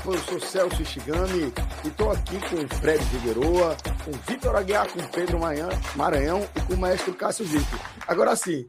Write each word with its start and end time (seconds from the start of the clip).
Copa, 0.00 0.16
eu 0.16 0.18
sou 0.20 0.40
Celso 0.40 0.82
Ishigami 0.82 1.52
e 1.84 1.88
estou 1.88 2.10
aqui 2.10 2.38
com 2.48 2.56
o 2.56 2.80
Fred 2.80 3.04
Figueroa, 3.06 3.76
com 4.04 4.12
Vitor 4.26 4.56
Aguiar, 4.56 4.88
com 4.90 5.06
Pedro 5.08 5.38
Maranhão 5.94 6.48
e 6.56 6.60
com 6.62 6.74
o 6.74 6.78
maestro 6.78 7.14
Cássio 7.14 7.44
Zico. 7.44 7.78
Agora 8.06 8.34
sim, 8.34 8.66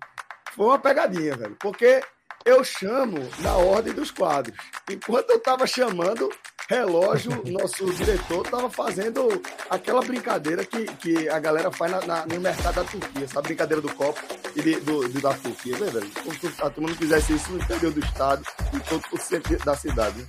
foi 0.55 0.65
uma 0.65 0.79
pegadinha, 0.79 1.35
velho, 1.35 1.55
porque 1.59 2.01
eu 2.45 2.63
chamo 2.63 3.17
na 3.39 3.55
ordem 3.55 3.93
dos 3.93 4.11
quadros. 4.11 4.57
Enquanto 4.89 5.29
eu 5.29 5.37
estava 5.37 5.65
chamando, 5.65 6.29
relógio, 6.67 7.41
nosso 7.49 7.85
diretor 7.93 8.45
estava 8.45 8.69
fazendo 8.69 9.41
aquela 9.69 10.01
brincadeira 10.01 10.65
que, 10.65 10.85
que 10.85 11.29
a 11.29 11.39
galera 11.39 11.71
faz 11.71 11.91
na, 11.91 12.01
na, 12.01 12.25
no 12.25 12.41
mercado 12.41 12.75
da 12.75 12.83
Turquia, 12.83 13.27
sabe? 13.27 13.47
Brincadeira 13.47 13.81
do 13.81 13.93
copo 13.93 14.19
e 14.55 14.61
de, 14.61 14.79
do, 14.81 15.07
do, 15.07 15.21
da 15.21 15.33
Turquia, 15.33 15.77
né, 15.77 15.91
velho? 15.91 16.11
Como 16.23 16.35
se 16.35 16.61
a 16.61 16.69
turma 16.69 16.89
não 16.89 16.95
fizesse 16.95 17.33
isso 17.33 17.51
no 17.51 17.59
interior 17.59 17.93
do 17.93 17.99
estado 17.99 18.43
e 18.73 18.79
todo 18.81 19.03
o 19.13 19.17
centro 19.17 19.57
da 19.59 19.75
cidade. 19.75 20.17
Né? 20.19 20.27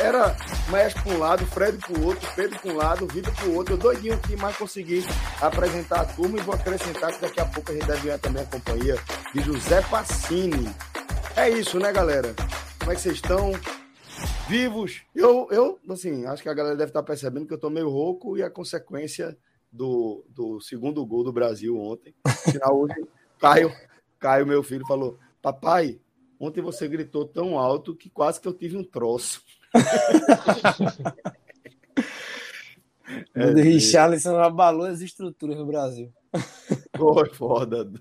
Era 0.00 0.36
Maestro 0.70 1.02
para 1.02 1.12
um 1.12 1.18
lado, 1.18 1.46
Fred 1.46 1.78
para 1.78 1.98
o 1.98 2.06
outro, 2.06 2.28
Pedro 2.34 2.58
para 2.58 2.72
um 2.72 2.76
lado, 2.76 3.06
Vitor 3.06 3.34
para 3.34 3.46
o 3.46 3.54
outro. 3.54 3.74
Eu 3.74 3.78
doidinho 3.78 4.14
aqui, 4.14 4.36
mas 4.36 4.56
consegui 4.56 5.04
apresentar 5.40 6.00
a 6.00 6.04
turma 6.04 6.38
e 6.38 6.42
vou 6.42 6.54
acrescentar 6.54 7.12
que 7.12 7.20
daqui 7.20 7.40
a 7.40 7.46
pouco 7.46 7.70
a 7.70 7.74
gente 7.74 7.86
deve 7.86 8.02
ganhar 8.02 8.18
também 8.18 8.42
a 8.42 8.46
companhia 8.46 8.96
de 9.34 9.40
José 9.42 9.82
Passini. 9.82 10.68
É 11.36 11.48
isso, 11.48 11.78
né, 11.78 11.92
galera? 11.92 12.34
Como 12.78 12.92
é 12.92 12.94
que 12.94 13.00
vocês 13.00 13.16
estão? 13.16 13.52
Vivos. 14.48 15.02
Eu, 15.14 15.48
eu, 15.50 15.78
assim, 15.88 16.26
acho 16.26 16.42
que 16.42 16.48
a 16.48 16.54
galera 16.54 16.76
deve 16.76 16.90
estar 16.90 17.02
percebendo 17.02 17.46
que 17.46 17.52
eu 17.52 17.56
estou 17.56 17.70
meio 17.70 17.88
rouco 17.88 18.36
e 18.36 18.42
a 18.42 18.50
consequência 18.50 19.38
do, 19.70 20.24
do 20.28 20.60
segundo 20.60 21.06
gol 21.06 21.22
do 21.22 21.32
Brasil 21.32 21.78
ontem. 21.78 22.14
Final 22.50 22.80
hoje, 22.80 23.06
Caio, 23.38 23.72
Caio, 24.18 24.46
meu 24.46 24.62
filho, 24.62 24.84
falou: 24.86 25.18
Papai, 25.40 26.00
ontem 26.40 26.62
você 26.62 26.88
gritou 26.88 27.26
tão 27.26 27.58
alto 27.58 27.94
que 27.94 28.08
quase 28.08 28.40
que 28.40 28.48
eu 28.48 28.54
tive 28.54 28.76
um 28.76 28.82
troço. 28.82 29.42
é, 33.34 33.46
o 33.46 33.54
Richarlison 33.54 34.38
abalou 34.38 34.86
as 34.86 35.02
estruturas 35.02 35.58
no 35.58 35.66
Brasil. 35.66 36.10
Foi 36.96 37.28
foda, 37.34 37.92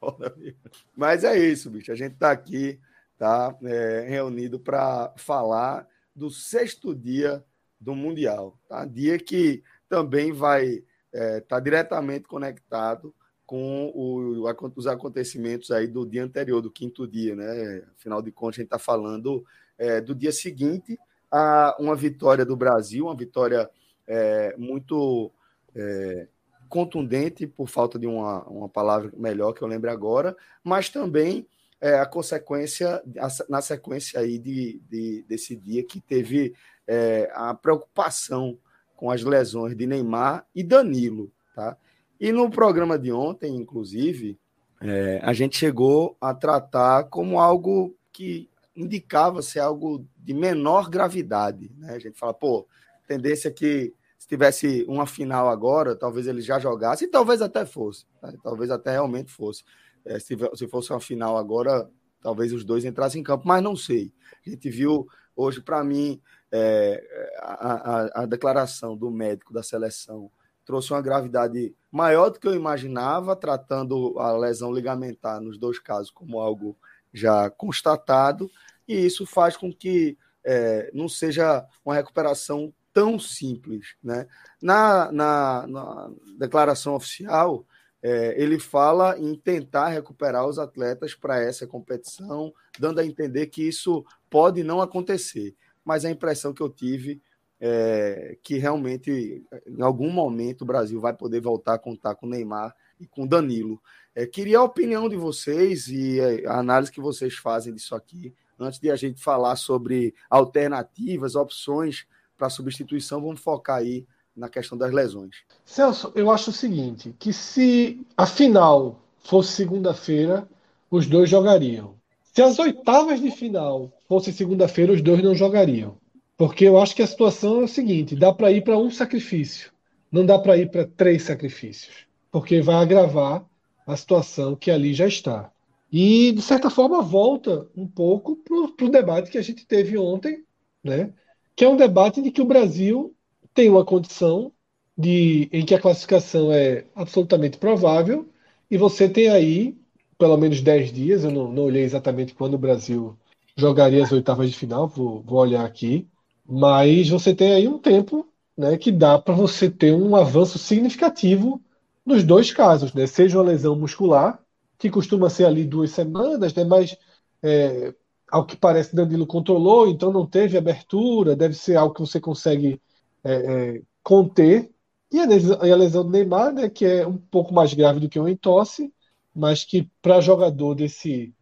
foda 0.00 0.34
mesmo. 0.36 0.58
Mas 0.96 1.22
é 1.22 1.38
isso, 1.38 1.70
bicho. 1.70 1.92
A 1.92 1.94
gente 1.94 2.16
tá 2.16 2.32
aqui, 2.32 2.80
tá 3.16 3.56
é, 3.62 4.06
reunido 4.08 4.58
para 4.58 5.14
falar 5.16 5.86
do 6.14 6.30
sexto 6.30 6.94
dia 6.94 7.44
do 7.80 7.94
Mundial. 7.94 8.58
Tá? 8.68 8.84
Dia 8.84 9.18
que 9.18 9.62
também 9.88 10.32
vai 10.32 10.66
estar 10.66 10.84
é, 11.12 11.40
tá 11.40 11.60
diretamente 11.60 12.26
conectado 12.26 13.14
com 13.54 13.92
o, 13.94 14.50
os 14.74 14.86
acontecimentos 14.88 15.70
aí 15.70 15.86
do 15.86 16.04
dia 16.04 16.24
anterior, 16.24 16.60
do 16.60 16.72
quinto 16.72 17.06
dia, 17.06 17.36
né? 17.36 17.84
Afinal 17.96 18.20
de 18.20 18.32
contas, 18.32 18.58
a 18.58 18.62
gente 18.62 18.66
está 18.66 18.80
falando 18.80 19.46
é, 19.78 20.00
do 20.00 20.12
dia 20.12 20.32
seguinte 20.32 20.98
a 21.30 21.76
uma 21.78 21.94
vitória 21.94 22.44
do 22.44 22.56
Brasil, 22.56 23.04
uma 23.04 23.16
vitória 23.16 23.70
é, 24.08 24.56
muito 24.58 25.30
é, 25.72 26.26
contundente, 26.68 27.46
por 27.46 27.68
falta 27.68 27.96
de 27.96 28.08
uma, 28.08 28.42
uma 28.48 28.68
palavra 28.68 29.12
melhor 29.16 29.52
que 29.52 29.62
eu 29.62 29.68
lembro 29.68 29.88
agora, 29.88 30.36
mas 30.64 30.88
também 30.88 31.46
é, 31.80 32.00
a 32.00 32.06
consequência, 32.06 33.00
a, 33.16 33.28
na 33.48 33.62
sequência 33.62 34.18
aí 34.18 34.36
de, 34.36 34.82
de, 34.90 35.24
desse 35.28 35.54
dia 35.54 35.84
que 35.84 36.00
teve 36.00 36.56
é, 36.88 37.30
a 37.32 37.54
preocupação 37.54 38.58
com 38.96 39.12
as 39.12 39.22
lesões 39.22 39.76
de 39.76 39.86
Neymar 39.86 40.44
e 40.52 40.64
Danilo, 40.64 41.30
tá? 41.54 41.76
E 42.24 42.32
no 42.32 42.48
programa 42.48 42.98
de 42.98 43.12
ontem, 43.12 43.54
inclusive, 43.54 44.40
é, 44.80 45.20
a 45.22 45.34
gente 45.34 45.58
chegou 45.58 46.16
a 46.18 46.32
tratar 46.32 47.04
como 47.10 47.38
algo 47.38 47.94
que 48.10 48.48
indicava 48.74 49.42
ser 49.42 49.60
algo 49.60 50.06
de 50.16 50.32
menor 50.32 50.88
gravidade, 50.88 51.70
né? 51.76 51.92
A 51.92 51.98
gente 51.98 52.18
fala, 52.18 52.32
pô, 52.32 52.66
tendência 53.06 53.50
que 53.50 53.92
se 54.18 54.26
tivesse 54.26 54.86
uma 54.88 55.06
final 55.06 55.50
agora, 55.50 55.94
talvez 55.94 56.26
ele 56.26 56.40
já 56.40 56.58
jogasse, 56.58 57.04
e 57.04 57.08
talvez 57.08 57.42
até 57.42 57.66
fosse, 57.66 58.06
tá? 58.18 58.32
talvez 58.42 58.70
até 58.70 58.92
realmente 58.92 59.30
fosse. 59.30 59.62
É, 60.02 60.18
se, 60.18 60.34
se 60.54 60.66
fosse 60.66 60.94
uma 60.94 61.00
final 61.00 61.36
agora, 61.36 61.90
talvez 62.22 62.54
os 62.54 62.64
dois 62.64 62.86
entrassem 62.86 63.20
em 63.20 63.24
campo, 63.24 63.46
mas 63.46 63.62
não 63.62 63.76
sei. 63.76 64.14
A 64.46 64.48
gente 64.48 64.70
viu 64.70 65.06
hoje, 65.36 65.60
para 65.60 65.84
mim, 65.84 66.18
é, 66.50 67.04
a, 67.40 67.74
a, 67.74 68.22
a, 68.22 68.26
declaração 68.26 68.96
do 68.96 69.10
médico 69.10 69.52
da 69.52 69.62
seleção 69.62 70.30
trouxe 70.64 70.92
uma 70.92 71.02
gravidade 71.02 71.74
maior 71.90 72.30
do 72.30 72.40
que 72.40 72.48
eu 72.48 72.54
imaginava, 72.54 73.36
tratando 73.36 74.18
a 74.18 74.32
lesão 74.36 74.72
ligamentar 74.72 75.40
nos 75.40 75.58
dois 75.58 75.78
casos 75.78 76.10
como 76.10 76.40
algo 76.40 76.76
já 77.12 77.48
constatado, 77.50 78.50
e 78.86 78.94
isso 78.94 79.24
faz 79.24 79.56
com 79.56 79.72
que 79.72 80.18
é, 80.44 80.90
não 80.92 81.08
seja 81.08 81.64
uma 81.84 81.94
recuperação 81.94 82.72
tão 82.92 83.18
simples. 83.18 83.94
Né? 84.02 84.26
Na, 84.60 85.10
na, 85.12 85.66
na 85.66 86.10
declaração 86.38 86.94
oficial, 86.94 87.66
é, 88.02 88.40
ele 88.40 88.58
fala 88.58 89.18
em 89.18 89.34
tentar 89.34 89.88
recuperar 89.88 90.46
os 90.46 90.58
atletas 90.58 91.14
para 91.14 91.40
essa 91.40 91.66
competição, 91.66 92.52
dando 92.78 93.00
a 93.00 93.06
entender 93.06 93.46
que 93.46 93.66
isso 93.66 94.04
pode 94.28 94.62
não 94.62 94.80
acontecer. 94.80 95.56
Mas 95.84 96.04
a 96.04 96.10
impressão 96.10 96.52
que 96.52 96.60
eu 96.60 96.68
tive 96.68 97.22
é 97.66 98.36
que 98.42 98.58
realmente, 98.58 99.42
em 99.66 99.80
algum 99.80 100.10
momento, 100.10 100.62
o 100.62 100.66
Brasil 100.66 101.00
vai 101.00 101.14
poder 101.14 101.40
voltar 101.40 101.72
a 101.72 101.78
contar 101.78 102.14
com 102.14 102.26
Neymar 102.26 102.76
e 103.00 103.06
com 103.06 103.26
Danilo. 103.26 103.80
É, 104.14 104.26
queria 104.26 104.58
a 104.58 104.62
opinião 104.62 105.08
de 105.08 105.16
vocês 105.16 105.88
e 105.88 106.20
a 106.46 106.58
análise 106.58 106.92
que 106.92 107.00
vocês 107.00 107.36
fazem 107.36 107.72
disso 107.72 107.94
aqui, 107.94 108.34
antes 108.60 108.78
de 108.78 108.90
a 108.90 108.96
gente 108.96 109.18
falar 109.18 109.56
sobre 109.56 110.14
alternativas, 110.28 111.36
opções 111.36 112.06
para 112.36 112.50
substituição, 112.50 113.22
vamos 113.22 113.40
focar 113.40 113.78
aí 113.78 114.06
na 114.36 114.50
questão 114.50 114.76
das 114.76 114.92
lesões. 114.92 115.36
Celso, 115.64 116.12
eu 116.14 116.30
acho 116.30 116.50
o 116.50 116.52
seguinte, 116.52 117.16
que 117.18 117.32
se 117.32 118.06
a 118.14 118.26
final 118.26 119.00
fosse 119.20 119.52
segunda-feira, 119.52 120.46
os 120.90 121.06
dois 121.06 121.30
jogariam. 121.30 121.94
Se 122.24 122.42
as 122.42 122.58
oitavas 122.58 123.22
de 123.22 123.30
final 123.30 123.90
fosse 124.06 124.34
segunda-feira, 124.34 124.92
os 124.92 125.00
dois 125.00 125.22
não 125.22 125.34
jogariam. 125.34 125.96
Porque 126.36 126.64
eu 126.64 126.78
acho 126.78 126.94
que 126.94 127.02
a 127.02 127.06
situação 127.06 127.60
é 127.60 127.64
o 127.64 127.68
seguinte: 127.68 128.16
dá 128.16 128.32
para 128.32 128.50
ir 128.50 128.62
para 128.62 128.78
um 128.78 128.90
sacrifício, 128.90 129.72
não 130.10 130.24
dá 130.26 130.38
para 130.38 130.56
ir 130.56 130.70
para 130.70 130.86
três 130.86 131.22
sacrifícios, 131.22 132.06
porque 132.30 132.60
vai 132.60 132.76
agravar 132.76 133.44
a 133.86 133.96
situação 133.96 134.56
que 134.56 134.70
ali 134.70 134.94
já 134.94 135.06
está. 135.06 135.50
E, 135.92 136.32
de 136.32 136.42
certa 136.42 136.70
forma, 136.70 137.00
volta 137.02 137.68
um 137.76 137.86
pouco 137.86 138.36
para 138.36 138.86
o 138.86 138.90
debate 138.90 139.30
que 139.30 139.38
a 139.38 139.42
gente 139.42 139.64
teve 139.64 139.96
ontem, 139.96 140.44
né? 140.82 141.12
que 141.54 141.64
é 141.64 141.68
um 141.68 141.76
debate 141.76 142.20
de 142.20 142.30
que 142.30 142.42
o 142.42 142.46
Brasil 142.46 143.14
tem 143.54 143.70
uma 143.70 143.84
condição 143.84 144.52
de, 144.98 145.48
em 145.52 145.64
que 145.64 145.74
a 145.74 145.80
classificação 145.80 146.52
é 146.52 146.84
absolutamente 146.94 147.58
provável, 147.58 148.28
e 148.68 148.76
você 148.76 149.08
tem 149.08 149.28
aí 149.28 149.76
pelo 150.18 150.36
menos 150.36 150.60
10 150.60 150.92
dias, 150.92 151.24
eu 151.24 151.30
não, 151.30 151.52
não 151.52 151.64
olhei 151.64 151.82
exatamente 151.82 152.34
quando 152.34 152.54
o 152.54 152.58
Brasil 152.58 153.16
jogaria 153.56 154.02
as 154.02 154.12
oitavas 154.12 154.50
de 154.50 154.56
final, 154.56 154.88
vou, 154.88 155.22
vou 155.22 155.38
olhar 155.38 155.64
aqui, 155.64 156.08
mas 156.46 157.08
você 157.08 157.34
tem 157.34 157.52
aí 157.52 157.68
um 157.68 157.78
tempo 157.78 158.26
né, 158.56 158.76
que 158.76 158.92
dá 158.92 159.18
para 159.18 159.34
você 159.34 159.70
ter 159.70 159.92
um 159.92 160.14
avanço 160.14 160.58
significativo 160.58 161.62
nos 162.04 162.22
dois 162.22 162.52
casos, 162.52 162.92
né? 162.92 163.06
seja 163.06 163.38
uma 163.38 163.44
lesão 163.44 163.74
muscular, 163.76 164.38
que 164.78 164.90
costuma 164.90 165.30
ser 165.30 165.46
ali 165.46 165.64
duas 165.64 165.90
semanas, 165.90 166.54
né? 166.54 166.64
mas 166.64 166.96
é, 167.42 167.94
ao 168.30 168.44
que 168.44 168.56
parece 168.56 168.94
Danilo 168.94 169.26
controlou, 169.26 169.88
então 169.88 170.12
não 170.12 170.26
teve 170.26 170.58
abertura, 170.58 171.36
deve 171.36 171.54
ser 171.54 171.76
algo 171.76 171.94
que 171.94 172.00
você 172.00 172.20
consegue 172.20 172.80
é, 173.22 173.32
é, 173.76 173.82
conter, 174.02 174.70
E 175.10 175.20
a 175.20 175.26
lesão, 175.26 175.64
e 175.64 175.70
a 175.72 175.76
lesão 175.76 176.04
do 176.04 176.10
Neymar, 176.10 176.52
né, 176.52 176.68
que 176.68 176.84
é 176.84 177.06
um 177.06 177.16
pouco 177.16 177.54
mais 177.54 177.72
grave 177.72 178.00
do 178.00 178.08
que 178.08 178.18
um 178.18 178.28
entorse, 178.28 178.92
mas 179.34 179.64
que 179.64 179.90
para 180.02 180.20
jogador 180.20 180.74
desse, 180.74 181.34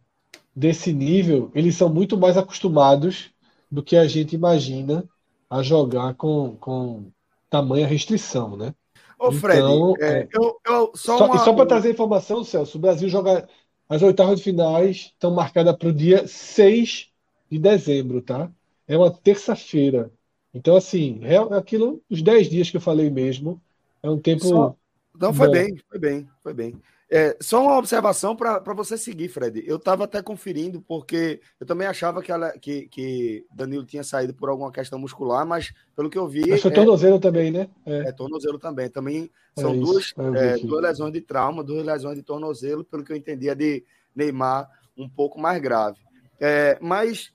desse 0.55 0.93
nível, 0.93 1.51
eles 1.55 1.75
são 1.75 1.89
muito 1.89 2.17
mais 2.17 2.37
acostumados 2.37 3.32
do 3.73 3.81
que 3.81 3.97
a 3.97 4.07
gente 4.07 4.35
imagina 4.35 5.03
a 5.49 5.63
jogar 5.63 6.13
com, 6.13 6.55
com 6.57 7.05
tamanha 7.49 7.87
restrição, 7.87 8.55
né? 8.55 8.73
Ô, 9.17 9.31
Fred, 9.31 9.57
então, 9.57 9.93
é, 9.99 10.19
é, 10.19 10.27
eu, 10.31 10.59
eu, 10.63 10.91
só, 10.93 11.17
só, 11.17 11.25
uma... 11.25 11.39
só 11.39 11.53
para 11.53 11.65
trazer 11.65 11.91
informação, 11.91 12.43
Celso, 12.43 12.77
o 12.77 12.81
Brasil 12.81 13.09
joga 13.09 13.49
as 13.89 14.03
oitavas 14.03 14.37
de 14.37 14.43
finais 14.43 15.11
estão 15.13 15.31
marcadas 15.31 15.75
para 15.75 15.87
o 15.87 15.93
dia 15.93 16.27
6 16.27 17.09
de 17.49 17.59
dezembro, 17.59 18.21
tá? 18.21 18.51
É 18.87 18.95
uma 18.95 19.09
terça-feira. 19.09 20.11
Então, 20.53 20.75
assim, 20.75 21.21
é 21.23 21.37
aquilo, 21.57 21.99
os 22.09 22.21
10 22.21 22.49
dias 22.49 22.69
que 22.69 22.77
eu 22.77 22.81
falei 22.81 23.09
mesmo, 23.09 23.59
é 24.03 24.09
um 24.09 24.19
tempo. 24.19 24.45
Só... 24.45 24.75
Não, 25.19 25.33
foi 25.33 25.47
bom. 25.47 25.53
bem, 25.53 25.77
foi 25.89 25.99
bem, 25.99 26.29
foi 26.43 26.53
bem. 26.53 26.75
É, 27.15 27.37
só 27.39 27.61
uma 27.61 27.77
observação 27.77 28.35
para 28.35 28.73
você 28.73 28.97
seguir, 28.97 29.29
Fred. 29.29 29.63
Eu 29.67 29.75
estava 29.75 30.05
até 30.05 30.19
conferindo, 30.19 30.81
porque 30.81 31.39
eu 31.59 31.67
também 31.67 31.85
achava 31.85 32.23
que, 32.23 32.31
ela, 32.31 32.51
que, 32.57 32.87
que 32.87 33.45
Danilo 33.53 33.85
tinha 33.85 34.03
saído 34.03 34.33
por 34.33 34.49
alguma 34.49 34.71
questão 34.71 34.97
muscular, 34.97 35.45
mas 35.45 35.71
pelo 35.95 36.09
que 36.09 36.17
eu 36.17 36.27
vi. 36.27 36.49
Mas 36.49 36.63
foi 36.63 36.71
é, 36.71 36.73
tornozelo 36.73 37.19
também, 37.19 37.51
né? 37.51 37.69
É. 37.85 38.09
é, 38.09 38.11
tornozelo 38.11 38.57
também. 38.57 38.89
Também 38.89 39.29
são 39.55 39.75
é 39.75 39.77
duas, 39.77 40.11
é, 40.35 40.57
duas 40.57 40.81
lesões 40.81 41.13
de 41.13 41.21
trauma, 41.21 41.63
duas 41.63 41.85
lesões 41.85 42.15
de 42.15 42.23
tornozelo, 42.23 42.83
pelo 42.83 43.03
que 43.03 43.11
eu 43.11 43.15
entendia 43.15 43.55
de 43.55 43.85
Neymar, 44.15 44.67
um 44.97 45.07
pouco 45.07 45.39
mais 45.39 45.61
grave. 45.61 45.99
É, 46.39 46.79
mas 46.81 47.31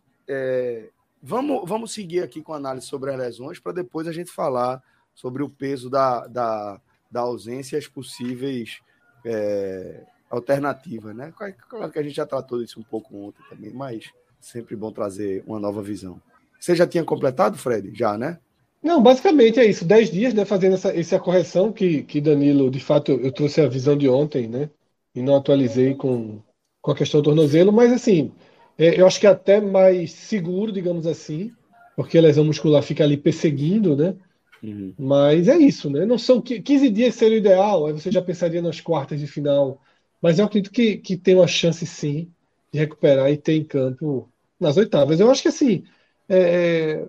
vamos, 1.23 1.69
vamos 1.69 1.93
seguir 1.93 2.25
aqui 2.25 2.43
com 2.43 2.53
a 2.53 2.57
análise 2.57 2.87
sobre 2.87 3.13
as 3.13 3.17
lesões, 3.17 3.61
para 3.61 3.71
depois 3.71 4.09
a 4.09 4.13
gente 4.13 4.33
falar 4.33 4.83
sobre 5.15 5.45
o 5.45 5.49
peso 5.49 5.89
da, 5.89 6.27
da, 6.27 6.81
da 7.09 7.21
ausência 7.21 7.77
e 7.77 7.79
as 7.79 7.87
possíveis 7.87 8.81
é, 9.25 10.03
alternativa, 10.31 11.13
né? 11.15 11.33
Claro 11.69 11.93
que 11.93 11.99
a 11.99 12.03
gente 12.03 12.15
já 12.15 12.27
tratou 12.27 12.61
disso 12.61 12.81
um 12.81 12.85
pouco 12.85 13.17
ontem 13.17 13.43
também, 13.49 13.73
mas 13.73 14.11
sempre 14.41 14.77
bom 14.77 14.93
trazer 14.93 15.43
uma 15.47 15.59
nova 15.59 15.83
visão. 15.83 16.21
Você 16.59 16.75
já 16.75 16.87
tinha 16.87 17.05
completado, 17.05 17.57
Fred? 17.57 17.93
Já, 17.95 18.19
né? 18.19 18.39
Não, 18.83 19.03
basicamente 19.03 19.59
é 19.59 19.67
isso. 19.67 19.85
Dez 19.85 20.11
dias, 20.11 20.35
né? 20.35 20.45
Fazendo 20.45 20.75
essa, 20.75 20.97
essa 20.97 21.19
correção 21.19 21.73
que, 21.73 22.03
que 22.03 22.21
Danilo, 22.21 22.71
de 22.71 22.81
fato, 22.81 23.13
eu 23.13 23.33
trouxe 23.33 23.61
a 23.61 23.69
visão 23.69 23.97
de 23.97 24.09
ontem, 24.09 24.49
né? 24.49 24.71
E 25.15 25.23
não 25.23 25.37
atualizei 25.37 25.95
com, 25.95 26.41
com 26.81 26.91
a 26.91 26.95
questão 26.95 27.21
do 27.21 27.25
tornozelo, 27.25 27.73
mas 27.73 27.93
assim, 27.93 28.33
é, 28.77 29.01
eu 29.01 29.07
acho 29.07 29.19
que 29.19 29.27
é 29.27 29.31
até 29.31 29.61
mais 29.61 30.13
seguro, 30.13 30.71
digamos 30.71 31.07
assim, 31.07 31.53
porque 31.97 32.17
a 32.17 32.23
lesão 32.23 32.45
muscular 32.45 32.83
fica 32.83 33.03
ali 33.03 33.17
perseguindo, 33.17 33.97
né? 33.97 34.15
Uhum. 34.63 34.95
Mas 34.99 35.49
é 35.49 35.57
isso, 35.57 35.89
né? 35.91 36.05
Não 36.05 36.19
são 36.19 36.41
15 36.41 36.91
dias 36.91 37.15
seria 37.15 37.37
o 37.37 37.39
ideal, 37.39 37.87
aí 37.87 37.93
você 37.93 38.11
já 38.11 38.21
pensaria 38.21 38.61
nas 38.61 38.81
quartas 38.81 39.21
de 39.21 39.27
final. 39.27 39.81
Mas 40.21 40.39
eu 40.39 40.47
acredito 40.47 40.73
que, 40.73 40.97
que 40.97 41.17
tem 41.17 41.37
uma 41.37 41.47
chance 41.47 41.87
sim 41.87 42.31
de 42.73 42.79
recuperar 42.79 43.31
e 43.31 43.37
ter 43.37 43.55
em 43.55 43.65
campo 43.65 44.29
nas 44.59 44.77
oitavas. 44.77 45.21
Eu 45.21 45.31
acho 45.31 45.43
que 45.43 45.49
assim, 45.49 45.85
é, 46.29 47.07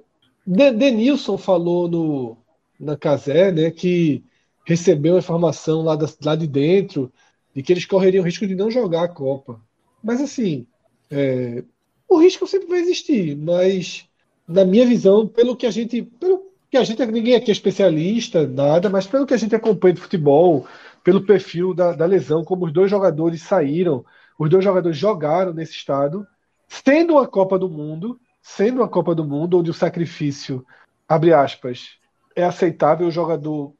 é 0.47 0.73
Denilson 0.73 1.37
falou 1.37 1.87
no, 1.87 2.37
na 2.79 2.95
Casé, 2.95 3.51
né, 3.51 3.71
que 3.71 4.23
recebeu 4.65 5.15
a 5.15 5.19
informação 5.19 5.81
lá, 5.81 5.95
da, 5.95 6.07
lá 6.23 6.35
de 6.35 6.47
dentro 6.47 7.11
de 7.55 7.63
que 7.63 7.73
eles 7.73 7.85
correriam 7.85 8.21
o 8.21 8.25
risco 8.25 8.45
de 8.45 8.55
não 8.55 8.69
jogar 8.69 9.03
a 9.03 9.07
Copa. 9.07 9.59
Mas 10.03 10.21
assim, 10.21 10.67
é, 11.09 11.63
o 12.07 12.17
risco 12.17 12.47
sempre 12.47 12.67
vai 12.67 12.79
existir, 12.79 13.35
mas 13.35 14.07
na 14.47 14.63
minha 14.63 14.85
visão, 14.85 15.27
pelo 15.27 15.55
que 15.55 15.65
a 15.65 15.71
gente, 15.71 16.03
pelo 16.03 16.48
que 16.69 16.77
a 16.77 16.83
gente 16.83 17.03
ninguém 17.07 17.35
aqui 17.35 17.49
é 17.49 17.51
especialista, 17.51 18.47
nada, 18.47 18.89
mas 18.89 19.07
pelo 19.07 19.25
que 19.25 19.33
a 19.33 19.37
gente 19.37 19.55
acompanha 19.55 19.95
de 19.95 20.01
futebol, 20.01 20.67
pelo 21.03 21.25
perfil 21.25 21.73
da, 21.73 21.93
da 21.93 22.05
lesão, 22.05 22.43
como 22.43 22.65
os 22.65 22.73
dois 22.73 22.91
jogadores 22.91 23.41
saíram, 23.41 24.05
os 24.37 24.49
dois 24.49 24.63
jogadores 24.63 24.97
jogaram 24.97 25.53
nesse 25.53 25.73
estado, 25.73 26.25
sendo 26.67 27.13
uma 27.13 27.27
Copa 27.27 27.57
do 27.57 27.67
Mundo, 27.67 28.19
sendo 28.41 28.81
uma 28.81 28.87
Copa 28.87 29.15
do 29.15 29.25
Mundo 29.25 29.59
onde 29.59 29.71
o 29.71 29.73
sacrifício, 29.73 30.65
abre 31.07 31.33
aspas, 31.33 31.97
é 32.35 32.43
aceitável, 32.43 33.07
o 33.07 33.11
jogador 33.11 33.73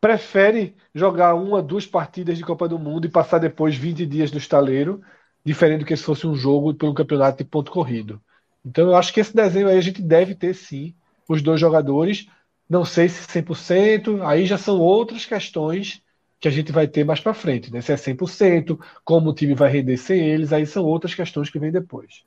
prefere 0.00 0.74
jogar 0.94 1.34
uma, 1.34 1.62
duas 1.62 1.86
partidas 1.86 2.36
de 2.36 2.44
Copa 2.44 2.68
do 2.68 2.78
Mundo 2.78 3.06
e 3.06 3.10
passar 3.10 3.38
depois 3.38 3.76
20 3.76 4.04
dias 4.06 4.32
no 4.32 4.38
estaleiro, 4.38 5.00
diferente 5.44 5.80
do 5.80 5.86
que 5.86 5.96
se 5.96 6.02
fosse 6.02 6.26
um 6.26 6.34
jogo 6.34 6.74
pelo 6.74 6.94
campeonato 6.94 7.38
de 7.38 7.44
ponto 7.44 7.70
corrido. 7.70 8.20
Então 8.64 8.88
eu 8.88 8.96
acho 8.96 9.12
que 9.12 9.20
esse 9.20 9.34
desenho 9.34 9.68
aí 9.68 9.78
a 9.78 9.82
gente 9.82 10.02
deve 10.02 10.34
ter 10.34 10.54
sim 10.54 10.94
os 11.28 11.42
dois 11.42 11.60
jogadores. 11.60 12.26
Não 12.68 12.84
sei 12.84 13.08
se 13.08 13.26
100%, 13.26 14.26
aí 14.26 14.46
já 14.46 14.56
são 14.56 14.78
outras 14.80 15.26
questões 15.26 16.02
que 16.40 16.48
a 16.48 16.50
gente 16.50 16.72
vai 16.72 16.86
ter 16.86 17.04
mais 17.04 17.20
para 17.20 17.34
frente, 17.34 17.72
né? 17.72 17.80
Se 17.80 17.92
é 17.92 17.96
100%, 17.96 18.78
como 19.04 19.30
o 19.30 19.34
time 19.34 19.54
vai 19.54 19.70
render 19.70 19.96
sem 19.96 20.20
eles, 20.20 20.52
aí 20.52 20.66
são 20.66 20.84
outras 20.84 21.14
questões 21.14 21.48
que 21.48 21.58
vêm 21.58 21.72
depois. 21.72 22.24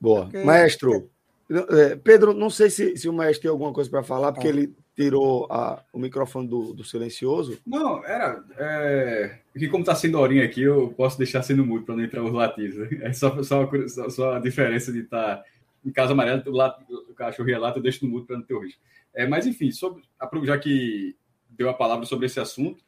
Boa. 0.00 0.26
Okay. 0.26 0.44
Maestro, 0.44 1.08
é, 1.50 1.96
Pedro, 1.96 2.32
não 2.32 2.48
sei 2.48 2.70
se, 2.70 2.96
se 2.96 3.08
o 3.08 3.12
maestro 3.12 3.42
tem 3.42 3.50
alguma 3.50 3.72
coisa 3.72 3.90
para 3.90 4.02
falar, 4.02 4.32
porque 4.32 4.48
ah. 4.48 4.50
ele 4.50 4.74
tirou 4.96 5.46
a, 5.50 5.82
o 5.92 5.98
microfone 5.98 6.48
do, 6.48 6.72
do, 6.72 6.84
silencioso. 6.84 7.58
Não, 7.66 8.04
era. 8.04 8.42
É, 8.56 9.38
que 9.56 9.68
como 9.68 9.82
está 9.82 9.94
sendo 9.94 10.18
horinha 10.18 10.44
aqui, 10.44 10.62
eu 10.62 10.94
posso 10.96 11.18
deixar 11.18 11.42
sendo 11.42 11.64
mudo 11.64 11.84
para 11.84 11.96
não 11.96 12.04
entrar 12.04 12.22
os 12.22 12.32
latidos. 12.32 12.90
É 13.02 13.12
só, 13.12 13.42
só, 13.42 13.68
só, 13.88 14.08
só 14.08 14.32
a 14.34 14.38
diferença 14.38 14.92
de 14.92 15.00
estar 15.00 15.36
tá 15.36 15.44
em 15.84 15.92
casa 15.92 16.12
amarela, 16.12 16.42
o, 16.46 17.12
o 17.12 17.14
cachorro 17.14 17.48
ia 17.48 17.58
lá, 17.58 17.72
tu 17.72 17.80
deixa 17.80 18.04
no 18.04 18.10
mudo 18.10 18.26
para 18.26 18.36
não 18.36 18.44
ter 18.44 18.58
risco. 18.58 18.80
É, 19.14 19.26
mas, 19.26 19.46
enfim, 19.46 19.70
sobre, 19.70 20.02
já 20.44 20.58
que 20.58 21.16
deu 21.48 21.68
a 21.68 21.74
palavra 21.74 22.04
sobre 22.04 22.26
esse 22.26 22.40
assunto, 22.40 22.82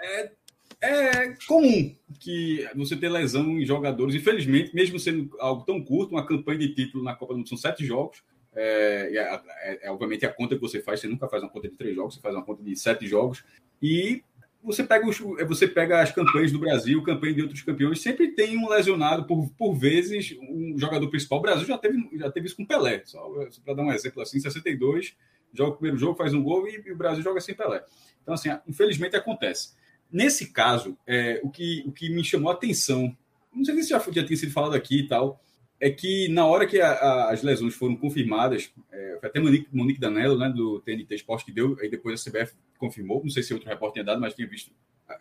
é, 0.00 0.32
é 0.80 1.36
comum 1.46 1.94
que 2.18 2.68
você 2.74 2.96
ter 2.96 3.08
lesão 3.08 3.60
em 3.60 3.64
jogadores. 3.64 4.14
Infelizmente, 4.14 4.74
mesmo 4.74 4.98
sendo 4.98 5.30
algo 5.38 5.64
tão 5.64 5.82
curto, 5.82 6.12
uma 6.12 6.26
campanha 6.26 6.58
de 6.58 6.74
título 6.74 7.04
na 7.04 7.14
Copa 7.14 7.34
do 7.34 7.38
Mundo 7.38 7.48
são 7.48 7.58
sete 7.58 7.84
jogos. 7.84 8.22
É, 8.54 9.10
é, 9.14 9.86
é, 9.86 9.90
obviamente 9.90 10.26
a 10.26 10.32
conta 10.32 10.56
que 10.56 10.60
você 10.60 10.82
faz, 10.82 11.00
você 11.00 11.08
nunca 11.08 11.28
faz 11.28 11.42
uma 11.42 11.48
conta 11.48 11.68
de 11.68 11.76
três 11.76 11.94
jogos, 11.94 12.14
você 12.14 12.20
faz 12.20 12.34
uma 12.34 12.44
conta 12.44 12.62
de 12.62 12.76
sete 12.76 13.06
jogos. 13.06 13.44
E 13.80 14.22
você 14.62 14.84
pega, 14.84 15.08
os, 15.08 15.18
você 15.18 15.66
pega 15.66 16.00
as 16.00 16.12
campanhas 16.12 16.52
do 16.52 16.58
Brasil, 16.58 17.02
campanha 17.02 17.34
de 17.34 17.42
outros 17.42 17.62
campeões, 17.62 18.00
sempre 18.00 18.28
tem 18.28 18.56
um 18.56 18.68
lesionado, 18.68 19.24
por, 19.26 19.50
por 19.58 19.74
vezes, 19.74 20.36
um 20.40 20.78
jogador 20.78 21.08
principal. 21.10 21.40
O 21.40 21.42
Brasil 21.42 21.66
já 21.66 21.76
teve, 21.76 21.98
já 22.16 22.30
teve 22.30 22.46
isso 22.46 22.56
com 22.56 22.64
Pelé, 22.64 23.02
só, 23.04 23.20
só 23.50 23.60
para 23.64 23.74
dar 23.74 23.82
um 23.82 23.92
exemplo 23.92 24.22
assim, 24.22 24.38
62, 24.38 25.16
joga 25.52 25.72
o 25.72 25.74
primeiro 25.74 25.98
jogo, 25.98 26.16
faz 26.16 26.32
um 26.32 26.42
gol 26.42 26.68
e, 26.68 26.80
e, 26.86 26.92
o 26.92 26.96
Brasil 26.96 27.22
joga 27.24 27.40
sem 27.40 27.54
Pelé. 27.54 27.84
Então, 28.22 28.34
assim, 28.34 28.50
infelizmente 28.66 29.16
acontece. 29.16 29.74
Nesse 30.10 30.52
caso, 30.52 30.96
é, 31.06 31.40
o, 31.42 31.50
que, 31.50 31.82
o 31.86 31.92
que 31.92 32.08
me 32.08 32.22
chamou 32.22 32.50
a 32.50 32.54
atenção, 32.54 33.16
não 33.52 33.64
sei 33.64 33.82
se 33.82 33.88
já, 33.88 33.98
já 33.98 34.24
tinha 34.24 34.36
sido 34.36 34.52
falado 34.52 34.74
aqui 34.74 35.00
e 35.00 35.08
tal, 35.08 35.40
é 35.82 35.90
que 35.90 36.28
na 36.28 36.46
hora 36.46 36.64
que 36.64 36.80
a, 36.80 36.92
a, 36.92 37.32
as 37.32 37.42
lesões 37.42 37.74
foram 37.74 37.96
confirmadas, 37.96 38.72
é, 38.92 39.16
foi 39.18 39.28
até 39.28 39.40
Monique, 39.40 39.66
Monique 39.72 39.98
Danello, 39.98 40.38
né, 40.38 40.48
do 40.48 40.78
TNT 40.78 41.16
Esporte, 41.16 41.44
que 41.44 41.50
deu, 41.50 41.76
aí 41.80 41.90
depois 41.90 42.20
a 42.24 42.30
CBF 42.30 42.54
confirmou, 42.78 43.20
não 43.20 43.30
sei 43.30 43.42
se 43.42 43.52
outro 43.52 43.68
repórter 43.68 43.94
tinha 43.94 44.04
dado, 44.04 44.20
mas 44.20 44.32
tinha 44.32 44.46
visto 44.46 44.70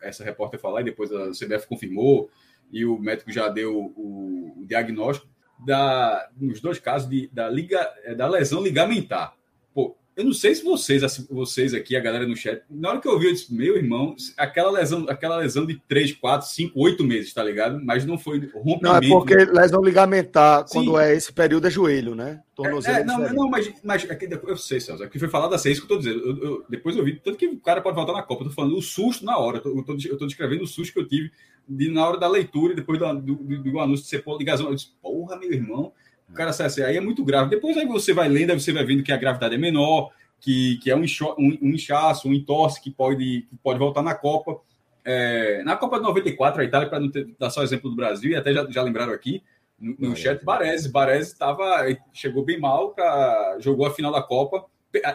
essa 0.03 0.23
repórter 0.23 0.59
falar, 0.59 0.81
e 0.81 0.83
depois 0.83 1.11
a 1.11 1.31
CBF 1.31 1.67
confirmou, 1.67 2.29
e 2.71 2.85
o 2.85 2.99
médico 2.99 3.31
já 3.31 3.49
deu 3.49 3.75
o, 3.75 4.53
o 4.61 4.65
diagnóstico, 4.67 5.27
da, 5.65 6.29
nos 6.37 6.61
dois 6.61 6.77
casos 6.77 7.09
de, 7.09 7.27
da, 7.33 7.49
liga, 7.49 7.91
é, 8.03 8.13
da 8.13 8.27
lesão 8.27 8.61
ligamentar. 8.61 9.35
Eu 10.15 10.25
não 10.25 10.33
sei 10.33 10.53
se 10.53 10.63
vocês, 10.63 11.03
assim, 11.03 11.25
vocês 11.29 11.73
aqui, 11.73 11.95
a 11.95 11.99
galera 11.99 12.27
no 12.27 12.35
chat, 12.35 12.61
na 12.69 12.89
hora 12.89 12.99
que 12.99 13.07
eu 13.07 13.17
vi, 13.17 13.27
eu 13.27 13.31
disse, 13.31 13.53
meu 13.53 13.77
irmão, 13.77 14.13
aquela 14.37 14.69
lesão, 14.69 15.05
aquela 15.07 15.37
lesão 15.37 15.65
de 15.65 15.81
3, 15.87 16.13
4, 16.13 16.47
5, 16.49 16.79
8 16.79 17.03
meses, 17.03 17.33
tá 17.33 17.41
ligado? 17.41 17.79
Mas 17.83 18.05
não 18.05 18.17
foi 18.17 18.39
rompimento. 18.53 18.83
Não, 18.83 18.95
é 18.97 19.07
porque 19.07 19.35
lesão 19.35 19.81
ligamentar, 19.81 20.67
Sim. 20.67 20.73
quando 20.73 20.99
é 20.99 21.15
esse 21.15 21.31
período, 21.31 21.67
é 21.67 21.71
joelho, 21.71 22.13
né? 22.13 22.41
Tornozelo. 22.53 22.97
É, 22.97 23.01
é, 23.01 23.03
não, 23.05 23.19
não, 23.33 23.49
mas, 23.49 23.73
mas 23.83 24.09
aqui, 24.09 24.27
eu 24.47 24.57
sei, 24.57 24.81
Celso, 24.81 25.01
aqui 25.01 25.17
foi 25.17 25.29
falado 25.29 25.55
assim, 25.55 25.69
é 25.69 25.71
isso 25.71 25.85
que 25.85 25.91
eu 25.91 25.97
tô 25.97 26.03
dizendo. 26.03 26.19
Eu, 26.19 26.43
eu, 26.43 26.65
depois 26.69 26.97
eu 26.97 27.05
vi, 27.05 27.15
tanto 27.15 27.37
que 27.37 27.47
o 27.47 27.59
cara 27.59 27.81
pode 27.81 27.95
voltar 27.95 28.13
na 28.13 28.21
Copa, 28.23 28.43
eu 28.43 28.49
tô 28.49 28.53
falando 28.53 28.77
o 28.77 28.81
susto 28.81 29.23
na 29.23 29.37
hora, 29.37 29.57
eu 29.57 29.83
tô, 29.83 29.97
eu 30.09 30.17
tô 30.17 30.25
descrevendo 30.25 30.63
o 30.63 30.67
susto 30.67 30.93
que 30.93 30.99
eu 30.99 31.07
tive 31.07 31.31
de, 31.67 31.89
na 31.89 32.05
hora 32.05 32.17
da 32.17 32.27
leitura, 32.27 32.75
depois 32.75 32.99
do, 32.99 33.13
do, 33.13 33.35
do, 33.35 33.63
do 33.63 33.79
anúncio 33.79 34.03
de 34.03 34.09
ser 34.09 34.23
ligação. 34.37 34.67
Eu 34.67 34.75
disse, 34.75 34.89
porra, 35.01 35.37
meu 35.37 35.51
irmão, 35.51 35.93
o 36.31 36.33
cara 36.33 36.49
assim, 36.49 36.81
aí 36.81 36.97
é 36.97 37.01
muito 37.01 37.23
grave. 37.23 37.49
Depois 37.49 37.77
aí 37.77 37.85
você 37.85 38.13
vai 38.13 38.29
lendo, 38.29 38.51
aí 38.51 38.59
você 38.59 38.71
vai 38.71 38.85
vendo 38.85 39.03
que 39.03 39.11
a 39.11 39.17
gravidade 39.17 39.55
é 39.55 39.57
menor, 39.57 40.11
que, 40.39 40.77
que 40.77 40.89
é 40.89 40.95
um, 40.95 41.03
um, 41.37 41.57
um 41.61 41.69
inchaço, 41.69 42.27
um 42.27 42.33
entorse 42.33 42.81
que 42.81 42.89
pode, 42.89 43.45
que 43.49 43.55
pode 43.61 43.77
voltar 43.77 44.01
na 44.01 44.15
Copa. 44.15 44.59
É, 45.03 45.61
na 45.63 45.75
Copa 45.75 45.97
de 45.97 46.03
94, 46.03 46.61
a 46.61 46.63
Itália, 46.63 46.89
para 46.89 46.99
não 46.99 47.11
ter, 47.11 47.27
dar 47.37 47.49
só 47.49 47.63
exemplo 47.63 47.89
do 47.89 47.95
Brasil, 47.95 48.31
e 48.31 48.35
até 48.35 48.53
já, 48.53 48.65
já 48.69 48.81
lembraram 48.81 49.13
aqui, 49.13 49.43
no, 49.79 49.95
no 49.99 50.15
chat, 50.15 50.43
Baresi. 50.43 50.89
Baresi 50.89 51.37
tava, 51.37 51.85
chegou 52.13 52.45
bem 52.45 52.59
mal, 52.59 52.93
pra, 52.93 53.57
jogou 53.59 53.85
a 53.85 53.91
final 53.91 54.11
da 54.11 54.21
Copa. 54.21 54.65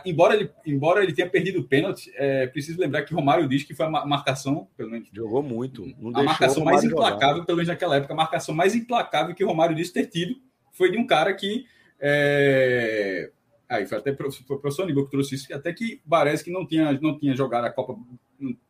Embora 0.06 0.34
ele, 0.34 0.50
embora 0.64 1.02
ele 1.02 1.12
tenha 1.12 1.28
perdido 1.28 1.60
o 1.60 1.64
pênalti, 1.64 2.10
é 2.14 2.46
preciso 2.46 2.80
lembrar 2.80 3.02
que 3.02 3.12
Romário 3.12 3.46
diz 3.46 3.62
que 3.62 3.74
foi 3.74 3.84
a 3.84 3.90
marcação, 3.90 4.66
pelo 4.74 4.90
menos. 4.90 5.08
Jogou 5.12 5.42
muito. 5.42 5.84
a 6.14 6.22
marcação 6.22 6.64
mais 6.64 6.82
implacável, 6.82 7.36
jogar. 7.36 7.46
pelo 7.46 7.56
menos 7.56 7.68
naquela 7.68 7.96
época, 7.96 8.14
a 8.14 8.16
marcação 8.16 8.54
mais 8.54 8.74
implacável 8.74 9.34
que 9.34 9.44
Romário 9.44 9.76
disse 9.76 9.92
ter 9.92 10.06
tido 10.06 10.36
foi 10.76 10.90
de 10.90 10.98
um 10.98 11.06
cara 11.06 11.32
que 11.34 11.66
é, 11.98 13.30
Aí 13.68 13.84
foi 13.84 13.98
até 13.98 14.14
foi 14.14 14.28
o 14.28 14.60
professor 14.60 14.84
Aníbal 14.84 15.04
que 15.04 15.10
trouxe 15.10 15.34
isso, 15.34 15.52
até 15.52 15.72
que 15.72 16.00
parece 16.08 16.44
que 16.44 16.50
não 16.50 16.64
tinha, 16.64 16.92
não 17.00 17.18
tinha 17.18 17.34
jogado 17.34 17.64
a 17.64 17.70
Copa 17.70 17.96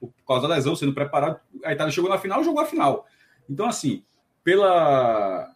por 0.01 0.13
causa 0.27 0.49
da 0.49 0.55
lesão, 0.55 0.75
sendo 0.75 0.95
preparado. 0.95 1.39
A 1.65 1.73
Itália 1.73 1.93
chegou 1.93 2.09
na 2.09 2.19
final 2.19 2.43
jogou 2.43 2.63
a 2.63 2.67
final. 2.67 3.07
Então, 3.49 3.67
assim, 3.67 4.03
pela. 4.43 5.53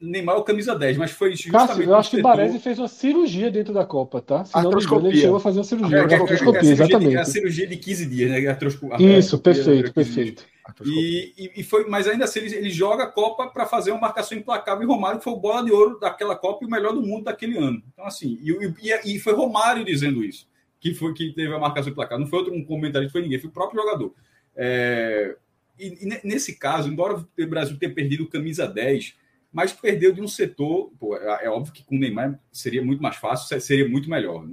Neymar 0.00 0.36
é 0.36 0.38
o 0.38 0.44
camisa 0.44 0.74
10, 0.74 0.98
mas 0.98 1.10
foi 1.10 1.34
justamente. 1.34 1.68
Cássio, 1.68 1.84
eu 1.84 1.94
acho 1.94 2.10
que 2.10 2.18
o 2.18 2.22
Baresi 2.22 2.58
fez 2.58 2.78
uma 2.78 2.88
cirurgia 2.88 3.50
dentro 3.50 3.72
da 3.72 3.84
Copa, 3.84 4.20
tá? 4.20 4.44
Se 4.44 4.54
não 4.54 4.70
me 4.70 4.82
engano, 4.82 5.08
ele 5.08 5.16
chegou 5.16 5.36
a 5.36 5.40
fazer 5.40 5.58
uma 5.58 5.64
cirurgia. 5.64 5.98
É, 5.98 6.00
artroscopia, 6.00 6.60
é, 6.60 6.66
é, 6.66 6.72
exatamente. 6.72 7.16
A 7.16 7.24
cirurgia 7.24 7.66
de 7.66 7.76
15 7.76 8.06
dias, 8.06 8.30
né? 8.30 8.56
Isso, 8.98 9.38
perfeito, 9.38 9.92
perfeito. 9.92 10.44
E, 10.84 11.32
e, 11.36 11.60
e, 11.60 11.62
foi, 11.62 11.88
mas 11.88 12.06
ainda 12.06 12.24
assim, 12.24 12.40
ele, 12.40 12.54
ele 12.54 12.70
joga 12.70 13.04
a 13.04 13.06
Copa 13.06 13.48
para 13.48 13.66
fazer 13.66 13.90
uma 13.90 14.00
marcação 14.00 14.36
implacável. 14.36 14.82
E 14.82 14.86
Romário 14.86 15.20
foi 15.20 15.32
o 15.32 15.36
bola 15.36 15.64
de 15.64 15.72
ouro 15.72 15.98
daquela 15.98 16.36
Copa 16.36 16.64
e 16.64 16.66
o 16.66 16.70
melhor 16.70 16.92
do 16.92 17.02
mundo 17.02 17.24
daquele 17.24 17.58
ano. 17.58 17.82
Então, 17.92 18.04
assim, 18.04 18.38
e, 18.42 19.14
e, 19.14 19.18
foi 19.18 19.32
Romário 19.34 19.84
dizendo 19.84 20.24
isso, 20.24 20.48
que 20.78 20.94
foi 20.94 21.12
que 21.14 21.32
teve 21.32 21.54
a 21.54 21.58
marcação 21.58 21.90
implacável. 21.90 22.20
Não 22.24 22.30
foi 22.30 22.40
outro 22.40 22.54
um 22.54 22.64
comentarista, 22.64 23.12
foi 23.12 23.22
ninguém, 23.22 23.38
foi 23.38 23.50
o 23.50 23.52
próprio 23.52 23.82
jogador. 23.82 24.14
É, 24.56 25.36
e, 25.78 26.06
nesse 26.24 26.56
caso, 26.56 26.88
embora 26.88 27.14
o 27.14 27.46
Brasil 27.46 27.78
tenha 27.78 27.92
perdido 27.92 28.28
camisa 28.28 28.66
10, 28.66 29.14
mas 29.52 29.72
perdeu 29.72 30.12
de 30.12 30.20
um 30.20 30.28
setor. 30.28 30.90
Pô, 30.98 31.16
é, 31.16 31.46
é, 31.46 31.50
óbvio 31.50 31.72
que 31.72 31.84
com 31.84 31.96
o 31.96 31.98
Neymar 31.98 32.40
seria 32.52 32.84
muito 32.84 33.02
mais 33.02 33.16
fácil, 33.16 33.60
seria 33.60 33.88
muito 33.88 34.08
melhor. 34.08 34.46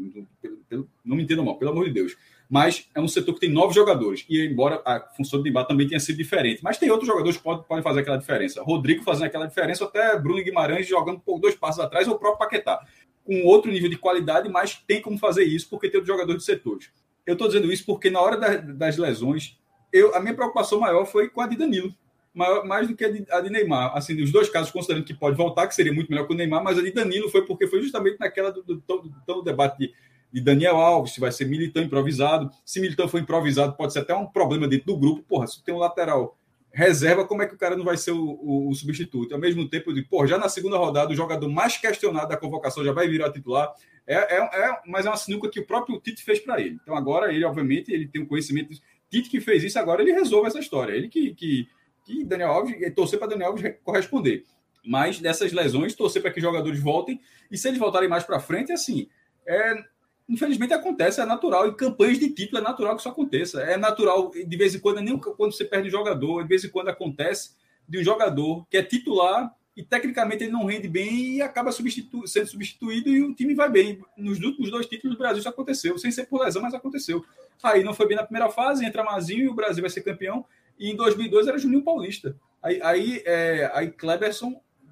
Não, 0.70 0.88
não 1.04 1.16
me 1.16 1.24
entendam 1.24 1.46
mal, 1.46 1.58
pelo 1.58 1.72
amor 1.72 1.86
de 1.86 1.94
Deus 1.94 2.18
mas 2.50 2.88
é 2.96 3.01
um 3.01 3.08
setor 3.08 3.34
que 3.34 3.42
tem 3.42 3.51
novos 3.51 3.75
jogadores. 3.75 4.25
E 4.30 4.46
embora 4.46 4.82
a 4.86 5.00
função 5.16 5.39
do 5.39 5.44
Neymar 5.44 5.68
também 5.68 5.88
tenha 5.88 6.00
sido 6.00 6.18
diferente, 6.18 6.63
mas 6.63 6.77
tem 6.77 6.89
outros 6.89 7.08
jogadores 7.08 7.38
que 7.38 7.44
podem, 7.44 7.63
podem 7.63 7.84
fazer 7.84 8.01
aquela 8.01 8.18
diferença. 8.18 8.63
Rodrigo 8.63 9.04
fazendo 9.04 9.25
aquela 9.25 9.46
diferença, 9.46 9.84
até 9.84 10.18
Bruno 10.18 10.44
Guimarães 10.44 10.88
jogando 10.88 11.20
por 11.20 11.39
dois 11.39 11.56
passos 11.56 11.84
atrás, 11.84 12.08
ou 12.08 12.16
o 12.16 12.20
próprio 12.20 12.39
Paquetá. 12.39 12.80
Com 13.25 13.44
outro 13.44 13.70
nível 13.70 13.89
de 13.89 13.98
qualidade, 13.98 14.48
mas 14.48 14.75
tem 14.88 15.01
como 15.01 15.18
fazer 15.18 15.44
isso 15.44 15.70
porque 15.70 15.89
tem 15.89 16.00
outros 16.00 16.13
jogadores 16.13 16.44
de 16.44 16.46
setores. 16.46 16.89
Eu 17.25 17.34
estou 17.34 17.48
dizendo 17.48 17.72
isso 17.72 17.86
porque 17.86 18.10
na 18.10 18.22
hora 18.22 18.38
da, 18.38 18.56
das 18.56 18.98
lesões, 18.98 19.58
eu, 19.92 20.16
a 20.16 20.20
minha 20.22 20.34
preocupação 20.34 20.80
maior 20.80 21.06
foi 21.06 21.27
com 21.27 21.42
a 21.42 21.48
de 21.48 21.58
Danilo. 21.58 21.94
Maior, 22.34 22.66
mais 22.66 22.88
do 22.88 22.96
que 22.96 23.04
a 23.04 23.12
de, 23.12 23.25
a 23.30 23.42
de 23.42 23.50
Neymar. 23.50 23.98
Assim, 23.98 24.22
os 24.22 24.32
dois 24.32 24.48
casos, 24.48 24.72
considerando 24.72 25.04
que 25.04 25.13
pode 25.13 25.36
voltar, 25.36 25.68
que 25.68 25.75
seria 25.75 25.92
muito 25.92 26.10
melhor 26.10 26.25
que 26.25 26.34
o 26.34 26.38
Neymar, 26.38 26.63
mas 26.63 26.77
a 26.77 26.82
de 26.82 26.92
Danilo 26.92 27.30
foi 27.30 27.46
porque 27.46 27.68
foi 27.68 27.82
justamente 27.82 28.18
naquela 28.18 28.51
do, 28.51 28.63
do, 28.63 28.75
do, 28.75 29.13
do 29.25 29.42
debate 29.42 29.77
de 29.77 29.94
de 30.31 30.41
Daniel 30.41 30.77
Alves, 30.77 31.13
se 31.13 31.19
vai 31.19 31.31
ser 31.31 31.46
Militão 31.46 31.81
improvisado. 31.84 32.50
Se 32.65 32.79
Militão 32.79 33.07
for 33.07 33.19
improvisado, 33.19 33.75
pode 33.75 33.93
ser 33.93 34.00
até 34.00 34.13
um 34.15 34.25
problema 34.25 34.67
dentro 34.67 34.88
do 34.88 34.98
grupo. 34.98 35.24
Porra, 35.24 35.48
se 35.48 35.63
tem 35.63 35.74
um 35.74 35.79
lateral 35.79 36.38
reserva, 36.72 37.25
como 37.25 37.41
é 37.41 37.48
que 37.48 37.55
o 37.55 37.57
cara 37.57 37.75
não 37.75 37.84
vai 37.84 37.98
ser 37.98 38.12
o, 38.12 38.39
o, 38.41 38.69
o 38.69 38.75
substituto? 38.75 39.34
Ao 39.34 39.39
mesmo 39.39 39.67
tempo, 39.67 39.93
digo, 39.93 40.07
porra, 40.07 40.27
já 40.27 40.38
na 40.38 40.50
segunda 40.50 40.77
rodada, 40.77 41.12
o 41.12 41.15
jogador 41.15 41.50
mais 41.50 41.77
questionado 41.77 42.29
da 42.29 42.38
convocação 42.38 42.84
já 42.84 42.91
vai 42.91 43.07
virar 43.07 43.31
titular. 43.31 43.74
É, 44.05 44.36
é, 44.36 44.38
é 44.38 44.81
mas 44.86 45.05
é 45.05 45.10
uma 45.10 45.17
sinuca 45.17 45.50
que 45.50 45.60
o 45.60 45.65
próprio 45.65 46.00
Tite 46.00 46.24
fez 46.24 46.39
para 46.39 46.62
ele. 46.62 46.77
Então 46.81 46.96
agora 46.96 47.34
ele, 47.34 47.43
obviamente, 47.43 47.91
ele 47.91 48.07
tem 48.07 48.22
um 48.22 48.27
conhecimento. 48.27 48.74
Tite 49.10 49.29
que 49.29 49.41
fez 49.41 49.63
isso, 49.63 49.79
agora 49.79 50.01
ele 50.01 50.12
resolve 50.12 50.48
essa 50.48 50.60
história. 50.60 50.93
Ele 50.93 51.07
que, 51.07 51.34
que, 51.34 51.67
que 52.05 52.24
Daniel 52.24 52.51
Alves, 52.51 52.75
torcer 52.93 53.17
para 53.17 53.29
Daniel 53.29 53.50
Alves 53.50 53.75
corresponder. 53.84 54.43
Mas 54.86 55.19
dessas 55.19 55.51
lesões, 55.51 55.96
torcer 55.96 56.22
para 56.22 56.31
que 56.31 56.39
jogadores 56.39 56.79
voltem. 56.79 57.19
E 57.50 57.57
se 57.57 57.67
eles 57.67 57.79
voltarem 57.79 58.07
mais 58.07 58.24
para 58.24 58.39
frente, 58.39 58.72
assim, 58.72 59.10
é, 59.48 59.84
infelizmente 60.27 60.74
acontece, 60.74 61.22
é 61.22 61.25
natural. 61.25 61.67
Em 61.67 61.74
campanhas 61.74 62.19
de 62.19 62.29
título 62.29 62.60
é 62.60 62.62
natural 62.62 62.96
que 62.96 63.01
isso 63.01 63.10
aconteça. 63.10 63.62
É 63.62 63.77
natural, 63.77 64.31
de 64.31 64.57
vez 64.57 64.75
em 64.75 64.79
quando, 64.79 65.01
nem 65.01 65.17
quando 65.17 65.51
você 65.51 65.65
perde 65.65 65.89
jogador, 65.89 66.43
de 66.43 66.50
vez 66.50 66.63
em 66.63 66.69
quando 66.69 66.89
acontece 66.89 67.55
de 67.88 68.00
um 68.00 68.03
jogador 68.03 68.65
que 68.69 68.77
é 68.77 68.84
titular 68.84 69.53
e 69.75 69.84
tecnicamente 69.84 70.43
ele 70.43 70.51
não 70.51 70.65
rende 70.65 70.88
bem 70.88 71.36
e 71.36 71.41
acaba 71.41 71.72
substitu 71.72 72.27
sendo 72.27 72.48
substituído 72.48 73.10
e 73.10 73.22
o 73.22 73.34
time 73.34 73.53
vai 73.53 73.69
bem. 73.69 74.01
Nos 74.17 74.39
últimos 74.41 74.69
dois 74.69 74.88
títulos 74.88 75.15
do 75.15 75.19
Brasil 75.19 75.39
isso 75.39 75.50
aconteceu, 75.50 75.98
sem 75.98 76.12
ser 76.12 76.25
por 76.25 76.41
lesão, 76.43 76.62
mas 76.62 76.74
aconteceu. 76.74 77.24
Aí 77.63 77.84
não 77.84 77.93
foi 77.93 78.07
bem 78.07 78.17
na 78.17 78.24
primeira 78.24 78.50
fase, 78.50 78.86
entra 78.86 79.03
Mazinho 79.03 79.46
e 79.46 79.48
o 79.48 79.53
Brasil 79.53 79.81
vai 79.81 79.89
ser 79.89 80.01
campeão. 80.01 80.46
E 80.79 80.91
em 80.91 80.96
2002 80.96 81.48
era 81.48 81.57
Juninho 81.57 81.84
Paulista. 81.84 82.36
Aí, 82.62 82.79
aí, 82.84 83.24
é, 83.25 83.72
aí 83.74 83.93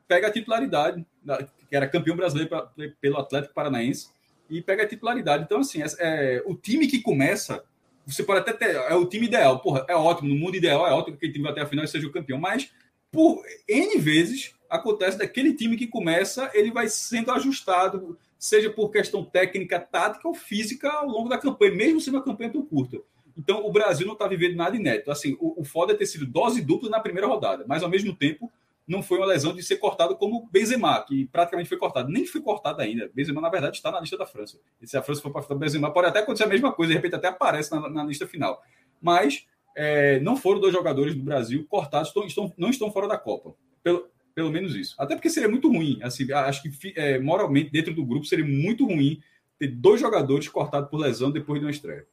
pega 0.08 0.28
a 0.28 0.32
titularidade, 0.32 1.06
que 1.68 1.76
era 1.76 1.88
campeão 1.88 2.16
brasileiro 2.16 2.50
pra, 2.50 2.70
pelo 3.02 3.18
Atlético 3.18 3.54
Paranaense 3.54 4.15
e 4.50 4.62
pega 4.62 4.84
a 4.84 4.88
titularidade. 4.88 5.44
Então, 5.44 5.60
assim, 5.60 5.82
é, 5.82 5.86
é, 6.00 6.44
o 6.46 6.56
time 6.56 6.88
que 6.88 7.02
começa, 7.02 7.64
você 8.06 8.24
pode 8.24 8.40
até 8.40 8.54
ter. 8.54 8.76
É 8.76 8.96
o 8.96 9.06
time 9.06 9.26
ideal. 9.26 9.60
Porra, 9.60 9.86
é 9.88 9.96
ótimo. 9.96 10.30
No 10.30 10.36
mundo 10.36 10.56
ideal 10.56 10.88
é 10.88 10.92
ótimo 10.92 11.18
que 11.18 11.28
o 11.28 11.32
time 11.32 11.44
vai 11.44 11.52
até 11.52 11.62
a 11.62 11.66
final 11.66 11.86
e 11.86 11.88
seja 11.88 12.08
o 12.08 12.12
campeão. 12.12 12.40
Mas, 12.40 12.72
por 13.12 13.42
N 13.68 13.98
vezes, 14.00 14.54
acontece 14.70 15.18
daquele 15.18 15.54
time 15.54 15.78
que 15.78 15.88
começa, 15.88 16.50
ele 16.54 16.72
vai 16.72 16.88
sendo 16.88 17.32
ajustado, 17.32 18.18
seja 18.38 18.70
por 18.70 18.90
questão 18.92 19.24
técnica, 19.24 19.80
tática 19.80 20.28
ou 20.28 20.34
física 20.34 20.90
ao 20.90 21.08
longo 21.08 21.30
da 21.30 21.38
campanha, 21.38 21.74
mesmo 21.74 22.00
sendo 22.00 22.16
uma 22.16 22.24
campanha 22.24 22.52
tão 22.52 22.66
curta. 22.66 23.00
Então, 23.38 23.66
o 23.66 23.72
Brasil 23.72 24.06
não 24.06 24.14
está 24.14 24.28
vivendo 24.28 24.56
nada 24.56 24.76
inédito. 24.76 25.12
Assim, 25.12 25.36
o, 25.40 25.62
o 25.62 25.64
foda 25.66 25.94
é 25.94 25.96
ter 25.96 26.06
sido 26.06 26.26
dose 26.26 26.62
dupla 26.62 26.90
na 26.90 27.00
primeira 27.00 27.28
rodada, 27.28 27.66
mas 27.68 27.84
ao 27.84 27.90
mesmo 27.90 28.16
tempo 28.16 28.52
não 28.88 29.02
foi 29.02 29.18
uma 29.18 29.26
lesão 29.26 29.54
de 29.54 29.64
ser 29.64 29.78
cortado 29.78 30.16
como 30.16 30.48
Benzema, 30.52 31.04
que 31.04 31.26
praticamente 31.26 31.68
foi 31.68 31.78
cortado. 31.78 32.10
Nem 32.10 32.26
foi 32.26 32.42
cortado 32.42 32.82
ainda. 32.82 33.10
Benzema, 33.14 33.42
na 33.42 33.50
verdade, 33.50 33.78
está 33.78 33.92
na 33.92 34.00
lista 34.00 34.18
da 34.18 34.26
França. 34.26 34.60
E 34.80 34.88
se 34.88 34.96
a 34.96 35.02
França 35.02 35.22
for 35.22 35.32
para 35.32 35.56
Benzema, 35.56 35.92
pode 35.92 36.08
até 36.08 36.20
acontecer 36.20 36.44
a 36.44 36.48
mesma 36.48 36.72
coisa, 36.72 36.92
de 36.92 36.96
repente 36.96 37.16
até 37.16 37.28
aparece 37.28 37.72
na, 37.72 37.90
na 37.90 38.04
lista 38.04 38.28
final. 38.28 38.62
Mas 39.02 39.48
é, 39.76 40.20
não 40.20 40.38
foram 40.38 40.60
dois 40.60 40.74
jogadores 40.74 41.16
do 41.16 41.24
Brasil 41.24 41.66
cortados, 41.68 42.10
estão, 42.10 42.26
estão, 42.26 42.54
não 42.58 42.70
estão 42.70 42.92
fora 42.92 43.08
da 43.08 43.18
Copa. 43.18 43.56
Pelo, 43.82 44.08
pelo 44.36 44.52
menos 44.52 44.76
isso. 44.76 44.96
Até 45.00 45.16
porque 45.16 45.30
seria 45.30 45.50
muito 45.50 45.68
ruim. 45.68 46.00
Assim, 46.04 46.32
acho 46.32 46.62
que 46.62 46.94
é, 46.96 47.18
moralmente, 47.18 47.72
dentro 47.72 47.94
do 47.94 48.06
grupo, 48.06 48.26
seria 48.26 48.46
muito 48.46 48.86
ruim 48.86 49.20
ter 49.58 49.68
dois 49.68 50.00
jogadores 50.00 50.48
cortados 50.48 50.90
por 50.90 51.00
lesão 51.00 51.32
depois 51.32 51.60
de 51.60 51.66
uma 51.66 51.72
estreia. 51.72 52.06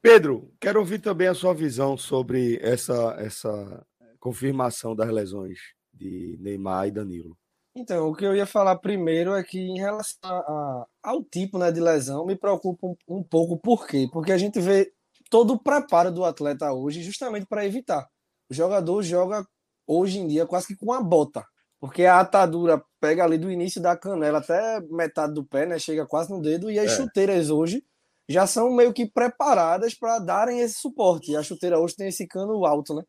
Pedro, 0.00 0.50
quero 0.58 0.80
ouvir 0.80 1.00
também 1.00 1.28
a 1.28 1.34
sua 1.34 1.52
visão 1.52 1.96
sobre 1.96 2.58
essa, 2.62 3.14
essa 3.18 3.86
confirmação 4.18 4.96
das 4.96 5.10
lesões 5.10 5.60
de 5.92 6.36
Neymar 6.40 6.88
e 6.88 6.90
Danilo. 6.90 7.36
Então, 7.74 8.10
o 8.10 8.14
que 8.14 8.24
eu 8.24 8.36
ia 8.36 8.44
falar 8.44 8.76
primeiro 8.76 9.34
é 9.34 9.42
que 9.42 9.58
em 9.58 9.78
relação 9.78 10.18
a, 10.22 10.86
ao 11.02 11.24
tipo 11.24 11.58
né, 11.58 11.72
de 11.72 11.80
lesão, 11.80 12.26
me 12.26 12.36
preocupa 12.36 12.86
um, 12.86 12.96
um 13.08 13.22
pouco. 13.22 13.56
Por 13.56 13.86
quê? 13.86 14.06
Porque 14.12 14.30
a 14.30 14.38
gente 14.38 14.60
vê 14.60 14.92
todo 15.30 15.54
o 15.54 15.58
preparo 15.58 16.12
do 16.12 16.24
atleta 16.24 16.72
hoje 16.72 17.02
justamente 17.02 17.46
para 17.46 17.64
evitar. 17.64 18.06
O 18.50 18.54
jogador 18.54 19.02
joga 19.02 19.46
hoje 19.86 20.18
em 20.18 20.28
dia 20.28 20.46
quase 20.46 20.66
que 20.66 20.76
com 20.76 20.92
a 20.92 21.02
bota, 21.02 21.46
porque 21.80 22.04
a 22.04 22.20
atadura 22.20 22.82
pega 23.00 23.24
ali 23.24 23.38
do 23.38 23.50
início 23.50 23.80
da 23.80 23.96
canela 23.96 24.38
até 24.38 24.80
metade 24.90 25.32
do 25.32 25.44
pé, 25.44 25.64
né? 25.64 25.78
Chega 25.78 26.06
quase 26.06 26.30
no 26.30 26.40
dedo, 26.40 26.70
e 26.70 26.78
as 26.78 26.92
é. 26.92 26.96
chuteiras 26.96 27.48
hoje 27.48 27.82
já 28.28 28.46
são 28.46 28.70
meio 28.70 28.92
que 28.92 29.06
preparadas 29.06 29.94
para 29.94 30.18
darem 30.18 30.60
esse 30.60 30.78
suporte. 30.78 31.32
E 31.32 31.36
a 31.36 31.42
chuteira 31.42 31.80
hoje 31.80 31.96
tem 31.96 32.08
esse 32.08 32.26
cano 32.26 32.64
alto, 32.66 32.94
né? 32.94 33.02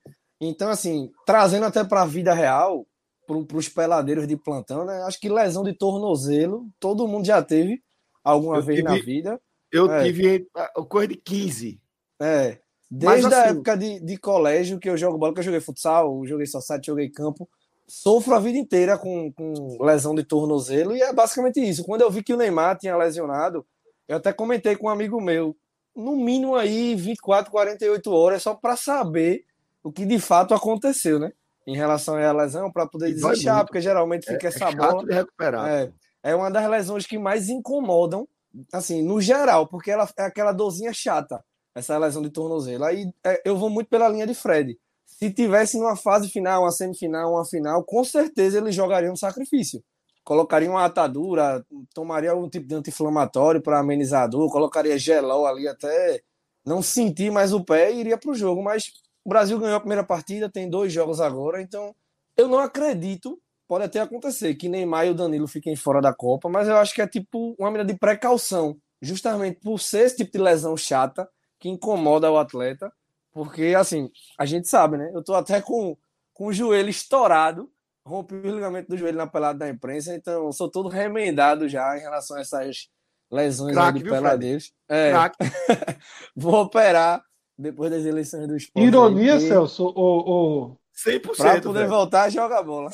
Então, 0.48 0.70
assim, 0.70 1.12
trazendo 1.26 1.66
até 1.66 1.84
para 1.84 2.02
a 2.02 2.06
vida 2.06 2.34
real, 2.34 2.86
para 3.26 3.58
os 3.58 3.70
peladeiros 3.70 4.28
de 4.28 4.36
plantão, 4.36 4.86
né? 4.86 5.02
Acho 5.04 5.20
que 5.20 5.30
lesão 5.30 5.64
de 5.64 5.74
tornozelo, 5.74 6.68
todo 6.80 7.08
mundo 7.08 7.26
já 7.26 7.42
teve 7.42 7.82
alguma 8.24 8.58
eu 8.58 8.64
vez 8.64 8.80
tive, 8.80 8.90
na 8.90 8.96
vida. 9.00 9.42
Eu 9.72 9.92
é. 9.92 10.04
tive 10.04 10.48
coisa 10.90 11.08
de 11.08 11.16
15. 11.16 11.80
É. 12.22 12.60
Desde 12.90 13.26
assim, 13.26 13.36
a 13.36 13.46
época 13.48 13.76
de, 13.76 14.00
de 14.00 14.18
colégio 14.18 14.80
que 14.80 14.90
eu 14.90 14.98
jogo 14.98 15.18
bola, 15.18 15.34
que 15.34 15.40
eu 15.40 15.44
joguei 15.44 15.60
futsal, 15.60 16.26
joguei 16.26 16.46
society, 16.46 16.88
joguei 16.88 17.10
campo, 17.10 17.50
sofro 17.88 18.36
a 18.36 18.40
vida 18.40 18.58
inteira 18.58 18.98
com, 18.98 19.32
com 19.32 19.84
lesão 19.84 20.14
de 20.14 20.24
tornozelo 20.24 20.96
e 20.96 21.02
é 21.02 21.12
basicamente 21.12 21.60
isso. 21.60 21.84
Quando 21.84 22.02
eu 22.02 22.12
vi 22.12 22.22
que 22.22 22.34
o 22.34 22.38
Neymar 22.38 22.78
tinha 22.78 22.96
lesionado, 22.96 23.66
eu 24.08 24.18
até 24.18 24.32
comentei 24.32 24.76
com 24.76 24.88
um 24.88 24.92
amigo 24.92 25.20
meu, 25.20 25.56
no 25.96 26.16
mínimo 26.16 26.56
aí 26.56 26.94
24, 26.94 27.52
48 27.52 28.12
horas 28.12 28.44
só 28.44 28.54
para 28.54 28.76
saber 28.76 29.44
o 29.84 29.92
que 29.92 30.06
de 30.06 30.18
fato 30.18 30.54
aconteceu, 30.54 31.20
né? 31.20 31.32
Em 31.68 31.76
relação 31.76 32.16
à 32.16 32.32
lesão, 32.32 32.72
para 32.72 32.88
poder 32.88 33.14
desistir, 33.14 33.50
porque 33.66 33.82
geralmente 33.82 34.26
fica 34.26 34.48
é, 34.48 34.50
essa 34.50 34.70
é 34.70 34.76
bola. 34.76 35.06
De 35.06 35.14
recuperar. 35.14 35.70
É, 35.70 35.92
é 36.24 36.36
uma 36.36 36.50
das 36.50 36.70
lesões 36.70 37.06
que 37.06 37.18
mais 37.18 37.50
incomodam, 37.50 38.28
assim, 38.72 39.02
no 39.02 39.22
geral, 39.22 39.68
porque 39.68 39.92
ela 39.92 40.10
é 40.18 40.24
aquela 40.24 40.52
dorzinha 40.52 40.94
chata, 40.94 41.44
essa 41.76 41.98
lesão 41.98 42.22
de 42.22 42.30
tornozelo. 42.30 42.86
Aí 42.86 43.12
é, 43.26 43.42
eu 43.46 43.58
vou 43.58 43.70
muito 43.70 43.90
pela 43.90 44.10
linha 44.10 44.28
de 44.28 44.34
Fred. 44.34 44.78
Se 45.06 45.32
tivesse 45.32 45.78
numa 45.78 45.96
fase 45.96 46.30
final, 46.30 46.64
uma 46.64 46.72
semifinal, 46.72 47.34
uma 47.34 47.46
final, 47.46 47.84
com 47.84 48.04
certeza 48.04 48.58
ele 48.58 48.72
jogaria 48.72 49.12
um 49.12 49.16
sacrifício. 49.16 49.84
Colocaria 50.24 50.70
uma 50.70 50.86
atadura, 50.86 51.66
tomaria 51.94 52.32
algum 52.32 52.50
tipo 52.50 52.66
de 52.66 52.76
anti-inflamatório 52.76 53.62
para 53.62 53.80
amenizar 53.80 54.24
a 54.24 54.28
dor, 54.28 54.50
colocaria 54.50 54.98
gelol 54.98 55.46
ali 55.46 55.68
até 55.68 56.22
não 56.66 56.82
sentir 56.82 57.30
mais 57.30 57.52
o 57.52 57.64
pé 57.64 57.92
e 57.92 58.00
iria 58.00 58.18
para 58.18 58.32
o 58.32 58.36
jogo. 58.36 58.64
Mas 58.64 58.86
o 59.24 59.30
Brasil 59.30 59.58
ganhou 59.60 59.78
a 59.78 59.80
primeira 59.80 60.04
partida, 60.04 60.50
tem 60.50 60.70
dois 60.70 60.92
jogos 60.92 61.22
agora, 61.22 61.62
então 61.62 61.96
eu 62.36 62.48
não 62.48 62.60
acredito, 62.60 63.40
pode 63.68 63.86
até 63.86 64.00
acontecer, 64.00 64.56
que 64.56 64.68
Neymar 64.68 65.08
e 65.08 65.12
o 65.12 65.16
Danilo 65.16 65.48
fiquem 65.48 65.76
fora 65.76 66.02
da 66.02 66.14
Copa, 66.14 66.50
mas 66.50 66.68
eu 66.68 66.78
acho 66.78 66.94
que 66.94 67.02
é 67.02 67.08
tipo 67.08 67.56
uma 67.58 67.72
medida 67.72 67.94
de 67.94 68.00
precaução, 68.00 68.78
justamente 69.02 69.60
por 69.62 69.80
ser 69.80 70.06
esse 70.06 70.18
tipo 70.18 70.32
de 70.32 70.40
lesão 70.40 70.76
chata 70.76 71.30
que 71.60 71.70
incomoda 71.70 72.30
o 72.32 72.38
atleta, 72.38 72.92
porque 73.32 73.74
assim, 73.78 74.10
a 74.38 74.46
gente 74.46 74.68
sabe, 74.68 74.98
né? 74.98 75.10
Eu 75.14 75.24
tô 75.24 75.34
até 75.34 75.62
com, 75.62 75.98
com 76.34 76.48
o 76.48 76.54
joelho 76.54 76.90
estourado, 76.90 77.72
rompi 78.06 78.36
o 78.36 78.56
ligamento 78.56 78.90
do 78.90 78.98
joelho 78.98 79.18
na 79.18 79.28
pelada 79.28 79.60
da 79.60 79.70
imprensa, 79.70 80.14
então 80.14 80.52
sou 80.52 80.70
todo 80.70 80.90
remendado 80.90 81.70
já 81.70 81.98
em 81.98 82.02
relação 82.02 82.38
a 82.38 82.42
essas 82.42 82.90
lesões 83.32 83.74
Craque, 83.74 84.00
de 84.00 84.04
viu, 84.04 84.14
peladeiros. 84.14 84.74
É, 84.90 85.12
vou 86.36 86.62
operar 86.62 87.24
depois 87.64 87.90
das 87.90 88.06
eleições 88.06 88.48
do 88.48 88.56
esporte. 88.56 88.86
Ironia, 88.88 89.34
aí, 89.36 89.40
Celso, 89.48 89.86
o, 89.96 90.72
o, 90.72 90.78
100%. 91.08 91.36
Pra 91.38 91.62
poder 91.62 91.80
velho. 91.80 91.90
voltar 91.90 92.24
a 92.24 92.30
jogar 92.30 92.62
bola. 92.64 92.92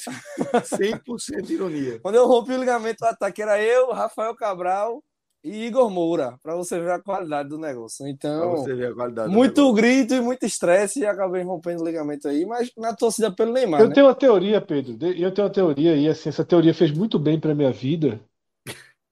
100% 0.54 1.42
de 1.42 1.54
ironia. 1.54 2.00
Quando 2.00 2.16
eu 2.16 2.28
rompi 2.28 2.54
o 2.54 2.60
ligamento 2.60 3.00
do 3.00 3.06
ataque, 3.06 3.42
era 3.42 3.62
eu, 3.62 3.92
Rafael 3.92 4.34
Cabral 4.36 5.04
e 5.44 5.66
Igor 5.68 5.90
Moura, 5.90 6.38
pra 6.44 6.56
você 6.56 6.80
ver 6.80 6.92
a 6.92 7.00
qualidade 7.02 7.50
do 7.50 7.58
negócio. 7.58 8.00
Pra 8.04 8.10
Então, 8.10 8.52
você 8.52 8.74
ver 8.74 8.92
a 8.92 8.94
qualidade. 8.94 9.32
muito 9.34 9.72
grito 9.74 10.14
e 10.14 10.22
muito 10.22 10.46
estresse 10.46 11.00
e 11.00 11.06
acabei 11.06 11.44
rompendo 11.44 11.82
o 11.82 11.86
ligamento 11.86 12.28
aí, 12.28 12.46
mas 12.46 12.72
na 12.78 12.94
torcida 12.94 13.32
pelo 13.32 13.54
Neymar, 13.54 13.80
Eu 13.82 13.88
né? 13.88 13.94
tenho 13.94 14.06
uma 14.08 14.16
teoria, 14.16 14.60
Pedro. 14.62 14.98
Eu 15.16 15.34
tenho 15.34 15.48
uma 15.48 15.54
teoria 15.54 15.96
e 15.96 16.08
assim, 16.08 16.30
essa 16.30 16.44
teoria 16.46 16.74
fez 16.74 16.92
muito 16.92 17.18
bem 17.18 17.40
para 17.40 17.56
minha 17.56 17.72
vida, 17.72 18.20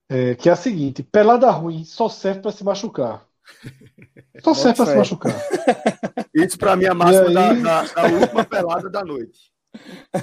é, 0.09 0.35
que 0.35 0.47
é 0.49 0.51
a 0.51 0.55
seguinte: 0.55 1.03
pelada 1.03 1.49
ruim 1.51 1.83
só 1.83 2.07
serve 2.09 2.41
para 2.41 2.51
se 2.51 2.63
machucar. 2.63 3.26
Só 4.43 4.53
serve 4.53 4.77
para 4.77 4.85
se 4.91 4.95
machucar. 4.97 5.33
Isso 6.33 6.57
pra 6.57 6.75
mim 6.75 6.85
é 6.85 6.89
a 6.89 6.93
máxima 6.93 7.29
E 7.29 7.33
da, 7.33 7.49
aí? 7.51 7.61
da- 7.63 7.83
da 7.83 8.03
última 8.07 8.45
pelada 8.45 8.89
da 8.89 9.03
noite. 9.03 9.51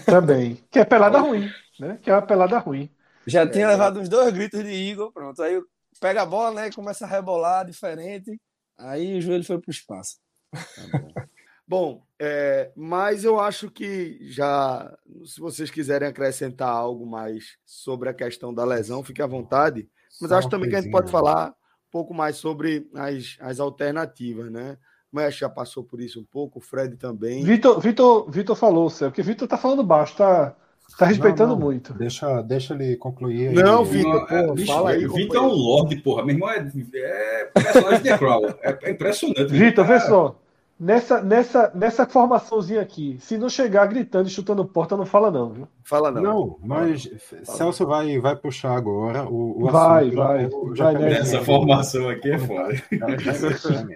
Também. 0.07 0.57
Que 0.71 0.79
é 0.81 0.85
pelada 0.85 1.19
ruim, 1.21 1.49
né? 1.79 1.99
Que 2.03 2.11
é 2.11 2.15
uma 2.15 2.23
pelada 2.27 2.59
ruim. 2.59 2.91
Já 3.27 3.49
tinha 3.49 3.65
É. 3.65 3.69
levado 3.69 4.01
uns 4.01 4.09
dois 4.09 4.33
gritos 4.33 4.63
de 4.63 4.71
Igor, 4.71 5.13
pronto. 5.13 5.41
Aí 5.43 5.61
pega 6.01 6.23
a 6.23 6.27
bola, 6.27 6.63
né? 6.63 6.71
Começa 6.73 7.05
a 7.05 7.09
rebolar 7.09 7.65
diferente. 7.65 8.41
Aí 8.79 9.19
o 9.19 9.21
joelho 9.21 9.45
foi 9.45 9.61
pro 9.61 9.71
espaço. 9.71 10.17
Tá 10.53 10.99
bom. 10.99 11.09
Bom, 11.67 12.07
é, 12.21 12.71
mas 12.77 13.25
eu 13.25 13.41
acho 13.41 13.71
que 13.71 14.19
já, 14.31 14.95
se 15.25 15.41
vocês 15.41 15.71
quiserem 15.71 16.07
acrescentar 16.07 16.69
algo 16.69 17.07
mais 17.07 17.57
sobre 17.65 18.11
a 18.11 18.15
questão 18.15 18.53
da 18.53 18.67
lesão, 18.67 19.03
fique 19.03 19.23
à 19.23 19.27
vontade. 19.27 19.89
Mas 20.21 20.29
Só 20.29 20.37
acho 20.37 20.51
também 20.51 20.69
que 20.69 20.77
a 20.77 20.83
gente 20.83 20.91
coisinha. 20.93 21.11
pode 21.11 21.11
falar 21.11 21.55
pouco 21.95 22.13
mais 22.13 22.39
sobre 22.39 22.89
as, 22.93 23.37
as 23.39 23.61
alternativas, 23.61 24.51
né? 24.51 24.77
O 25.13 25.17
Mesh 25.17 25.37
já 25.37 25.49
passou 25.49 25.85
por 25.85 26.01
isso 26.01 26.19
um 26.19 26.25
pouco, 26.25 26.59
o 26.59 26.61
Fred 26.61 26.97
também. 26.97 27.45
Vitor, 27.45 27.79
Vitor, 27.79 28.29
Vitor 28.29 28.57
falou, 28.57 28.91
Céu, 28.91 29.11
porque 29.11 29.23
Vitor 29.23 29.47
tá 29.47 29.57
falando 29.57 29.85
baixo, 29.85 30.17
tá, 30.17 30.57
tá 30.99 31.07
respeitando 31.07 31.53
Não, 31.53 31.61
não. 31.61 31.67
muito. 31.67 31.95
Deixa, 31.95 32.43
deixa 32.43 32.75
ele 32.75 32.97
concluir 32.97 33.51
aí. 33.51 33.55
Não, 33.55 33.85
Vitor, 33.85 34.27
é, 34.29 34.53
bicho, 34.53 34.73
fala 34.73 34.91
aí, 34.91 35.07
Vitor 35.07 35.37
é 35.37 35.41
um 35.41 35.53
lorde, 35.53 35.95
porra. 35.99 36.25
Meu 36.25 36.35
irmão 36.35 36.51
é, 36.51 36.69
é 36.97 37.45
personagem 37.55 38.03
de 38.03 38.19
Crown. 38.19 38.43
É, 38.61 38.79
é 38.83 38.91
impressionante. 38.91 39.47
Vitor, 39.53 39.87
vê 39.87 40.01
só. 40.01 40.37
Nessa, 40.79 41.23
nessa, 41.23 41.71
nessa 41.75 42.05
formaçãozinha 42.07 42.81
aqui, 42.81 43.17
se 43.21 43.39
não 43.39 43.49
chegar 43.49 43.87
gritando 43.87 44.27
e 44.29 44.31
chutando 44.31 44.65
porta, 44.65 44.97
não 44.97 45.07
fala 45.07 45.31
não, 45.31 45.53
viu? 45.53 45.69
Fala 45.85 46.11
não. 46.11 46.21
Não, 46.23 46.59
mas 46.63 47.09
Celso 47.45 47.87
vai, 47.87 48.19
vai 48.19 48.35
puxar 48.35 48.75
agora 48.77 49.25
o, 49.29 49.63
o 49.63 49.71
Vai, 49.71 50.07
assunto. 50.07 50.17
vai, 50.17 50.49
vai. 50.77 51.13
Essa 51.13 51.41
formação 51.45 52.09
aqui 52.09 52.31
é 52.31 52.39
foda. 52.39 52.75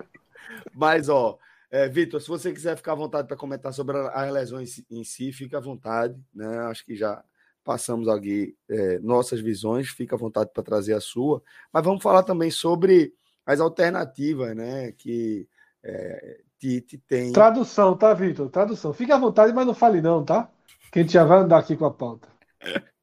Mas, 0.72 1.08
ó, 1.08 1.38
é, 1.70 1.88
Vitor, 1.88 2.20
se 2.20 2.28
você 2.28 2.52
quiser 2.52 2.76
ficar 2.76 2.92
à 2.92 2.96
vontade 2.96 3.26
para 3.26 3.36
comentar 3.36 3.72
sobre 3.72 3.96
a- 3.96 4.08
as 4.10 4.32
lesões 4.32 4.68
em 4.68 4.72
si- 4.72 4.86
em 4.90 5.04
si, 5.04 5.32
fica 5.32 5.58
à 5.58 5.60
vontade, 5.60 6.16
né? 6.34 6.58
Acho 6.60 6.84
que 6.84 6.94
já 6.94 7.22
passamos 7.64 8.08
aqui 8.08 8.54
é, 8.68 8.98
nossas 9.00 9.40
visões, 9.40 9.88
fica 9.88 10.14
à 10.14 10.18
vontade 10.18 10.50
para 10.52 10.62
trazer 10.62 10.94
a 10.94 11.00
sua. 11.00 11.42
Mas 11.72 11.84
vamos 11.84 12.02
falar 12.02 12.22
também 12.22 12.50
sobre 12.50 13.12
as 13.44 13.60
alternativas, 13.60 14.54
né? 14.56 14.92
Que 14.92 15.46
é, 15.82 16.40
Tite 16.58 16.98
tem. 16.98 17.32
Tradução, 17.32 17.96
tá, 17.96 18.12
Vitor? 18.14 18.48
Tradução. 18.50 18.92
Fique 18.92 19.12
à 19.12 19.18
vontade, 19.18 19.52
mas 19.52 19.66
não 19.66 19.74
fale 19.74 20.00
não, 20.00 20.24
tá? 20.24 20.50
Que 20.90 20.98
a 21.00 21.02
gente 21.02 21.12
já 21.12 21.24
vai 21.24 21.38
andar 21.38 21.58
aqui 21.58 21.76
com 21.76 21.84
a 21.86 21.90
pauta. 21.92 22.28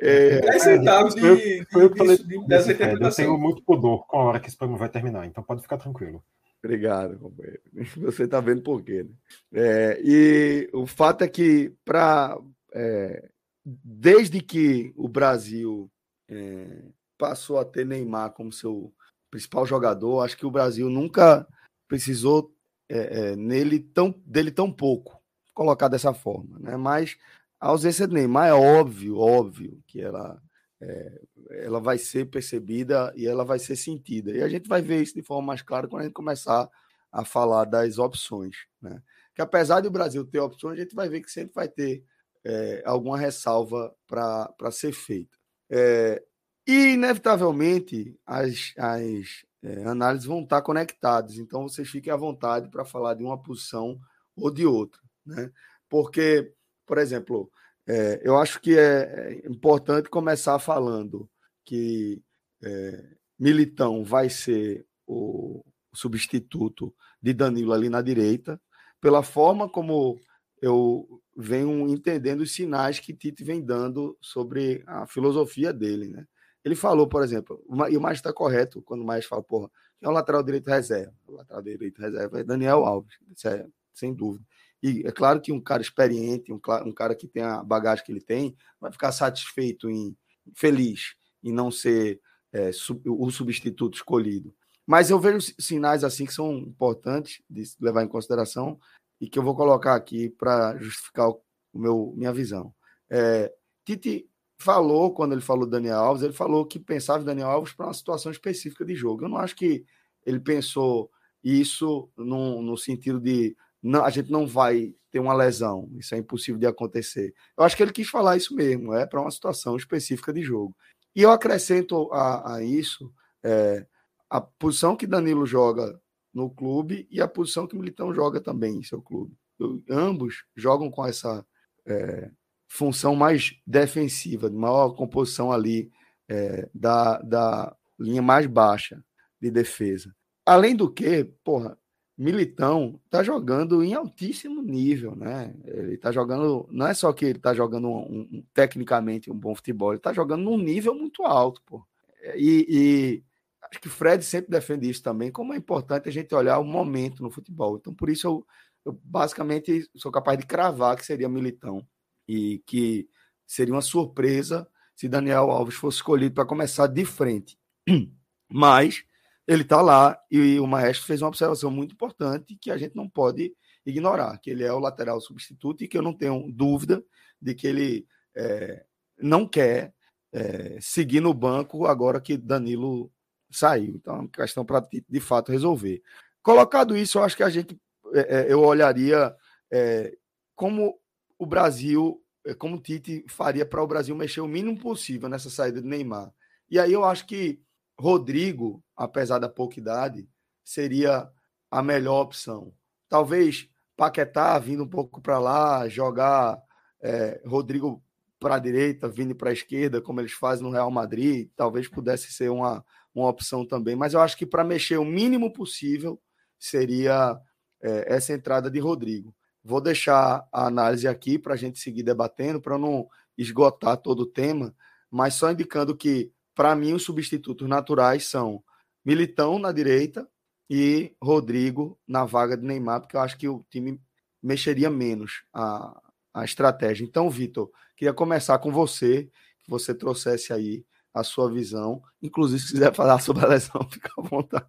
É, 0.00 0.40
10 0.40 0.62
centavos 0.62 1.14
de, 1.16 1.26
eu- 1.26 1.36
de, 1.36 1.66
eu 1.72 1.88
de, 1.88 2.22
de, 2.24 2.46
dessa 2.46 2.72
Fred, 2.72 3.02
Eu 3.02 3.10
tenho 3.12 3.36
muito 3.36 3.62
pudor 3.64 4.06
com 4.06 4.16
a 4.16 4.24
hora 4.26 4.38
que 4.40 4.46
esse 4.46 4.56
programa 4.56 4.78
vai 4.78 4.88
terminar, 4.88 5.26
então 5.26 5.42
pode 5.42 5.60
ficar 5.60 5.76
tranquilo. 5.76 6.22
Obrigado, 6.62 7.18
companheiro. 7.18 7.60
Você 7.96 8.22
está 8.22 8.40
vendo 8.40 8.62
por 8.62 8.80
quê, 8.82 9.02
né? 9.02 9.10
É, 9.52 10.00
e 10.04 10.70
o 10.72 10.86
fato 10.86 11.24
é 11.24 11.28
que, 11.28 11.72
pra, 11.84 12.38
é, 12.72 13.28
desde 13.64 14.40
que 14.40 14.92
o 14.96 15.08
Brasil 15.08 15.90
é, 16.28 16.84
passou 17.16 17.58
a 17.58 17.64
ter 17.64 17.84
Neymar 17.84 18.30
como 18.30 18.52
seu 18.52 18.92
principal 19.30 19.66
jogador, 19.66 20.20
acho 20.22 20.36
que 20.36 20.46
o 20.46 20.50
Brasil 20.50 20.88
nunca 20.88 21.44
precisou 21.88 22.54
é, 22.88 22.98
é, 22.98 23.36
nele 23.36 23.80
tão, 23.80 24.14
dele 24.24 24.50
tão 24.50 24.70
pouco, 24.70 25.20
colocar 25.52 25.88
dessa 25.88 26.14
forma. 26.14 26.58
Né? 26.60 26.76
Mas 26.76 27.16
a 27.58 27.68
ausência 27.68 28.06
de 28.06 28.14
Neymar 28.14 28.48
é 28.48 28.54
óbvio, 28.54 29.18
óbvio 29.18 29.82
que 29.86 30.00
ela, 30.00 30.40
é, 30.80 31.20
ela 31.50 31.80
vai 31.80 31.98
ser 31.98 32.26
percebida 32.26 33.12
e 33.16 33.26
ela 33.26 33.44
vai 33.44 33.58
ser 33.58 33.74
sentida. 33.74 34.30
E 34.30 34.42
a 34.42 34.48
gente 34.48 34.68
vai 34.68 34.80
ver 34.80 35.02
isso 35.02 35.14
de 35.14 35.22
forma 35.22 35.48
mais 35.48 35.62
clara 35.62 35.88
quando 35.88 36.02
a 36.02 36.04
gente 36.04 36.14
começar 36.14 36.68
a 37.10 37.24
falar 37.24 37.64
das 37.64 37.98
opções. 37.98 38.66
Né? 38.80 39.02
Que 39.34 39.42
apesar 39.42 39.80
de 39.80 39.88
o 39.88 39.90
Brasil 39.90 40.24
ter 40.24 40.38
opções, 40.40 40.78
a 40.78 40.82
gente 40.82 40.94
vai 40.94 41.08
ver 41.08 41.20
que 41.22 41.30
sempre 41.30 41.54
vai 41.54 41.68
ter 41.68 42.04
é, 42.44 42.82
alguma 42.84 43.18
ressalva 43.18 43.94
para 44.06 44.70
ser 44.70 44.92
feita. 44.92 45.36
É, 45.70 46.22
e, 46.66 46.92
inevitavelmente, 46.92 48.14
as, 48.26 48.74
as 48.76 49.44
é, 49.62 49.84
análises 49.84 50.26
vão 50.26 50.42
estar 50.42 50.62
conectadas. 50.62 51.36
Então, 51.36 51.68
vocês 51.68 51.88
fiquem 51.88 52.12
à 52.12 52.16
vontade 52.16 52.70
para 52.70 52.84
falar 52.84 53.14
de 53.14 53.24
uma 53.24 53.40
posição 53.40 53.98
ou 54.36 54.50
de 54.50 54.64
outra. 54.66 55.00
Né? 55.26 55.50
Porque, 55.88 56.52
por 56.86 56.98
exemplo, 56.98 57.50
é, 57.86 58.20
eu 58.22 58.36
acho 58.36 58.60
que 58.60 58.78
é 58.78 59.42
importante 59.46 60.08
começar 60.08 60.58
falando 60.58 61.28
que 61.64 62.22
é, 62.62 63.16
Militão 63.38 64.04
vai 64.04 64.28
ser 64.28 64.86
o 65.06 65.64
substituto 65.94 66.94
de 67.20 67.32
Danilo 67.32 67.72
ali 67.72 67.88
na 67.88 68.02
direita, 68.02 68.60
pela 69.00 69.22
forma 69.22 69.68
como 69.68 70.18
eu 70.60 71.20
venho 71.36 71.88
entendendo 71.88 72.40
os 72.40 72.52
sinais 72.52 72.98
que 72.98 73.14
Tite 73.14 73.44
vem 73.44 73.64
dando 73.64 74.18
sobre 74.20 74.82
a 74.86 75.06
filosofia 75.06 75.72
dele, 75.72 76.08
né? 76.08 76.26
Ele 76.68 76.76
falou, 76.76 77.08
por 77.08 77.24
exemplo, 77.24 77.64
e 77.90 77.96
o 77.96 78.00
mais 78.00 78.18
está 78.18 78.30
correto 78.30 78.82
quando 78.82 79.00
o 79.00 79.06
mais 79.06 79.24
fala, 79.24 79.42
porra, 79.42 79.70
é 80.02 80.06
o 80.06 80.12
lateral 80.12 80.42
direito 80.42 80.68
reserva? 80.68 81.14
O 81.26 81.32
lateral 81.32 81.62
direito 81.62 81.98
reserva 81.98 82.40
é 82.40 82.44
Daniel 82.44 82.84
Alves, 82.84 83.14
é, 83.46 83.66
sem 83.94 84.12
dúvida. 84.12 84.44
E 84.82 85.02
é 85.06 85.10
claro 85.10 85.40
que 85.40 85.50
um 85.50 85.62
cara 85.62 85.80
experiente, 85.80 86.52
um, 86.52 86.60
um 86.84 86.92
cara 86.92 87.14
que 87.14 87.26
tem 87.26 87.42
a 87.42 87.62
bagagem 87.62 88.04
que 88.04 88.12
ele 88.12 88.20
tem, 88.20 88.54
vai 88.78 88.92
ficar 88.92 89.12
satisfeito 89.12 89.88
em 89.88 90.14
feliz 90.54 91.14
em 91.42 91.54
não 91.54 91.70
ser 91.70 92.20
é, 92.52 92.70
sub, 92.70 93.00
o 93.08 93.30
substituto 93.30 93.94
escolhido. 93.94 94.54
Mas 94.86 95.08
eu 95.08 95.18
vejo 95.18 95.54
sinais 95.58 96.04
assim 96.04 96.26
que 96.26 96.34
são 96.34 96.52
importantes 96.52 97.42
de 97.48 97.64
levar 97.80 98.04
em 98.04 98.08
consideração 98.08 98.78
e 99.18 99.26
que 99.26 99.38
eu 99.38 99.42
vou 99.42 99.56
colocar 99.56 99.94
aqui 99.94 100.28
para 100.28 100.76
justificar 100.76 101.30
o 101.30 101.40
meu 101.72 102.12
minha 102.14 102.32
visão. 102.32 102.74
É, 103.08 103.50
Tite 103.86 104.28
falou 104.58 105.12
quando 105.12 105.32
ele 105.32 105.40
falou 105.40 105.64
do 105.64 105.70
Daniel 105.70 105.98
Alves, 105.98 106.22
ele 106.22 106.32
falou 106.32 106.66
que 106.66 106.78
pensava 106.78 107.22
em 107.22 107.26
Daniel 107.26 107.48
Alves 107.48 107.72
para 107.72 107.86
uma 107.86 107.94
situação 107.94 108.32
específica 108.32 108.84
de 108.84 108.94
jogo. 108.94 109.24
Eu 109.24 109.28
não 109.28 109.38
acho 109.38 109.54
que 109.54 109.84
ele 110.26 110.40
pensou 110.40 111.10
isso 111.42 112.10
no, 112.16 112.60
no 112.60 112.76
sentido 112.76 113.20
de 113.20 113.56
não, 113.82 114.04
a 114.04 114.10
gente 114.10 114.30
não 114.30 114.46
vai 114.46 114.94
ter 115.10 115.20
uma 115.20 115.32
lesão, 115.32 115.88
isso 115.94 116.14
é 116.14 116.18
impossível 116.18 116.58
de 116.58 116.66
acontecer. 116.66 117.32
Eu 117.56 117.64
acho 117.64 117.76
que 117.76 117.82
ele 117.82 117.92
quis 117.92 118.08
falar 118.08 118.36
isso 118.36 118.54
mesmo, 118.54 118.92
é 118.92 119.06
para 119.06 119.20
uma 119.20 119.30
situação 119.30 119.76
específica 119.76 120.32
de 120.32 120.42
jogo. 120.42 120.76
E 121.14 121.22
eu 121.22 121.30
acrescento 121.30 122.12
a, 122.12 122.56
a 122.56 122.62
isso 122.62 123.12
é, 123.42 123.86
a 124.28 124.40
posição 124.40 124.96
que 124.96 125.06
Danilo 125.06 125.46
joga 125.46 125.98
no 126.34 126.50
clube 126.50 127.08
e 127.10 127.20
a 127.20 127.28
posição 127.28 127.66
que 127.66 127.74
o 127.74 127.78
Militão 127.78 128.12
joga 128.12 128.40
também 128.40 128.76
em 128.76 128.82
seu 128.82 129.00
clube. 129.00 129.34
Eu, 129.58 129.82
ambos 129.88 130.44
jogam 130.54 130.90
com 130.90 131.06
essa 131.06 131.44
é, 131.86 132.30
função 132.68 133.16
mais 133.16 133.56
defensiva, 133.66 134.50
de 134.50 134.56
maior 134.56 134.90
composição 134.90 135.50
ali 135.50 135.90
é, 136.28 136.68
da, 136.72 137.18
da 137.22 137.76
linha 137.98 138.22
mais 138.22 138.46
baixa 138.46 139.02
de 139.40 139.50
defesa. 139.50 140.14
Além 140.44 140.76
do 140.76 140.90
que, 140.90 141.24
porra, 141.42 141.76
Militão 142.16 143.00
tá 143.08 143.22
jogando 143.22 143.82
em 143.82 143.94
altíssimo 143.94 144.60
nível, 144.60 145.14
né? 145.14 145.54
Ele 145.64 145.96
tá 145.96 146.10
jogando, 146.10 146.68
não 146.70 146.86
é 146.86 146.92
só 146.92 147.12
que 147.12 147.24
ele 147.24 147.38
tá 147.38 147.54
jogando 147.54 147.88
um, 147.88 148.20
um, 148.20 148.44
tecnicamente 148.52 149.30
um 149.30 149.38
bom 149.38 149.54
futebol, 149.54 149.92
ele 149.92 150.00
tá 150.00 150.12
jogando 150.12 150.42
num 150.42 150.58
nível 150.58 150.94
muito 150.94 151.22
alto, 151.22 151.62
pô. 151.64 151.86
E, 152.34 152.66
e 152.68 153.24
acho 153.62 153.80
que 153.80 153.88
Fred 153.88 154.24
sempre 154.24 154.50
defende 154.50 154.90
isso 154.90 155.02
também, 155.02 155.30
como 155.30 155.54
é 155.54 155.56
importante 155.56 156.08
a 156.08 156.12
gente 156.12 156.34
olhar 156.34 156.58
o 156.58 156.64
momento 156.64 157.22
no 157.22 157.30
futebol. 157.30 157.76
Então, 157.76 157.94
por 157.94 158.10
isso 158.10 158.26
eu, 158.26 158.46
eu 158.84 159.00
basicamente 159.04 159.88
sou 159.94 160.10
capaz 160.10 160.36
de 160.38 160.46
cravar 160.46 160.96
que 160.96 161.06
seria 161.06 161.28
Militão 161.28 161.86
e 162.28 162.62
que 162.66 163.08
seria 163.46 163.74
uma 163.74 163.82
surpresa 163.82 164.68
se 164.94 165.08
Daniel 165.08 165.50
Alves 165.50 165.76
fosse 165.76 165.98
escolhido 165.98 166.34
para 166.34 166.44
começar 166.44 166.86
de 166.86 167.04
frente. 167.04 167.58
Mas 168.50 169.04
ele 169.46 169.62
está 169.62 169.80
lá 169.80 170.20
e 170.30 170.60
o 170.60 170.66
Maestro 170.66 171.06
fez 171.06 171.22
uma 171.22 171.28
observação 171.28 171.70
muito 171.70 171.92
importante 171.92 172.58
que 172.60 172.70
a 172.70 172.76
gente 172.76 172.94
não 172.94 173.08
pode 173.08 173.54
ignorar, 173.86 174.36
que 174.38 174.50
ele 174.50 174.64
é 174.64 174.72
o 174.72 174.78
lateral 174.78 175.20
substituto 175.20 175.82
e 175.82 175.88
que 175.88 175.96
eu 175.96 176.02
não 176.02 176.12
tenho 176.12 176.52
dúvida 176.52 177.02
de 177.40 177.54
que 177.54 177.66
ele 177.66 178.06
é, 178.36 178.84
não 179.18 179.46
quer 179.46 179.94
é, 180.32 180.78
seguir 180.80 181.20
no 181.20 181.32
banco 181.32 181.86
agora 181.86 182.20
que 182.20 182.36
Danilo 182.36 183.10
saiu. 183.50 183.94
Então, 183.96 184.16
é 184.16 184.18
uma 184.20 184.28
questão 184.28 184.64
para 184.64 184.86
de 185.08 185.20
fato 185.20 185.50
resolver. 185.50 186.02
Colocado 186.42 186.96
isso, 186.96 187.18
eu 187.18 187.22
acho 187.22 187.36
que 187.36 187.42
a 187.42 187.50
gente 187.50 187.80
é, 188.12 188.40
é 188.40 188.52
eu 188.52 188.60
olharia 188.60 189.34
é, 189.70 190.16
como 190.54 190.98
o 191.38 191.46
Brasil, 191.46 192.22
é, 192.44 192.54
como 192.54 192.76
o 192.76 192.80
Tite 192.80 193.24
faria 193.28 193.64
para 193.64 193.82
o 193.82 193.86
Brasil 193.86 194.14
mexer 194.16 194.40
o 194.40 194.48
mínimo 194.48 194.78
possível 194.78 195.28
nessa 195.28 195.48
saída 195.48 195.80
de 195.80 195.88
Neymar. 195.88 196.32
E 196.70 196.78
aí 196.78 196.92
eu 196.92 197.04
acho 197.04 197.26
que 197.26 197.60
Rodrigo, 197.98 198.82
apesar 198.96 199.38
da 199.38 199.48
pouca 199.48 199.78
idade, 199.78 200.28
seria 200.64 201.30
a 201.70 201.82
melhor 201.82 202.22
opção. 202.22 202.72
Talvez 203.08 203.68
Paquetá 203.96 204.58
vindo 204.58 204.84
um 204.84 204.88
pouco 204.88 205.20
para 205.20 205.38
lá, 205.38 205.88
jogar 205.88 206.62
é, 207.00 207.40
Rodrigo 207.44 208.02
para 208.38 208.56
a 208.56 208.58
direita, 208.58 209.08
vindo 209.08 209.34
para 209.34 209.50
a 209.50 209.52
esquerda, 209.52 210.00
como 210.00 210.20
eles 210.20 210.32
fazem 210.32 210.64
no 210.64 210.70
Real 210.70 210.90
Madrid, 210.90 211.50
talvez 211.56 211.88
pudesse 211.88 212.32
ser 212.32 212.50
uma, 212.50 212.84
uma 213.12 213.28
opção 213.28 213.66
também. 213.66 213.96
Mas 213.96 214.14
eu 214.14 214.20
acho 214.20 214.36
que 214.36 214.46
para 214.46 214.62
mexer 214.62 214.98
o 214.98 215.04
mínimo 215.04 215.52
possível 215.52 216.20
seria 216.58 217.36
é, 217.82 218.14
essa 218.14 218.32
entrada 218.32 218.70
de 218.70 218.78
Rodrigo. 218.78 219.34
Vou 219.64 219.80
deixar 219.80 220.46
a 220.52 220.66
análise 220.66 221.06
aqui 221.06 221.38
para 221.38 221.54
a 221.54 221.56
gente 221.56 221.78
seguir 221.78 222.02
debatendo, 222.02 222.60
para 222.60 222.78
não 222.78 223.08
esgotar 223.36 223.96
todo 223.96 224.20
o 224.20 224.26
tema, 224.26 224.74
mas 225.10 225.34
só 225.34 225.50
indicando 225.50 225.96
que, 225.96 226.32
para 226.54 226.74
mim, 226.74 226.92
os 226.92 227.02
substitutos 227.02 227.68
naturais 227.68 228.26
são 228.26 228.62
Militão 229.04 229.58
na 229.58 229.72
direita 229.72 230.28
e 230.68 231.14
Rodrigo 231.22 231.98
na 232.06 232.24
vaga 232.24 232.56
de 232.56 232.66
Neymar, 232.66 233.00
porque 233.00 233.16
eu 233.16 233.20
acho 233.20 233.38
que 233.38 233.48
o 233.48 233.64
time 233.70 234.00
mexeria 234.42 234.90
menos 234.90 235.44
a, 235.52 235.98
a 236.34 236.44
estratégia. 236.44 237.04
Então, 237.04 237.30
Vitor, 237.30 237.70
queria 237.96 238.12
começar 238.12 238.58
com 238.58 238.70
você, 238.70 239.30
que 239.64 239.70
você 239.70 239.94
trouxesse 239.94 240.52
aí 240.52 240.84
a 241.14 241.24
sua 241.24 241.50
visão. 241.50 242.02
Inclusive, 242.20 242.60
se 242.60 242.72
quiser 242.72 242.92
falar 242.94 243.18
sobre 243.20 243.44
a 243.44 243.48
lesão, 243.48 243.80
fica 243.90 244.10
à 244.18 244.22
vontade. 244.22 244.68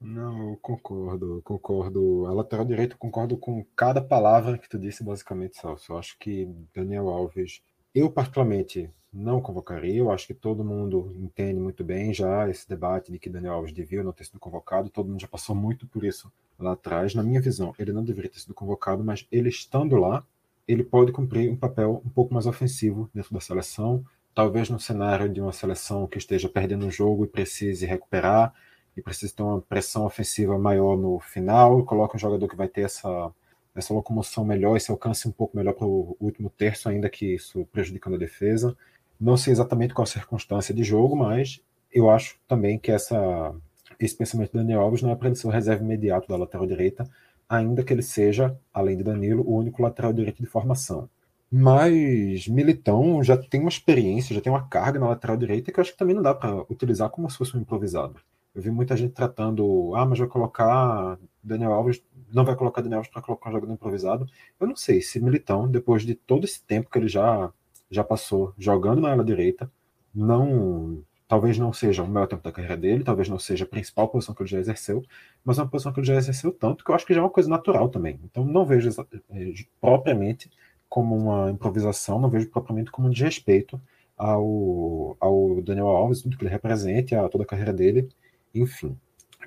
Não, 0.00 0.50
eu 0.50 0.56
concordo, 0.56 1.42
concordo. 1.44 2.24
A 2.26 2.32
lateral 2.32 2.64
direita, 2.64 2.96
concordo 2.96 3.36
com 3.36 3.62
cada 3.76 4.00
palavra 4.00 4.56
que 4.56 4.68
tu 4.68 4.78
disse, 4.78 5.04
basicamente, 5.04 5.58
Celso. 5.58 5.92
Eu 5.92 5.98
acho 5.98 6.18
que 6.18 6.46
Daniel 6.74 7.08
Alves, 7.08 7.62
eu 7.94 8.10
particularmente 8.10 8.90
não 9.12 9.42
convocaria. 9.42 9.98
Eu 9.98 10.10
acho 10.10 10.26
que 10.26 10.32
todo 10.34 10.64
mundo 10.64 11.14
entende 11.16 11.60
muito 11.60 11.84
bem 11.84 12.14
já 12.14 12.48
esse 12.48 12.66
debate 12.66 13.12
de 13.12 13.18
que 13.18 13.28
Daniel 13.28 13.54
Alves 13.54 13.74
devia 13.74 14.02
não 14.02 14.12
ter 14.12 14.24
sido 14.24 14.38
convocado. 14.40 14.88
Todo 14.88 15.08
mundo 15.10 15.20
já 15.20 15.28
passou 15.28 15.54
muito 15.54 15.86
por 15.86 16.02
isso 16.02 16.32
lá 16.58 16.72
atrás. 16.72 17.14
Na 17.14 17.22
minha 17.22 17.40
visão, 17.40 17.74
ele 17.78 17.92
não 17.92 18.02
deveria 18.02 18.30
ter 18.30 18.40
sido 18.40 18.54
convocado, 18.54 19.04
mas 19.04 19.26
ele 19.30 19.50
estando 19.50 19.96
lá, 19.96 20.24
ele 20.66 20.82
pode 20.82 21.12
cumprir 21.12 21.50
um 21.50 21.56
papel 21.56 22.00
um 22.04 22.08
pouco 22.08 22.32
mais 22.32 22.46
ofensivo 22.46 23.10
dentro 23.12 23.34
da 23.34 23.40
seleção. 23.40 24.02
Talvez 24.34 24.70
no 24.70 24.80
cenário 24.80 25.28
de 25.28 25.42
uma 25.42 25.52
seleção 25.52 26.06
que 26.06 26.16
esteja 26.16 26.48
perdendo 26.48 26.86
o 26.86 26.90
jogo 26.90 27.24
e 27.24 27.28
precise 27.28 27.84
recuperar 27.84 28.54
e 28.96 29.02
precisa 29.02 29.34
ter 29.34 29.42
uma 29.42 29.60
pressão 29.60 30.04
ofensiva 30.04 30.58
maior 30.58 30.96
no 30.96 31.20
final, 31.20 31.84
coloca 31.84 32.16
um 32.16 32.20
jogador 32.20 32.48
que 32.48 32.56
vai 32.56 32.68
ter 32.68 32.82
essa, 32.82 33.32
essa 33.74 33.94
locomoção 33.94 34.44
melhor, 34.44 34.76
esse 34.76 34.90
alcance 34.90 35.28
um 35.28 35.32
pouco 35.32 35.56
melhor 35.56 35.74
para 35.74 35.86
o 35.86 36.16
último 36.20 36.50
terço, 36.50 36.88
ainda 36.88 37.08
que 37.08 37.34
isso 37.34 37.66
prejudicando 37.72 38.14
a 38.14 38.18
defesa. 38.18 38.76
Não 39.20 39.36
sei 39.36 39.52
exatamente 39.52 39.94
qual 39.94 40.04
a 40.04 40.06
circunstância 40.06 40.74
de 40.74 40.82
jogo, 40.82 41.16
mas 41.16 41.60
eu 41.92 42.10
acho 42.10 42.36
também 42.48 42.78
que 42.78 42.90
essa, 42.90 43.54
esse 43.98 44.16
pensamento 44.16 44.52
do 44.52 44.58
Daniel 44.58 44.80
Alves 44.80 45.02
não 45.02 45.10
é 45.10 45.16
para 45.16 45.34
ser 45.34 45.46
o 45.46 45.50
reserva 45.50 45.82
imediato 45.82 46.28
da 46.28 46.36
lateral 46.36 46.66
direita, 46.66 47.08
ainda 47.48 47.82
que 47.82 47.92
ele 47.92 48.02
seja, 48.02 48.56
além 48.72 48.96
de 48.96 49.02
Danilo, 49.02 49.42
o 49.44 49.56
único 49.56 49.82
lateral 49.82 50.12
direito 50.12 50.42
de 50.42 50.46
formação. 50.46 51.08
Mas 51.50 52.46
Militão 52.46 53.22
já 53.24 53.36
tem 53.36 53.60
uma 53.60 53.68
experiência, 53.68 54.34
já 54.34 54.40
tem 54.40 54.52
uma 54.52 54.68
carga 54.68 55.00
na 55.00 55.08
lateral 55.08 55.36
direita 55.36 55.72
que 55.72 55.80
eu 55.80 55.82
acho 55.82 55.92
que 55.92 55.98
também 55.98 56.14
não 56.14 56.22
dá 56.22 56.32
para 56.32 56.62
utilizar 56.70 57.10
como 57.10 57.28
se 57.28 57.36
fosse 57.36 57.56
um 57.56 57.60
improvisado. 57.60 58.20
Eu 58.60 58.64
vi 58.64 58.70
muita 58.70 58.94
gente 58.94 59.14
tratando, 59.14 59.94
ah, 59.96 60.04
mas 60.04 60.18
vai 60.18 60.28
colocar 60.28 61.18
Daniel 61.42 61.72
Alves, 61.72 62.04
não 62.30 62.44
vai 62.44 62.54
colocar 62.54 62.82
Daniel 62.82 62.98
Alves 62.98 63.10
para 63.10 63.22
colocar 63.22 63.48
um 63.48 63.52
jogador 63.54 63.72
improvisado. 63.72 64.26
Eu 64.60 64.66
não 64.66 64.76
sei 64.76 65.00
se 65.00 65.18
Militão, 65.18 65.66
depois 65.66 66.02
de 66.02 66.14
todo 66.14 66.44
esse 66.44 66.62
tempo 66.62 66.90
que 66.90 66.98
ele 66.98 67.08
já, 67.08 67.50
já 67.90 68.04
passou 68.04 68.52
jogando 68.58 69.00
na 69.00 69.12
ala 69.12 69.24
direita, 69.24 69.72
não 70.14 71.02
talvez 71.26 71.56
não 71.56 71.72
seja 71.72 72.02
o 72.02 72.06
melhor 72.06 72.26
tempo 72.26 72.42
da 72.42 72.52
carreira 72.52 72.76
dele, 72.76 73.02
talvez 73.02 73.30
não 73.30 73.38
seja 73.38 73.64
a 73.64 73.66
principal 73.66 74.08
posição 74.08 74.34
que 74.34 74.42
ele 74.42 74.50
já 74.50 74.58
exerceu, 74.58 75.02
mas 75.42 75.58
é 75.58 75.62
uma 75.62 75.68
posição 75.68 75.90
que 75.90 76.00
ele 76.00 76.06
já 76.06 76.16
exerceu 76.16 76.52
tanto 76.52 76.84
que 76.84 76.90
eu 76.90 76.94
acho 76.94 77.06
que 77.06 77.14
já 77.14 77.20
é 77.20 77.22
uma 77.22 77.30
coisa 77.30 77.48
natural 77.48 77.88
também. 77.88 78.20
Então 78.24 78.44
não 78.44 78.66
vejo 78.66 78.90
eh, 79.30 79.54
propriamente 79.80 80.50
como 80.86 81.16
uma 81.16 81.50
improvisação, 81.50 82.20
não 82.20 82.28
vejo 82.28 82.50
propriamente 82.50 82.90
como 82.90 83.08
um 83.08 83.10
desrespeito 83.10 83.80
ao, 84.18 85.16
ao 85.18 85.62
Daniel 85.62 85.86
Alves, 85.86 86.20
tudo 86.20 86.36
que 86.36 86.44
ele 86.44 86.50
representa, 86.50 87.24
a 87.24 87.28
toda 87.30 87.44
a 87.44 87.46
carreira 87.46 87.72
dele. 87.72 88.10
Enfim, 88.54 88.98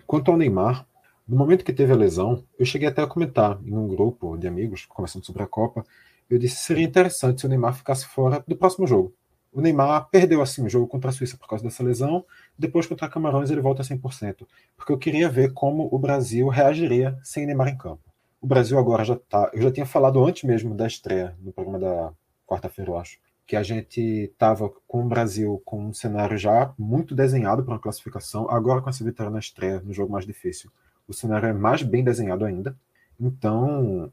quanto 0.08 0.32
ao 0.32 0.38
Neymar, 0.38 0.88
no 1.28 1.38
momento 1.38 1.64
que 1.64 1.74
teve 1.74 1.94
a 1.94 1.96
lesão, 1.96 2.44
eu 2.60 2.66
cheguei 2.66 2.88
até 2.88 3.02
a 3.02 3.08
comentar 3.08 3.60
em 3.66 3.74
um 3.74 3.88
grupo 3.88 4.38
de 4.38 4.48
amigos 4.48 4.86
conversando 4.86 5.26
sobre 5.26 5.44
a 5.44 5.48
Copa. 5.48 5.86
Eu 6.30 6.38
disse 6.38 6.58
seria 6.58 6.84
interessante 6.84 7.42
se 7.42 7.46
o 7.46 7.50
Neymar 7.50 7.76
ficasse 7.76 8.06
fora 8.06 8.44
do 8.48 8.56
próximo 8.56 8.86
jogo. 8.86 9.14
O 9.52 9.62
Neymar 9.62 10.10
perdeu 10.10 10.42
assim 10.42 10.66
o 10.66 10.70
jogo 10.70 10.88
contra 10.88 11.12
a 11.12 11.14
Suíça 11.14 11.38
por 11.38 11.48
causa 11.48 11.64
dessa 11.64 11.84
lesão. 11.84 12.26
Depois 12.58 12.88
contra 12.88 13.08
Camarões 13.08 13.52
ele 13.52 13.62
volta 13.62 13.84
a 13.84 13.86
100%. 13.86 14.48
Porque 14.76 14.92
eu 14.92 14.98
queria 14.98 15.30
ver 15.30 15.54
como 15.54 15.88
o 15.92 16.00
Brasil 16.00 16.48
reagiria 16.48 17.18
sem 17.24 17.46
Neymar 17.46 17.70
em 17.70 17.78
campo. 17.78 18.02
O 18.42 18.48
Brasil 18.48 18.78
agora 18.78 19.06
já 19.06 19.14
está. 19.14 19.50
Eu 19.54 19.62
já 19.62 19.72
tinha 19.72 19.86
falado 19.86 20.24
antes 20.26 20.44
mesmo 20.44 20.74
da 20.74 20.88
estreia 20.88 21.38
no 21.40 21.54
programa 21.54 21.80
da 21.80 22.14
quarta-feira, 22.46 22.92
eu 22.92 22.98
acho 22.98 23.20
que 23.46 23.56
a 23.56 23.64
gente 23.64 24.00
estava 24.00 24.70
com 24.88 25.04
o 25.04 25.08
Brasil 25.08 25.62
com 25.66 25.88
um 25.88 25.94
cenário 25.94 26.38
já 26.38 26.74
muito 26.78 27.14
desenhado 27.14 27.64
para 27.64 27.74
uma 27.74 27.80
classificação. 27.80 28.50
Agora, 28.50 28.82
com 28.82 28.90
essa 28.90 29.04
vitória 29.04 29.32
na 29.32 29.40
estreia, 29.40 29.82
no 29.82 29.94
jogo 29.94 30.12
mais 30.12 30.26
difícil, 30.26 30.72
o 31.08 31.14
cenário 31.14 31.48
é 31.48 31.54
mais 31.54 31.84
bem 31.84 32.04
desenhado 32.04 32.46
ainda. 32.46 32.76
Então, 33.20 34.12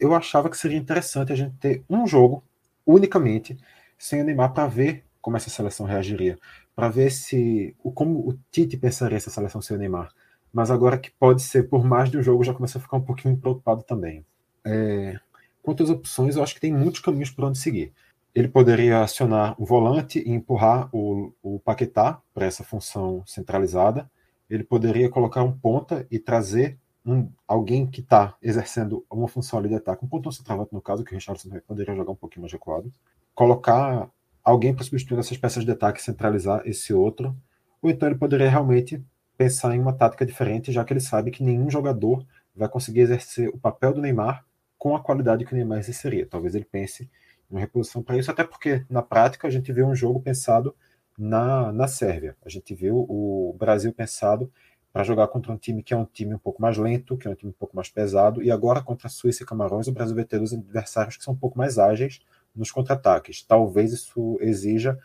eu 0.00 0.14
achava 0.14 0.48
que 0.48 0.56
seria 0.56 0.78
interessante 0.78 1.32
a 1.32 1.36
gente 1.36 1.56
ter 1.56 1.84
um 1.88 2.06
jogo 2.06 2.42
unicamente 2.86 3.58
sem 3.98 4.20
o 4.20 4.24
Neymar 4.24 4.52
para 4.52 4.66
ver 4.66 5.04
como 5.20 5.36
essa 5.36 5.50
seleção 5.50 5.86
reagiria, 5.86 6.38
para 6.74 6.88
ver 6.88 7.10
se 7.10 7.74
como 7.94 8.28
o 8.28 8.38
Tite 8.50 8.76
pensaria 8.76 9.16
essa 9.16 9.30
seleção 9.30 9.60
sem 9.60 9.76
o 9.76 9.80
Neymar. 9.80 10.10
Mas 10.52 10.70
agora 10.70 10.98
que 10.98 11.10
pode 11.10 11.42
ser 11.42 11.68
por 11.68 11.84
mais 11.84 12.10
de 12.10 12.18
um 12.18 12.22
jogo, 12.22 12.44
já 12.44 12.54
começa 12.54 12.78
a 12.78 12.80
ficar 12.80 12.96
um 12.96 13.02
pouquinho 13.02 13.36
preocupado 13.36 13.82
também. 13.82 14.24
É, 14.64 15.18
quanto 15.62 15.82
às 15.82 15.90
opções, 15.90 16.36
eu 16.36 16.42
acho 16.42 16.54
que 16.54 16.60
tem 16.60 16.72
muitos 16.72 17.00
caminhos 17.00 17.30
por 17.30 17.44
onde 17.44 17.58
seguir 17.58 17.92
ele 18.34 18.48
poderia 18.48 19.00
acionar 19.00 19.54
o 19.60 19.64
volante 19.64 20.18
e 20.18 20.30
empurrar 20.30 20.88
o, 20.92 21.32
o 21.40 21.60
Paquetá 21.60 22.20
para 22.34 22.46
essa 22.46 22.64
função 22.64 23.22
centralizada. 23.26 24.10
Ele 24.50 24.64
poderia 24.64 25.08
colocar 25.08 25.42
um 25.42 25.52
ponta 25.52 26.06
e 26.10 26.18
trazer 26.18 26.76
um, 27.06 27.30
alguém 27.46 27.86
que 27.86 28.00
está 28.00 28.34
exercendo 28.42 29.04
uma 29.10 29.28
função 29.28 29.58
ali 29.58 29.68
de 29.68 29.76
ataque, 29.76 30.04
um 30.04 30.08
ponto 30.08 30.32
centralmente 30.32 30.72
no 30.72 30.80
caso, 30.80 31.04
que 31.04 31.12
o 31.12 31.14
Richardson 31.14 31.50
poderia 31.66 31.94
jogar 31.94 32.10
um 32.10 32.16
pouquinho 32.16 32.42
mais 32.42 32.52
recuado. 32.52 32.92
Colocar 33.34 34.10
alguém 34.42 34.74
para 34.74 34.84
substituir 34.84 35.18
essas 35.18 35.38
peças 35.38 35.64
de 35.64 35.70
ataque 35.70 36.02
centralizar 36.02 36.62
esse 36.64 36.92
outro. 36.92 37.36
Ou 37.80 37.88
então 37.88 38.08
ele 38.08 38.18
poderia 38.18 38.50
realmente 38.50 39.00
pensar 39.36 39.76
em 39.76 39.80
uma 39.80 39.92
tática 39.92 40.26
diferente, 40.26 40.72
já 40.72 40.84
que 40.84 40.92
ele 40.92 41.00
sabe 41.00 41.30
que 41.30 41.42
nenhum 41.42 41.70
jogador 41.70 42.26
vai 42.54 42.68
conseguir 42.68 43.00
exercer 43.00 43.48
o 43.48 43.58
papel 43.58 43.92
do 43.92 44.00
Neymar 44.00 44.44
com 44.76 44.96
a 44.96 45.00
qualidade 45.00 45.44
que 45.44 45.52
o 45.52 45.56
Neymar 45.56 45.78
exerceria. 45.78 46.26
Talvez 46.26 46.54
ele 46.54 46.64
pense 46.64 47.08
uma 47.50 47.60
reposição 47.60 48.02
para 48.02 48.16
isso, 48.16 48.30
até 48.30 48.44
porque 48.44 48.84
na 48.88 49.02
prática 49.02 49.46
a 49.46 49.50
gente 49.50 49.72
vê 49.72 49.82
um 49.82 49.94
jogo 49.94 50.20
pensado 50.20 50.74
na, 51.18 51.72
na 51.72 51.86
Sérvia. 51.86 52.36
A 52.44 52.48
gente 52.48 52.74
viu 52.74 53.06
o 53.08 53.54
Brasil 53.58 53.92
pensado 53.92 54.50
para 54.92 55.02
jogar 55.02 55.28
contra 55.28 55.52
um 55.52 55.56
time 55.56 55.82
que 55.82 55.92
é 55.92 55.96
um 55.96 56.04
time 56.04 56.34
um 56.34 56.38
pouco 56.38 56.62
mais 56.62 56.78
lento, 56.78 57.16
que 57.16 57.26
é 57.26 57.30
um 57.30 57.34
time 57.34 57.50
um 57.50 57.58
pouco 57.58 57.74
mais 57.74 57.88
pesado, 57.88 58.42
e 58.42 58.50
agora 58.50 58.80
contra 58.80 59.08
a 59.08 59.10
Suíça 59.10 59.42
e 59.42 59.46
Camarões, 59.46 59.88
o 59.88 59.92
Brasil 59.92 60.14
vai 60.14 60.24
ter 60.24 60.38
dois 60.38 60.52
adversários 60.52 61.16
que 61.16 61.24
são 61.24 61.34
um 61.34 61.36
pouco 61.36 61.58
mais 61.58 61.78
ágeis 61.78 62.20
nos 62.54 62.70
contra-ataques. 62.70 63.42
Talvez 63.42 63.92
isso 63.92 64.38
exija 64.40 64.98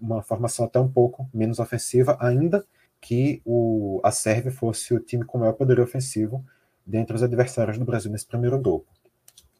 uma 0.00 0.22
formação 0.22 0.64
até 0.64 0.78
um 0.78 0.88
pouco 0.88 1.28
menos 1.34 1.58
ofensiva, 1.58 2.16
ainda 2.20 2.64
que 3.00 3.42
o, 3.44 4.00
a 4.04 4.12
Sérvia 4.12 4.52
fosse 4.52 4.94
o 4.94 5.00
time 5.00 5.24
com 5.24 5.38
maior 5.38 5.54
poder 5.54 5.80
ofensivo 5.80 6.44
dentre 6.86 7.16
os 7.16 7.22
adversários 7.22 7.78
do 7.78 7.84
Brasil 7.84 8.12
nesse 8.12 8.26
primeiro 8.26 8.60
grupo, 8.60 8.86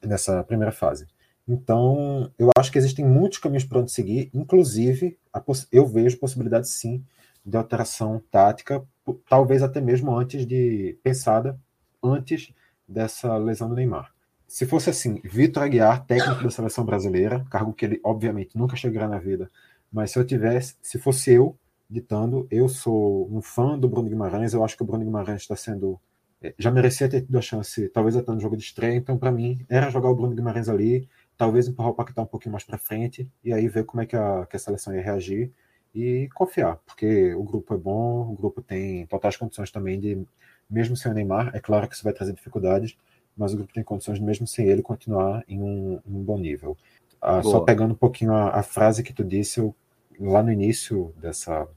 nessa 0.00 0.44
primeira 0.44 0.70
fase. 0.70 1.08
Então, 1.46 2.30
eu 2.38 2.50
acho 2.56 2.70
que 2.70 2.78
existem 2.78 3.04
muitos 3.04 3.38
caminhos 3.38 3.64
para 3.64 3.80
onde 3.80 3.90
seguir, 3.90 4.30
inclusive 4.32 5.18
eu 5.72 5.86
vejo 5.86 6.18
possibilidade 6.18 6.68
sim 6.68 7.04
de 7.44 7.56
alteração 7.56 8.22
tática, 8.30 8.84
talvez 9.28 9.62
até 9.62 9.80
mesmo 9.80 10.16
antes 10.16 10.46
de 10.46 10.96
pensada 11.02 11.58
antes 12.02 12.52
dessa 12.86 13.36
lesão 13.36 13.68
do 13.68 13.74
Neymar. 13.74 14.12
Se 14.46 14.66
fosse 14.66 14.90
assim, 14.90 15.20
Vitor 15.24 15.62
Aguiar, 15.62 16.04
técnico 16.04 16.44
da 16.44 16.50
seleção 16.50 16.84
brasileira, 16.84 17.44
cargo 17.50 17.72
que 17.72 17.86
ele 17.86 18.00
obviamente 18.04 18.56
nunca 18.56 18.76
chegará 18.76 19.08
na 19.08 19.18
vida, 19.18 19.50
mas 19.90 20.10
se 20.10 20.18
eu 20.18 20.24
tivesse, 20.24 20.76
se 20.80 20.98
fosse 20.98 21.32
eu 21.32 21.56
ditando, 21.88 22.46
eu 22.50 22.68
sou 22.68 23.28
um 23.34 23.42
fã 23.42 23.78
do 23.78 23.88
Bruno 23.88 24.08
Guimarães, 24.08 24.52
eu 24.52 24.64
acho 24.64 24.76
que 24.76 24.82
o 24.82 24.86
Bruno 24.86 25.04
Guimarães 25.04 25.42
está 25.42 25.56
sendo 25.56 25.98
é, 26.42 26.52
já 26.58 26.70
merecia 26.70 27.08
ter 27.08 27.22
tido 27.22 27.38
a 27.38 27.40
chance, 27.40 27.88
talvez 27.90 28.16
até 28.16 28.32
no 28.32 28.40
jogo 28.40 28.56
de 28.56 28.64
estreia, 28.64 28.96
então 28.96 29.16
para 29.16 29.30
mim 29.30 29.64
era 29.68 29.90
jogar 29.90 30.10
o 30.10 30.14
Bruno 30.14 30.34
Guimarães 30.34 30.68
ali, 30.68 31.08
talvez 31.36 31.68
empurrar 31.68 31.92
o 31.92 31.94
Paquetá 31.94 32.22
um 32.22 32.26
pouquinho 32.26 32.52
mais 32.52 32.64
para 32.64 32.78
frente 32.78 33.28
e 33.44 33.52
aí 33.52 33.68
ver 33.68 33.84
como 33.84 34.02
é 34.02 34.06
que 34.06 34.16
a, 34.16 34.46
que 34.46 34.56
a 34.56 34.58
seleção 34.58 34.94
ia 34.94 35.02
reagir 35.02 35.52
e 35.94 36.28
confiar, 36.34 36.76
porque 36.86 37.34
o 37.34 37.42
grupo 37.42 37.74
é 37.74 37.76
bom, 37.76 38.30
o 38.30 38.34
grupo 38.34 38.62
tem 38.62 39.06
totais 39.06 39.36
condições 39.36 39.70
também 39.70 40.00
de, 40.00 40.26
mesmo 40.68 40.96
sem 40.96 41.10
o 41.10 41.14
Neymar, 41.14 41.50
é 41.54 41.60
claro 41.60 41.86
que 41.86 41.94
isso 41.94 42.04
vai 42.04 42.12
trazer 42.12 42.32
dificuldades, 42.32 42.96
mas 43.36 43.52
o 43.52 43.56
grupo 43.56 43.72
tem 43.72 43.82
condições, 43.82 44.18
mesmo 44.18 44.46
sem 44.46 44.66
ele, 44.66 44.82
continuar 44.82 45.44
em 45.46 45.60
um, 45.60 46.00
em 46.06 46.16
um 46.16 46.22
bom 46.22 46.38
nível. 46.38 46.76
Ah, 47.20 47.42
só 47.42 47.60
pegando 47.60 47.92
um 47.92 47.96
pouquinho 47.96 48.32
a, 48.32 48.58
a, 48.58 48.62
frase 48.62 49.02
que 49.02 49.12
tu 49.12 49.22
disse 49.22 49.60
eu, 49.60 49.74
lá 50.18 50.42
no 50.42 50.50
início 50.50 51.14
dessa, 51.16 51.68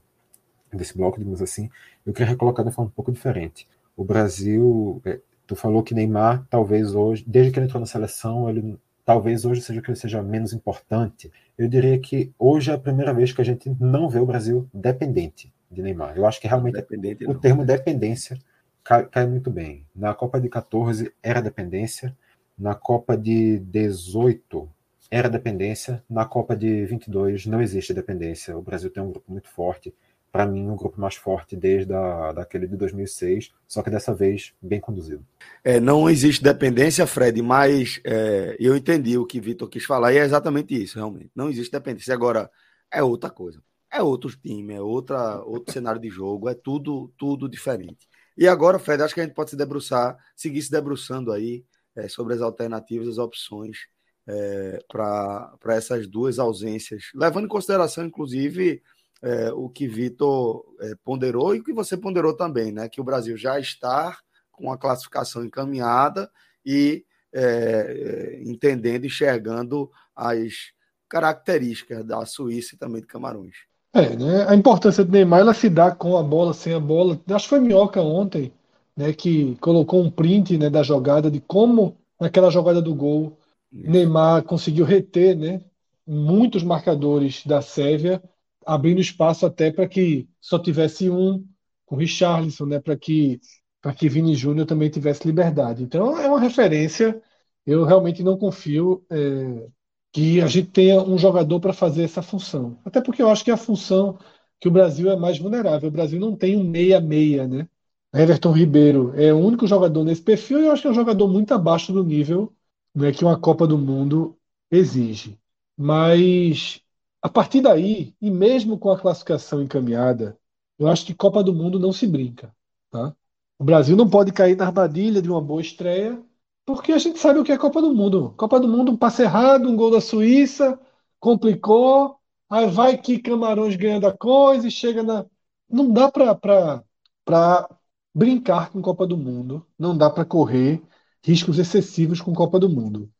desse 0.72 0.96
bloco, 0.96 1.18
digamos 1.18 1.40
assim, 1.40 1.70
eu 2.04 2.12
queria 2.12 2.32
recolocar 2.32 2.64
de 2.64 2.72
forma 2.72 2.90
um 2.90 2.94
pouco 2.94 3.12
diferente. 3.12 3.68
O 3.96 4.04
Brasil, 4.04 5.00
é, 5.04 5.20
tu 5.46 5.54
falou 5.54 5.82
que 5.82 5.94
Neymar, 5.94 6.44
talvez 6.50 6.94
hoje, 6.94 7.24
desde 7.26 7.52
que 7.52 7.58
ele 7.58 7.66
entrou 7.66 7.80
na 7.80 7.86
seleção, 7.86 8.50
ele 8.50 8.78
talvez 9.06 9.44
hoje 9.44 9.62
seja 9.62 9.80
que 9.80 9.88
ele 9.88 9.96
seja 9.96 10.20
menos 10.20 10.52
importante. 10.52 11.30
Eu 11.56 11.68
diria 11.68 11.96
que 11.98 12.32
hoje 12.36 12.72
é 12.72 12.74
a 12.74 12.78
primeira 12.78 13.14
vez 13.14 13.32
que 13.32 13.40
a 13.40 13.44
gente 13.44 13.70
não 13.80 14.08
vê 14.08 14.18
o 14.18 14.26
Brasil 14.26 14.68
dependente 14.74 15.54
de 15.70 15.80
Neymar. 15.80 16.16
Eu 16.16 16.26
acho 16.26 16.40
que 16.40 16.48
realmente 16.48 16.84
o 17.24 17.32
não. 17.32 17.40
termo 17.40 17.64
dependência 17.64 18.36
cai, 18.82 19.06
cai, 19.06 19.26
muito 19.26 19.48
bem. 19.48 19.86
Na 19.94 20.12
Copa 20.12 20.40
de 20.40 20.48
14 20.48 21.12
era 21.22 21.40
dependência, 21.40 22.16
na 22.58 22.74
Copa 22.74 23.16
de 23.16 23.60
18 23.60 24.68
era 25.08 25.30
dependência, 25.30 26.02
na 26.10 26.24
Copa 26.24 26.56
de 26.56 26.84
22 26.84 27.46
não 27.46 27.62
existe 27.62 27.94
dependência. 27.94 28.58
O 28.58 28.62
Brasil 28.62 28.90
tem 28.90 29.00
um 29.00 29.12
grupo 29.12 29.30
muito 29.30 29.48
forte 29.48 29.94
para 30.36 30.44
mim, 30.44 30.68
o 30.68 30.76
grupo 30.76 31.00
mais 31.00 31.14
forte 31.14 31.56
desde 31.56 31.94
a, 31.94 32.30
daquele 32.30 32.66
de 32.66 32.76
2006, 32.76 33.54
só 33.66 33.82
que 33.82 33.88
dessa 33.88 34.14
vez 34.14 34.52
bem 34.60 34.78
conduzido. 34.78 35.24
É, 35.64 35.80
não 35.80 36.10
existe 36.10 36.44
dependência, 36.44 37.06
Fred, 37.06 37.40
mas 37.40 38.02
é, 38.04 38.54
eu 38.60 38.76
entendi 38.76 39.16
o 39.16 39.24
que 39.24 39.40
Vitor 39.40 39.66
quis 39.66 39.86
falar 39.86 40.12
e 40.12 40.18
é 40.18 40.24
exatamente 40.24 40.74
isso, 40.74 40.98
realmente. 40.98 41.30
Não 41.34 41.48
existe 41.48 41.72
dependência. 41.72 42.12
Agora, 42.12 42.50
é 42.92 43.02
outra 43.02 43.30
coisa. 43.30 43.62
É 43.90 44.02
outro 44.02 44.30
time, 44.36 44.74
é 44.74 44.80
outra, 44.82 45.40
outro 45.42 45.72
cenário 45.72 45.98
de 45.98 46.10
jogo, 46.10 46.50
é 46.50 46.54
tudo, 46.54 47.10
tudo 47.16 47.48
diferente. 47.48 48.06
E 48.36 48.46
agora, 48.46 48.78
Fred, 48.78 49.02
acho 49.02 49.14
que 49.14 49.20
a 49.20 49.24
gente 49.24 49.34
pode 49.34 49.48
se 49.48 49.56
debruçar, 49.56 50.18
seguir 50.36 50.60
se 50.60 50.70
debruçando 50.70 51.32
aí 51.32 51.64
é, 51.96 52.08
sobre 52.08 52.34
as 52.34 52.42
alternativas, 52.42 53.08
as 53.08 53.16
opções 53.16 53.86
é, 54.28 54.80
para 54.86 55.56
essas 55.68 56.06
duas 56.06 56.38
ausências, 56.38 57.04
levando 57.14 57.46
em 57.46 57.48
consideração, 57.48 58.04
inclusive, 58.04 58.82
é, 59.22 59.50
o 59.52 59.68
que 59.68 59.86
Vitor 59.86 60.64
é, 60.80 60.94
ponderou 61.04 61.54
e 61.54 61.60
o 61.60 61.64
que 61.64 61.72
você 61.72 61.96
ponderou 61.96 62.34
também, 62.34 62.72
né? 62.72 62.88
Que 62.88 63.00
o 63.00 63.04
Brasil 63.04 63.36
já 63.36 63.58
está 63.58 64.16
com 64.52 64.70
a 64.70 64.78
classificação 64.78 65.44
encaminhada 65.44 66.30
e 66.64 67.04
é, 67.32 67.42
é 67.42 68.42
entendendo, 68.42 69.04
enxergando 69.04 69.90
as 70.14 70.72
características 71.08 72.04
da 72.04 72.24
Suíça 72.24 72.74
e 72.74 72.78
também 72.78 73.00
de 73.00 73.06
Camarões. 73.06 73.56
É, 73.92 74.14
né? 74.14 74.46
A 74.48 74.54
importância 74.54 75.04
do 75.04 75.12
Neymar 75.12 75.40
ela 75.40 75.54
se 75.54 75.70
dá 75.70 75.90
com 75.90 76.16
a 76.16 76.22
bola, 76.22 76.52
sem 76.52 76.74
a 76.74 76.80
bola. 76.80 77.18
Acho 77.30 77.44
que 77.44 77.50
foi 77.50 77.60
Minhoca 77.60 78.00
ontem, 78.02 78.52
né, 78.96 79.12
que 79.12 79.56
colocou 79.56 80.02
um 80.02 80.10
print 80.10 80.58
né, 80.58 80.68
da 80.68 80.82
jogada 80.82 81.30
de 81.30 81.40
como 81.40 81.96
naquela 82.20 82.50
jogada 82.50 82.82
do 82.82 82.94
gol 82.94 83.38
Isso. 83.72 83.90
Neymar 83.90 84.42
conseguiu 84.42 84.84
reter, 84.84 85.36
né, 85.36 85.62
muitos 86.06 86.62
marcadores 86.62 87.44
da 87.46 87.62
Sérvia 87.62 88.22
abrindo 88.66 89.00
espaço 89.00 89.46
até 89.46 89.70
para 89.70 89.88
que 89.88 90.28
só 90.40 90.58
tivesse 90.58 91.08
um 91.10 91.44
com 91.86 91.96
Richarlison, 91.96 92.66
né, 92.66 92.80
para 92.80 92.96
que 92.96 93.40
para 93.80 93.94
que 93.94 94.08
Vini 94.08 94.34
Júnior 94.34 94.66
também 94.66 94.90
tivesse 94.90 95.26
liberdade. 95.26 95.84
Então 95.84 96.18
é 96.18 96.26
uma 96.26 96.40
referência. 96.40 97.22
Eu 97.64 97.84
realmente 97.84 98.22
não 98.22 98.36
confio 98.36 99.04
é, 99.10 99.68
que 100.12 100.40
a 100.40 100.46
gente 100.48 100.68
tenha 100.68 101.00
um 101.00 101.16
jogador 101.18 101.60
para 101.60 101.72
fazer 101.72 102.02
essa 102.04 102.22
função. 102.22 102.78
Até 102.84 103.00
porque 103.00 103.22
eu 103.22 103.28
acho 103.30 103.44
que 103.44 103.50
é 103.50 103.54
a 103.54 103.56
função 103.56 104.18
que 104.60 104.68
o 104.68 104.70
Brasil 104.72 105.10
é 105.10 105.16
mais 105.16 105.38
vulnerável. 105.38 105.88
O 105.88 105.92
Brasil 105.92 106.18
não 106.18 106.34
tem 106.36 106.56
um 106.56 106.64
meia-meia, 106.64 107.46
né? 107.46 107.68
Everton 108.12 108.52
Ribeiro 108.52 109.12
é 109.14 109.32
o 109.32 109.38
único 109.38 109.66
jogador 109.66 110.02
nesse 110.04 110.22
perfil 110.22 110.60
e 110.60 110.66
eu 110.66 110.72
acho 110.72 110.82
que 110.82 110.88
é 110.88 110.90
um 110.90 110.94
jogador 110.94 111.28
muito 111.28 111.52
abaixo 111.52 111.92
do 111.92 112.02
nível 112.02 112.52
né, 112.94 113.12
que 113.12 113.24
uma 113.24 113.38
Copa 113.38 113.66
do 113.66 113.78
Mundo 113.78 114.36
exige. 114.70 115.38
Mas 115.76 116.80
a 117.22 117.28
partir 117.28 117.60
daí, 117.60 118.14
e 118.20 118.30
mesmo 118.30 118.78
com 118.78 118.90
a 118.90 118.98
classificação 118.98 119.62
encaminhada, 119.62 120.38
eu 120.78 120.88
acho 120.88 121.04
que 121.06 121.14
Copa 121.14 121.42
do 121.42 121.54
Mundo 121.54 121.78
não 121.78 121.92
se 121.92 122.06
brinca. 122.06 122.54
Tá? 122.90 123.14
O 123.58 123.64
Brasil 123.64 123.96
não 123.96 124.08
pode 124.08 124.32
cair 124.32 124.56
na 124.56 124.66
armadilha 124.66 125.22
de 125.22 125.30
uma 125.30 125.40
boa 125.40 125.60
estreia, 125.60 126.22
porque 126.64 126.92
a 126.92 126.98
gente 126.98 127.18
sabe 127.18 127.38
o 127.38 127.44
que 127.44 127.52
é 127.52 127.58
Copa 127.58 127.80
do 127.80 127.94
Mundo. 127.94 128.34
Copa 128.36 128.60
do 128.60 128.68
Mundo, 128.68 128.92
um 128.92 128.96
passe 128.96 129.22
errado, 129.22 129.68
um 129.68 129.76
gol 129.76 129.90
da 129.90 130.00
Suíça, 130.00 130.78
complicou, 131.18 132.16
aí 132.50 132.68
vai 132.68 132.98
que 132.98 133.18
Camarões 133.18 133.76
ganhando 133.76 134.06
a 134.06 134.16
coisa 134.16 134.68
e 134.68 134.70
chega 134.70 135.02
na. 135.02 135.24
Não 135.68 135.92
dá 135.92 136.10
para 136.10 137.68
brincar 138.14 138.70
com 138.70 138.82
Copa 138.82 139.06
do 139.06 139.16
Mundo, 139.16 139.66
não 139.78 139.96
dá 139.96 140.10
para 140.10 140.24
correr 140.24 140.82
riscos 141.24 141.58
excessivos 141.58 142.20
com 142.20 142.32
Copa 142.32 142.58
do 142.60 142.68
Mundo. 142.68 143.10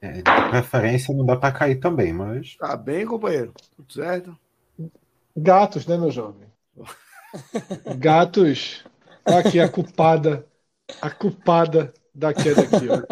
É, 0.00 0.12
de 0.12 0.50
preferência 0.50 1.14
não 1.14 1.24
dá 1.24 1.36
para 1.36 1.52
cair 1.52 1.76
também, 1.76 2.12
mas. 2.12 2.56
Tá 2.56 2.76
bem, 2.76 3.06
companheiro? 3.06 3.52
Tudo 3.76 3.92
certo? 3.92 4.36
Gatos, 5.36 5.86
né, 5.86 5.96
meu 5.96 6.10
jovem? 6.10 6.46
Gatos. 7.98 8.84
Olha 9.26 9.38
aqui 9.38 9.60
a 9.60 9.68
culpada. 9.68 10.46
A 11.00 11.10
culpada 11.10 11.92
da 12.14 12.32
queda 12.32 12.62
aqui, 12.62 12.86
ó. 12.88 13.02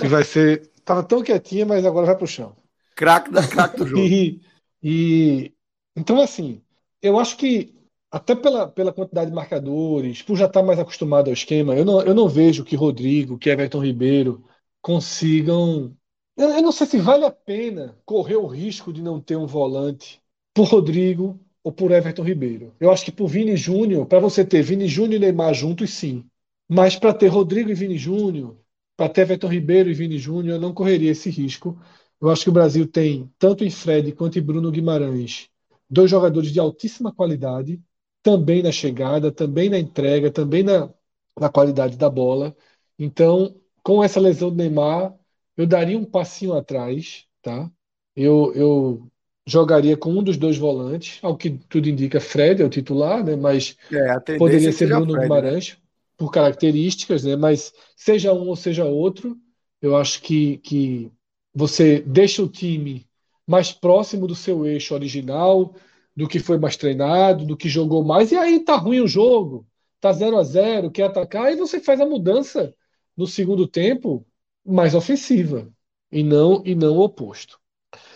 Que 0.00 0.08
vai 0.08 0.24
ser. 0.24 0.70
Tava 0.84 1.02
tão 1.02 1.22
quietinha, 1.22 1.64
mas 1.64 1.86
agora 1.86 2.06
vai 2.06 2.16
pro 2.16 2.26
chão. 2.26 2.56
Craque 2.94 3.30
da 3.30 3.46
craque 3.46 3.78
do 3.78 3.86
jogo. 3.88 4.02
E, 4.02 4.40
e, 4.82 5.54
então, 5.96 6.20
assim, 6.20 6.60
eu 7.00 7.18
acho 7.18 7.36
que 7.36 7.74
até 8.10 8.34
pela, 8.34 8.68
pela 8.68 8.92
quantidade 8.92 9.30
de 9.30 9.34
marcadores, 9.34 10.22
por 10.22 10.36
já 10.36 10.46
estar 10.46 10.62
mais 10.62 10.78
acostumado 10.78 11.28
ao 11.28 11.32
esquema, 11.32 11.74
eu 11.74 11.84
não, 11.84 12.00
eu 12.02 12.14
não 12.14 12.28
vejo 12.28 12.64
que 12.64 12.76
Rodrigo, 12.76 13.36
que 13.36 13.50
Everton 13.50 13.82
Ribeiro, 13.82 14.44
consigam. 14.84 15.96
Eu, 16.36 16.50
eu 16.50 16.62
não 16.62 16.70
sei 16.70 16.86
se 16.86 16.98
vale 16.98 17.24
a 17.24 17.30
pena 17.30 17.98
correr 18.04 18.36
o 18.36 18.46
risco 18.46 18.92
de 18.92 19.00
não 19.02 19.18
ter 19.18 19.34
um 19.36 19.46
volante 19.46 20.22
por 20.52 20.64
Rodrigo 20.68 21.40
ou 21.62 21.72
por 21.72 21.90
Everton 21.90 22.22
Ribeiro. 22.22 22.74
Eu 22.78 22.90
acho 22.92 23.02
que 23.06 23.10
por 23.12 23.26
Vini 23.26 23.56
Júnior, 23.56 24.06
para 24.06 24.20
você 24.20 24.44
ter 24.44 24.62
Vini 24.62 24.86
Júnior 24.86 25.14
e 25.16 25.18
Neymar 25.20 25.54
juntos, 25.54 25.90
sim. 25.94 26.26
Mas 26.68 26.96
para 26.96 27.14
ter 27.14 27.28
Rodrigo 27.28 27.70
e 27.70 27.74
Vini 27.74 27.96
Júnior, 27.96 28.58
para 28.96 29.08
ter 29.08 29.22
Everton 29.22 29.48
Ribeiro 29.48 29.88
e 29.90 29.94
Vini 29.94 30.18
Júnior, 30.18 30.56
eu 30.56 30.60
não 30.60 30.74
correria 30.74 31.12
esse 31.12 31.30
risco. 31.30 31.80
Eu 32.20 32.28
acho 32.30 32.44
que 32.44 32.50
o 32.50 32.52
Brasil 32.52 32.86
tem, 32.86 33.32
tanto 33.38 33.64
em 33.64 33.70
Fred 33.70 34.12
quanto 34.12 34.38
em 34.38 34.42
Bruno 34.42 34.70
Guimarães, 34.70 35.48
dois 35.88 36.10
jogadores 36.10 36.52
de 36.52 36.60
altíssima 36.60 37.10
qualidade, 37.12 37.80
também 38.22 38.62
na 38.62 38.70
chegada, 38.72 39.32
também 39.32 39.70
na 39.70 39.78
entrega, 39.78 40.30
também 40.30 40.62
na, 40.62 40.92
na 41.40 41.48
qualidade 41.48 41.96
da 41.96 42.10
bola. 42.10 42.54
Então, 42.98 43.54
com 43.84 44.02
essa 44.02 44.18
lesão 44.18 44.50
do 44.50 44.56
Neymar, 44.56 45.14
eu 45.56 45.66
daria 45.66 45.98
um 45.98 46.04
passinho 46.04 46.54
atrás, 46.54 47.26
tá? 47.42 47.70
Eu, 48.16 48.52
eu 48.54 49.06
jogaria 49.46 49.96
com 49.96 50.10
um 50.10 50.22
dos 50.22 50.38
dois 50.38 50.56
volantes, 50.56 51.18
ao 51.22 51.36
que 51.36 51.50
tudo 51.50 51.88
indica, 51.88 52.18
Fred 52.18 52.62
é 52.62 52.64
o 52.64 52.70
titular, 52.70 53.22
né? 53.22 53.36
Mas 53.36 53.76
é, 53.92 54.38
poderia 54.38 54.72
ser 54.72 54.86
Bruno 54.86 55.12
Fred, 55.12 55.16
né? 55.16 55.22
Guimarães, 55.22 55.70
né? 55.70 55.76
por 56.16 56.30
características, 56.30 57.24
né? 57.24 57.36
Mas 57.36 57.72
seja 57.94 58.32
um 58.32 58.48
ou 58.48 58.56
seja 58.56 58.86
outro, 58.86 59.36
eu 59.82 59.94
acho 59.94 60.22
que, 60.22 60.56
que 60.58 61.12
você 61.54 62.00
deixa 62.00 62.42
o 62.42 62.48
time 62.48 63.06
mais 63.46 63.70
próximo 63.70 64.26
do 64.26 64.34
seu 64.34 64.64
eixo 64.64 64.94
original, 64.94 65.74
do 66.16 66.26
que 66.26 66.38
foi 66.38 66.56
mais 66.56 66.76
treinado, 66.76 67.44
do 67.44 67.56
que 67.56 67.68
jogou 67.68 68.02
mais, 68.02 68.32
e 68.32 68.36
aí 68.36 68.60
tá 68.60 68.76
ruim 68.76 69.00
o 69.00 69.06
jogo, 69.06 69.66
tá 70.00 70.10
0 70.10 70.38
a 70.38 70.42
0 70.42 70.90
quer 70.90 71.04
atacar, 71.04 71.52
e 71.52 71.56
você 71.56 71.80
faz 71.80 72.00
a 72.00 72.06
mudança 72.06 72.74
no 73.16 73.26
segundo 73.26 73.66
tempo 73.66 74.26
mais 74.64 74.94
ofensiva 74.94 75.70
e 76.10 76.22
não 76.22 76.62
e 76.64 76.74
não 76.74 76.96
o 76.96 77.02
oposto. 77.02 77.60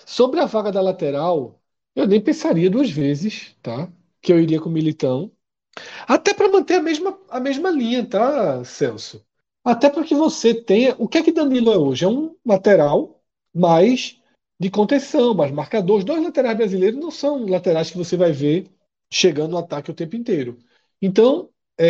Sobre 0.07 0.41
a 0.41 0.47
vaga 0.47 0.73
da 0.73 0.81
lateral, 0.81 1.61
eu 1.95 2.07
nem 2.07 2.21
pensaria 2.21 2.71
duas 2.71 2.91
vezes, 2.91 3.57
tá? 3.63 3.91
Que 4.21 4.33
eu 4.33 4.41
iria 4.41 4.61
com 4.61 4.69
o 4.69 4.73
Militão. 4.73 5.31
Até 6.07 6.35
para 6.35 6.49
manter 6.49 6.77
a 6.77 6.83
mesma, 6.83 7.19
a 7.29 7.41
mesma 7.41 7.71
linha, 7.71 8.05
tá, 8.07 8.65
Celso? 8.65 9.25
Até 9.65 9.91
para 9.91 10.05
que 10.05 10.15
você 10.15 10.55
tenha. 10.55 10.95
O 10.99 11.09
que 11.09 11.19
é 11.19 11.23
que 11.23 11.33
Danilo 11.33 11.73
é 11.73 11.77
hoje? 11.79 12.05
É 12.05 12.09
um 12.09 12.35
lateral 12.45 13.21
mais 13.55 14.19
de 14.59 14.71
contenção, 14.71 15.35
mais 15.35 15.53
marcador. 15.53 15.99
Os 15.99 16.05
dois 16.05 16.23
laterais 16.23 16.57
brasileiros 16.57 16.99
não 17.01 17.11
são 17.11 17.47
laterais 17.47 17.91
que 17.91 17.99
você 17.99 18.17
vai 18.17 18.33
ver 18.33 18.71
chegando 19.11 19.53
no 19.53 19.59
ataque 19.59 19.91
o 19.91 19.95
tempo 19.95 20.17
inteiro. 20.17 20.59
Então, 21.01 21.51
é, 21.77 21.89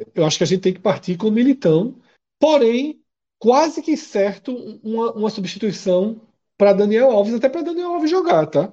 é, 0.00 0.06
eu 0.14 0.24
acho 0.24 0.38
que 0.38 0.44
a 0.44 0.46
gente 0.46 0.60
tem 0.60 0.74
que 0.74 0.80
partir 0.80 1.16
com 1.16 1.28
o 1.28 1.32
Militão 1.32 1.96
Porém, 2.44 3.00
quase 3.38 3.80
que 3.80 3.96
certo 3.96 4.54
uma, 4.82 5.12
uma 5.12 5.30
substituição 5.30 6.20
para 6.58 6.74
Daniel 6.74 7.10
Alves, 7.10 7.32
até 7.32 7.48
para 7.48 7.62
Daniel 7.62 7.94
Alves 7.94 8.10
jogar, 8.10 8.46
tá? 8.48 8.70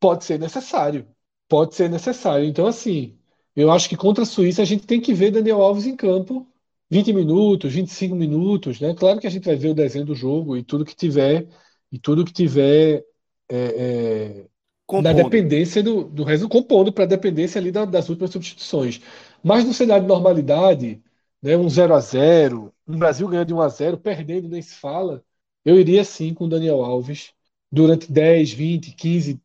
Pode 0.00 0.24
ser 0.24 0.38
necessário. 0.38 1.06
Pode 1.46 1.74
ser 1.74 1.90
necessário. 1.90 2.46
Então, 2.46 2.66
assim, 2.66 3.14
eu 3.54 3.70
acho 3.70 3.86
que 3.86 3.98
contra 3.98 4.22
a 4.22 4.26
Suíça 4.26 4.62
a 4.62 4.64
gente 4.64 4.86
tem 4.86 4.98
que 4.98 5.12
ver 5.12 5.30
Daniel 5.30 5.60
Alves 5.60 5.84
em 5.84 5.94
campo 5.94 6.50
20 6.90 7.12
minutos, 7.12 7.74
25 7.74 8.16
minutos, 8.16 8.80
né? 8.80 8.94
Claro 8.94 9.20
que 9.20 9.26
a 9.26 9.30
gente 9.30 9.44
vai 9.44 9.56
ver 9.56 9.68
o 9.68 9.74
desenho 9.74 10.06
do 10.06 10.14
jogo 10.14 10.56
e 10.56 10.62
tudo 10.62 10.82
que 10.82 10.96
tiver, 10.96 11.46
e 11.92 11.98
tudo 11.98 12.24
que 12.24 12.32
tiver 12.32 13.04
é, 13.46 14.46
é, 14.88 15.00
na 15.02 15.12
dependência 15.12 15.82
do, 15.82 16.04
do 16.04 16.24
resultado, 16.24 16.62
compondo 16.62 16.90
para 16.90 17.04
a 17.04 17.08
dependência 17.08 17.60
ali 17.60 17.70
da, 17.70 17.84
das 17.84 18.08
últimas 18.08 18.30
substituições. 18.30 19.02
Mas 19.44 19.66
no 19.66 19.74
cenário 19.74 20.04
de 20.04 20.08
normalidade, 20.08 21.02
né, 21.42 21.56
um 21.56 21.68
0 21.68 21.94
a 21.94 22.00
0 22.00 22.72
um 22.86 22.98
Brasil 22.98 23.28
ganhando 23.28 23.48
de 23.48 23.54
1 23.54 23.60
a 23.60 23.68
0 23.68 23.98
perdendo 23.98 24.48
nem 24.48 24.62
se 24.62 24.74
fala, 24.76 25.24
eu 25.64 25.78
iria 25.78 26.04
sim 26.04 26.32
com 26.32 26.44
o 26.44 26.48
Daniel 26.48 26.82
Alves 26.84 27.32
durante 27.70 28.10
10, 28.10 28.52
20, 28.52 28.92
15, 28.92 29.40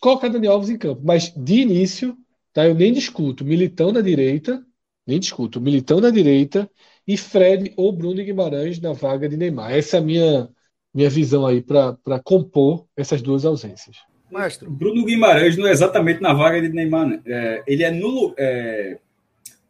colocar 0.00 0.28
Daniel 0.28 0.52
Alves 0.52 0.70
em 0.70 0.78
campo. 0.78 1.02
Mas 1.04 1.32
de 1.36 1.62
início, 1.62 2.16
tá, 2.52 2.66
eu 2.66 2.74
nem 2.74 2.92
discuto 2.92 3.44
Militão 3.44 3.90
na 3.92 4.00
direita, 4.00 4.64
nem 5.06 5.18
discuto 5.18 5.60
Militão 5.60 6.00
na 6.00 6.10
direita 6.10 6.70
e 7.06 7.16
Fred 7.16 7.72
ou 7.76 7.92
Bruno 7.92 8.22
Guimarães 8.22 8.80
na 8.80 8.92
vaga 8.92 9.28
de 9.28 9.36
Neymar. 9.36 9.72
Essa 9.72 9.96
é 9.96 10.00
a 10.00 10.02
minha, 10.02 10.48
minha 10.94 11.10
visão 11.10 11.46
aí 11.46 11.60
para 11.60 12.20
compor 12.22 12.86
essas 12.96 13.20
duas 13.20 13.44
ausências. 13.44 13.96
Maestro. 14.30 14.70
Bruno 14.70 15.04
Guimarães 15.04 15.56
não 15.56 15.66
é 15.66 15.70
exatamente 15.70 16.20
na 16.20 16.32
vaga 16.32 16.60
de 16.60 16.68
Neymar, 16.68 17.06
né? 17.06 17.22
é, 17.26 17.62
ele 17.66 17.82
é 17.82 17.90
nulo. 17.90 18.34
É, 18.36 18.98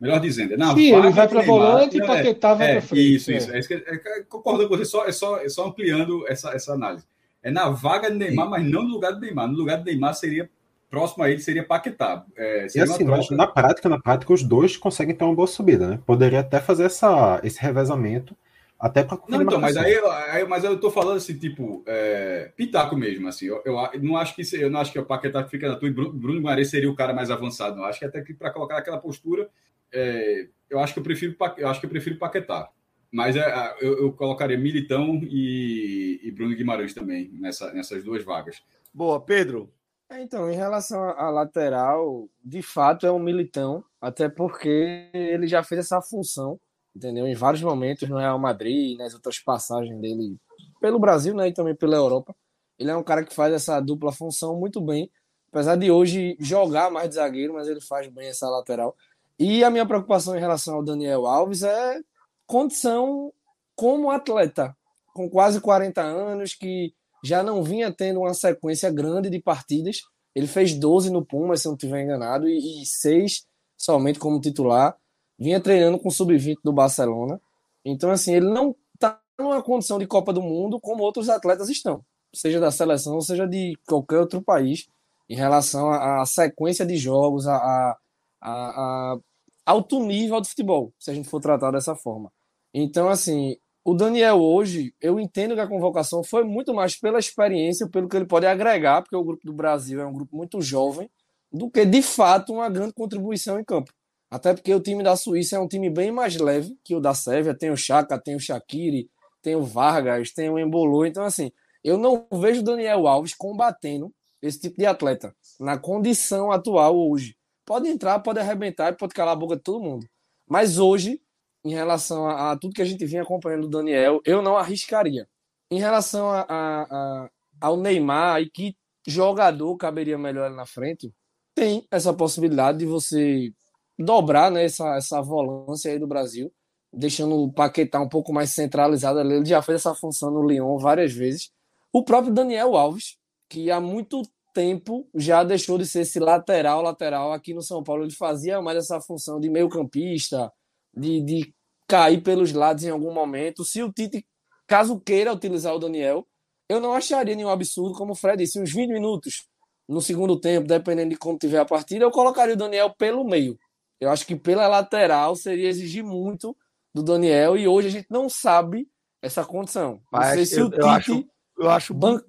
melhor 0.01 0.21
dizendo, 0.21 0.55
é 0.55 0.57
na 0.57 0.75
Sim, 0.75 0.93
vaga 0.93 1.07
ele 1.07 1.15
vai 1.15 1.29
para 1.29 1.43
volante 1.43 1.97
e 1.97 2.07
Paquetá 2.07 2.55
vai 2.55 2.71
é, 2.71 2.73
para 2.73 2.83
frente. 2.83 3.15
Isso, 3.17 3.33
isso. 3.33 3.51
É. 3.53 3.59
É, 3.59 4.23
concordo 4.29 4.69
com 4.69 4.77
você, 4.77 4.85
só, 4.85 5.07
é, 5.07 5.13
só, 5.13 5.39
é 5.39 5.49
só 5.49 5.67
ampliando 5.67 6.27
essa, 6.29 6.51
essa 6.51 6.73
análise. 6.73 7.05
É 7.43 7.51
na 7.51 7.69
vaga 7.69 8.11
de 8.11 8.17
Neymar, 8.17 8.47
Sim. 8.47 8.51
mas 8.51 8.65
não 8.65 8.83
no 8.83 8.89
lugar 8.89 9.13
de 9.13 9.21
Neymar. 9.21 9.49
No 9.49 9.57
lugar 9.57 9.79
de 9.79 9.85
Neymar 9.85 10.15
seria 10.15 10.51
próximo 10.91 11.25
a 11.25 11.31
ele 11.31 11.41
seria 11.41 11.65
Paquetá. 11.65 12.25
É, 12.37 12.69
seria 12.69 12.87
e 12.87 12.91
assim, 12.91 13.05
mas 13.05 13.31
na 13.31 13.47
prática, 13.47 13.89
na 13.89 14.01
prática, 14.01 14.33
os 14.33 14.43
dois 14.43 14.77
conseguem 14.77 15.15
ter 15.15 15.25
uma 15.25 15.35
boa 15.35 15.47
subida, 15.47 15.87
né? 15.87 15.99
Poderia 16.07 16.41
até 16.41 16.61
fazer 16.61 16.85
essa, 16.85 17.41
esse 17.43 17.61
revezamento 17.61 18.37
até 18.79 19.03
para 19.03 19.19
Não, 19.29 19.43
então, 19.43 19.59
mas 19.59 19.77
aí, 19.77 19.99
aí, 20.31 20.47
mas 20.47 20.63
eu 20.63 20.79
tô 20.79 20.91
falando 20.91 21.17
assim, 21.17 21.39
tipo, 21.39 21.83
é, 21.87 22.53
pitaco 22.57 22.95
mesmo, 22.95 23.27
assim. 23.27 23.47
Eu, 23.47 23.63
eu, 23.65 23.77
não 24.03 24.17
acho 24.17 24.35
que 24.35 24.43
eu 24.55 24.71
não 24.71 24.81
acho 24.81 24.93
que 24.93 24.99
o 24.99 25.05
Paquetá 25.05 25.45
fica 25.45 25.69
na 25.69 25.77
tua 25.77 25.89
e 25.89 25.93
Bruno, 25.93 26.13
Bruno 26.13 26.39
Guimarães 26.39 26.69
seria 26.69 26.91
o 26.91 26.95
cara 26.95 27.15
mais 27.15 27.31
avançado. 27.31 27.77
Não 27.77 27.85
acho 27.85 27.99
que 27.99 28.05
até 28.05 28.21
que 28.21 28.35
para 28.35 28.51
colocar 28.51 28.77
aquela 28.77 28.99
postura, 28.99 29.49
é, 29.97 30.49
eu 30.69 30.79
acho 30.79 30.93
que 30.93 30.99
eu 31.01 31.05
prefiro 31.05 31.37
eu 31.57 31.69
acho 31.69 31.81
que 31.81 31.87
eu 31.87 31.91
prefiro 31.91 32.19
Paquetá. 32.19 32.71
Mas 33.11 33.37
é, 33.37 33.75
eu, 33.81 33.99
eu, 33.99 34.13
colocaria 34.13 34.59
Militão 34.59 35.21
e, 35.23 36.21
e, 36.23 36.31
Bruno 36.33 36.55
Guimarães 36.55 36.93
também 36.93 37.31
nessa, 37.33 37.73
nessas 37.73 38.03
duas 38.05 38.25
vagas. 38.25 38.61
Boa, 38.93 39.21
Pedro. 39.21 39.73
É, 40.11 40.21
então, 40.21 40.51
em 40.51 40.57
relação 40.57 41.03
à 41.03 41.31
lateral, 41.31 42.29
de 42.45 42.63
fato 42.63 43.07
é 43.07 43.13
um 43.13 43.19
Militão, 43.19 43.85
até 44.01 44.29
porque 44.29 45.09
ele 45.15 45.47
já 45.47 45.63
fez 45.63 45.81
essa 45.81 46.03
função 46.03 46.61
entendeu? 46.97 47.27
Em 47.27 47.35
vários 47.35 47.63
momentos 47.63 48.09
no 48.09 48.17
Real 48.17 48.39
Madrid, 48.39 48.99
nas 48.99 49.13
outras 49.13 49.39
passagens 49.39 49.97
dele 50.01 50.37
pelo 50.81 50.99
Brasil, 50.99 51.35
né, 51.35 51.49
e 51.49 51.53
também 51.53 51.75
pela 51.75 51.97
Europa. 51.97 52.35
Ele 52.79 52.91
é 52.91 52.97
um 52.97 53.03
cara 53.03 53.25
que 53.25 53.35
faz 53.35 53.53
essa 53.53 53.79
dupla 53.81 54.13
função 54.13 54.59
muito 54.59 54.81
bem, 54.81 55.11
apesar 55.51 55.77
de 55.77 55.91
hoje 55.91 56.37
jogar 56.41 56.91
mais 56.91 57.09
de 57.09 57.17
zagueiro, 57.17 57.55
mas 57.55 57.69
ele 57.69 57.81
faz 57.81 58.09
bem 58.09 58.29
essa 58.29 58.49
lateral. 58.49 58.97
E 59.39 59.63
a 59.63 59.71
minha 59.71 59.87
preocupação 59.87 60.37
em 60.37 60.41
relação 60.41 60.77
ao 60.77 60.85
Daniel 60.85 61.27
Alves 61.27 61.63
é 61.63 62.01
condição 62.47 63.33
como 63.75 64.11
atleta, 64.11 64.75
com 65.15 65.29
quase 65.29 65.61
40 65.61 66.01
anos, 66.01 66.55
que 66.55 66.95
já 67.23 67.43
não 67.43 67.63
vinha 67.63 67.93
tendo 67.93 68.21
uma 68.21 68.33
sequência 68.35 68.91
grande 68.91 69.29
de 69.29 69.41
partidas. 69.41 70.03
Ele 70.35 70.47
fez 70.47 70.75
12 70.75 71.11
no 71.11 71.25
Puma, 71.25 71.57
se 71.57 71.67
não 71.67 71.75
estiver 71.75 72.03
enganado, 72.03 72.49
e 72.49 72.85
6 72.85 73.47
somente 73.77 74.19
como 74.19 74.41
titular 74.41 74.97
vinha 75.39 75.61
treinando 75.61 75.99
com 75.99 76.09
o 76.09 76.13
sub-20 76.13 76.59
do 76.65 76.73
Barcelona. 76.73 77.41
Então, 77.85 78.11
assim, 78.11 78.35
ele 78.35 78.47
não 78.47 78.75
está 78.95 79.21
numa 79.39 79.63
condição 79.63 79.99
de 79.99 80.07
Copa 80.07 80.33
do 80.33 80.43
Mundo 80.43 80.81
como 80.81 81.03
outros 81.03 81.29
atletas 81.29 81.69
estão, 81.69 82.05
seja 82.35 82.59
da 82.59 82.71
seleção, 82.71 83.21
seja 83.21 83.47
de 83.47 83.79
qualquer 83.87 84.19
outro 84.19 84.43
país, 84.43 84.89
em 85.29 85.37
relação 85.37 85.91
à 85.91 86.25
sequência 86.25 86.87
de 86.87 86.97
jogos, 86.97 87.47
a, 87.47 87.57
a, 87.57 87.99
a, 88.41 89.19
alto 89.67 90.01
nível 90.01 90.41
de 90.41 90.49
futebol, 90.49 90.95
se 90.99 91.11
a 91.11 91.15
gente 91.15 91.29
for 91.29 91.41
tratar 91.41 91.73
dessa 91.73 91.95
forma. 91.95 92.33
Então, 92.73 93.09
assim, 93.09 93.57
o 93.85 93.95
Daniel 93.95 94.41
hoje, 94.41 94.95
eu 95.01 95.21
entendo 95.21 95.55
que 95.55 95.61
a 95.61 95.67
convocação 95.67 96.23
foi 96.25 96.45
muito 96.45 96.73
mais 96.73 96.97
pela 96.97 97.19
experiência, 97.19 97.89
pelo 97.89 98.09
que 98.09 98.17
ele 98.17 98.27
pode 98.27 98.47
agregar, 98.47 99.03
porque 99.03 99.17
o 99.17 99.25
grupo 99.25 99.45
do 99.45 99.53
Brasil 99.53 100.01
é 100.01 100.07
um 100.07 100.13
grupo 100.13 100.37
muito 100.37 100.61
jovem, 100.61 101.11
do 101.53 101.71
que 101.71 101.85
de 101.85 102.03
fato 102.03 102.53
uma 102.53 102.69
grande 102.69 102.93
contribuição 102.93 103.59
em 103.59 103.65
campo. 103.65 103.93
Até 104.31 104.53
porque 104.55 104.75
o 104.75 104.81
time 104.81 105.03
da 105.03 105.17
Suíça 105.17 105.57
é 105.57 105.61
um 105.61 105.69
time 105.69 105.89
bem 105.89 106.11
mais 106.11 106.37
leve 106.37 106.77
que 106.83 106.95
o 106.95 107.01
da 107.01 107.15
Sérvia. 107.15 107.55
Tem 107.55 107.71
o 107.71 107.77
Chaka, 107.77 108.19
tem 108.19 108.35
o 108.35 108.41
Shaqiri, 108.41 109.09
tem 109.41 109.55
o 109.55 109.63
Vargas, 109.63 110.33
tem 110.33 110.51
o 110.51 110.59
Embolo. 110.59 111.07
Então, 111.07 111.25
assim, 111.25 111.53
eu 111.85 111.97
não 111.97 112.27
vejo 112.33 112.61
o 112.61 112.65
Daniel 112.65 113.07
Alves 113.07 113.35
combatendo 113.35 114.13
esse 114.43 114.61
tipo 114.61 114.79
de 114.79 114.87
atleta 114.87 115.35
na 115.61 115.79
condição 115.79 116.51
atual 116.51 116.99
hoje. 116.99 117.36
Pode 117.67 117.89
entrar, 117.89 118.21
pode 118.21 118.39
arrebentar 118.39 118.93
e 118.93 118.97
pode 118.97 119.13
calar 119.13 119.33
a 119.33 119.39
boca 119.39 119.57
de 119.57 119.63
todo 119.63 119.83
mundo. 119.83 120.09
Mas 120.49 120.79
hoje, 120.79 121.21
em 121.65 121.75
relação 121.75 122.27
a, 122.27 122.53
a 122.53 122.57
tudo 122.57 122.73
que 122.73 122.83
a 122.83 122.87
gente 122.87 123.05
vinha 123.05 123.23
acompanhando 123.23 123.63
do 123.63 123.77
Daniel, 123.79 124.21
eu 124.25 124.41
não 124.41 124.57
arriscaria. 124.57 125.29
Em 125.71 125.81
relação 125.81 126.31
a, 126.31 126.47
a, 126.49 127.31
ao 127.61 127.77
Neymar 127.77 128.41
e 128.41 128.49
que 128.49 128.77
jogador 129.07 129.77
caberia 129.77 130.17
melhor 130.17 130.51
na 130.51 130.65
frente, 130.65 131.13
tem 131.55 131.87
essa 131.91 132.13
possibilidade 132.15 132.79
de 132.79 132.87
você 132.87 133.53
dobrar 133.99 134.51
né, 134.51 134.65
essa, 134.65 134.97
essa 134.97 135.21
volância 135.21 135.91
aí 135.91 135.99
do 135.99 136.07
Brasil, 136.07 136.53
deixando 136.93 137.35
o 137.37 137.53
Paquetá 137.53 138.01
um 138.01 138.09
pouco 138.09 138.33
mais 138.33 138.51
centralizado 138.51 139.19
ali. 139.19 139.35
Ele 139.35 139.45
já 139.45 139.61
fez 139.61 139.81
essa 139.81 139.95
função 139.95 140.31
no 140.31 140.47
Lyon 140.47 140.79
várias 140.79 141.13
vezes. 141.13 141.51
O 141.93 142.05
próprio 142.05 142.33
Daniel 142.33 142.77
Alves, 142.77 143.17
que 143.49 143.71
há 143.71 143.81
muito 143.81 144.23
tempo 144.57 145.07
já 145.15 145.45
deixou 145.45 145.77
de 145.77 145.85
ser 145.85 146.01
esse 146.01 146.19
lateral, 146.19 146.81
lateral. 146.81 147.31
Aqui 147.31 147.53
no 147.53 147.61
São 147.61 147.83
Paulo 147.83 148.05
ele 148.05 148.15
fazia 148.15 148.63
mais 148.63 148.79
essa 148.79 148.99
função 149.03 149.39
de 149.39 149.51
meio 149.51 149.69
campista, 149.69 150.51
de, 150.97 151.21
de 151.21 151.55
cair 151.87 152.23
pelos 152.23 152.53
lados 152.55 152.83
em 152.83 152.89
algum 152.89 153.13
momento. 153.13 153.67
Se 153.67 153.83
o 153.83 153.93
Tite, 153.93 154.27
caso 154.67 154.99
queira 154.99 155.31
utilizar 155.31 155.75
o 155.75 155.79
Daniel, 155.79 156.27
eu 156.71 156.81
não 156.81 156.95
acharia 156.95 157.37
nenhum 157.37 157.51
absurdo, 157.51 157.95
como 157.95 158.13
o 158.13 158.15
Fred 158.17 158.43
disse, 158.43 158.59
uns 158.59 158.73
20 158.73 158.89
minutos 158.89 159.47
no 159.87 160.01
segundo 160.01 160.41
tempo, 160.41 160.67
dependendo 160.67 161.11
de 161.11 161.17
como 161.17 161.39
tiver 161.39 161.59
a 161.59 161.67
partida, 161.67 162.05
eu 162.05 162.11
colocaria 162.11 162.55
o 162.55 162.59
Daniel 162.59 162.95
pelo 162.97 163.25
meio. 163.25 163.59
Eu 164.01 164.11
acho 164.11 164.27
que 164.27 164.35
pela 164.35 164.67
lateral 164.67 165.37
seria 165.37 165.69
exigir 165.69 166.03
muito 166.03 166.57
do 166.95 167.03
Daniel 167.03 167.59
e 167.59 167.69
hoje 167.69 167.89
a 167.89 167.91
gente 167.91 168.07
não 168.11 168.29
sabe 168.29 168.89
essa 169.21 169.45
condição. 169.45 170.01
Mas 170.11 170.29
não 170.29 170.35
sei 170.35 170.47
se 170.47 170.59
eu, 170.59 170.67
o 170.67 170.71
Tite 170.71 170.81
eu 170.81 170.89
acho, 170.89 171.29
eu 171.59 171.71
acho 171.71 171.95
ban... 171.95 172.21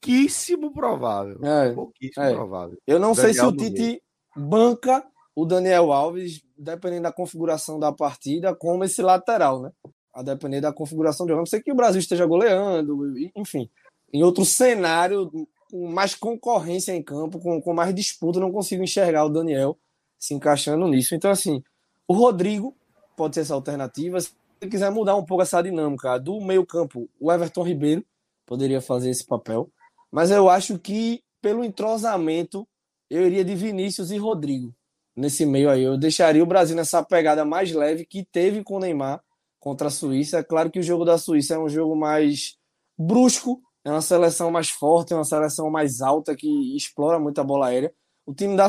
pouquíssimo 0.00 0.72
provável. 0.72 1.38
É, 1.42 1.72
pouquíssimo 1.72 2.24
é. 2.24 2.32
provável. 2.32 2.78
Eu 2.86 2.98
não 2.98 3.14
sei 3.14 3.34
se 3.34 3.44
o 3.44 3.52
Tite 3.52 4.02
banca 4.34 5.04
o 5.34 5.44
Daniel 5.44 5.92
Alves, 5.92 6.42
dependendo 6.58 7.04
da 7.04 7.12
configuração 7.12 7.78
da 7.78 7.92
partida, 7.92 8.54
como 8.54 8.84
esse 8.84 9.00
lateral, 9.00 9.62
né? 9.62 9.70
A 10.12 10.22
depender 10.22 10.60
da 10.60 10.72
configuração 10.72 11.24
de 11.24 11.30
jogo. 11.30 11.42
Não 11.42 11.46
sei 11.46 11.62
que 11.62 11.72
o 11.72 11.76
Brasil 11.76 12.00
esteja 12.00 12.26
goleando, 12.26 13.14
enfim. 13.36 13.70
Em 14.12 14.22
outro 14.24 14.44
cenário, 14.44 15.30
com 15.70 15.86
mais 15.86 16.14
concorrência 16.14 16.92
em 16.92 17.02
campo, 17.02 17.38
com, 17.38 17.60
com 17.62 17.72
mais 17.72 17.94
disputa, 17.94 18.40
não 18.40 18.50
consigo 18.50 18.82
enxergar 18.82 19.24
o 19.24 19.30
Daniel 19.30 19.78
se 20.18 20.34
encaixando 20.34 20.86
nisso. 20.88 21.14
Então, 21.14 21.30
assim, 21.30 21.62
o 22.06 22.12
Rodrigo 22.12 22.76
pode 23.16 23.36
ser 23.36 23.42
essa 23.42 23.54
alternativa. 23.54 24.20
Se 24.20 24.34
quiser 24.68 24.90
mudar 24.90 25.14
um 25.14 25.24
pouco 25.24 25.42
essa 25.42 25.62
dinâmica 25.62 26.18
do 26.18 26.40
meio-campo, 26.40 27.08
o 27.18 27.32
Everton 27.32 27.62
Ribeiro 27.62 28.04
poderia 28.44 28.80
fazer 28.80 29.10
esse 29.10 29.24
papel. 29.24 29.70
Mas 30.10 30.30
eu 30.30 30.48
acho 30.48 30.78
que, 30.78 31.22
pelo 31.40 31.64
entrosamento, 31.64 32.68
eu 33.08 33.26
iria 33.26 33.44
de 33.44 33.54
Vinícius 33.54 34.10
e 34.10 34.16
Rodrigo 34.16 34.74
nesse 35.16 35.44
meio 35.44 35.70
aí. 35.70 35.82
Eu 35.82 35.98
deixaria 35.98 36.42
o 36.42 36.46
Brasil 36.46 36.76
nessa 36.76 37.02
pegada 37.02 37.44
mais 37.44 37.72
leve 37.72 38.06
que 38.06 38.24
teve 38.24 38.62
com 38.64 38.76
o 38.76 38.80
Neymar 38.80 39.22
contra 39.58 39.88
a 39.88 39.90
Suíça. 39.90 40.38
É 40.38 40.42
claro 40.42 40.70
que 40.70 40.78
o 40.78 40.82
jogo 40.82 41.04
da 41.04 41.18
Suíça 41.18 41.54
é 41.54 41.58
um 41.58 41.68
jogo 41.68 41.94
mais 41.94 42.56
brusco, 42.98 43.60
é 43.84 43.90
uma 43.90 44.02
seleção 44.02 44.50
mais 44.50 44.70
forte, 44.70 45.12
é 45.12 45.16
uma 45.16 45.24
seleção 45.24 45.70
mais 45.70 46.00
alta 46.00 46.34
que 46.36 46.76
explora 46.76 47.18
muito 47.18 47.40
a 47.40 47.44
bola 47.44 47.68
aérea. 47.68 47.92
O 48.26 48.34
time 48.34 48.56
da 48.56 48.68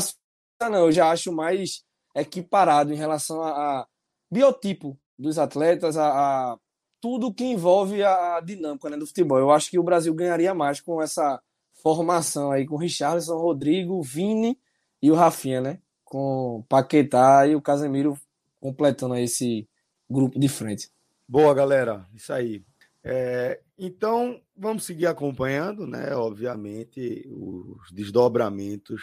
não, 0.70 0.86
eu 0.86 0.92
já 0.92 1.10
acho 1.10 1.32
mais 1.32 1.84
equiparado 2.16 2.94
em 2.94 2.98
relação 2.98 3.42
a, 3.42 3.50
a 3.82 3.88
biotipo 4.32 5.00
dos 5.18 5.40
atletas, 5.40 5.98
a, 5.98 6.08
a, 6.52 6.58
tudo 7.02 7.34
que 7.34 7.44
envolve 7.44 8.04
a, 8.04 8.40
dinâmica 8.40 8.90
né, 8.90 8.96
do 8.96 9.08
futebol. 9.08 9.40
Eu 9.40 9.52
acho 9.52 9.70
que 9.70 9.80
o 9.80 9.84
Brasil 9.84 10.14
ganharia 10.14 10.54
mais 10.54 10.80
com 10.80 11.02
essa 11.02 11.42
formação 11.74 12.52
aí, 12.52 12.66
com 12.66 12.78
Richarlison, 12.78 13.38
Rodrigo, 13.38 14.02
Vini 14.04 14.58
e 15.02 15.10
o 15.10 15.16
Rafinha, 15.16 15.60
né? 15.60 15.80
Com 16.06 16.64
Paquetá 16.70 17.48
e 17.48 17.56
o 17.56 17.62
Casemiro 17.62 18.18
completando 18.60 19.16
esse 19.16 19.68
grupo 20.08 20.40
de 20.40 20.48
frente. 20.48 20.92
Boa, 21.28 21.54
galera. 21.54 22.06
Isso 22.14 22.32
aí. 22.32 22.64
É, 23.04 23.60
então, 23.78 24.40
vamos 24.56 24.84
seguir 24.84 25.08
acompanhando, 25.08 25.88
né? 25.88 26.16
Obviamente, 26.16 27.28
os 27.32 27.92
desdobramentos 27.92 29.02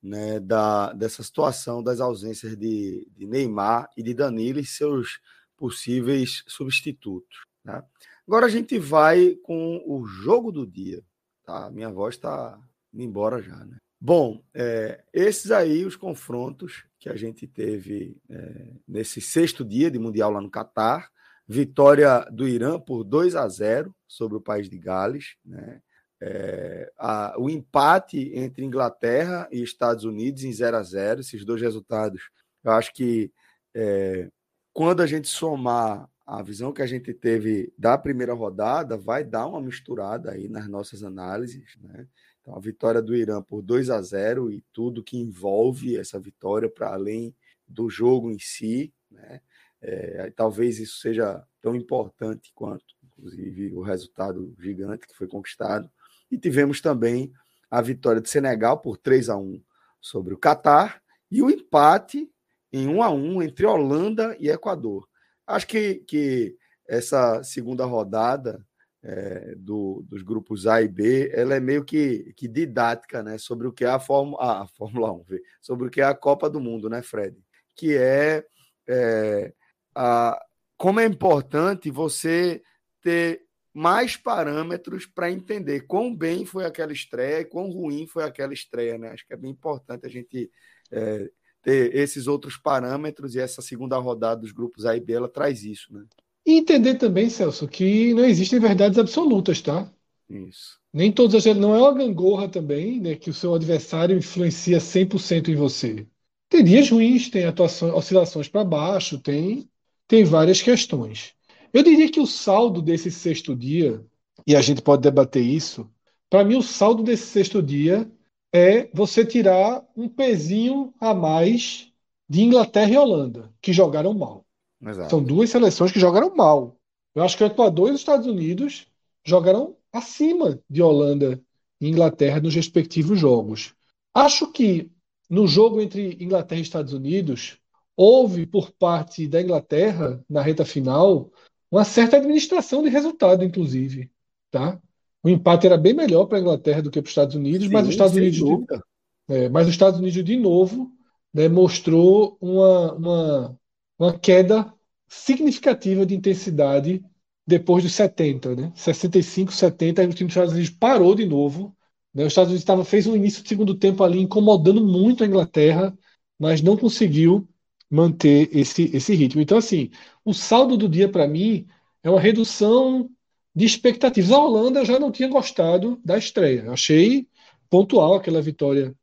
né, 0.00 0.38
da, 0.38 0.92
dessa 0.92 1.22
situação 1.22 1.82
das 1.82 2.00
ausências 2.00 2.56
de, 2.56 3.08
de 3.16 3.26
Neymar 3.26 3.90
e 3.96 4.02
de 4.02 4.14
Danilo 4.14 4.60
e 4.60 4.64
seus 4.64 5.20
possíveis 5.60 6.42
substitutos. 6.48 7.42
Tá? 7.62 7.84
Agora 8.26 8.46
a 8.46 8.48
gente 8.48 8.78
vai 8.78 9.36
com 9.42 9.82
o 9.86 10.06
jogo 10.06 10.50
do 10.50 10.66
dia. 10.66 11.02
Tá? 11.44 11.70
Minha 11.70 11.90
voz 11.90 12.14
está 12.14 12.58
indo 12.94 13.02
embora 13.02 13.42
já, 13.42 13.62
né? 13.66 13.76
Bom, 14.00 14.42
é, 14.54 15.04
esses 15.12 15.50
aí 15.50 15.84
os 15.84 15.94
confrontos 15.94 16.86
que 16.98 17.10
a 17.10 17.16
gente 17.16 17.46
teve 17.46 18.16
é, 18.30 18.72
nesse 18.88 19.20
sexto 19.20 19.62
dia 19.62 19.90
de 19.90 19.98
Mundial 19.98 20.30
lá 20.30 20.40
no 20.40 20.50
Catar. 20.50 21.10
Vitória 21.46 22.20
do 22.30 22.48
Irã 22.48 22.80
por 22.80 23.04
2 23.04 23.36
a 23.36 23.46
0 23.46 23.94
sobre 24.08 24.38
o 24.38 24.40
país 24.40 24.70
de 24.70 24.78
Gales. 24.78 25.36
Né? 25.44 25.82
É, 26.22 26.90
a, 26.96 27.34
o 27.38 27.50
empate 27.50 28.32
entre 28.34 28.64
Inglaterra 28.64 29.46
e 29.52 29.62
Estados 29.62 30.04
Unidos 30.04 30.44
em 30.44 30.52
0 30.52 30.78
a 30.78 30.82
0 30.82 31.20
esses 31.20 31.44
dois 31.44 31.60
resultados. 31.60 32.30
Eu 32.64 32.72
acho 32.72 32.94
que 32.94 33.30
é, 33.74 34.30
quando 34.72 35.02
a 35.02 35.06
gente 35.06 35.28
somar 35.28 36.08
a 36.26 36.42
visão 36.42 36.72
que 36.72 36.82
a 36.82 36.86
gente 36.86 37.12
teve 37.12 37.72
da 37.76 37.98
primeira 37.98 38.32
rodada, 38.32 38.96
vai 38.96 39.24
dar 39.24 39.46
uma 39.46 39.60
misturada 39.60 40.30
aí 40.30 40.48
nas 40.48 40.68
nossas 40.68 41.02
análises. 41.02 41.76
Né? 41.80 42.06
Então, 42.40 42.54
a 42.56 42.60
vitória 42.60 43.02
do 43.02 43.16
Irã 43.16 43.42
por 43.42 43.62
2 43.62 43.90
a 43.90 44.00
0 44.00 44.50
e 44.50 44.64
tudo 44.72 45.02
que 45.02 45.18
envolve 45.18 45.96
essa 45.96 46.20
vitória 46.20 46.68
para 46.68 46.92
além 46.92 47.34
do 47.66 47.90
jogo 47.90 48.30
em 48.30 48.38
si, 48.38 48.92
né? 49.10 49.40
É, 49.82 50.30
talvez 50.36 50.78
isso 50.78 50.98
seja 50.98 51.42
tão 51.62 51.74
importante 51.74 52.52
quanto, 52.54 52.84
inclusive, 53.02 53.72
o 53.72 53.80
resultado 53.80 54.54
gigante 54.58 55.06
que 55.06 55.16
foi 55.16 55.26
conquistado. 55.26 55.90
E 56.30 56.36
tivemos 56.36 56.82
também 56.82 57.32
a 57.70 57.80
vitória 57.80 58.20
do 58.20 58.28
Senegal 58.28 58.78
por 58.78 58.98
3 58.98 59.30
a 59.30 59.36
1 59.36 59.62
sobre 60.00 60.34
o 60.34 60.38
Catar 60.38 61.02
e 61.30 61.42
o 61.42 61.48
empate 61.48 62.30
em 62.72 62.86
1 62.88 63.02
a 63.02 63.10
1 63.10 63.42
entre 63.42 63.66
Holanda 63.66 64.36
e 64.38 64.48
Equador. 64.48 65.08
Acho 65.46 65.66
que, 65.66 65.96
que 66.06 66.56
essa 66.88 67.42
segunda 67.42 67.84
rodada 67.84 68.64
é, 69.02 69.54
do, 69.56 70.04
dos 70.08 70.22
grupos 70.22 70.66
A 70.66 70.82
e 70.82 70.88
B, 70.88 71.30
ela 71.32 71.54
é 71.54 71.60
meio 71.60 71.84
que, 71.84 72.32
que 72.36 72.46
didática, 72.46 73.22
né? 73.22 73.38
Sobre 73.38 73.66
o 73.66 73.72
que 73.72 73.84
é 73.84 73.88
a, 73.88 73.98
Fórmula, 73.98 74.62
a 74.62 74.66
Fórmula 74.66 75.12
1, 75.12 75.24
sobre 75.60 75.88
o 75.88 75.90
que 75.90 76.00
é 76.00 76.04
a 76.04 76.14
Copa 76.14 76.50
do 76.50 76.60
Mundo, 76.60 76.88
né, 76.88 77.02
Fred? 77.02 77.36
Que 77.74 77.96
é, 77.96 78.44
é 78.88 79.52
a, 79.94 80.38
como 80.76 81.00
é 81.00 81.06
importante 81.06 81.90
você 81.90 82.62
ter 83.02 83.42
mais 83.72 84.16
parâmetros 84.16 85.06
para 85.06 85.30
entender 85.30 85.82
quão 85.82 86.14
bem 86.14 86.44
foi 86.44 86.66
aquela 86.66 86.92
estreia 86.92 87.40
e 87.40 87.44
quão 87.44 87.70
ruim 87.70 88.06
foi 88.06 88.24
aquela 88.24 88.52
estreia, 88.52 88.98
né? 88.98 89.10
Acho 89.10 89.26
que 89.26 89.32
é 89.32 89.36
bem 89.36 89.50
importante 89.50 90.06
a 90.06 90.10
gente 90.10 90.50
é, 90.90 91.30
ter 91.62 91.94
esses 91.94 92.26
outros 92.26 92.56
parâmetros 92.56 93.34
e 93.34 93.40
essa 93.40 93.60
segunda 93.62 93.96
rodada 93.98 94.40
dos 94.40 94.52
grupos 94.52 94.84
A 94.84 94.96
e 94.96 95.00
B 95.00 95.12
ela 95.12 95.28
traz 95.28 95.64
isso, 95.64 95.92
né? 95.92 96.04
E 96.46 96.58
entender 96.58 96.94
também, 96.94 97.28
Celso, 97.28 97.68
que 97.68 98.14
não 98.14 98.24
existem 98.24 98.58
verdades 98.58 98.98
absolutas, 98.98 99.60
tá? 99.60 99.90
Isso. 100.28 100.78
Nem 100.92 101.12
todas 101.12 101.46
as 101.46 101.56
não 101.56 101.74
é 101.74 101.78
uma 101.78 101.94
gangorra 101.94 102.48
também, 102.48 103.00
né, 103.00 103.14
que 103.14 103.30
o 103.30 103.34
seu 103.34 103.54
adversário 103.54 104.16
influencia 104.16 104.80
100% 104.80 105.48
em 105.48 105.54
você. 105.54 106.06
Tem 106.48 106.64
dias 106.64 106.90
ruins, 106.90 107.28
tem 107.28 107.44
atuações, 107.44 107.92
oscilações 107.92 108.48
para 108.48 108.64
baixo, 108.64 109.18
tem 109.18 109.68
tem 110.08 110.24
várias 110.24 110.60
questões. 110.60 111.34
Eu 111.72 111.84
diria 111.84 112.10
que 112.10 112.18
o 112.18 112.26
saldo 112.26 112.82
desse 112.82 113.12
sexto 113.12 113.54
dia, 113.54 114.04
e 114.44 114.56
a 114.56 114.60
gente 114.60 114.82
pode 114.82 115.02
debater 115.02 115.44
isso, 115.44 115.88
para 116.28 116.44
mim 116.44 116.56
o 116.56 116.62
saldo 116.62 117.04
desse 117.04 117.26
sexto 117.26 117.62
dia 117.62 118.10
é 118.52 118.88
você 118.92 119.24
tirar 119.24 119.84
um 119.96 120.08
pezinho 120.08 120.92
a 121.00 121.14
mais 121.14 121.92
de 122.28 122.42
Inglaterra 122.42 122.90
e 122.90 122.98
Holanda, 122.98 123.52
que 123.60 123.72
jogaram 123.72 124.14
mal. 124.14 124.44
Exato. 124.80 125.10
São 125.10 125.22
duas 125.22 125.50
seleções 125.50 125.92
que 125.92 126.00
jogaram 126.00 126.34
mal. 126.34 126.76
Eu 127.14 127.22
acho 127.22 127.36
que 127.36 127.44
o 127.44 127.46
Equador 127.46 127.88
e 127.88 127.92
os 127.92 128.00
Estados 128.00 128.26
Unidos 128.26 128.86
jogaram 129.24 129.76
acima 129.92 130.60
de 130.68 130.82
Holanda 130.82 131.40
e 131.80 131.88
Inglaterra 131.88 132.40
nos 132.40 132.54
respectivos 132.54 133.18
jogos. 133.18 133.74
Acho 134.14 134.50
que 134.52 134.90
no 135.30 135.46
jogo 135.46 135.80
entre 135.80 136.16
Inglaterra 136.22 136.58
e 136.58 136.62
Estados 136.62 136.92
Unidos, 136.92 137.56
houve 137.96 138.44
por 138.46 138.72
parte 138.72 139.28
da 139.28 139.40
Inglaterra, 139.40 140.22
na 140.28 140.42
reta 140.42 140.64
final, 140.64 141.30
uma 141.70 141.84
certa 141.84 142.16
administração 142.16 142.82
de 142.82 142.88
resultado, 142.88 143.44
inclusive. 143.44 144.10
Tá? 144.50 144.80
O 145.22 145.28
empate 145.28 145.66
era 145.66 145.76
bem 145.76 145.92
melhor 145.94 146.26
para 146.26 146.38
a 146.38 146.40
Inglaterra 146.40 146.82
do 146.82 146.90
que 146.90 147.00
para 147.00 147.08
os 147.08 147.10
Estados 147.10 147.34
Unidos, 147.34 147.66
Sim, 147.66 147.72
mas 147.72 147.84
os 147.84 147.90
Estados 147.90 148.16
Unidos, 148.16 148.38
de, 148.38 149.34
é, 149.34 149.48
mas 149.48 149.66
os 149.66 149.72
Estados 149.72 149.98
Unidos 149.98 150.24
de 150.24 150.36
novo 150.36 150.90
né, 151.32 151.48
mostrou 151.48 152.38
uma, 152.40 152.94
uma 152.94 153.60
uma 154.00 154.18
queda 154.18 154.72
significativa 155.06 156.06
de 156.06 156.14
intensidade 156.14 157.04
depois 157.46 157.84
dos 157.84 157.92
70, 157.92 158.56
né? 158.56 158.72
65, 158.74 159.52
70, 159.52 160.02
o 160.04 160.14
time 160.14 160.28
dos 160.28 160.32
Estados 160.32 160.54
Unidos 160.54 160.70
parou 160.70 161.14
de 161.14 161.26
novo. 161.26 161.76
Né? 162.14 162.24
Os 162.24 162.28
Estados 162.28 162.50
Unidos 162.50 162.64
tava, 162.64 162.84
fez 162.84 163.06
um 163.06 163.14
início 163.14 163.42
do 163.42 163.48
segundo 163.48 163.74
tempo 163.74 164.02
ali 164.02 164.18
incomodando 164.20 164.82
muito 164.86 165.22
a 165.22 165.26
Inglaterra, 165.26 165.96
mas 166.38 166.62
não 166.62 166.76
conseguiu 166.76 167.46
manter 167.90 168.48
esse, 168.56 168.84
esse 168.96 169.14
ritmo. 169.14 169.42
Então, 169.42 169.58
assim, 169.58 169.90
o 170.24 170.32
saldo 170.32 170.76
do 170.76 170.88
dia 170.88 171.08
para 171.08 171.28
mim 171.28 171.66
é 172.02 172.08
uma 172.08 172.20
redução 172.20 173.10
de 173.54 173.64
expectativas. 173.64 174.32
A 174.32 174.38
Holanda 174.38 174.84
já 174.84 174.98
não 174.98 175.10
tinha 175.10 175.28
gostado 175.28 176.00
da 176.04 176.18
estreia. 176.18 176.70
Achei 176.70 177.28
pontual 177.68 178.14
aquela 178.14 178.42
vitória 178.42 178.94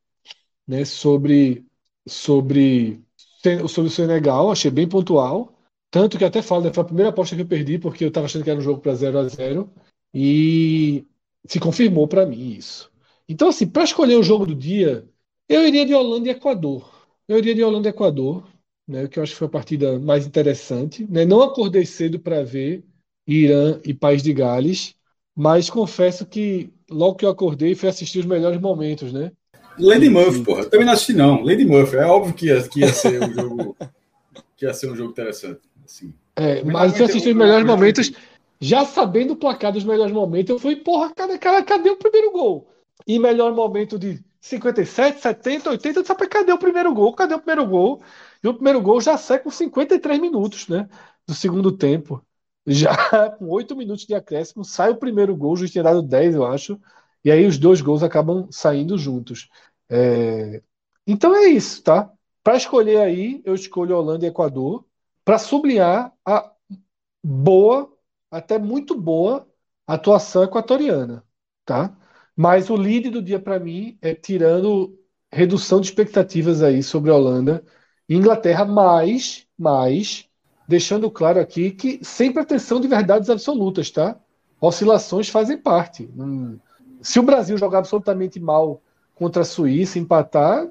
né, 0.68 0.84
sobre, 0.86 1.66
sobre 2.08 3.02
sobre 3.68 3.89
o 3.89 3.91
Senegal, 3.91 4.52
achei 4.52 4.72
bem 4.72 4.88
pontual. 4.88 5.54
Tanto 5.89 6.18
que 6.18 6.26
até 6.26 6.41
falo, 6.41 6.64
né, 6.64 6.74
foi 6.74 6.82
a 6.82 6.86
primeira 6.86 7.10
aposta 7.10 7.36
que 7.36 7.41
eu 7.41 7.48
perdi, 7.48 7.80
porque 7.80 8.04
eu 8.04 8.10
estava 8.10 8.26
achando 8.26 8.43
que 8.43 8.50
era 8.50 8.60
um 8.60 8.64
jogo 8.64 8.82
para 8.82 8.93
0 8.93 9.20
a 9.20 9.28
0 9.28 9.70
E 10.14 11.06
se 11.45 11.60
confirmou 11.60 12.08
para 12.08 12.26
mim 12.26 12.52
isso. 12.52 12.91
Então, 13.28 13.50
assim, 13.50 13.68
para 13.68 13.84
escolher 13.84 14.16
o 14.16 14.24
jogo 14.24 14.45
do 14.45 14.56
dia, 14.56 15.08
eu 15.48 15.66
iria 15.66 15.86
de 15.86 15.93
Holanda 15.93 16.28
e 16.28 16.32
Equador. 16.32 16.91
Eu 17.28 17.38
iria 17.38 17.56
de 17.56 17.64
Holanda 17.64 17.88
e 17.88 17.91
Equador, 17.91 18.45
né, 18.88 19.08
que 19.08 19.20
eu 19.20 19.24
acho 19.24 19.34
que 19.34 19.39
foi 19.39 19.48
a 19.48 19.52
partida 19.52 20.00
mais 20.00 20.26
interessante. 20.26 21.06
Né? 21.10 21.26
Não 21.26 21.41
acordei 21.41 21.86
cedo 21.86 22.20
para 22.20 22.43
ver 22.43 22.84
Irã 23.28 23.80
e 23.84 23.94
País 23.94 24.24
de 24.24 24.32
Gales, 24.34 24.96
mas 25.36 25.70
confesso 25.70 26.26
que 26.26 26.72
logo 26.90 27.16
que 27.16 27.26
eu 27.26 27.30
acordei 27.30 27.76
fui 27.76 27.90
assistir 27.90 28.20
os 28.20 28.26
melhores 28.26 28.60
momentos, 28.60 29.12
né? 29.12 29.32
Lady 29.78 30.10
Murphy, 30.10 30.44
porra. 30.44 30.62
Eu 30.62 30.70
também 30.70 30.86
não 30.86 30.94
assisti, 30.94 31.14
não. 31.14 31.44
Lady 31.44 31.66
Murphy. 31.66 31.98
É 31.98 32.06
óbvio 32.06 32.34
que 32.34 32.48
ia, 32.48 32.68
que 32.68 32.80
ia 32.80 32.92
ser 32.92 33.24
um 33.24 33.34
jogo. 33.34 33.76
que 34.56 34.66
ia 34.66 34.74
ser 34.74 34.92
um 34.92 34.96
jogo 34.96 35.12
interessante. 35.12 35.60
Assim. 35.86 36.14
É, 36.36 36.64
mas 36.64 37.00
eu 37.00 37.06
assisti 37.06 37.30
os 37.30 37.36
melhores 37.36 37.66
momentos, 37.66 38.12
já 38.60 38.86
sabendo 38.86 39.34
o 39.34 39.36
placar 39.36 39.72
dos 39.72 39.84
melhores 39.84 40.12
momentos, 40.12 40.50
eu 40.50 40.60
fui, 40.60 40.76
porra, 40.76 41.14
cadê, 41.14 41.38
cara, 41.38 41.64
cadê 41.64 41.90
o 41.90 41.98
primeiro 41.98 42.32
gol? 42.32 42.68
E 43.06 43.20
melhor 43.20 43.54
momento 43.54 44.00
de 44.00 44.20
57, 44.42 45.22
70, 45.22 45.70
80, 45.70 46.04
sabe 46.04 46.28
cadê 46.28 46.52
o 46.52 46.58
primeiro 46.58 46.94
gol? 46.94 47.14
Cadê 47.14 47.34
o 47.36 47.40
primeiro 47.40 47.70
gol? 47.70 48.02
E 48.44 48.48
o 48.48 48.54
primeiro 48.54 48.82
gol 48.82 49.00
já 49.00 49.18
sai 49.18 49.40
com 49.40 49.50
53 49.50 50.20
minutos, 50.20 50.68
né? 50.68 50.88
Do 51.28 51.34
segundo 51.34 51.72
tempo. 51.72 52.24
Já 52.68 53.30
com 53.39 53.47
8 53.47 53.76
minutos 53.76 54.05
de 54.05 54.13
acréscimo, 54.13 54.65
sai 54.65 54.91
o 54.91 54.97
primeiro 54.97 55.36
gol, 55.36 55.53
o 55.53 55.55
juiz 55.55 55.72
tinha 55.72 55.84
dado 55.84 56.01
10, 56.01 56.36
eu 56.36 56.45
acho. 56.45 56.80
E 57.24 57.32
aí 57.32 57.45
os 57.45 57.57
dois 57.57 57.82
gols 57.82 58.03
acabam 58.03 58.47
saindo 58.51 58.97
juntos. 58.97 59.49
É... 59.89 60.61
Então 61.05 61.36
é 61.36 61.47
isso, 61.47 61.82
tá? 61.84 62.11
Para 62.43 62.57
escolher 62.57 62.97
aí, 62.97 63.41
eu 63.45 63.55
escolho 63.55 63.97
Holanda 63.97 64.26
e 64.26 64.30
Equador 64.30 64.86
para 65.26 65.38
sublinhar 65.38 66.13
a 66.26 66.51
boa, 67.24 67.91
até 68.32 68.57
muito 68.57 68.95
boa, 68.95 69.47
atuação 69.86 70.43
equatoriana, 70.43 71.24
tá? 71.65 71.97
Mas 72.36 72.70
o 72.70 72.76
lead 72.76 73.09
do 73.09 73.22
dia 73.22 73.39
para 73.39 73.59
mim 73.59 73.97
é 74.01 74.13
tirando 74.15 74.97
redução 75.32 75.82
de 75.82 75.88
expectativas 75.88 76.63
aí 76.63 76.84
sobre 76.84 77.11
a 77.11 77.15
Holanda 77.15 77.63
e 78.07 78.15
Inglaterra, 78.15 78.65
mais, 78.65 79.45
mais, 79.57 80.27
deixando 80.68 81.09
claro 81.09 81.39
aqui 81.39 81.72
que 81.72 81.99
sem 82.03 82.32
pretensão 82.32 82.80
de 82.80 82.88
verdades 82.88 83.30
absolutas, 83.30 83.89
tá? 83.89 84.18
Oscilações 84.59 85.30
fazem 85.30 85.57
parte. 85.57 86.09
Se 87.01 87.20
o 87.20 87.24
Brasil 87.24 87.57
jogar 87.57 87.80
absolutamente 87.80 88.39
mal 88.39 88.82
contra 89.15 89.43
a 89.43 89.45
Suíça, 89.45 89.99
empatar, 89.99 90.68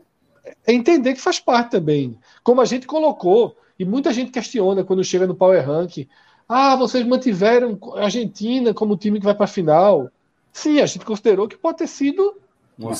é 0.67 0.73
entender 0.73 1.15
que 1.15 1.21
faz 1.21 1.41
parte 1.41 1.71
também. 1.71 2.19
Como 2.43 2.61
a 2.61 2.65
gente 2.65 2.87
colocou, 2.87 3.57
e 3.79 3.85
muita 3.85 4.13
gente 4.13 4.31
questiona 4.31 4.85
quando 4.85 5.05
chega 5.05 5.27
no 5.27 5.35
Power 5.35 5.65
Rank. 5.67 6.09
Ah, 6.49 6.77
vocês 6.77 7.07
mantiveram 7.07 7.79
a 7.95 8.05
Argentina 8.05 8.73
como 8.73 8.97
time 8.97 9.19
que 9.19 9.25
vai 9.25 9.35
para 9.35 9.45
a 9.45 9.49
final. 9.49 10.11
Sim, 10.53 10.81
a 10.81 10.87
gente 10.87 11.05
considerou 11.05 11.49
que 11.49 11.57
pode 11.57 11.79
ter 11.79 11.87
sido 11.87 12.35
um 12.79 12.91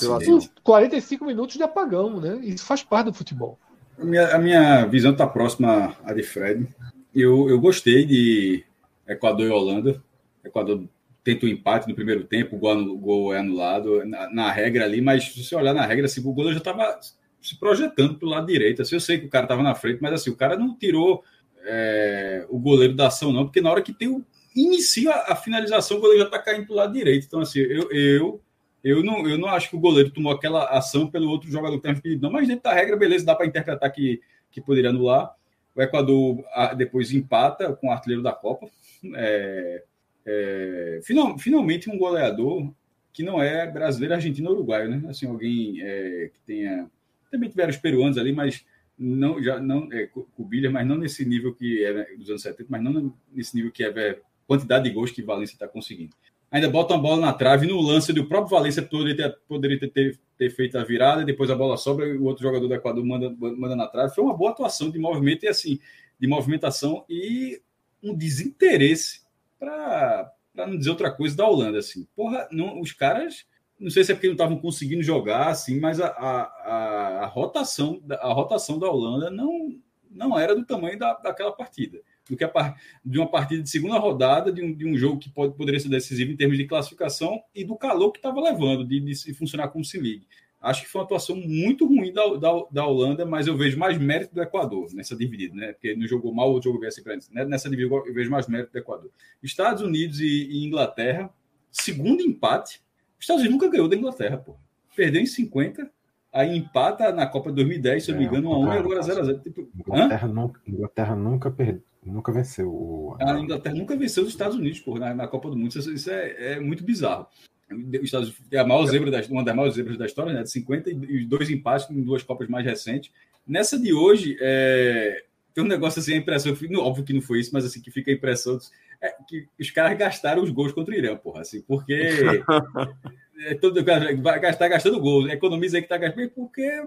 45 0.63 1.25
minutos 1.25 1.57
de 1.57 1.63
apagão, 1.63 2.21
né? 2.21 2.39
Isso 2.43 2.65
faz 2.65 2.83
parte 2.83 3.07
do 3.07 3.15
futebol. 3.15 3.59
A 3.99 4.05
minha, 4.05 4.29
a 4.29 4.39
minha 4.39 4.87
visão 4.87 5.13
está 5.13 5.27
próxima 5.27 5.97
à 6.05 6.13
de 6.13 6.23
Fred. 6.23 6.67
Eu, 7.15 7.49
eu 7.49 7.59
gostei 7.59 8.05
de 8.05 8.65
Equador 9.09 9.47
e 9.47 9.51
Holanda. 9.51 10.03
Equador 10.45 10.85
tenta 11.25 11.45
o 11.45 11.49
um 11.49 11.53
empate 11.53 11.89
no 11.89 11.95
primeiro 11.95 12.23
tempo, 12.25 12.55
o 12.55 12.59
gol, 12.59 12.97
gol 12.99 13.35
é 13.35 13.39
anulado 13.39 14.05
na, 14.05 14.31
na, 14.31 14.53
regra 14.53 14.85
ali, 14.85 15.01
mas 15.01 15.25
se 15.25 15.43
você 15.43 15.57
olhar 15.57 15.75
na 15.75 15.85
regra, 15.85 16.07
assim, 16.07 16.21
o 16.21 16.33
goleiro 16.33 16.53
já 16.53 16.59
estava 16.59 17.01
se 17.43 17.59
projetando 17.59 18.17
para 18.17 18.27
o 18.27 18.31
lado 18.31 18.47
direito. 18.47 18.83
Assim, 18.83 18.95
eu 18.95 19.01
sei 19.01 19.19
que 19.19 19.27
o 19.27 19.31
cara 19.31 19.45
estava 19.45 19.63
na 19.63 19.75
frente, 19.75 20.01
mas 20.01 20.13
assim, 20.13 20.31
o 20.31 20.37
cara 20.37 20.57
não 20.57 20.77
tirou 20.77 21.25
é, 21.65 22.47
o 22.49 22.59
goleiro 22.59 22.95
da 22.95 23.09
ação, 23.09 23.33
não, 23.33 23.45
porque 23.45 23.61
na 23.61 23.71
hora 23.71 23.83
que 23.83 23.93
tem 23.93 24.09
o. 24.09 24.25
Inicia 24.55 25.13
a 25.13 25.37
finalização, 25.37 25.99
o 25.99 26.01
goleiro 26.01 26.21
já 26.21 26.27
está 26.27 26.39
caindo 26.39 26.65
para 26.67 26.73
o 26.73 26.77
lado 26.77 26.93
direito. 26.93 27.27
Então, 27.27 27.41
assim, 27.41 27.59
eu, 27.59 27.91
eu, 27.93 28.41
eu, 28.87 29.03
não, 29.03 29.29
eu 29.29 29.37
não 29.37 29.49
acho 29.49 29.69
que 29.69 29.77
o 29.77 29.81
goleiro 29.81 30.13
tomou 30.13 30.33
aquela 30.33 30.65
ação 30.67 31.11
pelo 31.11 31.29
outro 31.29 31.51
jogador 31.51 31.77
que 31.77 31.83
tem 31.83 32.01
pedido, 32.01 32.23
não, 32.23 32.31
mas 32.31 32.47
dentro 32.47 32.63
da 32.63 32.73
regra, 32.73 32.97
beleza, 32.97 33.27
dá 33.27 33.35
para 33.35 33.47
interpretar 33.47 33.91
que, 33.91 34.21
que 34.49 34.61
poderia 34.61 34.91
anular. 34.91 35.35
O 35.75 35.83
Equador 35.83 36.45
depois 36.77 37.13
empata 37.13 37.73
com 37.75 37.89
o 37.89 37.91
artilheiro 37.91 38.23
da 38.23 38.33
Copa. 38.33 38.69
É, 39.17 39.83
é, 40.25 41.01
final, 41.03 41.37
finalmente 41.37 41.91
um 41.91 41.99
goleador 41.99 42.73
que 43.13 43.25
não 43.25 43.43
é 43.43 43.67
brasileiro, 43.67 44.15
argentino 44.15 44.51
ou 44.51 44.55
uruguaio, 44.55 44.89
né? 44.89 45.03
Assim, 45.09 45.27
alguém 45.27 45.83
é, 45.83 46.31
que 46.33 46.39
tenha. 46.47 46.89
Também 47.29 47.51
tiveram 47.51 47.71
os 47.71 47.77
peruanos 47.77 48.17
ali, 48.17 48.33
mas 48.33 48.65
não 48.97 49.43
já 49.43 49.59
não 49.59 49.93
é 49.93 50.09
Cubilha, 50.37 50.71
mas 50.71 50.87
não 50.87 50.97
nesse 50.97 51.25
nível 51.25 51.53
que 51.53 51.85
é 51.85 52.15
dos 52.15 52.31
anos 52.31 52.43
70, 52.43 52.67
mas 52.71 52.83
não 52.83 53.13
nesse 53.33 53.57
nível 53.57 53.73
que 53.73 53.83
é 53.83 54.21
quantidade 54.47 54.85
de 54.85 54.91
gols 54.91 55.11
que 55.11 55.23
Valência 55.23 55.55
está 55.55 55.67
conseguindo. 55.67 56.15
Ainda 56.51 56.71
bota 56.71 56.95
uma 56.95 57.03
bola 57.03 57.21
na 57.21 57.33
trave 57.33 57.67
no 57.67 57.81
lance 57.81 58.13
do 58.13 58.27
próprio 58.27 58.51
Valência 58.51 58.83
poderia 58.83 59.17
ter, 59.17 59.39
poderia 59.49 59.79
ter, 59.79 60.19
ter, 60.39 60.51
feito 60.51 60.79
a 60.79 60.85
virada, 60.85 61.25
depois 61.25 61.51
a 61.51 61.57
bola 61.57 61.77
sobra 61.77 62.07
e 62.07 62.17
o 62.17 62.25
outro 62.25 62.43
jogador 62.43 62.69
do 62.69 62.75
Equador 62.75 63.05
manda, 63.05 63.31
manda 63.31 63.75
na 63.75 63.87
trave. 63.87 64.15
Foi 64.15 64.25
uma 64.25 64.37
boa 64.37 64.53
atuação 64.53 64.91
de 64.91 64.99
movimento 64.99 65.45
e 65.45 65.49
assim, 65.49 65.79
de 66.19 66.27
movimentação 66.27 67.05
e 67.09 67.61
um 68.03 68.15
desinteresse 68.15 69.23
para 69.59 70.33
não 70.55 70.77
dizer 70.79 70.91
outra 70.91 71.11
coisa 71.11 71.37
da 71.37 71.47
Holanda 71.47 71.79
assim. 71.79 72.07
Porra, 72.15 72.49
não, 72.53 72.81
os 72.81 72.93
caras 72.93 73.45
não 73.79 73.91
sei 73.91 74.05
se 74.05 74.13
é 74.13 74.15
porque 74.15 74.27
não 74.27 74.35
estavam 74.35 74.59
conseguindo 74.59 75.03
jogar 75.03 75.49
assim, 75.49 75.79
mas 75.79 76.01
a, 76.01 76.09
a, 76.09 77.25
a, 77.25 77.27
rotação, 77.27 78.03
a 78.11 78.33
rotação 78.33 78.79
da 78.79 78.91
Holanda 78.91 79.31
não, 79.31 79.79
não 80.11 80.39
era 80.39 80.55
do 80.55 80.65
tamanho 80.65 80.99
da, 80.99 81.15
daquela 81.15 81.53
partida. 81.53 82.01
Do 82.29 82.37
que 82.37 82.45
a, 82.45 82.75
de 83.05 83.19
uma 83.19 83.31
partida 83.31 83.63
de 83.63 83.71
segunda 83.71 83.99
rodada, 83.99 84.53
de 84.53 84.63
um, 84.63 84.75
de 84.75 84.87
um 84.87 84.97
jogo 84.97 85.19
que 85.19 85.31
pode, 85.31 85.55
poderia 85.55 85.79
ser 85.79 85.89
decisivo 85.89 86.33
em 86.33 86.37
termos 86.37 86.57
de 86.57 86.67
classificação 86.67 87.41
e 87.55 87.65
do 87.65 87.77
calor 87.77 88.11
que 88.11 88.19
estava 88.19 88.41
levando, 88.41 88.85
de, 88.85 89.01
de, 89.01 89.35
funcionar 89.35 89.69
como 89.69 89.85
se 89.85 89.99
ligue. 89.99 90.27
Acho 90.61 90.83
que 90.83 90.89
foi 90.89 91.01
uma 91.01 91.05
atuação 91.05 91.37
muito 91.37 91.87
ruim 91.87 92.13
da, 92.13 92.27
da, 92.35 92.51
da, 92.71 92.87
Holanda, 92.87 93.25
mas 93.25 93.47
eu 93.47 93.57
vejo 93.57 93.79
mais 93.79 93.97
mérito 93.99 94.35
do 94.35 94.43
Equador 94.43 94.93
nessa 94.95 95.15
dividida, 95.15 95.55
né? 95.55 95.73
Porque 95.73 95.95
não 95.95 96.07
jogou 96.09 96.35
mal, 96.35 96.53
o 96.53 96.61
jogo 96.61 96.81
veio 96.81 96.89
assim 96.89 97.03
né? 97.33 97.45
Nessa 97.45 97.71
dividida 97.71 97.95
eu 97.95 98.13
vejo 98.13 98.31
mais 98.31 98.49
mérito 98.49 98.73
do 98.73 98.79
Equador. 98.79 99.11
Estados 99.43 99.83
Unidos 99.83 100.19
e, 100.19 100.27
e 100.27 100.67
Inglaterra, 100.67 101.31
segundo 101.71 102.23
empate, 102.23 102.83
os 103.19 103.25
Estados 103.25 103.43
Unidos 103.43 103.61
nunca 103.61 103.71
ganhou 103.71 103.89
da 103.89 103.97
Inglaterra, 103.97 104.39
pô. 104.39 104.57
Perdeu 104.97 105.21
em 105.21 105.27
50, 105.27 105.89
aí 106.33 106.57
empata 106.57 107.13
na 107.13 107.27
Copa 107.27 107.53
2010, 107.53 108.05
se 108.05 108.11
eu 108.11 108.15
não 108.15 108.21
me 108.21 108.27
é, 108.27 108.29
engano, 108.29 108.51
1x1 108.51 108.75
e 108.75 108.79
agora 108.79 109.01
0x0. 109.01 109.43
Tipo, 109.43 109.69
Inglaterra, 109.79 110.29
nunca, 110.29 110.61
Inglaterra 110.67 111.17
nunca, 111.17 111.51
perde, 111.51 111.83
nunca 112.13 112.33
venceu 112.33 112.69
o. 112.69 113.17
A 113.21 113.39
Inglaterra 113.39 113.75
nunca 113.75 113.97
venceu 113.97 114.23
os 114.23 114.29
Estados 114.29 114.57
Unidos, 114.57 114.81
pô, 114.81 114.99
na, 114.99 115.15
na 115.15 115.29
Copa 115.29 115.51
do 115.51 115.57
Mundo. 115.57 115.77
Isso, 115.77 115.93
isso 115.93 116.11
é, 116.11 116.53
é, 116.53 116.61
muito 116.61 116.85
bizarro. 116.85 117.27
Os 117.71 118.05
Estados 118.05 118.35
é 118.51 118.59
a 118.59 118.67
maior 118.67 118.87
zebra 118.87 119.11
da, 119.11 119.21
uma 119.29 119.45
das 119.45 119.55
maiores 119.55 119.75
zebras 119.75 119.99
da 119.99 120.07
história, 120.07 120.33
né? 120.33 120.43
De 120.43 120.51
50 120.51 120.91
e 120.91 121.25
dois 121.25 121.51
empates 121.51 121.91
em 121.91 122.03
duas 122.03 122.23
Copas 122.23 122.49
mais 122.49 122.65
recentes. 122.65 123.11
Nessa 123.47 123.79
de 123.79 123.93
hoje, 123.93 124.37
é, 124.41 125.25
tem 125.55 125.65
um 125.65 125.67
negócio 125.67 126.01
assim, 126.01 126.15
a 126.15 126.17
impressão, 126.17 126.53
óbvio 126.79 127.05
que 127.05 127.13
não 127.13 127.23
foi 127.23 127.41
isso, 127.41 127.51
mas 127.53 127.65
assim, 127.65 127.81
que 127.81 127.91
fica 127.91 128.11
a 128.11 128.15
impressão 128.15 128.59
é, 129.01 129.15
que 129.27 129.49
os 129.59 129.71
caras 129.71 129.97
gastaram 129.97 130.43
os 130.43 130.51
gols 130.51 130.73
contra 130.73 130.95
o 130.95 130.97
Irã, 130.97 131.17
porra, 131.17 131.41
assim, 131.41 131.63
porque 131.63 131.95
é, 133.41 133.55
todo, 133.55 133.83
vai 133.85 134.41
gastar 134.41 134.69
gastando 134.69 135.01
gols, 135.01 135.31
economiza 135.31 135.77
aí 135.77 135.83
que 135.83 135.89
tá 135.89 135.97
gastando, 135.97 136.31
porque 136.31 136.83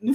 não, 0.00 0.14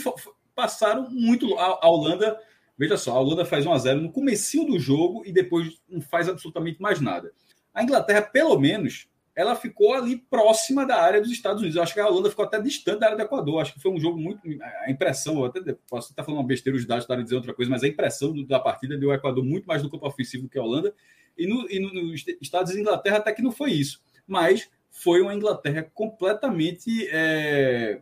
passaram 0.56 1.10
muito 1.10 1.58
a, 1.58 1.80
a, 1.86 1.90
Holanda, 1.90 2.40
veja 2.78 2.98
só, 2.98 3.12
a 3.16 3.20
Holanda 3.20 3.46
faz 3.46 3.66
1 3.66 3.74
a 3.74 3.78
0 3.78 4.02
no 4.02 4.12
comecinho 4.12 4.66
do 4.66 4.80
jogo 4.80 5.24
e 5.26 5.32
depois 5.32 5.80
não 5.90 6.02
faz 6.02 6.30
absolutamente 6.30 6.82
mais 6.82 7.02
nada. 7.02 7.32
A 7.74 7.84
Inglaterra, 7.84 8.22
pelo 8.22 8.60
menos, 8.60 9.08
ela 9.38 9.56
ficou 9.56 9.94
ali 9.94 10.18
próxima 10.18 10.84
da 10.84 11.00
área 11.00 11.22
dos 11.22 11.30
Estados 11.30 11.62
Unidos. 11.62 11.76
Eu 11.76 11.84
acho 11.84 11.94
que 11.94 12.00
a 12.00 12.08
Holanda 12.08 12.32
ficou 12.32 12.44
até 12.44 12.60
distante 12.60 13.02
da 13.02 13.06
área 13.06 13.18
do 13.18 13.24
Equador. 13.24 13.62
Acho 13.62 13.76
que 13.76 13.80
foi 13.80 13.92
um 13.92 14.00
jogo 14.00 14.18
muito. 14.18 14.42
A 14.84 14.90
impressão, 14.90 15.46
até 15.46 15.62
posso 15.88 16.10
estar 16.10 16.24
falando 16.24 16.42
uma 16.42 16.48
besteira, 16.48 16.76
os 16.76 16.88
dados 16.88 17.04
estarem 17.04 17.24
dizendo 17.24 17.38
outra 17.38 17.54
coisa, 17.54 17.70
mas 17.70 17.84
a 17.84 17.88
impressão 17.88 18.34
da 18.46 18.60
partida 18.60 18.98
deu 18.98 19.10
o 19.10 19.14
Equador 19.14 19.46
muito 19.46 19.66
mais 19.66 19.84
no 19.84 19.92
campo 19.92 20.08
ofensivo 20.08 20.50
que 20.50 20.58
a 20.58 20.64
Holanda. 20.64 20.92
E, 21.38 21.46
no, 21.46 21.68
no, 21.68 22.04
nos 22.06 22.26
Estados 22.42 22.72
Unidos 22.72 22.78
e 22.78 22.82
Inglaterra 22.82 23.18
até 23.18 23.32
que 23.32 23.44
não 23.44 23.52
foi 23.52 23.74
isso. 23.74 24.02
Mas 24.26 24.72
foi 24.90 25.22
uma 25.22 25.36
Inglaterra 25.36 25.84
completamente. 25.94 27.08
É, 27.12 28.02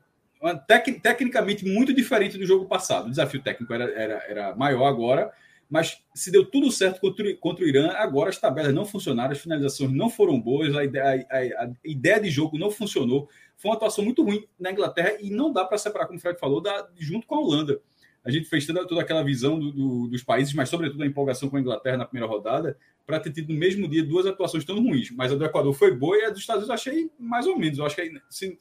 tec, 0.67 0.99
tecnicamente 1.01 1.65
muito 1.65 1.93
diferente 1.93 2.37
do 2.37 2.45
jogo 2.45 2.65
passado. 2.65 3.07
O 3.07 3.09
desafio 3.09 3.41
técnico 3.41 3.73
era, 3.73 3.85
era, 3.85 4.23
era 4.27 4.55
maior 4.55 4.85
agora, 4.85 5.31
mas 5.69 5.97
se 6.13 6.31
deu 6.31 6.45
tudo 6.45 6.71
certo 6.71 6.99
contra, 6.99 7.35
contra 7.37 7.65
o 7.65 7.67
Irã, 7.67 7.91
agora 7.95 8.29
as 8.29 8.37
tabelas 8.37 8.73
não 8.73 8.85
funcionaram, 8.85 9.31
as 9.31 9.39
finalizações 9.39 9.91
não 9.91 10.09
foram 10.09 10.39
boas, 10.39 10.75
a 10.75 10.83
ideia, 10.83 11.27
a, 11.29 11.63
a 11.63 11.71
ideia 11.83 12.19
de 12.19 12.29
jogo 12.29 12.57
não 12.57 12.69
funcionou. 12.69 13.27
Foi 13.57 13.71
uma 13.71 13.77
atuação 13.77 14.03
muito 14.03 14.23
ruim 14.23 14.45
na 14.59 14.71
Inglaterra 14.71 15.17
e 15.19 15.29
não 15.29 15.51
dá 15.51 15.65
para 15.65 15.77
separar, 15.77 16.05
como 16.05 16.19
o 16.19 16.21
Fred 16.21 16.39
falou, 16.39 16.61
da, 16.61 16.87
junto 16.97 17.25
com 17.25 17.35
a 17.35 17.39
Holanda 17.39 17.81
a 18.25 18.31
gente 18.31 18.49
fez 18.49 18.65
toda, 18.65 18.85
toda 18.87 19.01
aquela 19.01 19.23
visão 19.23 19.59
do, 19.59 19.71
do, 19.71 20.07
dos 20.07 20.23
países, 20.23 20.51
mas 20.53 20.67
sobretudo 20.67 21.03
a 21.03 21.05
empolgação 21.05 21.47
com 21.47 21.57
a 21.57 21.59
Inglaterra 21.59 21.97
na 21.97 22.05
primeira 22.05 22.27
rodada, 22.27 22.75
para 23.05 23.19
ter 23.19 23.31
tido 23.31 23.53
no 23.53 23.59
mesmo 23.59 23.87
dia 23.87 24.03
duas 24.03 24.25
atuações 24.25 24.65
tão 24.65 24.81
ruins. 24.81 25.11
Mas 25.11 25.31
a 25.31 25.35
do 25.35 25.45
Equador 25.45 25.73
foi 25.73 25.95
boa 25.95 26.17
e 26.17 26.25
a 26.25 26.31
dos 26.31 26.39
Estados 26.39 26.67
Unidos 26.67 26.85
eu 26.85 26.91
achei 26.91 27.11
mais 27.19 27.45
ou 27.45 27.57
menos. 27.57 27.77
Eu 27.77 27.85
acho 27.85 27.95
que 27.95 28.11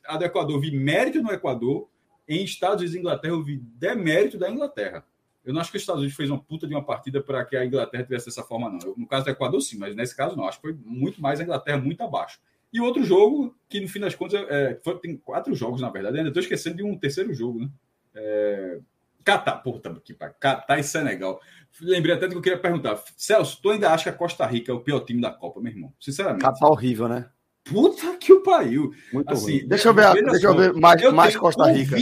a 0.07 0.19
do 0.19 0.25
Equador 0.25 0.61
vi 0.61 0.71
mérito 0.71 1.23
no 1.23 1.33
Equador, 1.33 1.89
em 2.29 2.45
Estados 2.45 2.81
Unidos 2.81 2.95
e 2.95 2.99
Inglaterra 2.99 3.33
eu 3.33 3.43
vi 3.43 3.57
demérito 3.57 4.37
da 4.37 4.51
Inglaterra. 4.51 5.03
Eu 5.43 5.55
não 5.55 5.63
acho 5.63 5.71
que 5.71 5.79
os 5.79 5.83
Estados 5.83 6.01
Unidos 6.01 6.17
fez 6.17 6.29
uma 6.29 6.41
puta 6.41 6.67
de 6.67 6.75
uma 6.75 6.85
partida 6.85 7.23
para 7.23 7.43
que 7.45 7.57
a 7.57 7.65
Inglaterra 7.65 8.05
tivesse 8.05 8.27
dessa 8.27 8.43
forma, 8.43 8.69
não. 8.69 8.79
Eu, 8.83 8.95
no 8.99 9.07
caso 9.07 9.25
do 9.25 9.31
Equador, 9.31 9.61
sim, 9.63 9.79
mas 9.79 9.97
nesse 9.97 10.15
caso 10.15 10.37
não. 10.37 10.47
Acho 10.47 10.59
que 10.59 10.69
foi 10.69 10.79
muito 10.85 11.23
mais 11.23 11.41
a 11.41 11.43
Inglaterra 11.43 11.79
muito 11.79 12.03
abaixo. 12.03 12.39
E 12.71 12.81
outro 12.81 13.03
jogo, 13.03 13.55
que 13.69 13.81
no 13.81 13.89
fim 13.89 14.01
das 14.01 14.15
contas, 14.15 14.45
é, 14.49 14.79
foi, 14.83 14.99
tem 14.99 15.17
quatro 15.17 15.55
jogos, 15.55 15.81
na 15.81 15.89
verdade. 15.89 16.19
ainda 16.19 16.29
estou 16.29 16.43
esquecendo 16.43 16.77
de 16.77 16.83
um 16.83 16.99
terceiro 16.99 17.33
jogo, 17.33 17.61
né? 17.61 17.71
É, 18.15 18.81
Catar, 19.25 19.57
puta 19.57 19.95
que 20.05 20.13
pariu. 20.13 20.35
Catar 20.39 20.79
e 20.79 20.85
Senegal. 20.85 21.41
Lembrei 21.81 22.15
até 22.15 22.27
do 22.27 22.33
que 22.33 22.39
eu 22.39 22.43
queria 22.43 22.59
perguntar. 22.59 23.03
Celso, 23.17 23.59
tu 23.61 23.71
ainda 23.71 23.93
acha 23.93 24.05
que 24.05 24.09
a 24.11 24.13
Costa 24.13 24.47
Rica 24.47 24.71
é 24.71 24.75
o 24.75 24.81
pior 24.81 25.01
time 25.01 25.21
da 25.21 25.31
Copa, 25.31 25.61
meu 25.61 25.73
irmão? 25.73 25.93
Sinceramente. 25.99 26.43
Catar 26.43 26.69
horrível, 26.69 27.09
né? 27.09 27.29
Puta 27.65 28.17
que 28.19 28.33
o 28.33 28.43
pariu. 28.43 28.93
Muito 29.13 29.33
assim, 29.33 29.59
ruim. 29.59 29.69
Deixa 29.69 29.89
eu 29.89 29.95
ver, 29.95 30.13
deixa 30.13 30.39
só, 30.39 30.49
eu 30.49 30.57
ver 30.57 30.73
mais, 30.75 31.03
eu 31.03 31.13
mais 31.13 31.35
Costa 31.35 31.73
Rica. 31.73 31.97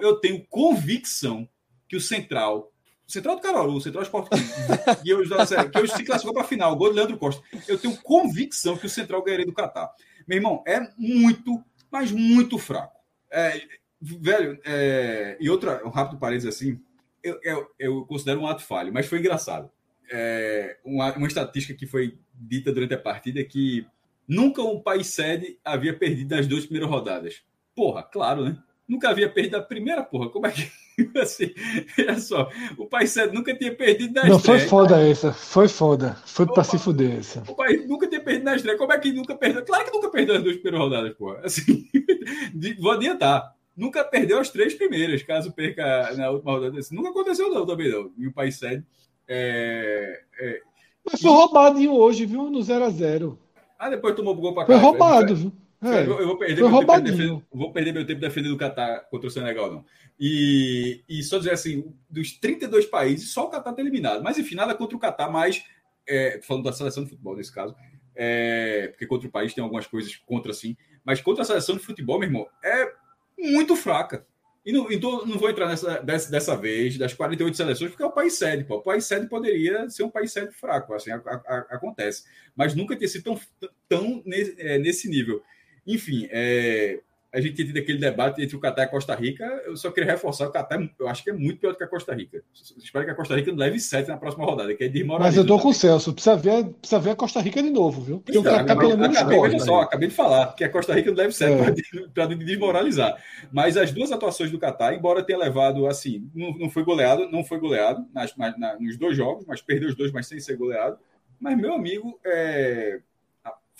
Eu 0.00 0.16
tenho 0.20 0.46
convicção 0.46 1.48
que 1.88 1.96
o 1.96 2.00
Central, 2.00 2.72
o 3.06 3.12
Central 3.12 3.34
do 3.34 3.42
Caruaru, 3.42 3.72
o 3.72 3.80
Central 3.80 4.04
Esporte 4.04 4.30
que 5.02 5.10
eu 5.10 5.88
se 5.88 6.04
classificou 6.04 6.32
para 6.32 6.42
a 6.42 6.46
final, 6.46 6.72
o 6.72 6.76
gol 6.76 6.90
de 6.90 6.96
Leandro 6.96 7.18
Costa. 7.18 7.42
Eu 7.66 7.76
tenho 7.76 7.96
convicção 7.96 8.76
que 8.76 8.86
o 8.86 8.90
Central 8.90 9.24
ganharia 9.24 9.44
do 9.44 9.52
Catar. 9.52 9.90
Meu 10.28 10.38
irmão, 10.38 10.62
é 10.64 10.80
muito, 10.96 11.60
mas 11.90 12.12
muito 12.12 12.56
fraco. 12.56 12.96
É, 13.32 13.60
Velho, 14.00 14.58
é... 14.64 15.36
e 15.38 15.50
outra, 15.50 15.86
um 15.86 15.90
rápido 15.90 16.18
parênteses 16.18 16.54
assim, 16.54 16.80
eu, 17.22 17.38
eu, 17.42 17.66
eu, 17.78 18.06
considero 18.06 18.40
um 18.40 18.46
ato 18.46 18.62
falho, 18.62 18.92
mas 18.92 19.06
foi 19.06 19.18
engraçado. 19.18 19.70
É... 20.10 20.78
Uma, 20.84 21.12
uma 21.16 21.26
estatística 21.26 21.78
que 21.78 21.86
foi 21.86 22.18
dita 22.34 22.72
durante 22.72 22.94
a 22.94 22.98
partida 22.98 23.40
é 23.40 23.44
que 23.44 23.86
nunca 24.26 24.62
um 24.62 24.80
país 24.80 25.08
sede 25.08 25.58
havia 25.64 25.96
perdido 25.96 26.34
nas 26.34 26.46
duas 26.46 26.64
primeiras 26.64 26.90
rodadas. 26.90 27.42
Porra, 27.74 28.02
claro, 28.02 28.44
né? 28.44 28.56
Nunca 28.88 29.10
havia 29.10 29.30
perdido 29.30 29.56
a 29.56 29.62
primeira, 29.62 30.02
porra. 30.02 30.30
Como 30.30 30.46
é 30.46 30.50
que. 30.50 30.70
Assim, 31.16 31.54
olha 31.98 32.18
só, 32.18 32.50
o 32.76 32.86
país 32.86 33.10
sede 33.10 33.34
nunca 33.34 33.56
tinha 33.56 33.74
perdido 33.74 34.12
na 34.12 34.26
Não, 34.26 34.36
estreia. 34.36 34.60
foi 34.60 34.68
foda 34.68 35.00
essa. 35.00 35.32
Foi 35.32 35.68
foda. 35.68 36.16
Foi 36.26 36.46
pra 36.46 36.62
se 36.62 36.78
fuder 36.78 37.18
essa. 37.18 37.42
O 37.48 37.54
país 37.54 37.88
nunca 37.88 38.06
tinha 38.06 38.22
perdido 38.22 38.44
na 38.44 38.56
estreia. 38.56 38.76
Como 38.76 38.92
é 38.92 38.98
que 38.98 39.12
nunca 39.12 39.34
perdeu? 39.34 39.64
Claro 39.64 39.84
que 39.86 39.92
nunca 39.92 40.10
perdeu 40.10 40.36
as 40.36 40.42
duas 40.42 40.56
primeiras 40.56 40.80
rodadas, 40.80 41.14
porra. 41.14 41.40
Assim, 41.44 41.88
vou 42.80 42.92
adiantar 42.92 43.54
nunca 43.80 44.04
perdeu 44.04 44.38
as 44.38 44.50
três 44.50 44.74
primeiras, 44.74 45.22
caso 45.22 45.50
perca 45.50 46.14
na 46.14 46.30
última 46.30 46.52
rodada. 46.52 46.78
Isso 46.78 46.94
nunca 46.94 47.08
aconteceu, 47.08 47.50
não, 47.52 47.64
também 47.64 47.90
não. 47.90 48.12
E 48.18 48.26
o 48.26 48.32
país 48.32 48.58
sede. 48.58 48.84
É, 49.26 50.22
é... 50.38 50.60
Mas 51.04 51.20
foi 51.20 51.30
roubado 51.30 51.78
hoje, 51.92 52.26
viu? 52.26 52.50
No 52.50 52.60
0x0. 52.60 53.38
Ah, 53.78 53.88
depois 53.88 54.14
tomou 54.14 54.34
o 54.34 54.36
gol 54.36 54.54
para 54.54 54.66
cá. 54.66 54.72
Foi 54.74 54.76
roubado, 54.76 55.34
viu? 55.34 55.52
É, 55.82 56.02
eu, 56.02 56.26
vou 56.26 56.36
perder, 56.36 56.60
meu 56.60 56.78
tempo 56.78 57.00
defendendo, 57.00 57.42
vou 57.50 57.72
perder 57.72 57.92
meu 57.94 58.06
tempo 58.06 58.20
defendendo 58.20 58.52
o 58.52 58.58
Catar 58.58 59.00
contra 59.08 59.28
o 59.28 59.30
Senegal, 59.30 59.72
não. 59.72 59.84
E, 60.18 61.02
e 61.08 61.22
só 61.22 61.38
dizer 61.38 61.52
assim, 61.52 61.90
dos 62.10 62.32
32 62.32 62.84
países, 62.84 63.32
só 63.32 63.46
o 63.46 63.48
Catar 63.48 63.70
está 63.70 63.80
eliminado. 63.80 64.22
Mas 64.22 64.36
enfim, 64.36 64.54
nada 64.54 64.74
contra 64.74 64.94
o 64.94 65.00
Catar, 65.00 65.30
mas 65.30 65.64
é, 66.06 66.38
falando 66.42 66.64
da 66.64 66.72
seleção 66.74 67.04
de 67.04 67.08
futebol 67.08 67.34
nesse 67.34 67.50
caso, 67.50 67.74
é, 68.14 68.88
porque 68.88 69.06
contra 69.06 69.26
o 69.26 69.30
país 69.32 69.54
tem 69.54 69.64
algumas 69.64 69.86
coisas 69.86 70.14
contra 70.16 70.52
sim, 70.52 70.76
mas 71.02 71.22
contra 71.22 71.40
a 71.40 71.46
seleção 71.46 71.76
de 71.76 71.82
futebol, 71.82 72.18
meu 72.18 72.28
irmão, 72.28 72.46
é 72.62 72.92
muito 73.40 73.76
fraca. 73.76 74.26
E 74.64 74.72
não, 74.72 74.90
então 74.92 75.24
não 75.24 75.38
vou 75.38 75.48
entrar 75.48 75.66
nessa 75.66 76.00
dessa, 76.00 76.30
dessa 76.30 76.56
vez, 76.56 76.98
das 76.98 77.14
48 77.14 77.56
seleções, 77.56 77.90
porque 77.90 78.02
é 78.02 78.06
o 78.06 78.12
país 78.12 78.34
sede. 78.34 78.64
Pô. 78.64 78.76
O 78.76 78.82
país 78.82 79.04
sede 79.04 79.26
poderia 79.26 79.88
ser 79.88 80.02
um 80.02 80.10
país 80.10 80.32
sede 80.32 80.52
fraco, 80.52 80.92
assim, 80.92 81.10
a, 81.10 81.16
a, 81.16 81.66
acontece. 81.70 82.24
Mas 82.54 82.74
nunca 82.74 82.96
ter 82.96 83.08
sido 83.08 83.24
tão, 83.24 83.40
tão 83.88 84.22
nesse, 84.24 84.54
é, 84.58 84.78
nesse 84.78 85.08
nível. 85.08 85.42
Enfim, 85.86 86.28
é, 86.30 87.00
a 87.32 87.40
gente 87.40 87.54
tinha 87.54 87.66
tido 87.68 87.78
aquele 87.78 87.98
debate 87.98 88.42
entre 88.42 88.56
o 88.56 88.60
Catar 88.60 88.82
e 88.82 88.84
a 88.86 88.88
Costa 88.88 89.14
Rica. 89.14 89.44
Eu 89.64 89.76
só 89.76 89.90
queria 89.90 90.10
reforçar 90.10 90.48
o 90.48 90.50
Catar, 90.50 90.80
eu 90.98 91.08
acho 91.08 91.22
que 91.22 91.30
é 91.30 91.32
muito 91.32 91.60
pior 91.60 91.70
do 91.70 91.78
que 91.78 91.84
a 91.84 91.88
Costa 91.88 92.12
Rica. 92.12 92.42
Espero 92.76 93.04
que 93.04 93.10
a 93.12 93.14
Costa 93.14 93.36
Rica 93.36 93.52
não 93.52 93.58
leve 93.58 93.78
7 93.78 94.08
na 94.08 94.16
próxima 94.16 94.44
rodada, 94.44 94.74
que 94.74 94.82
é 94.82 95.04
Mas 95.04 95.36
eu 95.36 95.46
tô 95.46 95.58
com 95.58 95.68
o 95.68 95.74
Celso, 95.74 96.12
precisa 96.12 96.36
ver, 96.36 96.64
precisa 96.64 97.00
ver 97.00 97.10
a 97.10 97.16
Costa 97.16 97.40
Rica 97.40 97.62
de 97.62 97.70
novo, 97.70 98.02
viu? 98.02 98.20
Porque 98.20 98.36
o 98.36 98.42
Catar 98.42 98.76
pelo 98.76 98.98
menos 98.98 99.16
acabei, 99.16 99.38
pode. 99.38 99.62
só, 99.62 99.80
acabei 99.82 100.08
de 100.08 100.14
falar 100.14 100.54
que 100.54 100.64
a 100.64 100.68
Costa 100.68 100.92
Rica 100.92 101.10
não 101.10 101.18
leve 101.18 101.32
7 101.32 101.52
é. 101.52 102.08
para 102.12 102.26
desmoralizar. 102.26 103.16
Mas 103.52 103.76
as 103.76 103.92
duas 103.92 104.10
atuações 104.10 104.50
do 104.50 104.58
Catar, 104.58 104.92
embora 104.94 105.22
tenha 105.22 105.38
levado 105.38 105.86
assim, 105.86 106.28
não, 106.34 106.52
não 106.58 106.70
foi 106.70 106.82
goleado, 106.82 107.30
não 107.30 107.44
foi 107.44 107.60
goleado 107.60 108.04
nas, 108.12 108.36
na, 108.36 108.76
nos 108.80 108.96
dois 108.98 109.16
jogos, 109.16 109.44
mas 109.46 109.62
perdeu 109.62 109.88
os 109.88 109.94
dois, 109.94 110.10
mas 110.10 110.26
sem 110.26 110.40
ser 110.40 110.56
goleado. 110.56 110.98
Mas, 111.40 111.56
meu 111.56 111.72
amigo, 111.72 112.20
é, 112.24 113.00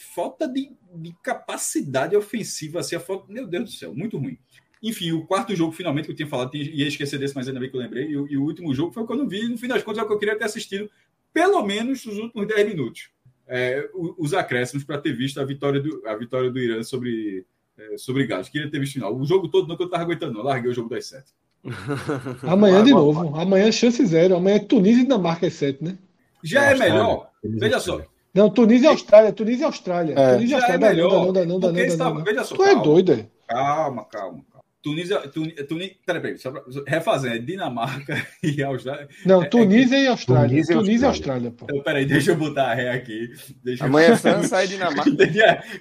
falta 0.03 0.49
de, 0.49 0.73
de, 0.95 1.15
capacidade 1.23 2.17
ofensiva, 2.17 2.81
assim, 2.81 2.97
a 2.97 3.01
falta, 3.01 3.33
meu 3.33 3.47
Deus 3.47 3.65
do 3.65 3.71
céu, 3.71 3.95
muito 3.95 4.19
ruim. 4.19 4.39
Enfim, 4.83 5.13
o 5.13 5.27
quarto 5.27 5.55
jogo, 5.55 5.73
finalmente, 5.73 6.07
que 6.07 6.13
eu 6.13 6.17
tinha 6.17 6.29
falado, 6.29 6.55
ia 6.55 6.89
esquecer 6.89 7.19
desse, 7.19 7.35
mas 7.35 7.47
ainda 7.47 7.61
bem 7.61 7.71
que 7.71 7.77
eu 7.77 7.81
lembrei, 7.81 8.07
e, 8.07 8.13
e 8.13 8.37
o 8.37 8.43
último 8.43 8.75
jogo 8.75 8.93
foi 8.93 9.03
o 9.03 9.07
que 9.07 9.13
eu 9.13 9.17
não 9.17 9.29
vi, 9.29 9.47
no 9.47 9.59
fim 9.59 9.69
das 9.69 9.83
contas, 9.83 10.01
é 10.01 10.05
o 10.05 10.07
que 10.07 10.13
eu 10.13 10.19
queria 10.19 10.39
ter 10.39 10.45
assistido, 10.45 10.91
pelo 11.33 11.63
menos 11.65 12.05
os 12.07 12.19
últimos 12.19 12.47
10 12.47 12.69
minutos. 12.69 13.11
É, 13.47 13.89
os 14.17 14.33
acréscimos 14.33 14.85
para 14.85 14.97
ter 14.99 15.13
visto 15.13 15.41
a 15.41 15.45
vitória 15.45 15.81
do, 15.81 16.07
a 16.07 16.15
vitória 16.15 16.51
do 16.51 16.59
Irã 16.59 16.83
sobre, 16.85 17.45
é, 17.77 17.99
sobre 17.99 18.25
Gales. 18.25 18.49
Queria 18.49 18.71
ter 18.71 18.79
visto 18.79 18.93
o 18.93 18.95
final. 18.95 19.17
O 19.17 19.27
jogo 19.27 19.49
todo 19.49 19.67
não 19.67 19.77
que 19.77 19.83
eu 19.83 19.87
estava 19.87 20.05
aguentando, 20.05 20.35
não. 20.35 20.43
Larguei 20.43 20.71
o 20.71 20.75
jogo 20.75 20.89
das 20.89 21.07
7. 21.07 21.25
Amanhã 22.47 22.85
de 22.85 22.93
novo. 22.93 23.37
Amanhã 23.37 23.73
chance 23.73 24.05
zero. 24.07 24.37
Amanhã 24.37 24.57
é 24.57 24.61
Tunísia 24.61 25.01
e 25.01 25.03
Dinamarca 25.03 25.49
é 25.49 25.51
7, 25.51 25.83
né? 25.83 25.99
Já 26.45 26.67
é 26.67 26.79
melhor. 26.79 27.31
Veja 27.43 27.81
só. 27.81 28.01
Não, 28.35 28.49
Tunísia 28.51 28.87
e 28.87 28.91
Austrália, 28.91 29.33
Tunísia 29.33 29.63
e 29.63 29.67
Austrália. 29.67 30.15
É. 30.17 30.35
Tunísia 30.35 30.55
e 30.55 30.57
Austrália. 30.57 30.87
É 30.87 30.89
melhor, 30.91 31.11
não, 31.11 31.19
não, 31.19 31.33
não, 31.33 31.33
não, 31.33 31.59
não, 31.59 31.73
não, 31.73 32.15
não. 32.15 32.25
Veja 32.25 32.45
só, 32.45 32.55
tu 32.55 32.65
é 32.65 32.83
doido, 32.83 33.13
é? 33.13 33.27
Calma, 33.49 34.05
calma. 34.05 34.45
Tunísia, 34.83 35.21
Tunísia, 35.29 35.67
Tunísia 35.67 35.97
peraí, 36.07 36.23
peraí, 36.23 36.39
só 36.39 36.51
pra, 36.51 36.63
refazendo, 36.87 37.35
é 37.35 37.39
Dinamarca 37.39 38.27
e 38.43 38.63
Austrália. 38.63 39.09
Não, 39.27 39.49
Tunísia 39.49 39.97
é, 39.97 40.01
é, 40.01 40.05
e 40.05 40.07
Austrália. 40.09 40.49
Tunísia, 40.49 40.77
Tunísia 40.77 41.05
e 41.05 41.09
Austrália, 41.09 41.51
pô. 41.51 41.67
Então, 41.69 41.83
peraí, 41.83 42.07
deixa 42.07 42.31
eu 42.31 42.37
botar 42.37 42.71
a 42.71 42.75
ré 42.75 42.91
aqui. 42.91 43.31
Deixa 43.63 43.85
Amanhã 43.85 44.09
eu... 44.09 44.15
é 44.15 44.17
França 44.17 44.65
e 44.65 44.69
Dinamarca. 44.69 45.11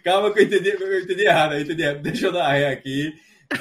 calma 0.04 0.34
que 0.34 0.40
eu 0.40 0.44
entendi, 0.44 0.70
eu 0.70 1.00
entendi 1.00 1.26
errado, 1.26 1.54
eu 1.54 1.62
entendi 1.62 1.82
errado. 1.82 2.02
Deixa 2.02 2.26
eu 2.26 2.34
dar 2.34 2.48
a 2.48 2.52
ré 2.52 2.68
aqui. 2.68 3.14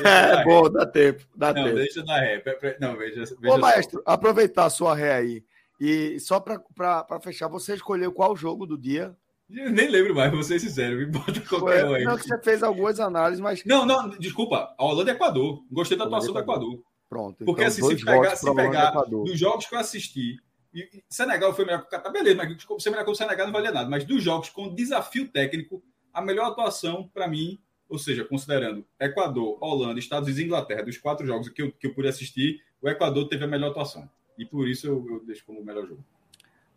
É, 0.04 0.42
bom, 0.44 0.68
dá 0.70 0.84
tempo, 0.84 1.24
dá 1.36 1.52
não, 1.52 1.64
tempo. 1.64 1.76
deixa 1.76 2.00
eu 2.00 2.04
dar 2.04 2.20
ré. 2.20 2.42
Não, 2.80 2.96
veja, 2.96 3.24
veja 3.40 3.54
Ô, 3.54 3.58
maestro, 3.58 4.02
aproveitar 4.04 4.66
a 4.66 4.70
sua 4.70 4.94
ré 4.94 5.14
aí. 5.14 5.44
E 5.80 6.18
só 6.20 6.40
para 6.40 7.20
fechar, 7.20 7.48
você 7.48 7.74
escolheu 7.74 8.12
qual 8.12 8.36
jogo 8.36 8.66
do 8.66 8.76
dia? 8.76 9.16
Eu 9.48 9.70
nem 9.70 9.88
lembro 9.88 10.14
mais, 10.14 10.30
vou 10.30 10.42
ser 10.42 10.58
sincero, 10.58 10.96
me 10.96 11.06
bota 11.06 11.40
qualquer 11.40 11.86
um 11.86 11.94
aí. 11.94 12.04
Não, 12.04 12.18
você 12.18 12.38
fez 12.42 12.62
algumas 12.62 13.00
análises, 13.00 13.40
mas. 13.40 13.64
Não, 13.64 13.86
não, 13.86 14.10
desculpa, 14.10 14.74
a 14.76 14.84
Holanda 14.84 15.10
é 15.10 15.14
Equador. 15.14 15.64
Gostei 15.70 15.96
da 15.96 16.04
atuação 16.04 16.34
do 16.34 16.40
Equador. 16.40 16.82
Pronto. 17.08 17.44
Porque 17.44 17.62
então, 17.62 17.86
assim, 17.86 17.96
se 17.96 18.04
pegar, 18.04 18.36
se 18.36 18.54
pegar 18.54 18.90
dos 19.04 19.38
jogos 19.38 19.66
que 19.66 19.74
eu 19.74 19.78
assisti, 19.78 20.36
e 20.74 21.02
Senegal 21.08 21.54
foi 21.54 21.64
melhor 21.64 21.80
que 21.80 21.86
o 21.86 21.90
Catar, 21.90 22.10
beleza, 22.10 22.36
mas 22.36 22.82
ser 22.82 22.90
melhor 22.90 23.04
que 23.04 23.10
o 23.10 23.14
Senegal 23.14 23.46
não 23.46 23.52
valia 23.52 23.72
nada. 23.72 23.88
Mas 23.88 24.04
dos 24.04 24.22
jogos 24.22 24.50
com 24.50 24.74
desafio 24.74 25.26
técnico, 25.28 25.82
a 26.12 26.20
melhor 26.20 26.50
atuação 26.50 27.08
para 27.14 27.26
mim, 27.26 27.58
ou 27.88 27.98
seja, 27.98 28.24
considerando 28.24 28.84
Equador, 29.00 29.56
Holanda, 29.62 29.98
Estados 29.98 30.26
Unidos 30.26 30.42
e 30.42 30.44
Inglaterra, 30.44 30.82
dos 30.82 30.98
quatro 30.98 31.26
jogos 31.26 31.48
que 31.48 31.62
eu, 31.62 31.72
que 31.72 31.86
eu 31.86 31.94
pude 31.94 32.08
assistir, 32.08 32.60
o 32.82 32.88
Equador 32.88 33.26
teve 33.28 33.44
a 33.44 33.48
melhor 33.48 33.70
atuação. 33.70 34.08
E 34.38 34.46
por 34.46 34.68
isso 34.68 34.86
eu, 34.86 35.04
eu 35.10 35.24
deixo 35.26 35.44
como 35.44 35.60
o 35.60 35.64
melhor 35.64 35.86
jogo. 35.86 36.04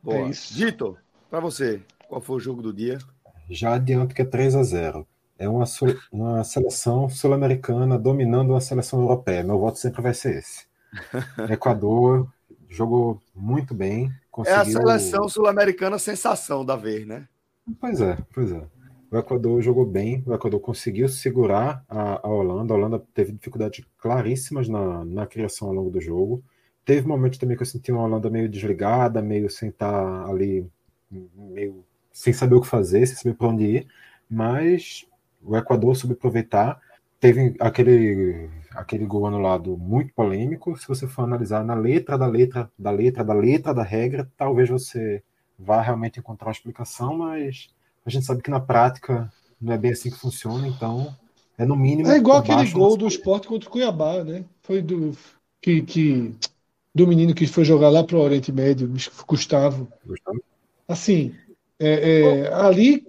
Boa. 0.01 0.27
É 0.27 0.31
Dito, 0.31 0.97
para 1.29 1.39
você, 1.39 1.81
qual 2.09 2.19
foi 2.19 2.37
o 2.37 2.39
jogo 2.39 2.61
do 2.61 2.73
dia? 2.73 2.97
Já 3.49 3.75
adianto 3.75 4.15
que 4.15 4.21
é 4.21 4.25
3 4.25 4.55
a 4.55 4.63
0 4.63 5.07
É 5.37 5.47
uma, 5.47 5.65
uma 6.11 6.43
seleção 6.43 7.07
sul-americana 7.07 7.99
dominando 7.99 8.49
uma 8.49 8.61
seleção 8.61 9.01
europeia. 9.01 9.43
Meu 9.43 9.59
voto 9.59 9.77
sempre 9.77 10.01
vai 10.01 10.13
ser 10.13 10.37
esse. 10.37 10.65
Equador 11.51 12.27
jogou 12.67 13.21
muito 13.35 13.75
bem. 13.75 14.11
Conseguiu... 14.31 14.57
É 14.57 14.61
a 14.61 14.65
seleção 14.65 15.29
sul-americana 15.29 15.99
sensação 15.99 16.65
da 16.65 16.75
vez, 16.75 17.05
né? 17.05 17.27
Pois 17.79 18.01
é, 18.01 18.17
pois 18.33 18.51
é. 18.51 18.63
O 19.11 19.17
Equador 19.17 19.61
jogou 19.61 19.85
bem, 19.85 20.23
o 20.25 20.33
Equador 20.33 20.61
conseguiu 20.61 21.09
segurar 21.09 21.83
a, 21.87 22.25
a 22.25 22.29
Holanda. 22.29 22.73
A 22.73 22.77
Holanda 22.77 23.03
teve 23.13 23.33
dificuldades 23.33 23.85
claríssimas 23.97 24.69
na, 24.69 25.03
na 25.03 25.27
criação 25.27 25.67
ao 25.67 25.73
longo 25.73 25.89
do 25.89 25.99
jogo. 25.99 26.41
Teve 26.85 27.07
momentos 27.07 27.37
também 27.37 27.55
que 27.55 27.63
eu 27.63 27.67
senti 27.67 27.91
uma 27.91 28.03
Holanda 28.03 28.29
meio 28.29 28.49
desligada, 28.49 29.21
meio 29.21 29.49
sem 29.49 29.69
estar 29.69 30.25
ali, 30.27 30.67
meio 31.35 31.85
sem 32.11 32.33
saber 32.33 32.55
o 32.55 32.61
que 32.61 32.67
fazer, 32.67 33.05
sem 33.05 33.15
saber 33.15 33.35
para 33.35 33.47
onde 33.47 33.63
ir, 33.63 33.87
mas 34.29 35.05
o 35.43 35.55
Equador 35.55 35.95
soube 35.95 36.13
aproveitar. 36.13 36.79
Teve 37.19 37.55
aquele, 37.59 38.49
aquele 38.71 39.05
gol 39.05 39.27
anulado 39.27 39.77
muito 39.77 40.13
polêmico. 40.13 40.75
Se 40.77 40.87
você 40.87 41.07
for 41.07 41.23
analisar 41.23 41.63
na 41.63 41.75
letra 41.75 42.17
da 42.17 42.25
letra, 42.25 42.71
da 42.77 42.91
letra, 42.91 43.23
da 43.23 43.33
letra 43.33 43.73
da 43.73 43.83
regra, 43.83 44.29
talvez 44.35 44.69
você 44.69 45.23
vá 45.57 45.81
realmente 45.81 46.19
encontrar 46.19 46.47
uma 46.47 46.53
explicação, 46.53 47.17
mas 47.17 47.69
a 48.05 48.09
gente 48.09 48.25
sabe 48.25 48.41
que 48.41 48.49
na 48.49 48.59
prática 48.59 49.31
não 49.61 49.73
é 49.73 49.77
bem 49.77 49.91
assim 49.91 50.09
que 50.09 50.17
funciona, 50.17 50.67
então 50.67 51.15
é 51.57 51.65
no 51.65 51.75
mínimo. 51.75 52.09
É 52.09 52.17
igual 52.17 52.39
aquele 52.39 52.69
gol 52.71 52.97
do 52.97 53.07
esporte 53.07 53.47
contra 53.47 53.69
o 53.69 53.71
Cuiabá, 53.71 54.23
né? 54.23 54.43
Foi 54.63 54.81
do. 54.81 55.15
Que, 55.61 55.83
que, 55.83 56.35
do 56.93 57.07
menino 57.07 57.33
que 57.33 57.47
foi 57.47 57.63
jogar 57.63 57.89
lá 57.89 58.03
para 58.03 58.17
o 58.17 58.21
Oriente 58.21 58.51
Médio, 58.51 58.91
Gustavo. 59.27 59.91
Gustavo. 60.05 60.43
Assim, 60.87 61.33
é, 61.79 62.21
é, 62.21 62.53
ali 62.53 62.99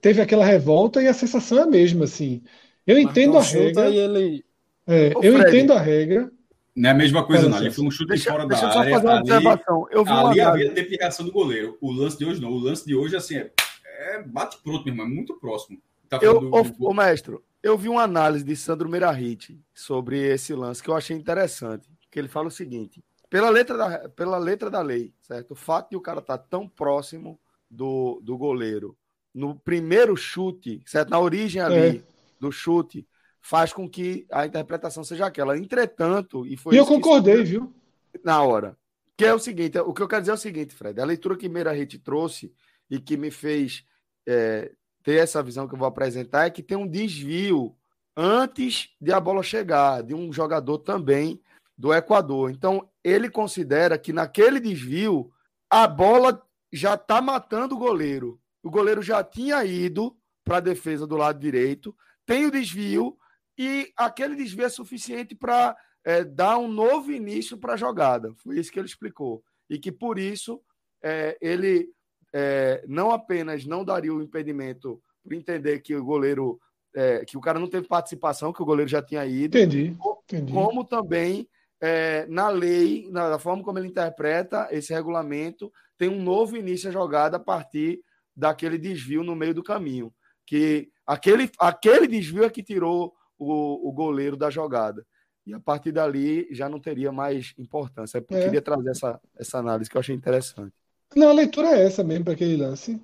teve 0.00 0.22
aquela 0.22 0.44
revolta 0.44 1.02
e 1.02 1.08
a 1.08 1.12
sensação 1.12 1.58
é 1.58 1.62
a 1.62 1.66
mesma, 1.66 2.04
assim. 2.04 2.42
Eu 2.86 2.98
entendo 2.98 3.36
a 3.36 3.42
regra. 3.42 3.90
Ele... 3.90 4.44
É, 4.86 5.12
eu 5.22 5.38
Fred, 5.38 5.48
entendo 5.48 5.72
a 5.72 5.80
regra. 5.80 6.30
Não 6.74 6.88
é 6.88 6.92
a 6.92 6.94
mesma 6.94 7.24
coisa, 7.24 7.48
não. 7.48 7.58
Ele 7.58 7.70
foi 7.70 7.84
um 7.84 7.90
chute 7.90 8.08
deixa, 8.08 8.30
fora 8.30 8.46
da 8.46 8.56
área. 8.56 8.94
Fazer 8.94 9.06
uma 9.06 9.20
observação. 9.20 9.86
Eu 9.90 10.04
vi 10.04 10.10
ali 10.10 10.40
havia 10.40 10.70
deplicação 10.72 11.26
do 11.26 11.32
goleiro. 11.32 11.76
O 11.80 11.92
lance 11.92 12.18
de 12.18 12.24
hoje 12.24 12.40
não. 12.40 12.50
O 12.50 12.58
lance 12.58 12.86
de 12.86 12.94
hoje, 12.94 13.16
assim, 13.16 13.36
é, 13.36 13.50
é 13.84 14.22
bate 14.22 14.58
pronto, 14.62 14.84
meu 14.84 14.92
irmão. 14.92 15.06
É 15.06 15.08
muito 15.08 15.34
próximo. 15.34 15.78
Tá 16.08 16.18
eu, 16.20 16.40
do, 16.40 16.50
do... 16.50 16.86
Ô, 16.86 16.94
mestre, 16.94 17.36
eu 17.62 17.76
vi 17.76 17.88
uma 17.88 18.02
análise 18.02 18.44
de 18.44 18.56
Sandro 18.56 18.88
Merahit 18.88 19.58
sobre 19.72 20.18
esse 20.18 20.54
lance 20.54 20.82
que 20.82 20.88
eu 20.88 20.96
achei 20.96 21.16
interessante. 21.16 21.88
Que 22.10 22.18
ele 22.18 22.28
fala 22.28 22.48
o 22.48 22.50
seguinte: 22.50 23.02
pela 23.34 23.50
letra 23.50 23.76
da, 23.76 24.08
pela 24.10 24.38
letra 24.38 24.70
da 24.70 24.80
lei, 24.80 25.12
certo? 25.20 25.50
O 25.50 25.56
fato 25.56 25.90
de 25.90 25.96
o 25.96 26.00
cara 26.00 26.20
estar 26.20 26.38
tá 26.38 26.46
tão 26.48 26.68
próximo 26.68 27.36
do, 27.68 28.20
do 28.22 28.38
goleiro 28.38 28.96
no 29.34 29.58
primeiro 29.58 30.16
chute, 30.16 30.80
certo? 30.86 31.10
Na 31.10 31.18
origem 31.18 31.60
ali 31.60 31.96
é. 31.96 32.02
do 32.38 32.52
chute, 32.52 33.04
faz 33.40 33.72
com 33.72 33.90
que 33.90 34.24
a 34.30 34.46
interpretação 34.46 35.02
seja 35.02 35.26
aquela. 35.26 35.58
Entretanto, 35.58 36.46
e 36.46 36.56
foi. 36.56 36.76
E 36.76 36.78
eu 36.78 36.86
concordei, 36.86 37.42
viu? 37.42 37.74
Na 38.22 38.40
hora. 38.40 38.78
Que 39.16 39.24
é 39.24 39.34
o 39.34 39.40
seguinte, 39.40 39.80
o 39.80 39.92
que 39.92 40.02
eu 40.02 40.06
quero 40.06 40.22
dizer 40.22 40.30
é 40.30 40.34
o 40.34 40.38
seguinte, 40.38 40.72
Fred. 40.72 41.00
A 41.00 41.04
leitura 41.04 41.36
que 41.36 41.48
Meira 41.48 41.72
Rete 41.72 41.98
trouxe 41.98 42.54
e 42.88 43.00
que 43.00 43.16
me 43.16 43.32
fez 43.32 43.84
é, 44.24 44.70
ter 45.02 45.16
essa 45.16 45.42
visão 45.42 45.66
que 45.66 45.74
eu 45.74 45.78
vou 45.78 45.88
apresentar 45.88 46.46
é 46.46 46.50
que 46.50 46.62
tem 46.62 46.78
um 46.78 46.86
desvio 46.86 47.74
antes 48.16 48.90
de 49.00 49.12
a 49.12 49.18
bola 49.18 49.42
chegar, 49.42 50.04
de 50.04 50.14
um 50.14 50.32
jogador 50.32 50.78
também 50.78 51.42
do 51.76 51.92
Equador. 51.92 52.50
Então, 52.50 52.88
ele 53.02 53.28
considera 53.28 53.98
que 53.98 54.12
naquele 54.12 54.60
desvio 54.60 55.30
a 55.68 55.86
bola 55.86 56.40
já 56.72 56.94
está 56.94 57.20
matando 57.20 57.74
o 57.74 57.78
goleiro. 57.78 58.40
O 58.62 58.70
goleiro 58.70 59.02
já 59.02 59.22
tinha 59.22 59.64
ido 59.64 60.16
para 60.44 60.58
a 60.58 60.60
defesa 60.60 61.06
do 61.06 61.16
lado 61.16 61.38
direito, 61.38 61.94
tem 62.26 62.46
o 62.46 62.50
desvio 62.50 63.16
e 63.58 63.92
aquele 63.96 64.34
desvio 64.34 64.66
é 64.66 64.68
suficiente 64.68 65.34
para 65.34 65.76
é, 66.04 66.24
dar 66.24 66.58
um 66.58 66.68
novo 66.68 67.12
início 67.12 67.56
para 67.56 67.74
a 67.74 67.76
jogada. 67.76 68.32
Foi 68.36 68.58
isso 68.58 68.70
que 68.70 68.78
ele 68.78 68.86
explicou. 68.86 69.42
E 69.68 69.78
que 69.78 69.90
por 69.90 70.18
isso 70.18 70.60
é, 71.02 71.36
ele 71.40 71.88
é, 72.32 72.84
não 72.86 73.10
apenas 73.10 73.64
não 73.64 73.84
daria 73.84 74.12
o 74.12 74.22
impedimento 74.22 75.00
por 75.22 75.32
entender 75.32 75.80
que 75.80 75.94
o 75.94 76.04
goleiro, 76.04 76.60
é, 76.94 77.24
que 77.24 77.38
o 77.38 77.40
cara 77.40 77.58
não 77.58 77.68
teve 77.68 77.86
participação, 77.86 78.52
que 78.52 78.62
o 78.62 78.66
goleiro 78.66 78.90
já 78.90 79.00
tinha 79.00 79.24
ido, 79.24 79.56
entendi, 79.56 79.96
entendi. 80.28 80.52
como 80.52 80.84
também 80.84 81.48
é, 81.84 82.26
na 82.28 82.48
lei, 82.48 83.06
na 83.10 83.38
forma 83.38 83.62
como 83.62 83.78
ele 83.78 83.88
interpreta 83.88 84.68
esse 84.70 84.90
regulamento, 84.90 85.70
tem 85.98 86.08
um 86.08 86.22
novo 86.22 86.56
início 86.56 86.88
a 86.88 86.92
jogada 86.92 87.36
a 87.36 87.40
partir 87.40 88.00
daquele 88.34 88.78
desvio 88.78 89.22
no 89.22 89.36
meio 89.36 89.52
do 89.52 89.62
caminho. 89.62 90.10
Que 90.46 90.88
aquele, 91.06 91.50
aquele 91.58 92.08
desvio 92.08 92.42
é 92.42 92.48
que 92.48 92.62
tirou 92.62 93.12
o, 93.38 93.86
o 93.86 93.92
goleiro 93.92 94.34
da 94.34 94.48
jogada. 94.48 95.04
E 95.46 95.52
a 95.52 95.60
partir 95.60 95.92
dali 95.92 96.48
já 96.52 96.70
não 96.70 96.80
teria 96.80 97.12
mais 97.12 97.52
importância. 97.58 98.16
Eu 98.16 98.38
é. 98.38 98.44
queria 98.44 98.62
trazer 98.62 98.88
essa, 98.88 99.20
essa 99.38 99.58
análise 99.58 99.90
que 99.90 99.96
eu 99.98 100.00
achei 100.00 100.14
interessante. 100.14 100.72
Não, 101.14 101.28
a 101.28 101.34
leitura 101.34 101.68
é 101.68 101.84
essa 101.84 102.02
mesmo 102.02 102.24
para 102.24 102.32
aquele 102.32 102.56
lance. 102.56 102.98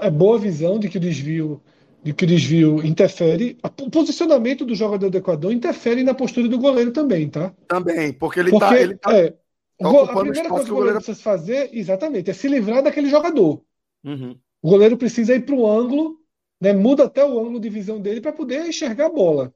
É 0.00 0.08
boa 0.08 0.38
visão 0.38 0.78
de 0.78 0.88
que 0.88 0.98
o 0.98 1.00
desvio 1.00 1.60
de 2.02 2.12
que 2.12 2.24
o 2.24 2.26
desvio 2.26 2.84
interfere. 2.84 3.58
O 3.80 3.90
posicionamento 3.90 4.64
do 4.64 4.74
jogador 4.74 5.10
do 5.10 5.18
Equador 5.18 5.52
interfere 5.52 6.02
na 6.02 6.14
postura 6.14 6.48
do 6.48 6.58
goleiro 6.58 6.92
também, 6.92 7.28
tá? 7.28 7.54
Também, 7.68 8.12
porque 8.12 8.40
ele 8.40 8.50
está. 8.50 8.80
Ele 8.80 8.96
tá, 8.96 9.16
é, 9.16 9.34
Tá 9.78 9.88
a 9.88 10.20
primeira 10.20 10.48
coisa 10.48 10.64
que 10.64 10.70
o 10.70 10.76
goleiro 10.76 10.96
precisa 10.98 11.20
fazer, 11.20 11.70
exatamente, 11.72 12.30
é 12.30 12.32
se 12.34 12.46
livrar 12.46 12.82
daquele 12.82 13.08
jogador. 13.08 13.64
Uhum. 14.04 14.36
O 14.60 14.70
goleiro 14.70 14.96
precisa 14.96 15.34
ir 15.34 15.44
para 15.44 15.56
o 15.56 15.68
ângulo, 15.68 16.18
né, 16.60 16.72
muda 16.72 17.04
até 17.04 17.24
o 17.24 17.40
ângulo 17.40 17.58
de 17.58 17.68
visão 17.68 18.00
dele 18.00 18.20
para 18.20 18.32
poder 18.32 18.64
enxergar 18.64 19.06
a 19.06 19.12
bola. 19.12 19.52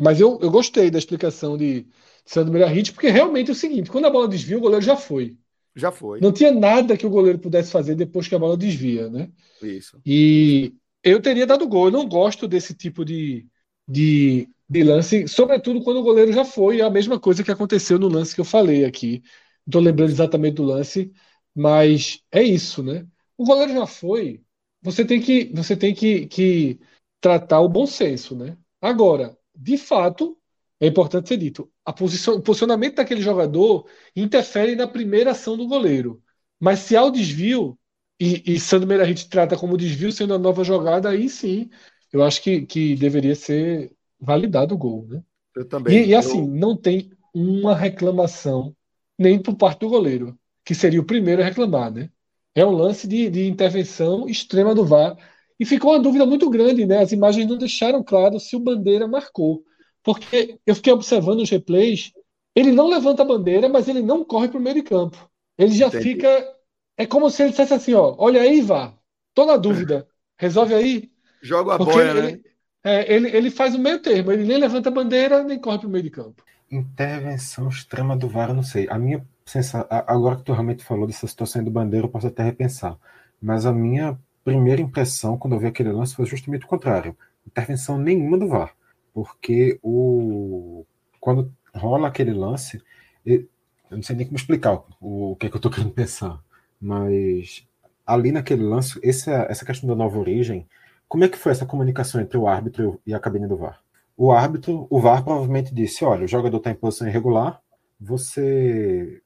Mas 0.00 0.18
eu, 0.18 0.38
eu 0.40 0.50
gostei 0.50 0.90
da 0.90 0.98
explicação 0.98 1.58
de, 1.58 1.86
Sandro 2.26 2.52
Meirahit, 2.52 2.92
porque 2.92 3.08
realmente 3.08 3.50
é 3.50 3.52
o 3.52 3.56
seguinte: 3.56 3.90
quando 3.90 4.06
a 4.06 4.10
bola 4.10 4.28
desvia, 4.28 4.58
o 4.58 4.60
goleiro 4.60 4.84
já 4.84 4.96
foi. 4.96 5.36
Já 5.74 5.92
foi. 5.92 6.20
Não 6.20 6.32
tinha 6.32 6.50
nada 6.50 6.96
que 6.96 7.06
o 7.06 7.10
goleiro 7.10 7.38
pudesse 7.38 7.70
fazer 7.70 7.94
depois 7.94 8.26
que 8.26 8.34
a 8.34 8.38
bola 8.38 8.56
desvia, 8.56 9.08
né? 9.08 9.30
Isso. 9.62 10.00
E 10.04 10.74
eu 11.06 11.22
teria 11.22 11.46
dado 11.46 11.68
gol. 11.68 11.86
Eu 11.86 11.92
não 11.92 12.08
gosto 12.08 12.48
desse 12.48 12.74
tipo 12.74 13.04
de, 13.04 13.46
de, 13.88 14.48
de 14.68 14.82
lance, 14.82 15.28
sobretudo 15.28 15.82
quando 15.82 15.98
o 15.98 16.02
goleiro 16.02 16.32
já 16.32 16.44
foi. 16.44 16.80
A 16.82 16.90
mesma 16.90 17.20
coisa 17.20 17.44
que 17.44 17.50
aconteceu 17.50 17.98
no 17.98 18.08
lance 18.08 18.34
que 18.34 18.40
eu 18.40 18.44
falei 18.44 18.84
aqui. 18.84 19.22
Não 19.66 19.70
estou 19.70 19.82
lembrando 19.82 20.10
exatamente 20.10 20.54
do 20.56 20.64
lance, 20.64 21.12
mas 21.54 22.22
é 22.30 22.42
isso, 22.42 22.82
né? 22.82 23.06
O 23.36 23.44
goleiro 23.44 23.72
já 23.72 23.86
foi. 23.86 24.42
Você 24.82 25.04
tem 25.04 25.20
que, 25.20 25.52
você 25.54 25.76
tem 25.76 25.94
que, 25.94 26.26
que 26.26 26.80
tratar 27.20 27.60
o 27.60 27.68
bom 27.68 27.86
senso, 27.86 28.36
né? 28.36 28.56
Agora, 28.80 29.36
de 29.54 29.76
fato, 29.78 30.38
é 30.80 30.86
importante 30.86 31.28
ser 31.28 31.36
dito, 31.38 31.70
posição, 31.96 32.34
o 32.36 32.42
posicionamento 32.42 32.96
daquele 32.96 33.22
jogador 33.22 33.88
interfere 34.14 34.76
na 34.76 34.86
primeira 34.86 35.30
ação 35.32 35.56
do 35.56 35.66
goleiro. 35.66 36.22
Mas 36.60 36.80
se 36.80 36.96
há 36.96 37.02
o 37.04 37.10
desvio, 37.10 37.78
e, 38.18 38.54
e 38.54 38.60
Sandro 38.60 38.88
Meirahit 38.88 39.28
trata 39.28 39.56
como 39.56 39.76
desvio 39.76 40.10
sendo 40.10 40.34
a 40.34 40.38
nova 40.38 40.64
jogada, 40.64 41.10
aí 41.10 41.28
sim, 41.28 41.68
eu 42.12 42.22
acho 42.22 42.42
que, 42.42 42.62
que 42.62 42.94
deveria 42.96 43.34
ser 43.34 43.92
validado 44.18 44.74
o 44.74 44.78
gol, 44.78 45.06
né? 45.06 45.22
Eu 45.54 45.64
também. 45.66 46.04
E, 46.04 46.06
e 46.08 46.14
assim, 46.14 46.40
eu... 46.40 46.46
não 46.46 46.76
tem 46.76 47.10
uma 47.34 47.74
reclamação 47.74 48.74
nem 49.18 49.38
por 49.38 49.54
parte 49.56 49.80
do 49.80 49.88
goleiro, 49.88 50.38
que 50.64 50.74
seria 50.74 51.00
o 51.00 51.04
primeiro 51.06 51.42
a 51.42 51.44
reclamar, 51.44 51.92
né? 51.92 52.10
É 52.54 52.64
um 52.64 52.70
lance 52.70 53.06
de, 53.06 53.28
de 53.28 53.46
intervenção 53.46 54.28
extrema 54.28 54.74
do 54.74 54.84
VAR. 54.84 55.16
E 55.58 55.64
ficou 55.64 55.92
uma 55.92 56.00
dúvida 56.00 56.26
muito 56.26 56.48
grande, 56.50 56.84
né? 56.86 56.98
As 56.98 57.12
imagens 57.12 57.46
não 57.46 57.56
deixaram 57.56 58.02
claro 58.02 58.38
se 58.40 58.56
o 58.56 58.60
Bandeira 58.60 59.06
marcou. 59.06 59.62
Porque 60.02 60.58
eu 60.66 60.74
fiquei 60.74 60.92
observando 60.92 61.40
os 61.40 61.50
replays, 61.50 62.12
ele 62.54 62.72
não 62.72 62.88
levanta 62.88 63.22
a 63.22 63.26
bandeira, 63.26 63.68
mas 63.68 63.88
ele 63.88 64.00
não 64.00 64.24
corre 64.24 64.48
para 64.48 64.58
o 64.58 64.62
meio 64.62 64.76
de 64.76 64.82
campo. 64.82 65.28
Ele 65.58 65.72
já 65.72 65.88
Entendi. 65.88 66.04
fica. 66.04 66.55
É 66.96 67.06
como 67.06 67.30
se 67.30 67.42
ele 67.42 67.50
dissesse 67.50 67.74
assim: 67.74 67.94
ó, 67.94 68.14
olha 68.18 68.40
aí, 68.42 68.60
vá, 68.62 68.94
tô 69.34 69.44
na 69.46 69.56
dúvida, 69.56 70.08
resolve 70.38 70.74
aí. 70.74 71.12
Joga 71.40 71.74
a 71.74 71.78
Porque 71.78 71.98
boia, 71.98 72.14
ele, 72.14 72.14
né? 72.14 72.40
é, 72.84 73.12
ele, 73.14 73.28
ele 73.36 73.50
faz 73.50 73.74
o 73.74 73.80
meio 73.80 74.00
termo, 74.02 74.32
ele 74.32 74.44
nem 74.46 74.58
levanta 74.58 74.88
a 74.90 74.92
bandeira, 74.92 75.44
nem 75.44 75.60
corre 75.60 75.78
para 75.80 75.88
o 75.88 75.90
meio 75.90 76.04
de 76.04 76.10
campo. 76.10 76.44
Intervenção 76.70 77.68
extrema 77.68 78.16
do 78.16 78.28
VAR, 78.28 78.48
eu 78.50 78.54
não 78.54 78.62
sei. 78.62 78.88
A 78.90 78.98
minha 78.98 79.24
sensação, 79.44 79.86
agora 79.90 80.36
que 80.36 80.42
tu 80.42 80.52
realmente 80.52 80.84
falou 80.84 81.06
dessa 81.06 81.26
situação 81.26 81.62
do 81.62 81.70
Bandeira, 81.70 82.06
eu 82.06 82.10
posso 82.10 82.26
até 82.26 82.42
repensar. 82.42 82.98
Mas 83.40 83.66
a 83.66 83.72
minha 83.72 84.18
primeira 84.44 84.80
impressão 84.82 85.38
quando 85.38 85.54
eu 85.54 85.60
vi 85.60 85.66
aquele 85.66 85.92
lance 85.92 86.14
foi 86.14 86.26
justamente 86.26 86.64
o 86.64 86.68
contrário. 86.68 87.16
Intervenção 87.46 87.98
nenhuma 87.98 88.36
do 88.38 88.48
VAR. 88.48 88.74
Porque 89.14 89.78
o 89.82 90.84
quando 91.20 91.52
rola 91.74 92.08
aquele 92.08 92.32
lance, 92.32 92.82
eu 93.24 93.48
não 93.90 94.02
sei 94.02 94.16
nem 94.16 94.26
como 94.26 94.36
explicar 94.36 94.74
o, 95.00 95.32
o 95.32 95.36
que 95.36 95.46
é 95.46 95.50
que 95.50 95.56
eu 95.56 95.60
tô 95.60 95.70
querendo 95.70 95.92
pensar. 95.92 96.40
Mas 96.80 97.66
ali 98.06 98.32
naquele 98.32 98.62
lance, 98.62 98.98
essa, 99.02 99.46
essa 99.48 99.64
questão 99.64 99.88
da 99.88 99.94
nova 99.94 100.18
origem, 100.18 100.66
como 101.08 101.24
é 101.24 101.28
que 101.28 101.38
foi 101.38 101.52
essa 101.52 101.66
comunicação 101.66 102.20
entre 102.20 102.36
o 102.38 102.46
árbitro 102.48 103.00
e 103.06 103.14
a 103.14 103.18
cabine 103.20 103.46
do 103.46 103.56
VAR? 103.56 103.80
O 104.16 104.32
árbitro, 104.32 104.86
o 104.90 105.00
VAR 105.00 105.22
provavelmente 105.24 105.74
disse: 105.74 106.04
olha, 106.04 106.24
o 106.24 106.28
jogador 106.28 106.56
está 106.58 106.70
em 106.70 106.74
posição 106.74 107.06
irregular, 107.08 107.60
você 108.00 109.20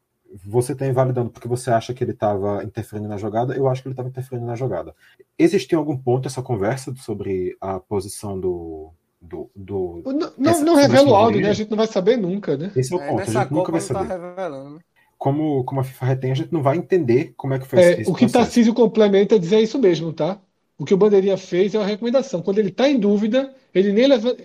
você 0.44 0.72
está 0.74 0.86
invalidando 0.86 1.28
porque 1.30 1.48
você 1.48 1.72
acha 1.72 1.92
que 1.92 2.04
ele 2.04 2.12
estava 2.12 2.62
interferindo 2.62 3.08
na 3.08 3.16
jogada, 3.16 3.52
eu 3.56 3.66
acho 3.68 3.82
que 3.82 3.88
ele 3.88 3.94
estava 3.94 4.08
interferindo 4.08 4.46
na 4.46 4.54
jogada. 4.54 4.94
Existiu 5.36 5.80
algum 5.80 5.96
ponto 5.96 6.28
essa 6.28 6.40
conversa 6.40 6.94
sobre 6.96 7.56
a 7.60 7.80
posição 7.80 8.38
do. 8.38 8.92
do, 9.20 9.50
do 9.56 10.02
Não, 10.06 10.32
não, 10.38 10.50
essa- 10.52 10.64
não 10.64 10.78
essa 10.78 10.82
revela 10.86 11.10
o 11.10 11.14
áudio, 11.16 11.40
né? 11.40 11.50
A 11.50 11.52
gente 11.52 11.68
não 11.70 11.76
vai 11.76 11.88
saber 11.88 12.16
nunca, 12.16 12.56
né? 12.56 12.70
Esse 12.76 12.92
é 12.94 12.96
o 12.96 13.00
É, 13.00 13.08
ponto, 13.08 13.14
a 13.22 13.26
nessa 13.26 13.40
gente 13.40 13.52
nunca 13.52 13.72
vai 13.72 13.80
não 13.80 13.88
tá 13.88 13.94
saber. 13.94 14.08
revelando, 14.08 14.70
né? 14.76 14.80
Como, 15.20 15.64
como 15.64 15.80
a 15.82 15.84
FIFA 15.84 16.06
retém, 16.06 16.32
a 16.32 16.36
gente 16.36 16.52
não 16.52 16.62
vai 16.64 16.78
entender 16.78 17.34
como 17.36 17.54
é 17.54 17.60
que 17.60 17.66
foi 17.68 17.78
É, 17.78 18.00
esse, 18.02 18.10
o 18.10 18.14
que 18.14 18.26
processo. 18.26 18.32
Tarcísio 18.32 18.74
complementa 18.74 19.36
é 19.36 19.38
dizer 19.38 19.60
isso 19.60 19.78
mesmo, 19.78 20.12
tá? 20.12 20.40
O 20.78 20.84
que 20.84 20.94
o 20.94 20.96
Bandeirinha 20.96 21.36
fez 21.36 21.74
é 21.74 21.78
uma 21.78 21.86
recomendação. 21.86 22.42
Quando 22.42 22.58
ele 22.58 22.70
está 22.70 22.88
em 22.88 22.98
dúvida, 22.98 23.54
ele 23.74 23.92
nem 23.92 24.06
leva... 24.08 24.36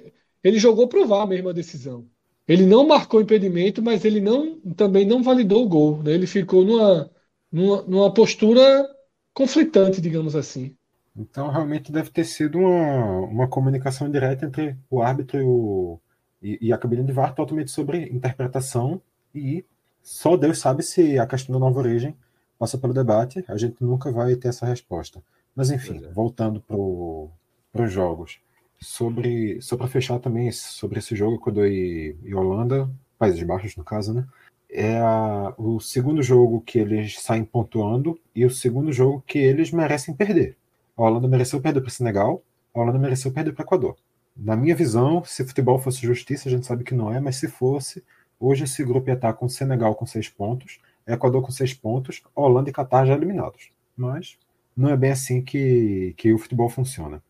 ele 0.43 0.59
jogou 0.59 0.87
pro 0.87 1.07
VAR 1.07 1.27
mesmo 1.27 1.49
a 1.49 1.53
decisão. 1.53 2.05
Ele 2.47 2.65
não 2.65 2.87
marcou 2.87 3.21
impedimento, 3.21 3.81
mas 3.81 4.05
ele 4.05 4.21
não 4.21 4.59
também 4.75 5.05
não 5.05 5.23
validou 5.23 5.63
o 5.65 5.69
gol. 5.69 6.03
Né? 6.03 6.13
Ele 6.13 6.27
ficou 6.27 6.63
numa, 6.65 7.09
numa, 7.51 7.81
numa 7.83 8.13
postura 8.13 8.87
conflitante, 9.33 10.01
digamos 10.01 10.35
assim. 10.35 10.75
Então, 11.15 11.49
realmente 11.49 11.91
deve 11.91 12.11
ter 12.11 12.25
sido 12.25 12.57
uma, 12.59 13.19
uma 13.21 13.47
comunicação 13.47 14.09
direta 14.11 14.45
entre 14.45 14.77
o 14.89 15.01
árbitro 15.01 15.39
e, 15.39 15.43
o, 15.43 15.99
e, 16.41 16.67
e 16.67 16.73
a 16.73 16.77
cabine 16.77 17.03
de 17.03 17.13
VAR 17.13 17.33
totalmente 17.33 17.71
sobre 17.71 18.09
interpretação 18.09 19.01
e 19.33 19.65
só 20.05 20.37
Deus 20.37 20.59
sabe 20.59 20.83
se 20.83 21.17
a 21.17 21.25
questão 21.25 21.51
da 21.51 21.59
nova 21.59 21.79
origem 21.79 22.15
passa 22.59 22.77
pelo 22.77 22.93
debate, 22.93 23.43
a 23.47 23.57
gente 23.57 23.83
nunca 23.83 24.11
vai 24.11 24.35
ter 24.35 24.49
essa 24.49 24.63
resposta. 24.63 25.19
Mas, 25.55 25.71
enfim, 25.71 25.99
é. 26.05 26.09
voltando 26.11 26.61
para 26.61 27.83
os 27.83 27.91
jogos. 27.91 28.37
Sobre, 28.79 29.59
só 29.61 29.75
para 29.75 29.87
fechar 29.87 30.19
também 30.19 30.51
sobre 30.51 30.99
esse 30.99 31.15
jogo, 31.15 31.37
Equador 31.37 31.65
e, 31.67 32.15
e 32.23 32.35
Holanda, 32.35 32.87
Países 33.17 33.41
Baixos, 33.41 33.75
no 33.75 33.83
caso, 33.83 34.13
né? 34.13 34.27
É 34.69 34.97
a- 34.99 35.55
o 35.57 35.79
segundo 35.79 36.21
jogo 36.21 36.61
que 36.61 36.77
eles 36.77 37.19
saem 37.19 37.43
pontuando 37.43 38.19
e 38.35 38.45
o 38.45 38.49
segundo 38.51 38.91
jogo 38.93 39.23
que 39.25 39.39
eles 39.39 39.71
merecem 39.71 40.13
perder. 40.13 40.55
A 40.95 41.01
Holanda 41.01 41.27
mereceu 41.27 41.59
perder 41.59 41.81
para 41.81 41.87
o 41.87 41.91
Senegal, 41.91 42.43
a 42.75 42.79
Holanda 42.79 42.99
mereceu 42.99 43.31
perder 43.31 43.53
para 43.53 43.63
o 43.63 43.65
Equador. 43.65 43.95
Na 44.37 44.55
minha 44.55 44.75
visão, 44.75 45.23
se 45.23 45.43
futebol 45.45 45.79
fosse 45.79 46.01
justiça, 46.01 46.47
a 46.47 46.51
gente 46.51 46.67
sabe 46.67 46.83
que 46.83 46.93
não 46.93 47.11
é, 47.11 47.19
mas 47.19 47.37
se 47.37 47.47
fosse, 47.47 48.03
hoje 48.39 48.63
esse 48.63 48.83
grupo 48.83 49.09
estar 49.09 49.33
com 49.33 49.47
Senegal 49.47 49.95
com 49.95 50.05
seis 50.05 50.29
pontos, 50.29 50.79
Equador 51.07 51.41
com 51.41 51.51
seis 51.51 51.73
pontos, 51.73 52.23
Holanda 52.35 52.69
e 52.69 52.73
Catar 52.73 53.05
já 53.05 53.13
eliminados. 53.13 53.71
Mas 53.95 54.37
não 54.75 54.89
é 54.89 54.97
bem 54.97 55.11
assim 55.11 55.41
que, 55.41 56.13
que 56.17 56.33
o 56.33 56.37
futebol 56.37 56.69
funciona. 56.69 57.21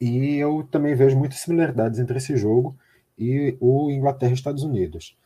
E 0.00 0.36
eu 0.36 0.66
também 0.70 0.94
vejo 0.94 1.16
muitas 1.16 1.40
similaridades 1.40 1.98
entre 1.98 2.18
esse 2.18 2.36
jogo 2.36 2.76
e 3.16 3.56
o 3.60 3.90
Inglaterra 3.90 4.32
e 4.32 4.34
Estados 4.34 4.62
Unidos. 4.62 5.16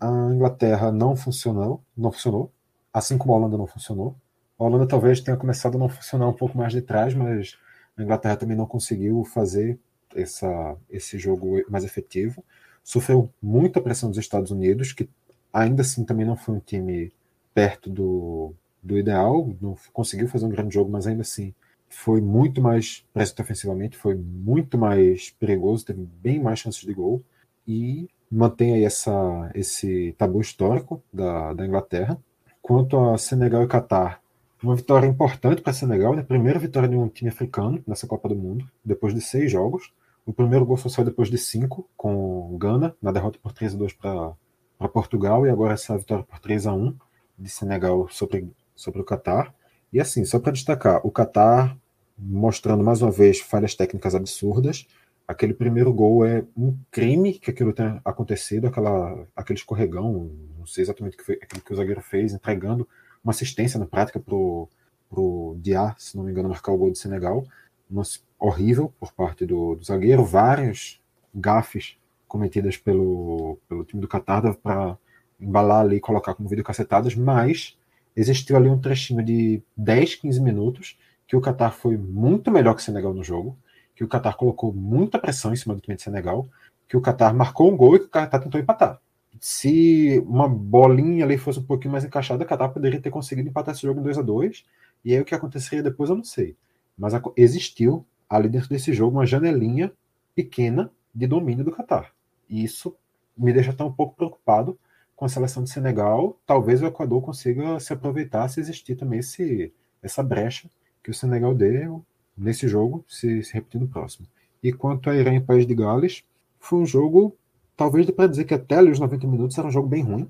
A 0.00 0.32
Inglaterra 0.32 0.90
não 0.90 1.14
funcionou, 1.14 1.82
não 1.96 2.10
funcionou, 2.10 2.50
assim 2.92 3.16
como 3.16 3.32
a 3.32 3.36
Holanda 3.36 3.56
não 3.56 3.66
funcionou. 3.66 4.16
A 4.58 4.64
Holanda 4.64 4.88
talvez 4.88 5.20
tenha 5.20 5.36
começado 5.36 5.76
a 5.76 5.78
não 5.78 5.88
funcionar 5.88 6.28
um 6.28 6.32
pouco 6.32 6.58
mais 6.58 6.72
de 6.72 6.82
trás, 6.82 7.14
mas 7.14 7.56
a 7.96 8.02
Inglaterra 8.02 8.36
também 8.36 8.56
não 8.56 8.66
conseguiu 8.66 9.24
fazer 9.24 9.78
essa, 10.16 10.76
esse 10.90 11.18
jogo 11.18 11.62
mais 11.70 11.84
efetivo. 11.84 12.44
Sofreu 12.88 13.28
muita 13.42 13.82
pressão 13.82 14.08
dos 14.08 14.18
Estados 14.18 14.50
Unidos, 14.50 14.94
que 14.94 15.06
ainda 15.52 15.82
assim 15.82 16.06
também 16.06 16.24
não 16.24 16.38
foi 16.38 16.54
um 16.54 16.58
time 16.58 17.12
perto 17.52 17.90
do, 17.90 18.54
do 18.82 18.96
ideal, 18.96 19.54
não 19.60 19.76
conseguiu 19.92 20.26
fazer 20.26 20.46
um 20.46 20.48
grande 20.48 20.72
jogo, 20.72 20.90
mas 20.90 21.06
ainda 21.06 21.20
assim 21.20 21.52
foi 21.86 22.22
muito 22.22 22.62
mais 22.62 23.04
presente 23.12 23.42
ofensivamente, 23.42 23.94
foi 23.94 24.14
muito 24.14 24.78
mais 24.78 25.28
perigoso, 25.38 25.84
teve 25.84 26.08
bem 26.22 26.42
mais 26.42 26.60
chances 26.60 26.80
de 26.80 26.94
gol 26.94 27.22
e 27.66 28.08
mantém 28.30 28.72
aí 28.72 28.84
essa, 28.84 29.50
esse 29.54 30.14
tabu 30.16 30.40
histórico 30.40 31.02
da, 31.12 31.52
da 31.52 31.66
Inglaterra. 31.66 32.18
Quanto 32.62 32.98
a 32.98 33.18
Senegal 33.18 33.64
e 33.64 33.68
Catar, 33.68 34.22
uma 34.62 34.74
vitória 34.74 35.06
importante 35.06 35.60
para 35.60 35.74
Senegal, 35.74 36.16
né? 36.16 36.22
primeira 36.22 36.58
vitória 36.58 36.88
de 36.88 36.96
um 36.96 37.06
time 37.06 37.28
africano 37.28 37.84
nessa 37.86 38.06
Copa 38.06 38.30
do 38.30 38.34
Mundo, 38.34 38.66
depois 38.82 39.12
de 39.14 39.20
seis 39.20 39.52
jogos. 39.52 39.92
O 40.28 40.32
primeiro 40.34 40.66
gol 40.66 40.76
só 40.76 40.90
saiu 40.90 41.06
depois 41.06 41.30
de 41.30 41.38
cinco, 41.38 41.88
com 41.96 42.54
Gana, 42.58 42.94
na 43.00 43.10
derrota 43.10 43.38
por 43.42 43.50
3 43.50 43.72
a 43.72 43.78
2 43.78 43.94
para 43.94 44.88
Portugal, 44.92 45.46
e 45.46 45.48
agora 45.48 45.72
essa 45.72 45.96
vitória 45.96 46.22
por 46.22 46.38
3 46.38 46.66
a 46.66 46.74
1 46.74 46.94
de 47.38 47.48
Senegal 47.48 48.06
sobre, 48.10 48.52
sobre 48.76 49.00
o 49.00 49.04
Catar. 49.04 49.54
E 49.90 49.98
assim, 49.98 50.26
só 50.26 50.38
para 50.38 50.52
destacar, 50.52 51.00
o 51.02 51.10
Catar 51.10 51.74
mostrando 52.18 52.84
mais 52.84 53.00
uma 53.00 53.10
vez 53.10 53.40
falhas 53.40 53.74
técnicas 53.74 54.14
absurdas. 54.14 54.86
Aquele 55.26 55.54
primeiro 55.54 55.90
gol 55.94 56.26
é 56.26 56.44
um 56.54 56.76
crime 56.90 57.32
que 57.32 57.50
aquilo 57.50 57.72
tenha 57.72 57.98
acontecido, 58.04 58.66
aquela, 58.66 59.26
aquele 59.34 59.58
escorregão, 59.58 60.30
não 60.58 60.66
sei 60.66 60.82
exatamente 60.82 61.14
o 61.14 61.16
que, 61.16 61.24
foi, 61.24 61.36
aquilo 61.36 61.62
que 61.62 61.72
o 61.72 61.76
zagueiro 61.76 62.02
fez, 62.02 62.34
entregando 62.34 62.86
uma 63.24 63.30
assistência 63.30 63.80
na 63.80 63.86
prática 63.86 64.20
pro, 64.20 64.68
pro 65.08 65.56
Diá, 65.58 65.94
se 65.96 66.18
não 66.18 66.24
me 66.24 66.32
engano, 66.32 66.50
marcar 66.50 66.72
o 66.72 66.76
gol 66.76 66.92
de 66.92 66.98
Senegal. 66.98 67.46
Uma, 67.90 68.02
horrível 68.38 68.92
por 69.00 69.12
parte 69.12 69.44
do, 69.44 69.74
do 69.74 69.84
zagueiro, 69.84 70.24
vários 70.24 71.00
gafes 71.34 71.96
cometidas 72.26 72.76
pelo, 72.76 73.58
pelo 73.68 73.84
time 73.84 74.00
do 74.00 74.08
Qatar 74.08 74.54
para 74.56 74.96
embalar 75.40 75.80
ali 75.80 75.96
e 75.96 76.00
colocar 76.00 76.34
como 76.34 76.48
vídeo 76.48 76.64
cacetadas, 76.64 77.14
mas 77.14 77.76
existiu 78.14 78.56
ali 78.56 78.68
um 78.68 78.78
trechinho 78.78 79.22
de 79.22 79.62
10, 79.76 80.16
15 80.16 80.40
minutos 80.40 80.98
que 81.26 81.36
o 81.36 81.40
Qatar 81.40 81.72
foi 81.72 81.96
muito 81.96 82.50
melhor 82.50 82.74
que 82.74 82.80
o 82.80 82.84
Senegal 82.84 83.14
no 83.14 83.22
jogo, 83.22 83.56
que 83.94 84.04
o 84.04 84.08
Qatar 84.08 84.36
colocou 84.36 84.72
muita 84.72 85.18
pressão 85.18 85.52
em 85.52 85.56
cima 85.56 85.74
do 85.74 85.80
time 85.80 85.96
de 85.96 86.02
Senegal, 86.02 86.48
que 86.88 86.96
o 86.96 87.02
Qatar 87.02 87.34
marcou 87.34 87.70
um 87.70 87.76
gol 87.76 87.96
e 87.96 87.98
que 88.00 88.06
o 88.06 88.10
Qatar 88.10 88.40
tentou 88.42 88.60
empatar. 88.60 89.00
Se 89.40 90.18
uma 90.26 90.48
bolinha 90.48 91.24
ali 91.24 91.38
fosse 91.38 91.60
um 91.60 91.64
pouquinho 91.64 91.92
mais 91.92 92.04
encaixada, 92.04 92.44
o 92.44 92.46
Qatar 92.46 92.72
poderia 92.72 93.00
ter 93.00 93.10
conseguido 93.10 93.48
empatar 93.48 93.74
esse 93.74 93.82
jogo 93.82 94.00
em 94.00 94.02
2 94.02 94.18
a 94.18 94.22
2 94.22 94.64
e 95.04 95.14
aí 95.14 95.20
o 95.20 95.24
que 95.24 95.34
aconteceria 95.34 95.82
depois 95.82 96.10
eu 96.10 96.16
não 96.16 96.24
sei. 96.24 96.56
Mas 96.98 97.12
existiu 97.36 98.04
ali 98.28 98.48
dentro 98.48 98.68
desse 98.68 98.92
jogo 98.92 99.16
uma 99.16 99.26
janelinha 99.26 99.92
pequena 100.34 100.90
de 101.14 101.26
domínio 101.26 101.64
do 101.64 101.72
Qatar. 101.72 102.12
E 102.48 102.62
isso 102.62 102.94
me 103.36 103.52
deixa 103.52 103.70
até 103.70 103.84
um 103.84 103.92
pouco 103.92 104.16
preocupado 104.16 104.78
com 105.14 105.24
a 105.24 105.28
seleção 105.28 105.62
de 105.62 105.70
Senegal. 105.70 106.38
Talvez 106.44 106.82
o 106.82 106.86
Equador 106.86 107.22
consiga 107.22 107.78
se 107.80 107.92
aproveitar 107.92 108.48
se 108.48 108.60
existir 108.60 108.96
também 108.96 109.20
esse, 109.20 109.72
essa 110.02 110.22
brecha 110.22 110.68
que 111.02 111.10
o 111.10 111.14
Senegal 111.14 111.54
deu 111.54 112.04
nesse 112.36 112.68
jogo, 112.68 113.04
se, 113.08 113.42
se 113.42 113.54
repetir 113.54 113.80
no 113.80 113.88
próximo. 113.88 114.26
E 114.62 114.72
quanto 114.72 115.08
a 115.08 115.16
Irã 115.16 115.34
e 115.34 115.40
País 115.40 115.66
de 115.66 115.74
Gales, 115.74 116.24
foi 116.60 116.80
um 116.80 116.86
jogo, 116.86 117.36
talvez 117.76 118.06
dê 118.06 118.12
para 118.12 118.28
dizer 118.28 118.44
que 118.44 118.54
até 118.54 118.76
ali 118.76 118.90
os 118.90 118.98
90 118.98 119.26
minutos 119.26 119.56
era 119.56 119.66
um 119.66 119.70
jogo 119.70 119.88
bem 119.88 120.02
ruim. 120.02 120.28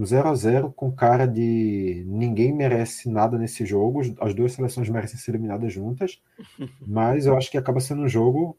No 0.00 0.06
0 0.06 0.30
a 0.30 0.34
0 0.34 0.72
com 0.72 0.90
cara 0.90 1.26
de 1.26 2.04
ninguém 2.06 2.54
merece 2.54 3.06
nada 3.10 3.36
nesse 3.36 3.66
jogo, 3.66 4.00
as 4.18 4.32
duas 4.32 4.54
seleções 4.54 4.88
merecem 4.88 5.18
ser 5.18 5.32
eliminadas 5.32 5.74
juntas, 5.74 6.22
mas 6.80 7.26
eu 7.26 7.36
acho 7.36 7.50
que 7.50 7.58
acaba 7.58 7.80
sendo 7.80 8.00
um 8.00 8.08
jogo 8.08 8.56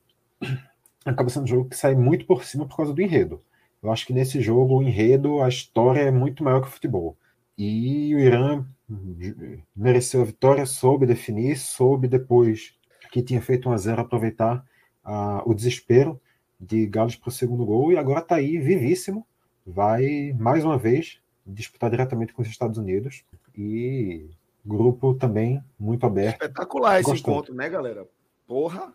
acaba 1.03 1.31
sendo 1.31 1.45
um 1.45 1.47
jogo 1.47 1.67
que 1.67 1.75
sai 1.75 1.95
muito 1.95 2.27
por 2.27 2.43
cima 2.43 2.67
por 2.67 2.77
causa 2.77 2.93
do 2.93 3.01
enredo. 3.01 3.41
Eu 3.81 3.91
acho 3.91 4.05
que 4.05 4.13
nesse 4.13 4.39
jogo 4.39 4.77
o 4.77 4.83
enredo, 4.83 5.41
a 5.41 5.49
história 5.49 6.01
é 6.01 6.11
muito 6.11 6.43
maior 6.43 6.61
que 6.61 6.67
o 6.67 6.71
futebol. 6.71 7.17
E 7.57 8.13
o 8.13 8.19
Irã 8.19 8.63
mereceu 9.75 10.21
a 10.21 10.25
vitória, 10.25 10.67
soube 10.67 11.07
definir, 11.07 11.57
soube 11.57 12.07
depois 12.07 12.75
que 13.11 13.23
tinha 13.23 13.41
feito 13.41 13.67
um 13.67 13.71
a 13.71 13.77
0 13.77 13.99
aproveitar 13.99 14.63
uh, 15.03 15.41
o 15.49 15.55
desespero 15.55 16.21
de 16.59 16.85
Gales 16.85 17.15
para 17.15 17.29
o 17.29 17.31
segundo 17.31 17.65
gol 17.65 17.91
e 17.91 17.97
agora 17.97 18.19
está 18.19 18.35
aí 18.35 18.59
vivíssimo. 18.59 19.25
Vai 19.65 20.35
mais 20.37 20.63
uma 20.63 20.77
vez 20.77 21.19
disputar 21.45 21.89
diretamente 21.89 22.33
com 22.33 22.41
os 22.41 22.47
Estados 22.47 22.77
Unidos 22.77 23.23
e 23.55 24.29
grupo 24.65 25.13
também 25.13 25.63
muito 25.79 26.05
aberto. 26.05 26.41
Espetacular 26.41 26.99
esse 26.99 27.09
gostando. 27.09 27.35
encontro, 27.35 27.55
né, 27.55 27.69
galera? 27.69 28.07
Porra! 28.47 28.93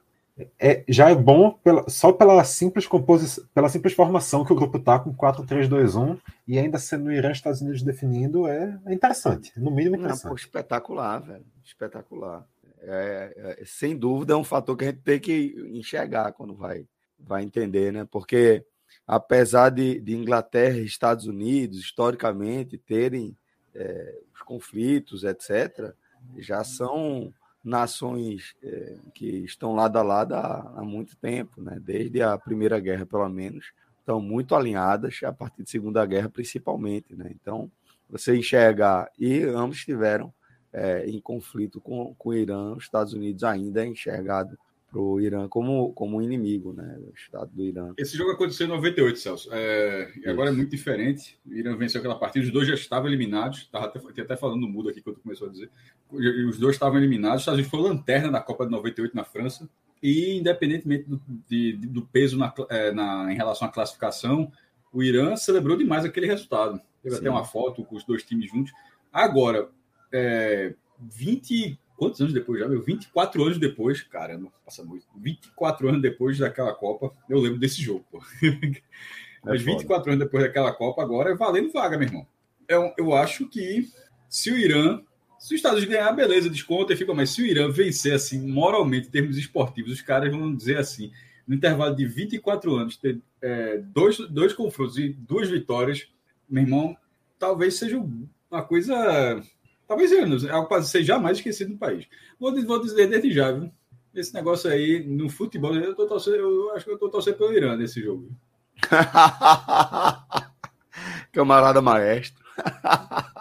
É, 0.60 0.84
já 0.86 1.08
é 1.08 1.14
bom 1.14 1.52
pela, 1.64 1.88
só 1.88 2.12
pela 2.12 2.44
simples 2.44 2.86
composição, 2.86 3.42
pela 3.54 3.70
simples 3.70 3.94
formação 3.94 4.44
que 4.44 4.52
o 4.52 4.56
grupo 4.56 4.78
tá 4.78 4.98
com 4.98 5.14
4-3-2-1 5.14 6.20
e 6.46 6.58
ainda 6.58 6.78
sendo 6.78 7.06
o 7.06 7.12
Irã 7.12 7.30
e 7.30 7.32
Estados 7.32 7.62
Unidos 7.62 7.82
definindo, 7.82 8.46
é, 8.46 8.78
é 8.84 8.92
interessante. 8.92 9.50
No 9.58 9.70
mínimo 9.70 9.96
interessante. 9.96 10.24
Não, 10.24 10.30
pô, 10.30 10.36
espetacular, 10.36 11.20
velho. 11.20 11.44
Espetacular. 11.64 12.46
É, 12.82 13.56
é, 13.60 13.64
sem 13.64 13.96
dúvida 13.96 14.34
é 14.34 14.36
um 14.36 14.44
fator 14.44 14.76
que 14.76 14.84
a 14.84 14.88
gente 14.88 15.00
tem 15.00 15.18
que 15.18 15.54
enxergar 15.72 16.32
quando 16.32 16.54
vai, 16.54 16.86
vai 17.18 17.42
entender, 17.42 17.90
né? 17.90 18.06
Porque 18.08 18.62
apesar 19.06 19.70
de, 19.70 20.00
de 20.00 20.14
Inglaterra 20.14 20.78
e 20.78 20.84
Estados 20.84 21.26
Unidos, 21.26 21.78
historicamente, 21.78 22.76
terem 22.76 23.36
é, 23.74 24.18
os 24.34 24.42
conflitos, 24.42 25.22
etc., 25.22 25.92
já 26.38 26.64
são 26.64 27.32
nações 27.62 28.54
é, 28.62 28.96
que 29.14 29.26
estão 29.26 29.74
lado 29.74 29.98
a 29.98 30.02
lado 30.02 30.34
há, 30.34 30.72
há, 30.76 30.82
muito 30.82 31.16
tempo, 31.16 31.60
né? 31.60 31.78
desde 31.80 32.22
a 32.22 32.36
Primeira 32.36 32.78
Guerra, 32.80 33.06
pelo 33.06 33.28
menos, 33.28 33.72
estão 33.98 34.20
muito 34.20 34.54
alinhadas, 34.54 35.20
a 35.24 35.32
partir 35.32 35.62
da 35.62 35.68
Segunda 35.68 36.04
Guerra, 36.06 36.28
principalmente. 36.28 37.14
Né? 37.14 37.30
Então, 37.30 37.70
você 38.08 38.36
enxergar, 38.36 39.10
e 39.18 39.42
ambos 39.42 39.78
estiveram 39.78 40.32
é, 40.72 41.06
em 41.06 41.20
conflito 41.20 41.80
com, 41.80 42.14
com 42.14 42.28
o 42.30 42.34
Irã, 42.34 42.74
os 42.74 42.84
Estados 42.84 43.12
Unidos 43.12 43.42
ainda 43.42 43.84
é 43.84 43.86
enxergado 43.86 44.58
para 44.90 45.00
o 45.00 45.20
Irã 45.20 45.48
como, 45.48 45.92
como 45.92 46.22
inimigo, 46.22 46.72
né? 46.72 46.96
O 46.98 47.12
Estado 47.14 47.50
do 47.52 47.62
Irã. 47.62 47.92
Esse 47.98 48.16
jogo 48.16 48.32
aconteceu 48.32 48.66
em 48.66 48.70
98, 48.70 49.18
Celso. 49.18 49.48
É, 49.52 50.12
e 50.24 50.28
agora 50.28 50.50
é 50.50 50.52
muito 50.52 50.70
diferente. 50.70 51.38
O 51.44 51.52
Irã 51.52 51.76
venceu 51.76 51.98
aquela 51.98 52.18
partida, 52.18 52.44
os 52.44 52.52
dois 52.52 52.68
já 52.68 52.74
estavam 52.74 53.08
eliminados. 53.08 53.60
Estava 53.60 53.86
até, 53.86 54.22
até 54.22 54.36
falando 54.36 54.60
no 54.60 54.68
mudo 54.68 54.88
aqui 54.88 55.00
quando 55.00 55.18
começou 55.18 55.48
a 55.48 55.50
dizer. 55.50 55.70
Os 56.10 56.58
dois 56.58 56.76
estavam 56.76 56.98
eliminados. 56.98 57.38
Os 57.38 57.42
Estados 57.42 57.58
Unidos 57.58 57.70
foi 57.70 57.80
lanterna 57.80 58.30
da 58.30 58.40
Copa 58.40 58.64
de 58.64 58.70
98 58.70 59.14
na 59.14 59.24
França. 59.24 59.68
E, 60.02 60.36
independentemente 60.38 61.08
do, 61.08 61.20
de, 61.48 61.72
do 61.74 62.02
peso 62.02 62.38
na, 62.38 62.52
é, 62.70 62.92
na, 62.92 63.32
em 63.32 63.36
relação 63.36 63.66
à 63.66 63.70
classificação, 63.70 64.52
o 64.92 65.02
Irã 65.02 65.36
celebrou 65.36 65.76
demais 65.76 66.04
aquele 66.04 66.26
resultado. 66.26 66.80
Teve 67.02 67.16
Sim. 67.16 67.20
até 67.20 67.30
uma 67.30 67.44
foto 67.44 67.84
com 67.84 67.96
os 67.96 68.04
dois 68.04 68.22
times 68.22 68.50
juntos. 68.50 68.72
Agora, 69.12 69.68
é, 70.12 70.74
20 71.00 71.78
quantos 71.96 72.20
anos 72.20 72.32
depois 72.32 72.60
já? 72.60 72.68
Meu, 72.68 72.82
24 72.82 73.42
anos 73.42 73.58
depois, 73.58 74.02
caramba, 74.02 74.52
passa 74.64 74.84
muito. 74.84 75.06
24 75.16 75.88
anos 75.88 76.02
depois 76.02 76.38
daquela 76.38 76.74
Copa, 76.74 77.12
eu 77.28 77.38
lembro 77.38 77.58
desse 77.58 77.82
jogo, 77.82 78.04
pô. 78.10 78.22
Mas 79.42 79.62
24 79.62 80.12
anos 80.12 80.24
depois 80.24 80.42
daquela 80.42 80.72
Copa, 80.72 81.02
agora 81.02 81.30
é 81.30 81.34
valendo 81.34 81.72
vaga, 81.72 81.96
meu 81.96 82.08
irmão. 82.08 82.26
Eu, 82.68 82.92
eu 82.98 83.14
acho 83.14 83.48
que 83.48 83.88
se 84.28 84.50
o 84.50 84.56
Irã, 84.56 85.00
se 85.38 85.54
os 85.54 85.58
Estados 85.58 85.78
Unidos 85.78 85.94
ganhar, 85.94 86.12
beleza, 86.12 86.50
desconta 86.50 86.92
e 86.92 86.96
fica, 86.96 87.14
mas 87.14 87.30
se 87.30 87.42
o 87.42 87.46
Irã 87.46 87.70
vencer, 87.70 88.14
assim, 88.14 88.44
moralmente, 88.46 89.06
em 89.06 89.10
termos 89.10 89.38
esportivos, 89.38 89.92
os 89.92 90.00
caras 90.00 90.30
vão 90.32 90.54
dizer 90.54 90.78
assim, 90.78 91.12
no 91.46 91.54
intervalo 91.54 91.94
de 91.94 92.04
24 92.04 92.74
anos, 92.74 92.96
ter 92.96 93.20
é, 93.40 93.78
dois, 93.78 94.18
dois 94.18 94.52
confrontos 94.52 94.98
e 94.98 95.10
duas 95.10 95.48
vitórias, 95.48 96.08
meu 96.48 96.64
irmão, 96.64 96.96
talvez 97.38 97.74
seja 97.74 98.02
uma 98.50 98.62
coisa 98.62 99.40
Talvez 99.86 100.10
é 100.12 100.82
ser 100.82 101.04
jamais 101.04 101.38
esquecido 101.38 101.72
no 101.72 101.78
país. 101.78 102.06
Vou, 102.38 102.52
vou 102.64 102.82
dizer 102.82 103.08
desde 103.08 103.32
já, 103.32 103.52
viu? 103.52 103.70
Esse 104.14 104.34
negócio 104.34 104.70
aí 104.70 105.04
no 105.06 105.28
futebol, 105.28 105.74
eu, 105.76 105.94
tô 105.94 106.06
torcendo, 106.06 106.36
eu 106.36 106.74
acho 106.74 106.84
que 106.84 106.90
eu 106.90 106.94
estou 106.94 107.10
torcendo 107.10 107.36
pelo 107.36 107.52
Irã 107.52 107.76
nesse 107.76 108.02
jogo. 108.02 108.30
Camarada 111.32 111.82
maestro. 111.82 112.44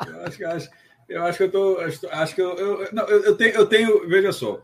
eu 0.08 0.26
acho 0.26 0.38
que 0.38 0.44
acho, 0.44 0.70
eu 1.08 1.24
acho 1.24 1.38
que 1.38 1.44
eu 1.44 1.52
tô. 1.52 1.78
Acho 2.12 2.36
que 2.36 2.42
eu, 2.42 2.58
eu, 2.58 2.90
não, 2.92 3.06
eu, 3.06 3.24
eu, 3.24 3.38
tenho, 3.38 3.56
eu 3.56 3.66
tenho. 3.66 4.06
Veja 4.08 4.34
só. 4.34 4.62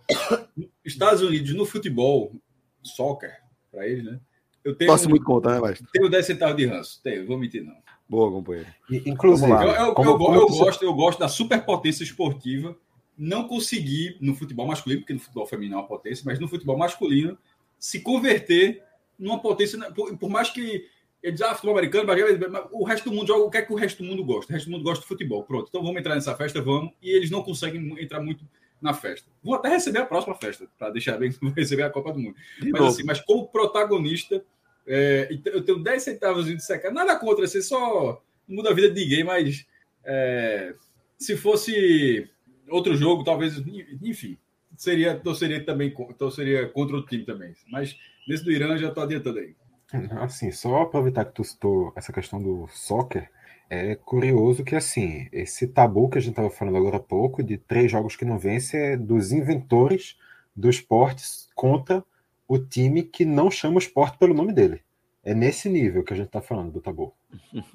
Estados 0.83 1.21
Unidos 1.21 1.53
no 1.53 1.65
futebol, 1.65 2.35
soccer, 2.83 3.37
para 3.71 3.87
eles, 3.87 4.03
né? 4.03 4.19
Eu 4.63 4.75
tenho. 4.75 4.91
Posso 4.91 5.09
muito 5.09 5.23
conta, 5.23 5.59
né? 5.59 5.73
Tenho 5.93 6.09
10 6.09 6.25
centavos 6.25 6.57
de 6.57 6.65
ranço. 6.65 7.01
Tenho, 7.01 7.25
vou 7.25 7.37
mentir, 7.37 7.63
não. 7.63 7.75
Boa, 8.11 8.29
companheiro. 8.29 8.67
Inclusive, 9.05 9.49
eu, 9.49 9.57
eu, 9.57 9.93
como, 9.93 10.09
eu, 10.09 10.17
como 10.17 10.35
eu 10.35 10.47
gosto, 10.47 10.83
eu 10.83 10.93
gosto 10.93 11.17
da 11.17 11.29
superpotência 11.29 12.03
esportiva. 12.03 12.75
Não 13.17 13.47
consegui 13.47 14.17
no 14.19 14.35
futebol 14.35 14.67
masculino, 14.67 14.99
porque 14.99 15.13
no 15.13 15.19
futebol 15.19 15.47
feminino 15.47 15.75
é 15.75 15.77
uma 15.77 15.87
potência, 15.87 16.21
mas 16.25 16.37
no 16.37 16.49
futebol 16.49 16.77
masculino 16.77 17.37
se 17.79 18.01
converter 18.01 18.83
numa 19.17 19.39
potência. 19.39 19.79
Por, 19.93 20.17
por 20.17 20.29
mais 20.29 20.49
que 20.49 20.85
ele 21.23 21.31
diz, 21.31 21.41
ah, 21.41 21.55
futebol 21.55 21.77
americano, 21.77 22.05
mas 22.05 22.69
o 22.73 22.83
resto 22.83 23.09
do 23.09 23.15
mundo 23.15 23.27
joga. 23.27 23.45
O 23.45 23.49
que 23.49 23.59
é 23.59 23.61
que 23.61 23.71
o 23.71 23.77
resto 23.77 24.03
do 24.03 24.09
mundo 24.09 24.25
gosta? 24.25 24.51
O 24.51 24.55
resto 24.55 24.65
do 24.65 24.71
mundo 24.73 24.83
gosta 24.83 25.03
de 25.03 25.07
futebol. 25.07 25.43
Pronto, 25.43 25.67
então 25.69 25.81
vamos 25.81 25.97
entrar 25.97 26.15
nessa 26.15 26.35
festa, 26.35 26.61
vamos. 26.61 26.91
E 27.01 27.11
eles 27.11 27.31
não 27.31 27.41
conseguem 27.41 27.95
entrar 27.97 28.19
muito 28.19 28.45
na 28.81 28.93
festa. 28.93 29.31
Vou 29.41 29.55
até 29.55 29.69
receber 29.69 29.99
a 29.99 30.05
próxima 30.05 30.35
festa, 30.35 30.67
para 30.77 30.89
deixar 30.89 31.17
bem 31.17 31.31
que 31.31 31.39
vou 31.39 31.51
receber 31.51 31.83
a 31.83 31.89
Copa 31.89 32.11
do 32.11 32.19
Mundo. 32.19 32.35
mas, 32.73 32.81
assim, 32.81 33.03
mas 33.05 33.21
como 33.21 33.47
protagonista, 33.47 34.43
é, 34.87 35.29
eu 35.45 35.63
tenho 35.63 35.79
10 35.79 36.03
centavos 36.03 36.45
de 36.45 36.59
secar. 36.59 36.91
Nada 36.91 37.17
contra, 37.17 37.47
você 37.47 37.61
só 37.61 38.21
muda 38.47 38.71
a 38.71 38.73
vida 38.73 38.89
de 38.89 39.01
ninguém, 39.01 39.23
mas 39.23 39.65
é, 40.03 40.73
se 41.17 41.37
fosse 41.37 42.29
outro 42.69 42.95
jogo, 42.95 43.23
talvez, 43.23 43.57
enfim, 44.01 44.37
seria, 44.75 45.15
torceria 45.17 45.63
também, 45.63 45.93
torceria 46.17 46.67
contra 46.67 46.97
o 46.97 47.05
time 47.05 47.23
também. 47.23 47.53
Mas 47.69 47.97
nesse 48.27 48.43
do 48.43 48.51
Irã 48.51 48.77
já 48.77 48.89
estou 48.89 49.03
adiantando 49.03 49.39
aí. 49.39 49.55
Assim, 50.21 50.51
só 50.51 50.83
aproveitar 50.83 51.25
que 51.25 51.33
tu 51.33 51.43
citou 51.43 51.93
essa 51.95 52.13
questão 52.13 52.41
do 52.41 52.67
soccer, 52.69 53.29
é 53.69 53.95
curioso 53.95 54.65
que, 54.65 54.75
assim, 54.75 55.29
esse 55.31 55.65
tabu 55.65 56.09
que 56.09 56.17
a 56.17 56.21
gente 56.21 56.31
estava 56.31 56.49
falando 56.49 56.75
agora 56.75 56.97
há 56.97 56.99
pouco, 56.99 57.41
de 57.41 57.57
três 57.57 57.89
jogos 57.89 58.17
que 58.17 58.25
não 58.25 58.37
vence, 58.37 58.75
é 58.75 58.97
dos 58.97 59.31
inventores 59.31 60.17
do 60.53 60.69
esporte 60.69 61.23
contra 61.55 62.03
o 62.51 62.59
time 62.59 63.01
que 63.01 63.23
não 63.23 63.49
chama 63.49 63.75
o 63.75 63.79
esporte 63.79 64.17
pelo 64.17 64.33
nome 64.33 64.51
dele. 64.51 64.81
É 65.23 65.33
nesse 65.33 65.69
nível 65.69 66.03
que 66.03 66.11
a 66.11 66.15
gente 66.17 66.25
está 66.25 66.41
falando 66.41 66.69
do 66.69 66.81
tabu. 66.81 67.15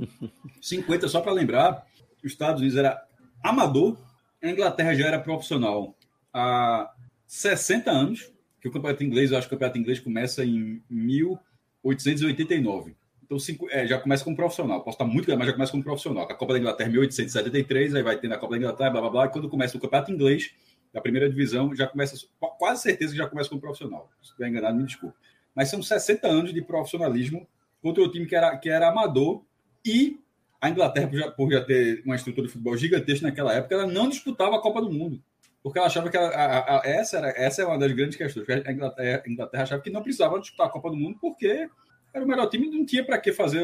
50, 0.61 1.09
só 1.09 1.23
para 1.23 1.33
lembrar, 1.33 1.87
os 2.23 2.31
Estados 2.31 2.61
Unidos 2.61 2.77
era 2.77 3.03
amador, 3.43 3.97
a 4.43 4.51
Inglaterra 4.51 4.95
já 4.95 5.07
era 5.07 5.19
profissional 5.19 5.97
há 6.31 6.93
60 7.27 7.91
anos, 7.91 8.31
que 8.61 8.69
o 8.69 8.71
campeonato 8.71 9.03
inglês, 9.03 9.31
eu 9.31 9.39
acho 9.39 9.49
que 9.49 9.55
o 9.55 9.57
campeonato 9.57 9.79
inglês 9.79 9.99
começa 9.99 10.45
em 10.45 10.83
1889. 10.91 12.95
Então, 13.25 13.39
cinco, 13.39 13.67
é, 13.71 13.87
já 13.87 13.99
começa 13.99 14.25
como 14.25 14.37
profissional. 14.37 14.85
Posso 14.85 14.97
estar 14.97 15.07
muito 15.07 15.25
grande, 15.25 15.39
mas 15.39 15.47
já 15.47 15.55
começa 15.55 15.73
como 15.73 15.85
profissional. 15.85 16.25
A 16.25 16.35
Copa 16.35 16.53
da 16.53 16.59
Inglaterra, 16.59 16.91
1873, 16.91 17.95
aí 17.95 18.03
vai 18.03 18.19
ter 18.19 18.29
na 18.29 18.37
Copa 18.37 18.53
da 18.53 18.59
Inglaterra, 18.59 18.91
blá 18.91 19.01
blá 19.01 19.11
blá. 19.11 19.25
E 19.25 19.31
quando 19.31 19.49
começa 19.49 19.79
o 19.79 19.81
campeonato 19.81 20.13
inglês, 20.13 20.55
da 20.97 21.03
primeira 21.03 21.29
divisão, 21.29 21.75
já 21.75 21.87
começa, 21.87 22.17
quase 22.59 22.81
certeza 22.81 23.13
que 23.13 23.19
já 23.19 23.29
começa 23.29 23.51
como 23.51 23.61
profissional. 23.61 24.09
Se 24.23 24.31
estiver 24.31 24.49
enganado, 24.49 24.79
me 24.79 24.85
desculpe. 24.85 25.15
Mas 25.55 25.69
são 25.69 25.83
60 25.83 26.27
anos 26.27 26.55
de 26.55 26.63
profissionalismo 26.63 27.47
contra 27.83 28.03
o 28.03 28.11
time 28.11 28.25
que 28.25 28.35
era, 28.35 28.57
que 28.57 28.71
era 28.71 28.89
amador 28.89 29.43
e 29.85 30.19
a 30.59 30.71
Inglaterra, 30.71 31.07
por 31.09 31.19
já, 31.19 31.31
por 31.31 31.53
já 31.53 31.63
ter 31.63 32.03
uma 32.07 32.17
estrutura 32.17 32.47
de 32.47 32.53
futebol 32.55 32.75
gigantesca 32.79 33.27
naquela 33.27 33.53
época, 33.53 33.75
ela 33.75 33.87
não 33.87 34.09
disputava 34.09 34.57
a 34.57 34.59
Copa 34.59 34.81
do 34.81 34.91
Mundo. 34.91 35.23
Porque 35.63 35.79
ela 35.79 35.87
achava 35.87 36.09
que 36.09 36.17
ela, 36.17 36.29
a, 36.29 36.81
a, 36.81 36.83
essa, 36.87 37.19
era, 37.19 37.29
essa 37.37 37.61
é 37.61 37.67
uma 37.67 37.79
das 37.79 37.93
grandes 37.93 38.17
questões. 38.17 38.49
A 38.49 38.73
Inglaterra, 38.73 39.23
a 39.23 39.31
Inglaterra 39.31 39.63
achava 39.65 39.83
que 39.83 39.91
não 39.91 40.03
precisava 40.03 40.41
disputar 40.41 40.69
a 40.69 40.71
Copa 40.71 40.89
do 40.89 40.97
Mundo 40.97 41.19
porque 41.21 41.69
era 42.15 42.25
o 42.25 42.27
melhor 42.27 42.49
time 42.49 42.71
não 42.71 42.87
tinha 42.87 43.05
para 43.05 43.19
que 43.19 43.35
fazer. 43.35 43.63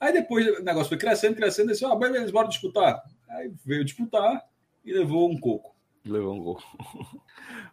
Aí 0.00 0.12
depois 0.12 0.58
o 0.58 0.62
negócio 0.64 0.88
foi 0.88 0.98
crescendo, 0.98 1.36
crescendo, 1.36 1.70
e 1.70 1.72
disse: 1.72 1.84
ah, 1.84 1.94
beleza, 1.94 2.32
bora 2.32 2.48
disputar. 2.48 3.00
Aí 3.28 3.52
veio 3.64 3.84
disputar 3.84 4.44
e 4.84 4.92
levou 4.92 5.30
um 5.30 5.38
coco. 5.38 5.73
Levou 6.06 6.34
um 6.34 6.42
gol. 6.42 6.62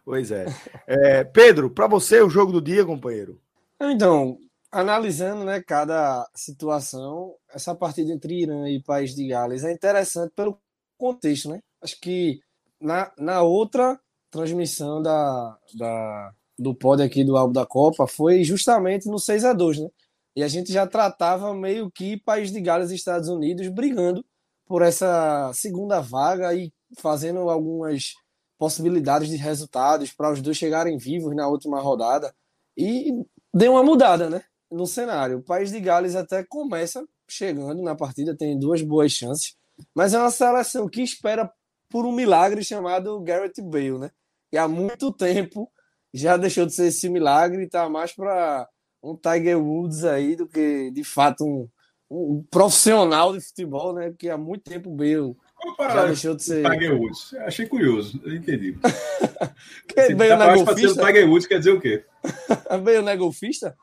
pois 0.04 0.30
é. 0.30 0.46
é 0.86 1.24
Pedro, 1.24 1.70
para 1.70 1.86
você, 1.86 2.20
o 2.22 2.30
jogo 2.30 2.52
do 2.52 2.62
dia, 2.62 2.84
companheiro? 2.84 3.40
Então, 3.80 4.38
analisando 4.70 5.44
né, 5.44 5.62
cada 5.62 6.28
situação, 6.34 7.34
essa 7.52 7.74
partida 7.74 8.10
entre 8.10 8.42
Irã 8.42 8.68
e 8.68 8.82
País 8.82 9.14
de 9.14 9.26
Gales 9.28 9.64
é 9.64 9.72
interessante 9.72 10.32
pelo 10.34 10.58
contexto, 10.96 11.50
né? 11.50 11.60
Acho 11.82 12.00
que 12.00 12.40
na, 12.80 13.12
na 13.18 13.42
outra 13.42 14.00
transmissão 14.30 15.02
da, 15.02 15.58
da, 15.74 16.32
do 16.58 16.74
pod 16.74 17.02
aqui 17.02 17.22
do 17.22 17.36
álbum 17.36 17.52
da 17.52 17.66
Copa 17.66 18.06
foi 18.06 18.42
justamente 18.44 19.08
no 19.08 19.18
6 19.18 19.44
a 19.44 19.52
2 19.52 19.80
né? 19.80 19.88
E 20.34 20.42
a 20.42 20.48
gente 20.48 20.72
já 20.72 20.86
tratava 20.86 21.52
meio 21.52 21.90
que 21.90 22.16
País 22.16 22.50
de 22.50 22.60
Gales 22.60 22.90
e 22.90 22.94
Estados 22.94 23.28
Unidos 23.28 23.68
brigando 23.68 24.24
por 24.66 24.80
essa 24.80 25.52
segunda 25.52 26.00
vaga 26.00 26.54
e 26.54 26.72
fazendo 26.96 27.50
algumas 27.50 28.14
possibilidades 28.62 29.28
de 29.28 29.34
resultados 29.34 30.12
para 30.12 30.30
os 30.30 30.40
dois 30.40 30.56
chegarem 30.56 30.96
vivos 30.96 31.34
na 31.34 31.48
última 31.48 31.80
rodada. 31.80 32.32
E 32.78 33.10
deu 33.52 33.72
uma 33.72 33.82
mudada, 33.82 34.30
né? 34.30 34.44
No 34.70 34.86
cenário. 34.86 35.38
O 35.38 35.42
País 35.42 35.72
de 35.72 35.80
Gales 35.80 36.14
até 36.14 36.44
começa 36.44 37.04
chegando 37.28 37.82
na 37.82 37.96
partida, 37.96 38.36
tem 38.36 38.56
duas 38.56 38.80
boas 38.80 39.10
chances, 39.10 39.56
mas 39.92 40.14
é 40.14 40.18
uma 40.20 40.30
seleção 40.30 40.88
que 40.88 41.02
espera 41.02 41.52
por 41.90 42.06
um 42.06 42.12
milagre 42.12 42.62
chamado 42.62 43.20
Garrett 43.20 43.60
Bale, 43.60 43.98
né? 43.98 44.10
E 44.52 44.56
há 44.56 44.68
muito 44.68 45.10
tempo 45.12 45.68
já 46.14 46.36
deixou 46.36 46.64
de 46.64 46.72
ser 46.72 46.86
esse 46.86 47.08
milagre 47.08 47.64
e 47.64 47.68
tá 47.68 47.88
mais 47.88 48.12
para 48.12 48.68
um 49.02 49.16
Tiger 49.16 49.58
Woods 49.58 50.04
aí 50.04 50.36
do 50.36 50.46
que 50.46 50.92
de 50.92 51.02
fato 51.02 51.44
um, 51.44 51.68
um 52.08 52.44
profissional 52.48 53.32
de 53.32 53.40
futebol, 53.40 53.92
né? 53.92 54.14
Que 54.16 54.30
há 54.30 54.38
muito 54.38 54.62
tempo 54.62 54.88
o 54.88 54.94
Bale 54.94 55.34
já 55.78 56.06
deixou 56.06 56.34
de 56.34 56.42
ser. 56.42 56.68
Tiger 56.70 56.94
Woods. 56.94 57.34
Achei 57.34 57.66
curioso, 57.66 58.20
eu 58.24 58.34
entendi. 58.34 58.76
que 59.88 60.14
Bale 60.14 60.36
não 60.36 60.50
é 60.50 60.54
golfista? 60.56 61.06
Tiger 61.06 61.28
Woods 61.28 61.46
quer 61.46 61.58
dizer 61.58 61.72
o 61.72 61.80
quê? 61.80 62.04
Não 63.02 63.08
é 63.08 63.16
golfista? 63.16 63.76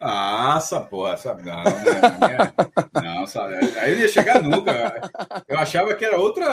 Ah, 0.00 0.54
essa 0.56 0.80
porra, 0.80 1.16
sabe? 1.16 1.42
Não, 1.44 1.62
não, 2.94 3.02
não, 3.02 3.26
sabe? 3.26 3.54
Aí 3.78 3.94
não 3.94 4.02
ia 4.02 4.08
chegar 4.08 4.40
nunca. 4.42 5.10
Eu 5.48 5.58
achava 5.58 5.94
que 5.94 6.04
era 6.04 6.18
outra, 6.18 6.46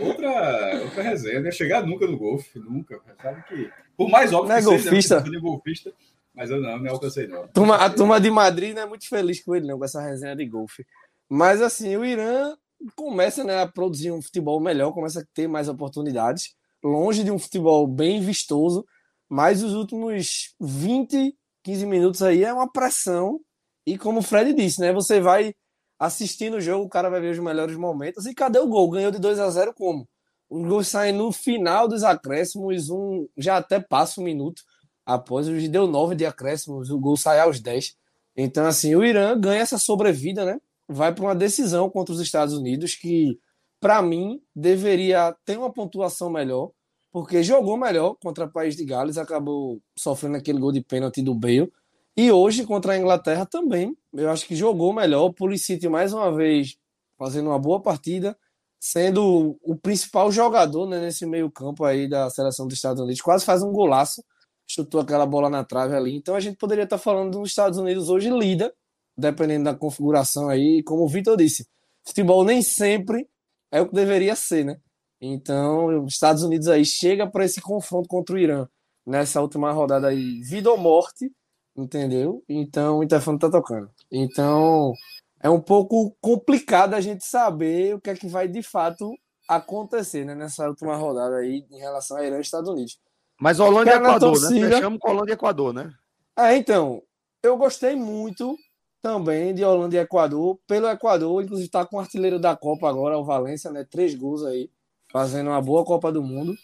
outra, 0.00 0.80
outra 0.82 1.02
resenha. 1.02 1.38
Não 1.38 1.46
ia 1.46 1.52
chegar 1.52 1.86
nunca 1.86 2.06
no 2.06 2.18
golfe, 2.18 2.58
nunca. 2.58 3.00
Sabe 3.22 3.44
que, 3.44 3.70
por 3.96 4.10
mais 4.10 4.32
óbvio 4.32 4.48
não 4.48 4.56
é 4.56 4.58
que 4.58 4.64
golfista. 4.64 5.22
seja, 5.22 5.40
golfista, 5.40 5.92
mas 6.34 6.50
eu 6.50 6.60
não, 6.60 6.78
não 6.78 6.90
alcancei, 6.90 7.28
não. 7.28 7.46
Turma, 7.48 7.76
a 7.76 7.88
turma 7.88 8.20
de 8.20 8.30
Madrid 8.30 8.74
não 8.74 8.82
é 8.82 8.86
muito 8.86 9.08
feliz 9.08 9.40
com 9.42 9.54
ele, 9.54 9.66
não, 9.66 9.78
com 9.78 9.84
essa 9.84 10.00
resenha 10.00 10.34
de 10.34 10.46
golfe. 10.46 10.84
Mas, 11.28 11.62
assim, 11.62 11.96
o 11.96 12.04
Irã 12.04 12.56
começa 12.94 13.44
né, 13.44 13.60
a 13.60 13.66
produzir 13.66 14.12
um 14.12 14.22
futebol 14.22 14.60
melhor, 14.60 14.92
começa 14.92 15.20
a 15.20 15.24
ter 15.34 15.48
mais 15.48 15.68
oportunidades, 15.68 16.54
longe 16.82 17.24
de 17.24 17.30
um 17.30 17.38
futebol 17.38 17.86
bem 17.86 18.20
vistoso, 18.20 18.84
mas 19.28 19.62
os 19.62 19.74
últimos 19.74 20.54
20 20.60 21.36
15 21.68 21.84
minutos 21.84 22.22
aí 22.22 22.44
é 22.44 22.52
uma 22.52 22.70
pressão. 22.70 23.40
E 23.86 23.98
como 23.98 24.20
o 24.20 24.22
Fred 24.22 24.54
disse, 24.54 24.80
né? 24.80 24.90
Você 24.92 25.20
vai 25.20 25.54
assistindo 25.98 26.54
o 26.54 26.60
jogo, 26.60 26.86
o 26.86 26.88
cara 26.88 27.10
vai 27.10 27.20
ver 27.20 27.32
os 27.32 27.38
melhores 27.38 27.76
momentos. 27.76 28.24
E 28.24 28.34
cadê 28.34 28.58
o 28.58 28.66
gol? 28.66 28.90
Ganhou 28.90 29.10
de 29.10 29.18
2 29.18 29.38
a 29.38 29.50
0 29.50 29.74
como? 29.74 30.08
Um 30.50 30.66
gol 30.66 30.82
sai 30.82 31.12
no 31.12 31.30
final 31.30 31.86
dos 31.86 32.02
acréscimos, 32.02 32.88
um 32.88 33.28
já 33.36 33.58
até 33.58 33.78
passa 33.78 34.18
um 34.18 34.24
minuto 34.24 34.62
após, 35.04 35.46
deu 35.68 35.86
9 35.86 36.14
de 36.14 36.24
acréscimos, 36.24 36.90
o 36.90 36.98
gol 36.98 37.18
sai 37.18 37.38
aos 37.40 37.60
10. 37.60 37.94
Então, 38.34 38.64
assim, 38.64 38.94
o 38.94 39.04
Irã 39.04 39.38
ganha 39.38 39.60
essa 39.60 39.76
sobrevida, 39.76 40.46
né? 40.46 40.58
Vai 40.88 41.14
para 41.14 41.24
uma 41.24 41.34
decisão 41.34 41.90
contra 41.90 42.14
os 42.14 42.20
Estados 42.20 42.54
Unidos 42.54 42.94
que, 42.94 43.38
para 43.80 44.00
mim, 44.00 44.40
deveria 44.54 45.36
ter 45.44 45.58
uma 45.58 45.72
pontuação 45.72 46.30
melhor 46.30 46.70
porque 47.10 47.42
jogou 47.42 47.76
melhor 47.76 48.14
contra 48.22 48.44
o 48.44 48.52
País 48.52 48.76
de 48.76 48.84
Gales, 48.84 49.16
acabou 49.16 49.80
sofrendo 49.98 50.36
aquele 50.36 50.58
gol 50.58 50.72
de 50.72 50.80
pênalti 50.80 51.22
do 51.22 51.34
Bale. 51.34 51.72
E 52.16 52.30
hoje 52.30 52.66
contra 52.66 52.92
a 52.92 52.98
Inglaterra 52.98 53.46
também, 53.46 53.96
eu 54.12 54.28
acho 54.30 54.46
que 54.46 54.56
jogou 54.56 54.92
melhor. 54.92 55.24
O 55.24 55.32
Pulisic 55.32 55.88
mais 55.88 56.12
uma 56.12 56.34
vez 56.34 56.76
fazendo 57.18 57.48
uma 57.48 57.58
boa 57.58 57.80
partida, 57.80 58.36
sendo 58.80 59.58
o 59.62 59.76
principal 59.76 60.30
jogador 60.30 60.86
né, 60.86 61.00
nesse 61.00 61.26
meio 61.26 61.50
campo 61.50 61.84
aí 61.84 62.08
da 62.08 62.28
seleção 62.30 62.66
dos 62.66 62.76
Estados 62.76 63.02
Unidos. 63.02 63.20
Quase 63.20 63.44
faz 63.44 63.62
um 63.62 63.72
golaço, 63.72 64.22
chutou 64.66 65.00
aquela 65.00 65.26
bola 65.26 65.48
na 65.48 65.64
trave 65.64 65.94
ali. 65.94 66.14
Então 66.14 66.34
a 66.34 66.40
gente 66.40 66.56
poderia 66.56 66.84
estar 66.84 66.98
falando 66.98 67.38
dos 67.38 67.50
Estados 67.50 67.78
Unidos 67.78 68.08
hoje 68.08 68.30
líder, 68.30 68.72
dependendo 69.18 69.64
da 69.64 69.74
configuração 69.74 70.48
aí. 70.48 70.82
Como 70.84 71.02
o 71.02 71.08
Vitor 71.08 71.36
disse, 71.36 71.66
futebol 72.06 72.44
nem 72.44 72.62
sempre 72.62 73.28
é 73.70 73.80
o 73.80 73.88
que 73.88 73.94
deveria 73.94 74.36
ser, 74.36 74.64
né? 74.64 74.78
Então, 75.20 76.04
os 76.04 76.14
Estados 76.14 76.44
Unidos 76.44 76.68
aí 76.68 76.84
chega 76.84 77.26
para 77.26 77.44
esse 77.44 77.60
confronto 77.60 78.08
contra 78.08 78.36
o 78.36 78.38
Irã 78.38 78.68
nessa 79.04 79.40
última 79.40 79.72
rodada 79.72 80.08
aí, 80.08 80.40
vida 80.42 80.70
ou 80.70 80.78
morte, 80.78 81.32
entendeu? 81.76 82.44
Então, 82.48 82.98
o 82.98 83.02
interfone 83.02 83.38
tá 83.38 83.50
tocando. 83.50 83.90
Então, 84.12 84.92
é 85.40 85.50
um 85.50 85.60
pouco 85.60 86.16
complicado 86.20 86.94
a 86.94 87.00
gente 87.00 87.24
saber 87.24 87.94
o 87.94 88.00
que 88.00 88.10
é 88.10 88.14
que 88.14 88.28
vai 88.28 88.46
de 88.46 88.62
fato 88.62 89.12
acontecer 89.48 90.24
né, 90.24 90.34
nessa 90.34 90.68
última 90.68 90.94
rodada 90.94 91.36
aí 91.36 91.66
em 91.70 91.78
relação 91.78 92.18
a 92.18 92.24
Irã 92.24 92.38
e 92.38 92.42
Estados 92.42 92.68
Unidos. 92.68 93.00
Mas 93.40 93.58
Holanda 93.58 93.92
e 93.92 93.94
Equador, 93.94 94.32
torcida... 94.32 94.68
né? 94.68 94.74
Fechamos 94.76 94.98
com 95.00 95.10
Holanda 95.10 95.30
e 95.30 95.34
Equador, 95.34 95.72
né? 95.72 95.92
É, 96.36 96.56
então, 96.56 97.02
eu 97.42 97.56
gostei 97.56 97.96
muito 97.96 98.56
também 99.00 99.54
de 99.54 99.64
Holanda 99.64 99.96
e 99.96 99.98
Equador, 99.98 100.58
pelo 100.66 100.88
Equador, 100.88 101.42
inclusive 101.42 101.66
está 101.66 101.86
com 101.86 101.96
o 101.96 102.00
artilheiro 102.00 102.38
da 102.38 102.56
Copa 102.56 102.88
agora, 102.88 103.18
o 103.18 103.24
Valência, 103.24 103.70
né? 103.70 103.84
Três 103.88 104.14
gols 104.14 104.44
aí 104.44 104.70
fazendo 105.12 105.50
uma 105.50 105.60
boa 105.62 105.84
Copa 105.84 106.12
do 106.12 106.22
Mundo. 106.22 106.54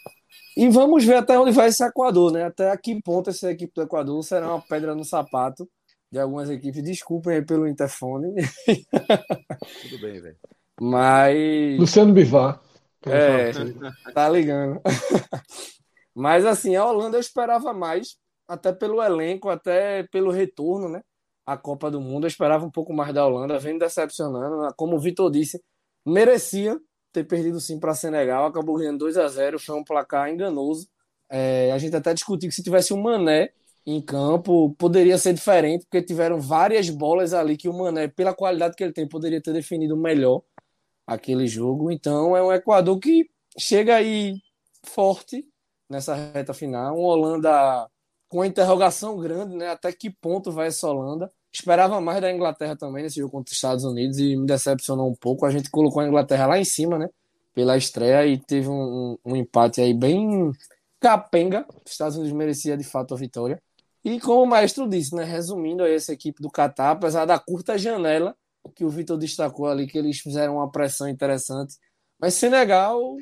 E 0.57 0.69
vamos 0.69 1.05
ver 1.05 1.17
até 1.17 1.39
onde 1.39 1.53
vai 1.53 1.69
esse 1.69 1.85
Equador, 1.85 2.33
né? 2.33 2.45
Até 2.45 2.71
a 2.71 2.77
que 2.77 3.01
ponto 3.03 3.31
essa 3.31 3.51
equipe 3.51 3.73
do 3.75 3.83
Equador 3.83 4.23
será 4.23 4.49
uma 4.49 4.61
pedra 4.61 4.95
no 4.95 5.05
sapato 5.05 5.69
de 6.11 6.19
algumas 6.19 6.49
equipes. 6.49 6.83
Desculpem 6.83 7.37
aí 7.37 7.45
pelo 7.45 7.67
interfone. 7.67 8.35
Tudo 9.83 10.01
bem, 10.01 10.21
velho. 10.21 10.37
Mas. 10.81 11.79
Luciano 11.79 12.13
Bivar. 12.13 12.61
É, 13.07 13.53
tá 14.13 14.29
ligando. 14.29 14.81
Mas 16.15 16.47
assim, 16.47 16.77
a 16.77 16.87
Holanda 16.87 17.17
eu 17.17 17.21
esperava 17.21 17.73
mais, 17.73 18.17
até 18.49 18.73
pelo 18.73 19.03
elenco, 19.03 19.49
até 19.49 20.05
pelo 20.05 20.31
retorno, 20.31 20.89
né? 20.89 21.03
A 21.47 21.57
Copa 21.57 21.91
do 21.91 22.01
Mundo. 22.01 22.25
Eu 22.25 22.29
esperava 22.29 22.65
um 22.65 22.71
pouco 22.71 22.93
mais 22.93 23.13
da 23.15 23.27
Holanda, 23.27 23.59
vem 23.59 23.79
decepcionando. 23.79 24.73
Como 24.77 24.97
o 24.97 25.01
Vitor 25.01 25.31
disse, 25.31 25.63
merecia 26.07 26.79
ter 27.13 27.25
perdido 27.25 27.61
sim 27.61 27.79
para 27.79 27.95
Senegal, 27.95 28.47
acabou 28.47 28.77
ganhando 28.77 28.99
2 28.99 29.17
a 29.17 29.29
0 29.29 29.59
foi 29.59 29.77
um 29.77 29.85
placar 29.85 30.29
enganoso. 30.29 30.89
É, 31.31 31.71
a 31.73 31.79
gente 31.79 31.95
até 31.97 32.13
discutiu 32.13 32.49
que 32.49 32.55
se 32.55 32.63
tivesse 32.63 32.93
o 32.93 32.97
um 32.97 33.03
Mané 33.03 33.53
em 33.87 34.01
campo, 34.01 34.75
poderia 34.77 35.17
ser 35.19 35.35
diferente, 35.35 35.85
porque 35.85 36.03
tiveram 36.03 36.41
várias 36.41 36.91
bolas 36.91 37.33
ali 37.35 37.57
que 37.57 37.69
o 37.69 37.73
Mané, 37.73 38.09
pela 38.09 38.35
qualidade 38.35 38.75
que 38.77 38.83
ele 38.83 38.93
tem, 38.93 39.09
poderia 39.09 39.41
ter 39.41 39.53
definido 39.53 39.97
melhor 39.97 40.43
aquele 41.07 41.47
jogo. 41.47 41.91
Então 41.91 42.37
é 42.37 42.43
um 42.43 42.53
Equador 42.53 42.99
que 42.99 43.29
chega 43.59 43.97
aí 43.97 44.35
forte 44.85 45.47
nessa 45.89 46.15
reta 46.15 46.55
final, 46.55 46.99
uma 46.99 47.09
Holanda 47.09 47.89
com 48.35 48.41
uma 48.41 48.49
interrogação 48.49 49.17
grande, 49.17 49.55
né? 49.55 49.69
Até 49.69 49.93
que 49.93 50.11
ponto 50.11 50.51
vai 50.51 50.67
essa 50.67 50.89
Holanda? 50.89 51.31
Esperava 51.53 52.01
mais 52.01 52.21
da 52.21 52.33
Inglaterra 52.33 52.75
também 52.75 53.05
nesse 53.05 53.21
jogo 53.21 53.31
contra 53.31 53.53
os 53.53 53.57
Estados 53.57 53.85
Unidos 53.85 54.19
e 54.19 54.35
me 54.35 54.45
decepcionou 54.45 55.09
um 55.09 55.15
pouco. 55.15 55.47
A 55.47 55.51
gente 55.53 55.71
colocou 55.71 56.03
a 56.03 56.09
Inglaterra 56.09 56.47
lá 56.47 56.59
em 56.59 56.65
cima, 56.65 56.99
né? 56.99 57.09
Pela 57.55 57.77
estreia 57.77 58.27
e 58.27 58.37
teve 58.37 58.69
um, 58.69 59.17
um 59.25 59.37
empate 59.37 59.81
aí 59.81 59.95
bem 59.95 60.51
capenga. 60.99 61.65
Os 61.87 61.93
Estados 61.93 62.17
Unidos 62.17 62.37
merecia 62.37 62.77
de 62.77 62.83
fato 62.83 63.15
a 63.15 63.17
vitória. 63.17 63.63
E 64.05 64.19
como 64.19 64.43
o 64.43 64.47
maestro 64.47 64.89
disse, 64.89 65.15
né? 65.15 65.23
Resumindo 65.23 65.85
aí 65.85 65.95
essa 65.95 66.13
equipe 66.13 66.43
do 66.43 66.51
Catar, 66.51 66.91
apesar 66.91 67.27
da 67.27 67.39
curta 67.39 67.79
janela 67.79 68.35
que 68.75 68.85
o 68.85 68.91
Vitor 68.91 69.17
destacou 69.17 69.69
ali, 69.69 69.87
que 69.87 69.97
eles 69.97 70.19
fizeram 70.19 70.57
uma 70.57 70.73
pressão 70.73 71.09
interessante. 71.09 71.77
Mas 72.19 72.35
Senegal, 72.35 73.17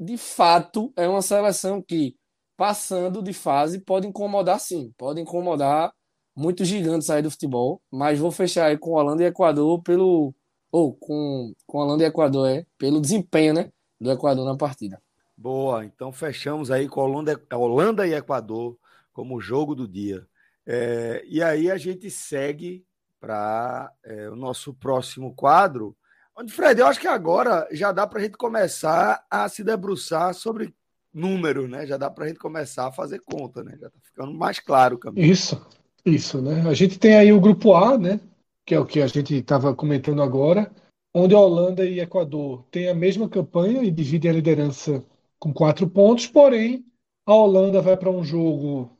de 0.00 0.16
fato, 0.16 0.92
é 0.96 1.06
uma 1.06 1.22
seleção 1.22 1.80
que, 1.80 2.16
passando 2.56 3.22
de 3.22 3.32
fase, 3.32 3.80
pode 3.80 4.06
incomodar 4.06 4.58
sim. 4.60 4.92
Pode 4.96 5.20
incomodar 5.20 5.92
muito 6.34 6.64
gigantes 6.64 7.08
aí 7.10 7.22
do 7.22 7.30
futebol, 7.30 7.80
mas 7.90 8.18
vou 8.18 8.30
fechar 8.30 8.66
aí 8.66 8.76
com 8.76 8.92
Holanda 8.92 9.22
e 9.22 9.26
Equador 9.26 9.82
pelo 9.82 10.34
ou 10.70 10.94
com, 10.94 11.54
com 11.66 11.78
Holanda 11.78 12.04
e 12.04 12.06
Equador 12.06 12.50
é 12.50 12.66
pelo 12.76 13.00
desempenho, 13.00 13.54
né, 13.54 13.70
do 13.98 14.10
Equador 14.10 14.44
na 14.44 14.56
partida. 14.56 15.00
Boa, 15.34 15.84
então 15.84 16.12
fechamos 16.12 16.70
aí 16.70 16.88
com 16.88 17.00
Holanda, 17.00 17.40
Holanda 17.52 18.06
e 18.06 18.12
Equador 18.12 18.76
como 19.12 19.40
jogo 19.40 19.74
do 19.74 19.88
dia. 19.88 20.26
É, 20.66 21.24
e 21.26 21.42
aí 21.42 21.70
a 21.70 21.78
gente 21.78 22.10
segue 22.10 22.84
para 23.18 23.90
é, 24.04 24.28
o 24.28 24.36
nosso 24.36 24.74
próximo 24.74 25.34
quadro, 25.34 25.96
onde, 26.36 26.52
Fred, 26.52 26.78
eu 26.78 26.86
acho 26.86 27.00
que 27.00 27.08
agora 27.08 27.66
já 27.72 27.92
dá 27.92 28.06
para 28.06 28.18
a 28.18 28.22
gente 28.22 28.36
começar 28.36 29.24
a 29.30 29.48
se 29.48 29.64
debruçar 29.64 30.34
sobre 30.34 30.74
números, 31.16 31.68
né? 31.68 31.86
Já 31.86 31.96
dá 31.96 32.10
para 32.10 32.26
a 32.26 32.28
gente 32.28 32.38
começar 32.38 32.86
a 32.86 32.92
fazer 32.92 33.20
conta, 33.20 33.64
né? 33.64 33.76
Já 33.80 33.86
está 33.86 33.98
ficando 34.02 34.34
mais 34.34 34.60
claro 34.60 34.96
o 34.96 34.98
caminho. 34.98 35.26
Isso. 35.26 35.60
Isso, 36.04 36.40
né? 36.40 36.62
A 36.68 36.72
gente 36.72 36.98
tem 37.00 37.16
aí 37.16 37.32
o 37.32 37.40
grupo 37.40 37.74
A, 37.74 37.98
né? 37.98 38.20
Que 38.64 38.74
é 38.76 38.78
o 38.78 38.86
que 38.86 39.00
a 39.00 39.06
gente 39.08 39.34
estava 39.34 39.74
comentando 39.74 40.22
agora, 40.22 40.70
onde 41.12 41.34
a 41.34 41.40
Holanda 41.40 41.84
e 41.84 41.98
Equador 41.98 42.64
têm 42.70 42.88
a 42.88 42.94
mesma 42.94 43.28
campanha 43.28 43.82
e 43.82 43.90
dividem 43.90 44.30
a 44.30 44.34
liderança 44.34 45.04
com 45.38 45.52
quatro 45.52 45.88
pontos, 45.88 46.26
porém 46.28 46.84
a 47.26 47.34
Holanda 47.34 47.82
vai 47.82 47.96
para 47.96 48.10
um 48.10 48.22
jogo 48.22 48.90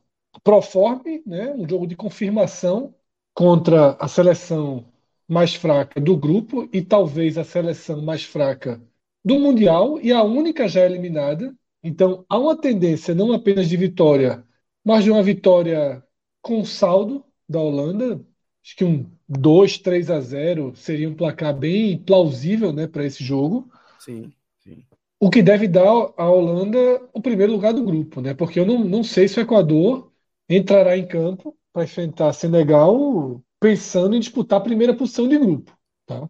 proforme, 0.43 1.23
né? 1.25 1.53
Um 1.53 1.67
jogo 1.67 1.87
de 1.87 1.95
confirmação 1.95 2.93
contra 3.33 3.91
a 3.99 4.07
seleção 4.07 4.85
mais 5.27 5.55
fraca 5.55 5.99
do 6.01 6.17
grupo 6.17 6.67
e 6.73 6.81
talvez 6.81 7.37
a 7.37 7.43
seleção 7.43 8.01
mais 8.01 8.23
fraca 8.23 8.81
do 9.23 9.39
Mundial 9.39 9.99
e 10.01 10.11
a 10.11 10.23
única 10.23 10.67
já 10.67 10.85
eliminada. 10.85 11.55
Então 11.83 12.25
há 12.29 12.37
uma 12.37 12.55
tendência 12.59 13.13
não 13.13 13.31
apenas 13.31 13.69
de 13.69 13.77
vitória, 13.77 14.43
mas 14.83 15.03
de 15.03 15.11
uma 15.11 15.23
vitória 15.23 16.03
com 16.41 16.63
saldo 16.65 17.23
da 17.47 17.59
Holanda. 17.59 18.23
Acho 18.63 18.75
que 18.75 18.85
um 18.85 19.09
2, 19.27 19.77
3 19.77 20.09
a 20.09 20.19
0 20.19 20.75
seria 20.75 21.09
um 21.09 21.15
placar 21.15 21.57
bem 21.57 21.97
plausível 21.97 22.73
né, 22.73 22.87
para 22.87 23.05
esse 23.05 23.23
jogo. 23.23 23.69
Sim, 23.99 24.31
sim. 24.59 24.83
O 25.19 25.29
que 25.29 25.41
deve 25.41 25.67
dar 25.67 25.87
à 26.17 26.29
Holanda 26.29 26.77
o 27.13 27.21
primeiro 27.21 27.51
lugar 27.53 27.73
do 27.73 27.83
grupo, 27.83 28.21
né? 28.21 28.33
Porque 28.33 28.59
eu 28.59 28.65
não, 28.65 28.83
não 28.83 29.03
sei 29.03 29.27
se 29.27 29.39
o 29.39 29.41
Equador 29.41 30.11
entrará 30.49 30.97
em 30.97 31.07
campo 31.07 31.57
para 31.73 31.83
enfrentar 31.83 32.33
Senegal 32.33 33.41
pensando 33.59 34.15
em 34.15 34.19
disputar 34.19 34.59
a 34.59 34.63
primeira 34.63 34.95
posição 34.95 35.27
de 35.27 35.37
grupo, 35.37 35.75
tá? 36.05 36.29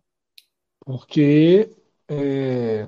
Porque 0.86 1.70
é, 2.08 2.88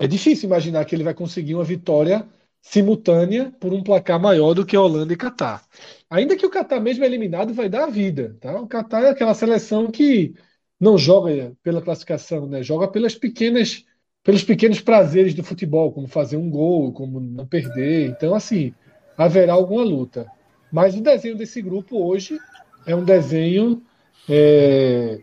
é 0.00 0.06
difícil 0.06 0.46
imaginar 0.46 0.84
que 0.86 0.94
ele 0.94 1.04
vai 1.04 1.12
conseguir 1.12 1.54
uma 1.54 1.62
vitória 1.62 2.26
simultânea 2.62 3.52
por 3.60 3.72
um 3.74 3.82
placar 3.82 4.18
maior 4.18 4.54
do 4.54 4.64
que 4.64 4.74
a 4.74 4.80
Holanda 4.80 5.12
e 5.12 5.16
Catar. 5.16 5.62
Ainda 6.08 6.36
que 6.36 6.46
o 6.46 6.50
Catar 6.50 6.80
mesmo 6.80 7.04
eliminado 7.04 7.52
vai 7.52 7.68
dar 7.68 7.84
a 7.84 7.90
vida, 7.90 8.34
tá? 8.40 8.58
O 8.58 8.66
Catar 8.66 9.02
é 9.04 9.10
aquela 9.10 9.34
seleção 9.34 9.90
que 9.90 10.34
não 10.80 10.96
joga 10.96 11.52
pela 11.62 11.82
classificação, 11.82 12.46
né? 12.46 12.62
Joga 12.62 12.88
pelas 12.88 13.14
pequenas 13.14 13.84
pelos 14.22 14.44
pequenos 14.44 14.80
prazeres 14.80 15.34
do 15.34 15.42
futebol, 15.42 15.92
como 15.92 16.06
fazer 16.06 16.36
um 16.36 16.50
gol, 16.50 16.92
como 16.92 17.20
não 17.20 17.46
perder. 17.46 18.08
Então, 18.10 18.34
assim, 18.34 18.74
haverá 19.16 19.54
alguma 19.54 19.82
luta. 19.82 20.26
Mas 20.72 20.94
o 20.94 21.02
desenho 21.02 21.36
desse 21.36 21.60
grupo 21.62 21.98
hoje 22.02 22.38
é 22.86 22.94
um 22.94 23.04
desenho 23.04 23.82
é, 24.28 25.20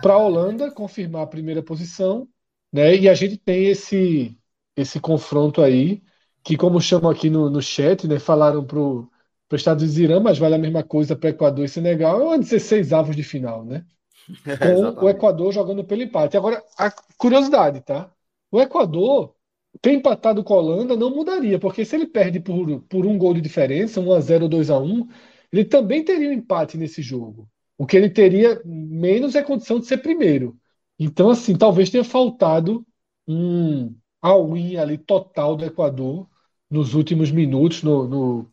para 0.00 0.14
a 0.14 0.18
Holanda 0.18 0.70
confirmar 0.70 1.22
a 1.22 1.26
primeira 1.26 1.62
posição, 1.62 2.28
né? 2.76 2.96
E 2.96 3.08
a 3.08 3.14
gente 3.14 3.36
tem 3.38 3.66
esse 3.66 4.38
esse 4.76 5.00
confronto 5.00 5.62
aí 5.62 6.02
que, 6.44 6.56
como 6.56 6.80
chamam 6.80 7.10
aqui 7.10 7.30
no, 7.30 7.50
no 7.50 7.62
chat, 7.62 8.06
né? 8.06 8.18
Falaram 8.18 8.64
para 8.64 8.78
o 8.78 9.10
Estados 9.52 9.82
Unidos 9.82 9.98
e 9.98 10.04
Irã, 10.04 10.20
mas 10.20 10.38
vale 10.38 10.54
a 10.54 10.58
mesma 10.58 10.82
coisa 10.84 11.16
para 11.16 11.30
Equador 11.30 11.64
e 11.64 11.68
Senegal. 11.68 12.20
É 12.20 12.24
uma 12.24 12.38
16 12.38 12.92
avos 12.92 13.16
de 13.16 13.22
final, 13.22 13.64
né? 13.64 13.84
Com 14.96 15.06
o 15.06 15.08
Equador 15.08 15.52
jogando 15.52 15.84
pelo 15.84 16.02
empate. 16.02 16.36
Agora, 16.36 16.62
a 16.78 16.90
curiosidade, 17.16 17.80
tá? 17.80 18.12
O 18.50 18.60
Equador 18.60 19.34
ter 19.80 19.92
empatado 19.92 20.42
com 20.44 20.54
a 20.54 20.58
Holanda 20.58 20.96
não 20.96 21.10
mudaria, 21.10 21.58
porque 21.58 21.84
se 21.84 21.96
ele 21.96 22.06
perde 22.06 22.40
por, 22.40 22.80
por 22.82 23.06
um 23.06 23.18
gol 23.18 23.34
de 23.34 23.40
diferença, 23.40 24.00
1 24.00 24.12
a 24.12 24.20
0 24.20 24.44
ou 24.44 24.48
2 24.48 24.70
a 24.70 24.78
1 24.78 25.06
ele 25.52 25.64
também 25.64 26.04
teria 26.04 26.28
um 26.30 26.32
empate 26.32 26.76
nesse 26.76 27.02
jogo. 27.02 27.48
O 27.78 27.86
que 27.86 27.96
ele 27.96 28.10
teria 28.10 28.60
menos 28.64 29.34
é 29.34 29.42
condição 29.42 29.78
de 29.78 29.86
ser 29.86 29.98
primeiro. 29.98 30.58
Então, 30.98 31.30
assim, 31.30 31.56
talvez 31.56 31.90
tenha 31.90 32.04
faltado 32.04 32.86
um 33.26 33.94
all-in 34.20 34.76
ali 34.76 34.98
total 34.98 35.56
do 35.56 35.64
Equador 35.64 36.28
nos 36.70 36.94
últimos 36.94 37.30
minutos, 37.30 37.82
no, 37.82 38.08
no, 38.08 38.52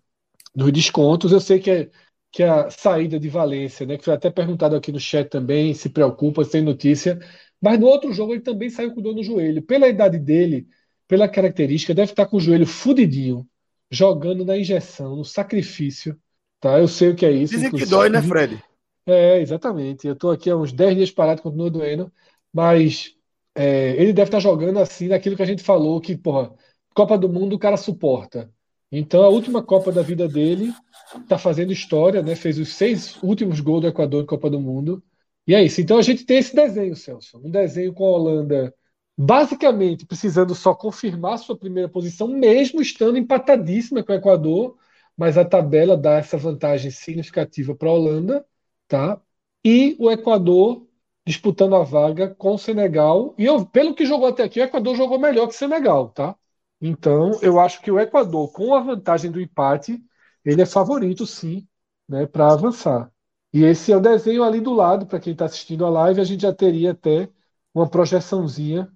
nos 0.56 0.72
descontos. 0.72 1.32
Eu 1.32 1.39
sei 1.39 1.60
que, 1.60 1.72
é, 1.72 1.89
que 2.32 2.44
a 2.44 2.70
saída 2.70 3.20
de 3.20 3.30
Valência, 3.30 3.86
né, 3.86 3.98
que 3.98 4.04
foi 4.04 4.14
até 4.14 4.30
perguntado 4.30 4.76
aqui 4.76 4.91
no 4.91 5.00
chat 5.00 5.30
também, 5.30 5.74
se 5.74 5.89
preocupa, 5.89 6.44
se 6.44 6.52
tem 6.52 6.62
notícia, 6.62 7.20
mas 7.62 7.80
no 7.80 7.88
outro 7.88 8.12
jogo 8.12 8.34
ele 8.34 8.41
também 8.41 8.70
saiu 8.70 8.94
com 8.94 9.02
dor 9.02 9.16
no 9.16 9.24
joelho. 9.24 9.62
Pela 9.62 9.88
idade 9.88 10.20
dele, 10.20 10.68
pela 11.08 11.28
característica, 11.30 11.94
deve 11.94 12.12
estar 12.12 12.26
com 12.26 12.38
o 12.38 12.41
joelho 12.41 12.68
fudidinho, 12.68 13.48
jogando 13.89 14.44
na 14.44 14.58
injeção, 14.58 15.16
no 15.16 15.24
sacrifício. 15.24 16.20
Tá? 16.60 16.80
Eu 16.80 16.88
sei 16.88 17.10
o 17.10 17.16
que 17.16 17.26
é 17.26 17.32
isso. 17.32 17.54
Dizem 17.54 17.72
que 17.72 17.86
dói, 17.86 18.10
né, 18.10 18.22
Fred? 18.22 18.62
É, 19.06 19.39
exatamente. 19.39 20.08
Eu 20.08 20.14
estou 20.14 20.32
aqui 20.32 20.50
há 20.50 20.56
uns 20.56 20.72
10 20.72 20.96
dias 20.96 21.12
parado, 21.12 21.41
continua 21.41 21.70
doendo, 21.70 22.12
mas 22.54 23.16
é, 23.56 23.91
ele 24.01 24.14
deve 24.14 24.30
estar 24.30 24.39
jogando 24.39 24.80
assim 24.80 25.08
naquilo 25.08 25.36
que 25.36 25.43
a 25.43 25.45
gente 25.45 25.64
falou, 25.64 25.99
que, 26.01 26.16
porra, 26.18 26.54
Copa 26.95 27.18
do 27.18 27.30
Mundo 27.30 27.56
o 27.56 27.60
cara 27.60 27.78
suporta. 27.78 28.51
Então, 28.91 29.24
a 29.24 29.30
última 29.30 29.64
Copa 29.64 29.91
da 29.91 30.01
vida 30.04 30.28
dele 30.28 30.72
está 31.18 31.38
fazendo 31.38 31.74
história, 31.74 32.22
né? 32.22 32.36
Fez 32.36 32.60
os 32.60 32.74
seis 32.74 33.22
últimos 33.24 33.60
gols 33.60 33.82
do 33.82 33.88
Equador 33.88 34.24
em 34.24 34.28
Copa 34.28 34.49
do 34.49 34.60
Mundo. 34.60 35.04
E 35.47 35.56
é 35.56 35.64
isso. 35.64 35.82
Então, 35.82 35.97
a 35.97 36.01
gente 36.01 36.26
tem 36.26 36.38
esse 36.38 36.56
desenho, 36.56 36.95
Celso. 36.95 37.39
Um 37.43 37.49
desenho 37.49 37.93
com 37.93 38.06
a 38.06 38.12
Holanda 38.12 38.74
basicamente 39.18 40.06
precisando 40.06 40.56
só 40.56 40.74
confirmar 40.74 41.38
sua 41.38 41.58
primeira 41.58 41.88
posição, 41.89 42.28
mesmo 42.28 42.82
estando 42.82 43.18
empatadíssima 43.18 44.04
com 44.04 44.12
o 44.12 44.16
Equador, 44.16 44.78
mas 45.16 45.38
a 45.38 45.45
tabela 45.45 45.95
dá 45.95 46.16
essa 46.18 46.38
vantagem 46.38 46.89
significativa 46.91 47.76
para 47.76 47.89
a 47.89 47.93
Holanda, 47.93 48.45
tá? 48.88 49.22
E 49.64 49.95
o 49.99 50.10
Equador 50.12 50.88
disputando 51.26 51.76
a 51.76 51.84
vaga 51.84 52.34
com 52.36 52.55
o 52.55 52.57
Senegal. 52.57 53.34
E 53.38 53.45
eu, 53.45 53.65
pelo 53.65 53.95
que 53.95 54.05
jogou 54.05 54.28
até 54.28 54.43
aqui, 54.43 54.59
o 54.59 54.63
Equador 54.63 54.95
jogou 54.95 55.19
melhor 55.19 55.47
que 55.47 55.53
o 55.53 55.57
Senegal, 55.57 56.09
tá? 56.09 56.36
Então, 56.82 57.32
eu 57.41 57.59
acho 57.59 57.82
que 57.82 57.91
o 57.91 57.99
Equador, 57.99 58.51
com 58.51 58.76
a 58.76 58.82
vantagem 58.82 59.32
do 59.32 59.39
empate, 59.39 60.03
ele 60.43 60.61
é 60.61 60.65
favorito, 60.65 61.26
sim, 61.26 61.67
né, 62.07 62.26
para 62.26 62.51
avançar. 62.51 63.11
E 63.53 63.63
esse 63.63 63.91
é 63.91 63.97
o 63.97 64.01
desenho 64.01 64.43
ali 64.43 64.59
do 64.59 64.74
lado, 64.74 65.05
para 65.05 65.19
quem 65.19 65.34
está 65.34 65.45
assistindo 65.45 65.86
a 65.86 65.89
live, 65.89 66.19
a 66.19 66.24
gente 66.24 66.41
já 66.41 66.53
teria 66.53 66.91
até 66.91 67.30
uma 67.74 67.88
projeçãozinha 67.89 68.91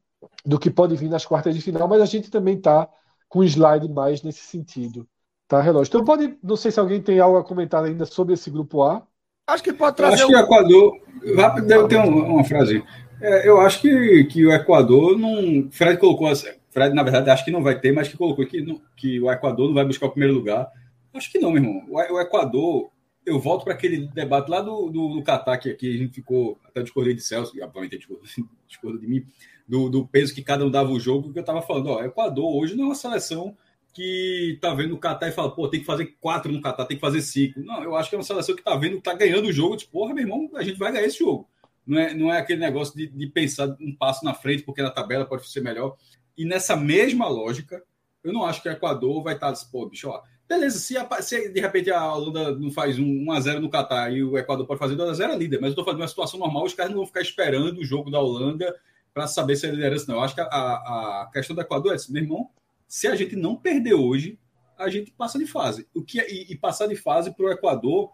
do 0.45 0.59
que 0.59 0.69
pode 0.69 0.95
vir 0.95 1.09
nas 1.09 1.25
quartas 1.25 1.55
de 1.55 1.61
final, 1.61 1.87
mas 1.87 2.01
a 2.01 2.05
gente 2.05 2.29
também 2.29 2.57
está 2.57 2.89
com 3.29 3.43
slide 3.43 3.87
mais 3.89 4.21
nesse 4.23 4.41
sentido. 4.41 5.07
Tá, 5.47 5.61
relógio? 5.61 5.89
Então 5.89 6.03
pode. 6.03 6.37
Não 6.43 6.55
sei 6.57 6.71
se 6.71 6.79
alguém 6.79 7.01
tem 7.01 7.19
algo 7.19 7.37
a 7.37 7.43
comentar 7.43 7.83
ainda 7.83 8.05
sobre 8.05 8.33
esse 8.33 8.49
grupo 8.49 8.83
A. 8.83 9.05
Acho 9.47 9.63
que 9.63 9.73
pode 9.73 9.95
trazer. 9.95 10.15
acho 10.15 10.25
um... 10.25 10.27
que 10.27 10.35
o 10.35 10.39
Equador. 10.39 10.99
Rápido, 11.35 11.71
eu 11.71 11.87
tenho 11.87 12.03
uma, 12.03 12.43
frase. 12.43 12.83
É, 13.19 13.49
eu 13.49 13.59
acho 13.59 13.81
que, 13.81 14.23
que 14.25 14.45
o 14.45 14.51
Equador 14.51 15.17
não. 15.17 15.69
Fred 15.71 15.97
colocou. 15.97 16.29
Fred, 16.69 16.93
na 16.93 17.03
verdade, 17.03 17.29
acho 17.29 17.45
que 17.45 17.51
não 17.51 17.63
vai 17.63 17.79
ter, 17.79 17.91
mas 17.91 18.07
que 18.07 18.17
colocou 18.17 18.45
que, 18.45 18.63
que 18.95 19.19
o 19.19 19.31
Equador 19.31 19.67
não 19.67 19.73
vai 19.73 19.85
buscar 19.85 20.07
o 20.07 20.11
primeiro 20.11 20.35
lugar. 20.35 20.69
Acho 21.13 21.31
que 21.31 21.39
não, 21.39 21.51
meu 21.51 21.63
irmão. 21.63 21.85
O, 21.89 21.95
o 21.95 22.21
Equador. 22.21 22.91
Eu 23.25 23.39
volto 23.41 23.65
para 23.65 23.73
aquele 23.73 24.07
debate 24.07 24.49
lá 24.49 24.61
do, 24.61 24.89
do, 24.89 25.15
do 25.15 25.23
Catar, 25.23 25.57
que 25.57 25.69
aqui 25.69 25.95
a 25.95 25.97
gente 25.97 26.13
ficou. 26.13 26.57
Até 26.63 26.81
discordei 26.81 27.13
de 27.13 27.21
Celso, 27.21 27.57
e 27.57 27.61
obviamente 27.61 27.99
discordou 28.67 28.99
de 28.99 29.07
mim 29.07 29.25
do, 29.67 29.89
do 29.89 30.07
peso 30.07 30.33
que 30.33 30.41
cada 30.41 30.65
um 30.65 30.71
dava 30.71 30.91
o 30.91 30.99
jogo, 30.99 31.33
que 31.33 31.39
eu 31.39 31.41
estava 31.41 31.61
falando, 31.61 31.89
ó, 31.89 32.03
Equador 32.03 32.55
hoje 32.55 32.75
não 32.75 32.85
é 32.85 32.87
uma 32.87 32.95
seleção 32.95 33.55
que 33.97 34.59
tá 34.61 34.75
vendo 34.75 34.93
o 34.93 34.99
Catar 34.99 35.27
e 35.27 35.31
fala, 35.31 35.49
pô, 35.49 35.67
tem 35.67 35.79
que 35.79 35.85
fazer 35.87 36.15
quatro 36.21 36.51
no 36.51 36.61
Catar, 36.61 36.85
tem 36.85 36.95
que 36.95 37.01
fazer 37.01 37.19
cinco. 37.19 37.59
Não, 37.61 37.83
eu 37.83 37.95
acho 37.95 38.07
que 38.07 38.15
é 38.15 38.19
uma 38.19 38.23
seleção 38.23 38.55
que 38.55 38.61
tá 38.61 38.75
vendo, 38.75 39.01
tá 39.01 39.11
ganhando 39.15 39.47
o 39.47 39.51
jogo, 39.51 39.75
diz, 39.75 39.87
porra, 39.87 40.13
meu 40.13 40.23
irmão, 40.23 40.47
a 40.53 40.61
gente 40.61 40.77
vai 40.77 40.91
ganhar 40.91 41.07
esse 41.07 41.17
jogo. 41.17 41.49
Não 41.83 41.99
é, 41.99 42.13
não 42.13 42.31
é 42.31 42.37
aquele 42.37 42.59
negócio 42.59 42.95
de, 42.95 43.07
de 43.07 43.25
pensar 43.25 43.75
um 43.81 43.95
passo 43.95 44.23
na 44.23 44.35
frente, 44.35 44.61
porque 44.61 44.83
na 44.83 44.91
tabela 44.91 45.25
pode 45.25 45.49
ser 45.49 45.61
melhor. 45.61 45.97
E 46.37 46.45
nessa 46.45 46.75
mesma 46.75 47.27
lógica, 47.27 47.81
eu 48.23 48.31
não 48.31 48.45
acho 48.45 48.61
que 48.61 48.69
o 48.69 48.71
Equador 48.71 49.23
vai 49.23 49.33
estar, 49.33 49.51
tá, 49.51 49.59
pô, 49.71 49.89
bicho, 49.89 50.09
ó, 50.09 50.21
beleza, 50.47 50.77
se, 50.77 50.95
a, 50.95 51.21
se, 51.23 51.49
de 51.49 51.59
repente 51.59 51.89
a 51.89 52.13
Holanda 52.13 52.51
não 52.55 52.69
faz 52.69 52.99
um 52.99 53.25
1x0 53.25 53.57
no 53.57 53.69
Catar 53.71 54.13
e 54.13 54.23
o 54.23 54.37
Equador 54.37 54.67
pode 54.67 54.79
fazer 54.79 54.95
2x0, 54.95 55.31
é 55.31 55.35
líder, 55.35 55.59
mas 55.59 55.71
eu 55.71 55.75
tô 55.75 55.83
falando 55.83 56.01
uma 56.01 56.07
situação 56.07 56.39
normal, 56.39 56.65
os 56.65 56.75
caras 56.75 56.91
não 56.91 56.99
vão 56.99 57.07
ficar 57.07 57.21
esperando 57.21 57.79
o 57.79 57.83
jogo 57.83 58.11
da 58.11 58.19
Holanda 58.19 58.75
para 59.11 59.25
saber 59.25 59.55
se 59.55 59.65
é 59.65 59.71
liderança 59.71 60.05
não. 60.07 60.19
Eu 60.19 60.21
acho 60.21 60.35
que 60.35 60.41
a, 60.41 60.45
a 60.45 61.29
questão 61.33 61.55
do 61.55 61.63
Equador 61.63 61.93
é 61.93 61.95
assim, 61.95 62.13
meu 62.13 62.21
irmão, 62.21 62.51
se 62.87 63.07
a 63.07 63.15
gente 63.15 63.35
não 63.35 63.55
perder 63.55 63.93
hoje, 63.93 64.39
a 64.77 64.89
gente 64.89 65.11
passa 65.11 65.37
de 65.37 65.45
fase. 65.45 65.87
O 65.93 66.03
que 66.03 66.19
é, 66.19 66.31
e, 66.31 66.51
e 66.51 66.55
passar 66.55 66.87
de 66.87 66.95
fase 66.95 67.33
para 67.35 67.45
o 67.45 67.51
Equador 67.51 68.11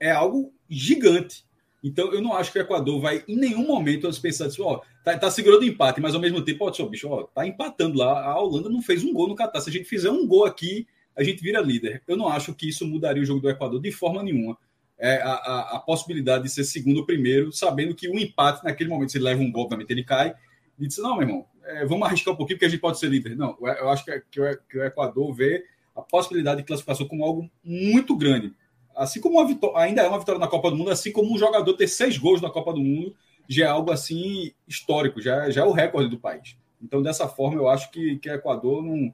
é 0.00 0.10
algo 0.10 0.52
gigante. 0.68 1.46
Então, 1.82 2.12
eu 2.12 2.20
não 2.20 2.34
acho 2.34 2.52
que 2.52 2.58
o 2.58 2.62
Equador 2.62 3.00
vai, 3.00 3.24
em 3.26 3.36
nenhum 3.36 3.66
momento, 3.66 4.08
pensar 4.20 4.46
assim, 4.46 4.62
ó, 4.62 4.80
tá, 5.04 5.16
tá 5.16 5.30
segurando 5.30 5.62
o 5.62 5.66
empate, 5.66 6.00
mas 6.00 6.14
ao 6.14 6.20
mesmo 6.20 6.42
tempo, 6.42 6.66
ó, 6.66 6.72
seu 6.72 6.88
bicho, 6.88 7.08
ó, 7.08 7.22
tá 7.22 7.46
empatando 7.46 7.98
lá. 7.98 8.24
A 8.24 8.38
Holanda 8.40 8.68
não 8.68 8.82
fez 8.82 9.04
um 9.04 9.12
gol 9.12 9.28
no 9.28 9.34
Catar. 9.34 9.60
Se 9.60 9.70
a 9.70 9.72
gente 9.72 9.88
fizer 9.88 10.10
um 10.10 10.26
gol 10.26 10.44
aqui, 10.44 10.86
a 11.16 11.22
gente 11.22 11.42
vira 11.42 11.60
líder. 11.60 12.02
Eu 12.06 12.16
não 12.16 12.28
acho 12.28 12.54
que 12.54 12.68
isso 12.68 12.86
mudaria 12.86 13.22
o 13.22 13.26
jogo 13.26 13.40
do 13.40 13.50
Equador 13.50 13.80
de 13.80 13.92
forma 13.92 14.22
nenhuma 14.22 14.58
é, 14.98 15.22
a, 15.22 15.32
a, 15.32 15.76
a, 15.76 15.80
possibilidade 15.80 16.44
de 16.44 16.50
ser 16.50 16.64
segundo 16.64 16.98
ou 16.98 17.06
primeiro, 17.06 17.52
sabendo 17.52 17.94
que 17.94 18.08
o 18.08 18.18
empate 18.18 18.64
naquele 18.64 18.90
momento, 18.90 19.12
se 19.12 19.18
ele 19.18 19.24
leva 19.24 19.40
um 19.40 19.50
gol, 19.50 19.64
obviamente 19.64 19.90
ele 19.90 20.02
cai, 20.02 20.34
e 20.78 20.86
disse, 20.86 21.00
não, 21.00 21.16
meu 21.16 21.22
irmão, 21.22 21.46
é, 21.68 21.84
vamos 21.84 22.06
arriscar 22.06 22.34
um 22.34 22.36
pouquinho, 22.36 22.56
porque 22.56 22.66
a 22.66 22.68
gente 22.68 22.80
pode 22.80 22.98
ser 22.98 23.08
líder. 23.08 23.36
Não, 23.36 23.56
eu 23.60 23.88
acho 23.88 24.04
que, 24.04 24.22
que, 24.30 24.40
o, 24.40 24.58
que 24.68 24.78
o 24.78 24.84
Equador 24.84 25.32
vê 25.34 25.64
a 25.94 26.02
possibilidade 26.02 26.60
de 26.60 26.66
classificação 26.66 27.06
como 27.06 27.24
algo 27.24 27.50
muito 27.62 28.16
grande. 28.16 28.54
Assim 28.96 29.20
como 29.20 29.44
vitória, 29.46 29.78
ainda 29.78 30.02
é 30.02 30.08
uma 30.08 30.18
vitória 30.18 30.40
na 30.40 30.48
Copa 30.48 30.70
do 30.70 30.76
Mundo, 30.76 30.90
assim 30.90 31.12
como 31.12 31.32
um 31.32 31.38
jogador 31.38 31.72
ter 31.74 31.86
seis 31.86 32.16
gols 32.18 32.40
na 32.40 32.50
Copa 32.50 32.72
do 32.72 32.80
Mundo, 32.80 33.14
já 33.48 33.66
é 33.66 33.68
algo 33.68 33.92
assim 33.92 34.52
histórico, 34.66 35.20
já, 35.20 35.50
já 35.50 35.62
é 35.62 35.64
o 35.64 35.72
recorde 35.72 36.10
do 36.10 36.18
país. 36.18 36.56
Então, 36.82 37.02
dessa 37.02 37.28
forma, 37.28 37.60
eu 37.60 37.68
acho 37.68 37.90
que, 37.90 38.18
que 38.18 38.28
o 38.28 38.34
Equador 38.34 38.82
não 38.82 39.12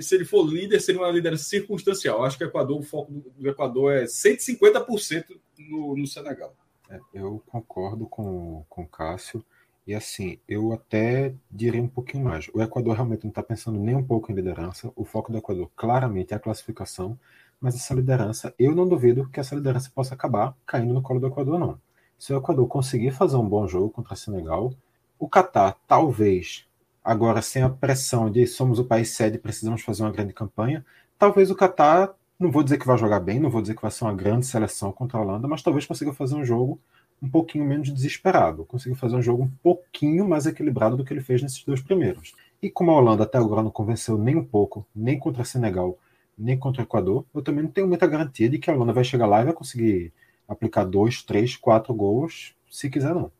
se 0.00 0.14
ele 0.14 0.24
for 0.24 0.46
líder, 0.46 0.80
seria 0.80 1.00
uma 1.00 1.10
liderança 1.10 1.44
circunstancial. 1.44 2.24
Acho 2.24 2.38
que 2.38 2.44
o 2.44 2.46
Equador, 2.46 2.80
o 2.80 2.82
foco 2.82 3.12
do 3.12 3.48
Equador 3.48 3.92
é 3.92 4.04
150% 4.04 5.38
no, 5.58 5.94
no 5.94 6.06
Senegal. 6.06 6.56
É, 6.88 6.98
eu 7.12 7.42
concordo 7.46 8.06
com 8.06 8.64
o 8.70 8.86
Cássio. 8.86 9.44
E 9.86 9.94
assim, 9.94 10.38
eu 10.48 10.72
até 10.72 11.34
diria 11.50 11.82
um 11.82 11.88
pouquinho 11.88 12.24
mais. 12.24 12.48
O 12.54 12.62
Equador 12.62 12.94
realmente 12.94 13.24
não 13.24 13.30
está 13.30 13.42
pensando 13.42 13.78
nem 13.80 13.96
um 13.96 14.04
pouco 14.04 14.30
em 14.30 14.34
liderança. 14.34 14.92
O 14.94 15.04
foco 15.04 15.32
do 15.32 15.38
Equador 15.38 15.70
claramente 15.76 16.32
é 16.32 16.36
a 16.36 16.40
classificação. 16.40 17.18
mas 17.60 17.74
essa 17.76 17.94
liderança, 17.94 18.54
eu 18.58 18.74
não 18.74 18.88
duvido 18.88 19.28
que 19.28 19.38
essa 19.40 19.54
liderança 19.54 19.90
possa 19.94 20.14
acabar 20.14 20.56
caindo 20.66 20.92
no 20.92 21.02
colo 21.02 21.20
do 21.20 21.28
Equador, 21.28 21.58
não. 21.58 21.80
Se 22.18 22.32
o 22.32 22.36
Equador 22.36 22.66
conseguir 22.68 23.12
fazer 23.12 23.36
um 23.36 23.48
bom 23.48 23.66
jogo 23.68 23.90
contra 23.90 24.16
Senegal, 24.16 24.72
o 25.18 25.28
Catar 25.28 25.76
talvez, 25.86 26.66
agora 27.04 27.40
sem 27.42 27.62
a 27.62 27.68
pressão 27.70 28.30
de 28.30 28.46
somos 28.46 28.78
o 28.78 28.84
país 28.84 29.10
sede, 29.10 29.38
precisamos 29.38 29.82
fazer 29.82 30.02
uma 30.02 30.10
grande 30.12 30.32
campanha, 30.32 30.84
talvez 31.18 31.50
o 31.50 31.56
Catar, 31.56 32.14
não 32.38 32.50
vou 32.50 32.62
dizer 32.64 32.78
que 32.78 32.86
vai 32.86 32.98
jogar 32.98 33.20
bem, 33.20 33.38
não 33.38 33.50
vou 33.50 33.62
dizer 33.62 33.74
que 33.76 33.82
vai 33.82 33.90
ser 33.90 34.04
uma 34.04 34.14
grande 34.14 34.46
seleção 34.46 34.92
contra 34.92 35.18
a 35.18 35.22
Holanda, 35.22 35.46
mas 35.48 35.62
talvez 35.62 35.86
consiga 35.86 36.12
fazer 36.12 36.34
um 36.34 36.44
jogo 36.44 36.80
um 37.22 37.28
pouquinho 37.28 37.64
menos 37.64 37.92
desesperado, 37.92 38.64
consiga 38.64 38.96
fazer 38.96 39.14
um 39.16 39.22
jogo 39.22 39.44
um 39.44 39.50
pouquinho 39.62 40.28
mais 40.28 40.44
equilibrado 40.44 40.96
do 40.96 41.04
que 41.04 41.12
ele 41.12 41.20
fez 41.20 41.40
nesses 41.40 41.64
dois 41.64 41.80
primeiros. 41.80 42.34
E 42.60 42.68
como 42.68 42.90
a 42.90 42.96
Holanda 42.96 43.22
até 43.22 43.38
agora 43.38 43.62
não 43.62 43.70
convenceu 43.70 44.18
nem 44.18 44.34
um 44.36 44.44
pouco, 44.44 44.84
nem 44.94 45.18
contra 45.18 45.44
Senegal, 45.44 45.96
nem 46.36 46.58
contra 46.58 46.82
o 46.82 46.84
Equador, 46.84 47.24
eu 47.32 47.40
também 47.40 47.62
não 47.62 47.70
tenho 47.70 47.86
muita 47.86 48.06
garantia 48.06 48.48
de 48.48 48.58
que 48.58 48.70
a 48.70 48.74
Holanda 48.74 48.92
vai 48.92 49.04
chegar 49.04 49.26
lá 49.26 49.40
e 49.40 49.44
vai 49.44 49.52
conseguir 49.52 50.12
aplicar 50.48 50.84
dois, 50.84 51.22
três, 51.22 51.56
quatro 51.56 51.94
gols, 51.94 52.54
se 52.68 52.90
quiser 52.90 53.14
não. 53.14 53.30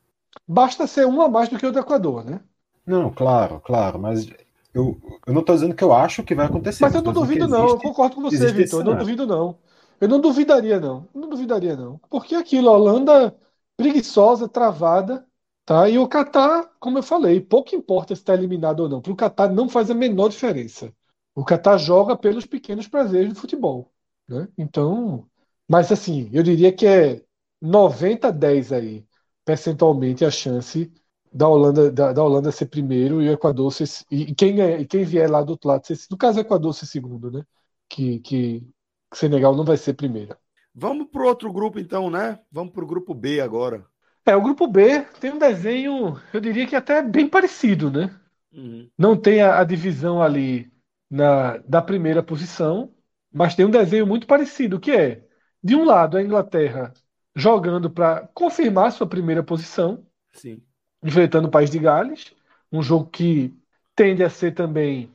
Basta 0.46 0.86
ser 0.86 1.06
um 1.06 1.20
a 1.20 1.28
mais 1.28 1.48
do 1.48 1.58
que 1.58 1.66
o 1.66 1.72
do 1.72 1.78
Equador, 1.78 2.24
né? 2.24 2.40
Não, 2.86 3.10
claro, 3.10 3.60
claro, 3.60 3.98
mas 3.98 4.26
eu, 4.74 4.96
eu 5.26 5.32
não 5.32 5.40
estou 5.40 5.54
dizendo 5.54 5.74
que 5.74 5.84
eu 5.84 5.92
acho 5.92 6.22
que 6.22 6.34
vai 6.34 6.46
acontecer. 6.46 6.84
Mas 6.84 6.94
eu 6.94 7.02
não 7.02 7.12
duvido, 7.12 7.48
não. 7.48 7.68
Eu 7.68 7.78
concordo 7.78 8.16
com 8.16 8.22
você, 8.22 8.52
Vitor. 8.52 8.80
Eu 8.80 8.84
não 8.84 8.96
duvido, 8.96 9.26
não. 9.26 9.56
Eu 10.00 10.08
não 10.08 10.20
duvidaria, 10.20 10.80
não. 10.80 11.06
Eu 11.14 11.20
não 11.20 11.28
duvidaria, 11.28 11.76
não. 11.76 12.00
Porque 12.10 12.34
aquilo, 12.34 12.68
a 12.70 12.72
Holanda 12.72 13.36
preguiçosa, 13.82 14.48
travada, 14.48 15.26
tá? 15.64 15.88
E 15.88 15.98
o 15.98 16.08
Catar, 16.08 16.70
como 16.80 16.98
eu 16.98 17.02
falei, 17.02 17.40
pouco 17.40 17.74
importa 17.74 18.14
se 18.14 18.22
está 18.22 18.34
eliminado 18.34 18.80
ou 18.80 18.88
não. 18.88 19.00
Para 19.00 19.12
o 19.12 19.16
Catar 19.16 19.48
não 19.52 19.68
faz 19.68 19.90
a 19.90 19.94
menor 19.94 20.28
diferença. 20.28 20.92
O 21.34 21.44
Catar 21.44 21.78
joga 21.78 22.16
pelos 22.16 22.46
pequenos 22.46 22.88
prazeres 22.88 23.32
do 23.34 23.40
futebol, 23.40 23.92
né? 24.28 24.48
Então, 24.58 25.28
mas 25.68 25.90
assim, 25.92 26.30
eu 26.32 26.42
diria 26.42 26.72
que 26.72 26.86
é 26.86 27.22
90 27.60 28.28
a 28.28 28.30
10 28.30 28.72
aí, 28.72 29.06
percentualmente 29.44 30.24
a 30.24 30.30
chance 30.30 30.92
da 31.32 31.48
Holanda, 31.48 31.90
da, 31.90 32.12
da 32.12 32.22
Holanda 32.22 32.52
ser 32.52 32.66
primeiro 32.66 33.22
e 33.22 33.28
o 33.28 33.32
Equador 33.32 33.72
ser, 33.72 33.88
e 34.10 34.34
quem, 34.34 34.60
e 34.60 34.86
quem 34.86 35.04
vier 35.04 35.30
lá 35.30 35.42
do 35.42 35.50
outro 35.52 35.68
lado, 35.68 35.86
ser, 35.86 35.98
no 36.10 36.16
caso 36.16 36.38
o 36.38 36.42
Equador 36.42 36.74
ser 36.74 36.86
segundo, 36.86 37.30
né? 37.30 37.44
Que, 37.88 38.20
que, 38.20 38.66
Senegal 39.14 39.54
não 39.54 39.64
vai 39.64 39.76
ser 39.76 39.94
primeiro. 39.94 40.36
Vamos 40.74 41.08
para 41.08 41.22
o 41.22 41.26
outro 41.26 41.52
grupo, 41.52 41.78
então, 41.78 42.10
né? 42.10 42.38
Vamos 42.50 42.72
para 42.72 42.84
o 42.84 42.86
grupo 42.86 43.14
B 43.14 43.40
agora. 43.40 43.84
É, 44.24 44.36
o 44.36 44.42
grupo 44.42 44.66
B 44.66 45.02
tem 45.20 45.32
um 45.32 45.38
desenho, 45.38 46.20
eu 46.32 46.40
diria 46.40 46.66
que 46.66 46.76
até 46.76 47.02
bem 47.02 47.28
parecido, 47.28 47.90
né? 47.90 48.14
Uhum. 48.52 48.88
Não 48.96 49.16
tem 49.16 49.42
a, 49.42 49.58
a, 49.58 49.64
divisão 49.64 50.22
ali 50.22 50.72
na, 51.10 51.56
da 51.58 51.82
primeira 51.82 52.22
posição, 52.22 52.94
mas 53.32 53.54
tem 53.54 53.66
um 53.66 53.70
desenho 53.70 54.06
muito 54.06 54.26
parecido, 54.26 54.78
que 54.78 54.92
é, 54.92 55.26
de 55.62 55.74
um 55.74 55.84
lado, 55.84 56.16
a 56.16 56.22
Inglaterra 56.22 56.92
jogando 57.34 57.90
para 57.90 58.28
confirmar 58.34 58.92
sua 58.92 59.06
primeira 59.06 59.42
posição, 59.42 60.06
Sim. 60.32 60.62
enfrentando 61.02 61.48
o 61.48 61.50
País 61.50 61.70
de 61.70 61.78
Gales, 61.78 62.32
um 62.70 62.82
jogo 62.82 63.06
que 63.10 63.54
tende 63.94 64.22
a 64.22 64.30
ser 64.30 64.52
também 64.52 65.12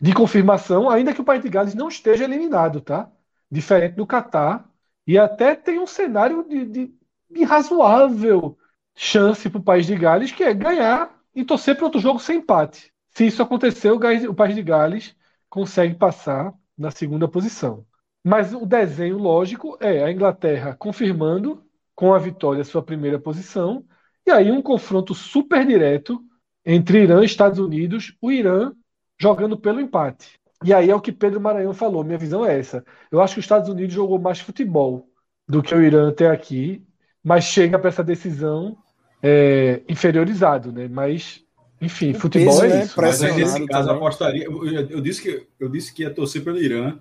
de 0.00 0.12
confirmação, 0.12 0.88
ainda 0.90 1.14
que 1.14 1.20
o 1.20 1.24
País 1.24 1.42
de 1.42 1.48
Gales 1.48 1.74
não 1.74 1.88
esteja 1.88 2.24
eliminado, 2.24 2.80
tá? 2.80 3.10
Diferente 3.50 3.94
do 3.94 4.06
Catar, 4.06 4.67
e 5.08 5.16
até 5.16 5.54
tem 5.54 5.78
um 5.78 5.86
cenário 5.86 6.46
de, 6.46 6.66
de, 6.66 6.94
de 7.30 7.42
razoável 7.42 8.58
chance 8.94 9.48
para 9.48 9.58
o 9.58 9.64
País 9.64 9.86
de 9.86 9.96
Gales, 9.96 10.30
que 10.30 10.44
é 10.44 10.52
ganhar 10.52 11.18
e 11.34 11.42
torcer 11.42 11.74
para 11.74 11.86
outro 11.86 11.98
jogo 11.98 12.20
sem 12.20 12.40
empate. 12.40 12.92
Se 13.14 13.26
isso 13.26 13.42
acontecer, 13.42 13.90
o, 13.90 14.34
País 14.34 14.54
de 14.54 14.62
Gales 14.62 15.16
consegue 15.48 15.94
passar 15.94 16.52
na 16.76 16.90
segunda 16.90 17.26
posição. 17.26 17.86
Mas 18.22 18.52
o 18.52 18.66
desenho 18.66 19.16
lógico 19.16 19.78
é 19.80 20.04
a 20.04 20.12
Inglaterra 20.12 20.76
confirmando 20.78 21.64
com 21.94 22.12
a 22.12 22.18
vitória 22.18 22.62
sua 22.62 22.82
primeira 22.82 23.18
posição, 23.18 23.86
e 24.26 24.30
aí 24.30 24.52
um 24.52 24.60
confronto 24.60 25.14
super 25.14 25.66
direto 25.66 26.22
entre 26.66 27.04
Irã 27.04 27.22
e 27.22 27.24
Estados 27.24 27.58
Unidos, 27.58 28.14
o 28.20 28.30
Irã 28.30 28.74
jogando 29.18 29.56
pelo 29.56 29.80
empate. 29.80 30.38
E 30.64 30.74
aí 30.74 30.90
é 30.90 30.94
o 30.94 31.00
que 31.00 31.12
Pedro 31.12 31.40
Maranhão 31.40 31.72
falou. 31.72 32.02
Minha 32.02 32.18
visão 32.18 32.44
é 32.44 32.58
essa. 32.58 32.84
Eu 33.10 33.20
acho 33.20 33.34
que 33.34 33.40
os 33.40 33.44
Estados 33.44 33.68
Unidos 33.68 33.94
jogou 33.94 34.18
mais 34.18 34.40
futebol 34.40 35.08
do 35.46 35.62
que 35.62 35.74
o 35.74 35.82
Irã 35.82 36.10
até 36.10 36.28
aqui, 36.28 36.84
mas 37.22 37.44
chega 37.44 37.78
para 37.78 37.88
essa 37.88 38.04
decisão 38.04 38.76
é, 39.22 39.82
inferiorizado, 39.88 40.72
né? 40.72 40.88
Mas, 40.88 41.44
enfim, 41.80 42.10
o 42.10 42.20
futebol 42.20 42.62
é, 42.64 42.80
é 42.80 42.84
isso. 42.84 43.00
Mas 43.00 43.20
nesse 43.20 43.66
caso, 43.66 43.90
apostaria. 43.90 44.44
Eu, 44.44 44.66
eu, 44.66 45.00
disse 45.00 45.22
que, 45.22 45.46
eu 45.58 45.68
disse 45.68 45.94
que 45.94 46.02
ia 46.02 46.12
torcer 46.12 46.42
pelo 46.42 46.60
Irã, 46.60 46.98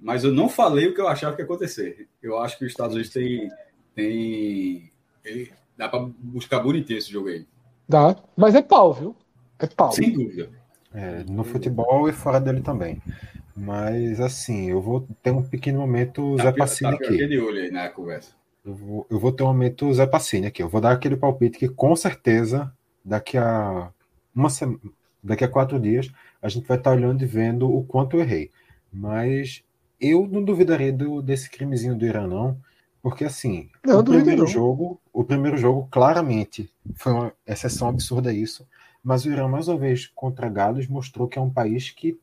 mas 0.00 0.24
eu 0.24 0.32
não 0.32 0.48
falei 0.48 0.88
o 0.88 0.94
que 0.94 1.00
eu 1.00 1.08
achava 1.08 1.34
que 1.34 1.42
ia 1.42 1.44
acontecer. 1.44 2.08
Eu 2.22 2.38
acho 2.38 2.58
que 2.58 2.64
os 2.64 2.70
Estados 2.70 2.94
Unidos 2.94 3.12
tem. 3.12 3.48
tem 3.94 4.90
ele, 5.24 5.52
dá 5.76 5.88
para 5.88 6.08
buscar 6.18 6.60
bonito 6.60 6.92
esse 6.92 7.10
jogo 7.10 7.28
aí. 7.28 7.46
Dá, 7.88 8.16
mas 8.36 8.54
é 8.54 8.62
pau, 8.62 8.92
viu? 8.92 9.16
É 9.58 9.66
pau. 9.66 9.92
Sem 9.92 10.12
dúvida. 10.12 10.50
É, 10.98 11.22
no 11.30 11.44
futebol 11.44 12.08
e 12.08 12.12
fora 12.12 12.40
dele 12.40 12.60
também. 12.60 13.00
Mas 13.56 14.18
assim, 14.18 14.68
eu 14.68 14.82
vou 14.82 15.06
ter 15.22 15.30
um 15.30 15.44
pequeno 15.44 15.78
momento 15.78 16.36
tá, 16.36 16.44
Zé 16.44 16.52
Pacini 16.52 16.98
tá, 16.98 17.04
aqui. 17.04 17.24
De 17.24 17.38
olho 17.38 17.62
aí 17.62 17.70
na 17.70 17.88
conversa. 17.88 18.32
Eu 18.64 18.74
vou, 18.74 19.06
eu 19.08 19.18
vou 19.20 19.30
ter 19.30 19.44
um 19.44 19.46
momento 19.46 19.92
Zé 19.94 20.08
Pacini 20.08 20.48
aqui. 20.48 20.60
Eu 20.60 20.68
vou 20.68 20.80
dar 20.80 20.90
aquele 20.90 21.16
palpite 21.16 21.56
que 21.56 21.68
com 21.68 21.94
certeza 21.94 22.72
daqui 23.04 23.38
a 23.38 23.92
uma 24.34 24.50
semana, 24.50 24.80
daqui 25.22 25.44
a 25.44 25.48
quatro 25.48 25.78
dias 25.78 26.10
a 26.42 26.48
gente 26.48 26.66
vai 26.66 26.76
estar 26.76 26.90
olhando 26.90 27.22
e 27.22 27.26
vendo 27.26 27.72
o 27.72 27.84
quanto 27.84 28.16
eu 28.16 28.20
errei. 28.20 28.50
Mas 28.92 29.62
eu 30.00 30.26
não 30.26 30.42
duvidaria 30.42 30.92
do, 30.92 31.22
desse 31.22 31.48
crimezinho 31.48 31.94
do 31.94 32.04
Irã, 32.04 32.26
não. 32.26 32.58
Porque 33.00 33.24
assim, 33.24 33.70
não, 33.86 34.00
o 34.00 34.04
primeiro 34.04 34.40
não. 34.40 34.48
jogo, 34.48 35.00
o 35.12 35.22
primeiro 35.22 35.56
jogo 35.56 35.86
claramente 35.92 36.68
foi 36.96 37.12
uma 37.12 37.32
exceção 37.46 37.88
absurda 37.88 38.32
isso 38.32 38.66
mas 39.08 39.24
o 39.24 39.30
Irã, 39.30 39.48
mais 39.48 39.68
uma 39.68 39.78
vez, 39.78 40.06
contra 40.06 40.50
Gales, 40.50 40.86
mostrou 40.86 41.26
que 41.26 41.38
é 41.38 41.40
um 41.40 41.48
país 41.48 41.90
que. 41.90 42.20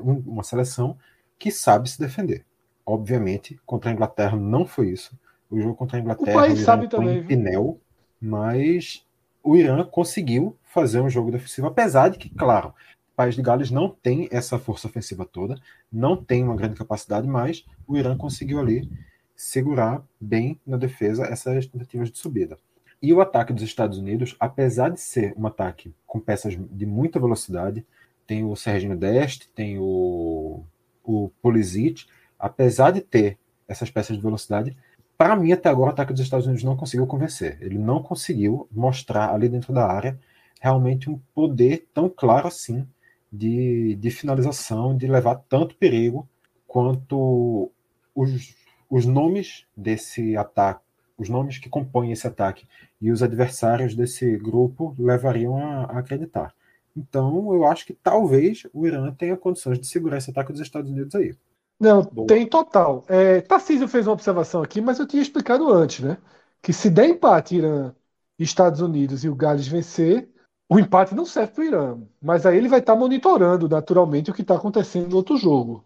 uma 0.00 0.42
seleção 0.42 0.98
que 1.38 1.48
sabe 1.52 1.88
se 1.88 1.96
defender. 1.96 2.44
Obviamente, 2.84 3.60
contra 3.64 3.88
a 3.88 3.92
Inglaterra 3.92 4.36
não 4.36 4.66
foi 4.66 4.90
isso. 4.90 5.16
O 5.48 5.60
jogo 5.60 5.76
contra 5.76 5.98
a 5.98 6.00
Inglaterra, 6.00 6.36
o, 6.36 6.40
país 6.40 6.60
o 6.60 6.64
sabe 6.64 6.88
também, 6.88 7.18
em 7.18 7.24
Pinel, 7.24 7.78
mas 8.20 9.06
o 9.44 9.56
Irã 9.56 9.84
conseguiu 9.84 10.56
fazer 10.64 11.00
um 11.00 11.08
jogo 11.08 11.30
defensivo, 11.30 11.68
apesar 11.68 12.08
de 12.08 12.18
que, 12.18 12.28
claro, 12.28 12.70
o 13.12 13.14
país 13.14 13.36
de 13.36 13.42
Gales 13.42 13.70
não 13.70 13.88
tem 13.88 14.28
essa 14.32 14.58
força 14.58 14.88
ofensiva 14.88 15.24
toda, 15.24 15.54
não 15.92 16.16
tem 16.16 16.42
uma 16.42 16.56
grande 16.56 16.74
capacidade, 16.74 17.28
mas 17.28 17.64
o 17.86 17.96
Irã 17.96 18.16
conseguiu 18.16 18.58
ali 18.58 18.90
segurar 19.36 20.02
bem 20.20 20.58
na 20.66 20.76
defesa 20.76 21.26
essas 21.26 21.64
tentativas 21.68 22.10
de 22.10 22.18
subida. 22.18 22.58
E 23.02 23.12
o 23.12 23.20
ataque 23.20 23.52
dos 23.52 23.64
Estados 23.64 23.98
Unidos, 23.98 24.36
apesar 24.38 24.90
de 24.90 25.00
ser 25.00 25.34
um 25.36 25.44
ataque 25.46 25.92
com 26.06 26.20
peças 26.20 26.56
de 26.56 26.86
muita 26.86 27.18
velocidade, 27.18 27.84
tem 28.26 28.44
o 28.44 28.54
Serginho 28.54 28.96
Deste, 28.96 29.48
tem 29.48 29.76
o, 29.76 30.62
o 31.02 31.28
Pulisic, 31.42 32.06
apesar 32.38 32.92
de 32.92 33.00
ter 33.00 33.38
essas 33.66 33.90
peças 33.90 34.16
de 34.16 34.22
velocidade, 34.22 34.76
para 35.18 35.34
mim 35.34 35.50
até 35.50 35.68
agora 35.68 35.90
o 35.90 35.92
ataque 35.92 36.12
dos 36.12 36.22
Estados 36.22 36.46
Unidos 36.46 36.62
não 36.62 36.76
conseguiu 36.76 37.06
convencer. 37.06 37.58
Ele 37.60 37.76
não 37.76 38.00
conseguiu 38.00 38.68
mostrar 38.70 39.34
ali 39.34 39.48
dentro 39.48 39.72
da 39.72 39.84
área 39.84 40.18
realmente 40.60 41.10
um 41.10 41.20
poder 41.34 41.88
tão 41.92 42.08
claro 42.08 42.46
assim 42.46 42.86
de, 43.32 43.96
de 43.96 44.10
finalização, 44.12 44.96
de 44.96 45.08
levar 45.08 45.36
tanto 45.48 45.74
perigo 45.74 46.28
quanto 46.68 47.70
os, 48.14 48.54
os 48.88 49.06
nomes 49.06 49.66
desse 49.76 50.36
ataque 50.36 50.91
os 51.22 51.28
nomes 51.28 51.58
que 51.58 51.68
compõem 51.68 52.12
esse 52.12 52.26
ataque 52.26 52.66
e 53.00 53.10
os 53.10 53.22
adversários 53.22 53.94
desse 53.94 54.36
grupo 54.36 54.94
levariam 54.98 55.56
a, 55.56 55.84
a 55.84 55.98
acreditar. 55.98 56.54
Então, 56.96 57.54
eu 57.54 57.64
acho 57.64 57.86
que 57.86 57.94
talvez 57.94 58.66
o 58.72 58.86
Irã 58.86 59.10
tenha 59.12 59.36
condições 59.36 59.78
de 59.78 59.86
segurar 59.86 60.18
esse 60.18 60.30
ataque 60.30 60.52
dos 60.52 60.60
Estados 60.60 60.90
Unidos 60.90 61.14
aí. 61.14 61.34
Não, 61.80 62.02
Boa. 62.02 62.26
tem 62.26 62.46
total. 62.46 63.04
É, 63.08 63.40
Tarcísio 63.40 63.88
fez 63.88 64.06
uma 64.06 64.12
observação 64.12 64.62
aqui, 64.62 64.80
mas 64.80 64.98
eu 64.98 65.06
tinha 65.06 65.22
explicado 65.22 65.72
antes, 65.72 66.04
né? 66.04 66.18
Que 66.60 66.72
se 66.72 66.90
der 66.90 67.08
empate 67.08 67.56
Irã 67.56 67.94
Estados 68.38 68.80
Unidos 68.80 69.24
e 69.24 69.28
o 69.28 69.34
Gales 69.34 69.66
vencer, 69.66 70.28
o 70.68 70.78
empate 70.78 71.14
não 71.14 71.26
serve 71.26 71.52
para 71.52 71.62
o 71.62 71.66
Irã. 71.66 72.00
Mas 72.20 72.46
aí 72.46 72.56
ele 72.56 72.68
vai 72.68 72.80
estar 72.80 72.92
tá 72.94 72.98
monitorando 72.98 73.68
naturalmente 73.68 74.30
o 74.30 74.34
que 74.34 74.42
está 74.42 74.56
acontecendo 74.56 75.08
no 75.08 75.16
outro 75.16 75.36
jogo. 75.36 75.84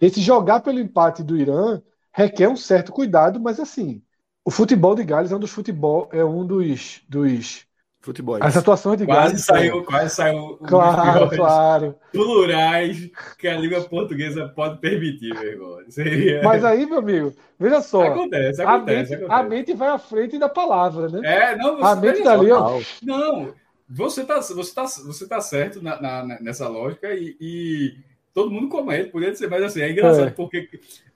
Esse 0.00 0.20
jogar 0.20 0.60
pelo 0.60 0.78
empate 0.80 1.22
do 1.22 1.36
Irã 1.36 1.82
requer 2.12 2.48
um 2.48 2.56
certo 2.56 2.92
cuidado, 2.92 3.40
mas 3.40 3.58
assim, 3.58 4.02
o 4.44 4.50
futebol 4.50 4.94
de 4.94 5.04
Gales 5.04 5.32
é 5.32 5.36
um 5.36 5.40
dos 5.40 5.50
futebol, 5.50 6.08
é 6.12 6.24
um 6.24 6.44
dos, 6.44 7.00
dos 7.08 7.64
futebol. 8.00 8.38
As 8.40 8.56
atuações 8.56 8.98
de 8.98 9.06
quase 9.06 9.28
Gales. 9.28 9.44
Saiu, 9.44 9.84
quase 9.84 10.14
saiu. 10.14 10.58
Claro, 10.66 11.30
claro. 11.30 11.94
Plurais 12.10 13.10
que 13.38 13.46
a 13.46 13.56
língua 13.56 13.80
portuguesa 13.82 14.48
pode 14.48 14.80
permitir, 14.80 15.32
meu 15.32 15.44
irmão. 15.44 15.78
Seria... 15.88 16.42
Mas 16.42 16.64
aí, 16.64 16.84
meu 16.84 16.98
amigo, 16.98 17.32
veja 17.58 17.80
só. 17.80 18.02
Acontece, 18.02 18.60
acontece, 18.60 18.64
a 18.64 18.78
mente, 18.78 19.14
acontece. 19.14 19.32
A 19.32 19.42
mente 19.48 19.74
vai 19.74 19.88
à 19.88 19.98
frente 19.98 20.38
da 20.38 20.48
palavra, 20.48 21.08
né? 21.08 21.20
É, 21.24 21.56
não, 21.56 21.76
você 21.76 21.84
a 21.84 21.96
mente 21.96 22.22
dali, 22.22 22.50
ó. 22.50 22.80
Não, 23.02 23.54
você 23.88 24.24
tá, 24.24 24.40
você 24.40 24.74
tá, 24.74 24.84
você 24.84 25.28
tá 25.28 25.40
certo 25.40 25.82
na, 25.82 26.00
na, 26.00 26.40
nessa 26.40 26.66
lógica 26.66 27.14
e, 27.14 27.36
e 27.40 27.94
todo 28.34 28.50
mundo 28.50 28.68
comenta, 28.68 29.10
podia 29.10 29.34
ser, 29.34 29.48
mas 29.48 29.62
assim, 29.62 29.80
é 29.82 29.90
engraçado 29.90 30.28
É. 30.28 30.30
porque 30.30 30.68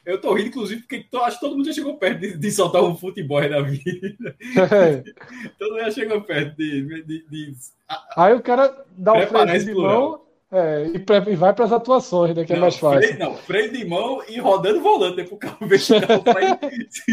eu 0.05 0.21
tô 0.21 0.33
rindo, 0.35 0.49
inclusive, 0.49 0.83
porque 0.83 1.05
tô, 1.11 1.21
acho 1.23 1.39
que 1.39 1.45
todo 1.45 1.57
mundo 1.57 1.67
já 1.67 1.73
chegou 1.73 1.97
perto 1.97 2.21
de, 2.21 2.37
de 2.39 2.51
soltar 2.51 2.83
um 2.85 2.97
futebol 2.97 3.41
na 3.49 3.61
vida. 3.63 4.37
É. 4.71 5.03
Todo 5.59 5.71
mundo 5.73 5.81
já 5.81 5.91
chegou 5.91 6.21
perto 6.23 6.57
de. 6.57 7.03
de, 7.05 7.29
de- 7.29 7.55
Aí 8.17 8.35
o 8.35 8.43
cara 8.43 8.85
dá 8.97 9.13
o 9.15 9.27
freio 9.27 9.65
de 9.65 9.75
mão 9.75 10.21
é, 10.51 10.87
e, 10.95 10.99
pre- 10.99 11.33
e 11.33 11.37
vai 11.37 11.53
para 11.55 11.65
as 11.65 11.73
atuações, 11.73 12.35
né? 12.37 12.45
Que 12.45 12.53
é 12.53 12.57
não, 12.57 12.63
mais 12.63 12.77
fácil. 12.77 13.01
Freio, 13.01 13.19
não, 13.19 13.37
freio 13.37 13.73
de 13.73 13.85
mão 13.85 14.23
e 14.29 14.39
rodando 14.39 14.81
volante, 14.81 15.17
né? 15.17 15.25
Pro 15.25 15.37
carro 15.37 15.67
ver 15.67 15.81
se 15.81 15.95
o 15.95 16.01
carro 16.01 16.23
vai- 16.23 16.59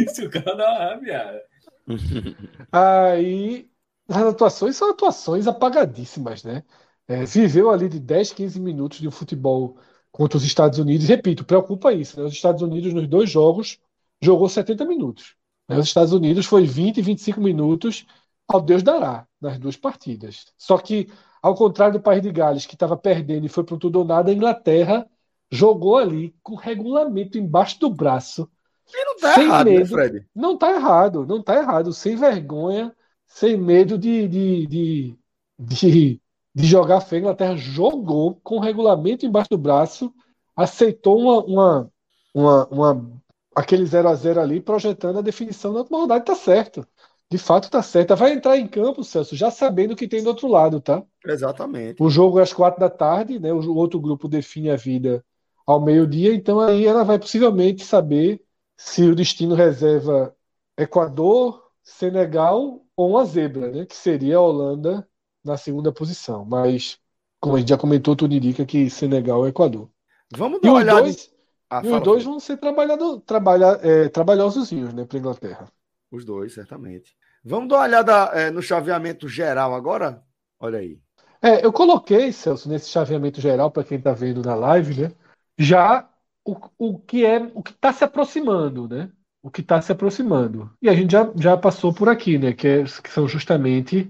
se 0.08 0.26
o 0.26 0.30
carro 0.30 0.56
dá 0.56 1.00
uma. 1.00 1.42
Aí 2.72 3.70
as 4.08 4.24
atuações 4.24 4.76
são 4.76 4.92
atuações 4.92 5.48
apagadíssimas, 5.48 6.44
né? 6.44 6.64
É, 7.08 7.26
viveu 7.26 7.70
ali 7.70 7.90
de 7.90 8.00
10, 8.00 8.32
15 8.32 8.60
minutos 8.60 9.00
de 9.00 9.08
um 9.08 9.12
futebol 9.12 9.78
contra 10.14 10.38
os 10.38 10.46
Estados 10.46 10.80
Unidos. 10.80 11.08
Repito, 11.10 11.46
preocupa 11.46 11.94
isso, 11.94 12.20
né? 12.22 12.28
Os 12.28 12.34
Estados 12.34 12.62
Unidos 12.64 12.94
nos 12.94 13.08
dois 13.10 13.30
jogos 13.32 13.80
jogou 14.22 14.48
70 14.50 14.86
minutos. 14.86 15.36
né? 15.70 15.78
Os 15.80 15.88
Estados 15.88 16.14
Unidos 16.14 16.46
foi 16.46 16.66
20, 16.68 17.02
25 17.02 17.42
minutos 17.42 18.06
ao 18.48 18.62
Deus 18.62 18.84
dará 18.84 19.28
nas 19.42 19.60
duas 19.60 19.76
partidas. 19.78 20.46
Só 20.58 20.78
que, 20.78 21.10
ao 21.42 21.56
contrário 21.56 21.96
do 22.00 22.04
País 22.04 22.22
de 22.22 22.32
Gales, 22.32 22.66
que 22.68 22.76
estava 22.76 22.98
perdendo 22.98 23.46
e 23.46 23.50
foi 23.50 23.66
para 23.66 23.78
tudo 23.78 24.00
ou 24.00 24.06
nada, 24.06 24.32
a 24.32 24.36
Inglaterra 24.36 25.10
jogou 25.52 25.98
ali 25.98 26.36
com 26.44 26.54
o 26.54 26.58
regulamento 26.58 27.38
embaixo 27.38 27.80
do 27.80 27.90
braço. 27.90 28.50
E 28.94 29.06
não 29.06 29.18
tá 29.20 29.36
Sem 29.36 29.44
errado, 29.46 29.74
né. 29.74 29.86
Fred? 29.86 30.28
Não 30.36 30.58
tá 30.58 30.72
errado, 30.74 31.26
não 31.26 31.44
tá 31.44 31.56
errado. 31.58 31.94
Sem 31.94 32.16
vergonha, 32.16 32.96
sem 33.28 33.58
medo 33.58 33.98
de, 33.98 34.28
de, 34.28 34.68
de, 34.68 35.20
de, 35.60 36.22
de 36.54 36.66
jogar 36.68 37.02
feio. 37.02 37.22
A 37.22 37.24
Inglaterra 37.24 37.56
jogou 37.56 38.36
com 38.44 38.58
o 38.58 38.60
regulamento 38.60 39.26
embaixo 39.26 39.50
do 39.50 39.58
braço, 39.58 40.14
aceitou 40.56 41.20
uma, 41.20 41.44
uma, 41.44 41.92
uma, 42.34 42.68
uma- 42.68 43.12
aquele 43.56 43.86
0 43.86 44.10
a 44.10 44.16
0 44.16 44.40
ali, 44.42 44.62
projetando 44.62 45.20
a 45.20 45.22
definição 45.22 45.74
da 45.74 45.86
maldade. 45.90 46.26
Tá 46.26 46.36
certo. 46.36 46.86
De 47.32 47.38
fato, 47.38 47.70
tá 47.70 47.82
certo. 47.82 48.16
Vai 48.16 48.34
entrar 48.34 48.58
em 48.58 48.68
campo, 48.68 49.04
Celso, 49.04 49.36
já 49.36 49.50
sabendo 49.50 49.94
o 49.94 49.96
que 49.96 50.08
tem 50.08 50.22
do 50.22 50.30
outro 50.30 50.48
lado, 50.48 50.80
tá? 50.80 51.04
Exatamente. 51.26 52.02
O 52.02 52.10
jogo 52.10 52.40
é 52.40 52.44
às 52.44 52.54
quatro 52.54 52.80
da 52.80 52.90
tarde, 52.90 53.40
né? 53.40 53.52
O 53.52 53.76
outro 53.76 54.00
grupo 54.00 54.28
define 54.28 54.70
a 54.70 54.76
vida 54.76 55.26
ao 55.66 55.82
meio-dia, 55.82 56.36
então 56.36 56.60
aí 56.60 56.86
ela 56.86 57.04
vai 57.04 57.18
possivelmente 57.18 57.84
saber 57.86 58.42
se 58.78 59.04
o 59.04 59.16
destino 59.16 59.56
reserva 59.56 60.36
Equador, 60.78 61.64
Senegal 61.84 62.82
ou 62.96 63.10
uma 63.10 63.26
zebra, 63.26 63.72
né? 63.72 63.86
Que 63.86 63.96
seria 63.96 64.38
a 64.38 64.42
Holanda 64.42 65.08
na 65.44 65.58
segunda 65.58 65.92
posição. 65.92 66.46
Mas, 66.46 66.98
como 67.40 67.56
a 67.56 67.60
gente 67.60 67.70
já 67.70 67.78
comentou, 67.78 68.16
tudo 68.16 68.34
indica 68.34 68.66
que 68.66 68.90
Senegal 68.90 69.46
é 69.46 69.50
Equador. 69.50 69.90
Vamos 70.36 70.60
E 70.60 70.62
dar 70.62 70.70
uma 70.70 70.78
os 70.78 70.84
olhada. 70.84 71.02
dois, 71.02 71.34
Ah, 71.70 71.82
e 71.84 71.90
os 71.90 72.02
dois 72.02 72.24
vão 72.24 72.40
ser 72.40 72.58
trabalhado, 72.58 73.20
trabalha, 73.22 73.80
é, 73.82 74.10
trabalhosozinhos, 74.10 74.94
né, 74.94 75.06
para 75.06 75.18
Inglaterra. 75.20 75.68
Os 76.12 76.24
dois, 76.24 76.54
certamente. 76.54 77.16
Vamos 77.44 77.68
dar 77.70 77.78
uma 77.78 77.84
olhada 77.84 78.14
é, 78.34 78.52
no 78.52 78.62
chaveamento 78.62 79.28
geral 79.28 79.74
agora? 79.74 80.24
Olha 80.60 80.80
aí. 80.80 81.00
É, 81.42 81.66
eu 81.66 81.74
coloquei, 81.74 82.32
Celso, 82.32 82.70
nesse 82.70 82.90
chaveamento 82.90 83.42
geral, 83.42 83.70
para 83.70 83.84
quem 83.84 83.98
está 83.98 84.14
vendo 84.14 84.42
na 84.42 84.56
live, 84.56 85.02
né? 85.02 85.12
Já 85.58 86.10
o, 86.46 86.56
o 86.78 87.00
que 87.00 87.26
é 87.26 87.52
o 87.54 87.62
que 87.62 87.72
está 87.72 87.92
se 87.92 88.04
aproximando, 88.04 88.88
né? 88.88 89.12
O 89.42 89.52
que 89.52 89.60
está 89.60 89.82
se 89.82 89.92
aproximando. 89.92 90.72
E 90.82 90.88
a 90.88 90.94
gente 90.94 91.12
já, 91.12 91.30
já 91.36 91.58
passou 91.58 91.94
por 91.94 92.08
aqui, 92.08 92.38
né? 92.38 92.54
Que, 92.54 92.68
é- 92.68 92.84
que 92.84 93.10
são 93.10 93.28
justamente 93.28 94.10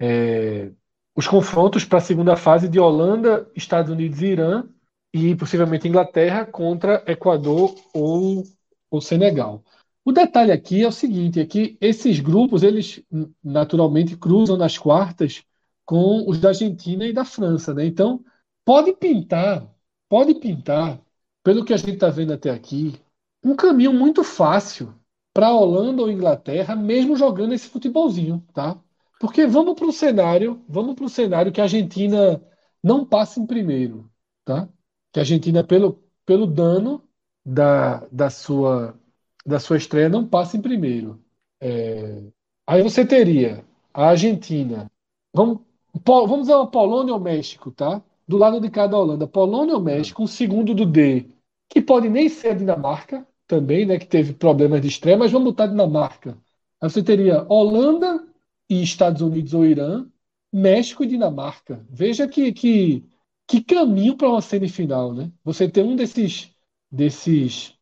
é, 0.00 0.70
os 1.14 1.26
confrontos 1.26 1.84
para 1.84 1.98
a 1.98 2.00
segunda 2.00 2.36
fase 2.36 2.68
de 2.68 2.78
Holanda, 2.78 3.50
Estados 3.54 3.90
Unidos 3.90 4.22
e 4.22 4.26
Irã, 4.26 4.64
e 5.12 5.34
possivelmente 5.34 5.88
Inglaterra 5.88 6.44
contra 6.46 7.02
Equador 7.06 7.74
ou, 7.92 8.44
ou 8.90 9.00
Senegal. 9.00 9.64
O 10.04 10.12
detalhe 10.12 10.52
aqui 10.52 10.82
é 10.82 10.88
o 10.88 10.92
seguinte, 10.92 11.40
é 11.40 11.46
que 11.46 11.76
esses 11.80 12.20
grupos, 12.20 12.62
eles 12.62 13.02
naturalmente 13.42 14.16
cruzam 14.16 14.56
nas 14.56 14.78
quartas 14.78 15.42
com 15.84 16.28
os 16.28 16.38
da 16.38 16.48
Argentina 16.48 17.06
e 17.06 17.12
da 17.12 17.24
França, 17.24 17.74
né? 17.74 17.84
Então, 17.84 18.24
pode 18.64 18.92
pintar, 18.94 19.66
pode 20.08 20.34
pintar, 20.34 21.00
pelo 21.42 21.64
que 21.64 21.72
a 21.72 21.76
gente 21.76 21.94
está 21.94 22.10
vendo 22.10 22.32
até 22.32 22.50
aqui, 22.50 22.94
um 23.42 23.56
caminho 23.56 23.92
muito 23.92 24.22
fácil 24.22 24.94
para 25.32 25.48
a 25.48 25.54
Holanda 25.54 26.02
ou 26.02 26.10
Inglaterra, 26.10 26.76
mesmo 26.76 27.16
jogando 27.16 27.54
esse 27.54 27.68
futebolzinho, 27.68 28.44
tá? 28.52 28.78
Porque 29.18 29.46
vamos 29.46 29.74
para 29.74 29.86
o 29.86 29.92
cenário, 29.92 30.64
vamos 30.68 30.94
para 30.94 31.04
o 31.04 31.08
cenário 31.08 31.52
que 31.52 31.60
a 31.60 31.64
Argentina 31.64 32.42
não 32.82 33.04
passa 33.04 33.40
em 33.40 33.46
primeiro, 33.46 34.10
tá? 34.44 34.68
Que 35.12 35.18
a 35.20 35.22
Argentina, 35.22 35.64
pelo, 35.64 36.02
pelo 36.24 36.46
dano 36.46 37.02
da, 37.44 38.06
da 38.12 38.30
sua, 38.30 38.98
da 39.44 39.58
sua 39.58 39.76
estreia, 39.76 40.08
não 40.08 40.26
passa 40.26 40.56
em 40.56 40.62
primeiro. 40.62 41.22
É, 41.60 42.22
aí 42.66 42.82
você 42.82 43.04
teria 43.04 43.64
a 43.92 44.08
Argentina, 44.10 44.90
vamos, 45.34 45.60
vamos 46.06 46.48
uma 46.48 46.70
Polônia 46.70 47.14
ou 47.14 47.20
México, 47.20 47.70
tá? 47.72 48.02
Do 48.26 48.36
lado 48.36 48.60
de 48.60 48.70
cada 48.70 48.96
Holanda, 48.96 49.26
Polônia 49.26 49.74
ou 49.74 49.80
México, 49.82 50.22
um 50.22 50.26
segundo 50.26 50.74
do 50.74 50.86
D, 50.86 51.26
que 51.68 51.80
pode 51.80 52.08
nem 52.08 52.28
ser 52.28 52.50
a 52.50 52.54
Dinamarca, 52.54 53.26
também, 53.46 53.86
né? 53.86 53.98
Que 53.98 54.06
teve 54.06 54.34
problemas 54.34 54.80
de 54.82 54.88
estreia, 54.88 55.16
mas 55.16 55.32
vamos 55.32 55.48
botar 55.52 55.64
a 55.64 55.66
Dinamarca. 55.68 56.38
Aí 56.80 56.88
você 56.90 57.02
teria 57.02 57.44
Holanda 57.48 58.27
e 58.68 58.82
Estados 58.82 59.22
Unidos 59.22 59.54
ou 59.54 59.64
Irã, 59.66 60.06
México 60.52 61.04
e 61.04 61.06
Dinamarca. 61.06 61.84
Veja 61.90 62.28
que, 62.28 62.52
que, 62.52 63.08
que 63.46 63.62
caminho 63.62 64.16
para 64.16 64.28
uma 64.28 64.40
semifinal, 64.42 65.12
né? 65.14 65.32
Você 65.44 65.68
tem 65.68 65.84
um 65.84 65.96
desses, 65.96 66.50
desses 66.90 67.74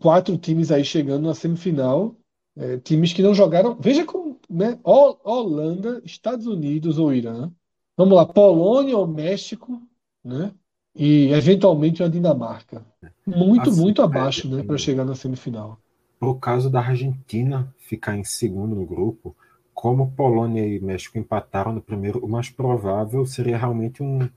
quatro 0.00 0.36
times 0.38 0.70
aí 0.70 0.84
chegando 0.84 1.26
na 1.26 1.34
semifinal, 1.34 2.16
é, 2.56 2.78
times 2.78 3.12
que 3.12 3.22
não 3.22 3.34
jogaram. 3.34 3.76
Veja 3.80 4.04
como, 4.04 4.40
né? 4.48 4.78
Hol- 4.84 5.20
Holanda, 5.24 6.00
Estados 6.04 6.46
Unidos 6.46 6.98
ou 6.98 7.12
Irã. 7.14 7.50
Vamos 7.96 8.14
lá, 8.16 8.24
Polônia 8.26 8.96
ou 8.96 9.06
México, 9.06 9.82
né? 10.24 10.52
E 10.94 11.28
eventualmente 11.32 12.02
a 12.02 12.08
Dinamarca. 12.08 12.84
Muito, 13.26 13.70
Assim, 13.70 13.72
muito 13.72 14.02
é, 14.10 14.18
abaixo, 14.18 14.48
né? 14.48 14.62
Para 14.62 14.78
é. 14.78 14.78
chegar 14.78 15.04
na 15.04 15.14
semifinal. 15.14 15.80
Pro 16.18 16.38
caso 16.38 16.70
da 16.70 16.80
Argentina 16.80 17.74
ficar 17.78 18.16
em 18.16 18.22
segundo 18.24 18.74
no 18.76 18.86
grupo, 18.86 19.36
como 19.80 20.10
Polônia 20.12 20.66
e 20.66 20.80
México 20.80 21.18
empataram 21.18 21.72
no 21.72 21.80
primeiro, 21.80 22.18
o 22.24 22.28
mais 22.28 22.50
provável 22.50 23.24
seria 23.24 23.56
realmente 23.56 24.02
um, 24.02 24.28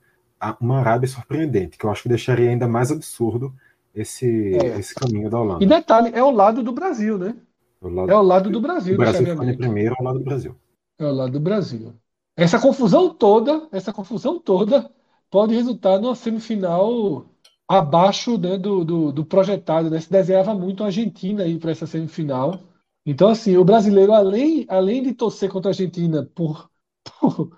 uma 0.60 0.78
Arábia 0.80 1.08
surpreendente, 1.08 1.76
que 1.76 1.84
eu 1.84 1.90
acho 1.90 2.04
que 2.04 2.08
deixaria 2.08 2.48
ainda 2.50 2.68
mais 2.68 2.92
absurdo 2.92 3.52
esse, 3.94 4.26
É. 4.52 4.78
esse 4.78 4.94
caminho 4.94 5.28
da 5.30 5.38
E 5.38 5.42
Holanda. 5.44 5.66
detalhe, 5.66 6.10
é 6.14 6.20
ao 6.20 6.30
lado 6.30 6.62
do 6.62 6.72
Brasil, 6.72 7.18
né? 7.18 7.34
O 7.80 7.88
lado, 7.88 8.10
É 8.10 8.14
ao 8.14 8.22
lado 8.22 8.50
do 8.50 8.60
Brasil 8.60 8.94
o 8.94 8.98
Brasil 8.98 9.26
primeiro 9.56 9.94
ao 9.98 10.04
lado 10.04 10.18
do 10.20 10.24
Brasil. 10.24 10.54
É 10.98 11.04
ao 11.04 11.12
lado 11.12 11.32
do 11.32 11.40
Brasil. 11.40 11.94
Essa 12.36 12.58
confusão 12.60 13.12
toda, 13.14 13.68
essa 13.72 13.92
confusão 13.92 14.38
toda 14.40 14.90
pode 15.30 15.54
resultar 15.54 15.98
numa 16.00 16.14
semifinal 16.14 17.26
abaixo, 17.68 18.38
né, 18.38 18.56
do, 18.58 18.84
do, 18.84 19.12
do 19.12 19.24
projetado, 19.24 19.90
né? 19.90 20.00
Se 20.00 20.10
desenhava 20.10 20.54
muito 20.54 20.82
a 20.82 20.86
Argentina 20.86 21.42
aí 21.44 21.58
para 21.58 21.70
essa 21.72 21.86
semifinal. 21.86 22.60
Então, 23.04 23.28
assim, 23.28 23.56
o 23.56 23.64
brasileiro, 23.64 24.12
além, 24.12 24.64
além 24.68 25.02
de 25.02 25.14
torcer 25.14 25.50
contra 25.50 25.70
a 25.70 25.72
Argentina 25.72 26.24
por, 26.34 26.70
por 27.20 27.52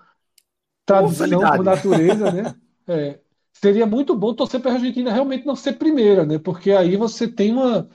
tradição, 0.85 1.49
por 1.49 1.63
natureza, 1.63 2.29
né? 2.31 2.53
É, 2.87 3.19
seria 3.53 3.85
muito 3.87 4.15
bom 4.15 4.35
torcer 4.35 4.61
para 4.61 4.71
a 4.71 4.75
Argentina 4.75 5.11
realmente 5.11 5.43
não 5.45 5.55
ser 5.55 5.73
primeira, 5.73 6.23
né? 6.25 6.37
Porque 6.37 6.71
aí 6.71 6.95
você 6.97 7.27
tem 7.27 7.51
uma, 7.51 7.89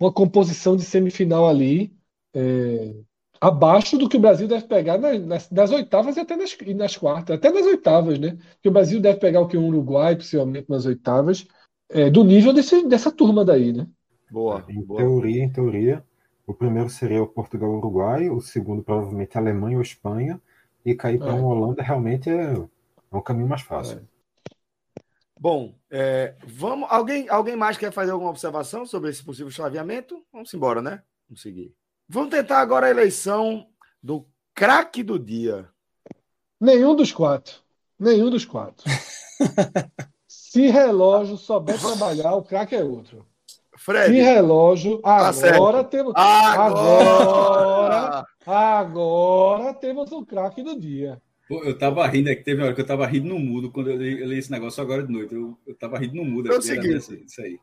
uma 0.00 0.12
composição 0.12 0.76
de 0.76 0.84
semifinal 0.84 1.48
ali 1.48 1.96
é, 2.34 2.94
abaixo 3.40 3.98
do 3.98 4.08
que 4.08 4.16
o 4.16 4.20
Brasil 4.20 4.48
deve 4.48 4.66
pegar 4.68 4.98
na- 4.98 5.18
nas, 5.18 5.50
nas 5.50 5.70
oitavas 5.72 6.16
e 6.16 6.20
até 6.20 6.36
nas, 6.36 6.52
e 6.62 6.74
nas 6.74 6.96
quartas, 6.96 7.36
até 7.36 7.50
nas 7.52 7.66
oitavas, 7.66 8.18
né? 8.18 8.38
Que 8.62 8.68
o 8.68 8.72
Brasil 8.72 9.00
deve 9.00 9.18
pegar 9.20 9.40
o 9.42 9.48
que 9.48 9.56
o 9.56 9.64
Uruguai, 9.66 10.16
possivelmente 10.16 10.70
nas 10.70 10.86
oitavas, 10.86 11.46
é, 11.90 12.10
do 12.10 12.24
nível 12.24 12.52
desse, 12.52 12.86
dessa 12.88 13.12
turma 13.12 13.44
daí, 13.44 13.72
né? 13.72 13.86
Boa, 14.28 14.68
Em 14.68 14.82
boa. 14.82 15.14
teoria, 15.14 15.44
em 15.44 15.52
teoria, 15.52 16.04
o 16.46 16.54
primeiro 16.54 16.88
seria 16.90 17.22
o 17.22 17.26
Portugal 17.26 17.70
e 17.70 17.74
o 17.74 17.78
Uruguai, 17.78 18.30
o 18.30 18.40
segundo 18.40 18.82
provavelmente 18.82 19.36
a 19.36 19.40
Alemanha 19.40 19.76
ou 19.76 19.82
Espanha, 19.82 20.40
e 20.84 20.94
cair 20.94 21.18
para 21.18 21.30
É. 21.30 21.34
uma 21.34 21.48
Holanda 21.48 21.82
realmente 21.82 22.28
é, 22.28 22.54
é 22.54 23.16
um 23.16 23.20
caminho 23.20 23.48
mais 23.48 23.62
fácil. 23.62 24.06
Bom, 25.38 25.74
é, 25.90 26.36
vamos. 26.46 26.88
Alguém, 26.90 27.28
alguém 27.28 27.56
mais 27.56 27.76
quer 27.76 27.92
fazer 27.92 28.12
alguma 28.12 28.30
observação 28.30 28.86
sobre 28.86 29.10
esse 29.10 29.24
possível 29.24 29.50
chaveamento? 29.50 30.24
Vamos 30.32 30.52
embora, 30.54 30.80
né? 30.80 31.02
Vamos 31.28 31.42
seguir. 31.42 31.74
Vamos 32.08 32.30
tentar 32.30 32.60
agora 32.60 32.86
a 32.86 32.90
eleição 32.90 33.66
do 34.00 34.24
craque 34.54 35.02
do 35.02 35.18
dia. 35.18 35.68
Nenhum 36.60 36.94
dos 36.94 37.10
quatro. 37.10 37.56
Nenhum 37.98 38.30
dos 38.30 38.44
quatro. 38.44 38.84
Se 40.28 40.68
relógio 40.68 41.36
souber 41.36 41.80
trabalhar, 41.80 42.34
o 42.34 42.42
craque 42.42 42.76
é 42.76 42.84
outro. 42.84 43.26
Fred. 43.84 44.14
relógio, 44.20 44.98
Tá 44.98 45.28
agora 45.28 45.84
temos, 45.84 46.12
Agora! 46.16 48.24
agora 48.46 49.74
temos 49.74 50.10
o 50.12 50.24
craque 50.24 50.62
do 50.62 50.78
dia. 50.78 51.20
Pô, 51.48 51.62
eu 51.64 51.76
tava 51.76 52.06
rindo, 52.06 52.30
é 52.30 52.34
que 52.36 52.44
teve 52.44 52.60
uma 52.60 52.66
hora 52.66 52.74
que 52.74 52.80
eu 52.80 52.86
tava 52.86 53.06
rindo 53.06 53.28
no 53.28 53.38
mudo 53.38 53.70
quando 53.70 53.90
eu 53.90 53.96
li, 53.96 54.20
eu 54.20 54.28
li 54.28 54.38
esse 54.38 54.50
negócio 54.50 54.82
agora 54.82 55.04
de 55.06 55.12
noite. 55.12 55.34
Eu, 55.34 55.58
eu 55.66 55.74
tava 55.74 55.98
rindo 55.98 56.14
no 56.16 56.24
mudo. 56.24 56.52
É 56.52 56.56
o 56.56 56.62
seguinte. 56.62 56.94
dessa- 56.94 57.14
isso 57.14 57.42
aí. 57.42 57.58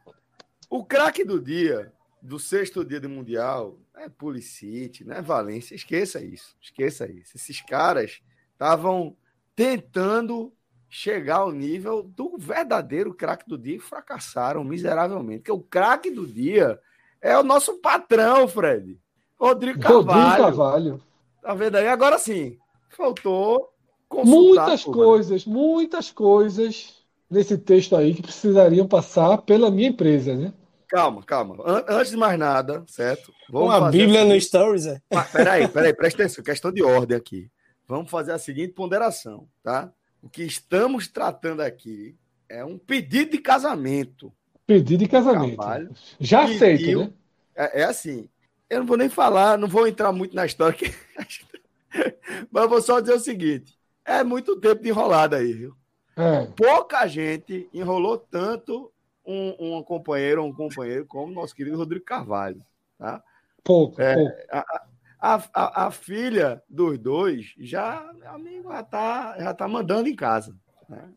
O 0.69 0.83
craque 0.83 1.23
do 1.23 1.39
dia, 1.41 1.91
do 2.21 2.37
sexto 2.37 2.83
dia 2.85 2.99
do 2.99 3.09
Mundial, 3.09 3.77
é 3.97 4.07
Pulisic, 4.09 5.03
não 5.05 5.15
é 5.15 5.21
Valência. 5.21 5.73
Esqueça 5.73 6.21
isso. 6.21 6.55
Esqueça 6.61 7.09
isso. 7.09 7.35
Esses 7.35 7.61
caras 7.61 8.19
estavam 8.51 9.15
tentando 9.55 10.53
chegar 10.89 11.37
ao 11.37 11.51
nível 11.51 12.03
do 12.03 12.35
verdadeiro 12.37 13.13
craque 13.13 13.47
do 13.47 13.57
dia 13.57 13.75
e 13.75 13.79
fracassaram 13.79 14.63
miseravelmente. 14.63 15.39
Porque 15.39 15.51
o 15.51 15.59
craque 15.59 16.09
do 16.09 16.25
dia 16.25 16.79
é 17.21 17.37
o 17.37 17.43
nosso 17.43 17.75
patrão, 17.75 18.47
Fred. 18.47 18.97
Rodrigo 19.39 19.79
Rodrigo 19.81 20.07
Carvalho. 20.07 20.43
Carvalho. 20.43 21.03
Tá 21.41 21.53
vendo 21.53 21.75
aí? 21.77 21.87
Agora 21.87 22.17
sim, 22.17 22.57
faltou 22.89 23.69
consultar 24.07 24.63
Muitas 24.67 24.85
né? 24.85 24.93
coisas, 24.93 25.45
muitas 25.45 26.11
coisas 26.11 26.95
nesse 27.29 27.57
texto 27.57 27.95
aí 27.95 28.13
que 28.13 28.21
precisariam 28.21 28.87
passar 28.87 29.37
pela 29.39 29.69
minha 29.69 29.89
empresa, 29.89 30.35
né? 30.35 30.51
Calma, 30.87 31.21
calma. 31.21 31.55
An- 31.63 31.85
antes 31.87 32.09
de 32.11 32.17
mais 32.17 32.37
nada, 32.39 32.83
certo? 32.87 33.31
Uma 33.51 33.79
fazer 33.79 33.97
Bíblia 33.99 34.25
no. 34.25 34.41
Stories, 34.41 34.87
é? 34.87 34.99
Ah, 35.11 35.21
Peraí, 35.23 35.67
peraí, 35.67 35.93
presta 35.93 36.23
atenção, 36.23 36.43
questão 36.43 36.71
de 36.71 36.81
ordem 36.83 37.15
aqui. 37.15 37.49
Vamos 37.87 38.09
fazer 38.09 38.31
a 38.31 38.39
seguinte 38.39 38.73
ponderação, 38.73 39.47
tá? 39.63 39.91
O 40.21 40.29
que 40.29 40.43
estamos 40.43 41.07
tratando 41.07 41.61
aqui 41.61 42.15
é 42.47 42.63
um 42.63 42.77
pedido 42.77 43.31
de 43.31 43.37
casamento. 43.37 44.33
Pedido 44.65 45.03
de 45.03 45.09
casamento. 45.09 45.57
Carvalho. 45.57 45.91
Já 46.19 46.45
Pediu. 46.45 46.55
aceito, 46.55 46.99
né? 46.99 47.13
É, 47.55 47.81
é 47.81 47.83
assim, 47.85 48.29
eu 48.69 48.79
não 48.79 48.85
vou 48.85 48.97
nem 48.97 49.09
falar, 49.09 49.57
não 49.57 49.67
vou 49.67 49.87
entrar 49.87 50.11
muito 50.11 50.35
na 50.35 50.45
história, 50.45 50.77
que... 50.77 50.93
mas 52.51 52.63
eu 52.63 52.69
vou 52.69 52.81
só 52.81 52.99
dizer 52.99 53.13
o 53.13 53.19
seguinte: 53.19 53.77
é 54.05 54.23
muito 54.23 54.59
tempo 54.59 54.81
de 54.81 54.89
enrolada 54.89 55.37
aí, 55.37 55.53
viu? 55.53 55.75
É. 56.15 56.45
Pouca 56.47 57.07
gente 57.07 57.69
enrolou 57.73 58.17
tanto 58.17 58.91
um, 59.25 59.77
um 59.77 59.83
companheiro 59.83 60.43
ou 60.43 60.49
um 60.49 60.53
companheiro 60.53 61.05
como 61.05 61.31
o 61.31 61.35
nosso 61.35 61.55
querido 61.55 61.77
Rodrigo 61.77 62.03
Carvalho, 62.03 62.61
tá? 62.97 63.23
Pouco, 63.63 64.01
É, 64.01 64.15
pouco. 64.15 64.35
A, 64.51 64.85
a, 65.19 65.87
a 65.87 65.91
filha 65.91 66.63
dos 66.69 66.97
dois 66.97 67.53
já, 67.59 68.09
amigo, 68.27 68.71
já 68.71 68.83
tá, 68.83 69.35
já 69.37 69.53
tá 69.53 69.67
mandando 69.67 70.07
em 70.07 70.15
casa. 70.15 70.55
Né? 70.87 71.09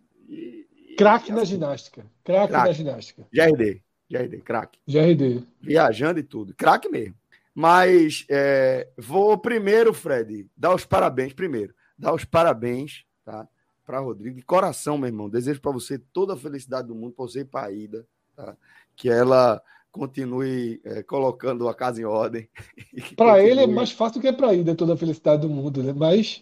Craque 0.96 1.30
na 1.30 1.42
assim, 1.42 1.52
ginástica. 1.52 2.06
Craque 2.24 2.52
Craque. 2.52 2.68
na 2.68 2.72
ginástica. 2.72 3.26
GRD, 3.32 3.82
GRD, 4.10 4.38
craque. 4.40 4.78
GRD. 4.86 5.44
Viajando 5.60 6.18
e 6.18 6.22
tudo. 6.22 6.54
Craque 6.54 6.88
mesmo. 6.88 7.14
Mas 7.54 8.26
é, 8.28 8.88
vou 8.96 9.36
primeiro, 9.38 9.92
Fred, 9.92 10.48
dar 10.56 10.74
os 10.74 10.84
parabéns. 10.84 11.32
Primeiro, 11.32 11.74
dar 11.98 12.14
os 12.14 12.24
parabéns 12.24 13.04
tá, 13.24 13.46
para 13.84 14.00
Rodrigo. 14.00 14.36
De 14.36 14.42
coração, 14.42 14.96
meu 14.96 15.08
irmão. 15.08 15.28
Desejo 15.28 15.60
para 15.60 15.72
você 15.72 15.98
toda 15.98 16.34
a 16.34 16.36
felicidade 16.36 16.88
do 16.88 16.94
mundo, 16.94 17.12
para 17.12 17.24
você 17.24 17.40
e 17.40 17.44
para 17.44 17.66
a 17.66 17.72
Ida. 17.72 18.06
Tá? 18.34 18.56
Que 18.96 19.10
ela 19.10 19.62
continue 19.92 20.80
é, 20.84 21.02
colocando 21.02 21.68
a 21.68 21.74
casa 21.74 22.00
em 22.00 22.04
ordem. 22.04 22.48
Para 23.16 23.40
ele 23.44 23.60
é 23.60 23.66
mais 23.66 23.92
fácil 23.92 24.20
do 24.20 24.22
que 24.22 24.32
para 24.32 24.48
a 24.48 24.54
Ida 24.54 24.74
toda 24.74 24.94
a 24.94 24.96
felicidade 24.96 25.42
do 25.42 25.48
mundo, 25.48 25.82
né? 25.82 25.92
Mas 25.92 26.40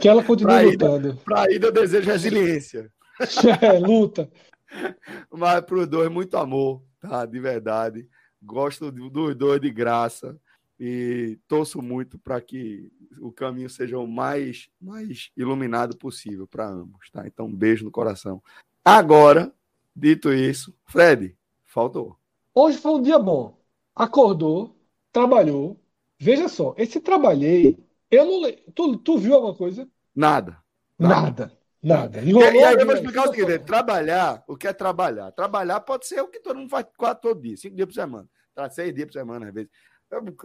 que 0.00 0.08
ela 0.08 0.22
continue 0.22 0.64
lutando. 0.72 1.16
Para 1.24 1.42
a 1.42 1.50
Ida, 1.50 1.68
eu 1.68 1.72
desejo 1.72 2.10
resiliência. 2.10 2.92
É, 3.62 3.78
luta. 3.78 4.28
Mas 5.30 5.60
para 5.64 5.76
os 5.76 5.86
dois, 5.86 6.10
muito 6.10 6.36
amor, 6.36 6.82
tá? 7.00 7.24
De 7.24 7.38
verdade. 7.38 8.08
Gosto 8.42 8.90
do- 8.90 9.08
dos 9.08 9.36
dois 9.36 9.60
de 9.60 9.70
graça 9.70 10.36
e 10.80 11.38
torço 11.46 11.80
muito 11.80 12.18
para 12.18 12.40
que 12.40 12.90
o 13.20 13.30
caminho 13.30 13.70
seja 13.70 13.96
o 13.96 14.06
mais, 14.06 14.68
mais 14.80 15.30
iluminado 15.36 15.96
possível 15.96 16.44
para 16.44 16.68
ambos, 16.68 17.08
tá? 17.12 17.24
Então, 17.24 17.46
um 17.46 17.54
beijo 17.54 17.84
no 17.84 17.90
coração. 17.92 18.42
Agora, 18.84 19.54
dito 19.94 20.32
isso, 20.32 20.74
Fred, 20.86 21.36
faltou. 21.64 22.16
Hoje 22.54 22.78
foi 22.78 22.92
um 22.92 23.02
dia 23.02 23.18
bom. 23.18 23.58
Acordou, 23.94 24.76
trabalhou. 25.10 25.80
Veja 26.18 26.48
só, 26.48 26.74
esse 26.78 27.00
trabalhei, 27.00 27.76
eu 28.10 28.24
não 28.24 28.52
tu, 28.74 28.96
tu 28.98 29.18
viu 29.18 29.34
alguma 29.34 29.54
coisa? 29.54 29.88
Nada. 30.14 30.62
Nada. 30.96 31.52
Nada. 31.82 32.20
E, 32.20 32.30
Enrolou 32.30 32.52
e 32.54 32.64
aí 32.64 32.76
eu 32.76 32.86
vou 32.86 32.94
explicar 32.94 33.28
o 33.28 33.34
seguinte: 33.34 33.58
só. 33.58 33.64
trabalhar, 33.64 34.44
o 34.48 34.56
que 34.56 34.68
é 34.68 34.72
trabalhar? 34.72 35.32
Trabalhar 35.32 35.80
pode 35.80 36.06
ser 36.06 36.20
o 36.20 36.28
que 36.28 36.40
todo 36.40 36.58
mundo 36.58 36.70
faz 36.70 36.86
quase 36.96 37.20
todo 37.20 37.42
dia, 37.42 37.56
cinco 37.56 37.76
dias 37.76 37.86
por 37.86 37.94
semana, 37.94 38.28
tá? 38.54 38.70
seis 38.70 38.94
dias 38.94 39.06
por 39.06 39.12
semana, 39.12 39.48
às 39.48 39.52
vezes. 39.52 39.70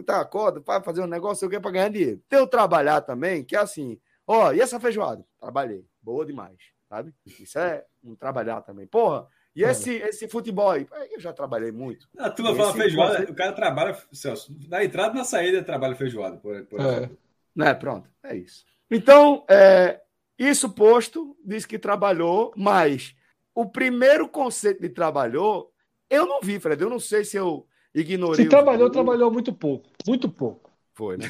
Tá, 0.05 0.19
acorda, 0.19 0.59
vai 0.59 0.81
fazer 0.81 1.01
um 1.01 1.07
negócio, 1.07 1.47
o 1.47 1.49
que 1.49 1.59
para 1.59 1.71
ganhar 1.71 1.89
dinheiro. 1.89 2.21
Tem 2.27 2.39
o 2.39 2.47
trabalhar 2.47 3.01
também, 3.01 3.45
que 3.45 3.55
é 3.55 3.59
assim: 3.59 3.97
ó, 4.27 4.51
e 4.51 4.59
essa 4.59 4.79
feijoada? 4.79 5.23
Trabalhei, 5.39 5.85
boa 6.01 6.25
demais, 6.25 6.57
sabe? 6.89 7.13
Isso 7.25 7.57
é 7.57 7.85
um 8.03 8.15
trabalhar 8.15 8.61
também. 8.61 8.87
Porra, 8.87 9.25
e 9.55 9.63
É. 9.63 9.71
esse, 9.71 9.91
esse 9.95 10.27
futebol 10.27 10.69
aí? 10.71 10.87
Eu 11.11 11.19
já 11.19 11.33
trabalhei 11.33 11.71
muito. 11.71 12.07
A 12.17 12.29
turma 12.29 12.55
fala 12.55 12.73
feijoada, 12.73 13.11
conceito- 13.11 13.31
o 13.31 13.35
cara 13.35 13.51
trabalha, 13.53 13.97
Celso, 14.11 14.55
na 14.67 14.83
entrada 14.83 15.13
e 15.15 15.17
na 15.17 15.23
saída 15.23 15.63
trabalha 15.63 15.95
feijoada, 15.95 16.37
por, 16.37 16.63
por 16.65 16.79
É. 16.79 16.83
exemplo. 16.97 17.17
Né, 17.55 17.73
pronto, 17.73 18.09
é 18.23 18.35
isso. 18.35 18.65
Então, 18.89 19.45
é, 19.49 19.99
isso 20.37 20.69
posto, 20.69 21.35
diz 21.43 21.65
que 21.65 21.77
trabalhou, 21.77 22.53
mas 22.55 23.15
o 23.53 23.65
primeiro 23.65 24.27
conceito 24.29 24.81
de 24.81 24.89
trabalhou, 24.89 25.71
eu 26.09 26.25
não 26.25 26.39
vi, 26.41 26.59
Fred. 26.59 26.81
Eu 26.81 26.89
não 26.89 26.99
sei 26.99 27.25
se 27.25 27.35
eu 27.37 27.67
ignorei. 27.93 28.43
Se 28.45 28.49
trabalhou, 28.49 28.81
gols. 28.87 28.93
trabalhou 28.93 29.31
muito 29.31 29.51
pouco. 29.53 29.89
Muito 30.07 30.29
pouco. 30.29 30.71
Foi, 30.93 31.17
né? 31.17 31.29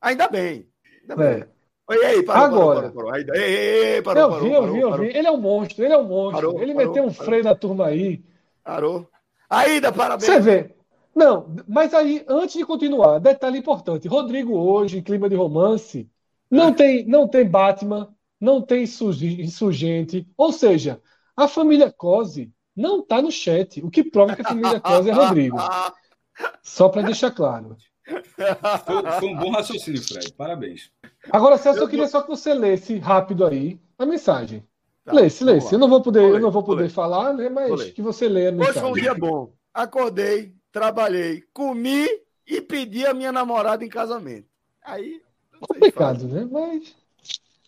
Ainda 0.00 0.28
bem. 0.28 0.68
Ainda 1.02 1.24
É. 1.24 1.34
bem. 1.40 1.48
Ei, 1.90 2.04
ei, 2.04 2.22
parou, 2.22 2.44
Agora. 2.44 2.80
parou, 2.82 2.92
parou, 2.92 3.12
parou. 3.12 3.36
Ei, 3.36 3.42
ei, 3.42 3.94
ei, 3.94 4.02
parou, 4.02 4.22
eu 4.22 4.28
parou, 4.30 4.44
vi, 4.44 4.52
eu 4.52 4.72
vi, 4.72 4.80
eu 4.80 4.98
vi. 4.98 5.18
Ele 5.18 5.26
é 5.26 5.30
um 5.30 5.40
monstro, 5.40 5.84
ele 5.84 5.92
é 5.92 5.98
um 5.98 6.04
monstro. 6.04 6.60
Ele 6.60 6.74
meteu 6.74 7.04
um 7.04 7.12
freio 7.12 7.44
na 7.44 7.54
turma 7.54 7.86
aí. 7.86 8.22
parou. 8.64 9.08
Ainda, 9.48 9.90
parabéns. 9.90 10.32
Você 10.32 10.40
vê. 10.40 10.74
Não, 11.14 11.54
mas 11.66 11.92
aí, 11.92 12.24
antes 12.28 12.56
de 12.56 12.64
continuar, 12.64 13.18
detalhe 13.18 13.58
importante: 13.58 14.06
Rodrigo 14.06 14.56
hoje, 14.56 14.98
em 14.98 15.02
clima 15.02 15.28
de 15.28 15.34
romance, 15.34 16.08
não 16.48 16.72
tem, 16.72 17.04
não 17.06 17.26
tem 17.26 17.44
Batman, 17.44 18.14
não 18.40 18.62
tem 18.62 18.84
insurgente. 18.84 20.26
Ou 20.36 20.52
seja, 20.52 21.00
a 21.36 21.48
família 21.48 21.92
Cose 21.92 22.52
não 22.76 23.00
está 23.00 23.20
no 23.20 23.30
chat, 23.30 23.82
o 23.84 23.90
que 23.90 24.04
prova 24.04 24.36
que 24.36 24.42
a 24.42 24.48
família 24.48 24.80
Cose 24.80 25.10
é 25.10 25.12
Rodrigo. 25.12 25.58
Só 26.62 26.88
para 26.88 27.02
deixar 27.02 27.32
claro. 27.32 27.76
Foi, 28.06 29.20
foi 29.20 29.28
um 29.28 29.36
bom 29.36 29.50
raciocínio, 29.50 30.02
Fred. 30.02 30.32
Parabéns. 30.32 30.90
Agora, 31.30 31.58
Celso, 31.58 31.78
eu 31.80 31.84
Eu 31.84 31.88
queria 31.88 32.08
só 32.08 32.22
que 32.22 32.28
você 32.28 32.54
lesse 32.54 32.98
rápido 32.98 33.44
aí 33.46 33.78
a 33.98 34.06
mensagem. 34.06 34.64
Tá, 35.04 35.12
lesse, 35.12 35.44
lesse. 35.44 35.72
Eu 35.74 35.78
não 35.78 35.88
vou 35.88 36.02
poder, 36.02 36.22
eu 36.22 36.40
não 36.40 36.50
vou 36.50 36.62
poder 36.62 36.88
falar, 36.88 37.32
né? 37.34 37.48
Mas 37.48 37.90
que 37.92 38.02
você 38.02 38.28
leia 38.28 38.50
a 38.50 38.52
Hoje 38.52 38.72
foi 38.72 38.82
um 38.82 38.92
mensagem. 38.92 39.02
dia 39.02 39.14
bom. 39.14 39.52
Acordei, 39.72 40.54
trabalhei, 40.72 41.42
comi 41.52 42.06
e 42.46 42.60
pedi 42.60 43.06
a 43.06 43.14
minha 43.14 43.30
namorada 43.32 43.84
em 43.84 43.88
casamento. 43.88 44.48
Aí. 44.82 45.22
Complicado, 45.60 46.26
né? 46.26 46.48
Mas 46.50 46.94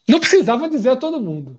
não 0.09 0.19
precisava 0.19 0.69
dizer 0.69 0.91
a 0.91 0.97
todo 0.97 1.21
mundo. 1.21 1.59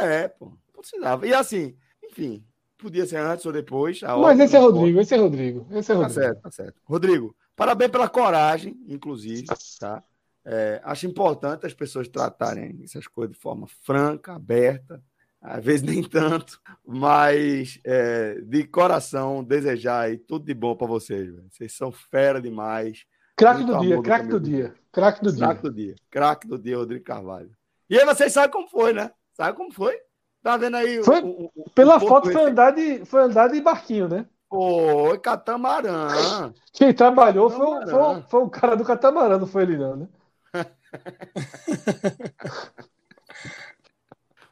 É, 0.00 0.28
pô, 0.28 0.46
não 0.46 0.80
precisava. 0.80 1.26
E 1.26 1.34
assim, 1.34 1.76
enfim, 2.02 2.44
podia 2.78 3.04
ser 3.04 3.16
antes 3.18 3.44
ou 3.44 3.52
depois. 3.52 4.02
a 4.02 4.16
Mas 4.16 4.18
ordem 4.18 4.44
esse 4.46 4.56
é. 4.56 4.58
Rodrigo, 4.60 5.00
esse 5.00 5.14
é 5.14 5.18
Rodrigo, 5.18 5.66
esse 5.72 5.92
é 5.92 5.94
Tá 5.94 6.00
Rodrigo. 6.00 6.20
certo, 6.20 6.40
tá 6.40 6.50
certo. 6.50 6.80
Rodrigo, 6.84 7.36
parabéns 7.56 7.90
pela 7.90 8.08
coragem, 8.08 8.76
inclusive, 8.88 9.46
tá? 9.78 10.02
É, 10.44 10.80
acho 10.84 11.06
importante 11.06 11.66
as 11.66 11.72
pessoas 11.74 12.08
tratarem 12.08 12.80
essas 12.82 13.06
coisas 13.06 13.36
de 13.36 13.40
forma 13.40 13.66
franca, 13.84 14.34
aberta, 14.34 15.02
às 15.40 15.64
vezes 15.64 15.82
nem 15.82 16.02
tanto, 16.02 16.60
mas 16.84 17.78
é, 17.84 18.40
de 18.42 18.64
coração 18.64 19.42
desejar 19.44 20.00
aí 20.00 20.18
tudo 20.18 20.44
de 20.44 20.54
bom 20.54 20.74
para 20.76 20.86
vocês. 20.86 21.26
velho. 21.30 21.46
Vocês 21.50 21.72
são 21.76 21.92
fera 21.92 22.40
demais. 22.40 23.04
Craque 23.36 23.64
do 23.64 23.78
dia, 23.80 24.02
craque 24.02 24.26
do 24.28 24.40
dia, 24.40 24.74
craque 24.92 25.22
do 25.22 25.32
dia. 25.32 25.46
Craque 25.46 25.62
do 25.62 25.72
dia. 25.72 25.94
Craque 26.10 26.46
do 26.48 26.58
dia, 26.58 26.76
Rodrigo 26.76 27.04
Carvalho. 27.04 27.50
E 27.88 27.98
aí 27.98 28.04
vocês 28.04 28.32
sabem 28.32 28.50
como 28.50 28.68
foi, 28.68 28.92
né? 28.92 29.10
Sabe 29.34 29.56
como 29.56 29.72
foi? 29.72 29.96
Tá 30.42 30.56
vendo 30.56 30.76
aí? 30.76 30.98
o- 31.00 31.04
Foi- 31.04 31.22
o, 31.22 31.50
o- 31.54 31.70
Pela 31.70 31.96
o 31.96 32.00
Porto 32.00 32.08
foto 32.26 32.32
foi 32.32 32.44
andar 32.50 32.72
de, 32.72 33.04
foi 33.04 33.22
andar 33.22 33.48
de 33.48 33.60
barquinho, 33.60 34.08
né? 34.08 34.26
Foi, 34.52 35.18
catamarã. 35.18 36.52
Quem 36.74 36.92
trabalhou 36.92 37.48
foi, 37.48 37.64
o- 37.64 37.78
Catamarã. 37.80 38.12
foi, 38.12 38.20
o- 38.20 38.28
foi 38.28 38.42
o 38.42 38.50
cara 38.50 38.76
do 38.76 38.84
catamarã, 38.84 39.38
não 39.38 39.46
foi 39.46 39.62
ele 39.62 39.78
não, 39.78 39.96
né? 39.96 40.08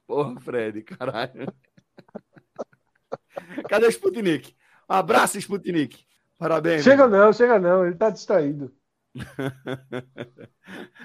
Porra, 0.07 0.41
Fred, 0.41 0.81
caralho. 0.83 1.47
Cadê 3.69 3.87
o 3.87 3.91
Sputnik? 3.91 4.57
Um 4.89 4.95
abraço, 4.95 5.37
Sputnik. 5.39 6.05
Parabéns. 6.39 6.83
Chega 6.83 7.07
meu. 7.07 7.19
não, 7.27 7.33
chega 7.35 7.59
não, 7.59 7.85
ele 7.87 7.95
tá 7.97 8.09
distraído. 8.11 8.73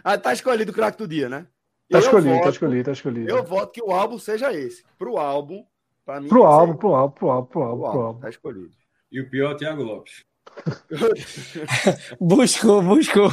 Ah, 0.03 0.15
tá 0.17 0.31
escolhido 0.31 0.71
o 0.71 0.75
craque 0.75 0.97
do 0.99 1.07
dia, 1.07 1.27
né? 1.27 1.47
Tá 1.89 1.97
Eu 1.97 1.99
escolhido, 1.99 2.35
tá 2.35 2.37
voto- 2.37 2.49
escolhido, 2.51 2.83
tá 2.85 2.91
escolhido. 2.91 3.29
Eu 3.31 3.43
voto 3.43 3.71
que 3.73 3.81
o 3.81 3.91
álbum 3.91 4.19
seja 4.19 4.53
esse. 4.53 4.83
Pro 4.97 5.17
álbum, 5.17 5.65
pra 6.05 6.21
mim. 6.21 6.27
Pro 6.29 6.43
álbum, 6.43 6.75
pro 6.77 6.93
álbum, 6.93 7.15
pro 7.15 7.29
álbum, 7.31 7.47
pro 7.47 7.63
álbum, 7.63 7.91
pro 7.91 8.01
álbum. 8.01 8.19
Tá 8.19 8.29
escolhido. 8.29 8.75
E 9.15 9.21
o 9.21 9.29
pior 9.29 9.51
é 9.51 9.53
o 9.53 9.57
Thiago 9.57 9.81
Lopes. 9.81 10.25
Buscou, 12.19 12.81
buscou. 12.81 13.29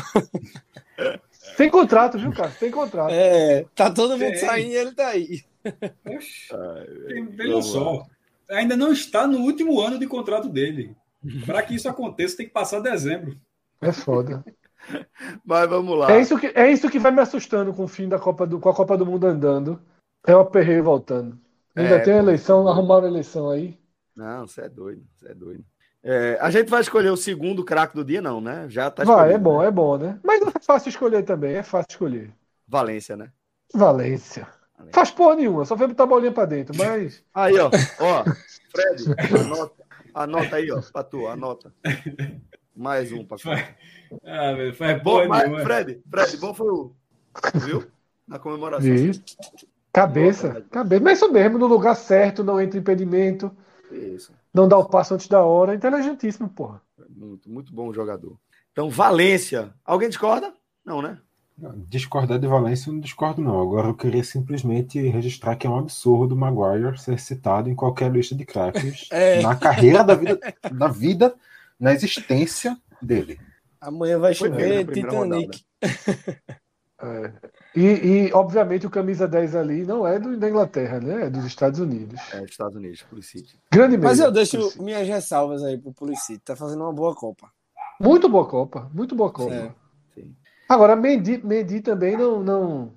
Tem 1.56 1.68
contrato, 1.68 2.16
viu, 2.18 2.32
cara? 2.32 2.52
Tem 2.52 2.70
contrato. 2.70 3.10
É, 3.12 3.64
tá 3.74 3.90
todo 3.90 4.10
mundo 4.16 4.30
Tem. 4.30 4.36
saindo 4.36 4.70
e 4.70 4.76
ele 4.76 4.92
tá 4.92 5.08
aí. 5.08 5.42
Oxe, 6.06 6.48
tem- 7.08 7.26
Veja 7.26 7.60
só. 7.62 8.06
Ainda 8.48 8.76
não 8.76 8.92
está 8.92 9.26
no 9.26 9.38
último 9.40 9.80
ano 9.80 9.98
de 9.98 10.06
contrato 10.06 10.48
dele. 10.48 10.94
Para 11.44 11.62
que 11.62 11.74
isso 11.74 11.88
aconteça, 11.88 12.36
tem 12.36 12.46
que 12.46 12.52
passar 12.52 12.78
dezembro. 12.78 13.36
É 13.80 13.90
foda. 13.90 14.44
Mas 15.44 15.68
vamos 15.68 15.98
lá. 15.98 16.12
É 16.12 16.20
isso, 16.20 16.38
que, 16.38 16.46
é 16.54 16.70
isso 16.70 16.88
que 16.90 16.98
vai 17.00 17.10
me 17.10 17.20
assustando 17.20 17.74
com 17.74 17.82
o 17.84 17.88
fim 17.88 18.08
da 18.08 18.20
Copa 18.20 18.46
do, 18.46 18.60
com 18.60 18.68
a 18.68 18.74
Copa 18.74 18.96
do 18.96 19.04
Mundo 19.06 19.26
andando. 19.26 19.80
É 20.24 20.34
o 20.36 20.40
aperreio 20.40 20.84
voltando. 20.84 21.36
Ainda 21.74 21.96
É, 21.96 21.98
tem 21.98 22.14
a 22.14 22.18
eleição, 22.18 22.68
arrumaram 22.68 23.06
a 23.06 23.10
eleição 23.10 23.50
aí. 23.50 23.76
Não, 24.14 24.46
você 24.46 24.60
é 24.62 24.68
doido, 24.68 25.02
você 25.16 25.30
é 25.30 25.34
doido. 25.34 25.64
É, 26.04 26.36
a 26.40 26.50
gente 26.50 26.68
vai 26.68 26.80
escolher 26.80 27.10
o 27.10 27.16
segundo 27.16 27.64
craque 27.64 27.94
do 27.94 28.04
dia, 28.04 28.20
não, 28.20 28.40
né? 28.40 28.66
Já 28.68 28.90
tá 28.90 29.04
Vai, 29.04 29.32
escolhido, 29.32 29.34
é 29.34 29.38
bom, 29.38 29.60
né? 29.60 29.66
é 29.68 29.70
bom, 29.70 29.96
né? 29.98 30.20
Mas 30.22 30.40
não 30.40 30.48
é 30.48 30.60
fácil 30.60 30.88
escolher 30.88 31.22
também, 31.24 31.54
é 31.54 31.62
fácil 31.62 31.90
escolher. 31.90 32.34
Valência, 32.66 33.16
né? 33.16 33.30
Valência. 33.72 34.48
Faz 34.92 35.10
porra 35.12 35.36
nenhuma, 35.36 35.64
só 35.64 35.76
foi 35.76 35.86
botar 35.86 36.02
a 36.02 36.06
bolinha 36.06 36.32
pra 36.32 36.44
dentro, 36.44 36.76
mas. 36.76 37.22
Aí, 37.32 37.54
ó, 37.58 37.70
ó, 38.00 38.24
Fred, 38.70 39.04
anota, 39.40 39.84
anota 40.12 40.56
aí, 40.56 40.72
ó, 40.72 40.80
pra 40.92 41.04
tu, 41.04 41.26
anota. 41.28 41.72
Mais 42.74 43.12
um 43.12 43.24
pra 43.24 43.36
tu. 43.38 43.48
Ah, 44.24 44.52
velho, 44.52 44.74
faz 44.74 45.02
Bom, 45.02 45.12
porra 45.16 45.28
mas, 45.28 45.42
nenhuma. 45.44 45.62
Fred, 45.62 46.02
Fred, 46.10 46.36
bom 46.38 46.52
foi 46.52 46.68
o. 46.68 46.92
Viu? 47.64 47.84
Na 48.26 48.38
comemoração. 48.38 48.82
Vi. 48.82 49.22
Cabeça, 49.92 50.64
cabeça. 50.70 51.02
Mas 51.02 51.18
isso 51.18 51.30
mesmo, 51.30 51.58
no 51.58 51.66
lugar 51.66 51.94
certo, 51.94 52.42
não 52.42 52.60
entra 52.60 52.78
impedimento, 52.78 53.54
Isso. 53.90 54.32
Não 54.52 54.68
dá 54.68 54.76
o 54.76 54.84
passo 54.84 55.14
antes 55.14 55.28
da 55.28 55.42
hora. 55.42 55.74
Inteligentíssimo, 55.74 56.48
porra. 56.48 56.80
Muito, 57.08 57.50
muito 57.50 57.72
bom 57.72 57.92
jogador. 57.92 58.36
Então, 58.72 58.88
Valência. 58.90 59.72
Alguém 59.84 60.08
discorda? 60.08 60.52
Não, 60.84 61.00
né? 61.00 61.18
Discordar 61.88 62.38
de 62.38 62.46
Valência, 62.46 62.88
eu 62.88 62.94
não 62.94 63.00
discordo, 63.00 63.40
não. 63.42 63.60
Agora 63.60 63.88
eu 63.88 63.94
queria 63.94 64.24
simplesmente 64.24 64.98
registrar 65.08 65.54
que 65.54 65.66
é 65.66 65.70
um 65.70 65.78
absurdo 65.78 66.34
o 66.34 66.38
Maguire 66.38 66.98
ser 66.98 67.20
citado 67.20 67.68
em 67.68 67.74
qualquer 67.74 68.10
lista 68.10 68.34
de 68.34 68.44
craques 68.44 69.06
É. 69.12 69.40
na 69.42 69.54
carreira 69.54 70.02
da 70.02 70.14
vida, 70.14 70.40
na 70.72 70.88
vida, 70.88 71.34
na 71.78 71.92
existência 71.92 72.76
dele. 73.00 73.38
Amanhã 73.80 74.18
vai 74.18 74.34
chover 74.34 74.86
Titanic. 74.86 75.62
É. 77.02 77.32
E, 77.74 77.84
e, 78.28 78.32
obviamente, 78.32 78.86
o 78.86 78.90
camisa 78.90 79.26
10 79.26 79.56
ali 79.56 79.84
não 79.84 80.06
é 80.06 80.18
do, 80.18 80.36
da 80.36 80.48
Inglaterra, 80.48 81.00
né? 81.00 81.26
É 81.26 81.30
dos 81.30 81.44
Estados 81.44 81.80
Unidos. 81.80 82.20
É, 82.32 82.44
Estados 82.44 82.76
Unidos, 82.76 83.02
Pulisic. 83.02 83.58
Grande 83.72 83.98
Mas 83.98 84.18
meia, 84.18 84.28
eu 84.28 84.32
deixo 84.32 84.56
Pulisic. 84.56 84.82
minhas 84.82 85.08
ressalvas 85.08 85.64
aí 85.64 85.76
pro 85.76 85.92
Pulisic. 85.92 86.38
Tá 86.44 86.54
fazendo 86.54 86.82
uma 86.82 86.92
boa 86.92 87.14
Copa. 87.14 87.50
Muito 88.00 88.28
boa 88.28 88.46
Copa, 88.46 88.88
muito 88.94 89.14
boa 89.16 89.32
Copa. 89.32 89.54
É. 89.54 89.74
Sim. 90.14 90.34
Agora, 90.68 90.94
Mendy, 90.94 91.44
Mendy 91.44 91.80
também 91.80 92.16
não, 92.16 92.42
não, 92.42 92.92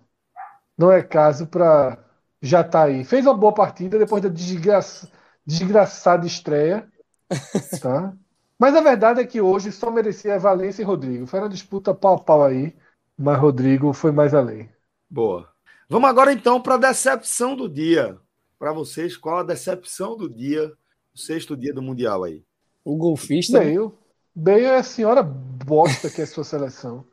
não 0.77 0.91
é 0.91 1.01
caso 1.01 1.47
para 1.47 1.97
já 2.41 2.63
tá 2.63 2.83
aí. 2.83 3.03
Fez 3.03 3.25
uma 3.25 3.35
boa 3.35 3.53
partida 3.53 3.97
depois 3.97 4.21
da 4.21 4.29
desgraça, 4.29 5.09
desgraçada 5.45 6.27
estreia, 6.27 6.87
tá? 7.81 8.13
Mas 8.57 8.75
a 8.75 8.81
verdade 8.81 9.19
é 9.19 9.25
que 9.25 9.41
hoje 9.41 9.71
só 9.71 9.91
merecia 9.91 10.39
Valência 10.39 10.81
e 10.81 10.85
Rodrigo. 10.85 11.25
Foi 11.25 11.39
uma 11.39 11.49
disputa 11.49 11.93
pau 11.93 12.15
a 12.15 12.19
pau 12.19 12.43
aí, 12.43 12.75
mas 13.17 13.39
Rodrigo 13.39 13.93
foi 13.93 14.11
mais 14.11 14.33
além. 14.33 14.69
Boa. 15.09 15.49
Vamos 15.89 16.09
agora 16.09 16.33
então 16.33 16.61
para 16.61 16.75
a 16.75 16.77
decepção 16.77 17.55
do 17.55 17.69
dia. 17.69 18.17
Para 18.57 18.73
vocês, 18.73 19.15
qual 19.15 19.39
a 19.39 19.43
decepção 19.43 20.17
do 20.17 20.29
dia, 20.29 20.73
o 21.13 21.19
sexto 21.19 21.55
dia 21.55 21.73
do 21.73 21.81
Mundial 21.81 22.23
aí? 22.23 22.43
O 22.83 22.95
golfista. 22.95 23.59
Bale, 23.59 23.91
Bale 24.33 24.63
é 24.63 24.77
a 24.77 24.83
senhora 24.83 25.21
bosta 25.21 26.09
que 26.09 26.21
é 26.21 26.23
a 26.23 26.27
sua 26.27 26.43
seleção. 26.43 27.05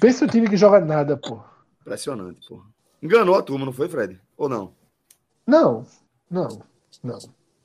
Pensa 0.00 0.24
o 0.24 0.28
time 0.28 0.48
que 0.48 0.56
joga 0.56 0.80
nada, 0.80 1.16
pô. 1.16 1.40
Impressionante, 1.80 2.46
porra. 2.48 2.66
Enganou 3.02 3.34
a 3.34 3.42
turma, 3.42 3.64
não 3.64 3.72
foi, 3.72 3.88
Fred? 3.88 4.20
Ou 4.36 4.48
não? 4.48 4.72
Não, 5.46 5.84
não, 6.30 6.62
não. 7.02 7.18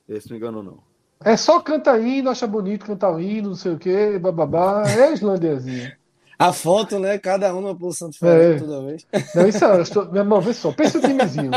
Esse 0.08 0.30
não 0.30 0.36
enganou, 0.36 0.62
não. 0.62 0.82
É 1.20 1.36
só 1.36 1.60
canta 1.60 1.98
hino, 1.98 2.30
acha 2.30 2.46
bonito 2.46 2.86
cantar 2.86 3.12
o 3.12 3.20
hino, 3.20 3.50
não 3.50 3.56
sei 3.56 3.72
o 3.72 3.78
quê, 3.78 4.18
bababá. 4.18 4.84
É 4.88 5.08
a 5.08 5.12
islandezinha. 5.12 5.97
A 6.38 6.52
foto, 6.52 6.98
né? 7.00 7.18
Cada 7.18 7.52
um 7.54 7.60
numa 7.60 7.74
posição 7.76 8.08
diferente 8.08 8.62
É. 8.62 8.66
toda 8.66 8.86
vez. 8.86 9.06
Não, 9.34 9.48
isso 9.48 9.64
é, 9.64 9.76
eu 9.76 9.82
estou- 9.82 10.06
meu 10.12 10.22
irmão, 10.22 10.40
vê 10.40 10.54
só, 10.54 10.70
pensa 10.72 10.98
o 10.98 11.00
timezinho. 11.00 11.50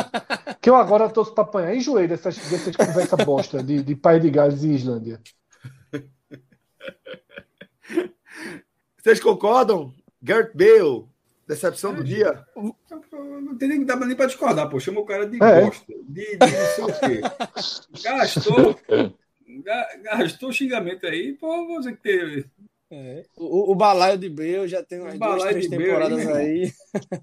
Que 0.60 0.70
eu 0.70 0.76
agora 0.76 1.08
torço 1.10 1.34
pra 1.36 1.44
apanhar. 1.44 1.76
Enjoei 1.76 2.08
dessas, 2.08 2.36
dessas 2.38 2.76
conversa 2.76 3.16
bosta 3.18 3.62
de, 3.64 3.84
de 3.84 3.95
Pai 3.95 4.20
de 4.20 4.30
Gales 4.32 4.64
e 4.64 4.70
Islândia. 4.74 5.20
Vocês 8.98 9.20
concordam? 9.20 9.94
Gert 10.24 10.52
Bale, 10.56 11.06
decepção 11.48 11.94
do 11.94 12.03
dia? 12.03 12.45
Não 12.56 13.58
tem 13.58 13.68
nem, 13.70 13.80
nem 13.80 14.16
pra 14.16 14.26
discordar, 14.28 14.70
pô. 14.70 14.80
Chama 14.80 15.02
o 15.02 15.06
cara 15.06 15.28
de 15.28 15.41
É. 15.44 15.62
bosta. 15.66 15.86
De, 16.08 16.38
de 16.38 16.38
não 16.40 16.48
sei 16.76 16.84
o 16.84 16.99
quê. 16.99 17.22
Gastou. 18.03 18.80
ga- 19.64 19.90
Gastou 20.03 20.52
xingamento 20.53 21.06
aí, 21.08 21.34
pô, 21.34 21.78
dizer 21.80 21.95
que 21.98 22.02
teve. 22.03 22.45
É. 22.91 23.23
O, 23.38 23.72
o 23.72 23.76
balaio 23.76 24.18
de 24.18 24.30
Bale 24.30 24.68
já 24.68 24.84
tem 24.84 24.99
umas 24.99 25.18
duas, 25.18 25.43
três 25.43 25.68
temporadas 25.68 26.27
aí, 26.27 26.63
aí. 26.63 26.73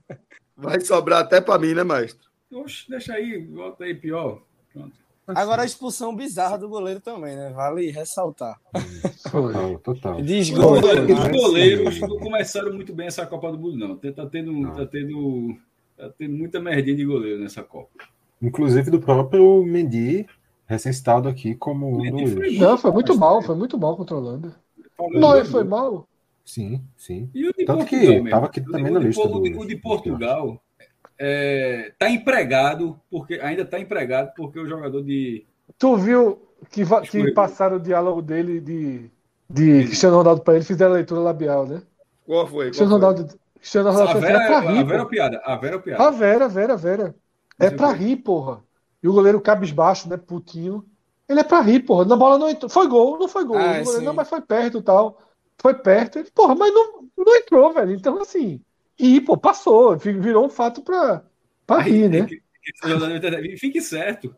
Vai 0.57 0.81
sobrar 0.81 1.21
até 1.21 1.41
para 1.41 1.59
mim, 1.59 1.75
né, 1.75 1.85
maestro? 1.85 2.29
Oxe, 2.51 2.89
deixa 2.89 3.13
aí, 3.13 3.39
volta 3.47 3.85
aí 3.85 3.95
pior. 3.95 4.43
Pronto. 4.73 4.97
Agora 5.27 5.63
a 5.63 5.67
expulsão 5.67 6.17
bizarra 6.17 6.57
do 6.57 6.71
goleiro 6.71 7.01
também, 7.01 7.37
né? 7.37 7.51
Vale 7.51 7.91
ressaltar. 7.91 8.59
Foi. 9.31 9.53
Total, 9.53 9.79
total. 9.81 10.23
Desgol. 10.23 10.73
Os 10.73 11.29
goleiros 11.31 12.01
não 12.01 12.19
começaram 12.19 12.73
muito 12.73 12.95
bem 12.95 13.09
essa 13.09 13.27
Copa 13.27 13.53
do 13.53 13.59
Mundo, 13.59 13.77
não. 13.77 13.97
Tá 13.97 14.27
tendo, 14.27 14.53
Não. 14.53 14.75
tá 14.75 14.87
tendo, 14.87 15.55
tá 15.97 16.09
tendo 16.17 16.35
muita 16.35 16.59
merdinha 16.61 16.97
de 16.97 17.05
goleiro 17.05 17.41
nessa 17.41 17.63
Copa. 17.63 17.91
Inclusive 18.41 18.91
do 18.91 19.01
próprio 19.01 19.63
Mendy, 19.65 20.27
recém-citado 20.67 21.29
aqui 21.29 21.55
como 21.55 22.01
um 22.01 22.11
dos. 22.11 22.59
Não, 22.59 22.79
foi 22.79 22.91
muito 22.91 23.15
mal, 23.19 23.43
foi 23.43 23.55
muito 23.55 23.77
mal 23.77 23.97
contra 23.99 24.17
a 24.17 24.19
Holanda. 24.19 24.57
Não, 25.01 25.45
foi 25.45 25.65
mal. 25.65 26.09
Sim, 26.45 26.83
sim. 26.97 27.31
E 27.35 27.47
o 27.49 27.53
de 27.53 27.65
Tanto 27.65 27.85
que 27.85 27.97
Portugal 27.97 28.15
mesmo. 28.25 28.31
tava 28.31 28.47
aqui 28.47 28.61
também 28.61 28.91
na 28.93 29.01
de- 29.01 29.07
lista 29.07 29.23
O 29.23 29.43
de, 29.43 29.51
dos- 29.51 29.63
o 29.65 29.67
de 29.69 29.77
Portugal 29.77 30.63
está 31.19 32.09
empregado, 32.11 32.99
porque 33.11 33.35
ainda 33.35 33.63
está 33.63 33.79
empregado, 33.79 34.33
porque 34.37 34.59
o 34.59 34.67
jogador 34.67 35.03
de. 35.03 35.47
Tu 35.79 35.97
viu 35.97 36.41
que, 36.71 36.83
que 37.11 37.33
passaram 37.33 37.77
o 37.77 37.81
diálogo 37.81 38.23
dele 38.23 38.61
de, 38.61 39.11
de 39.49 39.85
Cristiano 39.87 40.17
Ronaldo 40.17 40.43
pra 40.43 40.55
ele, 40.55 40.65
fizeram 40.65 40.93
a 40.93 40.97
leitura 40.97 41.21
labial, 41.21 41.67
né? 41.67 41.83
Qual 42.25 42.47
foi? 42.47 42.67
Cristiano 42.67 42.91
Qual 42.99 43.01
foi? 43.01 43.11
Ronaldo, 43.11 43.39
Cristiano 43.57 43.91
Ronaldo 43.91 44.11
A 44.11 44.21
Vera, 44.21 44.39
é 44.43 44.47
pra 44.47 44.57
a 44.59 44.61
rir, 44.61 44.85
Vera 44.85 45.03
é 45.03 45.05
piada. 45.05 45.43
A 45.45 45.57
Vera 45.57 45.75
é 45.75 45.79
A 45.79 45.83
piada. 45.83 46.11
Vera, 46.13 46.49
Vera, 46.49 46.77
Vera. 46.77 47.15
É 47.61 47.71
pra 47.71 47.93
rir, 47.93 48.17
porra. 48.17 48.63
E 49.03 49.09
o 49.09 49.13
goleiro 49.13 49.41
cabisbaixo, 49.41 50.09
né? 50.09 50.17
Putinho. 50.17 50.85
Ele 51.29 51.41
é 51.41 51.45
pra 51.45 51.61
rir, 51.61 51.81
porra. 51.81 52.05
Na 52.05 52.17
bola 52.17 52.39
não 52.39 52.49
entrou. 52.49 52.71
Foi 52.71 52.87
gol, 52.89 53.19
não 53.19 53.29
foi 53.29 53.45
gol. 53.45 53.57
Ah, 53.59 53.83
não, 54.01 54.15
mas 54.15 54.29
foi 54.29 54.41
perto 54.41 54.79
e 54.79 54.83
tal. 54.83 55.21
Foi 55.61 55.75
perto. 55.75 56.19
Ele, 56.19 56.31
porra, 56.35 56.55
mas 56.55 56.73
não, 56.73 57.05
não 57.17 57.37
entrou, 57.37 57.73
velho. 57.73 57.93
Então, 57.93 58.21
assim. 58.23 58.61
E, 58.99 59.21
pô, 59.21 59.37
passou. 59.37 59.97
Vi- 59.97 60.13
Virou 60.19 60.47
um 60.47 60.49
fato 60.51 60.81
pra, 60.83 61.23
pra 61.67 61.81
rir, 61.81 62.09
né? 62.09 62.25
Que- 62.27 62.41
esse 62.67 62.89
jogador 62.89 63.09
de 63.13 63.19
internet- 63.19 63.57
Fique 63.59 63.81
certo. 63.81 64.35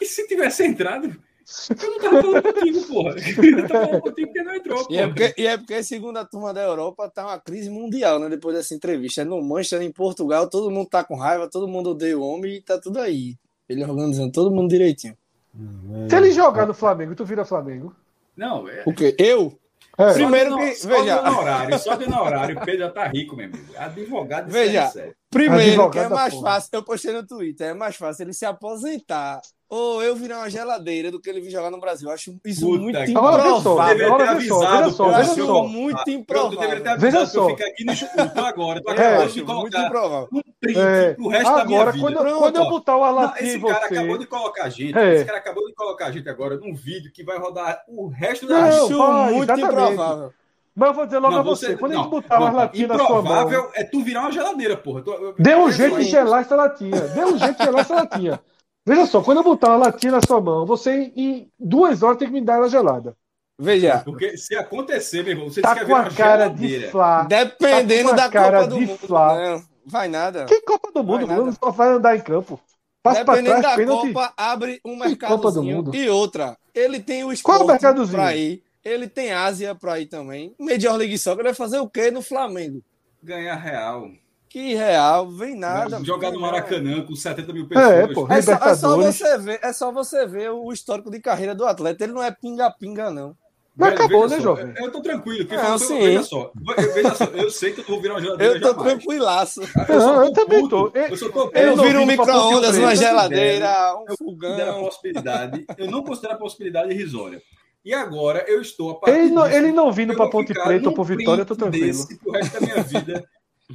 E 0.00 0.06
se 0.06 0.26
tivesse 0.26 0.64
entrado, 0.64 1.06
eu 1.06 1.90
não 1.90 1.98
tava 2.00 2.22
falando 2.22 2.42
contigo, 2.54 2.82
porra. 2.86 3.14
Eu 3.62 3.68
tava 3.68 3.86
falando 3.86 4.00
contigo 4.02 4.26
porque 4.28 4.42
não 4.42 4.54
entrou, 4.54 4.86
E 4.90 4.96
é, 4.96 5.06
porque, 5.06 5.34
e 5.36 5.46
é 5.46 5.58
porque, 5.58 5.82
segundo 5.82 6.16
a 6.16 6.24
turma 6.24 6.54
da 6.54 6.62
Europa, 6.62 7.08
tá 7.10 7.26
uma 7.26 7.38
crise 7.40 7.68
mundial, 7.70 8.18
né? 8.20 8.28
Depois 8.28 8.56
dessa 8.56 8.74
entrevista. 8.74 9.24
No 9.24 9.42
Manchester, 9.42 9.82
em 9.82 9.92
Portugal, 9.92 10.48
todo 10.48 10.70
mundo 10.70 10.88
tá 10.88 11.02
com 11.04 11.16
raiva, 11.16 11.48
todo 11.50 11.66
mundo 11.68 11.90
odeia 11.90 12.18
o 12.18 12.22
homem 12.22 12.56
e 12.56 12.60
tá 12.60 12.78
tudo 12.80 12.98
aí. 13.00 13.36
Ele 13.68 13.84
organizando 13.84 14.30
todo 14.32 14.50
mundo 14.50 14.68
direitinho. 14.70 15.16
Hum, 15.54 16.06
é- 16.06 16.08
Se 16.10 16.16
ele 16.16 16.32
jogar 16.32 16.66
no 16.66 16.74
Flamengo, 16.74 17.14
tu 17.14 17.24
vira 17.24 17.44
Flamengo. 17.44 17.94
Não, 18.36 18.68
é. 18.68 18.82
O 18.86 18.94
quê? 18.94 19.14
Eu? 19.18 19.58
É. 19.98 20.12
Primeiro 20.14 20.50
só 20.52 20.56
que- 20.58 20.64
de, 20.74 20.86
veja. 20.86 21.16
Só 21.16 21.22
de 21.30 21.36
horário, 21.38 21.78
só 21.78 21.94
de 21.96 22.04
horário, 22.14 22.56
o 22.56 22.64
Pedro 22.64 22.80
já 22.80 22.90
tá 22.90 23.06
rico, 23.08 23.36
meu 23.36 23.44
amigo. 23.46 23.72
Advogado 23.76 24.46
de 24.46 24.52
Veja. 24.52 24.86
série 24.86 24.92
série. 24.92 25.16
Primeiro, 25.30 25.82
Advogado 25.82 25.90
que 25.92 25.98
é 25.98 26.08
mais 26.08 26.32
porra. 26.34 26.50
fácil, 26.50 26.70
eu 26.72 26.82
postei 26.82 27.12
no 27.12 27.26
Twitter, 27.26 27.68
é 27.68 27.74
mais 27.74 27.96
fácil 27.96 28.22
ele 28.24 28.32
se 28.32 28.46
aposentar 28.46 29.40
ou 29.74 30.02
eu 30.02 30.14
virar 30.14 30.36
uma 30.40 30.50
geladeira 30.50 31.10
do 31.10 31.18
que 31.18 31.30
ele 31.30 31.40
vir 31.40 31.48
jogar 31.50 31.70
no 31.70 31.80
Brasil. 31.80 32.06
Eu 32.10 32.14
acho 32.14 32.34
isso 32.44 32.66
Puta 32.66 32.78
muito 32.82 33.02
que- 33.06 33.16
Agora 33.16 33.42
vê 33.42 33.48
só, 33.48 33.58
improvável. 33.58 33.94
Deveria 33.96 34.06
agora 34.14 34.28
ter 34.28 34.34
vê 34.42 34.48
só, 34.48 34.54
avisado, 34.56 34.82
veja 34.84 34.96
só, 34.96 35.04
veja 35.08 35.18
acho 35.32 35.46
só. 35.46 35.64
muito 35.64 36.10
improvável. 36.10 36.58
deveria 36.58 36.84
ter 36.84 36.98
Veja 36.98 37.18
avisado 37.20 37.30
que 37.30 37.36
eu 37.38 37.42
só. 37.42 37.48
ficar 37.56 37.66
aqui 37.70 37.84
no 37.86 37.92
escuto 37.94 38.40
agora. 38.40 38.82
Tu 38.82 38.90
Eu 38.92 38.94
É. 38.94 39.06
acabou 39.08 39.24
acho 39.24 39.46
muito 39.46 39.78
improvável. 39.78 40.28
um 40.30 40.40
print 40.60 40.78
É, 40.78 41.14
pro 41.14 41.28
resto 41.28 41.54
da 41.56 41.64
minha 41.64 41.78
agora, 41.80 41.92
vida. 41.92 42.04
quando, 42.04 42.18
Pronto, 42.18 42.38
quando 42.38 42.56
eu 42.56 42.68
botar 42.68 42.96
o 42.98 43.02
Alatim 43.04 43.44
esse 43.44 43.60
cara 43.60 43.88
você. 43.88 43.94
acabou 43.96 44.18
de 44.18 44.26
colocar 44.26 44.62
a 44.64 44.68
gente. 44.68 44.98
É. 44.98 45.14
Esse 45.14 45.24
cara 45.24 45.38
acabou 45.38 45.66
de 45.66 45.74
colocar 45.74 46.06
a 46.06 46.10
gente 46.12 46.28
agora 46.28 46.56
num 46.58 46.74
vídeo 46.74 47.10
que 47.10 47.24
vai 47.24 47.38
rodar 47.38 47.82
o 47.88 48.08
resto 48.08 48.46
da 48.46 48.60
Não, 48.60 48.70
vida. 48.70 48.76
acho 48.84 48.98
vai, 48.98 49.32
muito 49.32 49.52
exatamente. 49.52 49.72
improvável. 49.94 50.32
Mas 50.74 50.88
eu 50.88 50.94
vou 50.94 51.04
dizer 51.06 51.18
logo 51.18 51.32
Não, 51.34 51.40
a 51.40 51.42
você, 51.42 51.66
você- 51.68 51.76
quando 51.76 51.92
a 51.92 51.96
gente 51.96 52.08
botar 52.10 52.38
uma 52.38 52.50
não, 52.50 52.56
latinha 52.56 52.88
na 52.88 52.96
sua 52.98 53.08
mão. 53.08 53.18
Improvável 53.20 53.70
é 53.74 53.84
tu 53.84 54.02
virar 54.02 54.20
uma 54.20 54.32
geladeira, 54.32 54.76
porra. 54.76 55.00
Tu- 55.02 55.34
Dê 55.38 55.54
um 55.54 55.70
jeito 55.72 55.96
de 55.96 56.04
gelar 56.04 56.42
essa 56.42 56.56
latinha. 56.56 57.00
Dê 57.00 57.24
um 57.24 57.38
jeito 57.38 57.56
de 57.58 57.64
gelar 57.64 57.80
essa 57.80 57.94
latinha. 57.94 58.40
Veja 58.84 59.06
só, 59.06 59.22
quando 59.22 59.38
eu 59.38 59.44
botar 59.44 59.68
uma 59.68 59.86
latinha 59.86 60.12
na 60.12 60.20
sua 60.26 60.40
mão, 60.40 60.66
você 60.66 61.12
em 61.14 61.50
duas 61.58 62.02
horas 62.02 62.18
tem 62.18 62.28
que 62.28 62.34
me 62.34 62.40
dar 62.40 62.54
ela 62.54 62.68
gelada. 62.68 63.16
Veja, 63.58 64.02
Porque 64.04 64.36
se 64.36 64.56
acontecer, 64.56 65.22
meu 65.22 65.32
irmão, 65.32 65.48
você 65.50 65.60
Tá 65.62 65.74
quer 65.74 65.80
com 65.82 65.86
ver 65.86 65.94
a 65.94 66.10
cara 66.10 66.48
de 66.48 66.66
geladeira. 66.68 66.90
Flá. 66.90 67.22
dependendo 67.24 68.10
Tá 68.10 68.16
da 68.16 68.28
cara 68.28 68.58
Copa 68.58 68.70
do 68.70 68.78
de 68.78 68.86
Mundo. 68.86 68.98
Flá. 68.98 69.34
Não, 69.36 69.64
vai 69.86 70.08
nada. 70.08 70.44
Que 70.46 70.60
Copa 70.62 70.90
do 70.92 71.04
Mundo? 71.04 71.26
Vai 71.26 71.38
O 71.38 71.52
só 71.52 71.70
vai 71.70 71.88
andar 71.90 72.16
em 72.16 72.20
campo. 72.20 72.58
Passa 73.02 73.24
Dependendo 73.24 73.60
trás, 73.60 73.62
da 73.62 73.76
pênalti. 73.76 74.12
Copa, 74.12 74.32
abre 74.36 74.80
um 74.84 74.96
mercadozinho. 74.96 75.90
E 75.94 76.08
outra, 76.08 76.56
ele 76.74 76.98
tem 76.98 77.22
o 77.22 77.26
Qual 77.26 77.28
é 77.28 77.30
o 77.30 77.32
esporte 77.34 77.66
mercadozinho? 77.66 78.16
pra 78.18 78.36
ir. 78.36 78.62
Ele 78.84 79.06
tem 79.08 79.32
Ásia 79.32 79.74
pra 79.76 80.00
ir 80.00 80.06
também. 80.06 80.54
Major 80.58 80.96
League 80.96 81.16
Soccer 81.18 81.40
ele 81.40 81.48
vai 81.48 81.54
fazer 81.54 81.78
o 81.78 81.88
quê 81.88 82.10
no 82.10 82.22
Flamengo? 82.22 82.82
Ganhar 83.22 83.54
real. 83.54 84.10
Que 84.52 84.74
real, 84.74 85.30
vem 85.30 85.56
nada. 85.56 86.04
Jogar 86.04 86.30
no. 86.30 86.38
Maracanã 86.38 87.00
com 87.06 87.16
70 87.16 87.52
mil 87.54 87.66
pessoas. 87.66 87.90
É, 87.90 88.06
pô. 88.08 88.26
É 88.30 88.42
só, 88.42 88.52
é 88.52 88.74
só 88.74 88.96
você 88.98 89.38
ver, 89.38 89.60
é 89.62 89.72
só 89.72 89.90
você 89.90 90.26
ver 90.26 90.50
o 90.50 90.70
histórico 90.70 91.10
de 91.10 91.20
carreira 91.20 91.54
do 91.54 91.64
atleta. 91.64 92.04
Ele 92.04 92.12
não 92.12 92.22
é 92.22 92.30
pinga-pinga, 92.30 93.10
não. 93.10 93.34
Mas 93.74 93.94
acabou, 93.94 94.24
veja 94.28 94.36
né, 94.36 94.42
só, 94.42 94.42
jovem? 94.42 94.74
Eu, 94.76 94.84
eu 94.84 94.92
tô 94.92 95.00
tranquilo. 95.00 95.48
Não, 95.48 95.56
eu- 95.56 95.64
eu- 95.70 95.78
sim. 95.78 95.98
Veja 96.00 96.22
só, 96.22 96.52
eu- 96.76 96.92
veja 96.92 97.14
só, 97.14 97.24
eu 97.24 97.50
sei 97.50 97.72
que 97.72 97.80
eu 97.80 97.84
não 97.84 97.94
vou 97.94 98.02
virar 98.02 98.14
uma 98.16 98.20
geladeira 98.20 98.54
Eu 98.56 98.60
tô 98.60 98.68
jamais. 98.68 98.92
tranquilaço. 98.92 99.60
Eu, 99.88 99.98
Não, 99.98 100.14
tô 100.16 100.22
eu 100.24 100.32
também 100.34 100.68
tô. 100.68 100.90
Eu- 100.94 101.02
Eu 101.06 101.16
só 101.16 101.28
tô. 101.30 101.50
Eu 101.54 101.76
viro 101.78 102.00
um 102.02 102.06
micro-ondas, 102.06 102.76
uma 102.76 102.94
geladeira, 102.94 103.94
um 103.96 104.04
Eu 104.06 104.16
fogão. 104.18 104.80
possibilidade. 104.84 105.64
Eu 105.78 105.90
não 105.90 106.02
considero 106.04 106.34
a 106.34 106.36
possibilidade 106.36 106.92
irrisória. 106.92 107.40
E 107.82 107.94
agora 107.94 108.44
eu 108.46 108.60
estou 108.60 108.90
a 108.90 108.94
partir 109.00 109.18
Ele 109.18 109.30
não, 109.30 109.44
disso, 109.44 109.56
ele 109.56 109.72
não 109.72 109.90
vindo 109.90 110.12
eu 110.12 110.16
pra 110.16 110.26
vou 110.26 110.32
Ponte 110.32 110.52
Preta 110.52 110.88
ou 110.90 110.94
por 110.94 111.04
Vitória, 111.06 111.40
eu 111.40 111.46
tô 111.46 111.56
tranquilo. 111.56 111.86
desse 111.86 112.18
pro 112.18 112.30
resto 112.32 112.52
da 112.52 112.60
minha 112.60 112.82
vida. 112.82 113.24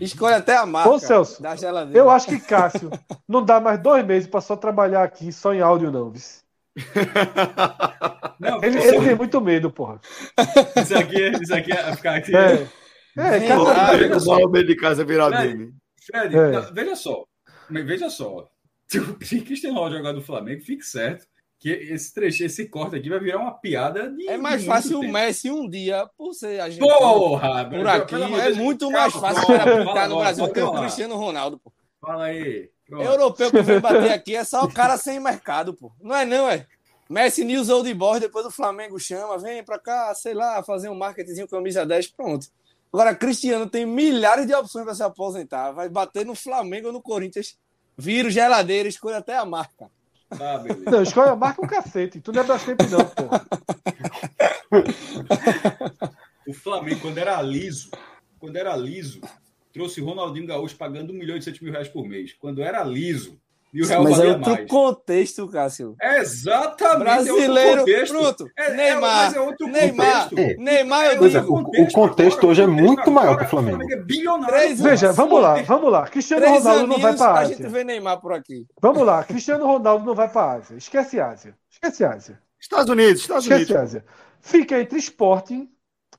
Escolhe 0.01 0.35
até 0.35 0.55
a 0.57 0.65
marca 0.65 0.89
Ô, 0.89 0.99
Celso, 0.99 1.41
da 1.41 1.55
geladeira. 1.55 1.97
Eu 1.97 2.09
acho 2.09 2.27
que 2.27 2.39
Cássio 2.39 2.89
não 3.27 3.43
dá 3.43 3.59
mais 3.59 3.79
dois 3.79 4.05
meses 4.05 4.27
pra 4.29 4.41
só 4.41 4.55
trabalhar 4.55 5.03
aqui 5.03 5.31
só 5.31 5.53
em 5.53 5.61
áudio, 5.61 5.91
não. 5.91 6.09
vice. 6.11 6.41
Não, 8.39 8.63
Ele, 8.63 8.77
ele 8.79 8.99
tem 9.05 9.15
muito 9.15 9.41
medo, 9.41 9.71
porra. 9.71 9.99
isso 10.81 10.97
aqui, 10.97 11.29
isso 11.41 11.53
aqui 11.53 11.71
é 11.71 11.95
ficar 11.95 12.15
aqui. 12.17 12.35
É. 12.35 12.67
É, 13.17 13.39
Sim, 13.39 13.47
Cássio- 13.47 13.67
ah, 13.67 13.89
Olha 13.91 14.17
o 14.17 14.25
mal 14.51 14.63
de 14.63 14.75
casa 14.75 15.03
virar 15.03 15.29
meme. 15.31 15.73
Fred, 16.05 16.35
É. 16.37 16.51
não, 16.51 16.73
veja 16.73 16.95
só. 16.95 17.23
Veja 17.69 18.09
só. 18.09 18.47
Se 18.87 18.99
o 18.99 19.15
Cristiano 19.43 19.75
Ronaldo 19.75 19.97
jogar 19.97 20.13
no 20.13 20.21
Flamengo, 20.21 20.61
fique 20.61 20.83
certo 20.83 21.25
que 21.59 21.69
esse 21.69 22.13
trecho, 22.13 22.43
esse 22.43 22.67
corte 22.67 22.95
aqui 22.95 23.09
vai 23.09 23.19
virar 23.19 23.39
uma 23.39 23.51
piada 23.51 24.11
de. 24.11 24.27
É 24.29 24.37
mais 24.37 24.63
fácil 24.63 24.97
muito 24.97 24.99
o 24.99 25.01
tempo. 25.01 25.13
Messi 25.13 25.51
um 25.51 25.67
dia, 25.69 26.09
por 26.17 26.33
ser 26.33 26.59
a 26.59 26.69
gente 26.69 26.79
Porra! 26.79 27.65
por 27.65 27.71
meu, 27.71 27.89
aqui, 27.89 28.15
é 28.15 28.53
muito 28.53 28.91
mais 28.91 29.13
fácil 29.13 29.45
para 29.45 29.85
pintar 29.85 30.09
no 30.09 30.19
Brasil 30.19 30.45
do 30.45 30.53
que 30.53 30.61
o. 30.61 30.73
Cristiano 30.73 31.15
Ronaldo, 31.15 31.57
pô. 31.57 31.71
Fala 31.99 32.25
aí. 32.25 32.69
Pronto. 32.87 33.03
Europeu 33.03 33.51
que 33.51 33.61
vem 33.61 33.79
bater 33.79 34.11
aqui 34.13 34.35
é 34.35 34.43
só 34.43 34.63
o 34.63 34.71
cara 34.71 34.97
sem 34.97 35.19
mercado, 35.19 35.73
pô. 35.73 35.91
Não 35.99 36.15
é 36.15 36.25
não, 36.25 36.49
é. 36.49 36.65
Messi 37.09 37.43
News 37.43 37.69
Old 37.69 37.91
Boys, 37.93 38.21
depois 38.21 38.45
o 38.45 38.51
Flamengo 38.51 38.99
chama, 38.99 39.37
vem 39.37 39.63
pra 39.63 39.79
cá, 39.79 40.13
sei 40.13 40.33
lá, 40.33 40.61
fazer 40.61 40.89
um 40.89 40.95
marketingzinho 40.95 41.47
camisa 41.47 41.85
10, 41.85 42.07
pronto. 42.07 42.47
Agora, 42.91 43.15
Cristiano 43.15 43.69
tem 43.69 43.85
milhares 43.85 44.45
de 44.45 44.53
opções 44.53 44.85
para 44.85 44.95
se 44.95 45.03
aposentar. 45.03 45.71
Vai 45.71 45.89
bater 45.89 46.25
no 46.25 46.35
Flamengo 46.35 46.87
ou 46.87 46.93
no 46.93 47.01
Corinthians. 47.01 47.57
Vira 47.97 48.29
geladeira, 48.29 48.87
escolhe 48.87 49.15
até 49.15 49.37
a 49.37 49.45
marca. 49.45 49.89
Tá, 50.29 50.57
beleza. 50.57 50.91
Não, 50.91 51.01
escolha 51.03 51.35
marca 51.35 51.61
o 51.61 51.67
cacete. 51.67 52.19
Tu 52.19 52.31
não 52.31 52.41
é 52.41 52.43
Brastemp, 52.43 52.81
não, 52.89 53.05
porra. 53.05 53.45
O 56.45 56.53
Flamengo, 56.53 57.01
quando 57.01 57.17
era 57.17 57.41
liso, 57.41 57.91
quando 58.39 58.55
era 58.55 58.75
liso, 58.75 59.21
trouxe 59.73 60.01
Ronaldinho 60.01 60.47
Gaúcho 60.47 60.75
pagando 60.75 61.11
1 61.11 61.15
milhão 61.15 61.37
e 61.37 61.41
7 61.41 61.63
mil 61.63 61.71
reais 61.71 61.87
por 61.87 62.07
mês. 62.07 62.33
Quando 62.33 62.61
era 62.61 62.83
liso, 62.83 63.39
e 63.73 63.81
o 63.81 63.85
real 63.85 64.03
Mas 64.03 64.19
é 64.19 64.27
outro 64.29 64.51
mais. 64.51 64.67
contexto, 64.69 65.47
Cássio. 65.49 65.95
Exatamente. 66.01 66.99
Brasileiro, 66.99 67.59
é 67.59 67.71
outro 67.71 67.85
contexto. 67.85 68.13
pronto. 68.17 68.51
É- 68.57 68.65
é- 68.65 68.73
Neymar, 68.75 69.01
mas 69.25 69.35
é 69.35 69.39
outro 69.41 69.67
Neymar, 69.67 70.29
contexto. 70.29 70.39
É. 70.51 70.63
Neymar, 70.63 71.05
eu 71.05 71.25
é, 71.25 71.29
digo. 71.29 71.53
o- 71.53 71.83
o 71.83 71.91
contexto 71.91 72.47
hoje 72.47 72.61
é 72.61 72.65
contexto 72.65 72.85
muito 72.87 73.11
maior 73.11 73.31
agora, 73.31 73.39
pro 73.39 73.49
Flamengo. 73.49 73.77
O 73.77 73.79
Flamengo 73.81 74.01
é 74.01 74.05
bilionário. 74.05 74.75
Veja, 74.77 75.11
vamos 75.11 75.41
lá, 75.41 75.49
Contexto. 75.49 75.67
vamos 75.69 75.91
lá. 75.91 76.07
Cristiano 76.07 76.41
Três 76.45 76.63
Ronaldo 76.63 76.87
não 76.87 76.99
vai 76.99 77.15
pra 77.15 77.25
a 77.27 77.39
Ásia. 77.39 77.55
gente 77.57 77.67
vê 77.67 77.83
Neymar 77.83 78.21
por 78.21 78.33
aqui. 78.33 78.65
Vamos 78.81 79.03
lá, 79.05 79.23
Cristiano 79.23 79.65
Ronaldo 79.65 80.05
não 80.05 80.15
vai 80.15 80.29
pra 80.29 80.51
Ásia. 80.53 80.75
Esquece 80.77 81.19
Ásia. 81.19 81.55
Esquece 81.69 82.03
Ásia. 82.05 82.39
Estados 82.59 82.89
Unidos, 82.89 83.21
Estados 83.21 83.43
Esquece 83.43 83.63
Unidos. 83.71 83.81
Ásia. 83.83 84.05
Fica 84.41 84.79
entre 84.79 84.97
Sporting, 84.97 85.69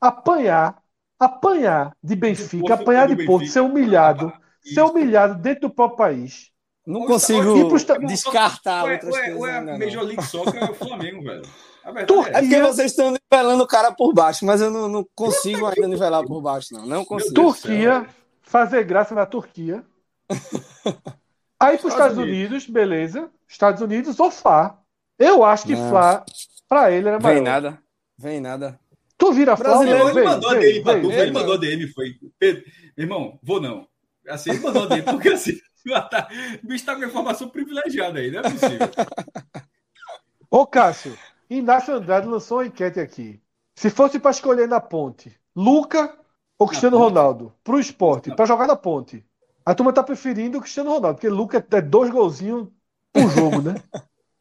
apanhar, 0.00 0.76
apanhar 1.18 1.92
de 2.02 2.14
Benfica, 2.14 2.74
apanhar 2.74 3.08
de 3.08 3.24
Porto, 3.26 3.46
ser 3.48 3.60
humilhado, 3.60 4.32
ser 4.62 4.82
humilhado 4.82 5.34
dentro 5.40 5.68
do 5.68 5.74
próprio 5.74 5.96
país. 5.96 6.50
Não 6.88 7.04
consigo 7.04 7.68
descartar 8.06 8.84
Ué, 8.84 8.94
outras 8.94 9.14
ué, 9.14 9.20
coisas. 9.20 9.40
ué, 9.40 9.58
ainda, 9.58 9.74
a. 9.74 9.78
Major 9.78 10.02
League 10.04 10.24
Soccer 10.24 10.62
é 10.62 10.70
o 10.70 10.74
Flamengo, 10.74 11.22
velho. 11.22 11.42
A 11.84 11.92
verdade 11.92 12.28
é 12.30 12.38
É 12.38 12.40
porque 12.40 12.62
vocês 12.62 12.90
estão 12.92 13.12
nivelando 13.12 13.62
o 13.62 13.66
cara 13.66 13.92
por 13.92 14.14
baixo, 14.14 14.46
mas 14.46 14.62
eu 14.62 14.70
não, 14.70 14.88
não 14.88 15.06
consigo 15.14 15.66
ainda 15.66 15.86
nivelar 15.86 16.24
por 16.24 16.40
baixo, 16.40 16.72
não. 16.72 16.86
Não 16.86 17.04
consigo. 17.04 17.34
Turquia, 17.34 18.06
fazer 18.40 18.84
graça 18.84 19.14
na 19.14 19.26
Turquia. 19.26 19.84
Aí 21.60 21.76
para 21.76 21.86
os 21.88 21.92
Estados 21.92 22.16
Unidos, 22.16 22.66
beleza. 22.66 23.30
Estados 23.46 23.82
Unidos 23.82 24.18
ou 24.18 24.30
Fla. 24.30 24.78
Eu 25.18 25.44
acho 25.44 25.66
que. 25.66 25.76
Fla, 25.76 26.24
para 26.66 26.90
ele, 26.90 27.08
era 27.08 27.20
maior. 27.20 27.34
Vem 27.34 27.44
nada. 27.44 27.82
Vem 28.16 28.40
nada. 28.40 28.80
Tu 29.18 29.32
vira 29.32 29.56
Fla, 29.58 29.84
vem, 29.84 29.90
Ele 29.90 30.22
mandou 30.24 30.50
a 30.50 30.54
vem, 30.54 30.62
DM 30.62 30.82
pra 30.82 30.92
vem, 30.94 31.02
tu, 31.02 31.08
vem. 31.08 31.18
ele 31.18 31.32
mandou 31.32 31.54
a 31.54 31.56
DM, 31.58 31.86
foi. 31.88 32.14
Pedro, 32.38 32.62
irmão, 32.96 33.38
vou 33.42 33.60
não. 33.60 33.86
Assim, 34.26 34.50
ele 34.50 34.60
mandou 34.60 34.84
a 34.84 34.86
DM, 34.86 35.02
porque 35.02 35.28
assim, 35.28 35.58
o 36.62 36.66
bicho 36.66 36.84
tá 36.84 36.96
com 36.96 37.04
informação 37.04 37.48
privilegiada 37.48 38.18
aí, 38.18 38.30
não 38.30 38.40
é 38.40 38.42
possível. 38.42 38.88
Ô, 40.50 40.66
Cássio, 40.66 41.16
Inácio 41.48 41.94
Andrade 41.94 42.26
lançou 42.26 42.58
uma 42.58 42.66
enquete 42.66 43.00
aqui. 43.00 43.40
Se 43.74 43.90
fosse 43.90 44.18
para 44.18 44.30
escolher 44.30 44.66
na 44.66 44.80
ponte, 44.80 45.38
Luca 45.54 46.18
ou 46.58 46.66
Cristiano? 46.66 46.98
Ronaldo? 46.98 47.54
Pro 47.62 47.78
esporte, 47.78 48.34
para 48.34 48.46
jogar 48.46 48.66
na 48.66 48.76
ponte. 48.76 49.24
A 49.64 49.74
turma 49.74 49.92
tá 49.92 50.02
preferindo 50.02 50.58
o 50.58 50.60
Cristiano 50.60 50.90
Ronaldo, 50.90 51.16
porque 51.16 51.28
Luca 51.28 51.64
é 51.70 51.80
dois 51.80 52.10
golzinhos 52.10 52.68
por 53.12 53.30
jogo, 53.30 53.62
né? 53.62 53.74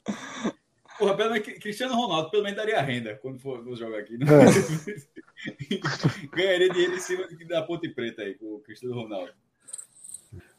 Porra, 0.97 1.15
pelo 1.15 1.31
menos 1.31 1.47
Cristiano 1.59 1.93
Ronaldo, 1.93 2.31
pelo 2.31 2.43
menos 2.43 2.57
daria 2.57 2.81
renda 2.81 3.15
quando 3.21 3.39
for, 3.39 3.63
for 3.63 3.75
jogar 3.75 3.99
aqui. 3.99 4.17
Né? 4.17 4.25
Ganharia 6.33 6.69
dinheiro 6.69 6.95
em 6.95 6.99
cima 6.99 7.27
da 7.47 7.61
Ponte 7.61 7.87
Preta 7.89 8.23
aí, 8.23 8.33
com 8.33 8.55
o 8.55 8.59
Cristiano 8.61 8.95
Ronaldo. 8.95 9.31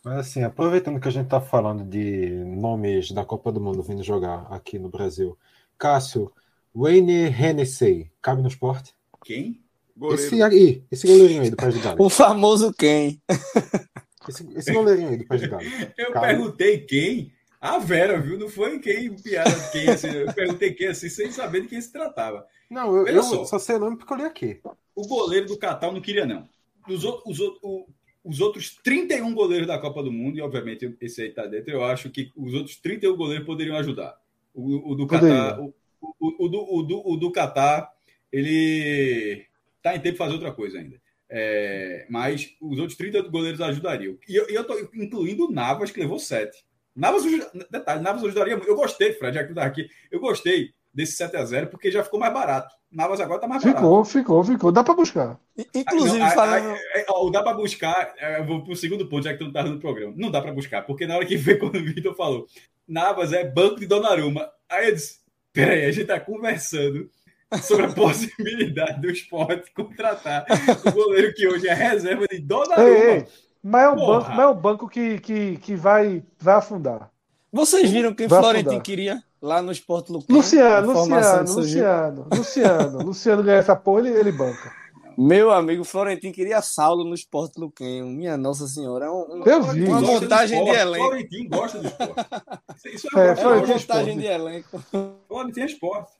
Mas 0.08 0.20
assim, 0.20 0.42
aproveitando 0.42 0.98
que 0.98 1.06
a 1.06 1.10
gente 1.10 1.24
está 1.24 1.38
falando 1.38 1.84
de 1.84 2.30
nomes 2.30 3.10
da 3.10 3.26
Copa 3.26 3.52
do 3.52 3.60
Mundo 3.60 3.82
vindo 3.82 4.02
jogar 4.02 4.46
aqui 4.50 4.78
no 4.78 4.88
Brasil, 4.88 5.36
Cássio, 5.76 6.32
Wayne 6.74 7.24
Hennessy, 7.26 8.10
cabe 8.22 8.40
no 8.40 8.48
esporte? 8.48 8.94
Quem? 9.22 9.60
Goleiro. 9.94 10.22
Esse 10.22 10.42
aí, 10.42 10.82
esse 10.90 11.06
goleirinho 11.06 11.42
aí 11.42 11.50
do 11.50 11.56
Pé 11.56 11.68
de 11.68 11.78
Galo. 11.80 11.96
O 12.02 12.08
famoso 12.08 12.72
quem? 12.72 13.20
Esse, 14.26 14.48
esse 14.56 14.72
goleirinho 14.72 15.10
aí 15.10 15.16
do 15.18 15.26
Pé 15.26 15.36
de 15.36 15.46
Galo. 15.46 15.62
Eu 15.98 16.12
Cara. 16.12 16.26
perguntei 16.28 16.78
quem? 16.86 17.30
A 17.60 17.78
Vera, 17.78 18.18
viu? 18.18 18.38
Não 18.38 18.48
foi 18.48 18.78
quem, 18.78 19.14
piada 19.14 19.50
de 19.50 19.70
quem, 19.72 19.88
assim. 19.90 20.08
Eu 20.08 20.32
perguntei 20.32 20.72
quem, 20.72 20.86
assim, 20.86 21.10
sem 21.10 21.30
saber 21.30 21.62
de 21.62 21.68
quem 21.68 21.80
se 21.82 21.92
tratava. 21.92 22.46
Não, 22.70 22.96
eu, 22.96 23.06
eu 23.08 23.22
só. 23.22 23.44
só 23.44 23.58
sei 23.58 23.76
o 23.76 23.80
nome 23.80 23.98
porque 23.98 24.10
eu 24.14 24.16
li 24.16 24.24
aqui. 24.24 24.60
O 24.94 25.06
goleiro 25.06 25.46
do 25.48 25.58
Catar 25.58 25.92
não 25.92 26.00
queria, 26.00 26.24
não. 26.24 26.48
Os, 26.88 27.04
o- 27.04 27.22
os, 27.26 27.38
o- 27.40 27.58
o- 27.62 27.86
os 28.24 28.40
outros 28.40 28.76
31 28.82 29.32
goleiros 29.34 29.66
da 29.66 29.78
Copa 29.78 30.02
do 30.02 30.12
Mundo, 30.12 30.38
e 30.38 30.42
obviamente 30.42 30.96
esse 31.00 31.22
aí 31.22 31.30
tá 31.30 31.46
dentro, 31.46 31.70
eu 31.70 31.84
acho 31.84 32.10
que 32.10 32.32
os 32.36 32.52
outros 32.54 32.76
31 32.76 33.16
goleiros 33.16 33.46
poderiam 33.46 33.76
ajudar. 33.76 34.18
O, 34.54 34.92
o 34.92 34.94
do 34.94 35.06
Catar, 35.06 35.60
o, 35.60 35.74
o, 36.00 36.44
o 36.44 36.48
do, 36.48 36.74
o, 36.74 36.82
do, 36.82 37.08
o 37.08 37.16
do 37.16 37.32
Catar, 37.32 37.90
ele 38.32 39.46
tá 39.82 39.94
em 39.94 40.00
tempo 40.00 40.12
de 40.12 40.18
fazer 40.18 40.34
outra 40.34 40.52
coisa 40.52 40.78
ainda. 40.78 41.00
É, 41.30 42.06
mas 42.08 42.56
os 42.60 42.78
outros 42.78 42.96
30 42.96 43.22
goleiros 43.22 43.60
ajudariam. 43.60 44.18
E 44.28 44.34
eu, 44.34 44.50
e 44.50 44.54
eu 44.54 44.64
tô 44.64 44.78
incluindo 44.94 45.46
o 45.46 45.52
Navas, 45.52 45.90
que 45.90 46.00
levou 46.00 46.18
7. 46.18 46.64
Navas, 46.96 47.22
detalhe, 47.70 48.02
Navas 48.02 48.24
ajudaria 48.24 48.56
muito. 48.56 48.68
Eu 48.68 48.76
gostei, 48.76 49.12
Fred, 49.12 49.34
já 49.36 49.44
que 49.46 49.54
tá 49.54 49.64
aqui. 49.64 49.88
Eu 50.10 50.20
gostei 50.20 50.72
desse 50.98 51.22
7x0, 51.22 51.66
porque 51.68 51.90
já 51.90 52.02
ficou 52.02 52.18
mais 52.18 52.32
barato. 52.34 52.74
Navas 52.90 53.20
agora 53.20 53.40
tá 53.40 53.46
mais 53.46 53.62
barato. 53.62 53.80
Ficou, 53.80 54.04
ficou, 54.04 54.44
ficou. 54.44 54.72
Dá 54.72 54.82
para 54.82 54.94
buscar. 54.94 55.38
Inclusive, 55.74 56.18
Não, 56.18 56.26
a- 56.26 56.30
falando. 56.30 56.70
a- 56.74 57.12
a- 57.12 57.22
o 57.22 57.30
dá 57.30 57.42
para 57.42 57.54
buscar, 57.56 58.12
é, 58.18 58.40
eu 58.40 58.44
vou 58.46 58.64
pro 58.64 58.74
segundo 58.74 59.06
ponto, 59.08 59.22
já 59.24 59.32
que 59.32 59.38
tu 59.38 59.44
não 59.44 59.52
tá 59.52 59.62
no 59.62 59.78
programa. 59.78 60.12
Não 60.16 60.30
dá 60.30 60.42
para 60.42 60.52
buscar, 60.52 60.82
porque 60.82 61.06
na 61.06 61.14
hora 61.16 61.24
que 61.26 61.36
veio 61.36 61.58
quando 61.60 61.76
o 61.76 61.84
Vitor 61.84 62.14
falou, 62.16 62.46
Navas 62.86 63.32
é 63.32 63.44
banco 63.44 63.78
de 63.80 63.86
Donnarumma. 63.86 64.48
Aí 64.68 64.88
eu 64.88 64.94
disse, 64.94 65.18
peraí, 65.52 65.84
a 65.84 65.92
gente 65.92 66.06
tá 66.06 66.18
conversando 66.18 67.08
sobre 67.62 67.86
a 67.86 67.88
possibilidade 67.94 69.00
do 69.00 69.10
esporte 69.10 69.70
contratar 69.72 70.44
o 70.86 70.90
goleiro 70.92 71.32
que 71.34 71.46
hoje 71.46 71.68
é 71.68 71.74
reserva 71.74 72.26
de 72.26 72.38
Donnarumma. 72.40 72.88
Ei, 72.88 73.10
ei, 73.18 73.26
mas 73.62 73.84
é 73.84 73.88
um 73.90 73.96
Porra. 73.96 74.18
banco, 74.20 74.30
mas 74.30 74.38
é 74.40 74.46
um 74.48 74.54
banco 74.54 74.88
que, 74.88 75.18
que, 75.20 75.56
que 75.58 75.74
vai, 75.76 76.22
vai 76.38 76.54
afundar. 76.56 77.10
Vocês 77.52 77.90
viram 77.90 78.14
quem 78.14 78.26
Vai 78.28 78.40
Florentino 78.40 78.70
afundar. 78.70 78.84
queria 78.84 79.22
lá 79.40 79.60
no 79.62 79.70
Esporte 79.72 80.10
Luquinho? 80.12 80.38
Luciano, 80.38 80.92
Luciano. 80.92 81.54
Luciano, 81.54 82.26
Luciano. 82.34 82.98
Luciano 83.02 83.42
ganha 83.42 83.58
essa 83.58 83.76
porra, 83.76 84.00
ele, 84.08 84.18
ele 84.18 84.32
banca. 84.32 84.72
Meu 85.20 85.50
amigo 85.50 85.82
Florentino 85.82 86.32
queria 86.32 86.62
Saulo 86.62 87.02
no 87.04 87.12
Esporte 87.14 87.58
Luquinho. 87.58 88.06
Minha 88.06 88.36
Nossa 88.36 88.68
Senhora. 88.68 89.06
É 89.06 89.10
um, 89.10 89.40
um- 89.40 89.42
Eu 89.44 89.62
vi. 89.64 89.84
Uma 89.84 90.00
montagem 90.00 90.64
de 90.64 90.70
elenco. 90.70 91.04
Florentino 91.04 91.48
gosta 91.50 91.78
do 91.80 91.86
esporte. 91.88 92.14
Isso- 92.94 93.18
É, 93.18 93.20
é, 93.26 93.28
é 93.42 93.46
uma 93.48 93.66
montagem 93.66 94.18
de 94.18 94.26
elenco. 94.26 94.80
Florentino 95.26 95.66
é 95.66 95.68
esporte. 95.68 96.12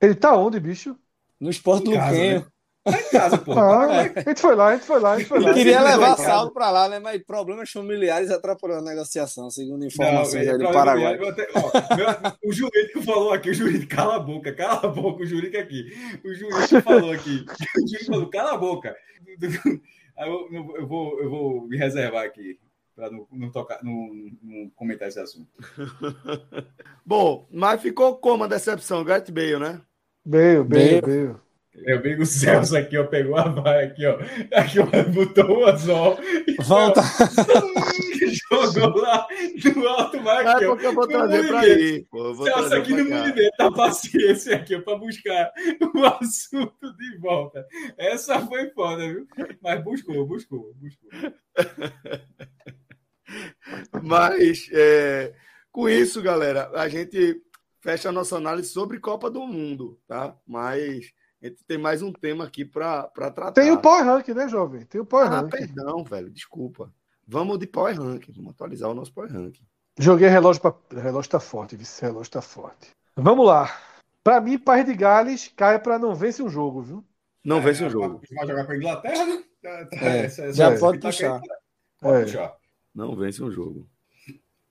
Ele 0.00 0.14
tá 0.16 0.34
onde, 0.36 0.58
bicho? 0.58 0.96
No 1.40 1.48
Esporte 1.50 1.84
Luquenho. 1.86 2.40
né? 2.40 2.46
Tá 2.90 3.00
em 3.00 3.10
casa, 3.10 3.38
pô. 3.38 3.52
Ah, 3.52 3.86
a 4.02 4.20
gente 4.28 4.40
foi 4.40 4.54
lá, 4.54 4.68
a 4.68 4.74
gente 4.76 4.86
foi 4.86 5.00
lá, 5.00 5.12
a 5.12 5.18
gente 5.18 5.28
foi 5.28 5.40
lá. 5.40 5.54
Queria 5.54 5.80
levar 5.82 6.16
cara. 6.16 6.28
saldo 6.28 6.52
pra 6.52 6.70
lá, 6.70 6.88
né? 6.88 6.98
Mas 6.98 7.22
problemas 7.24 7.70
familiares 7.70 8.30
atrapalhou 8.30 8.78
a 8.78 8.82
negociação, 8.82 9.50
segundo 9.50 9.84
informações 9.84 10.48
aí 10.48 10.52
do 10.58 10.64
pra- 10.64 10.72
Paraguai. 10.72 11.18
eu 11.18 11.28
até- 11.28 11.48
ó, 11.54 11.96
meu- 11.96 12.32
o 12.44 12.52
jurídico 12.52 13.02
falou 13.02 13.32
aqui, 13.32 13.50
o 13.50 13.54
jurídico, 13.54 13.94
cala 13.94 14.16
a 14.16 14.20
boca, 14.20 14.52
cala 14.52 14.80
a 14.84 14.88
boca, 14.88 15.22
o 15.22 15.26
jurídico 15.26 15.58
aqui. 15.58 15.86
O 16.24 16.34
jurídico 16.34 16.80
falou 16.82 17.12
aqui, 17.12 17.44
o 17.76 17.80
jurídico 17.88 18.12
falou, 18.12 18.30
cala 18.30 18.52
a 18.52 18.56
boca. 18.58 18.96
Aí 20.16 20.28
eu, 20.28 20.48
eu- 20.76 20.86
vou, 20.86 21.20
eu 21.20 21.30
vou 21.30 21.66
me 21.68 21.76
reservar 21.76 22.24
aqui 22.24 22.58
para 22.96 23.08
não, 23.10 23.26
não, 23.30 23.50
tocar, 23.52 23.78
não, 23.84 24.08
não 24.42 24.68
comentar 24.74 25.06
esse 25.06 25.20
assunto. 25.20 25.46
Bom, 27.06 27.46
mas 27.50 27.80
ficou 27.80 28.16
como 28.16 28.42
a 28.44 28.48
decepção? 28.48 29.04
Gareth 29.04 29.30
Bale, 29.30 29.58
né? 29.58 29.80
Meio, 30.26 30.64
meio, 30.64 30.66
Meio. 30.66 31.06
meio. 31.06 31.40
Eu 31.86 32.02
vi 32.02 32.14
o 32.16 32.26
Celso 32.26 32.76
aqui, 32.76 32.96
ó, 32.98 33.04
pegou 33.04 33.36
a 33.36 33.48
vaia 33.48 33.86
aqui, 33.86 34.04
ó. 34.06 34.18
Aqui, 34.54 34.78
ó, 34.80 34.86
botou 35.12 35.60
o 35.60 35.66
anzol. 35.66 36.18
Volta. 36.64 37.00
Jogou 38.50 39.00
lá 39.00 39.26
no 39.74 39.88
alto, 39.88 40.16
É 40.16 40.48
aqui, 40.48 40.64
ó. 40.66 40.76
eu 40.76 40.92
vou 40.94 41.06
trazer 41.06 41.46
pra 41.46 41.56
movimento. 41.60 41.80
aí. 41.80 42.04
Pô, 42.10 42.26
eu 42.26 42.34
vou 42.34 42.46
Celso 42.46 42.74
aqui 42.74 42.94
pra 42.94 43.04
no 43.04 43.10
movimento 43.10 43.56
da 43.58 43.70
paciência 43.72 44.56
aqui, 44.56 44.74
ó, 44.76 44.80
para 44.80 44.98
buscar 44.98 45.52
o 45.94 46.04
assunto 46.22 46.96
de 46.96 47.18
volta. 47.18 47.66
Essa 47.96 48.40
foi 48.46 48.70
foda, 48.70 49.06
viu? 49.08 49.26
Mas 49.62 49.82
buscou, 49.84 50.26
buscou, 50.26 50.74
buscou. 50.74 51.10
Mas 54.02 54.68
é, 54.72 55.34
com 55.70 55.88
isso, 55.88 56.22
galera, 56.22 56.70
a 56.74 56.88
gente 56.88 57.40
fecha 57.80 58.08
a 58.08 58.12
nossa 58.12 58.36
análise 58.36 58.68
sobre 58.70 58.98
Copa 58.98 59.30
do 59.30 59.46
Mundo, 59.46 59.98
tá? 60.06 60.34
Mas 60.46 61.12
a 61.42 61.46
gente 61.46 61.64
tem 61.64 61.78
mais 61.78 62.02
um 62.02 62.12
tema 62.12 62.44
aqui 62.44 62.64
para 62.64 63.04
tratar. 63.08 63.52
Tem 63.52 63.70
o 63.70 63.80
Power 63.80 64.04
Rank, 64.04 64.28
né, 64.28 64.48
jovem? 64.48 64.84
Tem 64.84 65.00
o 65.00 65.06
Power 65.06 65.26
Ah, 65.26 65.40
Rank. 65.40 65.50
perdão, 65.50 66.04
velho, 66.04 66.30
desculpa. 66.30 66.92
Vamos 67.26 67.58
de 67.58 67.66
Power 67.66 67.96
Rank, 68.00 68.24
vamos 68.34 68.50
atualizar 68.52 68.90
o 68.90 68.94
nosso 68.94 69.12
Power 69.12 69.30
Rank. 69.32 69.56
Joguei 69.98 70.28
relógio 70.28 70.62
para 70.62 70.74
relógio 71.00 71.30
tá 71.30 71.40
forte, 71.40 71.76
vice 71.76 72.00
relógio 72.02 72.30
tá 72.32 72.40
forte. 72.40 72.90
Vamos 73.16 73.46
lá. 73.46 73.70
Pra 74.22 74.40
mim, 74.40 74.58
País 74.58 74.84
de 74.86 74.94
Gales 74.94 75.48
cai 75.56 75.78
pra 75.78 75.98
não 75.98 76.14
vencer 76.14 76.44
um 76.44 76.48
jogo, 76.48 76.82
viu? 76.82 77.04
Não 77.44 77.60
vence 77.60 77.84
o 77.84 77.90
jogo. 77.90 78.20
Vai 78.34 78.46
jogar 78.46 78.64
com 78.66 78.72
a 78.72 78.76
Inglaterra, 78.76 79.26
né? 79.26 79.42
É, 79.92 80.18
essa- 80.26 80.52
já 80.52 80.70
essa- 80.70 80.80
pode 80.80 80.98
puxar. 81.00 81.40
Pode 82.00 82.16
É. 82.20 82.24
puxar. 82.24 82.56
Não 82.94 83.16
vence 83.16 83.42
um 83.42 83.50
jogo. 83.50 83.88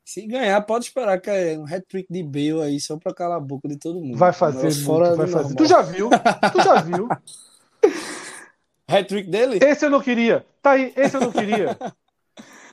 Se 0.08 0.26
ganhar, 0.26 0.62
pode 0.62 0.86
esperar 0.86 1.20
que 1.20 1.30
é 1.30 1.60
um 1.60 1.66
hat-trick 1.66 2.08
de 2.10 2.24
Bale 2.24 2.62
aí, 2.62 2.80
só 2.80 2.96
pra 2.96 3.14
calar 3.14 3.36
a 3.36 3.42
boca 3.42 3.68
de 3.68 3.76
todo 3.78 4.00
mundo. 4.00 4.18
Vai 4.18 4.32
fazer, 4.32 4.68
muito, 4.68 4.86
fora 4.86 5.14
vai 5.18 5.28
fazer. 5.28 5.54
normal. 5.54 5.58
Tu 5.58 5.66
já 5.66 5.82
viu? 5.82 6.10
Tu 6.54 6.64
já 6.64 6.82
viu? 6.82 7.10
Hat-trick 8.88 9.30
dele? 9.30 9.60
Esse 9.62 9.86
eu 9.86 9.90
não 9.90 10.00
queria. 10.00 10.46
Tá 10.62 10.72
aí, 10.72 10.94
esse 10.96 11.18
eu 11.18 11.20
não 11.20 11.32
queria. 11.34 11.78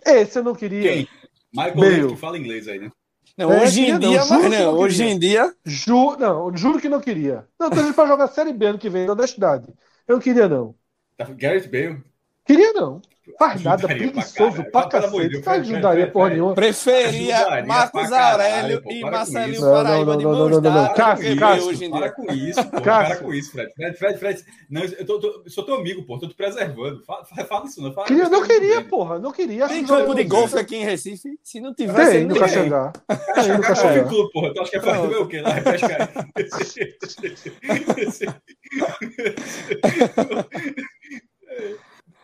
Esse 0.06 0.38
eu 0.38 0.44
não 0.44 0.54
queria. 0.54 0.82
Quem? 0.92 1.08
Michael 1.52 1.74
Bale. 1.74 2.08
Que 2.10 2.16
fala 2.16 2.38
inglês 2.38 2.68
aí, 2.68 2.78
né? 2.78 2.92
Não, 3.36 3.52
É, 3.52 3.62
hoje 3.64 3.80
em 3.80 3.92
não, 3.92 3.98
dia, 3.98 4.20
que 4.22 4.30
não. 4.30 4.48
não 4.72 4.78
Hoje 4.78 4.98
queria. 4.98 5.12
em 5.12 5.18
dia, 5.18 5.54
Ju... 5.64 6.16
Não, 6.16 6.56
juro 6.56 6.78
que 6.78 6.88
não 6.88 7.00
queria. 7.00 7.48
Não, 7.58 7.68
tô 7.68 7.76
dizendo 7.76 7.94
pra 7.94 8.06
jogar 8.06 8.28
Série 8.28 8.52
B 8.52 8.66
ano 8.66 8.78
que 8.78 8.88
vem, 8.88 9.06
na 9.06 9.12
honestidade. 9.12 9.66
Eu 10.06 10.14
não 10.14 10.22
queria, 10.22 10.48
não. 10.48 10.72
Tá- 11.16 11.24
Gareth 11.30 11.66
Bale. 11.68 12.00
Queria, 12.46 12.72
não. 12.74 13.02
Faz 13.38 13.62
nada, 13.62 13.86
Ajudaria 13.86 14.12
pra 14.12 14.12
preguiçoso 14.12 14.50
caralho. 14.50 14.70
pra 14.70 14.82
de 14.82 14.90
cacete. 14.90 15.42
Faz 15.42 15.56
Fred, 15.66 15.72
ajudaria 15.74 16.06
porra 16.10 16.24
Fred. 16.26 16.34
nenhuma. 16.40 16.54
preferia 16.54 17.64
Marcos 17.66 18.08
pra 18.08 18.30
Aurélio 18.32 18.82
pô, 18.82 18.90
e 18.92 19.00
Marcelinho 19.00 19.50
isso. 19.52 19.60
Não, 19.62 19.68
não, 19.70 19.82
Paraíba 19.82 20.04
não, 20.12 20.18
de 20.18 20.24
não, 20.24 20.30
mãos 20.32 20.38
não, 20.38 20.48
não, 20.48 20.60
não. 20.60 20.74
dadas 20.82 20.96
Cássio, 20.96 21.38
Cássio. 21.38 21.90
Para 21.90 22.10
com 22.12 22.32
isso, 22.32 22.64
pô. 22.70 22.80
Cássio. 22.82 23.14
Para 23.16 23.24
com 23.24 23.34
isso, 23.34 23.50
Fred. 23.52 23.72
Fred, 23.74 23.96
Fred, 23.98 24.18
Fred. 24.18 24.44
Não, 24.70 24.82
eu 24.84 25.06
tô, 25.06 25.18
tô- 25.20 25.42
eu 25.44 25.50
sou 25.50 25.64
teu 25.64 25.74
amigo, 25.76 26.02
pô. 26.04 26.18
Tô 26.18 26.28
te 26.28 26.34
preservando. 26.34 27.02
Fala, 27.06 27.24
fala 27.24 27.64
isso, 27.66 27.80
não. 27.82 27.92
Fala, 27.94 28.06
Queria, 28.06 28.28
não 28.28 28.42
queria, 28.42 28.76
dele. 28.76 28.84
porra. 28.88 29.18
Não 29.18 29.32
queria. 29.32 29.68
Tem 29.68 29.86
campo 29.86 30.14
de 30.14 30.22
não- 30.22 30.28
golfe 30.28 30.58
aqui 30.58 30.76
em 30.76 30.84
Recife? 30.84 31.38
Se 31.42 31.60
não 31.60 31.74
tiver, 31.74 32.10
Tem, 32.10 32.24
não 32.26 32.36
Caxangá. 32.36 32.92
Tem, 33.34 33.46
golfe 33.48 33.62
Caxangá. 33.62 34.04
clube, 34.04 34.32
porra. 34.32 34.52
Tu 34.54 34.60
acha 34.60 34.70
que 34.70 34.76
é 34.76 34.80
fazer 34.80 35.16
o 35.16 35.26
quê? 35.26 35.40
Lá, 35.40 35.50
pescar. 35.64 36.10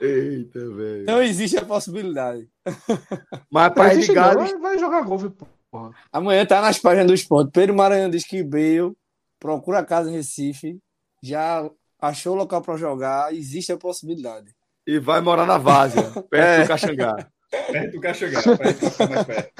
Eita, 0.00 0.58
velho. 0.70 1.04
Não 1.06 1.22
existe 1.22 1.56
a 1.58 1.64
possibilidade. 1.64 2.48
Mas 3.50 3.68
Não 3.68 3.74
País 3.74 3.92
de 3.92 3.98
existe 3.98 4.14
não, 4.14 4.22
Gales. 4.34 4.60
vai- 4.60 4.78
jogar 4.78 5.02
golfe, 5.02 5.30
porra. 5.70 5.90
Amanhã 6.12 6.44
tá 6.46 6.60
nas 6.60 6.78
páginas 6.78 7.06
do 7.06 7.14
esporte. 7.14 7.50
Pedro 7.52 7.74
Maranhão 7.76 8.10
diz 8.10 8.24
que 8.24 8.42
Bale 8.42 8.92
procura 9.38 9.84
casa 9.84 10.10
em 10.10 10.14
Recife, 10.14 10.78
já 11.22 11.68
achou 12.00 12.34
local 12.34 12.62
para 12.62 12.76
jogar, 12.76 13.34
existe 13.34 13.70
a 13.72 13.76
possibilidade. 13.76 14.54
E 14.86 14.98
vai 14.98 15.20
morar 15.20 15.46
na 15.46 15.58
Várzea, 15.58 16.02
perto 16.30 16.34
É. 16.34 16.62
do 16.62 16.68
Caxangá. 16.68 17.28
Perto 17.50 17.92
do 17.92 18.00
Caxangá, 18.00 18.42
pra 18.42 18.70
gente 18.72 18.90
ficar 18.90 19.08
mais 19.10 19.24
perto. 19.26 19.52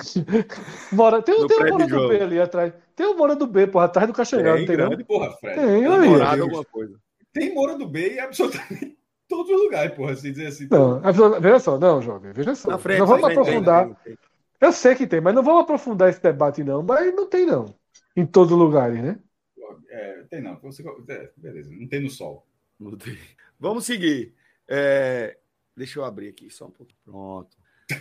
Bora. 0.92 1.22
Tem, 1.22 1.38
No 1.38 1.46
tem 1.46 1.56
um 1.56 1.60
prédio 1.60 1.78
Mora 1.78 1.86
do. 2.02 2.08
B 2.08 2.22
ali 2.22 2.40
atrás. 2.40 2.72
Tem 2.96 3.06
um 3.06 3.16
Mora 3.16 3.36
do 3.36 3.46
B, 3.46 3.66
porra, 3.66 3.84
atrás 3.86 4.08
do 4.08 4.14
Caxangá, 4.14 4.52
Tem 4.54 4.60
não 4.60 4.66
tem 4.66 4.76
não? 4.76 4.88
grande, 4.88 5.04
porra, 5.04 5.32
Fred. 5.38 5.56
Tem, 5.56 5.86
aí. 5.86 6.50
Tem 7.32 7.54
Moura 7.54 7.76
do 7.78 7.86
B 7.86 8.14
em 8.14 8.18
absolutamente 8.20 8.96
todos 9.31 9.51
os 9.51 9.62
lugares, 9.62 9.94
porra, 9.94 10.15
se 10.15 10.31
dizer 10.31 10.48
assim. 10.48 10.69
Não, 10.70 11.01
a- 11.02 11.39
veja 11.40 11.59
só, 11.61 11.78
não, 11.78 12.02
jovem, 12.02 12.32
veja 12.32 12.55
só. 12.55 12.70
Na 12.70 12.78
frente, 12.78 12.98
não 12.98 13.07
vamos 13.07 13.24
aprofundar. 13.31 13.86
tem, 13.86 13.97
tem. 14.05 14.19
Eu 14.61 14.73
sei 14.73 14.94
que 14.94 15.07
tem, 15.07 15.20
mas 15.23 15.35
não 15.35 15.43
vamos 15.43 15.62
aprofundar 15.62 16.11
esse 16.11 16.20
debate, 16.23 16.62
não. 16.62 16.82
Mas 16.82 17.15
não 17.15 17.27
tem, 17.27 17.47
não. 17.47 17.74
Em 18.15 18.27
todos 18.27 18.52
os 18.52 18.59
lugares, 18.59 19.02
né? 19.02 19.19
É, 19.89 20.23
tem 20.28 20.43
não. 20.43 20.59
Você, 20.61 20.85
é, 21.09 21.31
beleza, 21.36 21.70
não 21.73 21.89
tem 21.89 22.02
no 22.02 22.11
sol. 22.11 22.47
Não 22.78 22.97
tem. 22.97 23.16
Vamos 23.59 23.86
seguir. 23.86 24.35
É, 24.69 25.39
Deixa 25.77 25.98
eu 25.98 26.05
abrir 26.05 26.28
aqui 26.28 26.51
só 26.51 26.66
um 26.66 26.70
pouco. 26.70 26.93
Pronto. 27.05 27.57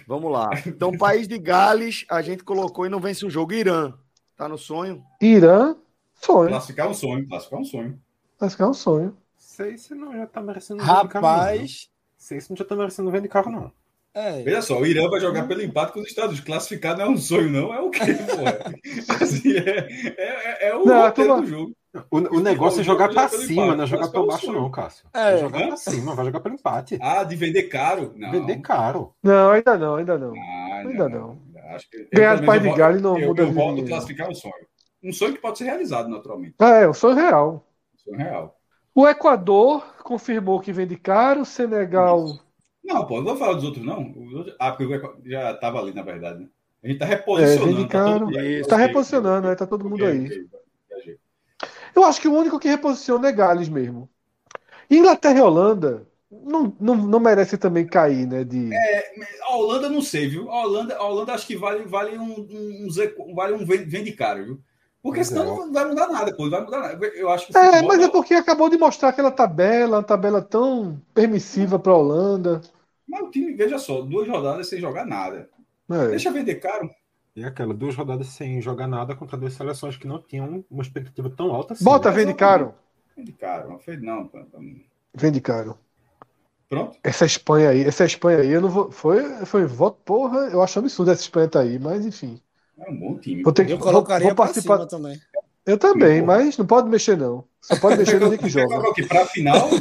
Vamos 0.06 0.32
lá. 0.32 0.50
Então, 0.68 0.92
País 0.98 1.28
de 1.28 1.38
Gales, 1.38 2.06
a 2.10 2.22
gente 2.22 2.44
colocou 2.44 2.86
e 2.86 2.90
não 2.90 3.00
vence 3.00 3.26
o 3.26 3.30
jogo. 3.30 3.54
Irã. 3.54 3.94
Tá 4.36 4.48
no 4.50 4.58
sonho? 4.58 5.04
Irã, 5.22 5.76
sonho. 6.14 6.50
Classificar 6.50 6.88
é 6.88 6.90
um 6.90 6.94
sonho, 6.94 7.28
classificar 7.28 7.60
é 7.60 7.62
um 7.62 7.66
sonho. 7.66 8.02
Vai 8.40 8.50
ficar 8.50 8.70
um 8.70 8.74
sonho. 8.74 9.18
Sei 9.60 9.78
se 9.78 9.94
não 9.96 10.14
já 10.14 10.26
tá 10.26 10.42
merecendo 10.42 10.82
vender 10.82 11.08
carro, 11.10 11.10
não. 11.14 11.22
Rapaz, 11.22 11.90
Sei 12.18 12.40
se 12.40 12.50
não 12.50 12.56
já 12.58 12.64
tá 12.66 12.76
merecendo 12.76 13.12
vender 13.12 13.28
carro, 13.28 13.52
não. 13.52 13.72
é. 14.14 14.42
Veja 14.44 14.62
só, 14.62 14.80
o 14.80 14.86
Irã 14.86 15.10
vai 15.10 15.20
jogar 15.20 15.48
pelo 15.48 15.62
empate 15.62 15.92
com 15.94 16.00
os 16.00 16.08
Estados 16.08 16.32
Unidos. 16.32 16.46
Classificar 16.46 16.98
não 16.98 17.06
é 17.06 17.10
um 17.10 17.18
sonho, 17.18 17.50
não. 17.50 17.74
É 17.74 17.80
o 17.82 17.90
quê, 17.90 18.00
porra? 18.30 18.76
Assim, 19.22 19.52
é, 19.58 19.88
é, 20.18 20.70
é 20.70 20.76
o 20.76 20.86
Não, 20.86 21.02
roteiro 21.02 21.30
turma- 21.32 21.42
do 21.42 21.48
jogo. 21.48 21.76
O, 22.12 22.18
o 22.38 22.40
negócio 22.40 22.82
é 22.82 22.84
jogar 22.84 23.10
pra 23.10 23.28
pelo 23.28 23.42
cima, 23.42 23.64
empate, 23.64 23.78
não 23.78 23.84
é 23.84 23.88
jogar 23.88 24.08
pra 24.10 24.22
classificar 24.22 24.24
é 24.24 24.28
baixo, 24.28 24.46
sonho. 24.46 24.62
não, 24.62 24.72
Cássio. 24.72 25.08
É. 25.14 25.34
É 25.34 25.38
jogar 25.40 25.68
pra 25.68 25.78
cima, 25.78 26.16
vai 26.16 26.26
jogar 26.26 26.40
pelo 26.42 26.56
empate. 26.56 27.00
Ah, 27.02 27.24
de 27.24 27.36
vender 27.36 27.64
caro? 27.64 28.14
Não. 28.16 28.32
Vender 28.32 28.58
caro. 28.62 29.14
Não, 29.24 29.52
ainda 29.52 29.78
não, 29.78 29.96
ainda 29.96 30.18
não. 30.18 30.34
Ah, 30.36 30.84
Ainda 30.86 31.10
não. 31.10 31.40
Acho 31.72 31.90
que, 31.90 32.08
Ganhar 32.14 32.46
País 32.46 32.62
menos, 32.62 32.76
de 32.76 32.80
Gales 32.80 33.02
não 33.02 33.18
eu, 33.18 33.28
muda 33.30 33.42
eu 33.42 33.48
de 33.48 33.54
volto 33.54 33.86
classificar 33.86 34.30
um 34.30 34.36
sonho. 34.36 34.54
Um 35.04 35.12
sonho 35.12 35.34
que 35.34 35.42
pode 35.42 35.58
ser 35.58 35.64
realizado, 35.66 36.10
naturalmente. 36.10 36.56
É, 36.60 36.88
um 36.88 36.94
sonho 36.94 37.16
real. 37.16 37.68
Um 37.96 37.98
sonho 37.98 38.18
real. 38.18 38.59
O 39.00 39.08
Equador 39.08 39.82
confirmou 40.04 40.60
que 40.60 40.74
vende 40.74 40.98
caro, 40.98 41.46
Senegal. 41.46 42.38
Não, 42.84 43.08
pô, 43.08 43.18
não 43.18 43.28
vou 43.28 43.38
falar 43.38 43.54
dos 43.54 43.64
outros, 43.64 43.86
não. 43.86 44.12
Outros- 44.36 44.58
Ah, 44.60 44.72
porque 44.72 44.86
o 44.86 44.94
Equador 44.94 45.22
já 45.26 45.52
estava 45.52 45.80
ali, 45.80 45.94
na 45.94 46.02
verdade, 46.02 46.40
né? 46.40 46.50
A 46.84 46.88
gente 46.88 47.00
tá 47.00 47.06
É, 47.06 47.10
reposicionando. 47.16 47.76
vende 47.76 47.88
tá 47.88 48.04
caro. 48.04 48.28
aí. 48.38 48.62
Tá 48.68 48.76
reposicionando, 48.76 49.48
né? 49.48 49.56
Tá 49.56 49.66
todo 49.66 49.90
mundo 49.90 50.06
aí. 50.06 50.30
Eu 51.96 52.04
acho 52.04 52.22
que 52.22 52.28
o 52.28 52.34
único 52.34 52.60
que 52.60 52.68
reposiciona 52.68 53.30
é 53.30 53.32
Gales 53.32 53.70
mesmo. 53.70 54.10
Inglaterra 54.90 55.40
e 55.40 55.42
Holanda 55.42 56.08
não, 56.32 56.76
não, 56.80 56.96
não 56.96 57.20
merece 57.20 57.58
também 57.58 57.88
cair, 57.88 58.28
né? 58.28 58.44
De... 58.44 58.70
A 59.44 59.56
Holanda 59.56 59.90
não 59.90 60.02
sei, 60.02 60.28
viu? 60.28 60.50
A 60.52 60.62
Holanda, 60.64 60.98
a 60.98 61.04
Holanda 61.04 61.34
acho 61.34 61.48
que 61.48 61.56
vale, 61.56 61.86
vale 61.86 62.18
um, 62.18 62.24
um, 62.40 62.88
um 62.88 63.36
vale 63.36 63.54
um 63.54 63.66
vende 63.66 64.12
caro, 64.14 64.46
viu? 64.46 64.62
Porque 65.02 65.24
senão 65.24 65.44
é. 65.44 65.46
não 65.46 65.72
vai 65.74 65.86
mudar 65.88 66.08
nada, 66.08 66.36
pô. 66.36 66.44
Não 66.44 66.52
vai 66.52 66.62
mudar 66.62 66.80
nada. 66.80 67.06
Eu 67.08 67.30
acho 67.30 67.46
É, 67.46 67.48
futebol 67.48 67.88
mas 67.88 68.00
é 68.02 68.08
tá- 68.08 68.12
porque 68.12 68.34
acabou 68.34 68.70
de 68.70 68.78
mostrar 68.78 69.10
aquela 69.10 69.32
tabela, 69.32 69.98
uma 69.98 70.04
tabela 70.04 70.42
tão 70.42 71.02
permissiva 71.14 71.80
para 71.80 71.92
a 71.92 71.98
Holanda. 71.98 72.62
Mas 73.08 73.22
o 73.22 73.32
time, 73.32 73.54
veja 73.54 73.80
só, 73.80 74.02
duas 74.02 74.28
rodadas 74.28 74.68
sem 74.68 74.80
jogar 74.80 75.06
nada. 75.06 75.50
É. 75.90 76.08
Deixa 76.10 76.32
vender 76.32 76.56
caro. 76.56 76.90
E 77.36 77.44
aquela, 77.44 77.74
duas 77.74 77.96
rodadas 77.96 78.28
sem 78.28 78.62
jogar 78.62 78.88
nada 78.88 79.16
contra 79.16 79.38
duas 79.38 79.54
seleções 79.54 79.96
que 79.96 80.08
não 80.08 80.22
tinham 80.22 80.64
uma 80.70 80.82
expectativa 80.82 81.30
tão 81.30 81.54
alta 81.54 81.74
assim. 81.74 81.84
Bota, 81.84 82.12
vende 82.12 82.34
caro. 82.34 82.74
Vende 83.16 83.32
caro. 83.34 83.70
Não 83.70 83.80
fez, 83.80 84.02
não. 84.02 84.28
pô, 84.28 84.40
pô. 84.46 84.60
Vende 85.14 85.40
caro. 85.42 85.78
Pronto. 86.68 87.00
Essa 87.04 87.26
Espanha 87.26 87.70
aí, 87.70 87.82
essa 87.84 88.06
Espanha 88.06 88.40
aí, 88.40 88.50
eu 88.50 88.62
não 88.62 88.70
vou. 88.70 88.92
Foi, 88.92 89.46
foi 89.46 89.66
voto, 89.66 90.00
porra. 90.04 90.50
Eu 90.52 90.62
acho 90.62 90.78
absurdo 90.80 91.12
essa 91.12 91.22
Espanha 91.22 91.50
tá 91.50 91.62
aí, 91.62 91.80
mas 91.80 92.06
enfim. 92.06 92.40
É 92.86 92.90
um 92.92 92.96
bom 92.98 93.18
time. 93.20 93.44
Vou 93.44 93.54
ter 93.54 93.66
que- 93.66 93.74
Eu 93.74 93.80
colocaria 93.80 94.28
vou 94.28 94.36
pra 94.36 94.46
participar- 94.46 94.76
cima 94.78 94.88
também. 94.88 95.20
Eu 95.66 95.78
também, 95.78 96.22
mas 96.22 96.58
não 96.58 96.66
pode 96.66 96.90
mexer, 96.90 97.16
não. 97.16 97.44
Só 97.62 97.78
pode 97.80 97.98
mexer 97.98 98.20
no 98.20 98.30
dia 98.30 98.38
que 98.40 98.50
joga. 98.50 98.82
Pra 99.08 99.26
final 99.28 99.70
ou 99.70 99.80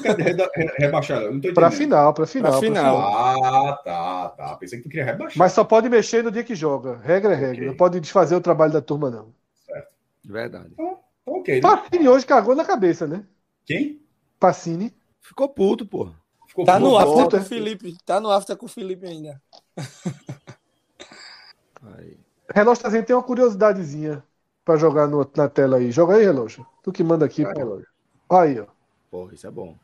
rebaixar? 0.79 1.23
Entendendo. 1.33 1.70
final, 1.70 2.12
pra 2.12 2.27
final. 2.27 2.51
Pra 2.53 2.61
final. 2.61 2.99
Ah, 2.99 3.77
tá, 3.85 4.29
tá. 4.37 4.57
Pensei 4.57 4.79
que 4.79 4.85
tu 4.85 4.91
queria 4.91 5.07
rebaixar. 5.07 5.39
Mas 5.39 5.53
só 5.53 5.65
pode 5.65 5.89
mexer 5.89 6.23
no 6.23 6.31
dia 6.31 6.45
que 6.45 6.55
joga. 6.55 6.99
Regra 7.03 7.33
é 7.33 7.37
regra. 7.37 7.57
Ok. 7.57 7.66
Não 7.69 7.77
pode 7.77 8.01
desfazer 8.01 8.35
o 8.37 8.41
trabalho 8.41 8.73
da 8.73 8.83
turma, 8.83 9.11
não. 9.11 9.33
Verdade. 10.25 10.75
Ok. 11.25 11.55
né? 11.55 11.61
Pacini 11.62 12.09
hoje 12.09 12.27
cagou 12.27 12.55
na 12.55 12.65
cabeça, 12.66 13.07
né? 13.07 13.25
Quem? 13.65 14.03
Pacini. 14.39 14.93
Ficou 15.23 15.49
puto, 15.49 15.87
pô. 15.87 16.11
Ficou 16.49 16.65
Tá 16.66 16.79
no 16.79 16.99
after 16.99 17.31
com 17.31 17.37
o 17.39 17.45
Felipe. 17.45 17.97
Tá 18.05 18.20
no 18.20 18.31
after 18.31 18.57
com 18.57 18.66
o 18.66 18.69
Felipe 18.69 19.07
ainda. 19.07 19.41
Aí. 21.97 22.18
Relógio 22.55 23.05
tem 23.05 23.15
uma 23.16 23.23
curiosidadezinha 23.23 24.23
pra 24.65 24.77
jogar 24.77 25.07
no- 25.07 25.29
na 25.37 25.49
tela 25.49 25.77
aí. 25.79 25.91
Joga 25.91 26.16
aí, 26.16 26.25
relógio. 26.25 26.66
Tu 26.83 26.93
que 26.93 27.03
manda 27.05 27.25
aqui, 27.27 27.43
relógio. 27.43 27.87
Aí, 28.31 28.59
ó. 28.61 28.66
Porra, 29.11 29.35
isso 29.35 29.47
é 29.47 29.51
bom. 29.51 29.75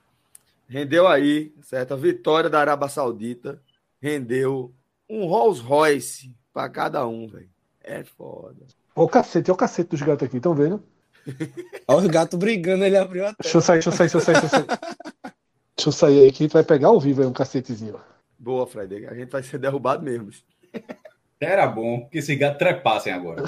Rendeu 0.68 1.06
aí, 1.06 1.54
certo? 1.62 1.92
A 1.94 1.96
vitória 1.96 2.48
da 2.48 2.60
Arábia 2.60 2.88
Saudita 2.88 3.60
rendeu 4.00 4.72
um 5.08 5.26
Rolls 5.26 5.62
Royce 5.62 6.34
pra 6.52 6.68
cada 6.68 7.06
um, 7.06 7.26
velho. 7.26 7.48
É 7.82 8.02
foda. 8.04 8.62
Ó 8.96 9.04
o 9.04 9.08
cacete, 9.08 9.50
ó 9.50 9.54
o 9.54 9.56
cacete 9.56 9.90
dos 9.90 10.00
gatos 10.02 10.26
aqui, 10.26 10.36
estão 10.38 10.54
vendo? 10.54 10.82
Olha 11.88 11.98
os 11.98 12.06
gatos 12.06 12.38
brigando, 12.38 12.84
ele 12.84 12.96
abriu 12.96 13.24
a 13.24 13.34
tela. 13.34 13.36
Deixa 13.42 13.58
eu 13.58 13.60
sair, 13.62 13.76
deixa 13.82 13.88
eu 13.90 13.92
sair, 13.92 14.08
deixa 14.10 14.16
eu 14.16 14.20
sair, 14.20 14.40
deixa 14.40 14.56
eu 14.56 14.66
sair. 14.66 14.78
Deixa 15.76 15.88
eu 15.88 15.92
sair 15.92 16.18
aí 16.24 16.32
que 16.32 16.42
a 16.42 16.46
gente 16.46 16.52
vai 16.52 16.64
pegar 16.64 16.88
ao 16.88 17.00
vivo 17.00 17.20
aí 17.20 17.26
um 17.26 17.32
cacetezinho. 17.32 17.96
ó. 17.96 18.00
Boa, 18.38 18.66
Fred. 18.66 19.06
A 19.06 19.14
gente 19.14 19.30
vai 19.30 19.42
ser 19.42 19.58
derrubado 19.58 20.02
mesmo. 20.02 20.30
Era 21.44 21.66
bom 21.66 22.08
que 22.08 22.18
esses 22.18 22.38
gatos 22.38 22.58
trepassem 22.58 23.12
agora. 23.12 23.44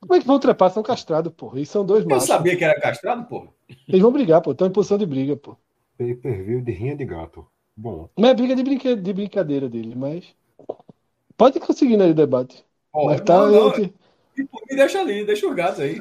Como 0.00 0.14
é 0.14 0.20
que 0.20 0.26
vão 0.26 0.38
trepar? 0.38 0.70
São 0.70 0.82
castrados, 0.82 1.32
porra. 1.34 1.60
E 1.60 1.66
são 1.66 1.84
dois 1.84 2.02
Eu 2.04 2.08
machos. 2.10 2.26
sabia 2.28 2.56
que 2.56 2.64
era 2.64 2.78
castrado, 2.80 3.24
porra. 3.26 3.48
Eles 3.88 4.00
vão 4.02 4.12
brigar, 4.12 4.40
pô. 4.42 4.52
Estão 4.52 4.66
em 4.66 4.72
posição 4.72 4.98
de 4.98 5.06
briga, 5.06 5.36
pô. 5.36 5.56
Pay 5.96 6.14
per 6.14 6.44
view 6.44 6.60
de 6.60 6.72
rinha 6.72 6.94
de 6.96 7.04
gato. 7.04 7.46
Bom, 7.76 8.08
Não 8.16 8.28
é 8.28 8.34
briga 8.34 8.54
de, 8.54 8.62
brinque... 8.62 8.94
de 8.96 9.12
brincadeira 9.12 9.68
dele, 9.68 9.94
mas. 9.96 10.24
Pode 11.36 11.58
conseguir 11.58 11.96
né, 11.96 12.06
o 12.06 12.14
debate. 12.14 12.64
Porra, 12.92 13.12
mas 13.12 13.20
tá. 13.22 13.38
não, 13.38 13.50
não. 13.50 13.74
eu- 13.74 13.92
Tipo, 14.34 14.60
Me 14.68 14.76
deixa 14.76 15.00
ali, 15.00 15.24
deixa 15.24 15.48
os 15.48 15.54
gatos 15.54 15.78
aí. 15.78 15.96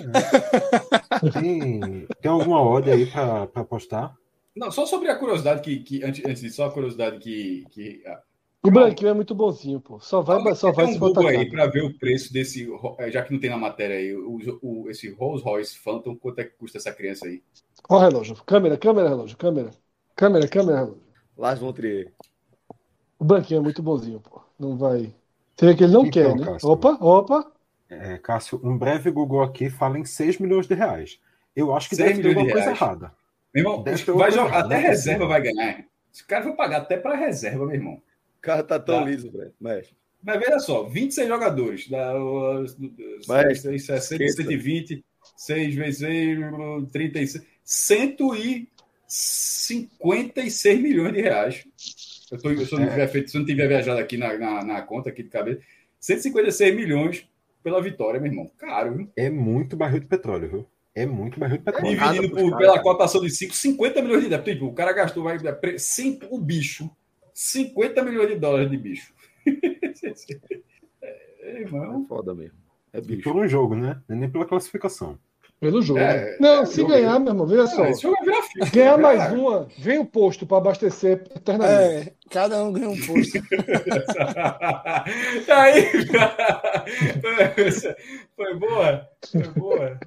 tem, 1.33 2.07
tem 2.19 2.31
alguma 2.31 2.61
odd 2.61 2.89
aí 2.89 3.05
pra, 3.05 3.45
pra 3.47 3.61
apostar? 3.61 4.15
Não, 4.55 4.71
só 4.71 4.85
sobre 4.87 5.07
a 5.09 5.15
curiosidade 5.15 5.61
que, 5.61 5.79
que 5.81 6.03
antes, 6.03 6.25
antes 6.25 6.41
disso, 6.41 6.55
só 6.57 6.65
a 6.65 6.71
curiosidade 6.71 7.19
que, 7.19 7.63
que 7.69 8.01
ah, 8.07 8.19
O 8.65 8.71
branquinho 8.71 9.09
é 9.09 9.13
muito 9.13 9.35
bonzinho, 9.35 9.79
pô. 9.79 9.99
Só 9.99 10.21
vai, 10.21 10.55
só 10.55 10.71
vai 10.71 10.87
se 10.87 10.95
um 10.95 10.99
for 10.99 11.13
Google 11.13 11.27
aí 11.27 11.49
para 11.49 11.67
ver 11.67 11.83
o 11.83 11.93
preço 11.97 12.31
desse, 12.31 12.67
eh, 12.99 13.11
já 13.11 13.21
que 13.23 13.31
não 13.33 13.39
tem 13.39 13.49
na 13.49 13.57
matéria 13.57 13.97
aí, 13.97 14.15
o, 14.15 14.37
o- 14.61 14.89
esse 14.89 15.09
Rolls 15.11 15.43
Royce 15.43 15.77
Phantom, 15.77 16.15
quanto 16.15 16.39
é 16.39 16.45
que 16.45 16.57
custa 16.57 16.77
essa 16.77 16.93
criança 16.93 17.25
aí? 17.25 17.43
Ó 17.89 17.95
o 17.97 17.99
relógio. 17.99 18.35
Câmera, 18.45 18.77
câmera, 18.77 19.09
relógio. 19.09 19.37
Câmera. 19.37 19.71
Câmera, 20.15 20.47
câmera, 20.47 20.77
relógio. 20.79 21.03
Lars 21.37 21.59
von 21.59 21.73
Trier. 21.73 22.13
O 23.19 23.25
branquinho 23.25 23.57
é 23.59 23.61
muito 23.63 23.81
bonzinho, 23.81 24.19
pô. 24.19 24.41
Não 24.59 24.77
vai. 24.77 25.13
Você 25.55 25.65
vê 25.65 25.75
que 25.75 25.83
ele 25.83 25.93
não 25.93 26.05
Então, 26.05 26.11
quer, 26.11 26.35
né? 26.35 26.45
Cássio. 26.45 26.69
Opa, 26.69 26.97
opa. 27.01 27.51
É, 27.89 28.17
Cássio, 28.17 28.59
um 28.63 28.77
breve 28.77 29.11
Google 29.11 29.41
aqui 29.43 29.69
fala 29.69 29.99
em 29.99 30.05
6 30.05 30.37
milhões 30.39 30.67
de 30.67 30.73
reais. 30.73 31.19
Eu 31.55 31.73
acho 31.75 31.89
que 31.89 31.95
6 31.95 32.07
deve 32.07 32.21
ter 32.21 32.27
alguma 32.29 32.45
milhões 32.45 32.47
de 32.47 32.51
coisa 32.51 32.71
reais. 32.71 32.79
errada. 32.81 33.13
Meu 33.53 33.63
irmão, 33.63 33.83
vai 34.15 34.31
jogar, 34.31 34.49
errada, 34.49 34.65
até 34.65 34.75
não 34.75 34.87
é 34.87 34.89
reserva 34.89 35.27
vai 35.27 35.41
ganhar. 35.41 35.85
Esse 36.11 36.25
cara 36.25 36.43
vai 36.45 36.55
pagar 36.55 36.77
até 36.81 36.97
para 36.97 37.15
reserva, 37.15 37.65
meu 37.65 37.75
irmão. 37.75 38.01
O 38.43 38.45
cara 38.45 38.61
tá 38.61 38.77
tão 38.77 38.99
Tá. 39.03 39.05
liso, 39.09 39.31
velho. 39.31 39.53
Mas 39.59 39.87
veja 40.39 40.59
só, 40.59 40.83
26 40.83 41.27
jogadores, 41.29 41.87
o- 41.89 42.65
Mas, 43.27 43.61
6, 43.61 43.85
60, 43.85 44.23
esqueça. 44.25 44.43
120, 44.43 45.05
6 45.37 45.73
vezes 45.75 45.99
6, 45.99 46.37
36, 46.91 47.41
156 49.07 50.79
milhões 50.81 51.13
de 51.13 51.21
reais. 51.21 51.63
Eu 52.31 52.37
tô, 52.37 52.49
eu, 52.51 52.65
se, 52.65 52.73
eu 52.73 52.79
não 52.79 52.89
tiver 52.89 53.07
feito, 53.07 53.31
se 53.31 53.37
eu 53.37 53.39
não 53.39 53.45
tiver 53.45 53.67
viajado 53.67 53.99
aqui 53.99 54.17
na, 54.17 54.37
na, 54.37 54.63
na 54.63 54.81
conta 54.81 55.09
aqui 55.09 55.23
de 55.23 55.29
cabeça, 55.29 55.61
156 55.99 56.75
milhões 56.75 57.25
pela 57.63 57.81
vitória, 57.81 58.19
meu 58.19 58.29
irmão. 58.31 58.51
Caro, 58.57 58.93
viu? 58.97 59.09
É 59.15 59.29
muito 59.29 59.77
barril 59.77 60.01
de 60.01 60.07
petróleo, 60.07 60.49
viu? 60.49 60.65
É 60.95 61.05
muito 61.05 61.39
barril 61.39 61.59
de 61.59 61.63
petróleo. 61.63 61.89
Dividido 61.97 62.29
por, 62.29 62.49
caras, 62.51 62.57
pela 62.57 62.71
cara. 62.73 62.83
cotação 62.83 63.21
de 63.21 63.29
5, 63.29 63.53
50 63.53 64.01
milhões 64.01 64.23
de 64.23 64.29
dólares. 64.29 64.53
Tipo, 64.53 64.65
o 64.65 64.73
cara 64.73 64.91
gastou 64.93 65.23
vai, 65.23 65.39
pre- 65.55 65.79
cinco, 65.79 66.27
o 66.29 66.37
bicho, 66.39 66.89
50 67.33 68.03
milhões 68.03 68.29
de 68.29 68.35
dólares 68.35 68.69
de 68.69 68.77
bicho. 68.77 69.13
É, 71.45 71.59
irmão. 71.59 72.03
É 72.05 72.07
foda 72.07 72.33
mesmo. 72.33 72.57
É 72.93 72.99
E 72.99 73.01
bicho. 73.01 73.23
por 73.23 73.35
um 73.35 73.45
jogo, 73.47 73.75
né? 73.75 74.01
Não 74.07 74.15
é 74.15 74.19
Nem 74.21 74.29
pela 74.29 74.45
classificação. 74.45 75.19
Pelo 75.59 75.81
jogo. 75.81 75.99
É, 75.99 76.37
não, 76.39 76.61
é, 76.61 76.65
se 76.65 76.77
jogo 76.77 76.89
ganhar, 76.91 77.13
aí. 77.15 77.19
meu 77.19 77.29
irmão, 77.33 77.45
veja 77.47 77.67
só. 77.67 77.93
Filme. 77.93 78.17
Ganhar 78.73 78.97
mais 78.97 79.19
Caralho. 79.19 79.41
uma, 79.41 79.67
vem 79.77 79.97
o 79.99 80.05
posto 80.05 80.45
pra 80.45 80.57
abastecer 80.57 81.23
eternamente. 81.35 82.09
É, 82.09 82.13
cada 82.29 82.63
um 82.63 82.71
ganha 82.73 82.89
um 82.89 82.97
posto. 82.97 83.39
Aí, 85.53 85.83
foi 88.35 88.55
boa, 88.59 89.09
foi 89.31 89.47
boa. 89.53 89.99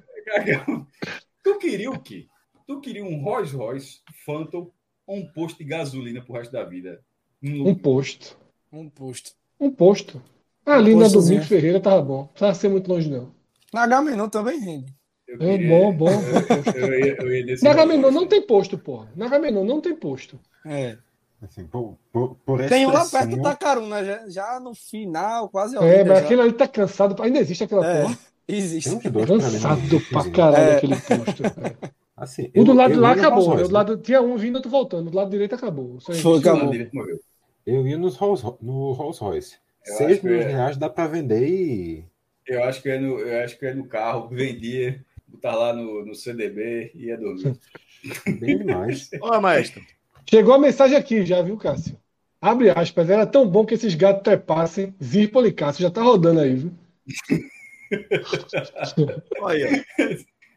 Tu 1.43 1.57
queria 1.59 1.91
o 1.91 1.99
quê? 1.99 2.27
Tu 2.67 2.79
queria 2.81 3.03
um 3.03 3.21
Rolls 3.21 3.55
Royce 3.55 3.99
Phantom 4.25 4.71
ou 5.05 5.17
um 5.17 5.27
posto 5.33 5.57
de 5.59 5.63
gasolina 5.63 6.21
pro 6.21 6.33
resto 6.33 6.51
da 6.51 6.63
vida? 6.63 7.01
Um 7.43 7.75
posto. 7.75 8.37
Um 8.71 8.89
posto. 8.89 9.31
Um 9.59 9.69
posto. 9.71 10.21
Ali 10.65 10.93
na 10.95 11.03
postozinho. 11.03 11.23
Domingos 11.39 11.47
Ferreira 11.47 11.79
tava 11.79 12.01
bom. 12.01 12.17
Não 12.19 12.25
precisava 12.27 12.53
ser 12.55 12.69
muito 12.69 12.89
longe, 12.91 13.09
não. 13.09 13.29
Na 13.73 13.83
H-Menor 13.83 14.29
também 14.29 14.59
rende. 14.59 14.93
Eu 15.27 15.35
É 15.35 15.57
queria- 15.57 15.69
bom, 15.69 15.93
bom, 15.93 16.05
bom 16.11 16.41
posto. 16.43 16.77
Eu 16.77 16.99
ia, 16.99 17.15
eu 17.19 17.35
ia 17.35 17.45
nesse 17.45 17.63
Na 17.63 17.73
Royce. 17.73 17.97
não 18.11 18.27
tem 18.27 18.41
posto, 18.41 18.77
porra. 18.77 19.09
Na 19.15 19.25
Agamenon 19.25 19.63
não 19.65 19.81
tem 19.81 19.95
posto. 19.95 20.39
É. 20.65 20.97
Assim, 21.41 21.65
por, 21.67 21.97
por, 22.11 22.35
por 22.45 22.65
Tem 22.67 22.85
um 22.87 22.91
lá 22.91 23.05
perto 23.05 23.35
do 23.35 23.41
Tacaruna, 23.43 24.03
já, 24.03 24.27
já 24.29 24.59
no 24.59 24.73
final, 24.73 25.49
quase 25.49 25.75
É, 25.77 26.03
mas 26.03 26.19
já. 26.19 26.25
aquele 26.25 26.41
ali 26.41 26.53
tá 26.53 26.67
cansado. 26.67 27.21
Ainda 27.21 27.39
existe 27.39 27.63
aquela 27.63 27.85
É, 27.85 28.01
porra. 28.03 28.17
existe. 28.47 28.89
Tem 28.89 28.97
uns 28.97 29.11
dois 29.11 29.25
pra 29.25 29.35
mim, 29.35 29.41
Cansado 29.59 29.81
né? 29.95 30.01
pra 30.09 30.31
caralho 30.31 30.63
É. 30.71 30.75
aquele 30.77 30.95
posto. 30.95 31.43
cara. 31.43 31.77
Assim, 32.17 32.49
O 32.55 32.63
do 32.63 32.71
eu- 32.71 32.75
lado 32.75 32.93
eu 32.95 32.99
lá 32.99 33.11
acabou. 33.11 33.43
Rolls 33.43 33.61
né? 33.61 33.67
Do 33.67 33.73
lado, 33.73 33.97
tinha 33.97 34.21
um 34.23 34.35
vindo, 34.37 34.55
outro 34.55 34.71
voltando. 34.71 35.11
Do 35.11 35.15
lado 35.15 35.29
direito 35.29 35.53
acabou. 35.53 35.99
Só 35.99 36.11
Foi, 36.13 36.39
acabou. 36.39 36.71
Direito 36.71 36.95
morreu. 36.95 37.19
Eu 37.63 37.87
ia 37.87 37.97
nos 37.97 38.15
Rolls, 38.15 38.43
no 38.59 38.93
Rolls 38.93 39.21
Royce. 39.21 39.57
Eu 39.85 39.93
6 39.93 40.11
acho 40.11 40.21
que 40.21 40.25
milhões 40.25 40.45
é. 40.45 40.47
de 40.47 40.53
reais 40.55 40.77
dá 40.77 40.89
pra 40.89 41.05
vender 41.05 41.47
e. 41.47 42.03
Eu 42.47 42.63
acho 42.63 42.81
que 42.81 42.89
é 42.89 42.99
no, 42.99 43.19
eu 43.19 43.43
acho 43.43 43.59
que 43.59 43.65
é 43.67 43.73
no 43.73 43.85
carro, 43.85 44.29
vendia, 44.33 45.05
botar 45.27 45.53
lá 45.55 45.73
no, 45.73 46.03
no 46.03 46.15
CDB 46.15 46.91
e 46.95 47.05
ia 47.05 47.17
dormir. 47.17 47.55
Bem 48.39 48.57
demais. 48.57 49.11
Olha, 49.21 49.39
maestro. 49.39 49.83
Chegou 50.27 50.55
a 50.55 50.59
mensagem 50.59 50.97
aqui 50.97 51.23
já, 51.25 51.41
viu, 51.43 51.55
Cássio? 51.55 51.95
Abre 52.41 52.71
aspas. 52.71 53.09
Era 53.09 53.27
tão 53.27 53.47
bom 53.47 53.63
que 53.65 53.75
esses 53.75 53.93
gatos 53.93 54.23
trepassem. 54.23 54.95
Zirpoli 55.03 55.49
Policácio 55.51 55.83
já 55.83 55.91
tá 55.91 56.01
rodando 56.01 56.39
aí, 56.39 56.55
viu? 56.55 56.71
Olha 59.41 59.67
aí, 59.67 59.85
ó. 59.99 60.03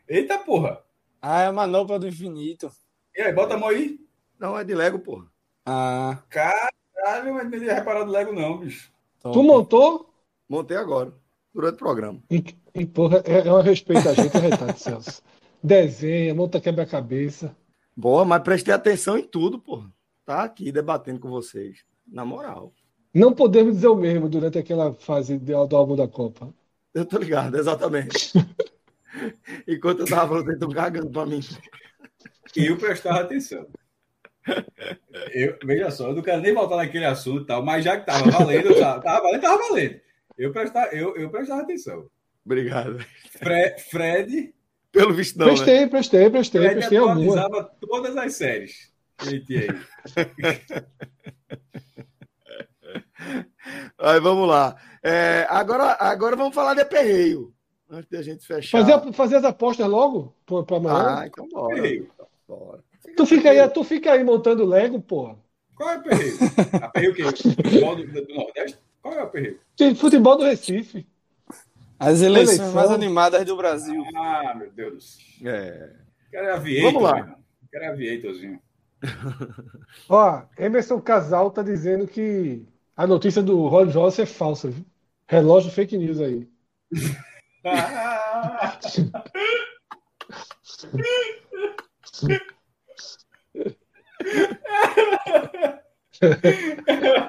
Eita 0.09 0.39
porra! 0.39 0.81
Ah, 1.21 1.43
é 1.43 1.47
a 1.47 1.53
manopla 1.53 1.99
do 1.99 2.09
infinito. 2.09 2.71
E 3.17 3.21
aí, 3.23 3.33
bota 3.33 3.55
a 3.55 3.59
mão 3.59 3.69
aí. 3.69 3.99
Não, 4.39 4.57
é 4.59 4.65
de 4.65 4.75
Lego, 4.75 4.99
porra. 4.99 5.27
Ah, 5.67 6.19
Caralho, 6.31 7.35
mas 7.35 7.51
não 7.51 7.59
tinha 7.59 7.75
reparado 7.75 8.11
Lego, 8.11 8.33
não, 8.33 8.59
bicho. 8.59 8.91
top. 9.21 9.35
Tu 9.37 9.43
montou? 9.43 10.15
Montei 10.49 10.77
agora, 10.77 11.13
durante 11.55 11.75
o 11.75 11.79
programa. 11.79 12.21
E, 12.31 12.43
e, 12.75 12.87
porra, 12.87 13.23
é, 13.27 13.47
é 13.47 13.53
um 13.53 13.61
respeito 13.61 14.09
a 14.09 14.15
gente, 14.15 14.37
é 14.37 14.41
retardo, 14.41 14.77
Celso. 14.81 15.23
Desenha, 15.63 16.35
monta 16.35 16.61
quebra-cabeça. 16.61 17.55
Boa, 17.97 18.25
mas 18.25 18.43
prestei 18.43 18.73
atenção 18.73 19.19
em 19.19 19.23
tudo, 19.23 19.59
porra. 19.59 19.93
Tá 20.25 20.43
aqui 20.45 20.73
debatendo 20.73 21.21
com 21.21 21.29
vocês. 21.29 21.85
Na 22.07 22.25
moral. 22.25 22.73
Não 23.15 23.33
podemos 23.35 23.75
dizer 23.75 23.89
o 23.89 23.95
mesmo 23.97 24.29
durante 24.29 24.59
aquela 24.59 24.93
fase 24.95 25.37
de- 25.39 25.53
do 25.67 25.77
álbum 25.77 25.97
da 25.97 26.09
Copa. 26.09 26.53
Eu 26.95 27.05
tô 27.05 27.19
ligado, 27.19 27.57
exatamente. 27.59 28.33
Enquanto 29.67 30.01
eu 30.01 30.07
tava 30.07 30.29
falando, 30.29 30.45
vocês 30.45 30.55
estão 30.55 30.71
cagando 30.71 31.11
pra 31.11 31.27
mim. 31.27 31.41
E 32.57 32.67
eu 32.67 32.77
prestava 32.77 33.21
atenção. 33.21 33.67
Eu, 35.33 35.59
veja 35.65 35.91
só, 35.91 36.09
eu 36.09 36.15
não 36.15 36.23
quero 36.23 36.41
nem 36.41 36.53
voltar 36.55 36.77
naquele 36.77 37.05
assunto 37.05 37.45
tal, 37.45 37.65
mas 37.65 37.85
já 37.85 37.99
que 37.99 38.07
tava 38.07 38.31
valendo, 38.31 38.71
eu 38.71 38.79
tava, 38.79 39.01
tava 39.01 39.23
valendo, 39.23 39.41
tava 39.41 39.69
valendo. 39.69 40.01
Eu 40.37 40.53
prestava, 40.53 40.93
eu, 40.93 41.17
eu 41.17 41.31
prestava 41.31 41.63
atenção. 41.63 42.09
Obrigado. 42.45 43.05
Fre, 43.31 43.79
Fred, 43.91 44.55
Pelo 44.91 45.13
visto, 45.13 45.39
não, 45.39 45.47
né? 45.47 45.53
prestei, 45.53 45.87
prestei, 45.87 46.31
prestei, 46.31 46.61
Fred 46.61 46.75
prestei 46.77 46.99
alguma. 46.99 47.21
atualizava 47.21 47.71
todas 47.81 48.17
as 48.17 48.35
séries. 48.35 48.93
que 49.19 49.29
ele 49.29 49.41
tinha 49.45 49.61
aí. 49.61 49.69
Aí 53.99 54.19
vamos 54.21 54.49
lá. 54.49 54.77
É, 55.03 55.47
agora, 55.49 55.97
agora 56.01 56.35
vamos 56.35 56.55
falar 56.55 56.75
de 56.75 56.81
aperreio. 56.81 57.53
Antes 57.91 58.09
de 58.09 58.17
a 58.17 58.23
gente 58.23 58.47
fechar. 58.47 58.79
Fazer, 58.79 59.13
fazer 59.13 59.37
as 59.37 59.45
apostas 59.45 59.89
logo 59.89 60.35
pra 60.47 60.77
amanhã. 60.77 61.19
Ah, 61.19 61.27
então 61.27 61.49
bora. 61.49 61.83
Bora. 62.47 62.85
tu, 63.17 63.27
fica 63.27 63.51
aí, 63.51 63.69
tu 63.69 63.83
fica 63.83 64.13
aí 64.13 64.23
montando 64.23 64.65
Lego, 64.65 65.01
porra. 65.01 65.37
Qual 65.75 65.91
é 65.91 65.97
o 65.99 66.03
perreio? 66.03 66.37
A 66.83 66.89
perreio 66.93 67.13
o 67.13 67.15
quê? 67.15 67.25
Futebol 67.25 67.97
do, 67.97 68.07
do 68.07 68.35
Nordeste? 68.35 68.79
Qual 69.03 69.15
é 69.15 69.23
o 69.25 69.29
perreio? 69.29 69.59
Tem 69.77 69.95
futebol 69.95 70.37
do 70.37 70.45
Recife. 70.45 71.05
As 71.99 72.23
eleições 72.23 72.59
Eleição. 72.59 72.75
mais 72.75 72.91
animadas 72.91 73.45
do 73.45 73.57
Brasil. 73.57 74.05
Ah, 74.17 74.55
meu 74.57 74.71
Deus 74.71 74.95
do 74.95 75.01
céu. 75.01 75.53
É. 75.53 75.93
Quero 76.31 76.47
é 76.47 76.53
aviator. 76.53 76.93
Vamos 76.93 77.03
lá. 77.03 77.37
Quero 77.73 77.85
é 77.85 77.89
aviatorzinho. 77.89 78.61
Ó, 80.09 80.43
Emerson 80.59 81.01
Casal 81.01 81.51
tá 81.51 81.63
dizendo 81.63 82.07
que 82.07 82.65
a 82.97 83.07
notícia 83.07 83.43
do 83.43 83.67
Rolls 83.67 83.97
Royce 83.97 84.23
é 84.23 84.27
falsa, 84.27 84.69
viu? 84.71 84.85
Relógio 85.27 85.73
fake 85.73 85.99
news 85.99 86.21
aí. 86.21 86.49
Ah, 87.65 88.79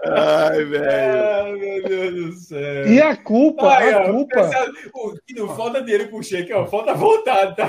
Ai, 0.05 0.65
velho. 0.65 1.23
Ai, 1.23 1.53
meu 1.53 1.83
Deus 1.83 2.13
do 2.13 2.31
céu. 2.33 2.87
E 2.87 3.01
a 3.01 3.15
culpa, 3.15 3.67
Ai, 3.77 3.93
a 3.93 4.01
ó, 4.01 4.11
culpa. 4.11 4.49
o 4.93 5.13
que 5.25 5.33
não 5.33 5.55
falta 5.55 5.81
dinheiro 5.81 6.09
pro 6.09 6.21
cheque, 6.23 6.51
ó. 6.53 6.65
Falta 6.65 6.93
vontade, 6.93 7.55
tá? 7.55 7.67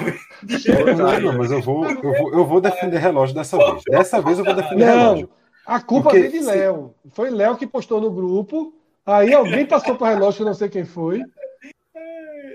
Não, 1.20 1.39
mas 1.39 1.52
eu 1.52 1.62
vou, 1.62 1.84
eu 1.89 2.01
vou, 2.02 2.34
eu 2.34 2.44
vou 2.44 2.60
defender 2.60 2.98
relógio 2.98 3.34
dessa 3.34 3.56
vez. 3.56 3.82
Dessa 3.89 4.20
vez 4.20 4.39
eu 4.39 4.44
vou 4.44 4.55
defender 4.55 4.86
Não. 4.86 4.98
relógio. 4.98 5.30
A 5.64 5.80
culpa 5.80 6.10
Porque 6.10 6.28
veio 6.28 6.32
de 6.32 6.47
Léo. 6.47 6.94
Foi 7.12 7.30
Léo 7.30 7.56
que 7.56 7.66
postou 7.66 8.01
no 8.01 8.10
grupo. 8.10 8.74
Aí 9.06 9.32
alguém 9.32 9.64
passou 9.64 9.94
para 9.97 10.14
relógio, 10.14 10.43
eu 10.43 10.47
não 10.47 10.55
sei 10.55 10.68
quem 10.68 10.84
foi. 10.84 11.18
Meu 11.18 11.24
Deus 11.24 11.32
do 11.32 11.93
céu. 11.93 12.51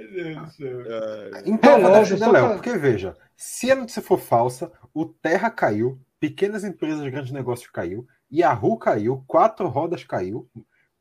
Então, 1.45 1.81
defender 1.81 2.17
só 2.17 2.31
Léo, 2.31 2.53
porque 2.53 2.77
veja, 2.77 3.15
se 3.35 3.71
a 3.71 3.75
notícia 3.75 4.01
for 4.01 4.19
falsa, 4.19 4.71
o 4.93 5.05
Terra 5.05 5.49
caiu, 5.49 5.99
pequenas 6.19 6.63
empresas, 6.63 7.07
grandes 7.09 7.31
negócios 7.31 7.69
caiu, 7.69 8.05
Yahoo 8.31 8.77
caiu, 8.77 9.23
quatro 9.27 9.67
rodas 9.67 10.03
caiu, 10.03 10.47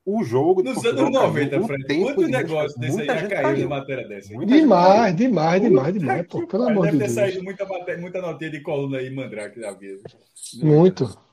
o 0.05 0.23
jogo 0.23 0.62
do 0.62 0.73
Nos 0.73 0.85
anos 0.85 1.01
caiu, 1.01 1.11
90, 1.11 1.61
o 1.61 1.66
Fred, 1.66 1.85
tempo 1.87 2.05
quantos 2.05 2.27
de 2.27 2.31
negócios 2.31 2.77
Muita 2.77 2.97
desse 2.97 3.01
aí 3.01 3.07
já 3.07 3.16
gente 3.16 3.43
caiu 3.43 3.59
numa 3.65 3.78
matéria 3.81 4.09
dessa? 4.09 4.33
Muita 4.35 4.53
gente 4.53 4.62
Demais, 4.62 5.16
demais, 5.16 5.62
demais, 5.62 5.95
demais, 5.95 6.27
pô. 6.28 6.47
Pelo 6.47 6.69
amor 6.69 6.85
Deve 6.87 6.99
de 6.99 6.99
ter 6.99 7.05
Deus. 7.05 7.15
saído 7.15 7.43
muita, 7.43 7.65
matéria, 7.66 8.01
muita 8.01 8.23
notinha 8.23 8.51
de 8.51 8.61
coluna 8.61 8.99
aí, 8.99 9.12
Mandrake 9.12 9.59
da 9.59 9.73
vida. 9.73 10.03
Muito. 10.62 11.26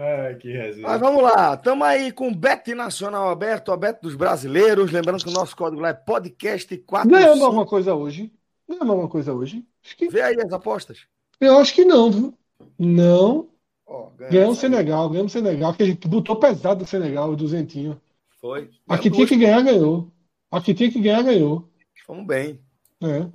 Ai, 0.00 0.36
que 0.36 0.52
resenha. 0.52 0.86
Mas 0.86 1.00
vamos 1.00 1.20
lá, 1.20 1.54
estamos 1.54 1.84
aí 1.84 2.12
com 2.12 2.28
o 2.28 2.34
Bet 2.34 2.72
Nacional 2.72 3.30
aberto, 3.30 3.72
o 3.72 3.76
Bet 3.76 4.00
dos 4.00 4.14
brasileiros. 4.14 4.92
Lembrando 4.92 5.24
que 5.24 5.28
o 5.28 5.32
nosso 5.32 5.56
código 5.56 5.82
lá 5.82 5.88
é 5.88 5.94
podcast45. 5.94 7.08
Ganhamos 7.08 7.42
alguma 7.42 7.66
coisa 7.66 7.96
hoje? 7.96 8.32
Ganhamos 8.68 8.90
alguma 8.90 9.08
coisa 9.08 9.34
hoje? 9.34 9.66
Acho 9.84 9.96
que... 9.96 10.08
Vê 10.08 10.22
aí 10.22 10.36
as 10.40 10.52
apostas. 10.52 11.00
Eu 11.40 11.58
acho 11.58 11.74
que 11.74 11.84
não, 11.84 12.12
viu? 12.12 12.34
Não. 12.78 13.48
Ó, 13.84 14.10
Ganhamos 14.16 14.58
o. 14.58 14.60
Senegal, 14.60 15.08
ganhamos 15.08 15.32
o 15.32 15.36
Senegal, 15.36 15.74
que 15.74 15.82
a 15.82 15.86
gente 15.86 16.06
botou 16.06 16.36
pesado 16.36 16.84
o 16.84 16.86
Senegal, 16.86 17.30
o 17.30 17.36
duzentinho. 17.36 18.00
Foi. 18.40 18.70
A 18.88 18.96
que 18.98 19.10
Ganhamos 19.10 19.16
tinha 19.16 19.26
que 19.26 19.36
ganhar, 19.36 19.62
ganhou. 19.62 20.12
A 20.48 20.60
que 20.60 20.74
tinha 20.74 20.92
que 20.92 21.00
ganhar, 21.00 21.22
ganhou. 21.22 21.68
Fomos 22.06 22.24
bem. 22.24 22.60
É. 23.02 23.26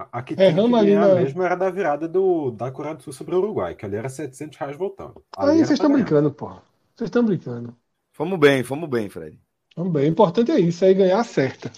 A, 0.00 0.18
a 0.18 0.22
que 0.22 0.34
É, 0.34 0.52
tinha 0.52 0.54
que 0.54 0.94
na- 0.94 1.14
mesmo 1.16 1.42
era 1.42 1.56
da 1.56 1.68
virada 1.70 2.06
do, 2.06 2.52
da 2.52 2.70
Coreia 2.70 2.94
do 2.94 3.02
Sul 3.02 3.12
sobre 3.12 3.34
o 3.34 3.38
Uruguai, 3.38 3.74
que 3.74 3.84
ali 3.84 3.96
era 3.96 4.08
700 4.08 4.56
reais 4.56 4.76
voltando. 4.76 5.24
Ali 5.36 5.50
Aí 5.50 5.56
era 5.58 5.66
vocês 5.66 5.70
estão 5.78 5.92
brincando, 5.92 6.30
porra. 6.32 6.62
Vocês 6.94 7.08
estão 7.08 7.24
brincando. 7.24 7.76
Fomos 8.12 8.38
bem, 8.38 8.62
fomos 8.62 8.88
bem, 8.88 9.08
Fred. 9.08 9.36
Vamos 9.76 9.92
bem. 9.92 10.04
O 10.04 10.08
importante 10.08 10.52
é 10.52 10.60
isso, 10.60 10.84
aí 10.84 10.94
ganhar 10.94 11.18
acerta. 11.18 11.70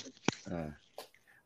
É. 0.50 0.52
é 0.54 0.70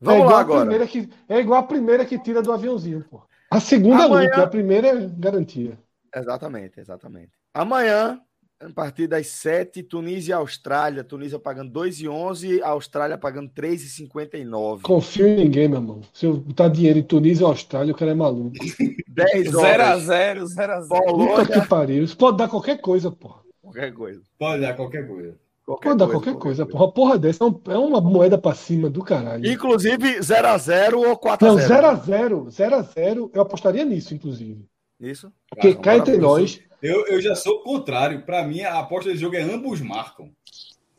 Vamos 0.00 0.20
igual 0.22 0.30
lá 0.32 0.38
a 0.38 0.40
agora. 0.40 0.60
primeira 0.62 0.86
que, 0.88 1.08
é 1.28 1.38
igual 1.38 1.60
a 1.60 1.66
primeira 1.66 2.04
que 2.04 2.18
tira 2.18 2.42
do 2.42 2.52
aviãozinho, 2.52 3.04
pô. 3.08 3.22
A 3.50 3.60
segunda 3.60 4.04
Amanhã- 4.06 4.28
luta, 4.30 4.42
a 4.42 4.46
primeira 4.48 4.88
é 4.88 5.06
garantia. 5.16 5.78
Exatamente, 6.14 6.80
exatamente. 6.80 7.30
Amanhã, 7.52 8.20
a 8.60 8.70
partir 8.70 9.06
das 9.06 9.26
7, 9.28 9.82
Tunísia 9.82 10.32
e 10.32 10.34
Austrália. 10.34 11.04
Tunísia 11.04 11.38
pagando 11.38 11.72
2,11, 11.72 12.62
Austrália 12.62 13.18
pagando 13.18 13.50
3,59. 13.50 14.82
Confio 14.82 15.26
em 15.26 15.36
ninguém, 15.36 15.68
meu 15.68 15.78
irmão. 15.78 16.00
Se 16.12 16.26
eu 16.26 16.36
botar 16.36 16.68
dinheiro 16.68 16.98
em 16.98 17.02
Tunísia 17.02 17.44
ou 17.44 17.52
Austrália, 17.52 17.92
o 17.92 17.96
cara 17.96 18.12
é 18.12 18.14
maluco. 18.14 18.56
10 19.08 19.54
horas. 19.54 20.04
0x0, 20.04 20.44
0x0. 20.44 20.88
Puta 20.88 21.04
Polônia, 21.04 21.46
que 21.46 21.68
pariu. 21.68 22.04
Isso 22.04 22.16
pode 22.16 22.38
dar 22.38 22.48
qualquer 22.48 22.80
coisa, 22.80 23.10
porra. 23.10 23.40
qualquer 23.62 23.92
coisa. 23.92 24.22
Pode 24.38 24.62
dar 24.62 24.74
qualquer 24.74 25.06
coisa. 25.06 25.38
Pode 25.66 25.98
dar 25.98 26.08
qualquer 26.08 26.34
coisa, 26.34 26.66
porra. 26.66 26.92
Porra 26.92 27.18
dessa 27.18 27.44
é 27.44 27.72
é 27.72 27.78
uma 27.78 28.00
moeda 28.00 28.36
pra 28.36 28.54
cima 28.54 28.90
do 28.90 29.02
caralho. 29.02 29.46
Inclusive 29.50 30.18
0x0 30.18 30.94
ou 30.94 31.06
Não, 31.06 31.16
4x0. 31.16 32.04
0x0, 32.04 32.46
0x0, 32.48 33.30
eu 33.32 33.42
apostaria 33.42 33.84
nisso, 33.84 34.14
inclusive. 34.14 34.66
Isso. 35.00 35.32
Porque 35.48 35.74
cá 35.74 35.96
entre 35.96 36.18
nós, 36.18 36.60
Eu, 36.84 37.06
eu 37.06 37.20
já 37.20 37.34
sou 37.34 37.54
o 37.56 37.62
contrário. 37.62 38.22
Pra 38.26 38.46
mim, 38.46 38.60
a 38.60 38.78
aposta 38.78 39.08
desse 39.08 39.20
jogo 39.22 39.36
é 39.36 39.40
ambos 39.42 39.80
marcam. 39.80 40.30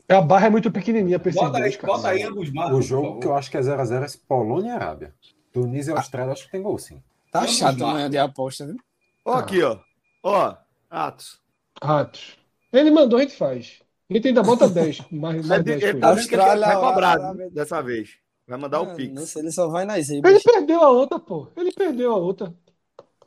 a 0.08 0.20
barra 0.20 0.48
é 0.48 0.50
muito 0.50 0.70
pequenininha 0.70 1.18
Bota 1.18 1.56
aí, 1.58 1.62
dois, 1.62 1.76
cara. 1.76 1.92
bota 1.92 2.08
aí 2.08 2.22
ambos 2.22 2.52
marcam. 2.52 2.78
O 2.78 2.82
jogo 2.82 3.20
que 3.20 3.26
eu 3.26 3.34
acho 3.34 3.50
que 3.50 3.56
é 3.56 3.60
0x0 3.60 4.02
é 4.02 4.18
Polônia 4.26 4.70
e 4.70 4.72
Arábia. 4.72 5.14
Tunísia 5.52 5.92
e 5.92 5.96
Austrália 5.96 6.32
acho 6.32 6.44
que 6.46 6.50
tem 6.50 6.62
gol, 6.62 6.76
sim. 6.78 7.02
Tá 7.30 7.46
chato 7.46 7.84
amanhã 7.84 8.10
de 8.10 8.18
aposta, 8.18 8.66
viu? 8.66 8.76
Ó, 9.24 9.34
aqui, 9.34 9.62
ó. 9.62 9.78
Ó, 10.22 10.54
Atos. 10.90 11.40
Ratos. 11.82 12.36
Ele 12.72 12.90
mandou, 12.90 13.18
a 13.18 13.22
gente 13.22 13.36
faz. 13.36 13.80
A 14.10 14.14
gente 14.14 14.28
ainda 14.28 14.42
bota 14.42 14.68
10, 14.68 15.02
mais, 15.10 15.46
mais 15.46 15.62
10 15.64 15.82
Ele 15.82 15.92
com 15.94 16.00
tá 16.00 16.14
que 16.14 16.20
ele 16.34 16.36
vai 16.36 16.50
Austrália, 16.50 16.76
cobrar 16.80 17.08
Arábia- 17.10 17.50
dessa 17.50 17.82
vez. 17.82 18.18
Vai 18.46 18.58
mandar 18.58 18.78
Ah, 18.78 18.82
o 18.82 18.94
Pix. 18.94 19.12
Não 19.14 19.26
sei, 19.26 19.42
ele 19.42 19.50
só 19.50 19.68
vai 19.68 19.84
nas 19.84 20.08
Ele 20.08 20.40
perdeu 20.40 20.80
a 20.82 20.90
outra, 20.90 21.18
pô. 21.18 21.48
Ele 21.56 21.72
perdeu 21.72 22.12
a 22.12 22.16
outra. 22.16 22.52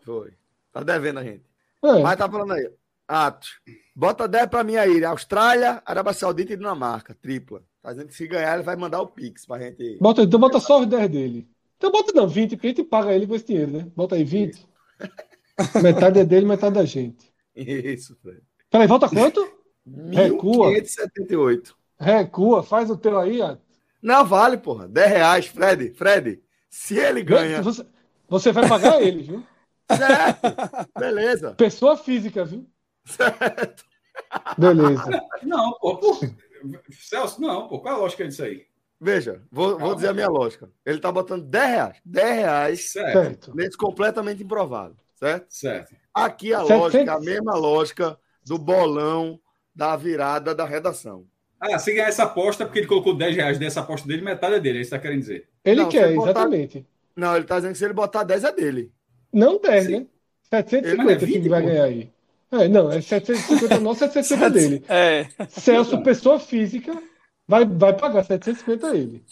Foi. 0.01 0.31
Tá 0.71 0.81
devendo 0.81 1.19
a 1.19 1.23
gente. 1.23 1.48
É. 1.83 2.01
Mas 2.01 2.17
tá 2.17 2.29
falando 2.29 2.53
aí. 2.53 2.69
Atos. 3.07 3.59
Bota 3.95 4.27
10 4.27 4.47
pra 4.47 4.63
mim 4.63 4.75
aí. 4.75 5.03
Austrália, 5.03 5.81
Arábia 5.85 6.13
Saudita 6.13 6.53
e 6.53 6.57
Dinamarca. 6.57 7.15
Tripla. 7.21 7.63
Tá 7.81 7.91
dizendo 7.91 8.07
que 8.07 8.15
se 8.15 8.27
ganhar, 8.27 8.55
ele 8.55 8.63
vai 8.63 8.75
mandar 8.75 9.01
o 9.01 9.07
Pix 9.07 9.45
pra 9.45 9.59
gente. 9.59 9.97
Bota, 9.99 10.21
então 10.21 10.39
bota 10.39 10.59
só 10.59 10.81
os 10.81 10.85
10 10.85 11.09
dele. 11.09 11.47
Então 11.77 11.91
bota 11.91 12.11
não, 12.13 12.27
20, 12.27 12.51
porque 12.51 12.67
a 12.67 12.69
gente 12.71 12.83
paga 12.83 13.13
ele 13.13 13.25
com 13.25 13.35
esse 13.35 13.47
dinheiro, 13.47 13.71
né? 13.71 13.87
Bota 13.95 14.15
aí 14.15 14.23
20. 14.23 14.67
metade 15.81 16.19
é 16.19 16.25
dele, 16.25 16.45
metade 16.45 16.75
da 16.75 16.85
gente. 16.85 17.33
Isso, 17.55 18.17
Fred. 18.21 18.41
Peraí, 18.69 18.85
volta 18.85 19.09
quanto? 19.09 19.41
Recua. 20.11 20.71
1578. 20.71 21.75
Recua, 21.99 22.63
faz 22.63 22.89
o 22.89 22.97
teu 22.97 23.17
aí, 23.17 23.41
ó. 23.41 23.57
Não, 24.01 24.25
vale, 24.25 24.57
porra. 24.57 24.87
10 24.87 25.09
reais, 25.09 25.45
Fred. 25.47 25.93
Fred, 25.93 26.41
se 26.69 26.97
ele 26.97 27.23
ganha. 27.23 27.61
Você, 27.61 27.85
você 28.27 28.51
vai 28.51 28.67
pagar 28.67 29.01
ele, 29.01 29.23
viu? 29.23 29.43
Certo. 29.95 30.89
Beleza. 30.97 31.51
Pessoa 31.55 31.97
física, 31.97 32.45
viu? 32.45 32.67
Certo. 33.05 33.83
Beleza. 34.57 35.21
Não, 35.43 35.73
pô, 35.79 35.97
pô. 35.97 36.19
Celso, 36.91 37.41
não, 37.41 37.67
pô. 37.67 37.79
Qual 37.79 37.93
é 37.93 37.97
a 37.97 37.99
lógica 38.01 38.27
disso 38.27 38.43
aí? 38.43 38.65
Veja, 39.01 39.41
vou, 39.49 39.79
vou 39.79 39.95
dizer 39.95 40.09
a 40.09 40.13
minha 40.13 40.27
lógica. 40.27 40.69
Ele 40.85 40.99
tá 40.99 41.09
botando 41.11 41.45
10 41.45 41.69
reais. 41.69 41.95
10 42.03 42.35
reais 42.35 42.91
Certo, 42.91 43.13
Certo. 43.13 43.55
nesse 43.55 43.77
completamente 43.77 44.43
improvável, 44.43 44.97
certo? 45.15 45.45
certo. 45.49 45.95
Aqui 46.13 46.53
a 46.53 46.59
700. 46.65 46.81
lógica, 46.81 47.13
a 47.13 47.19
mesma 47.21 47.53
lógica 47.55 48.19
do 48.45 48.57
bolão 48.57 49.39
da 49.73 49.95
virada 49.95 50.53
da 50.53 50.65
redação. 50.65 51.25
Ah, 51.61 51.79
se 51.79 51.93
ganhar 51.93 52.07
essa 52.09 52.23
aposta, 52.23 52.65
porque 52.65 52.79
ele 52.79 52.87
colocou 52.87 53.15
10 53.15 53.35
reais 53.37 53.57
dessa 53.57 53.79
aposta 53.79 54.05
dele, 54.07 54.21
metade 54.21 54.55
é 54.55 54.59
dele, 54.59 54.79
é 54.79 54.81
isso 54.81 54.89
que 54.91 54.95
tá 54.97 55.01
querendo 55.01 55.19
dizer. 55.21 55.47
Ele 55.63 55.81
Não, 55.83 55.89
quer, 55.89 56.13
botar- 56.13 56.29
exatamente. 56.31 56.85
Não, 57.15 57.35
ele 57.37 57.45
tá 57.45 57.55
dizendo 57.55 57.71
que 57.73 57.77
se 57.77 57.85
ele 57.85 57.93
botar 57.93 58.23
10 58.23 58.43
é 58.43 58.51
dele. 58.51 58.91
Não 59.33 59.59
10, 59.59 59.85
Sim. 59.85 59.99
né? 60.01 60.07
750 60.49 61.13
Mas 61.13 61.23
é 61.23 61.27
que 61.27 61.39
20, 61.39 61.49
vai 61.49 61.61
ganhar 61.61 61.83
aí. 61.85 62.11
É, 62.51 62.67
não, 62.67 62.91
é 62.91 63.01
750 63.01 63.79
nosso, 63.79 63.99
750 63.99 64.49
dele. 64.49 64.83
É. 64.87 65.29
Celso, 65.47 66.01
pessoa 66.03 66.39
física, 66.39 66.91
vai, 67.47 67.65
vai 67.65 67.95
pagar 67.95 68.23
750 68.23 68.87
a 68.89 68.95
ele. 68.95 69.23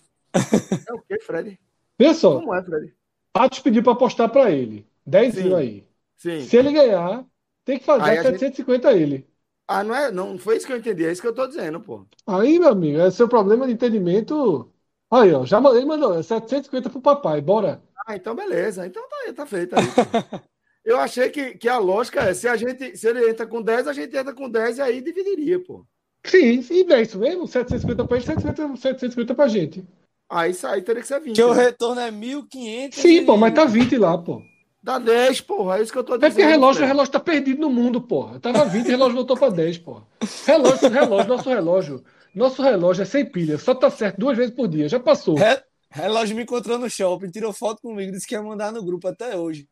É 0.87 0.93
o 0.93 1.01
quê, 1.01 1.19
Fred? 1.19 1.59
Veja 1.99 2.13
só, 2.13 2.39
Como 2.39 2.53
é, 2.55 2.63
Fred? 2.63 2.93
Atos 3.33 3.59
pediu 3.59 3.83
para 3.83 3.93
apostar 3.93 4.29
para 4.31 4.51
ele. 4.51 4.87
10 5.05 5.35
Sim. 5.35 5.53
aí. 5.55 5.87
Sim. 6.17 6.41
Se 6.41 6.57
ele 6.57 6.71
ganhar, 6.73 7.25
tem 7.65 7.79
que 7.79 7.85
fazer 7.85 8.03
Aí 8.03 8.17
a 8.17 8.23
gente- 8.23 8.39
750 8.39 8.89
a 8.89 8.93
ele. 8.93 9.27
Ah, 9.67 9.83
não 9.83 9.95
é? 9.95 10.11
Não 10.11 10.37
foi 10.37 10.57
isso 10.57 10.65
que 10.65 10.73
eu 10.73 10.77
entendi. 10.77 11.05
É 11.05 11.11
isso 11.11 11.21
que 11.21 11.27
eu 11.27 11.35
tô 11.35 11.45
dizendo, 11.47 11.79
pô. 11.81 12.05
Aí, 12.25 12.59
meu 12.59 12.69
amigo, 12.69 12.99
é 12.99 13.11
seu 13.11 13.27
problema 13.27 13.65
de 13.67 13.73
entendimento. 13.73 14.71
Aí, 15.09 15.33
ó, 15.33 15.45
já 15.45 15.59
mandei, 15.61 15.79
ele 15.81 15.87
mandou, 15.87 16.13
é 16.17 16.23
750 16.23 16.89
pro 16.89 17.01
papai, 17.01 17.41
bora. 17.41 17.81
Ah, 18.07 18.15
então 18.15 18.33
beleza. 18.33 18.87
Então 18.87 19.03
tá, 19.09 19.15
aí, 19.25 19.33
tá 19.33 19.45
feito 19.45 19.75
aí. 19.75 19.83
eu 20.85 20.97
achei 20.97 21.29
que, 21.29 21.55
que 21.57 21.67
a 21.67 21.77
lógica 21.77 22.21
é, 22.21 22.33
se 22.33 22.47
a 22.47 22.55
gente, 22.55 22.95
se 22.97 23.07
ele 23.07 23.29
entra 23.29 23.45
com 23.45 23.61
10, 23.61 23.87
a 23.87 23.93
gente 23.93 24.15
entra 24.15 24.33
com 24.33 24.49
10 24.49 24.77
e 24.77 24.81
aí 24.81 25.01
dividiria, 25.01 25.59
pô. 25.63 25.85
Sim, 26.25 26.65
e 26.71 26.93
é 26.93 27.01
isso 27.01 27.19
mesmo, 27.19 27.47
750 27.47 28.05
pra 28.05 28.17
ele, 28.17 28.25
750, 28.25 28.77
750 28.81 29.35
pra 29.35 29.47
gente. 29.47 29.83
Aí 30.29 30.51
isso 30.51 30.65
aí 30.67 30.81
teria 30.81 31.01
que 31.01 31.07
ser 31.07 31.19
20. 31.21 31.35
Que 31.35 31.43
o 31.43 31.53
né? 31.53 31.63
retorno 31.65 32.01
é 32.01 32.09
1.500. 32.11 32.93
Sim, 32.95 33.09
e- 33.17 33.25
pô, 33.25 33.37
mas 33.37 33.53
tá 33.53 33.65
20 33.65 33.97
lá, 33.97 34.17
pô. 34.17 34.41
Dá 34.81 34.99
10, 34.99 35.41
porra. 35.41 35.79
É 35.79 35.81
isso 35.83 35.91
que 35.91 35.97
eu 35.97 36.03
tô 36.03 36.15
É 36.15 36.17
dizendo. 36.17 36.33
porque 36.35 36.45
relógio, 36.49 36.83
o 36.83 36.87
relógio 36.87 37.11
tá 37.11 37.19
perdido 37.19 37.59
no 37.61 37.69
mundo, 37.69 37.99
porra. 38.01 38.39
Tava 38.39 38.63
20, 38.65 38.85
o 38.87 38.89
relógio 38.89 39.15
voltou 39.15 39.37
pra 39.37 39.49
10, 39.49 39.77
porra. 39.79 40.03
Relógio, 40.45 40.89
relógio, 40.89 41.27
nosso 41.27 41.49
relógio. 41.49 42.03
Nosso 42.33 42.61
relógio 42.61 43.01
é 43.01 43.05
sem 43.05 43.25
pilha, 43.25 43.57
só 43.57 43.73
tá 43.73 43.89
certo 43.89 44.17
duas 44.19 44.37
vezes 44.37 44.53
por 44.53 44.67
dia, 44.67 44.87
já 44.87 44.99
passou. 44.99 45.35
Re- 45.35 45.61
Relógio 45.97 46.35
me 46.35 46.43
encontrou 46.43 46.77
no 46.77 46.89
shopping, 46.89 47.29
tirou 47.29 47.51
foto 47.53 47.81
comigo, 47.81 48.11
disse 48.11 48.27
que 48.27 48.35
ia 48.35 48.41
mandar 48.41 48.71
no 48.71 48.83
grupo 48.83 49.07
até 49.07 49.35
hoje. 49.37 49.67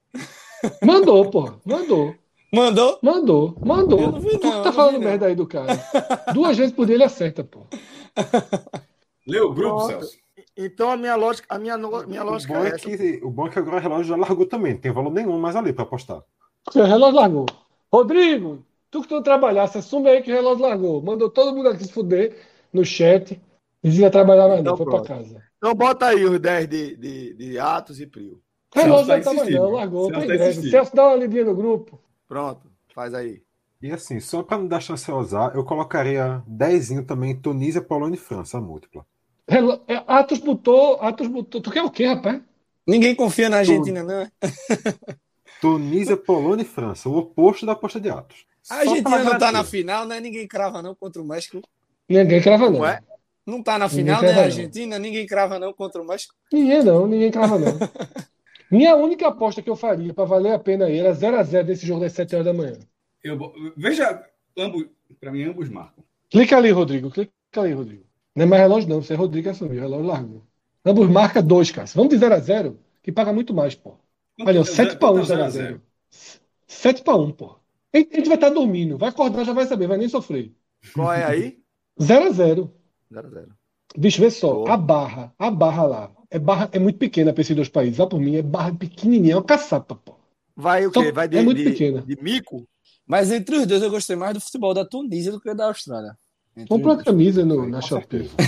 Mandou, 0.84 1.30
porra, 1.30 1.60
mandou. 1.65 2.15
Mandou? 2.53 2.99
Mandou, 3.02 3.56
mandou. 3.64 3.99
Eu 3.99 4.11
não 4.14 4.19
vi, 4.19 4.38
tu 4.38 4.45
não, 4.47 4.52
tá 4.52 4.57
eu 4.60 4.64
não 4.65 4.73
falando 4.73 4.93
vi, 4.93 4.99
não. 4.99 5.10
merda 5.10 5.26
aí 5.27 5.35
do 5.35 5.45
cara. 5.45 5.73
Duas 6.34 6.57
vezes 6.57 6.73
por 6.73 6.85
dia 6.85 6.95
ele 6.95 7.03
acerta, 7.03 7.43
pô. 7.43 7.61
Lê 9.27 9.39
o 9.39 9.53
grupo, 9.53 9.76
Pronto. 9.77 9.88
Celso. 9.88 10.18
Então 10.57 10.89
a 10.89 10.95
minha 10.97 11.15
lógica, 11.15 11.45
a 11.53 11.60
minha, 11.60 11.77
minha 11.77 12.23
O 12.23 12.26
lógica 12.26 12.53
bom, 12.53 12.60
é 12.64 12.69
é 12.69 12.76
essa. 12.76 12.77
que, 12.85 13.19
o 13.23 13.30
bom 13.30 13.47
é 13.47 13.49
que 13.49 13.60
agora 13.60 13.77
o 13.77 13.80
relógio 13.80 14.06
já 14.06 14.15
largou 14.15 14.45
também. 14.45 14.73
Não 14.73 14.80
tem 14.80 14.91
valor 14.91 15.11
nenhum 15.11 15.38
mais 15.39 15.56
ali 15.56 15.73
para 15.73 15.84
apostar. 15.84 16.22
Seu 16.72 16.85
relógio 16.85 17.15
largou. 17.19 17.45
Rodrigo, 17.91 18.64
tu 18.89 19.02
que 19.02 19.07
tu 19.10 19.22
trabalhasse, 19.22 19.77
assume 19.77 20.10
aí 20.10 20.22
que 20.22 20.31
o 20.31 20.35
relógio 20.35 20.64
largou. 20.65 21.02
Mandou 21.02 21.30
todo 21.30 21.53
mundo 21.56 21.69
aqui 21.69 21.84
se 21.84 21.91
fuder 21.91 22.35
no 22.72 22.85
chat. 22.85 23.39
Dizia 23.84 24.10
trabalhar 24.10 24.47
mais 24.47 24.64
não, 24.64 24.73
Então 24.73 24.77
foi 24.77 24.85
pra 24.85 24.95
pronto. 25.02 25.07
casa. 25.07 25.43
Então 25.66 25.74
bota 25.74 26.06
aí 26.06 26.24
os 26.24 26.40
10 26.40 26.70
de, 26.70 26.96
de, 26.96 27.34
de 27.34 27.58
Atos 27.58 28.00
e 28.00 28.06
Prio. 28.06 28.40
Relógio 28.72 29.08
tá 29.24 29.34
não 29.34 29.44
tá 29.46 29.50
não, 29.50 29.72
largou, 29.72 30.12
Celso 30.12 30.28
tá 30.28 30.36
insistindo. 30.36 30.70
Celso, 30.70 30.96
dá 30.96 31.08
uma 31.08 31.16
lidinha 31.16 31.46
no 31.46 31.56
grupo. 31.56 32.00
Pronto, 32.28 32.70
faz 32.94 33.16
aí. 33.16 33.42
E 33.82 33.92
assim, 33.92 34.20
só 34.20 34.44
para 34.44 34.60
não 34.60 34.68
dar 34.68 34.80
chance 34.80 35.10
a 35.10 35.16
usar, 35.16 35.56
eu 35.56 35.64
colocaria 35.64 36.44
10 36.46 37.04
também 37.08 37.36
Tunísia, 37.36 37.82
Polônia 37.82 38.16
e 38.16 38.20
França, 38.20 38.60
a 38.60 38.62
múltipla. 38.62 39.08
Relo- 39.48 39.82
é, 39.88 40.04
Atos 40.06 40.38
botou, 40.38 41.02
Atos 41.02 41.28
botou. 41.28 41.60
Tu 41.60 41.72
quer 41.72 41.82
o 41.82 41.90
quê, 41.90 42.06
rapaz? 42.06 42.40
Ninguém 42.86 43.16
confia 43.16 43.50
na 43.50 43.58
Argentina, 43.58 44.04
não. 44.04 44.22
é? 44.22 44.32
Tunísia, 45.60 46.16
Polônia 46.16 46.62
e 46.62 46.68
França, 46.68 47.10
o 47.10 47.18
oposto 47.18 47.66
da 47.66 47.72
aposta 47.72 48.00
de 48.00 48.12
Atos. 48.12 48.46
A 48.70 48.76
Argentina 48.76 49.24
não 49.24 49.40
tá 49.40 49.52
na 49.52 49.64
final, 49.64 50.06
né? 50.06 50.20
Ninguém 50.20 50.48
crava 50.48 50.84
não 50.84 50.94
contra 50.94 51.20
o 51.20 51.26
México. 51.26 51.60
Ninguém 52.08 52.40
crava, 52.40 52.66
não. 52.66 52.74
Como 52.74 52.86
é? 52.86 53.02
Não 53.46 53.62
tá 53.62 53.78
na 53.78 53.88
Ninguém 53.88 54.06
final, 54.06 54.22
né? 54.22 54.28
crava, 54.30 54.32
A 54.32 54.36
não. 54.36 54.44
Argentina, 54.46 55.00
ninguém 55.00 55.26
crava 55.28 55.60
não 55.60 55.74
contra 55.74 56.02
o 56.02 56.06
México. 56.06 56.34
Ninguém 56.52 56.84
não, 56.84 57.06
ninguém 57.08 57.32
crava, 57.32 57.60
não. 57.60 57.78
Minha 58.72 58.96
única 58.96 59.28
aposta 59.28 59.62
que 59.62 59.70
eu 59.70 59.76
faria 59.76 60.14
para 60.14 60.26
valer 60.26 60.54
a 60.54 60.60
pena 60.60 60.86
aí 60.86 60.98
era 60.98 61.14
0x0 61.14 61.64
desse 61.64 61.86
jogo 61.86 62.02
das 62.02 62.14
7 62.14 62.36
horas 62.36 62.46
da 62.46 62.54
manhã. 62.54 62.78
Eu, 63.24 63.38
veja, 63.78 64.24
ambos, 64.58 64.88
para 65.20 65.32
mim, 65.32 65.44
ambos 65.44 65.70
marcam. 65.70 66.04
Clica 66.30 66.58
ali, 66.58 66.72
Rodrigo. 66.72 67.12
Clica 67.12 67.32
ali, 67.58 67.74
Rodrigo. 67.74 68.04
Não 68.36 68.44
é 68.44 68.46
mais 68.48 68.62
relógio, 68.62 68.90
não. 68.90 69.02
Você 69.02 69.14
é 69.14 69.16
Rodrigo 69.16 69.44
que 69.44 69.50
assumiu. 69.50 69.80
Relógio 69.80 70.06
largou. 70.08 70.44
Ambos 70.84 71.08
marca 71.10 71.42
2, 71.42 71.72
cara. 71.72 71.88
Vamos 71.94 72.10
de 72.10 72.24
0x0, 72.24 72.76
que 73.02 73.12
paga 73.12 73.32
muito 73.32 73.54
mais, 73.54 73.76
pô. 73.76 73.96
Olha, 74.42 74.64
7 74.64 74.98
para 74.98 75.12
1 75.12 75.16
Quanto 75.18 75.32
é 75.32 75.36
o 75.36 75.48
0x0. 75.48 75.82
7 76.68 77.04
para 77.04 77.16
1, 77.16 77.32
pô. 77.32 77.56
A 77.94 77.98
gente 77.98 78.28
vai 78.28 78.36
estar 78.36 78.50
dormindo. 78.50 78.98
Vai 78.98 79.10
acordar, 79.10 79.46
já 79.46 79.54
vai 79.54 79.66
saber. 79.66 79.88
Vai 79.88 79.98
nem 79.98 80.10
sofrer. 80.10 80.52
Qual 80.94 81.14
é 81.14 81.24
aí? 81.24 81.60
0x0. 83.22 83.32
0x0. 83.32 83.48
Bicho, 83.98 84.20
vê 84.22 84.30
só. 84.32 84.54
Boa. 84.54 84.74
A 84.74 84.78
barra. 84.78 85.34
A 85.40 85.50
barra 85.52 85.84
lá. 85.86 86.12
É, 86.30 86.38
barra, 86.40 86.70
é 86.72 86.80
muito 86.80 86.98
pequena 87.00 87.32
para 87.32 87.42
esses 87.42 87.56
dois 87.56 87.70
países. 87.70 87.98
Lá 87.98 88.08
por 88.08 88.20
mim 88.20 88.36
é 88.36 88.42
barra 88.42 88.74
pequenininha. 88.74 89.34
É 89.34 89.38
uma 89.38 89.44
caçapa, 89.44 89.96
pô. 89.96 90.16
Vai 90.56 90.86
o 90.86 90.92
quê? 90.92 91.00
Então, 91.00 91.14
Vai 91.14 91.28
de, 91.28 91.38
é 91.38 91.42
muito 91.44 91.58
de- 91.58 91.64
pequena. 91.70 92.02
de 92.02 92.22
mico? 92.22 92.68
Mas 93.08 93.32
entre 93.32 93.56
os 93.58 93.66
dois 93.68 93.82
eu 93.84 93.90
gostei 93.90 94.16
mais 94.16 94.34
do 94.34 94.42
futebol 94.42 94.74
da 94.74 94.84
Tunísia 94.86 95.32
do 95.32 95.40
que 95.40 95.54
da 95.54 95.68
Austrália. 95.68 96.18
Entre 96.58 96.68
Compra 96.70 96.98
camisa 97.04 97.46
no, 97.46 97.68
na 97.68 97.82
Shopee. 97.82 98.30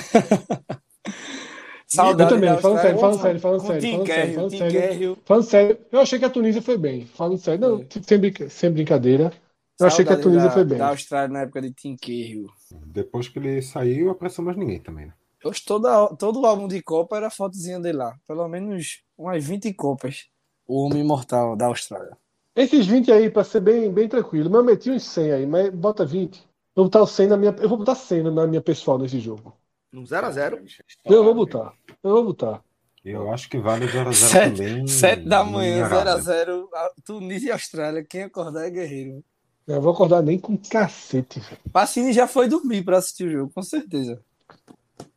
Saudade 1.90 2.34
Eu 2.34 2.36
também, 2.38 2.58
falando 2.62 2.82
sério, 2.82 3.00
falando 3.00 3.22
sério, 3.22 3.40
falando 3.40 3.62
sério, 3.62 3.82
Tim 3.82 3.92
falando 3.94 4.08
sério, 4.08 4.34
falando 4.34 4.52
sério. 4.52 5.18
Falando 5.24 5.44
sério, 5.44 5.78
eu 5.90 6.00
achei 6.02 6.20
que 6.20 6.26
a 6.26 6.30
Tunísia 6.30 6.62
foi 6.62 6.78
bem. 6.78 7.06
Falando 7.06 7.38
sério, 7.38 7.62
não, 7.62 7.78
Foi. 7.78 7.88
sem, 8.02 8.18
brinca- 8.18 8.50
sem 8.50 8.70
brincadeira. 8.72 9.32
Eu 9.80 9.88
achei 9.88 10.04
que 10.06 10.14
a 10.14 10.18
Tunísia 10.20 10.48
da- 10.48 10.52
foi 10.52 10.64
bem. 10.66 10.78
Da 10.78 10.90
Austrália 10.90 11.28
na 11.32 11.42
época 11.42 11.62
de 11.62 11.72
Tim 11.72 11.96
Cahill. 11.96 12.48
Depois 12.86 13.28
que 13.28 13.38
ele 13.40 13.62
saiu, 13.62 14.10
apressou 14.10 14.44
mais 14.44 14.58
ninguém 14.58 14.80
também, 14.80 15.06
né? 15.08 15.14
Hoje 15.44 15.64
toda, 15.64 16.08
todo 16.16 16.42
o 16.42 16.46
álbum 16.46 16.68
de 16.68 16.82
Copa 16.82 17.16
era 17.16 17.30
fotozinha 17.30 17.80
dele 17.80 18.00
lá. 18.00 18.16
Pelo 18.28 18.48
menos 18.48 19.02
umas 19.18 19.44
20 19.44 19.72
Copas. 19.74 20.26
O 20.68 20.84
homem 20.86 21.02
imortal 21.02 21.56
da 21.56 21.68
Austrália. 21.68 22.18
Esses 22.56 22.88
20 22.88 23.12
aí, 23.12 23.30
pra 23.30 23.44
ser 23.44 23.60
bem, 23.62 23.92
bem 23.92 24.10
tranquilo. 24.10 24.50
Mas 24.50 24.60
eu 24.60 24.66
meti 24.66 24.90
uns 24.90 25.04
100 25.04 25.32
aí, 25.32 25.46
mas 25.46 25.70
bota 25.70 26.04
20. 26.06 26.38
Eu 26.76 26.84
vou 26.84 26.86
botar 26.86 27.02
o 27.02 27.08
100 27.08 27.28
na 27.28 27.38
minha. 27.38 27.56
Eu 27.60 27.70
vou 27.70 27.78
botar 27.78 27.94
100 27.96 28.24
na 28.24 28.48
minha 28.48 28.62
pessoal 28.62 28.98
nesse 28.98 29.20
jogo. 29.20 29.56
Um 29.94 30.04
0x0. 30.04 30.60
Eu 31.06 31.24
vou 31.24 31.36
botar. 31.36 31.72
Eu 32.04 32.12
vou 32.12 32.24
botar. 32.26 32.62
Eu 33.06 33.32
acho 33.32 33.48
que 33.50 33.58
vale 33.60 33.86
0x0 33.88 34.14
Sete- 34.14 34.58
também. 34.58 34.88
7 34.88 35.24
da 35.30 35.44
manhã, 35.44 35.86
Arábia. 35.86 36.18
0x0. 36.20 36.68
Tunísia 37.06 37.50
e 37.50 37.52
Austrália. 37.52 38.04
Quem 38.04 38.24
acordar 38.24 38.66
é 38.66 38.70
guerreiro. 38.72 39.24
Eu 39.68 39.82
vou 39.82 39.92
acordar 39.92 40.22
nem 40.24 40.40
com 40.40 40.58
cacete. 40.58 41.42
Pacini 41.74 42.14
já 42.14 42.26
foi 42.28 42.48
dormir 42.48 42.84
pra 42.84 42.98
assistir 42.98 43.26
o 43.26 43.32
jogo, 43.32 43.52
com 43.54 43.62
certeza. 43.62 44.22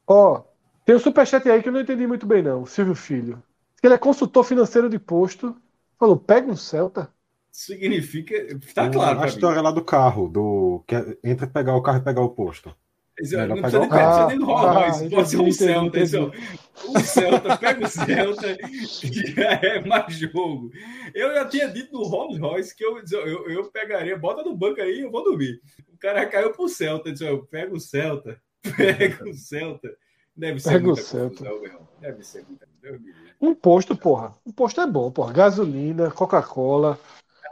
Ó, 0.07 0.43
tem 0.85 0.97
um 0.97 0.99
superchat 0.99 1.49
aí 1.49 1.63
que 1.63 1.69
eu 1.69 1.73
não 1.73 1.81
entendi 1.81 2.07
muito 2.07 2.27
bem, 2.27 2.43
não. 2.43 2.67
Silvio 2.67 2.95
Filho. 2.97 3.43
Que 3.81 3.87
ele 3.87 3.95
é 3.95 3.99
consultor 3.99 4.45
financeiro 4.45 4.89
de 4.91 4.99
posto. 4.99 5.57
Falou, 5.99 6.17
pega 6.17 6.51
um 6.51 6.57
Celta. 6.57 7.09
Significa. 7.53 8.35
Tá 8.75 8.87
O- 8.87 8.91
claro. 8.91 9.13
A 9.13 9.15
pra 9.17 9.23
mim. 9.23 9.29
história 9.29 9.61
lá 9.63 9.71
do 9.71 9.85
carro, 9.85 10.29
do 10.29 10.83
que 10.87 10.95
é 10.97 11.17
entre 11.23 11.47
pegar 11.47 11.77
o 11.77 11.83
carro 11.83 11.99
e 11.99 12.05
pegar 12.05 12.23
o 12.23 12.31
posto. 12.31 12.75
Melhor 13.23 13.49
Não 13.49 13.57
pegar 13.57 13.71
precisa 13.71 13.81
o 13.81 14.27
nem, 14.27 14.27
nem 14.29 14.39
do 14.39 14.45
Rolls 14.47 14.67
Royce, 14.75 15.07
Ah, 15.07 15.11
pode 15.17 15.29
ser 15.31 15.39
um 15.41 15.53
Celta. 15.53 15.99
ó. 16.21 16.91
Um 16.91 17.01
Celta, 17.01 17.57
pega 17.59 17.85
o 17.85 17.89
Celta, 17.89 18.57
que 18.57 19.33
já 19.33 19.51
é 19.63 19.85
mais 19.87 20.15
jogo. 20.15 20.71
Eu 21.15 21.35
já 21.35 21.45
tinha 21.47 21.69
dito 21.69 21.93
no 21.93 22.05
Rolls 22.05 22.39
Royce 22.41 22.75
que 22.75 22.85
eu, 22.85 22.99
eu, 23.13 23.51
eu 23.51 23.65
pegaria, 23.71 24.19
bota 24.19 24.43
no 24.43 24.57
banco 24.57 24.81
aí, 24.81 25.01
eu 25.01 25.11
vou 25.11 25.23
dormir. 25.25 25.61
O 25.93 25.99
cara 25.99 26.25
caiu 26.27 26.53
pro 26.53 26.69
Celta, 26.69 27.13
disse, 27.13 27.25
eu 27.27 27.45
pego 27.47 27.77
o 27.77 27.81
Celta, 27.81 28.41
pega 28.77 29.29
o 29.29 29.35
Celta. 29.35 29.91
Deve 30.37 30.61
ser 30.61 30.71
Pega 30.71 30.85
o 30.85 30.87
muita 30.87 31.03
Celta. 31.03 31.45
confusão. 31.45 31.89
Deve 32.01 32.23
ser 32.23 32.45
muita 32.49 32.67
livre. 32.83 33.13
Um 33.41 33.55
posto, 33.55 33.95
porra. 33.95 34.35
Um 34.47 34.53
posto 34.53 34.81
é 34.81 34.87
bom, 34.87 35.11
porra. 35.11 35.33
Gasolina, 35.35 36.11
Coca-Cola, 36.11 36.99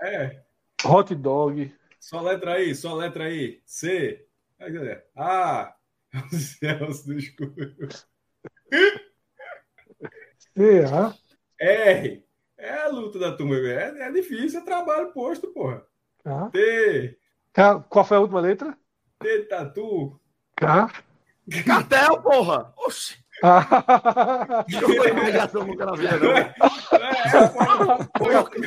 É, 0.01 0.41
hot 0.85 1.15
dog. 1.15 1.71
só 2.01 2.23
letra 2.23 2.55
aí, 2.55 2.75
só 2.75 2.95
letra 2.95 3.25
aí. 3.25 3.61
C. 3.67 4.25
Aí, 4.61 4.73
cadê? 4.73 5.03
A. 5.17 5.75
O 6.33 6.35
Celso 6.37 7.07
do 7.07 7.19
escuro. 7.19 7.53
C-A. 10.57 11.15
R. 11.61 12.25
É 12.57 12.71
a 12.73 12.89
luta 12.89 13.19
da 13.19 13.37
turma. 13.37 13.57
É, 13.57 14.09
é 14.09 14.13
difícil, 14.13 14.61
é 14.61 14.65
trabalho 14.65 15.13
posto, 15.13 15.49
porra. 15.53 15.85
K. 16.25 16.51
T. 16.51 17.19
K. 17.53 17.81
Qual 17.89 18.05
foi 18.05 18.17
a 18.17 18.21
última 18.21 18.41
letra? 18.41 18.77
T 19.21 19.43
tatu. 19.45 20.19
K. 20.57 20.91
Cartel, 21.67 22.21
porra! 22.21 22.75
Oxi! 22.77 23.17
Ah, 23.43 24.65
Não 24.69 24.81
foi 24.81 25.11
ligação 25.13 25.65
nunca 25.65 25.87
na 25.87 25.93
vida, 25.93 26.19
não. 26.19 26.31
É, 26.37 26.55
é, 26.57 27.49
foda. 27.49 28.09
posto, 28.19 28.61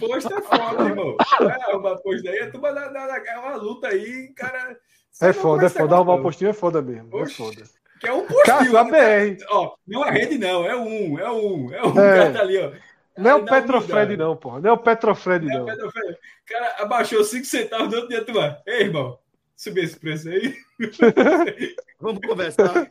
posto 0.00 0.34
é 0.34 0.42
foda, 0.42 0.84
irmão. 0.84 1.16
É, 1.40 1.70
arrumar 1.70 1.96
posto 1.98 2.28
aí, 2.28 2.40
a 2.40 2.50
turma 2.50 2.72
da, 2.74 2.88
da, 2.88 3.06
da- 3.06 3.24
é 3.30 3.38
uma 3.38 3.54
luta 3.56 3.86
aí, 3.88 4.32
cara. 4.34 4.76
É 5.20 5.32
foda, 5.32 5.66
é 5.66 5.68
foda. 5.68 5.94
Arrumar 5.94 6.14
um 6.14 6.16
negócio, 6.16 6.22
postinho 6.22 6.50
é 6.50 6.52
foda 6.52 6.82
mesmo. 6.82 7.18
É 7.18 7.22
Oxi. 7.22 7.34
foda. 7.36 7.62
Que 8.00 8.08
é 8.08 8.12
um 8.12 8.26
postinho. 8.26 8.44
Cássio, 8.44 8.78
a 8.78 8.84
né? 8.84 9.30
BR. 9.34 9.44
Ó, 9.50 9.74
não 9.86 10.04
é 10.04 10.10
rede, 10.10 10.38
não. 10.38 10.64
É 10.64 10.76
um, 10.76 11.18
é 11.18 11.30
um, 11.30 11.72
é 11.72 11.82
um. 11.86 11.90
É. 12.00 12.16
cara 12.18 12.32
tá 12.32 12.40
ali, 12.40 12.58
ó. 12.58 12.72
Não 13.16 13.30
é 13.30 13.34
o 13.36 13.44
dá 13.44 13.52
Petrofred, 13.52 14.16
não, 14.16 14.36
porra. 14.36 14.60
Não 14.60 14.70
é 14.70 14.72
o 14.72 14.78
Petrofred, 14.78 15.48
É, 15.48 15.54
não. 15.58 15.66
Pedro 15.66 15.90
Ferreira. 15.92 16.18
O 16.18 16.52
cara 16.52 16.74
abaixou 16.82 17.22
5 17.22 17.44
centavos 17.44 17.88
do 17.88 17.94
outro 17.94 18.08
dia, 18.08 18.24
turma. 18.24 18.58
Ei, 18.66 18.82
irmão, 18.82 19.18
subir 19.56 19.84
esse 19.84 19.96
preço 19.96 20.28
aí. 20.28 20.54
Vamos 22.00 22.20
conversar. 22.26 22.90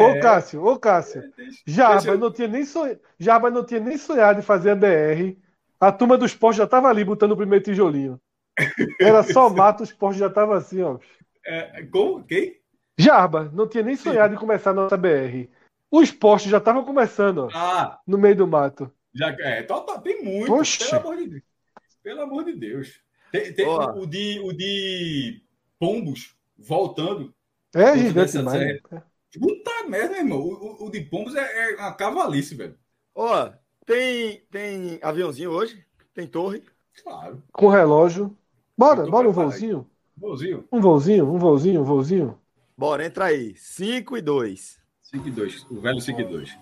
Ô, 0.00 0.20
Cássio, 0.20 0.64
ô, 0.64 0.78
Cássio. 0.78 1.22
É, 1.66 2.08
eu- 2.08 2.18
não 2.18 2.32
tinha 2.32 2.48
nem 2.48 2.64
sonhado, 2.64 3.00
Jarba 3.18 3.50
não 3.50 3.64
tinha 3.64 3.80
nem 3.80 3.98
sonhado 3.98 4.38
em 4.38 4.42
fazer 4.42 4.70
a 4.70 4.76
BR. 4.76 5.36
A 5.80 5.90
turma 5.92 6.16
dos 6.16 6.34
postos 6.34 6.58
já 6.58 6.66
tava 6.66 6.88
ali 6.88 7.04
botando 7.04 7.32
o 7.32 7.36
primeiro 7.36 7.64
tijolinho. 7.64 8.18
Era 9.00 9.22
só 9.24 9.50
mato, 9.50 9.82
os 9.82 9.92
postos 9.92 10.20
já 10.20 10.30
tava 10.30 10.56
assim, 10.56 10.80
ó. 10.80 10.98
É, 11.46 11.84
como? 11.86 12.24
Quem? 12.24 12.60
Jarba 12.98 13.50
não 13.52 13.68
tinha 13.68 13.82
nem 13.82 13.96
sonhado 13.96 14.34
em 14.34 14.38
começar 14.38 14.70
a 14.70 14.74
nossa 14.74 14.96
BR. 14.96 15.50
Os 15.90 16.10
postos 16.10 16.50
já 16.50 16.58
estavam 16.58 16.84
começando, 16.84 17.38
ó, 17.38 17.48
Ah, 17.52 18.00
no 18.06 18.18
meio 18.18 18.36
do 18.36 18.46
mato. 18.46 18.90
já 19.14 19.30
é. 19.40 19.60
Então, 19.60 19.84
tá, 19.84 20.00
tem 20.00 20.22
muito. 20.24 20.52
Oxe. 20.52 20.78
Pelo 20.78 21.00
amor 21.00 21.16
de 21.16 21.26
Deus. 21.28 21.42
Pelo 22.02 22.20
amor 22.22 22.44
de 22.44 22.52
Deus. 22.56 23.00
Tem, 23.32 23.52
tem 23.54 23.66
o, 23.66 24.06
de, 24.06 24.40
o 24.40 24.52
de 24.52 25.42
Pombos 25.78 26.36
voltando. 26.56 27.34
É 27.74 27.96
gigante 27.96 28.32
demais. 28.32 28.58
série. 28.58 28.82
Puta 29.38 29.88
merda, 29.88 30.16
irmão. 30.18 30.38
O, 30.38 30.84
o- 30.84 30.86
o 30.86 30.90
de 30.90 31.00
Pombos 31.00 31.34
é, 31.34 31.72
é 31.72 31.76
uma 31.76 31.94
cavalice, 31.94 32.54
velho. 32.54 32.78
Ó, 33.14 33.50
tem, 33.84 34.40
tem 34.50 34.98
aviãozinho 35.02 35.50
hoje? 35.50 35.84
Tem 36.12 36.26
torre? 36.26 36.62
Claro. 37.02 37.42
Com 37.52 37.68
relógio. 37.68 38.36
Bora, 38.78 39.04
bora 39.06 39.28
um 39.28 39.32
voozinho. 39.32 39.88
Bonzinho. 40.16 40.64
Um 40.72 40.80
voozinho, 40.80 41.32
um 41.32 41.38
voozinho, 41.38 41.80
um 41.80 41.84
voozinho. 41.84 42.38
Bora, 42.76 43.04
entra 43.04 43.26
aí. 43.26 43.54
5 43.56 44.16
e 44.16 44.22
2. 44.22 44.78
5 45.02 45.28
e 45.28 45.30
2. 45.30 45.66
O 45.70 45.80
velho 45.80 46.00
5 46.00 46.20
e 46.20 46.24
2. 46.24 46.58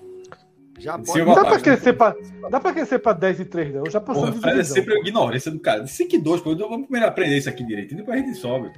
Já 0.79 0.99
pode. 0.99 1.25
Não 1.25 1.35
dá 1.35 1.45
pra 1.45 1.61
crescer 1.61 1.93
pra, 1.93 2.17
dá 2.51 2.61
pra 2.61 2.73
crescer 2.73 2.99
pra 2.99 3.13
10 3.13 3.41
e 3.41 3.45
3, 3.45 3.75
não. 3.75 3.91
Já 3.91 4.01
passou 4.01 4.25
Porra, 4.25 4.35
de 4.35 4.41
Fred 4.41 4.61
é 4.61 4.65
sempre 4.65 4.95
a 4.95 4.99
ignorância 4.99 5.51
do 5.51 5.61
cara. 5.61 5.87
5 5.87 6.15
e 6.15 6.19
2, 6.19 6.41
pô. 6.41 6.53
Então 6.53 6.69
Vamos 6.69 6.87
primeiro 6.87 7.09
aprender 7.09 7.39
isso 7.39 7.49
aqui 7.49 7.65
direito. 7.65 7.95
Depois 7.95 8.21
a 8.21 8.25
gente 8.25 8.39
sobe. 8.39 8.73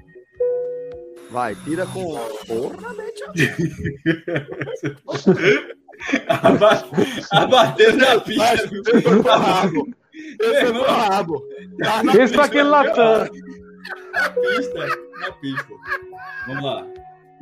Vai, 1.31 1.55
tira 1.57 1.87
com. 1.87 2.17
Porra, 2.47 2.93
mete 2.95 3.25
Abateu 7.31 7.97
na 7.97 8.21
pista. 8.21 8.55
Esse 8.55 8.83
foi 8.83 9.01
pro 9.01 9.23
rabo. 9.23 9.89
Esse 10.13 10.61
foi 10.61 10.69
irmão, 10.69 10.85
pro 10.85 10.93
rabo. 10.93 11.43
Tá 11.79 12.03
Esse 12.23 12.35
foi 12.35 12.45
aquele 12.45 12.65
Latam. 12.65 13.29
Na 14.13 14.31
pista. 14.31 14.87
Na 15.21 15.33
pista. 15.33 15.75
Vamos 16.47 16.65
lá. 16.65 16.87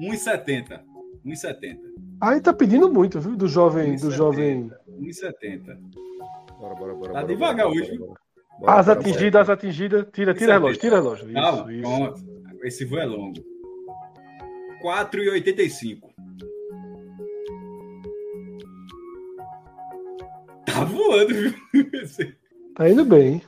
1,70. 0.01 0.81
1,70. 1.27 1.78
Aí 2.20 2.40
tá 2.40 2.52
pedindo 2.52 2.93
muito, 2.93 3.20
viu? 3.20 3.36
Do 3.36 3.47
jovem, 3.48 3.97
do 3.97 4.09
1,70. 4.09 4.10
jovem. 4.12 4.70
1,70. 5.01 5.78
Bora, 6.59 6.74
bora, 6.74 6.94
bora. 6.94 7.12
Tá 7.12 7.20
bora, 7.20 7.27
devagar 7.27 7.66
bora, 7.66 7.78
hoje, 7.81 7.81
bora, 7.81 7.97
viu? 7.98 8.06
bora. 8.06 8.20
As 8.81 8.86
Bora, 8.86 9.01
atingidas, 9.01 9.40
as 9.43 9.51
atingidas. 9.51 10.06
Tira, 10.12 10.35
tira 10.35 10.52
relógio, 10.55 10.81
tira 10.81 10.97
relógio. 10.97 11.32
Calma, 11.32 11.73
Isso, 11.73 11.81
isso. 11.81 11.82
pronto. 11.82 12.23
Esse 12.64 12.85
voo 12.85 12.98
é 12.98 13.05
longo. 13.06 13.44
4,85. 14.82 16.01
Tá 20.66 20.85
voando, 20.85 21.35
viu? 21.35 21.55
Tá 22.74 22.89
indo 22.89 23.05
bem. 23.05 23.43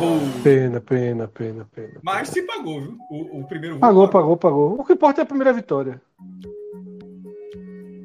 Oh, 0.00 0.42
Pena, 0.42 0.80
pena, 0.80 1.26
pena, 1.28 1.66
pena. 1.74 1.98
mas 2.02 2.28
se 2.28 2.42
pagou, 2.42 2.80
viu? 2.80 2.96
O, 3.10 3.40
o 3.40 3.44
primeiro 3.48 3.74
voo 3.74 3.80
Pagou, 3.80 4.08
pagou, 4.08 4.36
pagou. 4.36 4.80
O 4.80 4.84
que 4.84 4.92
importa 4.92 5.20
é 5.20 5.24
a 5.24 5.26
primeira 5.26 5.52
vitória. 5.52 6.00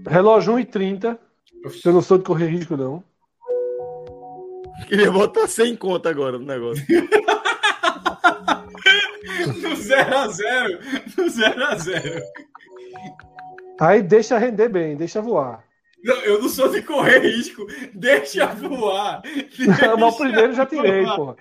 Relógio 0.08 0.54
1h30. 0.56 1.18
Eu 1.86 1.94
não 1.94 2.02
sou 2.02 2.18
de 2.18 2.24
correr 2.24 2.48
risco, 2.48 2.76
não. 2.76 3.04
Queria 4.88 5.12
botar 5.12 5.48
100 5.48 5.76
conta 5.78 6.10
agora 6.10 6.38
no 6.40 6.46
negócio. 6.46 6.84
No 9.62 9.70
0x0. 9.76 10.80
No 11.18 11.24
0x0. 11.26 12.22
Aí 13.80 14.02
deixa 14.02 14.38
render 14.38 14.70
bem, 14.70 14.96
deixa 14.96 15.22
voar. 15.22 15.64
Não, 16.04 16.16
eu 16.18 16.42
não 16.42 16.50
sou 16.50 16.68
de 16.70 16.82
correr 16.82 17.20
risco. 17.20 17.66
Deixa 17.94 18.48
voar. 18.56 19.22
Não, 19.82 19.98
mas 19.98 20.14
o 20.14 20.18
primeiro 20.18 20.48
eu 20.52 20.54
já 20.54 20.66
tirei, 20.66 21.06
porra. 21.06 21.36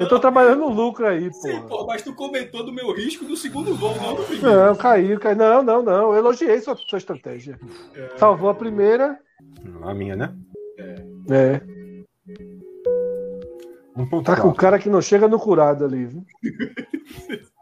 Eu 0.00 0.08
tô 0.08 0.18
trabalhando 0.18 0.60
no 0.60 0.68
lucro 0.70 1.06
aí, 1.06 1.30
Sim, 1.32 1.52
porra. 1.60 1.62
pô, 1.68 1.86
mas 1.86 2.02
tu 2.02 2.14
comentou 2.14 2.64
do 2.64 2.72
meu 2.72 2.92
risco 2.94 3.24
do 3.24 3.36
segundo 3.36 3.74
voo, 3.74 3.94
não 4.00 4.14
do 4.14 4.22
primeiro. 4.22 4.56
Não, 4.66 4.74
caiu, 4.76 5.20
caiu. 5.20 5.36
Não, 5.36 5.62
não, 5.62 5.82
não. 5.82 6.12
Eu 6.12 6.16
elogiei 6.16 6.58
sua, 6.60 6.74
sua 6.76 6.98
estratégia. 6.98 7.58
Salvou 8.16 8.48
a 8.48 8.54
primeira. 8.54 9.18
A 9.82 9.92
minha, 9.92 10.16
né? 10.16 10.34
É. 11.30 11.60
Um 13.94 14.06
ponto 14.08 14.24
Tá 14.24 14.40
com 14.40 14.48
o 14.48 14.54
cara 14.54 14.78
que 14.78 14.88
não 14.88 15.02
chega 15.02 15.28
no 15.28 15.38
curado 15.38 15.84
ali, 15.84 16.06
viu? 16.06 16.24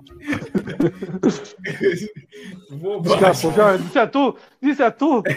Vou 2.70 3.00
Escapou. 3.02 3.52
Já, 3.52 3.76
disse 3.76 3.98
a 3.98 4.06
tu, 4.06 4.36
disse 4.62 4.82
a 4.82 4.90
tu. 4.90 5.22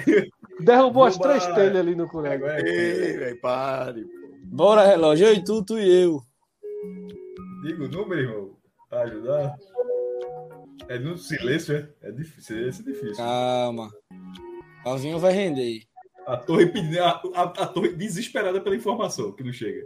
Derrubou 0.59 1.03
as 1.03 1.17
três 1.17 1.45
telhas 1.47 1.77
ali 1.77 1.95
no 1.95 2.05
é 2.25 2.35
Ei, 2.61 3.17
velho, 3.17 3.41
pare. 3.41 4.03
pô. 4.03 4.09
Bora, 4.45 4.85
relógio. 4.85 5.27
Eu 5.27 5.33
e 5.33 5.43
tu, 5.43 5.63
tu 5.63 5.79
e 5.79 6.03
eu. 6.03 6.21
Diga 7.63 7.85
o 7.85 7.87
número, 7.87 8.21
irmão. 8.21 8.57
Pra 8.89 9.01
ajudar. 9.03 9.55
É 10.89 10.99
no 10.99 11.17
silêncio, 11.17 11.75
é? 11.75 11.89
É 12.07 12.11
difícil. 12.11 12.57
É 12.67 12.69
difícil. 12.69 13.15
Calma. 13.15 13.89
Alvinho 14.85 15.17
vai 15.17 15.31
render. 15.33 15.81
A 16.27 16.37
torre. 16.37 16.71
A, 16.99 17.21
a, 17.35 17.43
a 17.43 17.65
torre 17.67 17.93
desesperada 17.93 18.61
pela 18.61 18.75
informação 18.75 19.31
que 19.31 19.43
não 19.43 19.51
chega. 19.53 19.81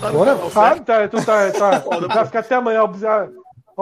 Tá 0.00 0.12
Bora, 0.12 0.36
certo? 0.50 0.84
tá, 0.84 1.08
tu 1.08 1.24
tá, 1.26 1.50
tá, 1.52 1.78
vai 2.08 2.24
ficar 2.26 2.38
até 2.40 2.54
amanhã 2.54 2.82
observa- 2.84 3.32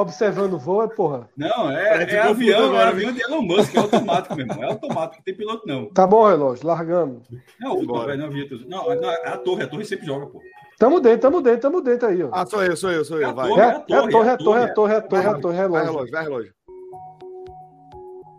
observando 0.01 0.55
o 0.55 0.59
voo, 0.59 0.83
é 0.83 0.89
porra. 0.89 1.29
Não, 1.37 1.71
é, 1.71 2.03
é 2.03 2.07
confuso 2.07 2.29
avião, 2.31 2.65
agora, 2.67 2.83
é 2.85 2.89
avião 2.89 3.13
de 3.13 3.23
Elon 3.23 3.43
Musk, 3.43 3.75
é 3.75 3.79
automático, 3.79 4.35
meu 4.37 4.47
irmão. 4.47 4.63
É 4.63 4.67
automático, 4.67 5.17
não 5.17 5.25
tem 5.25 5.35
piloto, 5.37 5.67
não. 5.67 5.87
Tá 5.91 6.07
bom, 6.07 6.27
relógio, 6.29 6.67
largamos. 6.67 7.23
Não, 7.61 7.75
não, 7.77 7.87
Bora. 7.87 8.17
não, 8.17 8.27
havia. 8.27 8.47
Não, 8.67 8.87
não, 8.97 9.11
é 9.11 9.29
a 9.29 9.37
torre, 9.39 9.65
a 9.65 9.69
torre 9.69 9.85
sempre 9.85 10.07
joga, 10.07 10.27
pô. 10.27 10.41
Tamo 10.79 11.01
dentro, 11.01 11.21
tamo 11.23 11.41
dentro, 11.41 11.61
tamo 11.61 11.81
dentro 11.81 12.09
aí, 12.09 12.23
ó. 12.23 12.31
Ah, 12.33 12.47
sou 12.47 12.63
eu, 12.65 12.77
sou 12.77 12.91
eu, 12.93 13.05
sou 13.05 13.21
É 13.21 13.25
eu. 13.25 13.29
a 13.31 13.33
Vai. 13.33 13.49
torre. 13.49 13.61
É, 13.61 13.65
é 13.65 13.69
a 13.73 13.81
torre, 14.09 14.29
é 14.29 14.33
a 14.33 14.37
torre, 14.39 14.61
é 14.61 14.63
a 14.65 14.69
torre, 14.69 14.93
é 14.93 14.97
a 14.97 15.01
torre, 15.03 15.25
é 15.25 15.29
a 15.29 15.35
torre, 15.35 15.57
Vai, 15.57 15.63
relógio. 15.67 15.87
relógio, 15.93 16.13
vai, 16.13 16.23
relógio. 16.25 16.53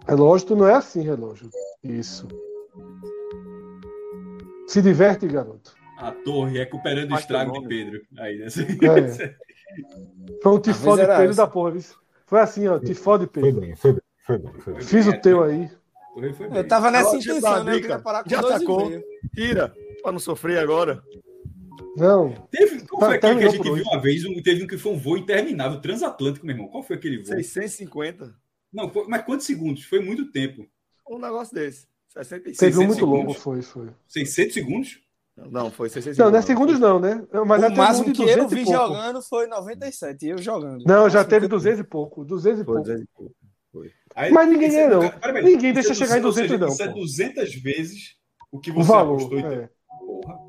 Relógio, 0.07 0.47
tu 0.47 0.55
não 0.55 0.67
é 0.67 0.73
assim, 0.73 1.01
relógio. 1.03 1.49
Isso. 1.83 2.27
Se 4.67 4.81
diverte, 4.81 5.27
garoto. 5.27 5.73
A 5.97 6.11
torre 6.11 6.57
recuperando 6.59 7.11
o 7.11 7.15
estrago 7.17 7.51
de. 7.59 7.67
Pedro. 7.67 8.01
Aí, 8.19 8.37
né? 8.37 8.45
É. 8.45 9.35
Foi 10.41 10.51
um 10.53 10.59
tifó 10.59 10.95
de 10.95 11.01
essa. 11.03 11.33
da 11.35 11.47
porra. 11.47 11.71
viu? 11.71 11.81
Foi 12.25 12.39
assim, 12.39 12.67
ó, 12.67 12.79
tifó 12.79 13.17
de 13.17 13.25
Foi 13.27 13.41
Pedro. 13.43 13.61
bem, 13.61 13.75
foi 13.75 13.93
bem, 13.93 14.01
foi 14.25 14.37
bem. 14.37 14.53
Foi 14.61 14.73
bem. 14.73 14.81
Fiz 14.83 15.07
o 15.07 15.19
teu 15.21 15.43
aí. 15.43 15.63
A 15.65 16.13
torre 16.13 16.33
foi 16.33 16.47
bem. 16.49 16.57
Eu 16.57 16.67
tava 16.67 16.91
nessa 16.91 17.15
intenção, 17.15 17.63
né? 17.63 17.75
Eu 17.75 17.81
queria 17.81 17.99
parar 17.99 18.23
com 18.23 18.29
Já 18.29 18.41
meio. 18.41 19.03
Tira, 19.33 19.73
pra 20.01 20.11
não 20.11 20.19
sofrer 20.19 20.59
agora. 20.59 21.01
Não, 21.95 22.31
Teve, 22.51 22.81
qual 22.87 23.01
foi 23.09 23.19
Tá, 23.19 23.27
aquele 23.29 23.41
que 23.41 23.47
a 23.47 23.49
gente 23.51 23.71
viu 23.73 23.83
uma 23.83 23.99
vez? 24.01 24.23
Um, 24.25 24.41
teve 24.41 24.63
um 24.63 24.67
que 24.67 24.77
foi 24.77 24.91
um 24.93 24.97
voo 24.97 25.17
interminável, 25.17 25.81
transatlântico, 25.81 26.45
meu 26.45 26.55
irmão. 26.55 26.69
Qual 26.69 26.83
foi 26.83 26.95
aquele 26.95 27.17
voo? 27.17 27.25
650. 27.25 28.33
Não, 28.71 28.89
foi- 28.89 29.05
mas 29.07 29.23
quantos 29.25 29.45
segundos? 29.45 29.83
Foi 29.83 29.99
muito 29.99 30.31
tempo. 30.31 30.65
Um 31.09 31.17
negócio 31.19 31.53
desse. 31.53 31.87
65. 32.09 32.57
teve 32.59 32.77
um 32.77 32.81
600 32.81 32.87
muito 32.87 33.05
longo, 33.05 33.33
segundos. 33.33 33.41
foi, 33.41 33.61
foi. 33.83 33.89
600 34.07 34.53
segundos? 34.53 34.99
Não, 35.51 35.71
foi 35.71 35.89
650. 35.89 36.23
Não, 36.23 36.31
não 36.31 36.39
é 36.39 36.41
segundos 36.41 36.79
não, 36.79 36.99
né? 36.99 37.23
Mas 37.45 37.63
O 37.63 37.75
máximo 37.75 38.13
que 38.13 38.21
eu 38.21 38.25
200 38.47 38.53
vi 38.53 38.65
jogando 38.65 39.21
foi 39.21 39.47
97, 39.47 40.25
eu 40.27 40.37
jogando. 40.39 40.83
Não, 40.85 41.05
O 41.05 41.09
já 41.09 41.23
teve 41.23 41.41
que 41.47 41.53
eu- 41.53 41.57
200 41.57 41.79
e 41.79 41.83
pouco. 41.83 42.23
200 42.25 42.61
e 42.61 42.63
pouco. 42.63 42.81
200 42.81 43.03
e 43.03 43.07
pouco. 43.15 43.35
Aí- 44.15 44.31
Mas 44.31 44.49
ninguém 44.49 44.69
ganha, 44.69 44.89
não. 44.89 45.09
Pera, 45.09 45.41
Ninguém 45.41 45.71
deixa 45.73 45.91
é 45.91 45.95
chegar 45.95 46.17
em 46.17 46.21
200, 46.21 46.49
200 46.51 46.59
não, 46.59 46.67
Isso 46.73 46.83
é 46.83 46.87
pô. 46.93 46.99
200 46.99 47.55
vezes 47.55 48.15
o 48.51 48.59
que 48.59 48.71
O 48.71 48.73
você 48.75 48.87
valor. 48.91 49.15
apostou. 49.15 49.39
é. 49.39 49.69
Porra. 49.99 50.39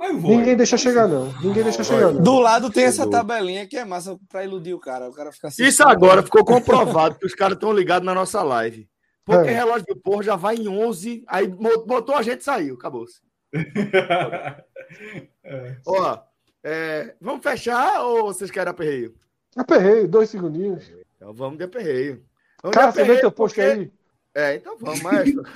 Aí 0.00 0.10
eu 0.10 0.18
vou. 0.18 0.30
Ninguém 0.32 0.56
deixa 0.56 0.76
chegar, 0.76 1.06
não. 1.06 1.26
Ninguém 1.40 1.62
deixa 1.62 1.84
chegar, 1.84 2.12
não. 2.12 2.22
Do 2.22 2.38
lado 2.40 2.70
tem 2.70 2.84
essa 2.84 3.08
tabelinha 3.08 3.68
que 3.68 3.76
é 3.76 3.84
massa 3.84 4.18
pra 4.28 4.42
iludir 4.44 4.74
o 4.74 4.80
cara. 4.80 5.08
O 5.08 5.12
cara 5.12 5.30
fica 5.30 5.48
assim. 5.48 5.62
Isso 5.64 5.82
agora 5.86 6.22
ficou 6.22 6.44
comprovado 6.44 7.14
que 7.16 7.26
os 7.26 7.34
caras 7.34 7.54
estão 7.54 7.72
ligados 7.72 8.04
na 8.04 8.14
nossa 8.14 8.42
live. 8.42 8.88
Porque 9.24 9.48
É. 9.50 9.52
relógio 9.52 9.86
do 9.86 9.96
porro 10.00 10.20
já 10.22 10.34
vai 10.34 10.56
em 10.56 10.66
11, 10.66 11.22
aí 11.28 11.46
botou 11.46 12.16
a 12.16 12.22
gente 12.22 12.40
e 12.40 12.44
saiu, 12.44 12.74
acabou-se. 12.74 13.20
Ó, 15.86 16.18
é, 16.62 17.14
vamos 17.20 17.42
fechar 17.42 18.02
ou 18.04 18.24
vocês 18.26 18.50
querem 18.50 18.70
aperreio? 18.70 19.14
Aperrei, 19.56 20.06
dois 20.06 20.30
segundinhos. 20.30 20.90
Então 21.16 21.32
vamos 21.32 21.58
de 21.58 21.64
aperreio. 21.64 22.24
Vamos 22.62 22.74
Cara, 22.76 22.88
de 22.88 22.94
você 22.94 22.98
vê 23.00 23.04
aperreio 23.04 23.20
teu 23.20 23.32
post 23.32 23.56
porque- 23.60 23.70
aí? 23.70 23.92
É, 24.34 24.54
então 24.56 24.76
vamos, 24.78 25.02
maestro. 25.02 25.42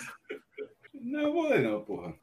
Não, 0.98 1.32
vou 1.32 1.48
ler, 1.48 1.62
não, 1.62 1.82
porra. 1.84 2.14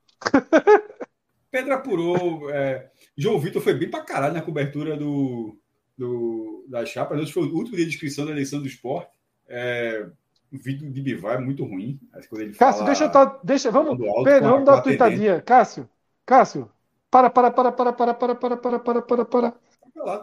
Pedro 1.50 1.74
apurou. 1.74 2.50
é, 2.50 2.92
João 3.18 3.40
Vitor 3.40 3.62
foi 3.62 3.74
bem 3.76 3.90
pra 3.90 4.02
caralho 4.04 4.34
na 4.34 4.42
cobertura 4.42 4.98
do, 4.98 5.58
do, 5.98 6.66
da 6.68 6.86
chapa. 6.86 7.16
Hoje 7.16 7.32
foi 7.32 7.44
o 7.44 7.56
último 7.56 7.78
dia 7.78 7.86
de 7.86 7.94
inscrição 7.94 8.26
da 8.26 8.32
eleição 8.32 8.60
do 8.60 8.68
esporte. 8.68 9.10
É, 9.48 10.06
o 10.54 10.58
vídeo 10.58 10.90
de 10.92 11.02
Bivar 11.02 11.36
é 11.36 11.40
muito 11.40 11.64
ruim. 11.64 12.00
Mas 12.14 12.28
quando 12.28 12.42
ele 12.42 12.54
Cássio, 12.54 12.80
fala- 12.80 12.86
deixa 12.86 13.04
eu 13.06 13.10
dar. 13.12 13.40
Deixa, 13.44 13.72
vamos. 13.72 14.00
alto 14.08 14.24
Pedro, 14.24 14.48
a- 14.48 14.52
vamos 14.52 14.66
dar 14.66 14.72
a 14.72 14.76
uma 14.76 14.82
tuitadinha. 14.84 15.42
Cássio, 15.42 15.90
Cássio, 16.26 16.70
para, 17.10 17.30
para, 17.30 17.52
para, 17.52 17.72
para, 17.72 17.94
para, 17.94 18.14
para, 18.14 18.36
para, 18.36 18.58
para, 18.58 18.80
para, 18.80 19.02
para, 19.02 19.26
para. 19.26 19.54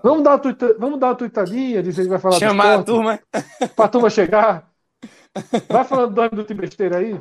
Vamos 0.03 0.23
dar 0.25 0.31
uma, 0.33 0.39
tuita, 0.39 0.75
vamos 0.79 0.99
dar 1.01 1.09
uma 1.09 1.15
tuitadinha, 1.15 1.83
dizer 1.83 2.03
que 2.03 2.09
vai 2.09 2.19
falar 2.19 2.37
do 2.37 2.41
Chamar 2.41 2.79
a 2.81 2.83
turma. 2.83 3.21
pra 3.77 3.89
turma 3.89 4.11
chegar. 4.11 4.71
Vai 5.69 5.85
falando 5.85 6.15
dois 6.15 6.31
minutos 6.31 6.55
de 6.55 6.61
besteira 6.61 6.99
aí. 6.99 7.19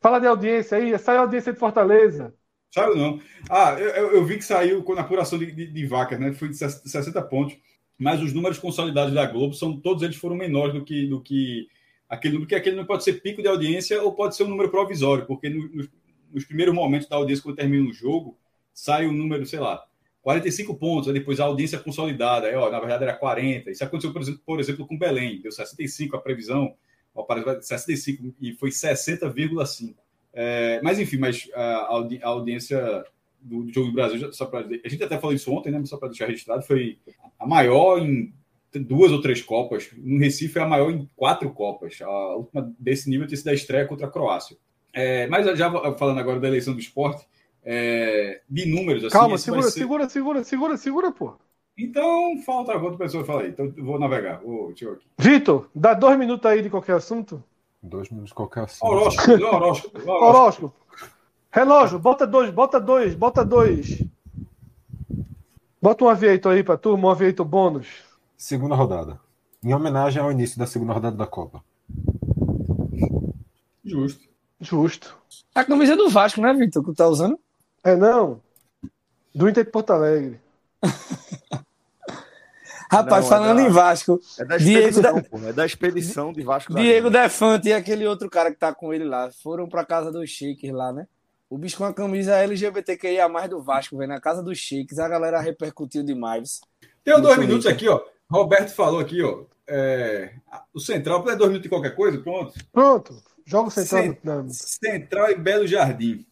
Fala 0.00 0.20
de 0.20 0.26
audiência 0.26 0.78
aí, 0.78 0.96
sai 0.98 1.16
a 1.16 1.20
audiência 1.20 1.52
de 1.52 1.58
Fortaleza. 1.58 2.32
Saiu 2.72 2.94
não. 2.96 3.20
Ah, 3.50 3.72
eu, 3.78 4.12
eu- 4.14 4.24
vi 4.24 4.36
que 4.36 4.44
saiu 4.44 4.82
com 4.84 4.92
a 4.92 5.00
apuração 5.00 5.36
de, 5.38 5.50
de, 5.50 5.66
de 5.66 5.86
vacas, 5.86 6.20
né? 6.20 6.32
Foi 6.32 6.48
de 6.48 6.56
60 6.56 7.20
pontos. 7.22 7.56
Mas 7.98 8.22
os 8.22 8.32
números 8.32 8.58
consolidados 8.58 9.12
da 9.12 9.26
Globo 9.26 9.52
são 9.54 9.76
todos 9.78 10.02
eles 10.04 10.16
foram 10.16 10.36
menores 10.36 10.72
do 10.72 10.84
que, 10.84 11.06
do 11.08 11.20
que 11.20 11.66
aquele 12.10 12.34
número, 12.34 12.48
que 12.48 12.54
aquele 12.54 12.76
número 12.76 12.88
pode 12.88 13.04
ser 13.04 13.14
pico 13.22 13.40
de 13.40 13.48
audiência 13.48 14.02
ou 14.02 14.12
pode 14.12 14.36
ser 14.36 14.42
um 14.42 14.48
número 14.48 14.70
provisório, 14.70 15.24
porque 15.26 15.48
no- 15.48 15.88
nos, 16.32 16.44
primeiros 16.44 16.74
momentos 16.74 17.08
da 17.08 17.16
audiência, 17.16 17.42
quando 17.42 17.56
termina 17.56 17.88
o 17.88 17.92
jogo, 17.92 18.36
sai 18.74 19.06
o 19.06 19.12
número, 19.12 19.46
sei 19.46 19.60
lá, 19.60 19.82
45 20.22 20.74
pontos, 20.76 21.08
aí 21.08 21.14
depois 21.14 21.40
a 21.40 21.44
audiência 21.44 21.78
consolidada, 21.78 22.48
aí, 22.48 22.54
ó, 22.54 22.70
na 22.70 22.78
verdade 22.78 23.04
era 23.04 23.14
40. 23.14 23.70
Isso 23.70 23.82
aconteceu, 23.82 24.12
por 24.12 24.20
exemplo, 24.22 24.40
por 24.44 24.60
exemplo 24.60 24.86
com 24.86 24.98
Belém, 24.98 25.40
deu 25.40 25.50
65 25.52 26.16
a 26.16 26.20
previsão, 26.20 26.74
ó, 27.14 27.22
parece 27.22 27.62
65 27.66 28.34
e 28.40 28.52
foi 28.54 28.70
60,5. 28.70 29.96
É, 30.32 30.80
mas 30.82 30.98
enfim, 30.98 31.16
mas 31.16 31.48
a, 31.54 31.62
a 32.22 32.28
audiência 32.28 33.04
do, 33.40 33.64
do 33.64 33.72
Jogo 33.72 33.88
do 33.88 33.94
Brasil, 33.94 34.32
só 34.32 34.46
pra, 34.46 34.60
a 34.60 34.88
gente 34.88 35.02
até 35.02 35.18
falou 35.18 35.34
isso 35.34 35.50
ontem, 35.52 35.72
né? 35.72 35.82
Só 35.86 35.96
para 35.96 36.08
deixar 36.08 36.26
registrado, 36.26 36.62
foi 36.62 36.98
a 37.38 37.46
maior 37.46 37.98
em 37.98 38.32
duas 38.78 39.10
ou 39.12 39.20
três 39.20 39.42
Copas. 39.42 39.90
No 39.96 40.18
Recife 40.18 40.58
é 40.58 40.62
a 40.62 40.66
maior 40.68 40.90
em 40.90 41.08
quatro 41.16 41.50
Copas. 41.50 41.98
A 42.02 42.36
última 42.36 42.72
desse 42.78 43.08
nível 43.10 43.26
tinha 43.26 43.36
sido 43.36 43.48
a 43.48 43.54
estreia 43.54 43.86
contra 43.86 44.06
a 44.06 44.10
Croácia. 44.10 44.56
É, 44.92 45.26
mas 45.28 45.46
já 45.58 45.70
falando 45.96 46.18
agora 46.18 46.40
da 46.40 46.48
eleição 46.48 46.74
do 46.74 46.80
esporte, 46.80 47.26
é, 47.64 48.40
de 48.48 48.66
números, 48.66 49.04
assim. 49.04 49.16
Calma, 49.16 49.38
segura, 49.38 49.62
ser- 49.62 49.70
segura, 49.80 50.08
segura, 50.08 50.44
segura, 50.44 50.76
segura, 50.76 51.12
pô. 51.12 51.34
Então, 51.78 52.36
falta 52.44 52.76
outra 52.76 52.98
pessoa 52.98 53.24
falar 53.24 53.42
aí. 53.42 53.48
Então, 53.48 53.72
vou 53.78 53.98
navegar. 53.98 54.40
Vou. 54.40 54.72
Vitor, 55.18 55.68
dá 55.74 55.94
dois 55.94 56.18
minutos 56.18 56.44
aí 56.50 56.62
de 56.62 56.68
qualquer 56.70 56.96
assunto. 56.96 57.42
Dois 57.82 58.10
minutos 58.10 58.32
qualquer 58.32 58.64
assunto. 58.64 58.84
Horóscopo, 58.90 59.36
não, 59.38 59.54
horóscopo. 59.54 59.98
horóscopo. 60.10 60.24
Horóscopo. 60.26 60.74
Relógio, 61.52 61.98
bota 61.98 62.26
dois, 62.26 62.50
bota 62.50 62.78
dois, 62.80 63.14
bota 63.14 63.44
dois. 63.44 64.02
Bota 65.82 66.04
um 66.04 66.08
aviator 66.08 66.52
aí 66.52 66.62
pra 66.62 66.76
turma, 66.76 67.08
um 67.08 67.10
aviator 67.10 67.44
bônus. 67.46 67.88
Segunda 68.40 68.74
rodada. 68.74 69.20
Em 69.62 69.74
homenagem 69.74 70.22
ao 70.22 70.32
início 70.32 70.58
da 70.58 70.66
segunda 70.66 70.94
rodada 70.94 71.14
da 71.14 71.26
Copa. 71.26 71.62
Justo. 73.84 74.24
Justo. 74.58 75.14
A 75.54 75.62
camisa 75.62 75.94
do 75.94 76.08
Vasco, 76.08 76.40
né, 76.40 76.50
Vitor? 76.54 76.82
Que 76.82 76.90
tu 76.90 76.94
tá 76.94 77.06
usando? 77.06 77.38
É 77.84 77.94
não. 77.94 78.40
Do 79.34 79.46
Inter 79.46 79.66
de 79.66 79.70
Porto 79.70 79.90
Alegre. 79.90 80.40
Rapaz, 82.90 83.28
Não, 83.28 83.36
é 83.36 83.38
falando 83.38 83.56
da- 83.58 83.62
em 83.62 83.68
Vasco, 83.70 84.18
É 84.38 84.44
da 84.46 84.56
Diego 84.56 84.78
expedição, 84.88 85.14
da- 85.14 85.22
pô. 85.22 85.38
É 85.46 85.52
da 85.52 85.66
expedição 85.66 86.32
de 86.32 86.42
Vasco 86.42 86.74
Diego. 86.74 87.10
Defante 87.10 87.68
e 87.68 87.74
aquele 87.74 88.06
outro 88.06 88.30
cara 88.30 88.50
que 88.50 88.58
tá 88.58 88.74
com 88.74 88.92
ele 88.94 89.04
lá 89.04 89.30
foram 89.42 89.68
pra 89.68 89.84
casa 89.84 90.10
dos 90.10 90.30
Shakers 90.30 90.72
lá, 90.74 90.90
né? 90.94 91.06
O 91.50 91.58
bicho 91.58 91.76
com 91.76 91.84
a 91.84 91.92
camisa 91.92 92.36
LGBTQIA 92.36 93.28
mais 93.28 93.50
do 93.50 93.60
Vasco, 93.62 93.98
velho, 93.98 94.08
na 94.08 94.18
casa 94.20 94.42
dos 94.42 94.56
Chiques, 94.56 94.98
a 94.98 95.06
galera 95.08 95.40
repercutiu 95.40 96.02
demais. 96.02 96.62
Tem 97.04 97.20
dois 97.20 97.36
minutos 97.38 97.66
aqui, 97.66 97.86
ó. 97.86 98.00
Roberto 98.30 98.74
falou 98.74 99.00
aqui, 99.00 99.22
ó. 99.22 99.44
É, 99.68 100.34
o 100.72 100.80
Central, 100.80 101.22
para 101.22 101.34
dois 101.34 101.48
minutos 101.48 101.64
de 101.64 101.68
qualquer 101.68 101.94
coisa, 101.94 102.18
pronto. 102.18 102.52
Pronto. 102.72 103.22
Jogo 103.44 103.70
Central. 103.70 104.46
Central 104.48 105.30
e 105.30 105.34
Belo 105.36 105.66
Jardim. 105.66 106.26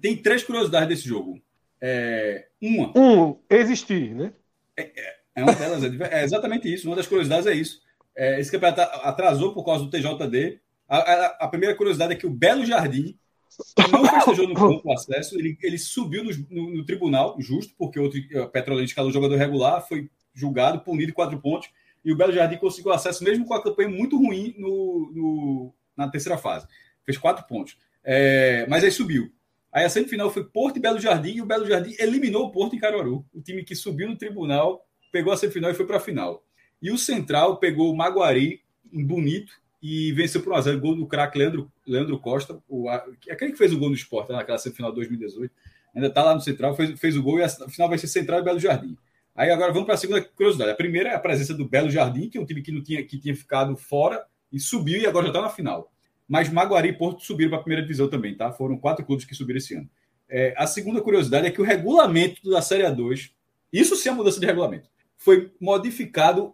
Tem 0.00 0.16
três 0.16 0.42
curiosidades 0.42 0.88
desse 0.88 1.08
jogo. 1.08 1.40
É, 1.80 2.46
uma. 2.60 2.92
Um, 2.96 3.38
existir, 3.48 4.14
né? 4.14 4.32
É, 4.76 4.90
é 5.34 5.42
uma 5.42 5.54
delas. 5.54 5.82
É, 5.82 6.20
é 6.20 6.24
exatamente 6.24 6.72
isso. 6.72 6.86
Uma 6.88 6.96
das 6.96 7.06
curiosidades 7.06 7.46
é 7.46 7.54
isso. 7.54 7.80
É, 8.16 8.40
esse 8.40 8.50
campeonato 8.50 8.80
atrasou 9.06 9.54
por 9.54 9.64
causa 9.64 9.84
do 9.84 9.90
TJD. 9.90 10.60
A, 10.88 10.96
a, 10.98 11.26
a, 11.40 11.48
primeira 11.48 11.74
curiosidade 11.74 12.12
é 12.12 12.16
que 12.16 12.26
o 12.26 12.30
Belo 12.30 12.66
Jardim 12.66 13.18
não 13.90 14.04
festejou 14.04 14.48
no 14.48 14.54
campo 14.54 14.82
o 14.84 14.92
acesso, 14.92 15.38
ele, 15.38 15.56
ele 15.62 15.78
subiu 15.78 16.24
no, 16.24 16.30
no, 16.50 16.76
no, 16.76 16.84
tribunal, 16.84 17.36
justo, 17.38 17.74
porque 17.76 17.98
outro 17.98 18.20
Petrolente, 18.50 18.94
que 18.94 19.00
era 19.00 19.08
um 19.08 19.12
jogador 19.12 19.36
regular, 19.36 19.86
foi 19.86 20.10
julgado, 20.38 20.80
punido 20.80 21.12
quatro 21.12 21.38
pontos, 21.40 21.68
e 22.04 22.12
o 22.12 22.16
Belo 22.16 22.32
Jardim 22.32 22.56
conseguiu 22.56 22.92
acesso, 22.92 23.24
mesmo 23.24 23.44
com 23.44 23.54
a 23.54 23.62
campanha 23.62 23.88
muito 23.88 24.16
ruim 24.16 24.54
no, 24.56 25.12
no 25.14 25.74
na 25.96 26.08
terceira 26.08 26.38
fase. 26.38 26.66
Fez 27.04 27.18
quatro 27.18 27.44
pontos. 27.46 27.76
É, 28.04 28.66
mas 28.68 28.84
aí 28.84 28.90
subiu. 28.90 29.32
Aí 29.72 29.84
a 29.84 29.90
semifinal 29.90 30.30
foi 30.30 30.44
Porto 30.44 30.76
e 30.76 30.80
Belo 30.80 31.00
Jardim, 31.00 31.34
e 31.34 31.42
o 31.42 31.46
Belo 31.46 31.66
Jardim 31.66 31.94
eliminou 31.98 32.46
o 32.46 32.50
Porto 32.52 32.76
em 32.76 32.78
Caruaru. 32.78 33.26
O 33.34 33.42
time 33.42 33.64
que 33.64 33.74
subiu 33.74 34.08
no 34.08 34.16
tribunal, 34.16 34.86
pegou 35.12 35.32
a 35.32 35.36
semifinal 35.36 35.70
e 35.70 35.74
foi 35.74 35.86
para 35.86 35.98
a 35.98 36.00
final. 36.00 36.44
E 36.80 36.90
o 36.90 36.98
Central 36.98 37.58
pegou 37.58 37.92
o 37.92 37.96
Maguari, 37.96 38.62
em 38.92 39.04
bonito, 39.04 39.52
e 39.82 40.12
venceu 40.12 40.42
por 40.42 40.54
1x0. 40.54 40.78
Gol 40.78 40.96
do 40.96 41.06
craque 41.06 41.38
Leandro, 41.38 41.70
Leandro 41.86 42.18
Costa, 42.18 42.62
o, 42.68 42.88
aquele 42.88 43.52
que 43.52 43.58
fez 43.58 43.72
o 43.72 43.78
gol 43.78 43.88
no 43.88 43.94
esporte, 43.94 44.32
naquela 44.32 44.58
semifinal 44.58 44.90
de 44.90 44.96
2018. 44.96 45.52
Ainda 45.94 46.08
está 46.08 46.22
lá 46.22 46.34
no 46.34 46.40
Central, 46.40 46.74
fez, 46.74 46.98
fez 46.98 47.16
o 47.16 47.22
gol 47.22 47.38
e 47.38 47.42
a 47.42 47.48
final 47.48 47.88
vai 47.88 47.98
ser 47.98 48.06
Central 48.06 48.40
e 48.40 48.44
Belo 48.44 48.60
Jardim. 48.60 48.96
Aí 49.38 49.52
agora 49.52 49.72
vamos 49.72 49.86
para 49.86 49.94
a 49.94 49.96
segunda 49.96 50.20
curiosidade. 50.20 50.72
A 50.72 50.74
primeira 50.74 51.10
é 51.10 51.14
a 51.14 51.18
presença 51.20 51.54
do 51.54 51.64
Belo 51.64 51.88
Jardim, 51.88 52.28
que 52.28 52.36
é 52.36 52.40
um 52.40 52.44
time 52.44 52.60
que, 52.60 52.72
não 52.72 52.82
tinha, 52.82 53.04
que 53.04 53.16
tinha 53.16 53.36
ficado 53.36 53.76
fora 53.76 54.26
e 54.52 54.58
subiu 54.58 55.00
e 55.00 55.06
agora 55.06 55.26
já 55.26 55.30
está 55.30 55.40
na 55.40 55.48
final. 55.48 55.92
Mas 56.26 56.50
Maguari 56.50 56.88
e 56.88 56.92
Porto 56.92 57.22
subiram 57.22 57.50
para 57.50 57.60
a 57.60 57.62
primeira 57.62 57.82
divisão 57.82 58.08
também, 58.08 58.34
tá? 58.34 58.50
Foram 58.50 58.76
quatro 58.76 59.06
clubes 59.06 59.24
que 59.24 59.36
subiram 59.36 59.58
esse 59.58 59.76
ano. 59.76 59.88
É, 60.28 60.54
a 60.58 60.66
segunda 60.66 61.00
curiosidade 61.00 61.46
é 61.46 61.52
que 61.52 61.60
o 61.60 61.64
regulamento 61.64 62.50
da 62.50 62.60
Série 62.60 62.82
A2, 62.82 63.30
isso 63.72 63.94
sim 63.94 64.08
é 64.08 64.12
mudança 64.12 64.40
de 64.40 64.46
regulamento, 64.46 64.88
foi 65.16 65.52
modificado 65.60 66.52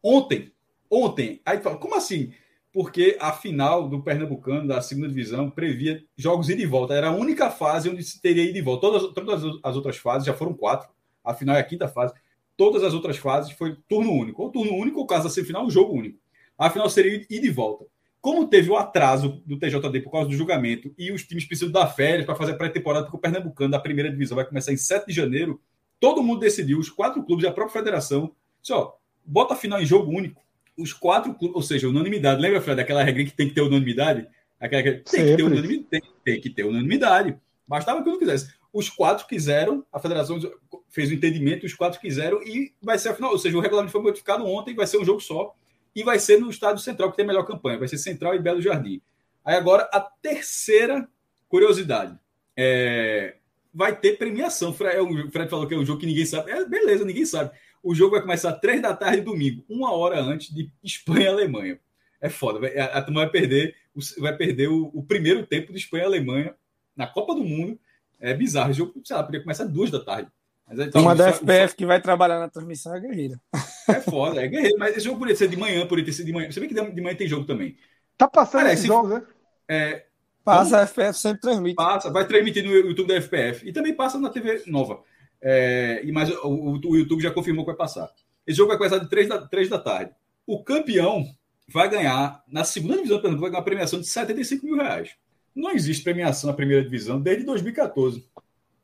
ontem. 0.00 0.52
Ontem. 0.88 1.40
Aí 1.44 1.58
fala, 1.58 1.76
como 1.76 1.96
assim? 1.96 2.32
Porque 2.72 3.16
a 3.20 3.32
final 3.32 3.88
do 3.88 4.00
Pernambucano, 4.00 4.68
da 4.68 4.80
segunda 4.80 5.08
divisão, 5.08 5.50
previa 5.50 6.04
jogos 6.16 6.48
ida 6.48 6.62
e 6.62 6.66
volta. 6.66 6.94
Era 6.94 7.08
a 7.08 7.16
única 7.16 7.50
fase 7.50 7.90
onde 7.90 8.04
se 8.04 8.22
teria 8.22 8.44
ida 8.44 8.58
e 8.58 8.62
volta. 8.62 8.82
Todas, 8.82 9.12
todas 9.12 9.60
as 9.64 9.74
outras 9.74 9.96
fases, 9.96 10.24
já 10.24 10.32
foram 10.32 10.54
quatro. 10.54 10.88
A 11.24 11.34
final 11.34 11.56
é 11.56 11.60
a 11.60 11.64
quinta 11.64 11.88
fase. 11.88 12.14
Todas 12.56 12.82
as 12.82 12.94
outras 12.94 13.16
fases 13.16 13.52
foi 13.52 13.76
turno 13.88 14.12
único. 14.12 14.42
Ou 14.42 14.50
turno 14.50 14.74
único, 14.74 15.00
ou 15.00 15.06
caso 15.06 15.24
da 15.24 15.30
semifinal, 15.30 15.64
um 15.64 15.70
jogo 15.70 15.94
único. 15.94 16.18
A 16.58 16.70
final 16.70 16.88
seria 16.88 17.24
ida 17.28 17.46
e 17.46 17.50
volta. 17.50 17.86
Como 18.20 18.46
teve 18.46 18.70
o 18.70 18.76
atraso 18.76 19.42
do 19.44 19.58
TJD 19.58 20.00
por 20.00 20.12
causa 20.12 20.28
do 20.28 20.36
julgamento 20.36 20.94
e 20.96 21.10
os 21.10 21.24
times 21.24 21.44
precisam 21.44 21.72
dar 21.72 21.88
férias 21.88 22.24
para 22.24 22.36
fazer 22.36 22.54
pré-temporada, 22.54 23.04
porque 23.04 23.16
o 23.16 23.20
Pernambucano 23.20 23.72
da 23.72 23.80
primeira 23.80 24.08
divisão 24.08 24.36
vai 24.36 24.44
começar 24.44 24.72
em 24.72 24.76
7 24.76 25.06
de 25.08 25.12
janeiro, 25.12 25.60
todo 25.98 26.22
mundo 26.22 26.38
decidiu, 26.38 26.78
os 26.78 26.88
quatro 26.88 27.24
clubes 27.24 27.44
e 27.44 27.48
a 27.48 27.52
própria 27.52 27.80
federação, 27.80 28.32
só 28.62 28.96
bota 29.24 29.54
a 29.54 29.56
final 29.56 29.82
em 29.82 29.86
jogo 29.86 30.12
único. 30.12 30.40
Os 30.78 30.92
quatro 30.92 31.34
clubes, 31.34 31.56
ou 31.56 31.62
seja, 31.62 31.88
unanimidade. 31.88 32.40
Lembra, 32.40 32.60
Fred, 32.60 32.76
daquela 32.76 33.02
regra 33.02 33.24
que 33.24 33.32
tem 33.32 33.48
que 33.48 33.54
ter 33.54 33.60
unanimidade? 33.60 34.28
Aquela 34.60 34.82
que 34.84 34.92
tem, 35.10 35.26
que 35.26 35.36
ter 35.36 35.42
unanimidade, 35.42 35.86
tem, 35.90 36.02
tem 36.24 36.40
que 36.40 36.50
ter 36.50 36.64
unanimidade. 36.64 37.36
Bastava 37.66 38.04
que 38.04 38.08
não 38.08 38.20
quisesse. 38.20 38.54
Os 38.72 38.88
quatro 38.88 39.26
quiseram, 39.26 39.84
a 39.92 39.98
federação 39.98 40.40
fez 40.88 41.10
o 41.10 41.14
entendimento, 41.14 41.66
os 41.66 41.74
quatro 41.74 42.00
quiseram 42.00 42.42
e 42.42 42.72
vai 42.80 42.98
ser 42.98 43.10
a 43.10 43.14
final. 43.14 43.32
Ou 43.32 43.38
seja, 43.38 43.56
o 43.56 43.60
regulamento 43.60 43.92
foi 43.92 44.02
modificado 44.02 44.46
ontem, 44.46 44.74
vai 44.74 44.86
ser 44.86 44.98
um 44.98 45.04
jogo 45.04 45.20
só 45.20 45.54
e 45.94 46.02
vai 46.02 46.18
ser 46.18 46.40
no 46.40 46.50
Estádio 46.50 46.82
Central, 46.82 47.10
que 47.10 47.16
tem 47.16 47.24
a 47.24 47.28
melhor 47.28 47.44
campanha. 47.44 47.78
Vai 47.78 47.88
ser 47.88 47.98
Central 47.98 48.34
e 48.34 48.38
Belo 48.38 48.62
Jardim. 48.62 49.00
Aí 49.44 49.56
agora, 49.56 49.88
a 49.92 50.00
terceira 50.00 51.08
curiosidade. 51.48 52.18
É... 52.56 53.36
Vai 53.74 53.98
ter 53.98 54.18
premiação. 54.18 54.70
O 54.70 54.74
Fred 54.74 55.48
falou 55.48 55.66
que 55.66 55.74
é 55.74 55.78
um 55.78 55.84
jogo 55.84 56.00
que 56.00 56.06
ninguém 56.06 56.26
sabe. 56.26 56.50
É, 56.50 56.64
beleza, 56.64 57.04
ninguém 57.04 57.24
sabe. 57.24 57.50
O 57.82 57.94
jogo 57.94 58.12
vai 58.12 58.20
começar 58.20 58.52
três 58.54 58.80
da 58.80 58.94
tarde 58.94 59.22
domingo, 59.22 59.64
uma 59.68 59.92
hora 59.92 60.20
antes 60.20 60.54
de 60.54 60.70
Espanha 60.84 61.24
e 61.24 61.28
Alemanha. 61.28 61.80
É 62.20 62.28
foda. 62.28 62.66
A, 62.68 62.98
a 62.98 63.02
turma 63.02 63.22
vai 63.22 63.30
perder, 63.30 63.74
vai 64.18 64.36
perder 64.36 64.68
o, 64.68 64.90
o 64.94 65.02
primeiro 65.02 65.44
tempo 65.46 65.72
de 65.72 65.78
Espanha 65.78 66.04
e 66.04 66.06
Alemanha 66.06 66.54
na 66.94 67.06
Copa 67.06 67.34
do 67.34 67.42
Mundo. 67.42 67.78
É 68.22 68.32
bizarro. 68.32 68.70
O 68.70 68.72
jogo, 68.72 68.94
sei 69.04 69.16
lá, 69.16 69.22
poderia 69.24 69.42
começar 69.42 69.64
às 69.64 69.70
duas 69.70 69.90
da 69.90 69.98
tarde. 69.98 70.30
Mas, 70.66 70.78
então, 70.78 71.02
Uma 71.02 71.14
da 71.14 71.32
FPF 71.32 71.74
que 71.74 71.84
vai 71.84 72.00
trabalhar 72.00 72.38
na 72.38 72.48
transmissão 72.48 72.94
é 72.94 73.00
guerreira. 73.00 73.40
É 73.88 74.00
foda, 74.00 74.42
é 74.42 74.46
guerreiro. 74.46 74.78
Mas 74.78 74.96
esse 74.96 75.04
jogo 75.04 75.18
poderia 75.18 75.36
ser 75.36 75.48
de 75.48 75.56
manhã, 75.56 75.82
poderia 75.82 76.04
ter 76.04 76.12
sido 76.12 76.26
de 76.26 76.32
manhã. 76.32 76.50
Você 76.50 76.60
vê 76.60 76.68
que 76.68 76.74
de 76.74 77.02
manhã 77.02 77.16
tem 77.16 77.26
jogo 77.26 77.44
também. 77.44 77.76
Tá 78.16 78.28
passando 78.28 78.68
esse 78.68 78.86
jogo, 78.86 79.08
né? 79.08 79.22
É, 79.68 80.06
passa, 80.44 80.78
a 80.78 80.86
FPF 80.86 81.18
sempre 81.18 81.40
transmite. 81.40 81.74
Passa, 81.74 82.10
vai 82.10 82.26
transmitir 82.26 82.64
no 82.64 82.72
YouTube 82.72 83.08
da 83.08 83.20
FPF. 83.20 83.68
E 83.68 83.72
também 83.72 83.92
passa 83.92 84.18
na 84.18 84.30
TV 84.30 84.62
nova. 84.66 85.02
É, 85.40 86.00
e 86.04 86.12
mas 86.12 86.30
o, 86.30 86.46
o, 86.46 86.72
o, 86.74 86.96
YouTube 86.96 87.20
já 87.20 87.32
confirmou 87.32 87.64
que 87.64 87.72
vai 87.72 87.76
passar. 87.76 88.08
Esse 88.46 88.56
jogo 88.56 88.68
vai 88.68 88.78
começar 88.78 88.98
de 88.98 89.10
3 89.10 89.28
da, 89.28 89.46
3 89.46 89.68
da 89.68 89.78
tarde. 89.78 90.12
O 90.46 90.62
campeão 90.62 91.24
vai 91.68 91.88
ganhar, 91.88 92.42
na 92.46 92.62
segunda 92.62 92.94
divisão 92.96 93.16
do 93.16 93.22
Pernambuco, 93.22 93.42
vai 93.42 93.50
ganhar 93.50 93.60
uma 93.60 93.64
premiação 93.64 94.00
de 94.00 94.06
75 94.06 94.64
mil 94.64 94.76
reais. 94.76 95.10
Não 95.54 95.70
existe 95.70 96.02
premiação 96.02 96.48
na 96.48 96.56
primeira 96.56 96.82
divisão 96.82 97.20
desde 97.20 97.44
2014. 97.44 98.24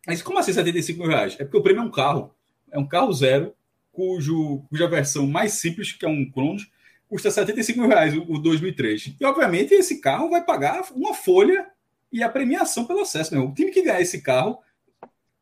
Mas 0.07 0.23
como 0.23 0.39
assim 0.39 0.53
75 0.53 0.99
mil 0.99 1.09
reais? 1.09 1.37
É 1.39 1.45
porque 1.45 1.57
o 1.57 1.63
prêmio 1.63 1.83
é 1.83 1.85
um 1.85 1.91
carro. 1.91 2.35
É 2.71 2.79
um 2.79 2.87
carro 2.87 3.13
zero, 3.13 3.55
cujo, 3.93 4.63
cuja 4.69 4.87
versão 4.87 5.27
mais 5.27 5.53
simples, 5.53 5.93
que 5.93 6.05
é 6.05 6.09
um 6.09 6.31
Cronos, 6.31 6.71
custa 7.09 7.31
75 7.31 7.79
mil 7.79 7.89
reais, 7.89 8.15
o, 8.15 8.23
o 8.23 8.39
2003. 8.39 9.17
E, 9.19 9.25
obviamente, 9.25 9.75
esse 9.75 10.01
carro 10.01 10.31
vai 10.31 10.45
pagar 10.45 10.85
uma 10.95 11.15
folha 11.15 11.67
e 12.13 12.23
a 12.23 12.29
premiação 12.29 12.85
pelo 12.85 13.01
acesso. 13.01 13.35
Né? 13.35 13.41
O 13.41 13.53
time 13.53 13.71
que 13.71 13.83
ganhar 13.83 14.01
esse 14.01 14.21
carro, 14.21 14.59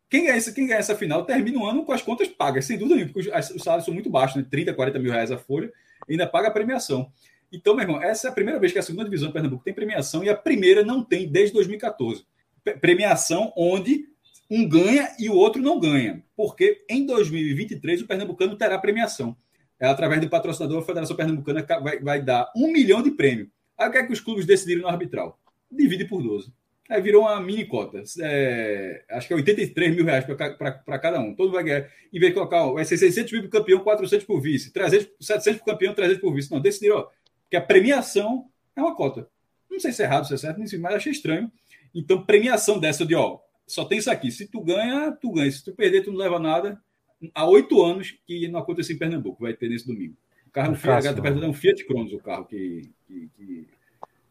quem 0.09 0.25
ganha, 0.25 0.37
esse, 0.37 0.53
quem 0.53 0.67
ganha 0.67 0.79
essa 0.79 0.97
final, 0.97 1.25
termina 1.25 1.59
o 1.59 1.67
ano 1.67 1.85
com 1.85 1.93
as 1.93 2.03
contas 2.03 2.29
pagas, 2.29 2.65
sem 2.65 2.79
dúvida 2.79 2.97
nenhuma, 2.97 3.13
porque 3.13 3.29
os, 3.29 3.51
os 3.51 3.63
salários 3.63 3.85
são 3.85 3.95
muito 3.95 4.09
baixos, 4.09 4.37
né? 4.37 4.47
30, 4.49 4.73
40 4.75 4.99
mil 4.99 5.13
reais 5.13 5.33
a 5.33 5.39
folha, 5.39 5.73
ainda 6.09 6.27
paga 6.27 6.49
a 6.49 6.53
premiação. 6.53 7.11
Então, 7.53 7.75
meu 7.75 7.85
irmão, 7.85 8.03
essa 8.03 8.29
é 8.29 8.31
a 8.31 8.35
primeira 8.35 8.59
vez 8.59 8.73
que 8.73 8.79
a 8.79 8.83
segunda 8.83 9.05
divisão 9.05 9.29
de 9.29 9.33
Pernambuco 9.33 9.65
tem 9.65 9.75
premiação 9.75 10.25
e 10.25 10.29
a 10.29 10.37
primeira 10.37 10.85
não 10.85 11.03
tem 11.03 11.29
desde 11.29 11.55
2014. 11.55 12.25
Premiação 12.81 13.53
onde 13.57 14.07
um 14.51 14.69
ganha 14.69 15.15
e 15.19 15.29
o 15.29 15.35
outro 15.35 15.61
não 15.61 15.79
ganha, 15.79 16.23
porque 16.37 16.85
em 16.89 17.05
2023 17.07 18.03
o 18.03 18.07
Pernambucano 18.07 18.57
terá 18.57 18.79
premiação. 18.79 19.37
É, 19.79 19.87
através 19.87 20.21
do 20.21 20.29
patrocinador, 20.29 20.83
a 20.83 20.87
Federação 20.87 21.17
Pernambucana 21.17 21.65
vai, 21.83 22.01
vai 22.01 22.23
dar 22.23 22.51
um 22.57 22.73
milhão 22.73 23.03
de 23.03 23.11
prêmio. 23.11 23.51
Aí 23.79 23.89
o 23.89 23.93
que 23.93 23.99
é 23.99 24.07
que 24.07 24.13
os 24.13 24.21
clubes 24.21 24.47
decidiram 24.47 24.83
no 24.83 24.89
arbitral? 24.89 25.39
Divide 25.71 26.07
por 26.07 26.23
12. 26.23 26.51
Aí 26.89 27.03
virou 27.03 27.23
uma 27.23 27.41
mini 27.41 27.65
cota. 27.65 28.03
É, 28.21 29.05
acho 29.11 29.27
que 29.27 29.35
é 29.35 29.37
83 29.37 29.95
mil 29.95 30.05
reais 30.05 30.25
para 30.25 30.99
cada 30.99 31.21
um. 31.21 31.35
Todo 31.35 31.53
vai 31.53 31.65
ganhar. 31.65 31.91
Em 32.13 32.19
vez 32.19 32.31
de 32.31 32.35
colocar, 32.35 32.65
vai 32.73 32.85
ser 32.85 32.97
600 32.97 33.33
mil 33.33 33.43
para 33.43 33.49
o 33.49 33.51
campeão, 33.51 33.81
400 33.81 34.25
por 34.25 34.41
vice. 34.41 34.73
300, 34.73 35.09
700 35.21 35.61
para 35.61 35.73
o 35.73 35.75
campeão, 35.75 35.95
300 35.95 36.21
por 36.21 36.33
vice. 36.33 36.51
Não, 36.51 36.61
decidiram 36.61 36.99
ó, 36.99 37.09
que 37.51 37.57
a 37.57 37.61
premiação 37.61 38.47
é 38.75 38.81
uma 38.81 38.95
cota. 38.95 39.29
Não 39.71 39.81
sei 39.81 39.93
se 39.93 40.03
é 40.03 40.07
errado, 40.07 40.27
se 40.27 40.35
é 40.35 40.37
certo, 40.37 40.59
mas 40.81 40.95
achei 40.95 41.13
estranho. 41.13 41.51
Então, 41.95 42.25
premiação 42.25 42.79
dessa 42.79 43.05
de, 43.05 43.15
ó, 43.15 43.39
só 43.67 43.85
tem 43.85 43.99
isso 43.99 44.11
aqui. 44.11 44.31
Se 44.31 44.47
tu 44.47 44.61
ganha, 44.61 45.13
tu 45.13 45.33
ganha. 45.33 45.51
Se 45.51 45.65
tu 45.65 45.73
perder, 45.73 46.03
tu 46.03 46.13
não 46.13 46.19
leva 46.19 46.39
nada. 46.39 46.81
Há 47.35 47.47
oito 47.47 47.83
anos 47.83 48.17
que 48.27 48.47
não 48.49 48.61
aconteceu 48.61 48.95
em 48.95 48.99
Pernambuco. 48.99 49.43
Vai 49.43 49.55
ter 49.55 49.69
nesse 49.69 49.87
domingo. 49.87 50.15
O 50.47 50.51
carro 50.51 50.73
é 50.73 50.77
Fiat, 50.77 51.07
é 51.07 51.47
um 51.47 51.53
Fiat 51.53 51.85
Cronos, 51.87 52.13
o 52.13 52.19
carro 52.19 52.45
que, 52.45 52.91
que, 53.07 53.29
que, 53.37 53.69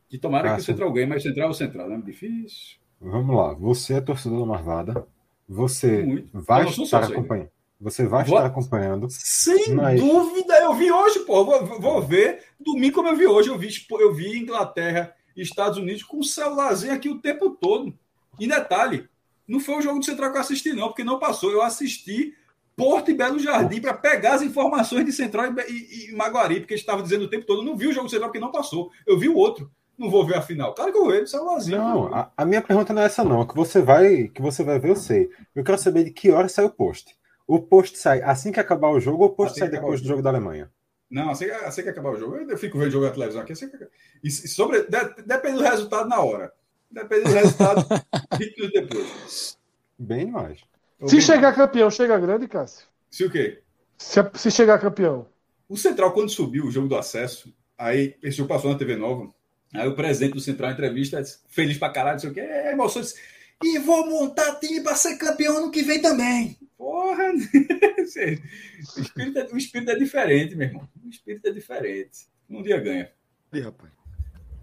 que 0.09 0.17
tomara 0.17 0.49
Cássio. 0.49 0.57
que 0.57 0.61
o 0.61 0.65
Central 0.73 0.93
ganhe, 0.93 1.07
mas 1.07 1.23
Central 1.23 1.47
é 1.47 1.51
o 1.51 1.53
Central, 1.53 1.89
né? 1.89 2.01
Difícil. 2.03 2.77
Vamos 2.99 3.35
lá. 3.35 3.53
Você 3.53 3.95
é 3.95 4.01
torcedor 4.01 4.39
da 4.39 4.45
Marvada. 4.45 5.07
Você 5.47 6.03
Muito. 6.03 6.29
vai 6.33 6.67
estar 6.67 7.03
acompanhando. 7.03 7.49
Você 7.80 8.06
vai 8.06 8.23
vou... 8.23 8.38
estar 8.38 8.47
acompanhando. 8.47 9.07
Sem 9.10 9.73
mas... 9.73 9.99
dúvida, 9.99 10.56
eu 10.60 10.73
vi 10.73 10.91
hoje, 10.91 11.19
pô. 11.19 11.43
Vou, 11.43 11.80
vou, 11.80 12.02
ver 12.02 12.43
domingo 12.60 12.95
como 12.95 13.10
eu 13.10 13.15
vi 13.15 13.27
hoje. 13.27 13.49
Eu 13.49 13.57
vi, 13.57 13.69
eu 13.91 14.14
vi 14.14 14.38
Inglaterra 14.38 15.14
e 15.35 15.41
Estados 15.41 15.77
Unidos 15.77 16.03
com 16.03 16.19
o 16.19 16.23
celularzinho 16.23 16.93
aqui 16.93 17.10
o 17.10 17.19
tempo 17.19 17.49
todo. 17.49 17.93
E 18.39 18.47
detalhe, 18.47 19.07
não 19.47 19.60
foi 19.60 19.76
o 19.76 19.81
jogo 19.81 19.99
do 19.99 20.06
Central 20.06 20.31
que 20.31 20.38
eu 20.38 20.41
assisti, 20.41 20.73
não, 20.73 20.88
porque 20.88 21.03
não 21.03 21.19
passou. 21.19 21.52
Eu 21.52 21.61
assisti 21.61 22.34
Porto 22.76 23.11
e 23.11 23.14
Belo 23.14 23.39
Jardim 23.39 23.80
para 23.80 23.93
pegar 23.93 24.35
as 24.35 24.41
informações 24.41 25.06
de 25.06 25.11
Central 25.11 25.45
e, 25.45 25.72
e, 25.72 26.10
e 26.10 26.15
Maguari, 26.15 26.60
porque 26.60 26.73
eles 26.73 26.81
estavam 26.81 27.03
dizendo 27.03 27.26
o 27.26 27.30
tempo 27.30 27.45
todo. 27.45 27.61
Eu 27.61 27.65
não 27.65 27.77
vi 27.77 27.88
o 27.88 27.93
jogo 27.93 28.07
do 28.07 28.11
Central 28.11 28.30
porque 28.30 28.39
não 28.39 28.52
passou. 28.52 28.91
Eu 29.06 29.18
vi 29.18 29.30
o 29.30 29.35
outro. 29.35 29.72
Não 29.97 30.10
vou 30.10 30.26
ver 30.26 30.35
a 30.35 30.41
final. 30.41 30.73
Claro 30.73 30.91
que 30.91 30.97
eu 30.97 31.03
vou 31.03 31.11
ver, 31.11 31.26
celularzinho. 31.26 31.77
Não, 31.77 32.14
a, 32.14 32.30
a, 32.35 32.45
minha 32.45 32.61
pergunta 32.61 32.93
não 32.93 33.02
é 33.02 33.06
essa, 33.06 33.23
não. 33.23 33.47
Que 33.47 33.56
você 33.56 33.81
vai, 33.81 34.27
que 34.27 34.41
você 34.41 34.61
vai 34.61 34.77
ver, 34.77 34.89
eu 34.89 34.95
sei. 34.95 35.30
Eu 35.56 35.64
quero 35.64 35.77
saber 35.77 36.03
de 36.03 36.11
que 36.11 36.31
hora 36.31 36.49
sai 36.49 36.65
o 36.65 36.69
post. 36.69 37.15
O 37.47 37.59
post 37.59 37.97
sai 37.97 38.22
assim 38.22 38.51
que 38.51 38.59
acabar 38.59 38.89
o 38.89 38.99
jogo 38.99 39.23
ou 39.23 39.30
o 39.30 39.34
post 39.34 39.51
assim 39.51 39.59
sai 39.59 39.69
depois 39.69 40.01
do 40.01 40.07
jogo 40.07 40.22
da 40.22 40.30
Alemanha? 40.30 40.72
Não, 41.09 41.30
assim, 41.30 41.45
assim 41.45 41.84
que 41.84 41.89
acabar 41.89 42.11
o 42.11 42.17
jogo. 42.17 42.35
Eu 42.35 42.57
fico 42.57 42.77
vendo 42.77 42.89
o 42.89 42.91
jogo 42.91 43.05
da 43.05 43.11
televisão 43.11 43.41
aqui. 43.41 43.53
Assim 43.53 43.69
que... 43.69 43.77
e 44.23 44.31
sobre, 44.31 44.88
depende 45.26 45.57
do 45.57 45.63
resultado 45.63 46.09
na 46.09 46.19
hora. 46.19 46.51
Depende 46.89 47.23
do 47.23 47.34
resultado 47.34 47.85
20 48.38 48.57
minutos 48.57 48.81
depois. 48.81 49.57
Bem 49.97 50.31
mais. 50.31 50.59
Se 51.07 51.22
chegar 51.22 51.53
campeão, 51.53 51.91
chega 51.91 52.17
grande, 52.19 52.47
Cássio. 52.47 52.88
Se 53.09 53.23
o 53.23 53.31
quê? 53.31 53.61
Se, 53.97 54.19
se 54.34 54.51
chegar 54.51 54.80
campeão. 54.80 55.27
O 55.69 55.77
Central, 55.77 56.13
quando 56.13 56.30
subiu 56.30 56.65
o 56.65 56.72
jogo 56.72 56.88
do 56.88 56.95
acesso, 56.95 57.53
aí 57.77 58.15
esse 58.22 58.38
jogo 58.38 58.49
passou 58.49 58.72
na 58.72 58.77
TV 58.77 58.95
Nova, 58.95 59.34
aí 59.73 59.88
o 59.88 59.95
presidente 59.95 60.34
do 60.34 60.39
Central, 60.39 60.72
entrevista, 60.72 61.22
disse, 61.22 61.39
feliz 61.47 61.77
pra 61.77 61.89
caralho, 61.89 62.15
não 62.15 62.19
sei 62.19 62.30
o 62.30 62.34
quê, 62.34 62.39
é 62.41 62.72
emoção, 62.72 63.01
disse, 63.01 63.19
e 63.64 63.80
vou 63.80 64.06
montar 64.10 64.56
time 64.56 64.82
pra 64.82 64.95
ser 64.95 65.18
campeão 65.18 65.57
ano 65.57 65.72
que 65.72 65.82
vem 65.84 66.02
também. 66.02 66.57
Porra! 66.77 67.32
o, 67.34 68.99
espírito 69.02 69.40
é, 69.40 69.48
o 69.52 69.57
espírito 69.57 69.91
é 69.91 69.95
diferente, 69.95 70.56
meu 70.56 70.68
irmão. 70.68 70.88
O 71.06 71.10
espírito 71.10 71.48
é 71.48 71.52
diferente. 71.52 72.27
Um 72.49 72.61
dia 72.61 72.80
ganha. 72.80 73.10
Ih, 73.53 73.61
rapaz. 73.61 73.91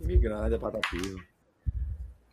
Time 0.01 0.17
grande, 0.19 0.55
é 0.55 0.59
patativa. 0.59 1.19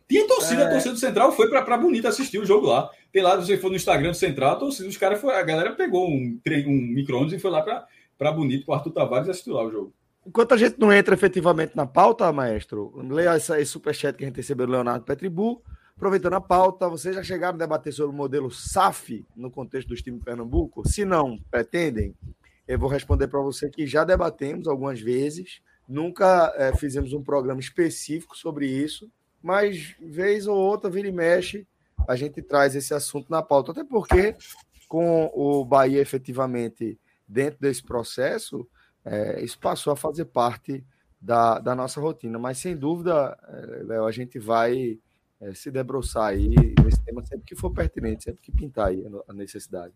Tinha 0.08 0.26
torcida, 0.26 0.62
É. 0.62 0.66
a 0.66 0.70
torcida 0.70 0.94
do 0.94 1.00
Central 1.00 1.32
foi 1.32 1.48
pra, 1.48 1.62
pra 1.62 1.78
Bonita 1.78 2.08
assistir 2.08 2.38
o 2.38 2.44
jogo 2.44 2.66
lá. 2.66 2.90
Tem 3.12 3.22
lá, 3.22 3.36
você 3.36 3.56
for 3.56 3.70
no 3.70 3.76
Instagram 3.76 4.10
do 4.10 4.16
Central, 4.16 4.52
a 4.52 4.56
torcida, 4.56 4.88
os 4.88 4.96
caras 4.96 5.20
foi, 5.20 5.34
a 5.34 5.42
galera 5.42 5.72
pegou 5.74 6.08
um, 6.08 6.38
um 6.66 6.72
micro-ondas 6.94 7.32
e 7.32 7.38
foi 7.38 7.50
lá 7.50 7.62
pra, 7.62 7.86
pra 8.18 8.32
Bonito, 8.32 8.66
com 8.66 8.72
o 8.72 8.74
Arthur 8.74 8.90
Tavares 8.92 9.28
assistiu 9.28 9.54
lá 9.54 9.64
o 9.64 9.70
jogo. 9.70 9.94
Enquanto 10.26 10.52
a 10.52 10.56
gente 10.56 10.78
não 10.78 10.92
entra 10.92 11.14
efetivamente 11.14 11.74
na 11.76 11.86
pauta, 11.86 12.30
maestro, 12.32 12.92
leia 13.08 13.30
essa- 13.36 13.60
esse 13.60 13.70
superchat 13.70 14.16
que 14.16 14.24
a 14.24 14.26
gente 14.26 14.36
recebeu 14.36 14.66
do 14.66 14.72
Leonardo 14.72 15.04
Petribu. 15.04 15.62
Aproveitando 16.00 16.32
a 16.32 16.40
pauta, 16.40 16.88
vocês 16.88 17.14
já 17.14 17.22
chegaram 17.22 17.56
a 17.56 17.58
debater 17.58 17.92
sobre 17.92 18.14
o 18.14 18.16
modelo 18.16 18.50
SAF 18.50 19.22
no 19.36 19.50
contexto 19.50 19.88
dos 19.88 20.00
times 20.00 20.24
Pernambuco? 20.24 20.88
Se 20.88 21.04
não 21.04 21.36
pretendem, 21.50 22.14
eu 22.66 22.78
vou 22.78 22.88
responder 22.88 23.28
para 23.28 23.38
você 23.40 23.68
que 23.68 23.86
já 23.86 24.02
debatemos 24.02 24.66
algumas 24.66 24.98
vezes, 24.98 25.60
nunca 25.86 26.54
eh, 26.56 26.74
fizemos 26.74 27.12
um 27.12 27.22
programa 27.22 27.60
específico 27.60 28.34
sobre 28.34 28.66
isso, 28.66 29.12
mas 29.42 29.94
vez 30.00 30.46
ou 30.46 30.56
outra, 30.56 30.88
vira 30.88 31.06
e 31.06 31.12
mexe, 31.12 31.66
a 32.08 32.16
gente 32.16 32.40
traz 32.40 32.74
esse 32.74 32.94
assunto 32.94 33.28
na 33.28 33.42
pauta, 33.42 33.72
até 33.72 33.84
porque 33.84 34.34
com 34.88 35.30
o 35.34 35.66
Bahia 35.66 36.00
efetivamente 36.00 36.98
dentro 37.28 37.60
desse 37.60 37.82
processo, 37.82 38.66
é, 39.04 39.44
isso 39.44 39.58
passou 39.58 39.92
a 39.92 39.96
fazer 39.96 40.24
parte 40.24 40.82
da, 41.20 41.58
da 41.58 41.74
nossa 41.74 42.00
rotina. 42.00 42.38
Mas 42.38 42.56
sem 42.56 42.74
dúvida, 42.74 43.38
é, 43.46 43.82
Léo, 43.84 44.06
a 44.06 44.10
gente 44.10 44.38
vai 44.38 44.98
é, 45.40 45.54
se 45.54 45.70
debruçar 45.70 46.26
aí 46.26 46.48
nesse 46.84 47.00
tema 47.02 47.24
sempre 47.24 47.46
que 47.46 47.56
for 47.56 47.72
pertinente, 47.72 48.24
sempre 48.24 48.42
que 48.42 48.52
pintar 48.52 48.88
aí 48.88 49.02
a 49.26 49.32
necessidade. 49.32 49.94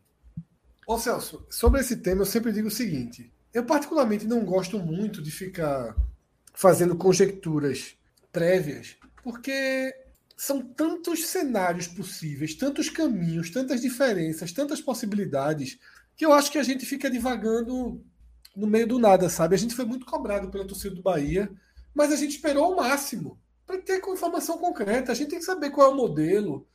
Ô 0.86 0.98
Celso, 0.98 1.46
sobre 1.50 1.80
esse 1.80 1.96
tema 1.98 2.22
eu 2.22 2.26
sempre 2.26 2.52
digo 2.52 2.68
o 2.68 2.70
seguinte: 2.70 3.32
eu 3.52 3.64
particularmente 3.64 4.26
não 4.26 4.44
gosto 4.44 4.78
muito 4.78 5.22
de 5.22 5.30
ficar 5.30 5.94
fazendo 6.54 6.96
conjecturas 6.96 7.96
prévias, 8.32 8.96
porque 9.22 9.94
são 10.36 10.60
tantos 10.62 11.26
cenários 11.26 11.86
possíveis, 11.86 12.54
tantos 12.54 12.88
caminhos, 12.88 13.50
tantas 13.50 13.80
diferenças, 13.80 14.52
tantas 14.52 14.80
possibilidades, 14.80 15.78
que 16.16 16.24
eu 16.24 16.32
acho 16.32 16.50
que 16.50 16.58
a 16.58 16.62
gente 16.62 16.84
fica 16.84 17.10
divagando 17.10 18.02
no 18.56 18.66
meio 18.66 18.86
do 18.86 18.98
nada, 18.98 19.28
sabe? 19.28 19.54
A 19.54 19.58
gente 19.58 19.74
foi 19.74 19.84
muito 19.84 20.06
cobrado 20.06 20.48
pela 20.50 20.66
torcida 20.66 20.94
do 20.94 21.02
Bahia, 21.02 21.50
mas 21.94 22.12
a 22.12 22.16
gente 22.16 22.36
esperou 22.36 22.72
o 22.72 22.76
máximo 22.76 23.38
para 23.66 23.78
ter 23.78 23.98
informação 24.06 24.58
concreta. 24.58 25.12
A 25.12 25.14
gente 25.14 25.30
tem 25.30 25.38
que 25.38 25.44
saber 25.44 25.70
qual 25.70 25.90
é 25.90 25.92
o 25.92 25.96
modelo. 25.96 26.66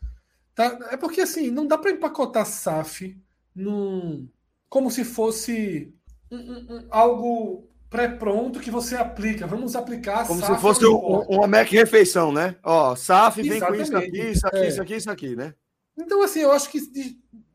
Tá? 0.56 0.78
É 0.92 0.98
porque 0.98 1.22
assim, 1.22 1.50
não 1.50 1.66
dá 1.68 1.78
para 1.78 1.92
empacotar 1.92 2.46
SAF 2.46 3.18
num, 3.56 4.28
como 4.68 4.90
se 4.92 5.04
fosse 5.04 5.94
um- 6.32 6.38
um- 6.38 6.76
um- 6.78 6.88
algo 6.90 7.68
pré-pronto 7.90 8.60
que 8.60 8.70
você 8.70 8.96
aplica. 8.96 9.48
Vamos 9.48 9.76
aplicar 9.76 10.28
Como 10.28 10.40
SAF 10.42 10.56
se 10.56 10.62
fosse 10.62 10.86
um- 10.86 11.22
uma 11.28 11.48
Mac 11.48 11.68
refeição, 11.70 12.32
né? 12.32 12.56
Ó, 12.64 12.96
SAF 12.96 13.42
vem 13.42 13.60
com 13.60 13.74
isso 13.76 13.96
aqui, 13.98 14.22
isso 14.30 14.48
aqui, 14.48 14.58
É. 14.58 14.68
isso 14.68 14.82
aqui, 14.82 14.96
isso 14.96 15.12
aqui, 15.12 15.36
né? 15.36 15.54
Então, 15.98 16.22
assim, 16.22 16.40
eu 16.42 16.52
acho 16.52 16.70
que, 16.70 16.80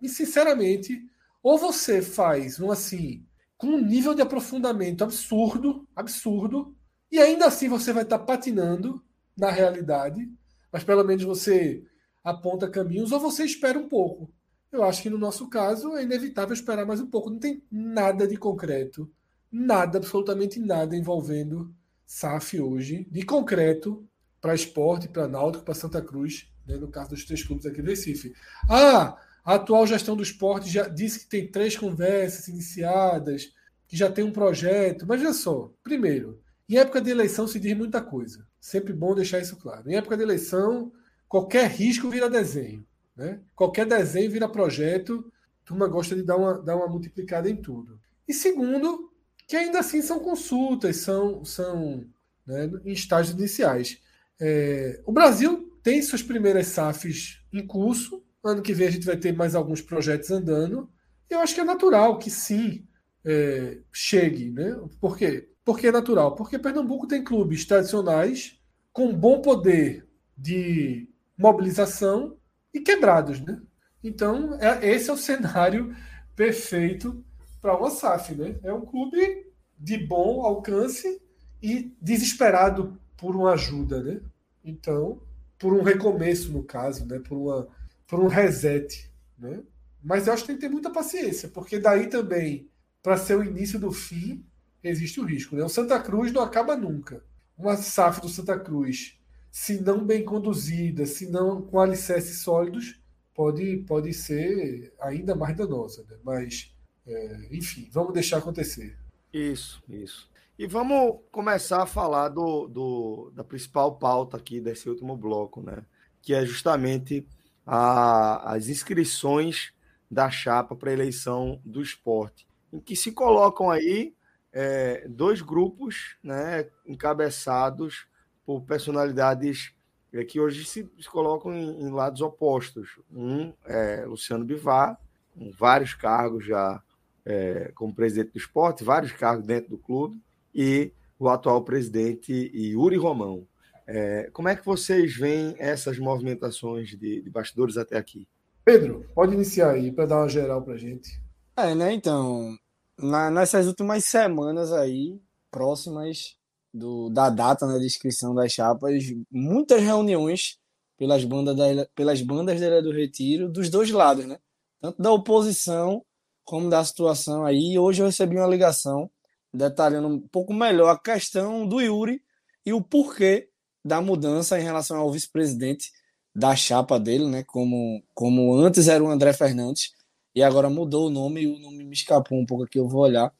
sinceramente, 0.08 1.02
ou 1.42 1.58
você 1.58 2.00
faz 2.02 2.58
um 2.58 2.70
assim, 2.70 3.24
com 3.56 3.68
um 3.68 3.80
nível 3.80 4.14
de 4.14 4.22
aprofundamento 4.22 5.04
absurdo, 5.04 5.86
absurdo, 5.94 6.74
e 7.12 7.18
ainda 7.18 7.46
assim 7.46 7.68
você 7.68 7.92
vai 7.92 8.02
estar 8.02 8.18
patinando 8.18 9.02
na 9.36 9.50
realidade, 9.50 10.30
mas 10.72 10.84
pelo 10.84 11.04
menos 11.04 11.24
você 11.24 11.84
aponta 12.22 12.70
caminhos, 12.70 13.12
ou 13.12 13.20
você 13.20 13.44
espera 13.44 13.78
um 13.78 13.88
pouco. 13.88 14.32
Eu 14.72 14.82
acho 14.82 15.02
que 15.02 15.10
no 15.10 15.18
nosso 15.18 15.48
caso 15.48 15.96
é 15.96 16.02
inevitável 16.02 16.54
esperar 16.54 16.86
mais 16.86 17.00
um 17.00 17.06
pouco. 17.06 17.30
Não 17.30 17.38
tem 17.38 17.62
nada 17.70 18.26
de 18.26 18.36
concreto, 18.36 19.10
nada, 19.50 19.98
absolutamente 19.98 20.58
nada 20.58 20.96
envolvendo 20.96 21.72
SAF 22.06 22.60
hoje, 22.60 23.06
de 23.10 23.22
concreto 23.22 24.06
para 24.40 24.54
esporte, 24.54 25.08
para 25.08 25.28
Náutico, 25.28 25.64
para 25.64 25.74
Santa 25.74 26.02
Cruz, 26.02 26.52
né, 26.66 26.76
no 26.76 26.88
caso 26.88 27.10
dos 27.10 27.24
três 27.24 27.42
clubes 27.42 27.66
aqui 27.66 27.80
do 27.80 27.88
Recife. 27.88 28.34
Ah, 28.68 29.16
a 29.44 29.54
atual 29.54 29.86
gestão 29.86 30.16
do 30.16 30.22
esporte 30.22 30.68
já 30.70 30.88
disse 30.88 31.20
que 31.20 31.26
tem 31.26 31.50
três 31.50 31.76
conversas 31.76 32.48
iniciadas, 32.48 33.52
que 33.86 33.96
já 33.96 34.10
tem 34.10 34.24
um 34.24 34.32
projeto. 34.32 35.06
Mas 35.06 35.20
veja 35.20 35.32
só, 35.32 35.72
primeiro, 35.82 36.40
em 36.68 36.76
época 36.76 37.00
de 37.00 37.10
eleição 37.10 37.46
se 37.46 37.60
diz 37.60 37.76
muita 37.76 38.00
coisa. 38.00 38.46
Sempre 38.64 38.94
bom 38.94 39.14
deixar 39.14 39.40
isso 39.40 39.58
claro. 39.58 39.90
Em 39.90 39.94
época 39.94 40.16
de 40.16 40.22
eleição, 40.22 40.90
qualquer 41.28 41.70
risco 41.70 42.08
vira 42.08 42.30
desenho. 42.30 42.82
Né? 43.14 43.38
Qualquer 43.54 43.84
desenho 43.84 44.30
vira 44.30 44.48
projeto. 44.48 45.30
A 45.62 45.66
turma 45.66 45.86
gosta 45.86 46.16
de 46.16 46.22
dar 46.22 46.38
uma, 46.38 46.62
dar 46.62 46.74
uma 46.74 46.88
multiplicada 46.88 47.46
em 47.46 47.56
tudo. 47.56 48.00
E 48.26 48.32
segundo, 48.32 49.12
que 49.46 49.54
ainda 49.54 49.80
assim 49.80 50.00
são 50.00 50.18
consultas, 50.18 50.96
são, 50.96 51.44
são 51.44 52.06
né, 52.46 52.70
em 52.86 52.92
estágios 52.92 53.36
iniciais. 53.38 54.00
É, 54.40 54.98
o 55.04 55.12
Brasil 55.12 55.78
tem 55.82 56.00
suas 56.00 56.22
primeiras 56.22 56.68
SAFs 56.68 57.42
em 57.52 57.66
curso. 57.66 58.24
Ano 58.42 58.62
que 58.62 58.72
vem 58.72 58.88
a 58.88 58.92
gente 58.92 59.04
vai 59.04 59.18
ter 59.18 59.36
mais 59.36 59.54
alguns 59.54 59.82
projetos 59.82 60.30
andando. 60.30 60.90
Eu 61.28 61.40
acho 61.40 61.54
que 61.54 61.60
é 61.60 61.64
natural 61.64 62.18
que 62.18 62.30
sim 62.30 62.88
é, 63.26 63.76
chegue. 63.92 64.50
Né? 64.50 64.74
Por 64.98 65.18
quê? 65.18 65.50
Porque 65.64 65.86
é 65.86 65.92
natural. 65.92 66.34
Porque 66.34 66.58
Pernambuco 66.58 67.06
tem 67.06 67.24
clubes 67.24 67.64
tradicionais 67.64 68.60
com 68.92 69.14
bom 69.14 69.40
poder 69.40 70.06
de 70.36 71.08
mobilização 71.36 72.36
e 72.72 72.80
quebrados. 72.80 73.40
Né? 73.40 73.60
Então, 74.02 74.54
é, 74.60 74.86
esse 74.92 75.10
é 75.10 75.12
o 75.12 75.18
cenário 75.18 75.96
perfeito 76.36 77.24
para 77.60 77.76
uma 77.76 77.90
SAF. 77.90 78.34
Né? 78.34 78.56
É 78.62 78.72
um 78.72 78.84
clube 78.84 79.46
de 79.78 79.98
bom 79.98 80.42
alcance 80.42 81.20
e 81.62 81.96
desesperado 82.00 83.00
por 83.16 83.34
uma 83.34 83.52
ajuda. 83.52 84.02
Né? 84.02 84.20
Então, 84.64 85.22
por 85.58 85.72
um 85.72 85.82
recomeço, 85.82 86.52
no 86.52 86.62
caso, 86.62 87.06
né? 87.06 87.18
por, 87.18 87.36
uma, 87.36 87.68
por 88.06 88.20
um 88.20 88.28
reset. 88.28 89.10
Né? 89.38 89.62
Mas 90.02 90.26
eu 90.26 90.34
acho 90.34 90.42
que 90.42 90.48
tem 90.48 90.56
que 90.56 90.62
ter 90.62 90.68
muita 90.68 90.90
paciência, 90.90 91.48
porque 91.48 91.78
daí 91.78 92.08
também, 92.08 92.68
para 93.02 93.16
ser 93.16 93.38
o 93.38 93.42
início 93.42 93.78
do 93.78 93.90
fim, 93.90 94.44
existe 94.84 95.20
o 95.20 95.24
risco. 95.24 95.56
Né? 95.56 95.64
O 95.64 95.68
Santa 95.68 95.98
Cruz 96.00 96.32
não 96.32 96.42
acaba 96.42 96.76
nunca. 96.76 97.24
Uma 97.56 97.76
SAF 97.76 98.20
do 98.20 98.28
Santa 98.28 98.58
Cruz, 98.58 99.18
se 99.50 99.80
não 99.80 100.04
bem 100.04 100.24
conduzida, 100.24 101.06
se 101.06 101.30
não 101.30 101.62
com 101.62 101.80
alicerces 101.80 102.40
sólidos, 102.40 103.00
pode, 103.34 103.78
pode 103.86 104.12
ser 104.12 104.92
ainda 105.00 105.34
mais 105.34 105.56
danosa. 105.56 106.04
Né? 106.08 106.16
Mas, 106.22 106.74
é, 107.06 107.48
enfim, 107.50 107.88
vamos 107.90 108.12
deixar 108.12 108.38
acontecer. 108.38 108.96
Isso, 109.32 109.82
isso. 109.88 110.30
E 110.56 110.66
vamos 110.66 111.20
começar 111.32 111.82
a 111.82 111.86
falar 111.86 112.28
do, 112.28 112.68
do, 112.68 113.32
da 113.34 113.42
principal 113.42 113.96
pauta 113.96 114.36
aqui 114.36 114.60
desse 114.60 114.88
último 114.88 115.16
bloco, 115.16 115.60
né? 115.60 115.84
Que 116.22 116.32
é 116.32 116.46
justamente 116.46 117.26
a, 117.66 118.52
as 118.52 118.68
inscrições 118.68 119.72
da 120.08 120.30
chapa 120.30 120.76
para 120.76 120.92
eleição 120.92 121.60
do 121.64 121.82
esporte, 121.82 122.46
em 122.72 122.78
que 122.78 122.94
se 122.94 123.10
colocam 123.10 123.68
aí 123.68 124.13
é, 124.54 125.04
dois 125.08 125.42
grupos 125.42 126.16
né, 126.22 126.68
encabeçados 126.86 128.06
por 128.46 128.62
personalidades 128.62 129.74
é, 130.12 130.24
que 130.24 130.38
hoje 130.38 130.64
se, 130.64 130.88
se 131.00 131.10
colocam 131.10 131.52
em, 131.52 131.82
em, 131.82 131.90
lados 131.90 132.20
opostos. 132.20 133.00
Um 133.12 133.52
é 133.64 134.04
Luciano 134.06 134.44
Bivar, 134.44 134.96
com 135.34 135.50
vários 135.50 135.92
cargos 135.92 136.46
já 136.46 136.80
é, 137.26 137.72
como 137.74 137.92
presidente 137.92 138.30
do 138.32 138.38
esporte, 138.38 138.84
vários 138.84 139.10
cargos 139.10 139.44
dentro 139.44 139.70
do 139.70 139.78
clube, 139.78 140.22
e 140.54 140.92
o 141.18 141.28
atual 141.28 141.64
presidente 141.64 142.32
Yuri 142.54 142.96
Romão. 142.96 143.48
É, 143.86 144.30
como 144.32 144.48
é 144.48 144.54
que 144.54 144.64
vocês 144.64 145.16
veem 145.16 145.56
essas 145.58 145.98
movimentações 145.98 146.90
de, 146.90 147.20
de 147.20 147.30
bastidores 147.30 147.76
até 147.76 147.98
aqui? 147.98 148.28
Pedro, 148.64 149.04
pode 149.14 149.34
iniciar 149.34 149.72
aí 149.72 149.90
para 149.90 150.06
dar 150.06 150.18
uma 150.18 150.28
geral 150.28 150.62
para 150.62 150.76
gente. 150.76 151.20
É, 151.56 151.74
né? 151.74 151.92
Então, 151.92 152.56
na, 152.98 153.30
nessas 153.30 153.66
últimas 153.66 154.04
semanas 154.04 154.72
aí, 154.72 155.20
próximas 155.50 156.36
do, 156.72 157.08
da 157.10 157.30
data 157.30 157.66
né, 157.66 157.78
de 157.78 157.86
inscrição 157.86 158.34
das 158.34 158.52
chapas, 158.52 159.04
muitas 159.30 159.80
reuniões 159.80 160.58
pelas 160.96 161.24
bandas 161.24 161.56
da, 161.56 161.86
pelas 161.94 162.20
bandas 162.20 162.60
da 162.60 162.66
Ilha 162.66 162.82
do 162.82 162.92
Retiro, 162.92 163.48
dos 163.48 163.68
dois 163.68 163.90
lados, 163.90 164.26
né? 164.26 164.38
Tanto 164.80 165.00
da 165.00 165.10
oposição 165.10 166.04
como 166.44 166.68
da 166.68 166.84
situação 166.84 167.44
aí. 167.44 167.78
Hoje 167.78 168.02
eu 168.02 168.06
recebi 168.06 168.36
uma 168.36 168.46
ligação 168.46 169.10
detalhando 169.52 170.08
um 170.08 170.20
pouco 170.20 170.52
melhor 170.52 170.90
a 170.90 170.98
questão 170.98 171.66
do 171.66 171.80
Yuri 171.80 172.20
e 172.66 172.72
o 172.72 172.82
porquê 172.82 173.48
da 173.84 174.00
mudança 174.00 174.58
em 174.58 174.62
relação 174.62 174.98
ao 174.98 175.10
vice-presidente 175.12 175.92
da 176.34 176.56
chapa 176.56 176.98
dele, 176.98 177.26
né? 177.28 177.44
Como, 177.44 178.02
como 178.12 178.54
antes 178.54 178.88
era 178.88 179.02
o 179.02 179.08
André 179.08 179.32
Fernandes 179.32 179.92
e 180.34 180.42
agora 180.42 180.68
mudou 180.68 181.06
o 181.06 181.10
nome 181.10 181.42
e 181.42 181.46
o 181.46 181.58
nome 181.58 181.84
me 181.84 181.94
escapou 181.94 182.38
um 182.38 182.46
pouco 182.46 182.64
aqui, 182.64 182.78
eu 182.78 182.88
vou 182.88 183.02
olhar. 183.02 183.32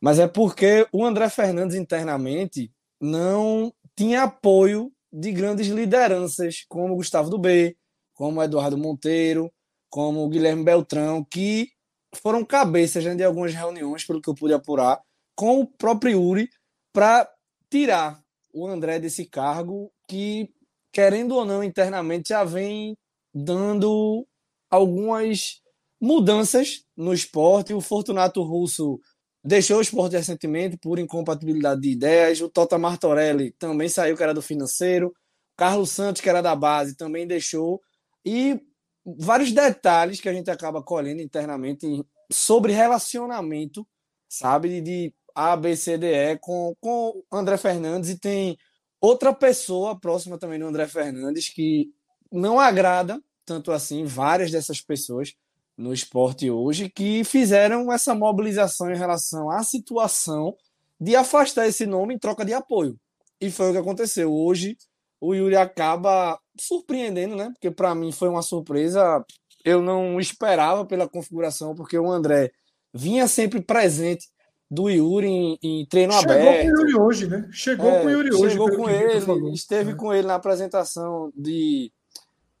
Mas 0.00 0.18
é 0.18 0.28
porque 0.28 0.86
o 0.92 1.04
André 1.04 1.28
Fernandes 1.28 1.76
internamente 1.76 2.70
não 3.00 3.72
tinha 3.96 4.24
apoio 4.24 4.92
de 5.12 5.32
grandes 5.32 5.66
lideranças, 5.68 6.64
como 6.68 6.94
Gustavo 6.94 7.28
do 7.30 7.38
B, 7.38 7.76
como 8.14 8.42
Eduardo 8.42 8.78
Monteiro, 8.78 9.50
como 9.90 10.28
Guilherme 10.28 10.64
Beltrão, 10.64 11.24
que 11.24 11.70
foram 12.14 12.44
cabeças 12.44 13.04
né, 13.04 13.14
de 13.14 13.24
algumas 13.24 13.54
reuniões, 13.54 14.04
pelo 14.04 14.20
que 14.20 14.28
eu 14.28 14.34
pude 14.34 14.54
apurar, 14.54 15.00
com 15.34 15.60
o 15.60 15.66
próprio 15.66 16.12
Yuri, 16.12 16.48
para 16.92 17.28
tirar 17.70 18.20
o 18.52 18.66
André 18.66 18.98
desse 18.98 19.24
cargo 19.24 19.90
que, 20.06 20.50
querendo 20.92 21.34
ou 21.34 21.44
não, 21.44 21.62
internamente 21.62 22.30
já 22.30 22.44
vem 22.44 22.96
dando 23.34 24.26
algumas 24.70 25.62
mudanças 26.00 26.84
no 26.96 27.12
esporte. 27.12 27.74
O 27.74 27.80
Fortunato 27.80 28.42
Russo 28.42 29.00
deixou 29.44 29.78
o 29.78 29.82
esporte 29.82 30.16
recentemente 30.16 30.76
por 30.76 30.98
incompatibilidade 30.98 31.80
de 31.80 31.90
ideias. 31.90 32.40
O 32.40 32.48
Tota 32.48 32.78
Martorelli 32.78 33.52
também 33.52 33.88
saiu, 33.88 34.16
que 34.16 34.22
era 34.22 34.34
do 34.34 34.42
financeiro. 34.42 35.12
Carlos 35.56 35.90
Santos, 35.90 36.22
que 36.22 36.28
era 36.28 36.40
da 36.40 36.54
base, 36.54 36.96
também 36.96 37.26
deixou. 37.26 37.80
E 38.24 38.60
vários 39.04 39.52
detalhes 39.52 40.20
que 40.20 40.28
a 40.28 40.32
gente 40.32 40.50
acaba 40.50 40.82
colhendo 40.82 41.22
internamente 41.22 42.04
sobre 42.30 42.72
relacionamento, 42.72 43.86
sabe? 44.28 44.80
De 44.80 45.12
A, 45.34 45.56
B, 45.56 45.74
C, 45.76 45.96
D, 45.96 46.12
E 46.12 46.38
com, 46.38 46.74
com 46.80 47.22
André 47.32 47.56
Fernandes. 47.56 48.10
E 48.10 48.18
tem 48.18 48.56
outra 49.00 49.32
pessoa 49.32 49.98
próxima 49.98 50.38
também 50.38 50.58
do 50.58 50.66
André 50.66 50.86
Fernandes 50.86 51.48
que 51.48 51.88
não 52.30 52.60
agrada 52.60 53.20
tanto 53.44 53.72
assim 53.72 54.04
várias 54.04 54.50
dessas 54.50 54.80
pessoas 54.82 55.34
no 55.78 55.94
esporte 55.94 56.50
hoje 56.50 56.90
que 56.90 57.22
fizeram 57.22 57.92
essa 57.92 58.12
mobilização 58.12 58.90
em 58.90 58.96
relação 58.96 59.48
à 59.48 59.62
situação 59.62 60.56
de 61.00 61.14
afastar 61.14 61.68
esse 61.68 61.86
nome 61.86 62.14
em 62.14 62.18
troca 62.18 62.44
de 62.44 62.52
apoio. 62.52 62.98
E 63.40 63.48
foi 63.48 63.70
o 63.70 63.72
que 63.72 63.78
aconteceu. 63.78 64.34
Hoje 64.34 64.76
o 65.20 65.34
Yuri 65.34 65.54
acaba 65.54 66.36
surpreendendo, 66.58 67.36
né? 67.36 67.50
Porque 67.52 67.70
para 67.70 67.94
mim 67.94 68.10
foi 68.10 68.28
uma 68.28 68.42
surpresa. 68.42 69.24
Eu 69.64 69.80
não 69.80 70.18
esperava 70.18 70.84
pela 70.84 71.08
configuração, 71.08 71.76
porque 71.76 71.96
o 71.96 72.10
André 72.10 72.50
vinha 72.92 73.28
sempre 73.28 73.60
presente 73.60 74.26
do 74.68 74.90
Yuri 74.90 75.28
em, 75.28 75.58
em 75.62 75.86
treino 75.86 76.12
chegou 76.12 76.32
aberto. 76.32 76.66
Chegou 76.66 76.74
com 76.74 76.82
o 76.82 76.88
Yuri 76.88 77.00
hoje, 77.00 77.26
né? 77.28 77.48
Chegou 77.52 77.90
é, 77.90 78.00
com 78.00 78.06
o 78.06 78.10
Yuri 78.10 78.34
hoje. 78.34 78.50
Chegou 78.50 78.76
com 78.76 78.90
ele, 78.90 79.52
esteve 79.54 79.92
é. 79.92 79.94
com 79.94 80.12
ele 80.12 80.26
na 80.26 80.34
apresentação 80.34 81.32
de 81.36 81.92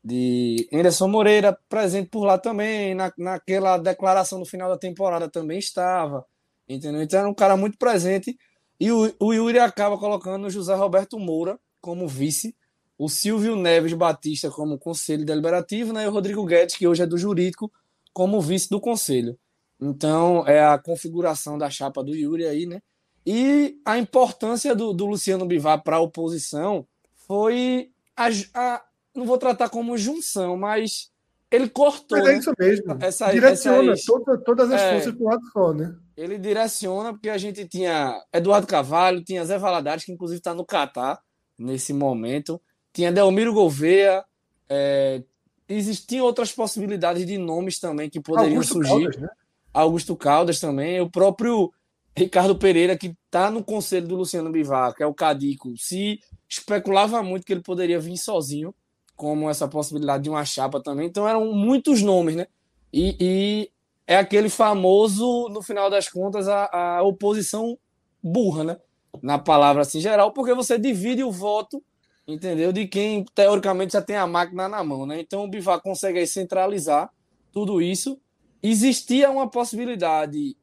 de 0.08 0.66
Anderson 0.72 1.06
Moreira 1.06 1.58
presente 1.68 2.08
por 2.08 2.24
lá 2.24 2.38
também, 2.38 2.94
na, 2.94 3.12
naquela 3.18 3.76
declaração 3.76 4.38
no 4.38 4.46
final 4.46 4.70
da 4.70 4.78
temporada 4.78 5.28
também 5.28 5.58
estava, 5.58 6.24
entendeu? 6.66 7.02
Então 7.02 7.20
era 7.20 7.28
um 7.28 7.34
cara 7.34 7.58
muito 7.58 7.76
presente. 7.76 8.38
E 8.80 8.90
o, 8.90 9.14
o 9.20 9.34
Yuri 9.34 9.58
acaba 9.58 9.98
colocando 9.98 10.46
o 10.46 10.50
José 10.50 10.74
Roberto 10.74 11.18
Moura 11.18 11.60
como 11.78 12.08
vice, 12.08 12.56
o 12.96 13.08
Silvio 13.08 13.54
Neves 13.54 13.92
Batista 13.92 14.50
como 14.50 14.78
conselho 14.78 15.26
deliberativo, 15.26 15.92
né? 15.92 16.04
E 16.04 16.06
o 16.06 16.10
Rodrigo 16.10 16.44
Guedes, 16.46 16.76
que 16.76 16.88
hoje 16.88 17.02
é 17.02 17.06
do 17.06 17.18
jurídico, 17.18 17.70
como 18.12 18.40
vice 18.40 18.70
do 18.70 18.80
conselho. 18.80 19.38
Então 19.78 20.46
é 20.46 20.64
a 20.64 20.78
configuração 20.78 21.58
da 21.58 21.68
chapa 21.68 22.02
do 22.02 22.14
Yuri 22.14 22.46
aí, 22.46 22.64
né? 22.64 22.80
E 23.26 23.78
a 23.84 23.98
importância 23.98 24.74
do, 24.74 24.94
do 24.94 25.04
Luciano 25.04 25.44
Bivar 25.44 25.82
para 25.82 25.96
a 25.96 26.00
oposição 26.00 26.86
foi 27.26 27.90
a, 28.16 28.28
a, 28.54 28.82
não 29.18 29.26
vou 29.26 29.36
tratar 29.36 29.68
como 29.68 29.98
junção, 29.98 30.56
mas 30.56 31.10
ele 31.50 31.68
cortou. 31.68 32.18
Mas 32.18 32.28
é 32.28 32.38
isso 32.38 32.52
mesmo. 32.58 32.96
Essa, 33.00 33.32
direciona 33.32 33.92
essas, 33.92 34.04
toda, 34.04 34.38
todas 34.38 34.70
as 34.70 34.80
é, 34.80 34.92
forças 34.94 35.14
para 35.14 35.26
lado 35.26 35.42
só, 35.52 35.72
né? 35.72 35.94
Ele 36.16 36.38
direciona, 36.38 37.12
porque 37.12 37.28
a 37.28 37.38
gente 37.38 37.66
tinha 37.66 38.14
Eduardo 38.32 38.66
Cavalho, 38.66 39.24
tinha 39.24 39.44
Zé 39.44 39.58
Valadares, 39.58 40.04
que 40.04 40.12
inclusive 40.12 40.38
está 40.38 40.54
no 40.54 40.64
Catar 40.64 41.20
nesse 41.58 41.92
momento, 41.92 42.60
tinha 42.92 43.10
Delmiro 43.10 43.52
Gouveia, 43.52 44.24
é, 44.68 45.22
existiam 45.68 46.24
outras 46.24 46.52
possibilidades 46.52 47.26
de 47.26 47.36
nomes 47.36 47.80
também 47.80 48.08
que 48.08 48.20
poderiam 48.20 48.54
Augusto 48.54 48.74
surgir. 48.74 48.90
Caldas, 48.90 49.16
né? 49.16 49.28
Augusto 49.74 50.16
Caldas 50.16 50.60
também, 50.60 51.00
o 51.00 51.10
próprio 51.10 51.72
Ricardo 52.16 52.56
Pereira, 52.56 52.96
que 52.96 53.16
está 53.26 53.50
no 53.50 53.64
conselho 53.64 54.06
do 54.06 54.16
Luciano 54.16 54.50
Bivar, 54.50 54.94
que 54.94 55.02
é 55.02 55.06
o 55.06 55.14
Cadico, 55.14 55.76
se 55.76 56.20
especulava 56.48 57.22
muito 57.22 57.44
que 57.44 57.52
ele 57.52 57.62
poderia 57.62 57.98
vir 57.98 58.16
sozinho 58.16 58.74
como 59.18 59.50
essa 59.50 59.66
possibilidade 59.66 60.22
de 60.22 60.30
uma 60.30 60.44
chapa 60.44 60.80
também. 60.80 61.08
Então 61.08 61.28
eram 61.28 61.52
muitos 61.52 62.00
nomes, 62.02 62.36
né? 62.36 62.46
E, 62.92 63.16
e 63.20 63.70
é 64.06 64.16
aquele 64.16 64.48
famoso, 64.48 65.48
no 65.48 65.60
final 65.60 65.90
das 65.90 66.08
contas, 66.08 66.46
a, 66.46 66.70
a, 66.72 67.02
oposição 67.02 67.76
burra, 68.22 68.62
né? 68.62 68.76
Na 69.20 69.36
palavra 69.36 69.82
assim 69.82 70.00
geral, 70.00 70.32
porque 70.32 70.54
você 70.54 70.78
divide 70.78 71.24
o 71.24 71.32
voto, 71.32 71.82
entendeu? 72.28 72.72
De 72.72 72.86
quem 72.86 73.24
teoricamente 73.34 73.94
já 73.94 74.00
tem 74.00 74.14
a 74.14 74.26
máquina 74.26 74.68
na 74.68 74.84
mão, 74.84 75.04
né? 75.04 75.20
Então 75.20 75.44
o 75.44 75.50
Bivar 75.50 75.82
consegue 75.82 76.24
centralizar 76.24 77.10
tudo 77.52 77.82
isso. 77.82 78.20
Existia 78.62 79.32
uma 79.32 79.50
possibilidade, 79.50 80.56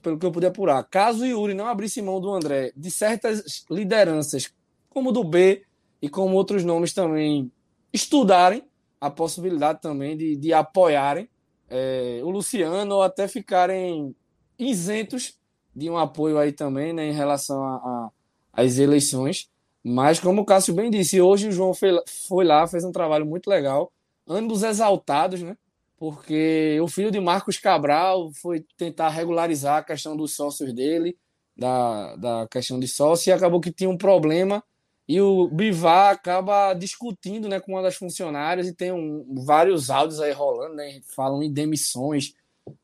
pelo 0.00 0.18
que 0.18 0.24
eu 0.24 0.32
pude 0.32 0.46
apurar, 0.46 0.84
caso 0.84 1.24
o 1.24 1.26
Yuri 1.26 1.52
não 1.52 1.66
abrisse 1.66 2.00
mão 2.00 2.20
do 2.20 2.30
André, 2.32 2.70
de 2.76 2.92
certas 2.92 3.64
lideranças, 3.68 4.52
como 4.88 5.10
do 5.10 5.24
B 5.24 5.64
e 6.00 6.08
como 6.08 6.36
outros 6.36 6.64
nomes 6.64 6.92
também 6.92 7.50
estudarem 7.92 8.64
a 9.00 9.10
possibilidade 9.10 9.80
também 9.80 10.16
de, 10.16 10.36
de 10.36 10.52
apoiarem 10.52 11.28
é, 11.70 12.20
o 12.22 12.30
Luciano 12.30 12.96
ou 12.96 13.02
até 13.02 13.28
ficarem 13.28 14.14
isentos 14.58 15.38
de 15.74 15.88
um 15.88 15.96
apoio 15.96 16.38
aí 16.38 16.52
também 16.52 16.92
né, 16.92 17.06
em 17.06 17.12
relação 17.12 18.10
às 18.52 18.78
eleições. 18.78 19.48
Mas, 19.84 20.18
como 20.18 20.42
o 20.42 20.44
Cássio 20.44 20.74
bem 20.74 20.90
disse, 20.90 21.20
hoje 21.20 21.48
o 21.48 21.52
João 21.52 21.72
foi, 21.72 21.90
foi 22.26 22.44
lá, 22.44 22.66
fez 22.66 22.84
um 22.84 22.92
trabalho 22.92 23.24
muito 23.24 23.48
legal, 23.48 23.92
ambos 24.26 24.62
exaltados, 24.62 25.40
né? 25.40 25.56
Porque 25.96 26.78
o 26.82 26.88
filho 26.88 27.10
de 27.10 27.20
Marcos 27.20 27.58
Cabral 27.58 28.30
foi 28.34 28.64
tentar 28.76 29.08
regularizar 29.08 29.78
a 29.78 29.82
questão 29.82 30.16
dos 30.16 30.34
sócios 30.34 30.72
dele, 30.72 31.16
da, 31.56 32.16
da 32.16 32.48
questão 32.48 32.78
de 32.78 32.86
sócio, 32.86 33.30
e 33.30 33.32
acabou 33.32 33.60
que 33.60 33.72
tinha 33.72 33.88
um 33.88 33.96
problema 33.96 34.62
e 35.08 35.22
o 35.22 35.48
Bivar 35.48 36.12
acaba 36.12 36.74
discutindo 36.74 37.48
né, 37.48 37.58
com 37.58 37.72
uma 37.72 37.82
das 37.82 37.96
funcionárias 37.96 38.68
e 38.68 38.74
tem 38.74 38.92
um, 38.92 39.42
vários 39.46 39.88
áudios 39.88 40.20
aí 40.20 40.32
rolando, 40.32 40.74
né? 40.74 41.00
Falam 41.16 41.42
em 41.42 41.50
demissões, 41.50 42.34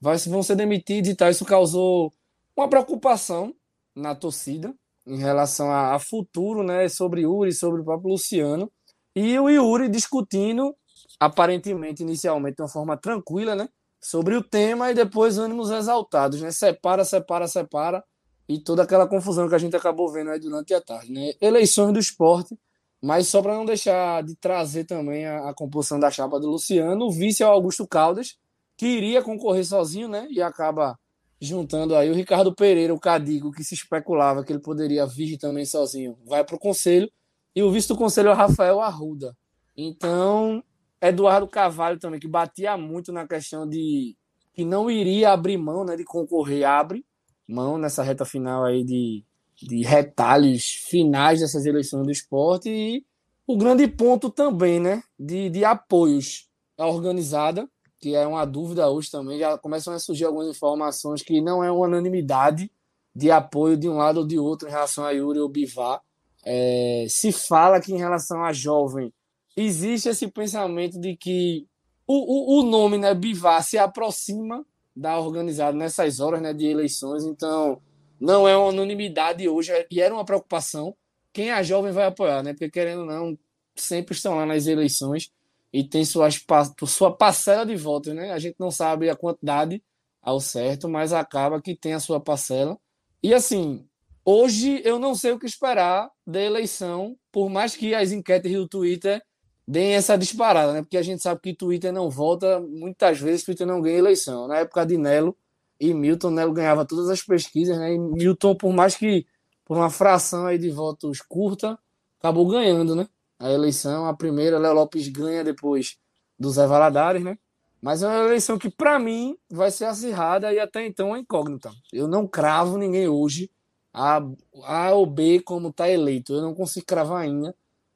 vai, 0.01 0.17
vão 0.17 0.43
ser 0.43 0.57
demitidos 0.57 1.11
e 1.11 1.15
tal. 1.15 1.29
Isso 1.29 1.45
causou 1.45 2.15
uma 2.57 2.67
preocupação 2.67 3.55
na 3.95 4.15
torcida 4.15 4.75
em 5.07 5.19
relação 5.19 5.71
a, 5.71 5.95
a 5.95 5.99
futuro, 5.99 6.63
né? 6.63 6.89
Sobre 6.89 7.23
Yuri, 7.23 7.53
sobre 7.53 7.83
o 7.83 7.85
próprio 7.85 8.13
Luciano. 8.13 8.73
E 9.15 9.39
o 9.39 9.51
Yuri 9.51 9.91
discutindo, 9.91 10.75
aparentemente, 11.21 12.03
inicialmente, 12.03 12.57
de 12.57 12.63
uma 12.63 12.69
forma 12.69 12.97
tranquila, 12.97 13.55
né? 13.55 13.69
Sobre 14.01 14.35
o 14.35 14.43
tema 14.43 14.91
e 14.91 14.95
depois 14.95 15.37
ânimos 15.37 15.71
exaltados, 15.71 16.41
né? 16.41 16.51
Separa, 16.51 17.05
separa, 17.05 17.47
separa 17.47 18.03
e 18.49 18.59
toda 18.59 18.83
aquela 18.83 19.07
confusão 19.07 19.49
que 19.49 19.55
a 19.55 19.59
gente 19.59 19.77
acabou 19.77 20.11
vendo 20.11 20.31
aí 20.31 20.39
durante 20.39 20.75
a 20.75 20.81
tarde. 20.81 21.13
Né? 21.13 21.33
Eleições 21.41 21.93
do 21.93 21.99
esporte, 21.99 22.59
mas 23.03 23.29
só 23.29 23.43
para 23.43 23.55
não 23.55 23.65
deixar 23.65 24.23
de 24.23 24.35
trazer 24.37 24.85
também 24.85 25.27
a, 25.27 25.51
a, 25.51 25.55
composição 25.55 25.99
da 25.99 26.11
chapa 26.11 26.39
do 26.41 26.51
Luciano, 26.51 27.07
o 27.07 27.13
vice 27.13 27.43
é 27.43 27.47
o 27.47 27.51
Augusto 27.51 27.87
Caldas, 27.87 28.37
que 28.77 28.87
iria 28.87 29.23
concorrer 29.23 29.65
sozinho, 29.65 30.09
né? 30.09 30.27
E 30.31 30.41
acaba 30.41 30.99
juntando 31.41 31.95
aí 31.95 32.11
o 32.11 32.15
Ricardo 32.15 32.55
Pereira, 32.55 32.95
o 32.95 33.01
Cadigo, 33.01 33.53
que 33.53 33.63
se 33.63 33.75
especulava 33.75 34.43
que 34.43 34.53
ele 34.53 34.61
poderia 34.61 35.07
vir 35.07 35.37
também 35.37 35.67
sozinho, 35.67 36.17
vai 36.25 36.43
para 36.43 36.57
o 36.57 36.59
conselho, 36.59 37.11
e 37.55 37.63
o 37.63 37.71
vice 37.71 37.89
do 37.89 37.97
conselho 37.97 38.29
é 38.29 38.33
o 38.33 38.37
Rafael 38.37 38.81
Arruda. 38.81 39.37
Então, 39.77 40.63
Eduardo 41.01 41.47
Cavalho 41.47 41.99
também, 41.99 42.19
que 42.19 42.27
batia 42.27 42.77
muito 42.77 43.13
na 43.13 43.29
questão 43.29 43.69
de 43.69 44.17
que 44.55 44.65
não 44.65 44.91
iria 44.91 45.33
abrir 45.33 45.59
mão 45.59 45.85
né, 45.85 45.97
de 45.97 46.05
concorrer, 46.05 46.65
abre, 46.65 47.05
mão 47.47 47.79
nessa 47.79 48.03
reta 48.03 48.25
final 48.25 48.65
aí 48.65 48.85
de, 48.85 49.25
de 49.63 49.83
retalhos 49.83 50.65
finais 50.65 51.41
dessas 51.41 51.67
eleições 51.67 52.05
do 52.05 52.11
esporte 52.11 52.69
e 52.69 53.05
o 53.47 53.57
grande 53.57 53.87
ponto 53.87 54.31
também, 54.31 54.81
né, 54.81 55.03
de, 55.19 55.51
de 55.51 55.65
apoios 55.65 56.49
à 56.79 56.87
organizada, 56.87 57.69
que 58.01 58.15
é 58.15 58.27
uma 58.27 58.45
dúvida 58.45 58.89
hoje 58.89 59.11
também, 59.11 59.39
já 59.39 59.57
começam 59.59 59.93
a 59.93 59.99
surgir 59.99 60.25
algumas 60.25 60.49
informações 60.49 61.23
que 61.23 61.41
não 61.41 61.63
é 61.63 61.71
uma 61.71 61.87
unanimidade 61.87 62.71
de 63.15 63.31
apoio 63.31 63.77
de 63.77 63.89
um 63.89 63.97
lado 63.97 64.21
ou 64.21 64.27
de 64.27 64.39
outro 64.39 64.69
em 64.69 64.71
relação 64.71 65.05
a 65.05 65.11
Yuri 65.11 65.39
ou 65.39 65.49
Bivar. 65.49 66.01
É, 66.45 67.07
se 67.09 67.33
fala 67.33 67.81
que 67.81 67.93
em 67.93 67.99
relação 67.99 68.43
a 68.43 68.53
jovem 68.53 69.13
existe 69.57 70.09
esse 70.09 70.29
pensamento 70.29 71.01
de 71.01 71.17
que 71.17 71.67
o, 72.07 72.59
o, 72.59 72.61
o 72.61 72.63
nome, 72.63 72.99
né, 72.99 73.15
Bivar, 73.15 73.63
se 73.63 73.79
aproxima 73.79 74.67
da 74.95 75.19
organizada 75.19 75.77
nessas 75.77 76.21
horas 76.21 76.41
né, 76.41 76.53
de 76.53 76.67
eleições, 76.67 77.25
então 77.25 77.81
não 78.21 78.47
é 78.47 78.57
uma 78.57 78.69
unanimidade 78.69 79.49
hoje, 79.49 79.73
e 79.91 80.01
era 80.01 80.15
uma 80.15 80.25
preocupação 80.25 80.97
quem 81.35 81.51
é 81.51 81.65
jovem 81.65 81.93
vai 81.93 82.07
apoiar, 82.07 82.45
né? 82.45 82.53
Porque 82.53 82.71
querendo 82.71 83.01
ou 83.01 83.07
não, 83.07 83.37
sempre 83.75 84.15
estão 84.15 84.37
lá 84.37 84.47
nas 84.47 84.69
eleições 84.69 85.33
e 85.73 85.83
tem 85.83 86.05
suas, 86.05 86.41
sua 86.87 87.15
parcela 87.15 87.67
de 87.67 87.75
votos, 87.75 88.15
né? 88.15 88.31
A 88.31 88.39
gente 88.39 88.55
não 88.59 88.71
sabe 88.71 89.11
a 89.11 89.17
quantidade 89.17 89.83
ao 90.23 90.41
certo, 90.41 90.89
mas 90.89 91.13
acaba 91.13 91.61
que 91.61 91.75
tem 91.75 91.93
a 91.93 92.01
sua 92.01 92.21
parcela. 92.21 92.79
E 93.21 93.35
assim, 93.35 93.85
hoje 94.25 94.81
eu 94.85 94.99
não 95.01 95.17
sei 95.17 95.33
o 95.33 95.39
que 95.39 95.45
esperar 95.45 96.09
da 96.25 96.41
eleição, 96.41 97.19
por 97.33 97.51
mais 97.51 97.75
que 97.75 97.93
as 97.95 98.13
enquetes 98.13 98.53
do 98.53 98.69
Twitter 98.69 99.21
deem 99.67 99.95
essa 99.95 100.17
disparada, 100.17 100.73
né? 100.73 100.83
Porque 100.83 100.97
a 100.97 101.03
gente 101.03 101.23
sabe 101.23 101.41
que 101.41 101.55
Twitter 101.55 101.93
não 101.93 102.11
volta, 102.11 102.61
muitas 102.61 103.19
vezes 103.21 103.45
Twitter 103.45 103.67
não 103.67 103.81
ganha 103.81 103.99
eleição. 103.99 104.47
Na 104.49 104.59
época 104.59 104.85
de 104.85 104.97
Nelo 104.97 105.37
e 105.81 105.93
Milton, 105.95 106.31
Nelo 106.31 106.53
ganhava 106.53 106.85
todas 106.85 107.09
as 107.09 107.23
pesquisas, 107.23 107.79
né? 107.79 107.95
E 107.95 107.99
Milton, 107.99 108.55
por 108.55 108.73
mais 108.73 108.97
que 108.97 109.27
por 109.65 109.77
uma 109.77 109.91
fração 109.91 110.47
aí 110.47 110.59
de 110.59 110.71
votos 110.71 111.21
curta, 111.23 111.79
acabou 112.19 112.47
ganhando, 112.47 112.95
né? 112.95 113.09
a 113.39 113.51
eleição. 113.51 114.07
A 114.07 114.15
primeira, 114.15 114.59
Léo 114.59 114.75
Lopes 114.75 115.09
ganha 115.09 115.45
depois 115.45 115.99
do 116.39 116.51
Zé 116.51 116.67
Valadares, 116.67 117.23
né? 117.23 117.39
Mas 117.81 118.03
é 118.03 118.07
uma 118.07 118.25
eleição 118.25 118.59
que, 118.59 118.71
para 118.71 118.99
mim, 118.99 119.37
vai 119.51 119.71
ser 119.71 119.85
acirrada 119.85 120.53
e 120.53 120.59
até 120.59 120.87
então 120.87 121.15
é 121.15 121.19
incógnita. 121.19 121.71
Eu 121.93 122.09
não 122.09 122.27
cravo 122.27 122.79
ninguém 122.79 123.07
hoje 123.09 123.51
A, 123.93 124.23
a 124.65 124.93
ou 124.93 125.05
B 125.05 125.41
como 125.41 125.69
está 125.69 125.89
eleito. 125.89 126.33
Eu 126.33 126.41
não 126.41 126.55
consigo 126.55 126.87
cravar 126.87 127.23
ainda, 127.23 127.55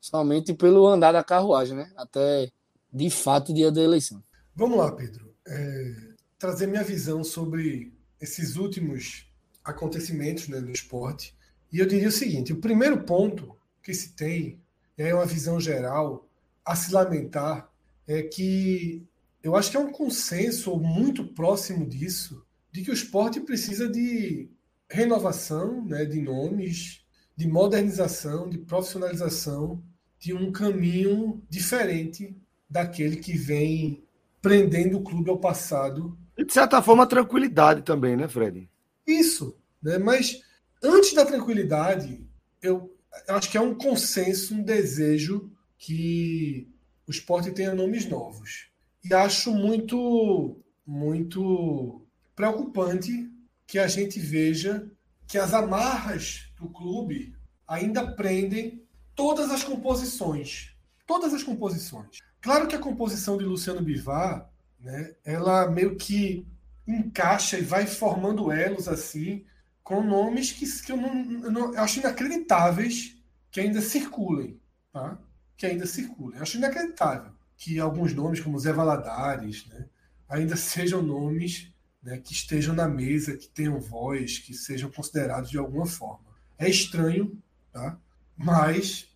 somente 0.08 0.54
pelo 0.54 0.86
andar 0.86 1.12
da 1.12 1.22
carruagem, 1.22 1.76
né? 1.76 1.92
Até 1.96 2.50
de 2.92 3.10
fato 3.10 3.52
dia 3.52 3.70
da 3.70 3.82
eleição. 3.82 4.22
Vamos 4.54 4.78
lá, 4.78 4.90
Pedro. 4.92 5.32
É, 5.46 5.94
trazer 6.38 6.66
minha 6.66 6.82
visão 6.82 7.22
sobre 7.22 7.92
esses 8.20 8.56
últimos 8.56 9.30
acontecimentos 9.64 10.48
né, 10.48 10.60
no 10.60 10.70
esporte. 10.70 11.34
E 11.72 11.78
eu 11.78 11.86
diria 11.86 12.08
o 12.08 12.12
seguinte: 12.12 12.52
o 12.52 12.60
primeiro 12.60 13.02
ponto 13.04 13.56
que 13.82 13.92
se 13.92 14.14
tem 14.14 14.58
e 14.96 15.02
aí 15.02 15.12
uma 15.12 15.26
visão 15.26 15.60
geral 15.60 16.28
a 16.64 16.74
se 16.74 16.92
lamentar 16.92 17.70
é 18.06 18.22
que 18.22 19.06
eu 19.42 19.54
acho 19.54 19.70
que 19.70 19.76
é 19.76 19.80
um 19.80 19.92
consenso 19.92 20.76
muito 20.76 21.24
próximo 21.24 21.86
disso, 21.86 22.44
de 22.72 22.82
que 22.82 22.90
o 22.90 22.94
esporte 22.94 23.40
precisa 23.40 23.88
de 23.88 24.50
renovação 24.90 25.84
né, 25.84 26.04
de 26.04 26.20
nomes, 26.20 27.06
de 27.36 27.46
modernização, 27.46 28.48
de 28.48 28.58
profissionalização, 28.58 29.80
de 30.18 30.34
um 30.34 30.50
caminho 30.50 31.42
diferente 31.48 32.36
daquele 32.68 33.16
que 33.16 33.36
vem 33.36 34.02
prendendo 34.42 34.98
o 34.98 35.02
clube 35.02 35.30
ao 35.30 35.38
passado. 35.38 36.18
E 36.36 36.44
de 36.44 36.52
certa 36.52 36.82
forma, 36.82 37.06
tranquilidade 37.06 37.82
também, 37.82 38.16
né, 38.16 38.28
Fred? 38.28 38.68
Isso, 39.06 39.56
né? 39.82 39.98
Mas 39.98 40.40
antes 40.82 41.14
da 41.14 41.24
tranquilidade, 41.24 42.26
eu 42.62 42.94
eu 43.26 43.34
acho 43.34 43.50
que 43.50 43.58
é 43.58 43.60
um 43.60 43.74
consenso, 43.74 44.54
um 44.54 44.62
desejo 44.62 45.50
que 45.78 46.68
o 47.06 47.10
esporte 47.10 47.50
tenha 47.50 47.74
nomes 47.74 48.06
novos. 48.06 48.68
E 49.04 49.12
acho 49.14 49.52
muito, 49.52 50.60
muito 50.86 52.06
preocupante 52.36 53.30
que 53.66 53.78
a 53.78 53.86
gente 53.86 54.18
veja 54.18 54.90
que 55.26 55.38
as 55.38 55.52
amarras 55.52 56.50
do 56.58 56.68
clube 56.68 57.34
ainda 57.66 58.12
prendem 58.12 58.82
todas 59.18 59.50
as 59.50 59.64
composições. 59.64 60.76
Todas 61.04 61.34
as 61.34 61.42
composições. 61.42 62.20
Claro 62.40 62.68
que 62.68 62.76
a 62.76 62.78
composição 62.78 63.36
de 63.36 63.44
Luciano 63.44 63.82
Bivar, 63.82 64.48
né, 64.78 65.16
ela 65.24 65.68
meio 65.68 65.96
que 65.96 66.46
encaixa 66.86 67.58
e 67.58 67.62
vai 67.62 67.84
formando 67.84 68.52
elos 68.52 68.86
assim 68.86 69.44
com 69.82 70.04
nomes 70.04 70.52
que, 70.52 70.64
que 70.82 70.92
eu, 70.92 70.96
não, 70.96 71.42
eu, 71.42 71.50
não, 71.50 71.74
eu 71.74 71.82
acho 71.82 71.98
inacreditáveis 71.98 73.16
que 73.50 73.58
ainda 73.58 73.80
circulem, 73.80 74.60
tá? 74.92 75.18
Que 75.56 75.66
ainda 75.66 75.84
circulem. 75.84 76.36
Eu 76.36 76.42
acho 76.42 76.56
inacreditável 76.56 77.32
que 77.56 77.80
alguns 77.80 78.14
nomes, 78.14 78.38
como 78.38 78.58
Zé 78.58 78.72
Valadares, 78.72 79.66
né, 79.66 79.86
ainda 80.28 80.54
sejam 80.54 81.02
nomes 81.02 81.72
né, 82.00 82.18
que 82.18 82.32
estejam 82.32 82.72
na 82.72 82.86
mesa, 82.86 83.36
que 83.36 83.48
tenham 83.48 83.80
voz, 83.80 84.38
que 84.38 84.54
sejam 84.54 84.88
considerados 84.92 85.50
de 85.50 85.58
alguma 85.58 85.86
forma. 85.86 86.28
É 86.56 86.70
estranho, 86.70 87.36
tá? 87.72 87.98
Mas 88.36 89.07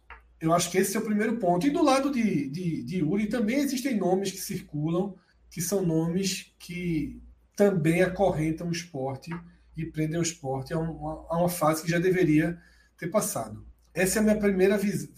eu 0.42 0.52
acho 0.52 0.72
que 0.72 0.78
esse 0.78 0.96
é 0.96 1.00
o 1.00 1.04
primeiro 1.04 1.36
ponto. 1.36 1.64
E 1.64 1.70
do 1.70 1.84
lado 1.84 2.10
de, 2.10 2.48
de, 2.48 2.82
de 2.82 3.02
Uri 3.04 3.28
também 3.28 3.60
existem 3.60 3.96
nomes 3.96 4.32
que 4.32 4.40
circulam, 4.40 5.14
que 5.48 5.62
são 5.62 5.86
nomes 5.86 6.52
que 6.58 7.22
também 7.54 8.02
acorrentam 8.02 8.68
o 8.68 8.72
esporte 8.72 9.30
e 9.76 9.86
prendem 9.86 10.18
o 10.18 10.22
esporte 10.22 10.74
a 10.74 10.78
uma, 10.80 11.26
a 11.30 11.38
uma 11.38 11.48
fase 11.48 11.84
que 11.84 11.90
já 11.90 12.00
deveria 12.00 12.58
ter 12.98 13.06
passado. 13.06 13.64
Essa 13.94 14.18
é 14.18 14.20
a 14.20 14.22
minha 14.24 14.38
primeira 14.38 14.76
vis 14.76 15.08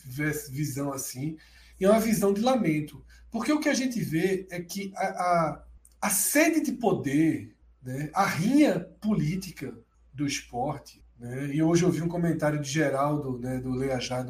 visão 0.51 0.93
assim, 0.93 1.39
e 1.81 1.86
é 1.86 1.91
uma 1.91 2.01
visão 2.01 2.35
de 2.35 2.43
lamento. 2.43 3.03
Porque 3.31 3.51
o 3.51 3.61
que 3.61 3.70
a 3.70 3.75
gente 3.75 3.99
vê 4.01 4.47
é 4.51 4.61
que 4.61 4.93
a, 4.94 5.07
a, 5.07 5.65
a 6.03 6.11
sede 6.11 6.61
de 6.61 6.73
poder, 6.73 7.57
né, 7.83 8.11
a 8.12 8.27
rinha 8.27 8.78
política 9.01 9.75
do 10.12 10.27
esporte, 10.27 11.03
né, 11.19 11.47
e 11.47 11.62
hoje 11.62 11.83
eu 11.83 11.91
vi 11.91 12.03
um 12.03 12.09
comentário 12.09 12.61
de 12.61 12.69
Geraldo, 12.69 13.39
né, 13.39 13.59
do 13.59 13.70
Leajá, 13.70 14.23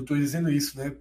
não 0.00 0.04
estou 0.04 0.16
dizendo 0.16 0.50
isso, 0.50 0.76
né, 0.78 0.94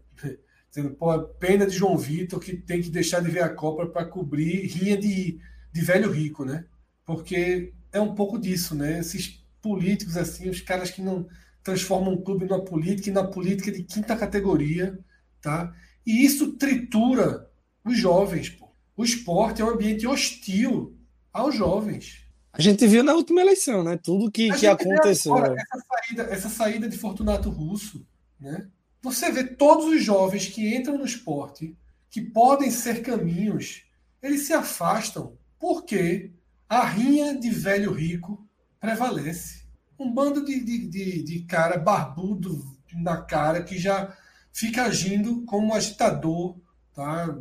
dizendo, 0.70 0.96
pô, 0.96 1.20
pena 1.40 1.66
de 1.66 1.76
João 1.76 1.98
Vitor 1.98 2.40
que 2.40 2.56
tem 2.56 2.82
que 2.82 2.90
deixar 2.90 3.22
de 3.22 3.30
ver 3.30 3.44
a 3.44 3.50
Copa 3.50 3.88
para 3.88 4.06
cobrir 4.06 4.68
rinha 4.68 4.98
de, 4.98 5.40
de 5.72 5.82
velho 5.82 6.12
rico, 6.12 6.46
né? 6.46 6.66
Porque 7.06 7.74
é 7.92 8.00
um 8.00 8.14
pouco 8.14 8.38
disso, 8.40 8.76
né? 8.76 9.00
Esses 9.00 9.44
políticos 9.62 10.16
assim, 10.16 10.50
os 10.50 10.62
caras 10.62 10.92
que 10.92 11.02
não 11.02 11.28
transformam 11.64 12.14
um 12.14 12.22
clube 12.22 12.46
numa 12.46 12.64
política 12.64 13.10
e 13.10 13.14
na 13.14 13.24
política 13.24 13.72
de 13.72 13.84
quinta 13.84 14.16
categoria, 14.16 14.98
tá? 15.42 15.74
E 16.06 16.24
isso 16.24 16.54
tritura 16.54 17.50
os 17.84 17.98
jovens, 17.98 18.50
pô. 18.50 18.70
O 18.96 19.04
esporte 19.04 19.62
é 19.62 19.66
um 19.66 19.70
ambiente 19.70 20.06
hostil 20.06 20.96
aos 21.34 21.56
jovens. 21.56 22.26
A 22.52 22.62
gente 22.62 22.86
viu 22.86 23.04
na 23.04 23.14
última 23.14 23.42
eleição, 23.42 23.84
né? 23.84 23.98
Tudo 23.98 24.32
que, 24.32 24.52
que 24.54 24.68
aconteceu. 24.68 25.34
Agora, 25.36 25.56
essa, 25.56 25.86
saída, 25.88 26.24
essa 26.24 26.50
saída 26.50 26.90
de 26.90 26.98
Fortunato 26.98 27.50
Russo, 27.50 28.06
né? 28.40 28.68
Você 29.02 29.32
vê 29.32 29.44
todos 29.44 29.86
os 29.86 30.04
jovens 30.04 30.48
que 30.48 30.76
entram 30.76 30.98
no 30.98 31.06
esporte, 31.06 31.76
que 32.10 32.22
podem 32.22 32.70
ser 32.70 33.02
caminhos, 33.02 33.84
eles 34.22 34.42
se 34.42 34.54
afastam 34.54 35.38
porque 35.58 36.32
a 36.68 36.86
rinha 36.86 37.38
de 37.38 37.50
velho 37.50 37.92
rico 37.92 38.48
prevalece. 38.80 39.64
Um 39.98 40.14
bando 40.14 40.44
de, 40.44 40.64
de, 40.64 40.88
de, 40.88 41.24
de 41.24 41.40
cara 41.42 41.78
barbudo 41.78 42.78
na 42.94 43.22
cara 43.22 43.64
que 43.64 43.78
já 43.78 44.16
fica 44.52 44.84
agindo 44.84 45.44
como 45.46 45.74
agitador, 45.74 46.58
tá? 46.94 47.38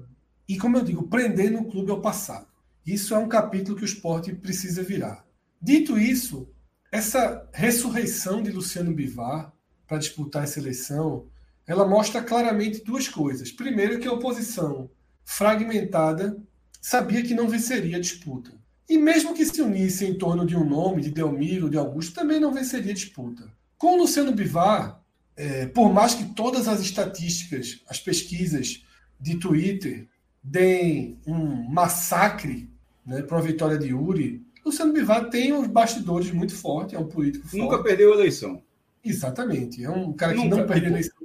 E 0.48 0.58
como 0.58 0.76
eu 0.76 0.84
digo, 0.84 1.08
prendendo 1.08 1.58
o 1.58 1.70
clube 1.70 1.90
ao 1.90 2.00
passado. 2.00 2.46
Isso 2.86 3.14
é 3.14 3.18
um 3.18 3.28
capítulo 3.28 3.76
que 3.76 3.82
o 3.82 3.86
esporte 3.86 4.34
precisa 4.34 4.82
virar. 4.82 5.24
Dito 5.60 5.98
isso, 5.98 6.48
essa 6.90 7.48
ressurreição 7.52 8.42
de 8.42 8.50
Luciano 8.50 8.94
Bivar 8.94 9.52
para 9.86 9.98
disputar 9.98 10.44
essa 10.44 10.58
eleição, 10.58 11.26
ela 11.68 11.86
mostra 11.86 12.22
claramente 12.22 12.82
duas 12.82 13.06
coisas. 13.06 13.52
Primeiro, 13.52 14.00
que 14.00 14.08
a 14.08 14.12
oposição 14.12 14.90
fragmentada 15.22 16.36
sabia 16.80 17.22
que 17.22 17.34
não 17.34 17.46
venceria 17.46 17.98
a 17.98 18.00
disputa. 18.00 18.50
E 18.88 18.96
mesmo 18.96 19.34
que 19.34 19.44
se 19.44 19.60
unisse 19.60 20.06
em 20.06 20.14
torno 20.14 20.46
de 20.46 20.56
um 20.56 20.64
nome, 20.64 21.02
de 21.02 21.10
Delmiro, 21.10 21.68
de 21.68 21.76
Augusto, 21.76 22.14
também 22.14 22.40
não 22.40 22.54
venceria 22.54 22.94
disputa. 22.94 23.52
Com 23.76 23.94
o 23.94 23.98
Luciano 23.98 24.32
Bivar, 24.32 24.98
é, 25.36 25.66
por 25.66 25.92
mais 25.92 26.14
que 26.14 26.24
todas 26.34 26.66
as 26.66 26.80
estatísticas, 26.80 27.82
as 27.86 28.00
pesquisas 28.00 28.82
de 29.20 29.36
Twitter 29.36 30.08
deem 30.42 31.18
um 31.26 31.68
massacre 31.68 32.70
né, 33.04 33.20
para 33.20 33.36
a 33.36 33.42
vitória 33.42 33.76
de 33.76 33.92
Uri, 33.92 34.42
Luciano 34.64 34.94
Bivar 34.94 35.28
tem 35.28 35.52
uns 35.52 35.66
bastidores 35.66 36.30
muito 36.30 36.54
fortes, 36.54 36.94
é 36.94 36.98
um 36.98 37.06
político 37.06 37.46
forte. 37.46 37.62
Nunca 37.62 37.82
perdeu 37.82 38.12
a 38.12 38.16
eleição. 38.16 38.62
Exatamente. 39.04 39.84
É 39.84 39.90
um 39.90 40.14
cara 40.14 40.32
que 40.32 40.42
nunca, 40.42 40.56
não 40.56 40.66
perdeu 40.66 40.88
a 40.88 40.92
eleição. 40.92 41.18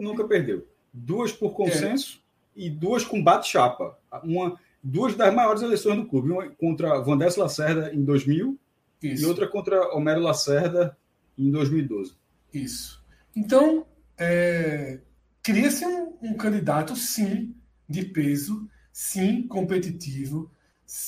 Nunca 0.00 0.26
perdeu. 0.26 0.66
Duas 0.92 1.32
por 1.32 1.52
consenso 1.52 2.22
é. 2.56 2.62
e 2.62 2.70
duas 2.70 3.04
com 3.04 3.22
bate-chapa. 3.22 3.98
Uma 4.22 4.58
duas 4.82 5.14
das 5.14 5.34
maiores 5.34 5.62
eleições 5.62 5.96
do 5.96 6.06
clube, 6.06 6.30
uma 6.30 6.48
contra 6.50 7.00
Vandes 7.00 7.36
Lacerda 7.36 7.92
em 7.92 8.04
2000 8.04 8.58
Isso. 9.02 9.22
e 9.22 9.26
outra 9.26 9.46
contra 9.46 9.94
Homero 9.94 10.20
Lacerda 10.20 10.96
em 11.36 11.50
2012. 11.50 12.14
Isso. 12.52 13.04
Então, 13.36 13.86
é, 14.16 15.00
cria-se 15.42 15.84
um, 15.84 16.16
um, 16.22 16.34
candidato, 16.34 16.96
sim, 16.96 17.54
de 17.88 18.04
peso, 18.04 18.68
sim, 18.92 19.46
competitivo, 19.46 20.50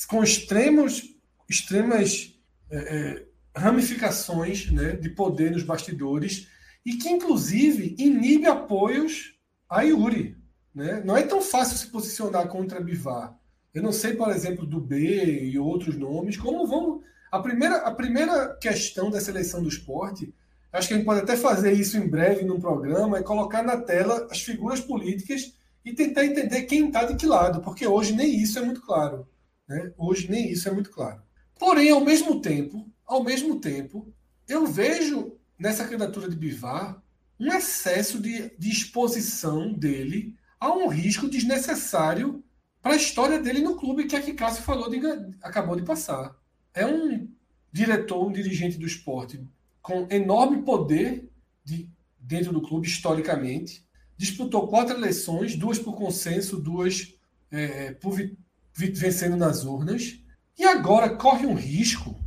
com 0.06 0.22
extremos, 0.22 1.14
extremas 1.48 2.38
é, 2.70 2.76
é, 2.76 3.26
ramificações 3.58 4.70
né, 4.70 4.92
de 4.92 5.08
poder 5.08 5.50
nos 5.50 5.62
bastidores 5.62 6.48
e 6.84 6.94
que, 6.94 7.08
inclusive, 7.08 7.94
inibe 7.98 8.46
apoios 8.46 9.34
a 9.68 9.82
Yuri. 9.82 10.36
Né? 10.74 11.02
Não 11.04 11.16
é 11.16 11.22
tão 11.22 11.40
fácil 11.40 11.76
se 11.76 11.88
posicionar 11.88 12.48
contra 12.48 12.80
Bivar. 12.80 13.36
Eu 13.72 13.82
não 13.82 13.92
sei, 13.92 14.14
por 14.14 14.30
exemplo, 14.30 14.66
do 14.66 14.80
B 14.80 15.42
e 15.42 15.58
outros 15.58 15.96
nomes, 15.96 16.36
como 16.36 16.66
vão. 16.66 17.02
A 17.30 17.38
primeira, 17.38 17.76
a 17.78 17.94
primeira 17.94 18.56
questão 18.56 19.10
dessa 19.10 19.30
eleição 19.30 19.62
do 19.62 19.68
esporte 19.68 20.34
Acho 20.72 20.88
que 20.88 20.94
a 20.94 20.96
gente 20.96 21.06
pode 21.06 21.20
até 21.20 21.36
fazer 21.36 21.72
isso 21.72 21.96
em 21.96 22.06
breve 22.06 22.44
num 22.44 22.60
programa 22.60 23.18
e 23.18 23.24
colocar 23.24 23.62
na 23.62 23.76
tela 23.76 24.28
as 24.30 24.40
figuras 24.40 24.80
políticas 24.80 25.52
e 25.84 25.92
tentar 25.92 26.24
entender 26.24 26.62
quem 26.62 26.86
está 26.86 27.04
de 27.04 27.16
que 27.16 27.26
lado, 27.26 27.60
porque 27.60 27.86
hoje 27.86 28.14
nem 28.14 28.36
isso 28.40 28.58
é 28.58 28.62
muito 28.62 28.80
claro. 28.82 29.26
Né? 29.68 29.92
Hoje 29.98 30.30
nem 30.30 30.50
isso 30.50 30.68
é 30.68 30.72
muito 30.72 30.90
claro. 30.90 31.20
Porém, 31.58 31.90
ao 31.90 32.00
mesmo 32.00 32.40
tempo, 32.40 32.88
ao 33.04 33.24
mesmo 33.24 33.58
tempo, 33.60 34.12
eu 34.48 34.66
vejo 34.66 35.36
nessa 35.60 35.84
candidatura 35.84 36.28
de 36.28 36.34
Bivar 36.34 37.00
um 37.38 37.52
excesso 37.52 38.20
de, 38.20 38.50
de 38.58 38.70
exposição 38.70 39.72
dele 39.72 40.34
a 40.58 40.72
um 40.72 40.88
risco 40.88 41.28
desnecessário 41.28 42.42
para 42.82 42.94
a 42.94 42.96
história 42.96 43.38
dele 43.38 43.60
no 43.60 43.76
clube, 43.76 44.06
que 44.06 44.16
é 44.16 44.20
que 44.20 44.34
Cássio 44.34 44.62
falou 44.62 44.90
de, 44.90 45.00
acabou 45.42 45.76
de 45.76 45.82
passar. 45.82 46.34
É 46.74 46.84
um 46.86 47.28
diretor, 47.70 48.26
um 48.26 48.32
dirigente 48.32 48.78
do 48.78 48.86
esporte 48.86 49.42
com 49.82 50.06
enorme 50.10 50.62
poder 50.62 51.30
de, 51.64 51.88
dentro 52.18 52.52
do 52.52 52.62
clube, 52.62 52.86
historicamente. 52.86 53.84
Disputou 54.16 54.68
quatro 54.68 54.96
eleições, 54.96 55.56
duas 55.56 55.78
por 55.78 55.94
consenso, 55.94 56.58
duas 56.58 57.14
é, 57.50 57.92
por 57.92 58.12
vi, 58.12 58.36
vi, 58.74 58.90
vencendo 58.90 59.36
nas 59.36 59.64
urnas. 59.64 60.18
E 60.58 60.64
agora 60.64 61.16
corre 61.16 61.46
um 61.46 61.54
risco 61.54 62.18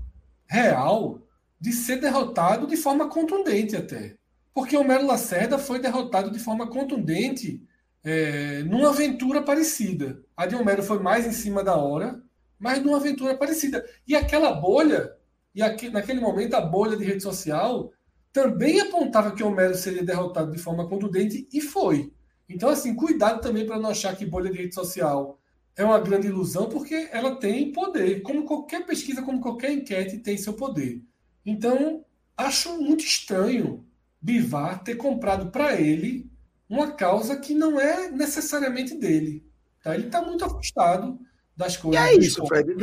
real 0.48 1.23
de 1.64 1.72
ser 1.72 1.96
derrotado 1.96 2.68
de 2.68 2.76
forma 2.76 3.08
contundente 3.08 3.74
até. 3.74 4.18
Porque 4.54 4.76
o 4.76 4.84
Melo 4.84 5.08
Lacerda 5.08 5.58
foi 5.58 5.80
derrotado 5.80 6.30
de 6.30 6.38
forma 6.38 6.68
contundente 6.68 7.64
é, 8.04 8.64
numa 8.64 8.90
aventura 8.90 9.42
parecida. 9.42 10.22
A 10.36 10.46
de 10.46 10.58
Homero 10.58 10.84
foi 10.84 11.00
mais 11.00 11.26
em 11.26 11.32
cima 11.32 11.64
da 11.64 11.78
hora, 11.78 12.22
mas 12.60 12.84
numa 12.84 12.98
aventura 12.98 13.38
parecida. 13.38 13.82
E 14.06 14.14
aquela 14.14 14.52
bolha, 14.52 15.16
e 15.56 15.62
aqui, 15.62 15.90
naquele 15.90 16.20
momento 16.20 16.54
a 16.56 16.60
bolha 16.60 16.98
de 16.98 17.06
rede 17.06 17.24
social 17.24 17.94
também 18.34 18.82
apontava 18.82 19.32
que 19.32 19.42
Homero 19.42 19.74
seria 19.74 20.04
derrotado 20.04 20.52
de 20.52 20.58
forma 20.58 20.90
contundente 20.90 21.48
e 21.54 21.62
foi. 21.62 22.12
Então, 22.50 22.68
assim, 22.68 22.94
cuidado 22.94 23.40
também 23.40 23.66
para 23.66 23.80
não 23.80 23.92
achar 23.92 24.14
que 24.18 24.26
bolha 24.26 24.52
de 24.52 24.58
rede 24.58 24.76
social 24.76 25.40
é 25.78 25.86
uma 25.86 26.02
grande 26.02 26.28
ilusão, 26.28 26.68
porque 26.68 27.08
ela 27.10 27.38
tem 27.38 27.72
poder. 27.72 28.22
Como 28.22 28.44
qualquer 28.44 28.86
pesquisa, 28.86 29.22
como 29.22 29.40
qualquer 29.40 29.72
enquete, 29.72 30.18
tem 30.18 30.36
seu 30.36 30.52
poder. 30.52 31.02
Então, 31.46 32.06
acho 32.38 32.78
muito 32.82 33.04
estranho 33.04 33.86
Bivar 34.22 34.82
ter 34.84 34.96
comprado 34.96 35.52
para 35.52 35.80
ele 35.80 36.32
uma 36.70 36.92
causa 36.94 37.36
que 37.36 37.54
não 37.54 37.80
é 37.80 38.10
necessariamente 38.10 38.96
dele. 38.96 39.46
Tá? 39.84 39.94
Ele 39.94 40.06
está 40.06 40.22
muito 40.22 40.46
afastado 40.46 41.20
das 41.56 41.76
coisas. 41.76 42.02
E 42.02 42.08
é 42.08 42.16
isso, 42.18 42.46
Fred. 42.48 42.74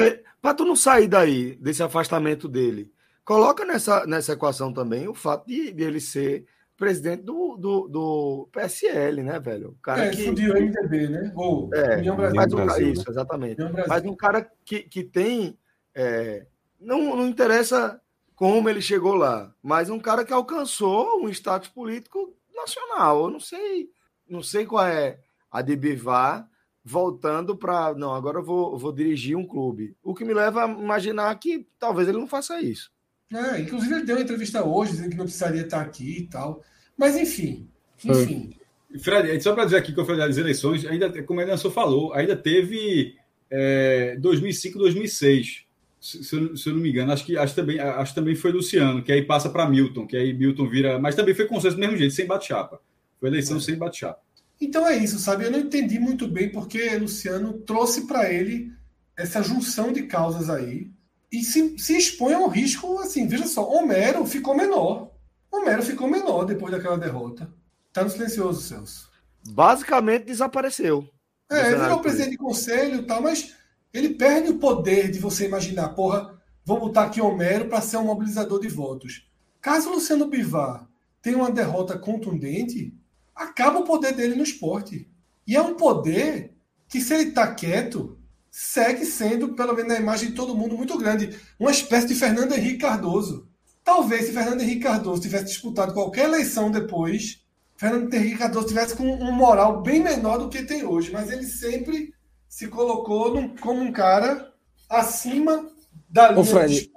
Para 0.40 0.54
tu 0.54 0.64
não 0.64 0.76
sair 0.76 1.08
daí, 1.08 1.56
desse 1.56 1.82
afastamento 1.82 2.46
dele, 2.46 2.92
coloca 3.24 3.64
nessa, 3.64 4.06
nessa 4.06 4.32
equação 4.32 4.72
também 4.72 5.08
o 5.08 5.14
fato 5.14 5.46
de, 5.46 5.72
de 5.72 5.82
ele 5.82 6.00
ser 6.00 6.44
presidente 6.76 7.22
do, 7.22 7.56
do, 7.56 7.88
do, 7.88 8.48
PSL, 8.52 9.22
né, 9.22 9.38
velho? 9.38 9.70
O 9.70 9.82
cara 9.82 10.06
é, 10.06 10.10
que 10.10 10.28
o 10.28 10.32
MDB, 10.32 11.08
né? 11.08 11.32
Ou 11.34 11.68
é, 11.74 11.98
União 11.98 12.16
Brasil. 12.16 12.36
Mas 12.36 12.52
um, 12.52 12.56
Brasil, 12.56 12.92
isso, 12.92 13.04
né? 13.06 13.10
exatamente. 13.10 13.62
Mas 13.86 14.04
um 14.04 14.16
cara 14.16 14.50
que, 14.64 14.80
que 14.84 15.04
tem. 15.04 15.58
É, 15.94 16.46
não, 16.80 17.16
não 17.16 17.28
interessa 17.28 17.99
como 18.40 18.70
ele 18.70 18.80
chegou 18.80 19.16
lá, 19.16 19.54
mas 19.62 19.90
um 19.90 19.98
cara 19.98 20.24
que 20.24 20.32
alcançou 20.32 21.22
um 21.22 21.28
status 21.28 21.68
político 21.68 22.34
nacional. 22.56 23.24
Eu 23.24 23.30
não 23.30 23.38
sei, 23.38 23.90
não 24.26 24.42
sei 24.42 24.64
qual 24.64 24.86
é 24.86 25.18
a 25.52 25.60
de 25.60 25.76
Bivar 25.76 26.48
voltando 26.82 27.54
para 27.54 27.92
não, 27.92 28.14
agora 28.14 28.38
eu 28.38 28.42
vou, 28.42 28.78
vou 28.78 28.92
dirigir 28.94 29.36
um 29.36 29.46
clube. 29.46 29.94
O 30.02 30.14
que 30.14 30.24
me 30.24 30.32
leva 30.32 30.64
a 30.64 30.68
imaginar 30.68 31.38
que 31.38 31.66
talvez 31.78 32.08
ele 32.08 32.16
não 32.16 32.26
faça 32.26 32.62
isso. 32.62 32.90
É, 33.30 33.60
inclusive 33.60 33.92
ele 33.92 34.04
deu 34.06 34.16
uma 34.16 34.22
entrevista 34.22 34.64
hoje 34.64 34.92
dizendo 34.92 35.10
que 35.10 35.16
não 35.18 35.26
precisaria 35.26 35.60
estar 35.60 35.82
aqui 35.82 36.20
e 36.20 36.26
tal. 36.26 36.64
Mas 36.96 37.18
enfim, 37.18 37.68
enfim. 38.02 38.54
Fred, 39.02 39.38
só 39.42 39.52
para 39.52 39.66
dizer 39.66 39.76
aqui 39.76 39.92
que 39.92 40.00
eu 40.00 40.06
falei 40.06 40.26
das 40.26 40.38
eleições, 40.38 40.86
ainda, 40.86 41.22
como 41.24 41.42
a 41.42 41.44
Nelson 41.44 41.70
falou, 41.70 42.14
ainda 42.14 42.34
teve 42.34 43.16
é, 43.50 44.16
2005, 44.18 44.78
2006. 44.78 45.68
Se, 46.00 46.24
se, 46.24 46.34
eu, 46.34 46.56
se, 46.56 46.68
eu, 46.68 46.74
não 46.74 46.80
me 46.80 46.90
engano, 46.90 47.12
acho 47.12 47.24
que 47.24 47.36
acho 47.36 47.54
também, 47.54 47.78
acho 47.78 48.14
também 48.14 48.34
foi 48.34 48.52
Luciano, 48.52 49.02
que 49.02 49.12
aí 49.12 49.22
passa 49.22 49.50
para 49.50 49.68
Milton, 49.68 50.06
que 50.06 50.16
aí 50.16 50.32
Milton 50.32 50.68
vira. 50.68 50.98
Mas 50.98 51.14
também 51.14 51.34
foi 51.34 51.46
consenso 51.46 51.76
do 51.76 51.80
mesmo 51.80 51.96
jeito, 51.96 52.14
sem 52.14 52.26
bate-chapa. 52.26 52.80
Foi 53.18 53.28
eleição 53.28 53.58
é. 53.58 53.60
sem 53.60 53.76
bate-chapa. 53.76 54.20
Então 54.60 54.86
é 54.86 54.96
isso, 54.96 55.18
sabe? 55.18 55.44
Eu 55.44 55.50
não 55.50 55.58
entendi 55.58 55.98
muito 55.98 56.26
bem 56.26 56.50
porque 56.50 56.96
Luciano 56.96 57.52
trouxe 57.52 58.06
para 58.06 58.32
ele 58.32 58.72
essa 59.16 59.42
junção 59.42 59.92
de 59.92 60.04
causas 60.04 60.48
aí 60.48 60.90
e 61.32 61.44
se, 61.44 61.78
se 61.78 61.96
expõe 61.96 62.34
ao 62.34 62.48
risco, 62.48 62.98
assim, 62.98 63.26
veja 63.26 63.46
só, 63.46 63.68
Homero 63.68 64.26
ficou 64.26 64.54
menor. 64.54 65.12
Homero 65.50 65.82
ficou 65.82 66.08
menor 66.08 66.44
depois 66.44 66.72
daquela 66.72 66.98
derrota. 66.98 67.52
Tá 67.92 68.02
no 68.02 68.10
silencioso, 68.10 68.60
Celso. 68.60 69.10
Basicamente 69.48 70.24
desapareceu. 70.24 71.08
É, 71.50 71.68
ele 71.68 71.80
virou 71.80 72.00
presidente 72.00 72.32
de 72.32 72.36
conselho 72.36 73.00
e 73.00 73.02
tal, 73.02 73.22
mas 73.22 73.54
ele 73.92 74.10
perde 74.10 74.50
o 74.50 74.58
poder 74.58 75.10
de 75.10 75.18
você 75.18 75.46
imaginar, 75.46 75.90
porra, 75.90 76.38
vou 76.64 76.78
botar 76.78 77.04
aqui 77.04 77.20
Homero 77.20 77.68
para 77.68 77.80
ser 77.80 77.96
um 77.96 78.04
mobilizador 78.04 78.60
de 78.60 78.68
votos. 78.68 79.28
Caso 79.60 79.90
Luciano 79.90 80.26
Bivar 80.26 80.88
tenha 81.20 81.36
uma 81.36 81.50
derrota 81.50 81.98
contundente, 81.98 82.94
acaba 83.34 83.80
o 83.80 83.84
poder 83.84 84.14
dele 84.14 84.36
no 84.36 84.42
esporte. 84.42 85.08
E 85.46 85.56
é 85.56 85.60
um 85.60 85.74
poder 85.74 86.54
que, 86.88 87.00
se 87.00 87.12
ele 87.14 87.30
está 87.30 87.52
quieto, 87.52 88.18
segue 88.50 89.04
sendo, 89.04 89.54
pelo 89.54 89.74
menos 89.74 89.92
na 89.92 89.98
imagem 89.98 90.30
de 90.30 90.34
todo 90.34 90.56
mundo, 90.56 90.76
muito 90.76 90.96
grande. 90.96 91.36
Uma 91.58 91.70
espécie 91.70 92.06
de 92.06 92.14
Fernando 92.14 92.52
Henrique 92.52 92.78
Cardoso. 92.78 93.48
Talvez 93.82 94.26
se 94.26 94.32
Fernando 94.32 94.60
Henrique 94.60 94.82
Cardoso 94.82 95.22
tivesse 95.22 95.46
disputado 95.46 95.92
qualquer 95.94 96.24
eleição 96.24 96.70
depois, 96.70 97.42
Fernando 97.76 98.12
Henrique 98.12 98.38
Cardoso 98.38 98.68
tivesse 98.68 98.94
com 98.94 99.04
um 99.04 99.32
moral 99.32 99.82
bem 99.82 100.02
menor 100.02 100.38
do 100.38 100.48
que 100.48 100.62
tem 100.62 100.84
hoje. 100.84 101.10
Mas 101.10 101.30
ele 101.30 101.44
sempre 101.44 102.12
se 102.50 102.66
colocou 102.66 103.32
num, 103.32 103.56
como 103.56 103.80
um 103.80 103.92
cara 103.92 104.52
acima 104.88 105.70
da 106.08 106.32
linha 106.32 106.66
de 106.66 106.90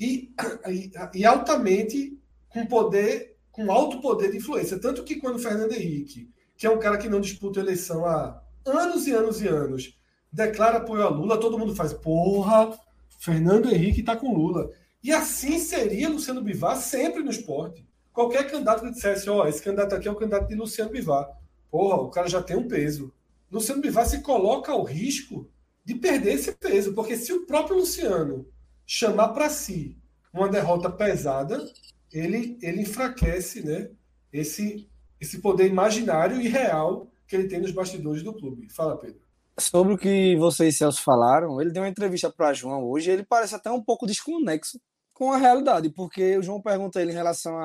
e, 0.00 0.32
e, 0.68 0.90
e, 1.14 1.24
altamente 1.24 2.18
com 2.48 2.66
poder, 2.66 3.36
com 3.52 3.70
alto 3.70 4.00
poder 4.00 4.32
de 4.32 4.38
influência. 4.38 4.78
Tanto 4.78 5.04
que 5.04 5.16
quando 5.16 5.38
Fernando 5.38 5.72
Henrique, 5.72 6.28
que 6.56 6.66
é 6.66 6.70
um 6.70 6.80
cara 6.80 6.98
que 6.98 7.08
não 7.08 7.20
disputa 7.20 7.60
eleição 7.60 8.04
há 8.04 8.42
anos 8.66 9.06
e 9.06 9.12
anos 9.12 9.40
e 9.40 9.46
anos, 9.46 9.96
declara 10.32 10.78
apoio 10.78 11.04
a 11.04 11.08
Lula, 11.08 11.38
todo 11.38 11.58
mundo 11.58 11.76
faz, 11.76 11.92
porra, 11.92 12.76
Fernando 13.20 13.70
Henrique 13.70 14.00
está 14.00 14.16
com 14.16 14.34
Lula. 14.34 14.68
E 15.02 15.12
assim 15.12 15.60
seria 15.60 16.08
Luciano 16.08 16.42
Bivar 16.42 16.76
sempre 16.76 17.22
no 17.22 17.30
esporte. 17.30 17.86
Qualquer 18.12 18.50
candidato 18.50 18.82
que 18.82 18.90
dissesse, 18.90 19.30
ó, 19.30 19.42
oh, 19.42 19.46
esse 19.46 19.62
candidato 19.62 19.94
aqui 19.94 20.08
é 20.08 20.10
o 20.10 20.16
candidato 20.16 20.48
de 20.48 20.56
Luciano 20.56 20.90
Bivar. 20.90 21.28
Porra, 21.70 21.96
o 21.96 22.10
cara 22.10 22.28
já 22.28 22.42
tem 22.42 22.56
um 22.56 22.66
peso. 22.66 23.12
Luciano 23.50 23.80
Bivar 23.80 24.06
se 24.06 24.20
coloca 24.20 24.72
ao 24.72 24.84
risco 24.84 25.50
de 25.84 25.94
perder 25.94 26.34
esse 26.34 26.52
peso, 26.52 26.94
porque 26.94 27.16
se 27.16 27.32
o 27.32 27.46
próprio 27.46 27.78
Luciano 27.78 28.46
chamar 28.86 29.28
para 29.28 29.48
si 29.48 29.96
uma 30.32 30.48
derrota 30.48 30.90
pesada, 30.90 31.66
ele, 32.12 32.58
ele 32.60 32.82
enfraquece 32.82 33.64
né, 33.64 33.90
esse, 34.32 34.88
esse 35.20 35.40
poder 35.40 35.66
imaginário 35.66 36.40
e 36.40 36.48
real 36.48 37.10
que 37.26 37.36
ele 37.36 37.48
tem 37.48 37.60
nos 37.60 37.70
bastidores 37.70 38.22
do 38.22 38.32
clube. 38.32 38.68
Fala, 38.70 38.96
Pedro. 38.96 39.20
Sobre 39.58 39.94
o 39.94 39.98
que 39.98 40.36
vocês, 40.36 40.76
Celso, 40.76 41.02
falaram, 41.02 41.60
ele 41.60 41.72
deu 41.72 41.82
uma 41.82 41.88
entrevista 41.88 42.30
para 42.30 42.52
João 42.52 42.84
hoje, 42.84 43.10
ele 43.10 43.24
parece 43.24 43.54
até 43.54 43.70
um 43.70 43.82
pouco 43.82 44.06
desconexo 44.06 44.80
com 45.12 45.32
a 45.32 45.36
realidade, 45.36 45.90
porque 45.90 46.38
o 46.38 46.42
João 46.42 46.62
pergunta 46.62 47.00
ele 47.02 47.10
em 47.10 47.14
relação 47.14 47.58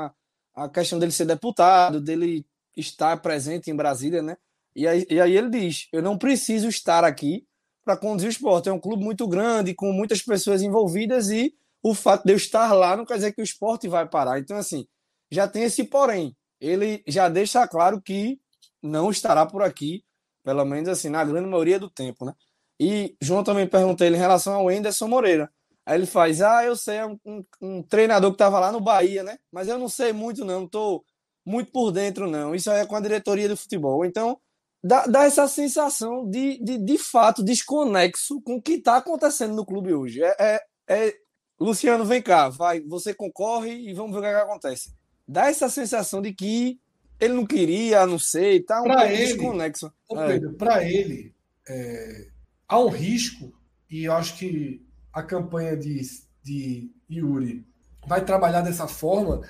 à 0.55 0.69
questão 0.69 0.97
dele 0.97 1.11
ser 1.11 1.25
deputado, 1.25 2.01
dele 2.01 2.45
estar 2.75 3.15
presente 3.21 3.69
em 3.69 3.75
Brasília, 3.75 4.23
né? 4.23 4.37
E 4.75 4.87
aí, 4.87 5.05
e 5.09 5.19
aí 5.21 5.37
ele 5.37 5.49
diz: 5.49 5.87
Eu 5.91 6.01
não 6.01 6.17
preciso 6.17 6.67
estar 6.67 7.03
aqui 7.03 7.45
para 7.83 7.97
conduzir 7.97 8.29
o 8.29 8.31
esporte. 8.31 8.69
É 8.69 8.73
um 8.73 8.79
clube 8.79 9.03
muito 9.03 9.27
grande, 9.27 9.73
com 9.73 9.91
muitas 9.91 10.21
pessoas 10.21 10.61
envolvidas, 10.61 11.29
e 11.29 11.53
o 11.81 11.93
fato 11.93 12.23
de 12.25 12.31
eu 12.33 12.37
estar 12.37 12.73
lá 12.73 12.95
não 12.95 13.05
quer 13.05 13.15
dizer 13.15 13.33
que 13.33 13.41
o 13.41 13.43
esporte 13.43 13.87
vai 13.87 14.07
parar. 14.07 14.39
Então, 14.39 14.57
assim, 14.57 14.87
já 15.31 15.47
tem 15.47 15.63
esse 15.63 15.83
porém. 15.83 16.35
Ele 16.59 17.03
já 17.07 17.27
deixa 17.27 17.67
claro 17.67 18.01
que 18.01 18.39
não 18.81 19.11
estará 19.11 19.45
por 19.45 19.61
aqui, 19.61 20.03
pelo 20.43 20.63
menos 20.65 20.89
assim, 20.89 21.09
na 21.09 21.23
grande 21.23 21.47
maioria 21.49 21.79
do 21.79 21.89
tempo, 21.89 22.25
né? 22.25 22.33
E 22.79 23.15
João 23.21 23.43
também 23.43 23.67
perguntei 23.67 24.07
ele 24.07 24.17
em 24.17 24.19
relação 24.19 24.53
ao 24.55 24.71
Enderson 24.71 25.07
Moreira. 25.07 25.51
Aí 25.85 25.97
ele 25.97 26.05
faz: 26.05 26.41
Ah, 26.41 26.63
eu 26.63 26.75
sei, 26.75 26.97
é 26.97 27.05
um, 27.05 27.19
um, 27.25 27.43
um 27.61 27.83
treinador 27.83 28.31
que 28.31 28.35
estava 28.35 28.59
lá 28.59 28.71
no 28.71 28.79
Bahia, 28.79 29.23
né? 29.23 29.37
Mas 29.51 29.67
eu 29.67 29.77
não 29.77 29.89
sei 29.89 30.13
muito, 30.13 30.45
não, 30.45 30.65
estou 30.65 31.03
muito 31.45 31.71
por 31.71 31.91
dentro, 31.91 32.29
não. 32.29 32.55
Isso 32.55 32.71
aí 32.71 32.81
é 32.81 32.85
com 32.85 32.95
a 32.95 33.01
diretoria 33.01 33.49
do 33.49 33.57
futebol. 33.57 34.05
Então, 34.05 34.39
dá, 34.83 35.05
dá 35.07 35.23
essa 35.23 35.47
sensação 35.47 36.29
de, 36.29 36.61
de, 36.61 36.77
de 36.77 36.97
fato, 36.97 37.43
desconexo 37.43 38.41
com 38.41 38.55
o 38.55 38.61
que 38.61 38.73
está 38.73 38.97
acontecendo 38.97 39.55
no 39.55 39.65
clube 39.65 39.93
hoje. 39.93 40.21
É, 40.21 40.35
é, 40.39 40.61
é, 40.87 41.15
Luciano, 41.59 42.03
vem 42.03 42.21
cá, 42.21 42.49
vai, 42.49 42.81
você 42.81 43.13
concorre 43.13 43.71
e 43.71 43.93
vamos 43.93 44.11
ver 44.11 44.17
o 44.17 44.21
que, 44.21 44.27
é 44.27 44.35
acontece. 44.35 44.93
Dá 45.27 45.49
essa 45.49 45.69
sensação 45.69 46.21
de 46.21 46.33
que 46.33 46.79
ele 47.19 47.33
não 47.33 47.45
queria, 47.45 48.05
não 48.05 48.19
sei, 48.19 48.61
tá 48.61 48.81
um 48.81 48.85
pra 48.85 49.11
ele, 49.11 49.27
desconexo. 49.27 49.93
É. 50.11 50.39
Para 50.57 50.83
ele, 50.83 51.33
é, 51.69 52.27
há 52.67 52.77
um 52.79 52.89
risco, 52.89 53.53
e 53.89 54.03
eu 54.03 54.13
acho 54.13 54.37
que 54.37 54.85
a 55.13 55.23
campanha 55.23 55.77
de, 55.77 56.01
de 56.43 56.91
Yuri 57.09 57.65
vai 58.05 58.25
trabalhar 58.25 58.61
dessa 58.61 58.87
forma, 58.87 59.41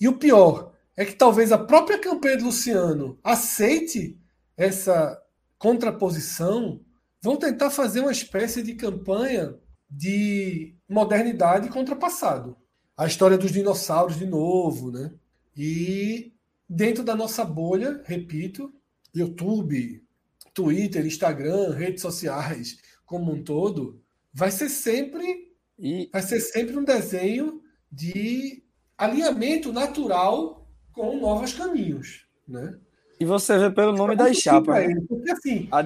E 0.00 0.06
o 0.06 0.16
pior 0.16 0.72
é 0.96 1.04
que 1.04 1.14
talvez 1.14 1.50
a 1.50 1.58
própria 1.58 1.98
campanha 1.98 2.36
de 2.36 2.44
Luciano 2.44 3.18
aceite 3.24 4.16
essa 4.58 5.16
contraposição, 5.56 6.80
vão 7.22 7.36
tentar 7.36 7.70
fazer 7.70 8.00
uma 8.00 8.12
espécie 8.12 8.62
de 8.62 8.74
campanha 8.74 9.54
de 9.88 10.74
modernidade 10.88 11.68
contra 11.68 11.96
passado. 11.96 12.56
A 12.96 13.06
história 13.06 13.38
dos 13.38 13.52
dinossauros 13.52 14.18
de 14.18 14.26
novo, 14.26 14.90
né? 14.90 15.14
E 15.56 16.32
dentro 16.68 17.04
da 17.04 17.14
nossa 17.14 17.44
bolha, 17.44 18.02
repito, 18.04 18.72
YouTube, 19.14 20.04
Twitter, 20.52 21.06
Instagram, 21.06 21.72
redes 21.72 22.02
sociais 22.02 22.78
como 23.06 23.32
um 23.32 23.42
todo, 23.42 24.02
vai 24.32 24.50
ser 24.50 24.68
sempre 24.68 25.54
e... 25.78 26.10
vai 26.12 26.20
ser 26.20 26.40
sempre 26.40 26.76
um 26.76 26.84
desenho 26.84 27.62
de 27.90 28.62
alinhamento 28.98 29.72
natural 29.72 30.68
com 30.92 31.18
novos 31.20 31.52
caminhos, 31.54 32.26
né? 32.46 32.78
E 33.20 33.24
você 33.24 33.58
vê 33.58 33.70
pelo 33.70 33.92
nome 33.92 34.16
das 34.16 34.36
chapas. 34.36 34.86
Né? 34.86 35.00
Porque 35.08 35.30
assim, 35.30 35.68
a... 35.72 35.84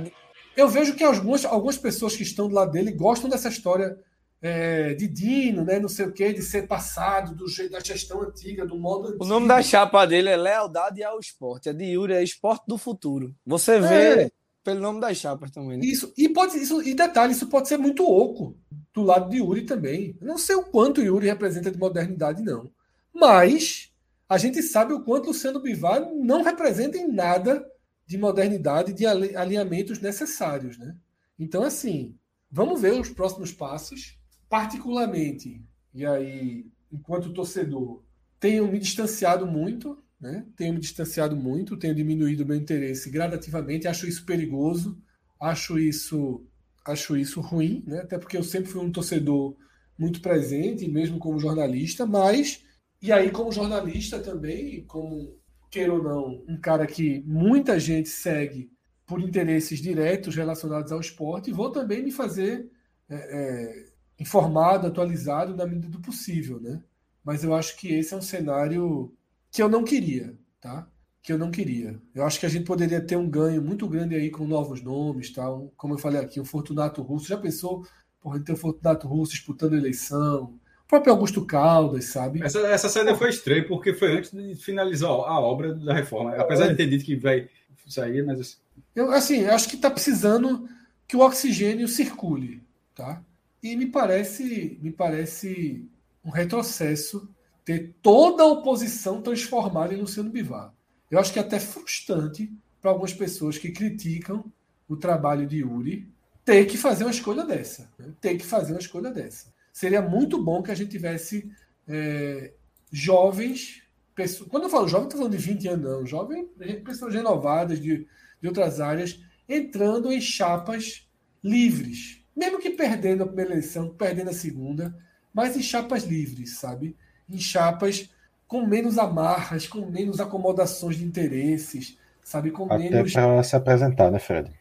eu 0.57 0.69
vejo 0.69 0.95
que 0.95 1.05
algumas, 1.05 1.45
algumas 1.45 1.79
pessoas 1.79 2.17
que 2.17 2.23
estão 2.23 2.49
do 2.49 2.55
lado 2.55 2.73
dele 2.73 2.93
gostam 2.93 3.31
dessa 3.31 3.49
história 3.49 3.99
é, 4.43 4.95
de 4.95 5.07
Dino, 5.07 5.65
né? 5.65 5.79
Não 5.79 5.89
sei 5.89 6.07
o 6.07 6.13
quê, 6.13 6.33
de 6.33 6.43
ser 6.43 6.67
passado 6.67 7.35
do 7.35 7.47
jeito 7.47 7.71
da 7.71 7.81
gestão 7.81 8.21
antiga, 8.23 8.67
do 8.67 8.77
modo 8.77 9.09
antigo. 9.09 9.25
O 9.25 9.29
nome 9.29 9.47
da 9.47 9.63
chapa 9.63 10.05
dele 10.05 10.29
é 10.29 10.37
Lealdade 10.37 11.03
ao 11.05 11.21
Esporte. 11.21 11.69
A 11.69 11.73
de 11.73 11.85
Yuri 11.85 12.15
é 12.15 12.23
Esporte 12.23 12.65
do 12.67 12.77
Futuro. 12.77 13.33
Você 13.47 13.79
vê 13.79 14.25
é. 14.25 14.31
pelo 14.65 14.81
nome 14.81 15.01
das 15.01 15.17
chapas 15.17 15.53
também. 15.53 15.79
Né? 15.79 15.87
Isso. 15.87 16.13
E 16.19 16.29
pode 16.29 16.59
isso 16.59 16.83
e 16.83 16.93
detalhe, 16.93 17.33
isso 17.33 17.47
pode 17.47 17.69
ser 17.69 17.79
muito 17.79 18.05
oco 18.05 18.57
do 18.93 19.03
lado 19.03 19.31
de 19.31 19.37
Yuri 19.37 19.63
também. 19.63 20.17
Eu 20.21 20.27
não 20.27 20.39
sei 20.39 20.57
o 20.57 20.65
quanto 20.65 21.01
Yuri 21.01 21.29
representa 21.29 21.71
de 21.71 21.79
modernidade 21.79 22.43
não. 22.43 22.69
Mas 23.15 23.92
a 24.33 24.39
gente 24.39 24.63
sabe 24.63 24.95
o 24.95 25.03
quanto 25.03 25.27
Luciano 25.27 25.61
Bivar 25.61 26.11
não 26.15 26.43
representa 26.43 26.97
em 26.97 27.07
nada 27.07 27.63
de 28.07 28.17
modernidade, 28.17 28.95
de 28.95 29.05
alinhamentos 29.05 30.01
necessários, 30.01 30.79
né? 30.79 30.97
Então, 31.39 31.63
assim, 31.63 32.17
vamos 32.51 32.81
ver 32.81 32.99
os 32.99 33.11
próximos 33.11 33.53
passos. 33.53 34.19
Particularmente, 34.49 35.63
e 35.93 36.07
aí, 36.07 36.67
enquanto 36.91 37.35
torcedor, 37.35 38.03
tenho 38.41 38.67
me 38.73 38.79
distanciado 38.79 39.47
muito, 39.47 40.03
né? 40.19 40.47
Tenho 40.57 40.73
me 40.73 40.81
distanciado 40.81 41.37
muito, 41.37 41.77
tenho 41.77 41.95
diminuído 41.95 42.47
meu 42.47 42.57
interesse 42.57 43.11
gradativamente, 43.11 43.87
acho 43.87 44.07
isso 44.07 44.25
perigoso, 44.25 44.99
acho 45.39 45.79
isso, 45.79 46.43
acho 46.87 47.19
isso 47.19 47.39
ruim, 47.43 47.85
né? 47.87 48.01
Até 48.01 48.17
porque 48.17 48.39
eu 48.39 48.45
sempre 48.45 48.71
fui 48.71 48.81
um 48.81 48.91
torcedor 48.91 49.55
muito 49.99 50.23
presente, 50.23 50.89
mesmo 50.89 51.19
como 51.19 51.39
jornalista, 51.39 52.07
mas 52.07 52.65
e 53.03 53.11
aí, 53.11 53.33
como 53.33 53.51
jornalista 53.51 54.21
também, 54.21 54.85
como, 54.87 55.37
queira 55.69 55.93
ou 55.93 56.01
não, 56.01 56.45
um 56.47 56.57
cara 56.57 56.87
que 56.87 57.21
muita 57.27 57.81
gente 57.81 58.09
segue 58.09 58.71
por 59.05 59.21
interesses 59.21 59.81
diretos 59.81 60.37
relacionados 60.37 60.93
ao 60.93 61.01
esporte, 61.01 61.51
vou 61.51 61.73
também 61.73 62.01
me 62.05 62.13
fazer 62.13 62.71
é, 63.09 63.17
é, 63.17 63.85
informado, 64.21 64.87
atualizado 64.87 65.57
na 65.57 65.67
medida 65.67 65.89
do 65.89 66.01
possível, 66.01 66.61
né? 66.61 66.81
Mas 67.25 67.43
eu 67.43 67.53
acho 67.55 67.77
que 67.77 67.93
esse 67.93 68.15
é 68.15 68.17
um 68.17 68.23
cenário 68.23 69.13
que 69.51 69.61
eu 69.61 69.69
não 69.69 69.83
queria, 69.83 70.39
tá? 70.61 70.89
Que 71.21 71.33
eu 71.33 71.39
não 71.39 71.51
queria. 71.51 72.01
Eu 72.15 72.25
acho 72.25 72.39
que 72.39 72.47
a 72.47 72.49
gente 72.49 72.65
poderia 72.65 73.01
ter 73.01 73.17
um 73.17 73.29
ganho 73.29 73.61
muito 73.61 73.89
grande 73.89 74.15
aí 74.15 74.31
com 74.31 74.47
novos 74.47 74.81
nomes, 74.81 75.33
tá? 75.33 75.45
Como 75.77 75.95
eu 75.95 75.99
falei 75.99 76.21
aqui, 76.21 76.39
o 76.41 76.45
Fortunato 76.45 77.03
Russo. 77.03 77.29
Já 77.29 77.37
pensou, 77.37 77.85
porra, 78.21 78.41
ter 78.41 78.53
o 78.53 78.57
Fortunato 78.57 79.09
Russo 79.09 79.33
disputando 79.33 79.75
eleição, 79.75 80.59
próprio 80.93 81.15
Augusto 81.15 81.43
Caldas, 81.47 82.05
sabe? 82.05 82.43
Essa, 82.43 82.59
essa 82.67 82.87
saída 82.87 83.17
foi 83.17 83.31
estranha 83.31 83.67
porque 83.67 83.95
foi 83.95 84.19
antes 84.19 84.31
de 84.31 84.55
finalizar 84.57 85.09
a 85.09 85.41
obra 85.41 85.75
da 85.75 85.95
reforma. 85.95 86.37
Apesar 86.37 86.67
é. 86.67 86.69
de 86.69 86.77
ter 86.77 86.87
dito 86.87 87.03
que 87.03 87.17
vai 87.17 87.49
sair, 87.89 88.23
mas 88.23 88.39
assim. 88.39 88.57
Eu, 88.95 89.11
assim, 89.11 89.47
acho 89.47 89.71
que 89.71 89.77
está 89.77 89.91
precisando 89.91 90.69
que 91.09 91.17
o 91.17 91.21
oxigênio 91.21 91.89
circule, 91.89 92.63
tá? 92.95 93.23
E 93.63 93.75
me 93.75 93.87
parece, 93.87 94.79
me 94.83 94.91
parece 94.91 95.89
um 96.23 96.29
retrocesso 96.29 97.27
ter 97.65 97.95
toda 98.03 98.43
a 98.43 98.47
oposição 98.47 99.23
transformada 99.23 99.95
em 99.95 99.99
Luciano 99.99 100.29
Bivar. 100.29 100.75
Eu 101.11 101.19
acho 101.19 101.33
que 101.33 101.39
é 101.39 101.43
até 101.43 101.59
frustrante 101.59 102.53
para 102.83 102.91
algumas 102.91 103.15
pessoas 103.15 103.57
que 103.57 103.71
criticam 103.71 104.45
o 104.87 104.95
trabalho 104.95 105.47
de 105.47 105.59
Yuri 105.59 106.07
ter 106.45 106.67
que 106.67 106.77
fazer 106.77 107.05
uma 107.05 107.11
escolha 107.11 107.47
dessa. 107.47 107.89
Né? 107.99 108.13
Ter 108.21 108.37
que 108.37 108.45
fazer 108.45 108.73
uma 108.75 108.81
escolha 108.81 109.11
dessa 109.11 109.52
seria 109.73 110.03
muito 110.03 110.43
bom 110.43 110.63
que 110.63 110.71
a 110.71 110.75
gente 110.75 110.91
tivesse 110.91 111.51
é, 111.89 112.53
jovens, 112.91 113.83
pessoas, 114.15 114.49
quando 114.51 114.65
eu 114.65 114.71
falo 114.71 114.87
jovem, 114.87 115.07
estou 115.07 115.19
falando 115.19 115.37
de 115.37 115.45
20 115.45 115.69
anos, 115.69 115.91
não, 115.91 116.07
jovem, 116.07 116.47
pessoas 116.85 117.15
renovadas 117.15 117.81
de, 117.81 118.07
de 118.41 118.49
outras 118.49 118.81
áreas, 118.81 119.21
entrando 119.49 120.13
em 120.13 120.21
chapas 120.21 121.09
livres, 121.43 122.23
mesmo 122.37 122.59
que 122.59 122.71
perdendo 122.71 123.23
a 123.23 123.27
primeira 123.27 123.53
eleição, 123.53 123.89
perdendo 123.89 124.31
a 124.31 124.35
segunda, 124.35 124.97
mas 125.33 125.57
em 125.57 125.63
chapas 125.63 126.05
livres, 126.05 126.59
sabe? 126.59 126.97
Em 127.29 127.39
chapas 127.39 128.11
com 128.47 128.67
menos 128.67 128.99
amarras, 128.99 129.67
com 129.67 129.87
menos 129.87 130.21
acomodações 130.21 130.97
de 130.97 131.05
interesses, 131.05 131.99
sabe? 132.23 132.51
Com 132.51 132.67
Até 132.67 132.91
menos. 132.91 133.13
para 133.13 133.43
se 133.43 133.57
apresentar, 133.57 134.11
né, 134.11 134.19
Fred? 134.19 134.53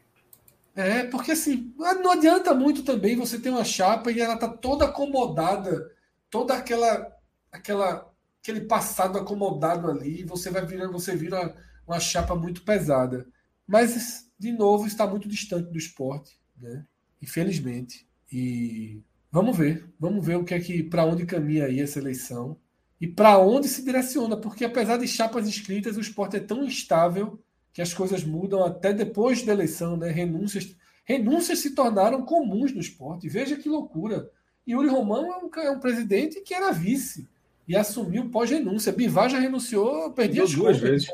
É, 0.76 1.04
porque 1.04 1.32
assim, 1.32 1.74
não 1.78 2.12
adianta 2.12 2.54
muito 2.54 2.84
também 2.84 3.16
você 3.16 3.40
ter 3.40 3.50
uma 3.50 3.64
chapa 3.64 4.12
e 4.12 4.22
ela 4.22 4.38
tá 4.38 4.48
toda 4.48 4.86
acomodada, 4.86 5.92
toda 6.30 6.54
aquela 6.54 7.12
aquela 7.52 8.10
aquele 8.42 8.62
passado 8.62 9.18
acomodado 9.18 9.90
ali, 9.90 10.24
você 10.24 10.50
vai 10.50 10.66
virando, 10.66 10.94
você 10.94 11.16
vira 11.16 11.56
uma 11.86 12.00
chapa 12.00 12.36
muito 12.36 12.64
pesada. 12.64 13.28
Mas 13.68 14.30
de 14.40 14.52
novo 14.52 14.88
está 14.88 15.06
muito 15.06 15.28
distante 15.28 15.70
do 15.70 15.78
esporte, 15.78 16.40
né? 16.58 16.86
Infelizmente. 17.22 18.08
E 18.32 19.02
vamos 19.32 19.56
ver, 19.58 19.88
vamos 20.00 20.26
ver 20.26 20.38
o 20.38 20.44
que 20.44 20.54
é 20.54 20.60
que 20.60 20.82
para 20.84 21.06
onde 21.06 21.26
caminha 21.26 21.66
aí 21.66 21.80
essa 21.82 22.00
eleição 22.00 22.58
e 23.00 23.08
para 23.08 23.38
onde 23.40 23.68
se 23.68 23.84
direciona, 23.84 24.38
porque 24.38 24.64
apesar 24.64 24.98
de 24.98 25.08
chapas 25.08 25.48
escritas, 25.48 25.98
o 25.98 26.02
esporte 26.02 26.38
é 26.38 26.40
tão 26.40 26.64
instável 26.64 27.44
que 27.74 27.82
as 27.82 27.94
coisas 27.94 28.24
mudam 28.24 28.64
até 28.64 28.94
depois 28.94 29.44
da 29.44 29.54
eleição, 29.54 29.96
né? 29.96 30.10
Renúncias, 30.10 30.76
renúncias 31.06 31.60
se 31.60 31.74
tornaram 31.74 32.24
comuns 32.24 32.74
no 32.74 32.82
esporte. 32.82 33.30
Veja 33.30 33.56
que 33.56 33.70
loucura. 33.70 34.30
Yuri 34.68 34.90
Romão 34.90 35.26
é 35.34 35.38
um, 35.38 35.64
é 35.64 35.72
um 35.72 35.80
presidente 35.80 36.42
que 36.42 36.54
era 36.54 36.72
vice 36.72 37.28
e 37.68 37.76
assumiu 37.76 38.30
pós-renúncia. 38.30 38.92
Bivar 38.92 39.30
já 39.30 39.40
renunciou, 39.40 40.12
perdi 40.12 40.42
as 40.42 40.54
duas 40.54 40.78
vezes. 40.78 41.08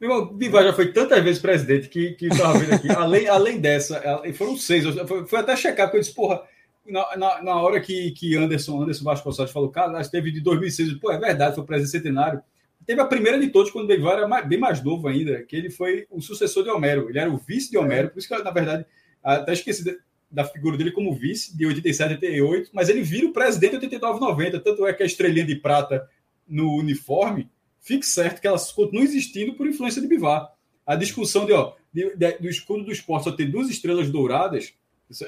Meu 0.00 0.10
irmão, 0.10 0.34
Bivar 0.34 0.64
já 0.64 0.72
foi 0.72 0.92
tantas 0.92 1.22
vezes 1.22 1.40
presidente 1.40 1.88
que, 1.88 2.12
que 2.12 2.26
estava 2.26 2.58
vendo 2.58 2.74
aqui. 2.74 2.90
além, 2.90 3.28
além 3.28 3.60
dessa, 3.60 4.02
foram 4.34 4.56
seis. 4.56 4.84
Foi, 5.06 5.26
foi 5.26 5.38
até 5.38 5.54
checar, 5.54 5.86
porque 5.86 5.98
eu 5.98 6.00
disse, 6.00 6.14
porra, 6.14 6.42
na, 6.86 7.16
na, 7.16 7.42
na, 7.42 7.56
hora 7.56 7.80
que, 7.80 8.10
que 8.12 8.36
Anderson, 8.36 8.82
Anderson 8.82 9.04
Vasconcelos 9.04 9.52
falou, 9.52 9.70
cara, 9.70 9.92
nós 9.92 10.08
teve 10.08 10.32
de 10.32 10.40
2006, 10.40 10.94
pô, 10.94 11.12
é 11.12 11.18
verdade, 11.18 11.54
foi 11.54 11.64
presidente 11.64 11.92
centenário. 11.92 12.42
Teve 12.90 13.02
a 13.02 13.06
primeira 13.06 13.38
de 13.38 13.46
todos, 13.50 13.70
quando 13.70 13.88
o 13.88 14.08
era 14.10 14.26
bem 14.42 14.58
mais 14.58 14.82
novo 14.82 15.06
ainda, 15.06 15.44
que 15.44 15.54
ele 15.54 15.70
foi 15.70 16.08
o 16.10 16.20
sucessor 16.20 16.64
de 16.64 16.70
Homero. 16.70 17.08
Ele 17.08 17.20
era 17.20 17.30
o 17.30 17.36
vice 17.36 17.70
de 17.70 17.78
Homero, 17.78 18.10
por 18.10 18.18
isso 18.18 18.26
que, 18.26 18.36
na 18.42 18.50
verdade, 18.50 18.84
até 19.22 19.52
esqueci 19.52 19.96
da 20.28 20.44
figura 20.44 20.76
dele 20.76 20.90
como 20.90 21.14
vice 21.14 21.56
de 21.56 21.64
87 21.64 22.14
a 22.14 22.14
88, 22.16 22.70
mas 22.72 22.88
ele 22.88 23.00
vira 23.02 23.28
o 23.28 23.32
presidente 23.32 23.78
de 23.78 23.84
89 23.84 24.18
90. 24.18 24.58
Tanto 24.58 24.84
é 24.88 24.92
que 24.92 25.04
a 25.04 25.06
estrelinha 25.06 25.46
de 25.46 25.54
prata 25.54 26.04
no 26.48 26.74
uniforme, 26.78 27.48
fique 27.78 28.04
certo 28.04 28.40
que 28.40 28.48
ela 28.48 28.58
continua 28.74 29.04
existindo 29.04 29.54
por 29.54 29.68
influência 29.68 30.02
de 30.02 30.08
Bivar. 30.08 30.52
A 30.84 30.96
discussão 30.96 31.46
de, 31.46 31.52
ó, 31.52 31.74
de, 31.94 32.16
de, 32.16 32.38
do 32.38 32.48
escudo 32.48 32.82
do 32.82 32.90
esporte 32.90 33.22
só 33.22 33.30
ter 33.30 33.44
duas 33.44 33.70
estrelas 33.70 34.10
douradas, 34.10 34.74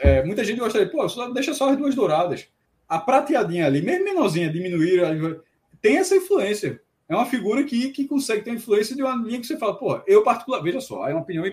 é, 0.01 0.25
muita 0.25 0.43
gente 0.43 0.59
gostaria, 0.59 0.91
pô, 0.91 1.09
só, 1.09 1.31
deixa 1.31 1.55
só 1.55 1.71
as 1.71 1.77
duas 1.77 1.95
douradas. 1.95 2.49
A 2.89 2.99
prateadinha 2.99 3.67
ali, 3.67 3.81
mesmo 3.81 4.05
menorzinha, 4.05 4.51
diminuir, 4.51 5.01
tem 5.81 5.99
essa 5.99 6.17
influência 6.17 6.81
é 7.19 7.21
uma 7.21 7.27
figura 7.27 7.65
que, 7.65 7.91
que 7.91 8.07
consegue 8.07 8.43
ter 8.43 8.53
influência 8.53 8.95
de 8.95 9.03
uma 9.03 9.15
linha 9.17 9.41
que 9.41 9.47
você 9.47 9.57
fala, 9.57 9.77
pô, 9.77 10.01
eu 10.07 10.23
particular, 10.23 10.61
veja 10.61 10.81
só, 10.81 11.09
é 11.09 11.13
uma 11.13 11.23
opinião, 11.23 11.45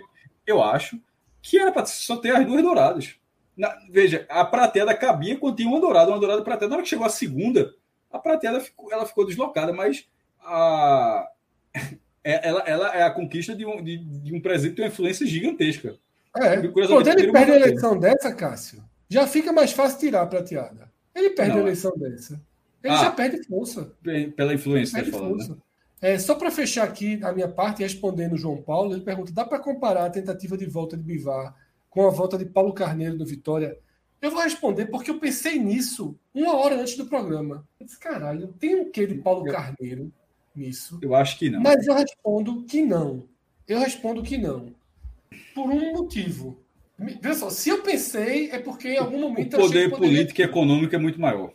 eu 0.46 0.64
acho 0.64 1.00
que 1.42 1.58
era 1.58 1.72
para 1.72 1.86
só 1.86 2.18
ter 2.18 2.36
as 2.36 2.46
duas 2.46 2.62
douradas. 2.62 3.16
Na, 3.56 3.76
veja, 3.90 4.26
a 4.30 4.46
prateada 4.46 4.94
cabia 4.94 5.38
quando 5.38 5.58
tinha 5.58 5.70
uma 5.70 5.82
dourada, 5.82 6.12
uma 6.12 6.20
dourada 6.20 6.42
prateada. 6.42 6.70
Na 6.70 6.76
hora 6.76 6.84
que 6.84 6.90
chegou 6.90 7.06
a 7.06 7.10
segunda, 7.10 7.74
a 8.12 8.18
prateada 8.18 8.60
ficou, 8.60 8.92
ela 8.92 9.06
ficou 9.06 9.26
deslocada, 9.26 9.74
mas 9.74 10.08
a, 10.42 11.30
é, 12.24 12.48
ela, 12.48 12.62
ela 12.62 12.96
é 12.96 13.04
a 13.04 13.12
conquista 13.12 13.56
de 13.56 13.66
um, 13.66 13.84
de, 13.84 13.98
de 13.98 14.34
um 14.34 14.42
presente 14.42 14.72
que 14.72 14.76
tem 14.78 14.86
uma 14.86 14.92
influência 14.92 15.26
gigantesca. 15.26 15.98
É. 16.38 16.68
Quando 16.68 17.08
ele 17.08 17.32
perde 17.32 17.52
a 17.52 17.56
eleição 17.56 18.00
dessa, 18.00 18.34
Cássio, 18.34 18.84
já 19.10 19.26
fica 19.26 19.52
mais 19.52 19.72
fácil 19.72 20.00
tirar 20.00 20.22
a 20.22 20.28
prateada. 20.28 20.92
Ele 21.14 21.32
perde 21.32 21.52
Não, 21.52 21.60
a 21.60 21.62
eleição 21.62 21.92
dessa. 21.98 22.40
Ele 22.84 22.94
ah, 22.94 22.98
já 22.98 23.12
perde 23.12 23.44
força. 23.44 23.94
Pela 24.36 24.54
influência, 24.54 24.96
perde 24.96 25.12
falando, 25.12 25.38
força. 25.38 25.54
Né? 25.54 25.60
É, 26.02 26.18
só 26.18 26.36
para 26.36 26.50
fechar 26.50 26.86
aqui 26.86 27.20
a 27.24 27.34
minha 27.34 27.48
parte, 27.48 27.84
respondendo 27.84 28.34
o 28.34 28.38
João 28.38 28.62
Paulo, 28.62 28.94
ele 28.94 29.02
pergunta: 29.02 29.34
dá 29.34 29.44
para 29.46 29.60
comparar 29.60 30.06
a 30.06 30.10
tentativa 30.10 30.58
de 30.58 30.66
volta 30.66 30.96
de 30.96 31.04
Bivar 31.04 31.56
com 31.90 32.08
a 32.08 32.10
volta 32.10 32.38
de 32.38 32.46
Paulo 32.46 32.74
Carneiro 32.74 33.18
no 33.18 33.26
Vitória? 33.26 33.78
Eu 34.22 34.32
vou 34.32 34.42
responder 34.42 34.86
porque 34.86 35.12
eu 35.12 35.20
pensei 35.20 35.58
nisso 35.60 36.18
uma 36.34 36.56
hora 36.56 36.80
antes 36.80 36.96
do 36.96 37.06
programa. 37.06 37.68
Eu 37.80 37.86
disse: 37.86 38.00
caralho, 38.00 38.54
tem 38.60 38.76
um 38.76 38.92
quê 38.92 39.06
de 39.06 39.16
Paulo 39.16 39.46
Carneiro 39.46 40.12
nisso. 40.56 41.00
Eu 41.02 41.16
acho 41.16 41.38
que 41.38 41.50
não. 41.50 41.62
Mas 41.62 41.86
eu 41.86 41.94
respondo 41.94 42.64
que 42.64 42.82
não. 42.82 43.28
Eu 43.68 43.80
respondo 43.80 44.24
que 44.24 44.38
não. 44.38 44.74
Por 45.54 45.70
um 45.70 45.94
motivo. 45.94 46.60
Veja 46.98 47.36
só, 47.36 47.50
se 47.50 47.70
eu 47.70 47.82
pensei, 47.82 48.52
é 48.52 48.60
porque 48.60 48.90
em 48.90 48.98
algum 48.98 49.20
momento. 49.20 49.56
O 49.56 49.60
poder 49.60 49.90
político 49.90 50.42
e 50.42 50.44
econômico 50.44 50.94
é 50.94 50.98
muito 50.98 51.20
maior. 51.20 51.54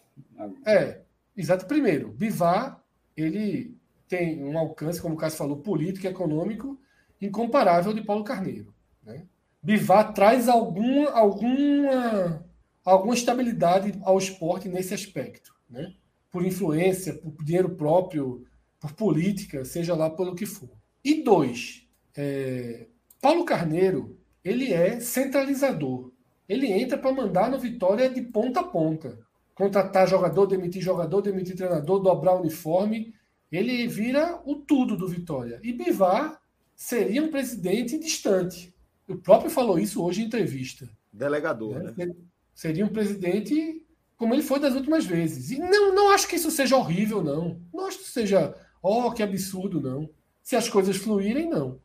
É, 0.65 1.01
exato. 1.37 1.67
Primeiro, 1.67 2.13
Bivar, 2.13 2.83
ele 3.17 3.77
tem 4.09 4.43
um 4.45 4.59
alcance, 4.59 5.01
como 5.01 5.15
o 5.15 5.19
Cássio 5.19 5.39
falou, 5.39 5.57
político 5.59 6.07
e 6.07 6.11
econômico 6.11 6.79
incomparável 7.21 7.93
de 7.93 8.03
Paulo 8.03 8.25
Carneiro. 8.25 8.75
Né? 9.03 9.25
Bivar 9.63 10.13
traz 10.13 10.49
alguma, 10.49 11.11
alguma, 11.11 12.45
alguma 12.85 13.15
estabilidade 13.15 13.99
ao 14.03 14.19
esporte 14.19 14.69
nesse 14.69 14.93
aspecto. 14.93 15.55
Né? 15.69 15.95
Por 16.31 16.45
influência, 16.45 17.15
por 17.15 17.45
dinheiro 17.45 17.71
próprio, 17.71 18.45
por 18.79 18.93
política, 18.93 19.65
seja 19.65 19.95
lá 19.95 20.11
pelo 20.11 20.35
que 20.35 20.45
for. 20.45 20.71
E 21.03 21.23
dois, 21.23 21.87
é, 22.17 22.87
Paulo 23.21 23.45
Carneiro 23.45 24.19
ele 24.45 24.73
é 24.73 25.01
centralizador. 25.01 26.13
Ele 26.47 26.71
entra 26.71 26.99
para 26.99 27.13
mandar 27.13 27.51
no 27.51 27.59
Vitória 27.59 28.11
de 28.11 28.21
ponta 28.21 28.61
a 28.61 28.65
ponta. 28.65 29.19
Contratar 29.55 30.09
jogador, 30.09 30.47
demitir 30.47 30.83
jogador, 30.83 31.21
demitir 31.21 31.57
treinador, 31.57 32.01
dobrar 32.01 32.35
uniforme. 32.35 33.15
Ele 33.51 33.87
vira 33.87 34.41
o 34.45 34.57
tudo 34.57 34.97
do 34.97 35.07
Vitória. 35.07 35.61
E 35.63 35.73
Bivar 35.73 36.41
seria 36.75 37.23
um 37.23 37.31
presidente 37.31 37.99
distante. 37.99 38.75
O 39.09 39.17
próprio 39.17 39.51
falou 39.51 39.79
isso 39.79 40.03
hoje 40.03 40.23
em 40.23 40.27
entrevista. 40.27 40.89
Delegador, 41.13 41.79
né? 41.79 41.95
né? 41.97 42.15
Seria 42.55 42.85
um 42.85 42.89
presidente 42.89 43.85
como 44.17 44.35
ele 44.35 44.43
foi 44.43 44.59
das 44.61 44.75
últimas 44.75 45.05
vezes. 45.05 45.51
E 45.51 45.59
não, 45.59 45.95
não 45.95 46.11
acho 46.11 46.29
que 46.29 46.37
isso 46.37 46.51
seja 46.51 46.77
horrível, 46.77 47.23
não. 47.23 47.61
Não 47.73 47.87
acho 47.87 47.99
que 47.99 48.09
seja, 48.09 48.55
oh, 48.83 49.11
que 49.13 49.23
absurdo, 49.23 49.81
não. 49.81 50.09
Se 50.43 50.57
as 50.57 50.69
coisas 50.69 50.97
fluírem, 50.97 51.49
não. 51.49 51.81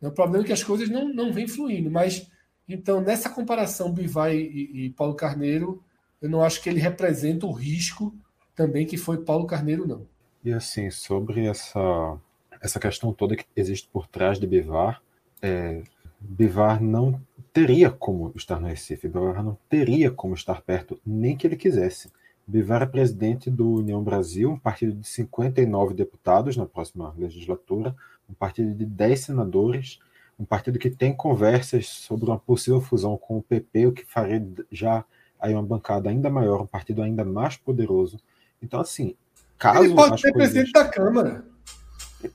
O 0.00 0.10
problema 0.10 0.44
é 0.44 0.46
que 0.46 0.52
as 0.52 0.62
coisas 0.62 0.88
não, 0.88 1.08
não 1.12 1.32
vêm 1.32 1.48
fluindo. 1.48 1.90
Mas, 1.90 2.30
então, 2.68 3.00
nessa 3.00 3.28
comparação 3.28 3.92
Bivai 3.92 4.36
e, 4.36 4.86
e 4.86 4.90
Paulo 4.90 5.14
Carneiro, 5.14 5.82
eu 6.24 6.30
não 6.30 6.42
acho 6.42 6.62
que 6.62 6.70
ele 6.70 6.80
representa 6.80 7.44
o 7.44 7.52
risco 7.52 8.14
também 8.56 8.86
que 8.86 8.96
foi 8.96 9.18
Paulo 9.18 9.46
Carneiro, 9.46 9.86
não. 9.86 10.06
E 10.42 10.54
assim, 10.54 10.90
sobre 10.90 11.44
essa, 11.44 12.16
essa 12.62 12.80
questão 12.80 13.12
toda 13.12 13.36
que 13.36 13.44
existe 13.54 13.86
por 13.92 14.06
trás 14.06 14.40
de 14.40 14.46
Bivar, 14.46 15.02
é, 15.42 15.82
Bivar 16.18 16.82
não 16.82 17.20
teria 17.52 17.90
como 17.90 18.32
estar 18.34 18.58
no 18.58 18.68
Recife, 18.68 19.06
Bivar 19.06 19.44
não 19.44 19.58
teria 19.68 20.10
como 20.10 20.32
estar 20.32 20.62
perto, 20.62 20.98
nem 21.04 21.36
que 21.36 21.46
ele 21.46 21.56
quisesse. 21.56 22.10
Bivar 22.46 22.80
é 22.80 22.86
presidente 22.86 23.50
do 23.50 23.74
União 23.74 24.02
Brasil, 24.02 24.52
um 24.52 24.58
partido 24.58 24.94
de 24.94 25.06
59 25.06 25.92
deputados 25.92 26.56
na 26.56 26.64
próxima 26.64 27.14
legislatura, 27.18 27.94
um 28.30 28.32
partido 28.32 28.74
de 28.74 28.86
10 28.86 29.20
senadores, 29.20 29.98
um 30.38 30.46
partido 30.46 30.78
que 30.78 30.88
tem 30.88 31.14
conversas 31.14 31.86
sobre 31.86 32.24
uma 32.24 32.38
possível 32.38 32.80
fusão 32.80 33.18
com 33.18 33.36
o 33.36 33.42
PP, 33.42 33.88
o 33.88 33.92
que 33.92 34.06
faria 34.06 34.42
já 34.72 35.04
aí 35.40 35.54
uma 35.54 35.62
bancada 35.62 36.10
ainda 36.10 36.30
maior, 36.30 36.62
um 36.62 36.66
partido 36.66 37.02
ainda 37.02 37.24
mais 37.24 37.56
poderoso. 37.56 38.18
Então, 38.62 38.80
assim, 38.80 39.14
caso. 39.58 39.84
Ele 39.84 39.94
pode 39.94 40.20
ser 40.20 40.32
coisas... 40.32 40.52
presidente 40.52 40.72
da 40.72 40.88
Câmara. 40.88 41.44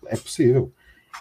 É 0.06 0.16
possível. 0.16 0.72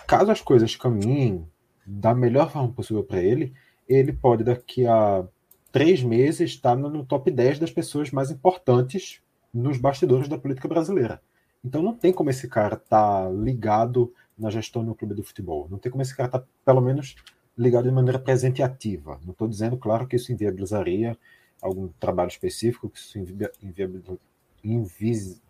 Caso 0.07 0.31
as 0.31 0.41
coisas 0.41 0.77
caminhem 0.77 1.47
da 1.87 2.15
melhor 2.15 2.51
forma 2.51 2.71
possível 2.73 3.03
para 3.03 3.23
ele, 3.23 3.55
ele 3.89 4.13
pode, 4.13 4.45
daqui 4.45 4.87
a 4.87 5.25
três 5.73 6.03
meses, 6.03 6.51
estar 6.51 6.77
no 6.77 7.05
top 7.05 7.31
10 7.31 7.59
das 7.59 7.71
pessoas 7.71 8.11
mais 8.11 8.31
importantes 8.31 9.23
nos 9.53 9.79
bastidores 9.79 10.29
da 10.29 10.39
política 10.39 10.69
brasileira. 10.69 11.21
Então 11.65 11.83
não 11.83 11.95
tem 11.95 12.13
como 12.13 12.31
esse 12.31 12.47
cara 12.49 12.75
estar 12.75 13.25
tá 13.25 13.31
ligado 13.31 14.13
na 14.39 14.51
gestão 14.51 14.83
no 14.83 14.95
clube 14.95 15.15
do 15.15 15.23
futebol. 15.23 15.67
Não 15.71 15.79
tem 15.79 15.91
como 15.91 16.03
esse 16.03 16.15
cara 16.15 16.29
estar, 16.29 16.41
tá, 16.41 16.47
pelo 16.65 16.81
menos, 16.81 17.17
ligado 17.57 17.85
de 17.85 17.91
maneira 17.91 18.19
presente 18.19 18.61
e 18.61 18.63
ativa. 18.63 19.19
Não 19.25 19.33
estou 19.33 19.49
dizendo, 19.49 19.77
claro, 19.77 20.07
que 20.07 20.17
isso 20.17 20.33
inviabilizaria 20.33 21.17
algum 21.61 21.89
trabalho 22.01 22.29
específico, 22.29 22.89
que 22.89 22.99
isso 22.99 23.19
inviabilizaria. 23.63 24.19
Invi, 24.63 25.41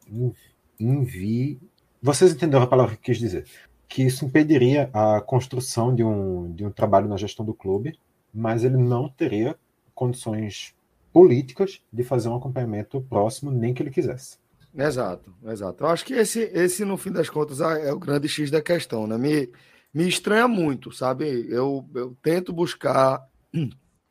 invi, 0.79 1.59
vocês 2.01 2.33
entenderam 2.33 2.65
a 2.65 2.69
palavra 2.69 2.97
que 2.97 3.03
quis 3.03 3.19
dizer? 3.19 3.47
Que 3.89 4.03
isso 4.03 4.25
impediria 4.25 4.91
a 4.93 5.21
construção 5.21 5.95
de 5.95 6.05
um, 6.05 6.53
de 6.53 6.65
um 6.65 6.71
trabalho 6.71 7.09
na 7.09 7.17
gestão 7.17 7.45
do 7.45 7.55
clube, 7.55 7.99
mas 8.33 8.65
ele 8.65 8.77
não 8.77 9.09
teria 9.09 9.57
condições 9.95 10.75
políticas 11.13 11.81
de 11.93 12.05
fazer 12.05 12.29
um 12.29 12.37
acompanhamento 12.37 13.01
próximo, 13.01 13.51
nem 13.51 13.75
que 13.75 13.83
ele 13.83 13.91
quisesse. 13.91 14.39
Exato, 14.77 15.35
exato. 15.47 15.83
Eu 15.83 15.89
acho 15.89 16.05
que 16.05 16.15
esse, 16.15 16.41
esse, 16.55 16.85
no 16.85 16.97
fim 16.97 17.11
das 17.11 17.29
contas, 17.29 17.61
é 17.61 17.93
o 17.93 17.99
grande 17.99 18.29
X 18.29 18.51
da 18.51 18.63
questão, 18.63 19.07
né? 19.07 19.19
Me, 19.19 19.51
me 19.93 20.07
estranha 20.07 20.47
muito, 20.47 20.93
sabe? 20.93 21.47
Eu, 21.49 21.85
eu 21.95 22.17
tento 22.23 22.53
buscar 22.53 23.27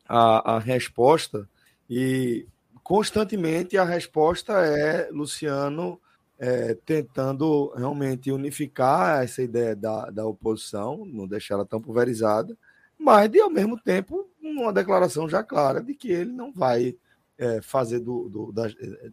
a, 0.06 0.56
a 0.56 0.58
resposta 0.58 1.48
e 1.88 2.46
constantemente 2.82 3.76
a 3.76 3.84
resposta 3.84 4.52
é 4.64 5.10
Luciano 5.10 6.00
é, 6.38 6.74
tentando 6.86 7.72
realmente 7.76 8.30
unificar 8.30 9.22
essa 9.22 9.42
ideia 9.42 9.74
da, 9.74 10.10
da 10.10 10.26
oposição, 10.26 11.04
não 11.04 11.26
deixar 11.26 11.54
ela 11.54 11.66
tão 11.66 11.80
pulverizada, 11.80 12.56
mas 12.98 13.30
de 13.30 13.40
ao 13.40 13.50
mesmo 13.50 13.78
tempo 13.78 14.28
uma 14.40 14.72
declaração 14.72 15.28
já 15.28 15.42
clara 15.42 15.82
de 15.82 15.94
que 15.94 16.10
ele 16.10 16.32
não 16.32 16.52
vai 16.52 16.96
é, 17.36 17.60
fazer 17.60 18.00
do, 18.00 18.28
do 18.28 18.52
da, 18.52 18.64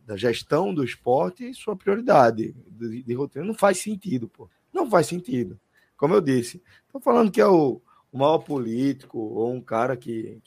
da, 0.05 0.17
gestão 0.17 0.73
do 0.73 0.83
esporte 0.83 1.53
sua 1.53 1.75
prioridade 1.75 2.55
de, 2.67 3.03
de, 3.03 3.13
roteiro. 3.13 3.47
Não 3.47 3.53
faz 3.53 3.79
sentido, 3.79 4.27
pô. 4.27 4.49
Não 4.73 4.89
faz 4.89 5.07
sentido. 5.07 5.59
Como 5.95 6.13
eu 6.13 6.21
disse, 6.21 6.61
estou 6.87 6.99
falando 6.99 7.31
que 7.31 7.39
é 7.39 7.47
o, 7.47 7.81
o 8.11 8.17
maior 8.17 8.39
político 8.39 9.19
ou 9.19 9.53
um 9.53 9.61
cara 9.61 9.95
que 9.95 10.39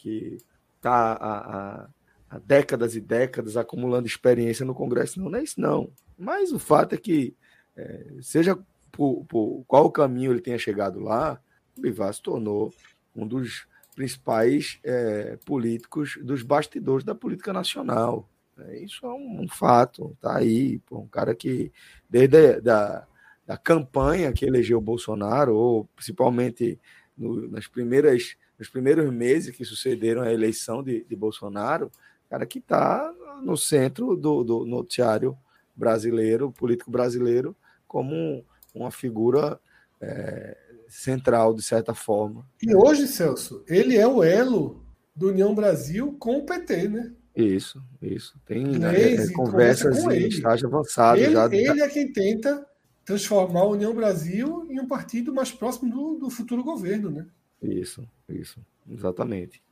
está 0.76 1.12
há, 1.12 1.88
há, 2.28 2.38
décadas 2.38 2.94
e 2.94 3.00
décadas 3.00 3.56
acumulando 3.56 4.06
experiência 4.06 4.64
no 4.64 4.74
Congresso. 4.74 5.20
Não, 5.20 5.30
não 5.30 5.38
é 5.38 5.42
isso, 5.42 5.60
não. 5.60 5.90
Mas 6.18 6.52
o 6.52 6.58
fato 6.58 6.94
é 6.94 6.98
que, 6.98 7.34
é, 7.76 8.06
seja 8.20 8.58
por, 8.90 9.24
por, 9.26 9.64
qual 9.66 9.90
caminho 9.90 10.32
ele 10.32 10.40
tenha 10.40 10.58
chegado 10.58 11.00
lá, 11.00 11.40
o 11.76 11.80
Bivar 11.80 12.12
se 12.12 12.22
tornou 12.22 12.72
um 13.14 13.26
dos 13.26 13.66
principais 13.94 14.78
é, 14.84 15.38
políticos 15.44 16.18
dos 16.22 16.42
bastidores 16.42 17.04
da 17.04 17.14
política 17.14 17.52
nacional. 17.52 18.28
É, 18.58 18.78
isso 18.78 19.06
é 19.06 19.08
um, 19.08 19.42
um 19.42 19.48
fato, 19.48 20.16
tá 20.20 20.36
aí, 20.36 20.78
pô, 20.80 20.98
um 20.98 21.08
cara 21.08 21.34
que 21.34 21.72
desde 22.08 22.36
a, 22.36 22.60
da, 22.60 23.06
da 23.46 23.56
campanha 23.56 24.32
que 24.32 24.44
elegeu 24.44 24.78
o 24.78 24.82
Bolsonaro, 24.82 25.54
ou 25.54 25.84
principalmente 25.96 26.78
no, 27.16 27.48
nas 27.48 27.66
primeiras, 27.66 28.36
nos 28.58 28.68
primeiros 28.68 29.12
meses 29.12 29.54
que 29.54 29.64
sucederam 29.64 30.22
a 30.22 30.32
eleição 30.32 30.82
de, 30.82 31.04
de 31.04 31.16
Bolsonaro, 31.16 31.90
cara 32.28 32.46
que 32.46 32.58
está 32.58 33.12
no 33.42 33.56
centro 33.56 34.16
do, 34.16 34.44
do, 34.44 34.64
noticiário 34.64 35.36
brasileiro, 35.74 36.50
político 36.50 36.90
brasileiro, 36.90 37.56
como 37.86 38.44
uma 38.74 38.90
figura 38.90 39.58
é, 40.00 40.56
central, 40.88 41.54
de 41.54 41.62
certa 41.62 41.94
forma. 41.94 42.46
E 42.62 42.74
hoje, 42.74 43.06
Celso, 43.06 43.62
ele 43.66 43.96
é 43.96 44.06
o 44.06 44.22
elo 44.22 44.84
do 45.14 45.28
União 45.28 45.54
Brasil 45.54 46.16
com 46.18 46.38
o 46.38 46.46
PT, 46.46 46.88
né? 46.88 47.12
Isso, 47.34 47.82
isso. 48.02 48.38
Tem 48.44 48.64
né, 48.66 49.14
é, 49.14 49.32
conversas 49.32 50.04
em 50.04 50.26
estágio 50.26 50.66
avançado. 50.66 51.20
Ele, 51.20 51.32
já... 51.32 51.46
ele 51.46 51.82
é 51.82 51.88
quem 51.88 52.12
tenta 52.12 52.66
transformar 53.04 53.60
a 53.60 53.68
União 53.68 53.94
Brasil 53.94 54.66
em 54.68 54.80
um 54.80 54.86
partido 54.86 55.32
mais 55.32 55.52
próximo 55.52 55.90
do, 55.90 56.18
do 56.18 56.30
futuro 56.30 56.64
governo, 56.64 57.10
né? 57.10 57.26
Isso, 57.62 58.06
isso, 58.28 58.60
exatamente. 58.90 59.62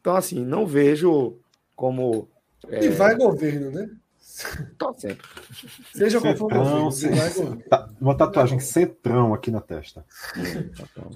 Então, 0.00 0.14
assim, 0.14 0.44
não 0.44 0.66
vejo 0.66 1.36
como. 1.76 2.28
É... 2.68 2.86
E 2.86 2.88
vai 2.88 3.14
governo, 3.14 3.70
né? 3.70 3.88
Tô 4.76 4.92
sempre. 4.94 5.26
Seja 5.94 6.20
qual 6.20 6.36
for 6.36 6.52
o 6.52 6.84
governo. 6.84 7.62
Tá, 7.70 7.88
uma 8.00 8.16
tatuagem 8.16 8.58
centrão 8.58 9.32
aqui 9.32 9.50
na 9.50 9.60
testa. 9.60 10.04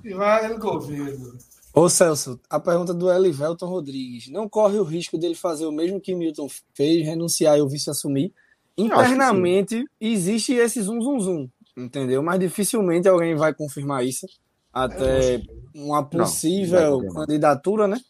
E 0.05 0.15
vai 0.15 0.57
governo. 0.57 1.37
Ô 1.73 1.89
Celso, 1.89 2.41
a 2.49 2.59
pergunta 2.59 2.93
do 2.93 3.11
Elivelton 3.11 3.67
Rodrigues. 3.67 4.29
Não 4.29 4.49
corre 4.49 4.79
o 4.79 4.85
risco 4.85 5.19
dele 5.19 5.35
fazer 5.35 5.67
o 5.67 5.73
mesmo 5.73 6.01
que 6.01 6.15
Milton 6.15 6.49
fez, 6.75 7.05
renunciar 7.05 7.59
e 7.59 7.63
o 7.63 7.69
vice 7.69 7.91
assumir? 7.91 8.33
Internamente 8.77 9.85
existe 10.01 10.55
esse 10.55 10.81
zum 10.83 11.01
zum 11.03 11.21
zum, 11.21 11.51
entendeu? 11.77 12.23
Mas 12.23 12.41
dificilmente 12.41 13.09
alguém 13.09 13.35
vai 13.35 13.53
confirmar 13.53 14.05
isso 14.05 14.27
até 14.73 15.43
uma 15.75 16.03
possível 16.03 17.03
não, 17.03 17.15
candidatura, 17.15 17.87
né? 17.87 18.01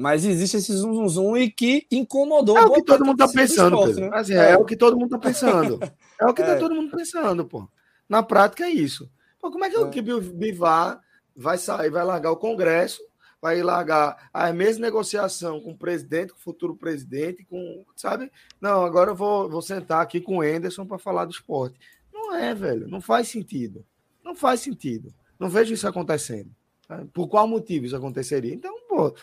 Mas 0.00 0.24
existe 0.24 0.56
esse 0.56 0.72
zum, 0.72 0.94
zum, 0.94 1.08
zum 1.08 1.36
e 1.36 1.50
que 1.50 1.86
incomodou. 1.90 2.56
É 2.56 2.64
o 2.64 2.72
que 2.72 2.82
todo 2.82 3.04
mundo 3.04 3.22
está 3.22 3.40
pensando, 3.40 3.78
esporte, 3.78 4.00
né? 4.00 4.10
assim, 4.14 4.34
é. 4.34 4.52
é. 4.52 4.56
o 4.56 4.64
que 4.64 4.76
todo 4.76 4.96
mundo 4.96 5.14
está 5.14 5.18
pensando. 5.18 5.78
É 6.20 6.26
o 6.26 6.34
que 6.34 6.40
está 6.40 6.54
é. 6.54 6.58
todo 6.58 6.74
mundo 6.74 6.96
pensando, 6.96 7.44
pô. 7.44 7.68
Na 8.08 8.22
prática 8.22 8.64
é 8.64 8.70
isso. 8.70 9.10
Pô, 9.40 9.50
como 9.50 9.64
é 9.64 9.70
que 9.70 9.76
é. 9.76 9.80
o 9.80 9.90
que 9.90 10.02
Bivar 10.02 11.00
vai 11.36 11.58
sair, 11.58 11.90
vai 11.90 12.04
largar 12.04 12.30
o 12.30 12.36
Congresso, 12.36 13.00
vai 13.40 13.62
largar 13.62 14.28
a 14.32 14.52
mesma 14.52 14.86
negociação 14.86 15.60
com 15.60 15.72
o 15.72 15.78
presidente, 15.78 16.32
com 16.32 16.38
o 16.38 16.42
futuro 16.42 16.74
presidente, 16.74 17.44
com, 17.44 17.84
sabe? 17.96 18.30
Não, 18.60 18.84
agora 18.84 19.10
eu 19.10 19.14
vou, 19.14 19.48
vou 19.48 19.62
sentar 19.62 20.02
aqui 20.02 20.20
com 20.20 20.38
o 20.38 20.44
Enderson 20.44 20.86
para 20.86 20.98
falar 20.98 21.24
do 21.24 21.32
esporte. 21.32 21.78
Não 22.12 22.34
é, 22.34 22.54
velho. 22.54 22.88
Não 22.88 23.00
faz 23.00 23.28
sentido. 23.28 23.84
Não 24.24 24.34
faz 24.34 24.60
sentido. 24.60 25.12
Não 25.38 25.48
vejo 25.48 25.72
isso 25.72 25.88
acontecendo. 25.88 26.50
Tá? 26.86 27.04
Por 27.12 27.28
qual 27.28 27.46
motivo 27.46 27.86
isso 27.86 27.96
aconteceria? 27.96 28.52
Então, 28.52 28.74
pô, 28.88 29.14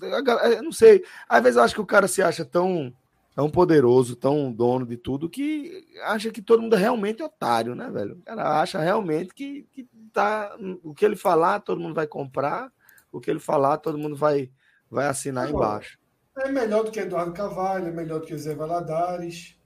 eu 0.00 0.62
não 0.62 0.72
sei. 0.72 1.04
Às 1.28 1.42
vezes 1.42 1.56
eu 1.56 1.62
acho 1.62 1.74
que 1.74 1.80
o 1.80 1.86
cara 1.86 2.08
se 2.08 2.22
acha 2.22 2.44
tão, 2.44 2.92
tão 3.34 3.50
poderoso, 3.50 4.16
tão 4.16 4.52
dono 4.52 4.84
de 4.84 4.96
tudo, 4.96 5.28
que 5.28 5.86
acha 6.04 6.30
que 6.30 6.42
todo 6.42 6.62
mundo 6.62 6.76
é 6.76 6.78
realmente 6.78 7.22
otário, 7.22 7.74
né, 7.74 7.90
velho? 7.90 8.16
O 8.16 8.22
cara 8.22 8.60
acha 8.60 8.80
realmente 8.80 9.32
que, 9.34 9.66
que 9.72 9.88
tá, 10.12 10.56
o 10.82 10.92
que 10.92 11.04
ele 11.04 11.16
falar, 11.16 11.60
todo 11.60 11.80
mundo 11.80 11.94
vai 11.94 12.06
comprar, 12.06 12.72
o 13.12 13.20
que 13.20 13.30
ele 13.30 13.40
falar, 13.40 13.78
todo 13.78 13.98
mundo 13.98 14.16
vai, 14.16 14.50
vai 14.90 15.06
assinar 15.06 15.48
embaixo. 15.50 15.98
É 16.36 16.50
melhor 16.50 16.84
do 16.84 16.90
que 16.90 17.00
Eduardo 17.00 17.32
Carvalho, 17.32 17.88
é 17.88 17.92
melhor 17.92 18.20
do 18.20 18.26
que 18.26 18.36
Zé 18.36 18.54
Valadares. 18.54 19.56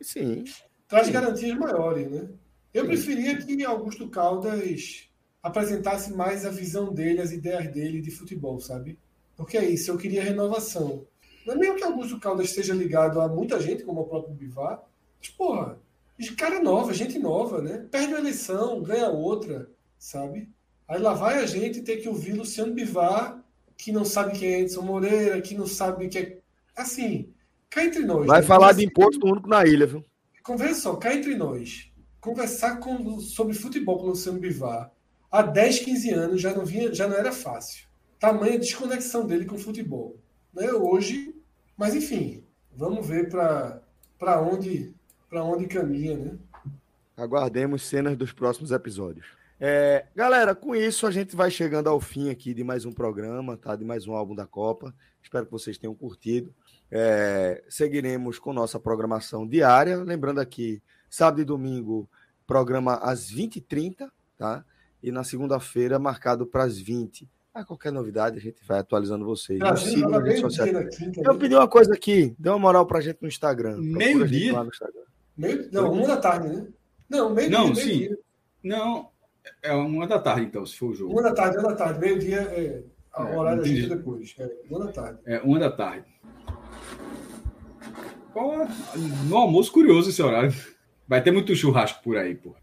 Sim. 0.00 0.44
Traz 0.88 1.06
sim. 1.06 1.12
garantias 1.12 1.56
maiores, 1.58 2.10
né? 2.10 2.28
Eu 2.72 2.82
sim. 2.82 2.88
preferia 2.88 3.36
que 3.36 3.64
Augusto 3.64 4.08
Caldas 4.08 5.10
apresentasse 5.42 6.12
mais 6.12 6.46
a 6.46 6.50
visão 6.50 6.92
dele, 6.92 7.20
as 7.20 7.32
ideias 7.32 7.70
dele 7.72 8.00
de 8.00 8.10
futebol, 8.10 8.60
sabe? 8.60 8.98
Porque 9.42 9.58
é 9.58 9.64
isso, 9.64 9.90
eu 9.90 9.98
queria 9.98 10.22
renovação. 10.22 11.06
Não 11.46 11.54
é 11.54 11.56
mesmo 11.58 11.76
que 11.76 11.84
Augusto 11.84 12.20
Caldas 12.20 12.48
esteja 12.48 12.74
ligado 12.74 13.20
a 13.20 13.28
muita 13.28 13.60
gente, 13.60 13.82
como 13.82 14.00
o 14.00 14.08
próprio 14.08 14.34
Bivar, 14.34 14.82
mas, 15.20 15.28
porra, 15.30 15.78
cara 16.36 16.62
nova, 16.62 16.94
gente 16.94 17.18
nova, 17.18 17.60
né? 17.60 17.86
Perde 17.90 18.08
uma 18.08 18.18
eleição, 18.18 18.82
ganha 18.82 19.08
outra, 19.08 19.68
sabe? 19.98 20.48
Aí 20.86 21.00
lá 21.00 21.14
vai 21.14 21.38
a 21.38 21.46
gente 21.46 21.82
ter 21.82 21.96
que 21.98 22.08
ouvir 22.08 22.32
Luciano 22.32 22.72
Bivar, 22.72 23.42
que 23.76 23.90
não 23.90 24.04
sabe 24.04 24.38
quem 24.38 24.54
é 24.54 24.60
Edson 24.60 24.82
Moreira, 24.82 25.40
que 25.40 25.56
não 25.56 25.66
sabe 25.66 26.06
o 26.06 26.08
que 26.08 26.18
é. 26.18 26.38
Assim, 26.76 27.28
cá 27.68 27.84
entre 27.84 28.04
nós. 28.04 28.26
Vai 28.26 28.40
né? 28.40 28.46
falar 28.46 28.72
de 28.72 28.84
imposto 28.84 29.26
único 29.26 29.48
na 29.48 29.64
ilha, 29.64 29.86
viu? 29.86 30.04
Conversa 30.42 30.80
só, 30.80 30.96
cá 30.96 31.14
entre 31.14 31.34
nós. 31.34 31.90
Conversar 32.20 32.78
com, 32.78 33.18
sobre 33.20 33.54
futebol 33.54 33.98
com 33.98 34.04
o 34.04 34.08
Luciano 34.10 34.38
Bivar 34.38 34.92
há 35.30 35.42
10, 35.42 35.78
15 35.80 36.10
anos 36.10 36.40
já 36.40 36.54
não, 36.54 36.64
vinha, 36.64 36.94
já 36.94 37.08
não 37.08 37.16
era 37.16 37.32
fácil. 37.32 37.86
Tamanha 38.22 38.56
desconexão 38.56 39.26
dele 39.26 39.44
com 39.44 39.56
o 39.56 39.58
futebol. 39.58 40.16
Né? 40.54 40.72
Hoje, 40.72 41.34
mas 41.76 41.92
enfim, 41.92 42.44
vamos 42.72 43.04
ver 43.04 43.28
para 43.28 44.40
onde, 44.40 44.94
onde 45.32 45.66
caminha. 45.66 46.16
Né? 46.16 46.38
Aguardemos 47.16 47.82
cenas 47.82 48.16
dos 48.16 48.30
próximos 48.30 48.70
episódios. 48.70 49.26
É, 49.58 50.06
galera, 50.14 50.54
com 50.54 50.72
isso 50.72 51.04
a 51.04 51.10
gente 51.10 51.34
vai 51.34 51.50
chegando 51.50 51.88
ao 51.88 51.98
fim 51.98 52.30
aqui 52.30 52.54
de 52.54 52.62
mais 52.62 52.84
um 52.84 52.92
programa, 52.92 53.56
tá? 53.56 53.74
De 53.74 53.84
mais 53.84 54.06
um 54.06 54.14
álbum 54.14 54.36
da 54.36 54.46
Copa. 54.46 54.94
Espero 55.20 55.46
que 55.46 55.50
vocês 55.50 55.76
tenham 55.76 55.92
curtido. 55.92 56.54
É, 56.92 57.64
seguiremos 57.68 58.38
com 58.38 58.52
nossa 58.52 58.78
programação 58.78 59.44
diária. 59.44 59.96
Lembrando 59.96 60.38
aqui, 60.38 60.80
sábado 61.10 61.42
e 61.42 61.44
domingo, 61.44 62.08
programa 62.46 62.98
às 62.98 63.28
20h30, 63.32 64.08
tá? 64.38 64.64
E 65.02 65.10
na 65.10 65.24
segunda-feira, 65.24 65.98
marcado 65.98 66.46
para 66.46 66.62
as 66.62 66.78
20 66.78 67.28
a 67.54 67.64
qualquer 67.64 67.92
novidade, 67.92 68.38
a 68.38 68.40
gente 68.40 68.64
vai 68.66 68.78
atualizando 68.78 69.24
vocês. 69.24 69.60
Ah, 69.60 69.76
sigam 69.76 70.10
nas 70.10 70.24
redes 70.24 70.40
sociais. 70.40 70.98
Eu 71.22 71.38
pedi 71.38 71.54
uma 71.54 71.68
coisa 71.68 71.92
aqui, 71.92 72.34
dê 72.38 72.48
uma 72.48 72.58
moral 72.58 72.86
pra 72.86 73.00
gente 73.00 73.18
no 73.20 73.28
Instagram. 73.28 73.76
Meio-dia? 73.78 74.54
Meio... 75.36 75.68
Não, 75.70 75.92
uma 75.92 76.06
da 76.06 76.16
tarde, 76.16 76.48
né? 76.48 76.66
Não, 77.08 77.30
meio-dia. 77.30 77.58
Não, 77.58 77.64
meio 77.66 77.76
sim. 77.76 77.98
Dia. 77.98 78.18
Não, 78.64 79.10
é 79.62 79.72
uma 79.74 80.06
da 80.06 80.18
tarde, 80.18 80.46
então, 80.46 80.64
se 80.64 80.76
for 80.76 80.90
o 80.90 80.94
jogo. 80.94 81.12
Uma 81.12 81.22
da 81.22 81.34
tarde, 81.34 81.58
uma 81.58 81.68
da 81.70 81.76
tarde. 81.76 82.00
Meio-dia 82.00 82.40
é 82.40 82.82
a 83.14 83.28
é, 83.28 83.36
horário 83.36 83.60
da 83.60 83.68
gente 83.68 83.88
depois. 83.88 84.34
É, 84.38 84.50
uma 84.70 84.86
da 84.86 84.92
tarde. 84.92 85.18
É, 85.26 85.40
uma 85.40 85.58
da 85.58 85.70
tarde. 85.70 86.06
No 89.28 89.36
almoço, 89.36 89.70
curioso 89.70 90.08
esse 90.08 90.22
horário. 90.22 90.54
Vai 91.06 91.22
ter 91.22 91.30
muito 91.30 91.54
churrasco 91.54 92.02
por 92.02 92.16
aí, 92.16 92.34
pô. 92.34 92.54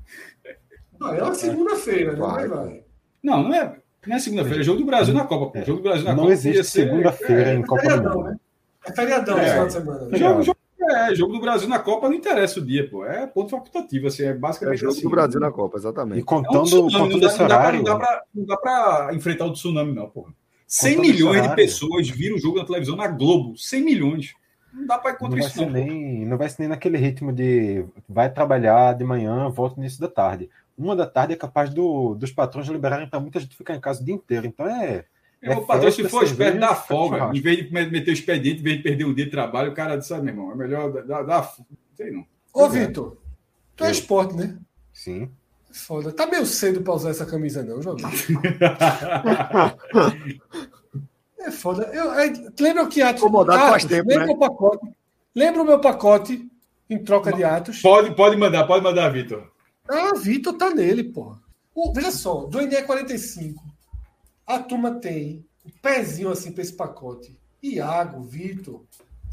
Ah, 0.99 1.15
é 1.15 1.21
uma 1.21 1.35
segunda-feira, 1.35 2.13
né? 2.13 2.19
Vai, 2.19 2.47
vai. 2.47 2.83
Não, 3.21 3.43
não 3.43 3.53
é. 3.53 3.79
Não 4.07 4.15
é 4.15 4.19
segunda-feira, 4.19 4.61
é 4.61 4.63
jogo 4.63 4.79
do 4.79 4.85
Brasil 4.85 5.13
na 5.13 5.25
Copa, 5.25 5.59
pô. 5.59 5.65
Jogo 5.65 5.79
do 5.79 5.83
Brasil 5.83 6.05
na 6.05 6.11
não 6.11 6.17
Copa. 6.17 6.27
Não 6.27 6.33
existe 6.33 6.63
segunda-feira 6.63 7.51
é, 7.51 7.55
em 7.55 7.61
Copa 7.63 7.97
do 7.97 8.09
Mundo. 8.09 8.23
Né? 8.29 8.37
É 8.85 8.93
feriadão 8.93 9.37
é. 9.37 9.49
final 9.49 9.67
de 9.67 9.73
semana. 9.73 10.17
Jogo, 10.17 10.43
jogo, 10.43 10.57
é, 10.81 11.15
jogo 11.15 11.33
do 11.33 11.39
Brasil 11.41 11.67
na 11.67 11.79
Copa 11.79 12.07
não 12.07 12.15
interessa 12.15 12.59
o 12.59 12.65
dia, 12.65 12.89
pô. 12.89 13.05
É 13.05 13.27
ponto 13.27 13.49
facultativo, 13.49 14.07
assim, 14.07 14.23
é 14.23 14.33
basicamente. 14.33 14.77
É 14.77 14.79
jogo 14.79 14.93
assim, 14.93 15.03
do 15.03 15.09
Brasil 15.09 15.39
na 15.39 15.51
Copa, 15.51 15.77
exatamente. 15.77 16.19
E 16.19 16.23
contando, 16.23 16.57
é 16.57 16.61
um 16.61 16.87
tsunami, 16.87 17.13
contando 17.13 17.37
não, 17.37 17.47
dá, 17.47 17.71
não, 17.71 17.83
dá 17.83 17.95
pra, 17.95 18.23
não 18.33 18.45
dá 18.45 18.57
pra 18.57 19.09
enfrentar 19.13 19.45
o 19.45 19.53
tsunami, 19.53 19.93
não, 19.93 20.09
porra. 20.09 20.33
100 20.65 20.95
contando 20.95 21.07
milhões 21.07 21.41
de 21.41 21.55
pessoas 21.55 22.09
viram 22.09 22.35
o 22.35 22.39
jogo 22.39 22.59
na 22.59 22.65
televisão 22.65 22.95
na 22.95 23.07
Globo. 23.07 23.57
100 23.57 23.83
milhões. 23.83 24.33
Não 24.71 24.85
dá 24.85 24.97
para 24.97 25.11
encontrar 25.11 25.39
isso, 25.39 25.61
não. 25.61 25.69
Nem, 25.71 26.25
não 26.25 26.37
vai 26.37 26.47
ser 26.47 26.57
nem 26.59 26.69
naquele 26.69 26.97
ritmo 26.97 27.33
de 27.33 27.83
vai 28.07 28.31
trabalhar 28.31 28.93
de 28.93 29.03
manhã, 29.03 29.49
volta 29.49 29.75
no 29.75 29.83
início 29.83 29.99
da 29.99 30.07
tarde. 30.07 30.49
Uma 30.79 30.95
da 30.95 31.05
tarde 31.05 31.33
é 31.33 31.35
capaz 31.35 31.69
do, 31.69 32.15
dos 32.15 32.31
patrões 32.31 32.65
liberarem 32.69 33.09
para 33.09 33.19
muita 33.19 33.37
gente 33.37 33.53
ficar 33.53 33.75
em 33.75 33.81
casa 33.81 34.01
o 34.01 34.05
dia 34.05 34.15
inteiro. 34.15 34.47
Então 34.47 34.65
é. 34.65 35.03
É, 35.41 35.55
o 35.55 35.65
patrão, 35.65 35.91
se 35.91 36.07
for 36.07 36.23
esperto, 36.23 36.57
dá 36.57 36.73
folga. 36.73 37.31
Em 37.33 37.41
vez 37.41 37.65
de 37.65 37.71
meter 37.71 38.11
o 38.11 38.13
expediente, 38.13 38.61
em 38.61 38.63
vez 38.63 38.77
de 38.77 38.83
perder 38.83 39.05
um 39.05 39.13
dia 39.13 39.25
de 39.25 39.31
trabalho, 39.31 39.71
o 39.71 39.75
cara 39.75 39.97
disse, 39.97 40.13
ah, 40.13 40.19
meu 40.19 40.33
irmão, 40.33 40.51
é 40.51 40.55
melhor 40.55 40.91
dar. 41.03 41.23
dar 41.23 41.53
sei 41.95 42.11
não. 42.11 42.25
Ô, 42.53 42.67
Vitor, 42.69 43.17
tu 43.75 43.83
é 43.83 43.91
esporte, 43.91 44.35
né? 44.35 44.57
Sim. 44.93 45.29
Foda. 45.71 46.11
Tá 46.11 46.25
meio 46.25 46.45
cedo 46.45 46.81
para 46.81 46.93
usar 46.93 47.09
essa 47.09 47.25
camisa, 47.25 47.61
não, 47.61 47.81
jogador. 47.81 48.09
É 51.41 51.51
foda. 51.51 51.83
Eu, 51.93 52.13
é, 52.13 52.33
lembra 52.59 52.83
o 52.83 52.89
que 52.89 53.01
Atos. 53.01 53.23
Faz 53.47 53.85
tempo, 53.85 54.09
lembra 54.09 54.25
né? 54.25 54.33
o 54.33 54.37
pacote? 54.37 54.85
Lembra 55.33 55.61
o 55.61 55.65
meu 55.65 55.79
pacote 55.79 56.45
em 56.89 57.01
troca 57.01 57.31
de 57.31 57.45
Atos? 57.45 57.81
Pode, 57.81 58.13
pode 58.13 58.35
mandar, 58.35 58.67
pode 58.67 58.83
mandar, 58.83 59.09
Vitor. 59.09 59.49
Ah, 59.89 60.13
Vitor 60.15 60.53
tá 60.53 60.69
nele, 60.69 61.03
pô. 61.03 61.35
veja 61.93 62.11
só, 62.11 62.45
do 62.45 62.61
NE 62.61 62.83
45, 62.83 63.63
a 64.45 64.59
turma 64.59 64.99
tem 64.99 65.45
um 65.65 65.69
pezinho 65.81 66.29
assim 66.29 66.51
para 66.51 66.61
esse 66.61 66.73
pacote. 66.73 67.39
Iago, 67.61 68.21
Vitor, 68.21 68.83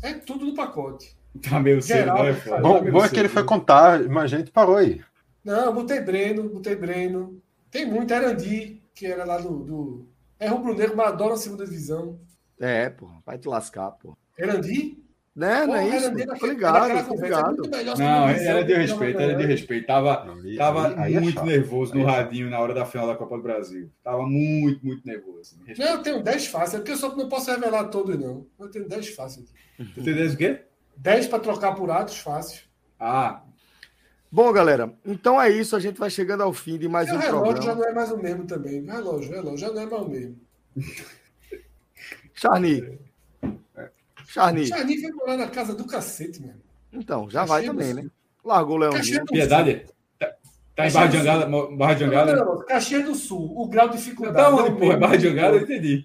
é 0.02 0.14
tudo 0.14 0.46
no 0.46 0.54
pacote. 0.54 1.16
Tá 1.42 1.60
meio 1.60 1.82
cedo, 1.82 2.14
né? 2.14 2.32
Bom, 2.62 2.84
tá 2.84 2.90
bom 2.90 3.04
é 3.04 3.08
que 3.08 3.18
ele 3.18 3.28
foi 3.28 3.44
contar, 3.44 4.02
mas 4.08 4.32
a 4.32 4.38
gente 4.38 4.50
parou 4.50 4.76
aí. 4.76 5.02
Não, 5.44 5.74
botei 5.74 6.00
Breno, 6.00 6.48
botei 6.48 6.74
Breno. 6.74 7.40
Tem 7.70 7.84
muito, 7.84 8.12
Erandi, 8.12 8.82
que 8.94 9.06
era 9.06 9.24
lá 9.24 9.38
do, 9.38 9.58
do 9.62 10.08
é 10.40 10.48
rubro-negro, 10.48 10.96
mas 10.96 11.08
adora 11.08 11.34
a 11.34 11.36
segunda 11.36 11.64
divisão. 11.64 12.18
É, 12.58 12.88
pô, 12.88 13.08
vai 13.24 13.38
te 13.38 13.46
lascar, 13.48 13.90
pô. 13.92 14.16
Erandi? 14.38 14.98
Né, 15.36 15.66
não 15.66 15.76
é 15.76 15.86
isso? 15.86 16.06
Erandi 16.06 16.38
tô 16.40 16.46
ligado, 16.46 17.08
tô 17.08 17.14
ligado. 17.14 17.56
Não, 17.98 18.28
era 18.30 18.64
de 18.64 18.74
respeito, 18.74 19.20
era 19.20 19.34
de 19.34 19.44
respeito. 19.44 19.86
Tava, 19.86 20.24
não, 20.24 20.56
tava 20.56 20.88
aí, 20.98 21.14
aí 21.14 21.20
muito 21.20 21.40
é 21.40 21.44
nervoso 21.44 21.94
no 21.94 22.06
radinho 22.06 22.48
na 22.48 22.58
hora 22.58 22.72
da 22.72 22.86
final 22.86 23.06
da 23.06 23.14
Copa 23.14 23.36
do 23.36 23.42
Brasil. 23.42 23.90
Tava 24.02 24.26
muito, 24.26 24.82
muito 24.82 25.06
nervoso. 25.06 25.58
Não, 25.78 25.86
eu 25.86 26.02
tenho 26.02 26.22
10 26.22 26.46
fáceis, 26.46 26.74
é 26.74 26.78
porque 26.78 26.92
eu 26.92 26.96
só 26.96 27.14
não 27.14 27.28
posso 27.28 27.50
revelar 27.50 27.84
todos, 27.88 28.18
não. 28.18 28.46
Eu 28.58 28.70
tenho 28.70 28.88
10 28.88 29.10
fáceis 29.10 29.46
aqui. 29.76 29.92
Tu 29.92 30.02
tem 30.02 30.14
10 30.14 30.32
o 30.32 30.36
quê? 30.38 30.62
10 30.96 31.26
para 31.26 31.38
trocar 31.38 31.74
por 31.74 31.90
atos 31.90 32.16
fácil. 32.16 32.62
Ah, 32.98 33.42
Bom, 34.32 34.50
galera, 34.52 34.92
então 35.04 35.40
é 35.40 35.50
isso. 35.50 35.76
A 35.76 35.80
gente 35.80 35.98
vai 35.98 36.08
chegando 36.08 36.42
ao 36.42 36.52
fim 36.52 36.78
de 36.78 36.88
mais 36.88 37.08
e 37.08 37.12
um 37.12 37.16
o 37.16 37.18
relógio 37.18 37.54
programa. 37.54 37.66
já 37.66 37.74
não 37.74 37.84
é 37.84 37.94
mais 37.94 38.10
o 38.10 38.16
mesmo 38.16 38.46
também. 38.46 38.84
Relógio, 38.84 39.30
relógio 39.30 39.58
já 39.58 39.70
não 39.70 39.82
é 39.82 39.86
mais 39.86 40.02
o 40.02 40.08
mesmo. 40.08 40.40
Charny. 42.34 42.98
Charny. 44.26 44.66
Charny 44.66 45.00
foi 45.00 45.12
morar 45.12 45.36
na 45.36 45.48
casa 45.48 45.74
do 45.74 45.86
cacete, 45.86 46.40
mano. 46.42 46.60
Então, 46.92 47.28
já 47.30 47.44
vai 47.44 47.64
também, 47.64 47.94
né? 47.94 48.06
Largou 48.44 48.76
o 48.76 48.78
Leãozinho. 48.78 49.24
Piedade. 49.26 49.86
Tá, 50.18 50.34
tá 50.74 50.86
em 50.86 50.92
Barra 50.92 51.06
de 51.06 51.16
Angada? 51.16 51.46
Barra 51.76 51.94
de 51.94 52.04
Angada? 52.04 52.36
Não, 52.36 52.58
Caxias 52.64 53.04
do 53.04 53.14
Sul. 53.14 53.52
O 53.56 53.68
grau 53.68 53.88
de 53.88 53.96
dificuldade. 53.96 54.36
Da 54.36 54.54
onde, 54.54 54.68
é 54.68 54.74
porra? 54.74 54.96
Barra 54.96 55.16
de 55.16 55.28
Angada, 55.28 55.56
eu 55.56 55.62
entendi. 55.62 56.04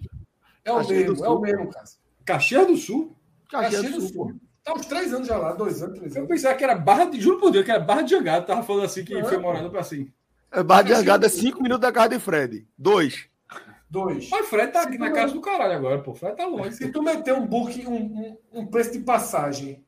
É 0.64 0.72
o 0.72 0.78
Caxias 0.78 1.10
mesmo, 1.10 1.26
é 1.26 1.30
o 1.30 1.40
mesmo, 1.40 1.70
cara. 1.70 1.86
Caxias 2.26 2.68
do 2.68 2.78
Sul? 2.78 3.16
Caxias, 3.50 3.82
Caxias 3.82 3.94
do, 3.94 4.02
Sul. 4.02 4.28
Sul. 4.28 4.42
Tá 4.64 4.74
uns 4.74 4.86
três 4.86 5.14
anos 5.14 5.28
já 5.28 5.38
lá, 5.38 5.54
dois 5.54 5.82
anos, 5.82 5.98
três 5.98 6.16
anos. 6.16 6.30
Eu 6.30 6.36
pensava 6.36 6.56
que 6.56 6.64
era 6.64 6.76
Barra 6.76 7.06
de. 7.06 7.20
Juro 7.20 7.40
por 7.40 7.52
Deus, 7.52 7.66
que 7.66 7.72
era 7.72 7.80
Barra 7.80 8.04
de 8.04 8.12
Jangada. 8.12 8.46
Tava 8.46 8.64
falando 8.64 8.86
assim 8.86 9.04
que 9.04 9.24
foi 9.24 9.38
morando 9.38 9.70
pra 9.70 9.82
assim. 9.82 10.12
É 10.52 10.62
Barra 10.62 10.84
de 10.84 10.90
Jangada 10.90 11.26
é 11.26 11.30
cinco 11.30 11.62
minutos 11.62 11.82
da 11.82 11.92
casa 11.92 12.10
de 12.10 12.20
Fred. 12.20 12.68
Dois. 12.78 13.31
Dois. 13.92 14.30
Mas 14.30 14.48
Fred 14.48 14.72
tá 14.72 14.84
aqui 14.84 14.98
na 14.98 15.12
casa 15.12 15.34
do 15.34 15.42
caralho 15.42 15.74
agora, 15.74 16.02
pô. 16.02 16.14
Fred 16.14 16.38
tá 16.38 16.46
longe. 16.46 16.78
Se 16.78 16.90
tu 16.90 17.04
meter 17.04 17.34
um 17.34 17.46
book, 17.46 17.86
um, 17.86 17.94
um, 17.94 18.38
um 18.54 18.66
preço 18.66 18.94
de 18.94 19.00
passagem, 19.00 19.84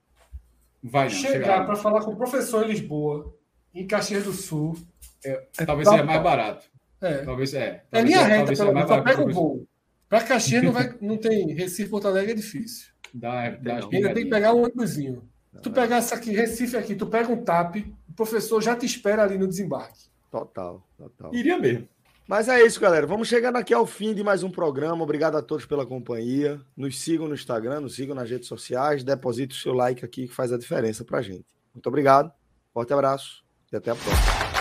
vai 0.84 1.10
chegar 1.10 1.66
para 1.66 1.78
falar 1.78 2.02
com 2.02 2.12
o 2.12 2.18
professor 2.18 2.66
em 2.66 2.72
Lisboa, 2.72 3.34
em 3.74 3.88
Caxias 3.88 4.26
do 4.26 4.34
Sul. 4.34 4.76
É, 5.24 5.48
é 5.58 5.66
talvez 5.66 5.88
seja 5.88 6.04
mais 6.04 6.22
barato. 6.22 6.70
É. 7.00 7.20
Talvez 7.20 7.54
é. 7.54 7.86
Talvez 7.90 7.94
é 7.94 8.02
linha 8.02 8.28
reta, 8.28 8.54
pelo 8.54 8.74
menos. 8.74 8.90
Só 8.90 9.02
pega 9.02 9.24
o 9.24 9.32
voo. 9.32 9.68
Para 10.10 10.24
Caxias 10.26 10.62
não, 10.62 10.74
vai, 10.74 10.94
não 11.00 11.16
tem 11.16 11.54
Recife 11.54 11.90
Porto 11.90 12.10
Alegre, 12.10 12.34
é 12.34 12.36
difícil. 12.36 12.92
Dá, 13.14 13.52
dá 13.52 13.76
ainda 13.90 14.14
tem 14.14 14.26
que 14.26 14.30
pegar 14.30 14.54
um 14.54 14.64
ônibusinho. 14.64 15.24
Tu 15.62 15.72
pegar 15.72 15.98
essa 15.98 16.16
aqui, 16.16 16.32
Recife 16.32 16.76
aqui, 16.76 16.94
tu 16.94 17.08
pega 17.08 17.32
um 17.32 17.42
TAP, 17.42 17.78
o 18.10 18.14
professor 18.14 18.62
já 18.62 18.76
te 18.76 18.86
espera 18.86 19.24
ali 19.24 19.38
no 19.38 19.48
desembarque. 19.48 20.12
Total, 20.30 20.86
total. 20.98 21.34
Iria 21.34 21.58
mesmo. 21.58 21.88
Mas 22.28 22.48
é 22.48 22.66
isso, 22.66 22.80
galera. 22.80 23.06
Vamos 23.06 23.28
chegando 23.28 23.58
aqui 23.58 23.74
ao 23.74 23.86
fim 23.86 24.14
de 24.14 24.24
mais 24.24 24.44
um 24.44 24.50
programa. 24.50 25.04
Obrigado 25.04 25.36
a 25.36 25.42
todos 25.42 25.66
pela 25.66 25.86
companhia. 25.86 26.60
Nos 26.76 27.00
sigam 27.00 27.28
no 27.28 27.34
Instagram, 27.34 27.82
nos 27.82 27.96
sigam 27.96 28.16
nas 28.16 28.30
redes 28.30 28.48
sociais. 28.48 29.04
Deposite 29.04 29.56
o 29.56 29.60
seu 29.60 29.74
like 29.74 30.06
aqui 30.06 30.28
que 30.28 30.34
faz 30.34 30.54
a 30.54 30.58
diferença 30.58 31.04
pra 31.04 31.22
gente. 31.22 31.46
Muito 31.74 31.88
obrigado. 31.88 32.32
Forte 32.74 32.94
abraço 32.94 33.44
e 33.72 33.76
até 33.76 33.92
a 33.92 33.96
próxima. 33.96 34.53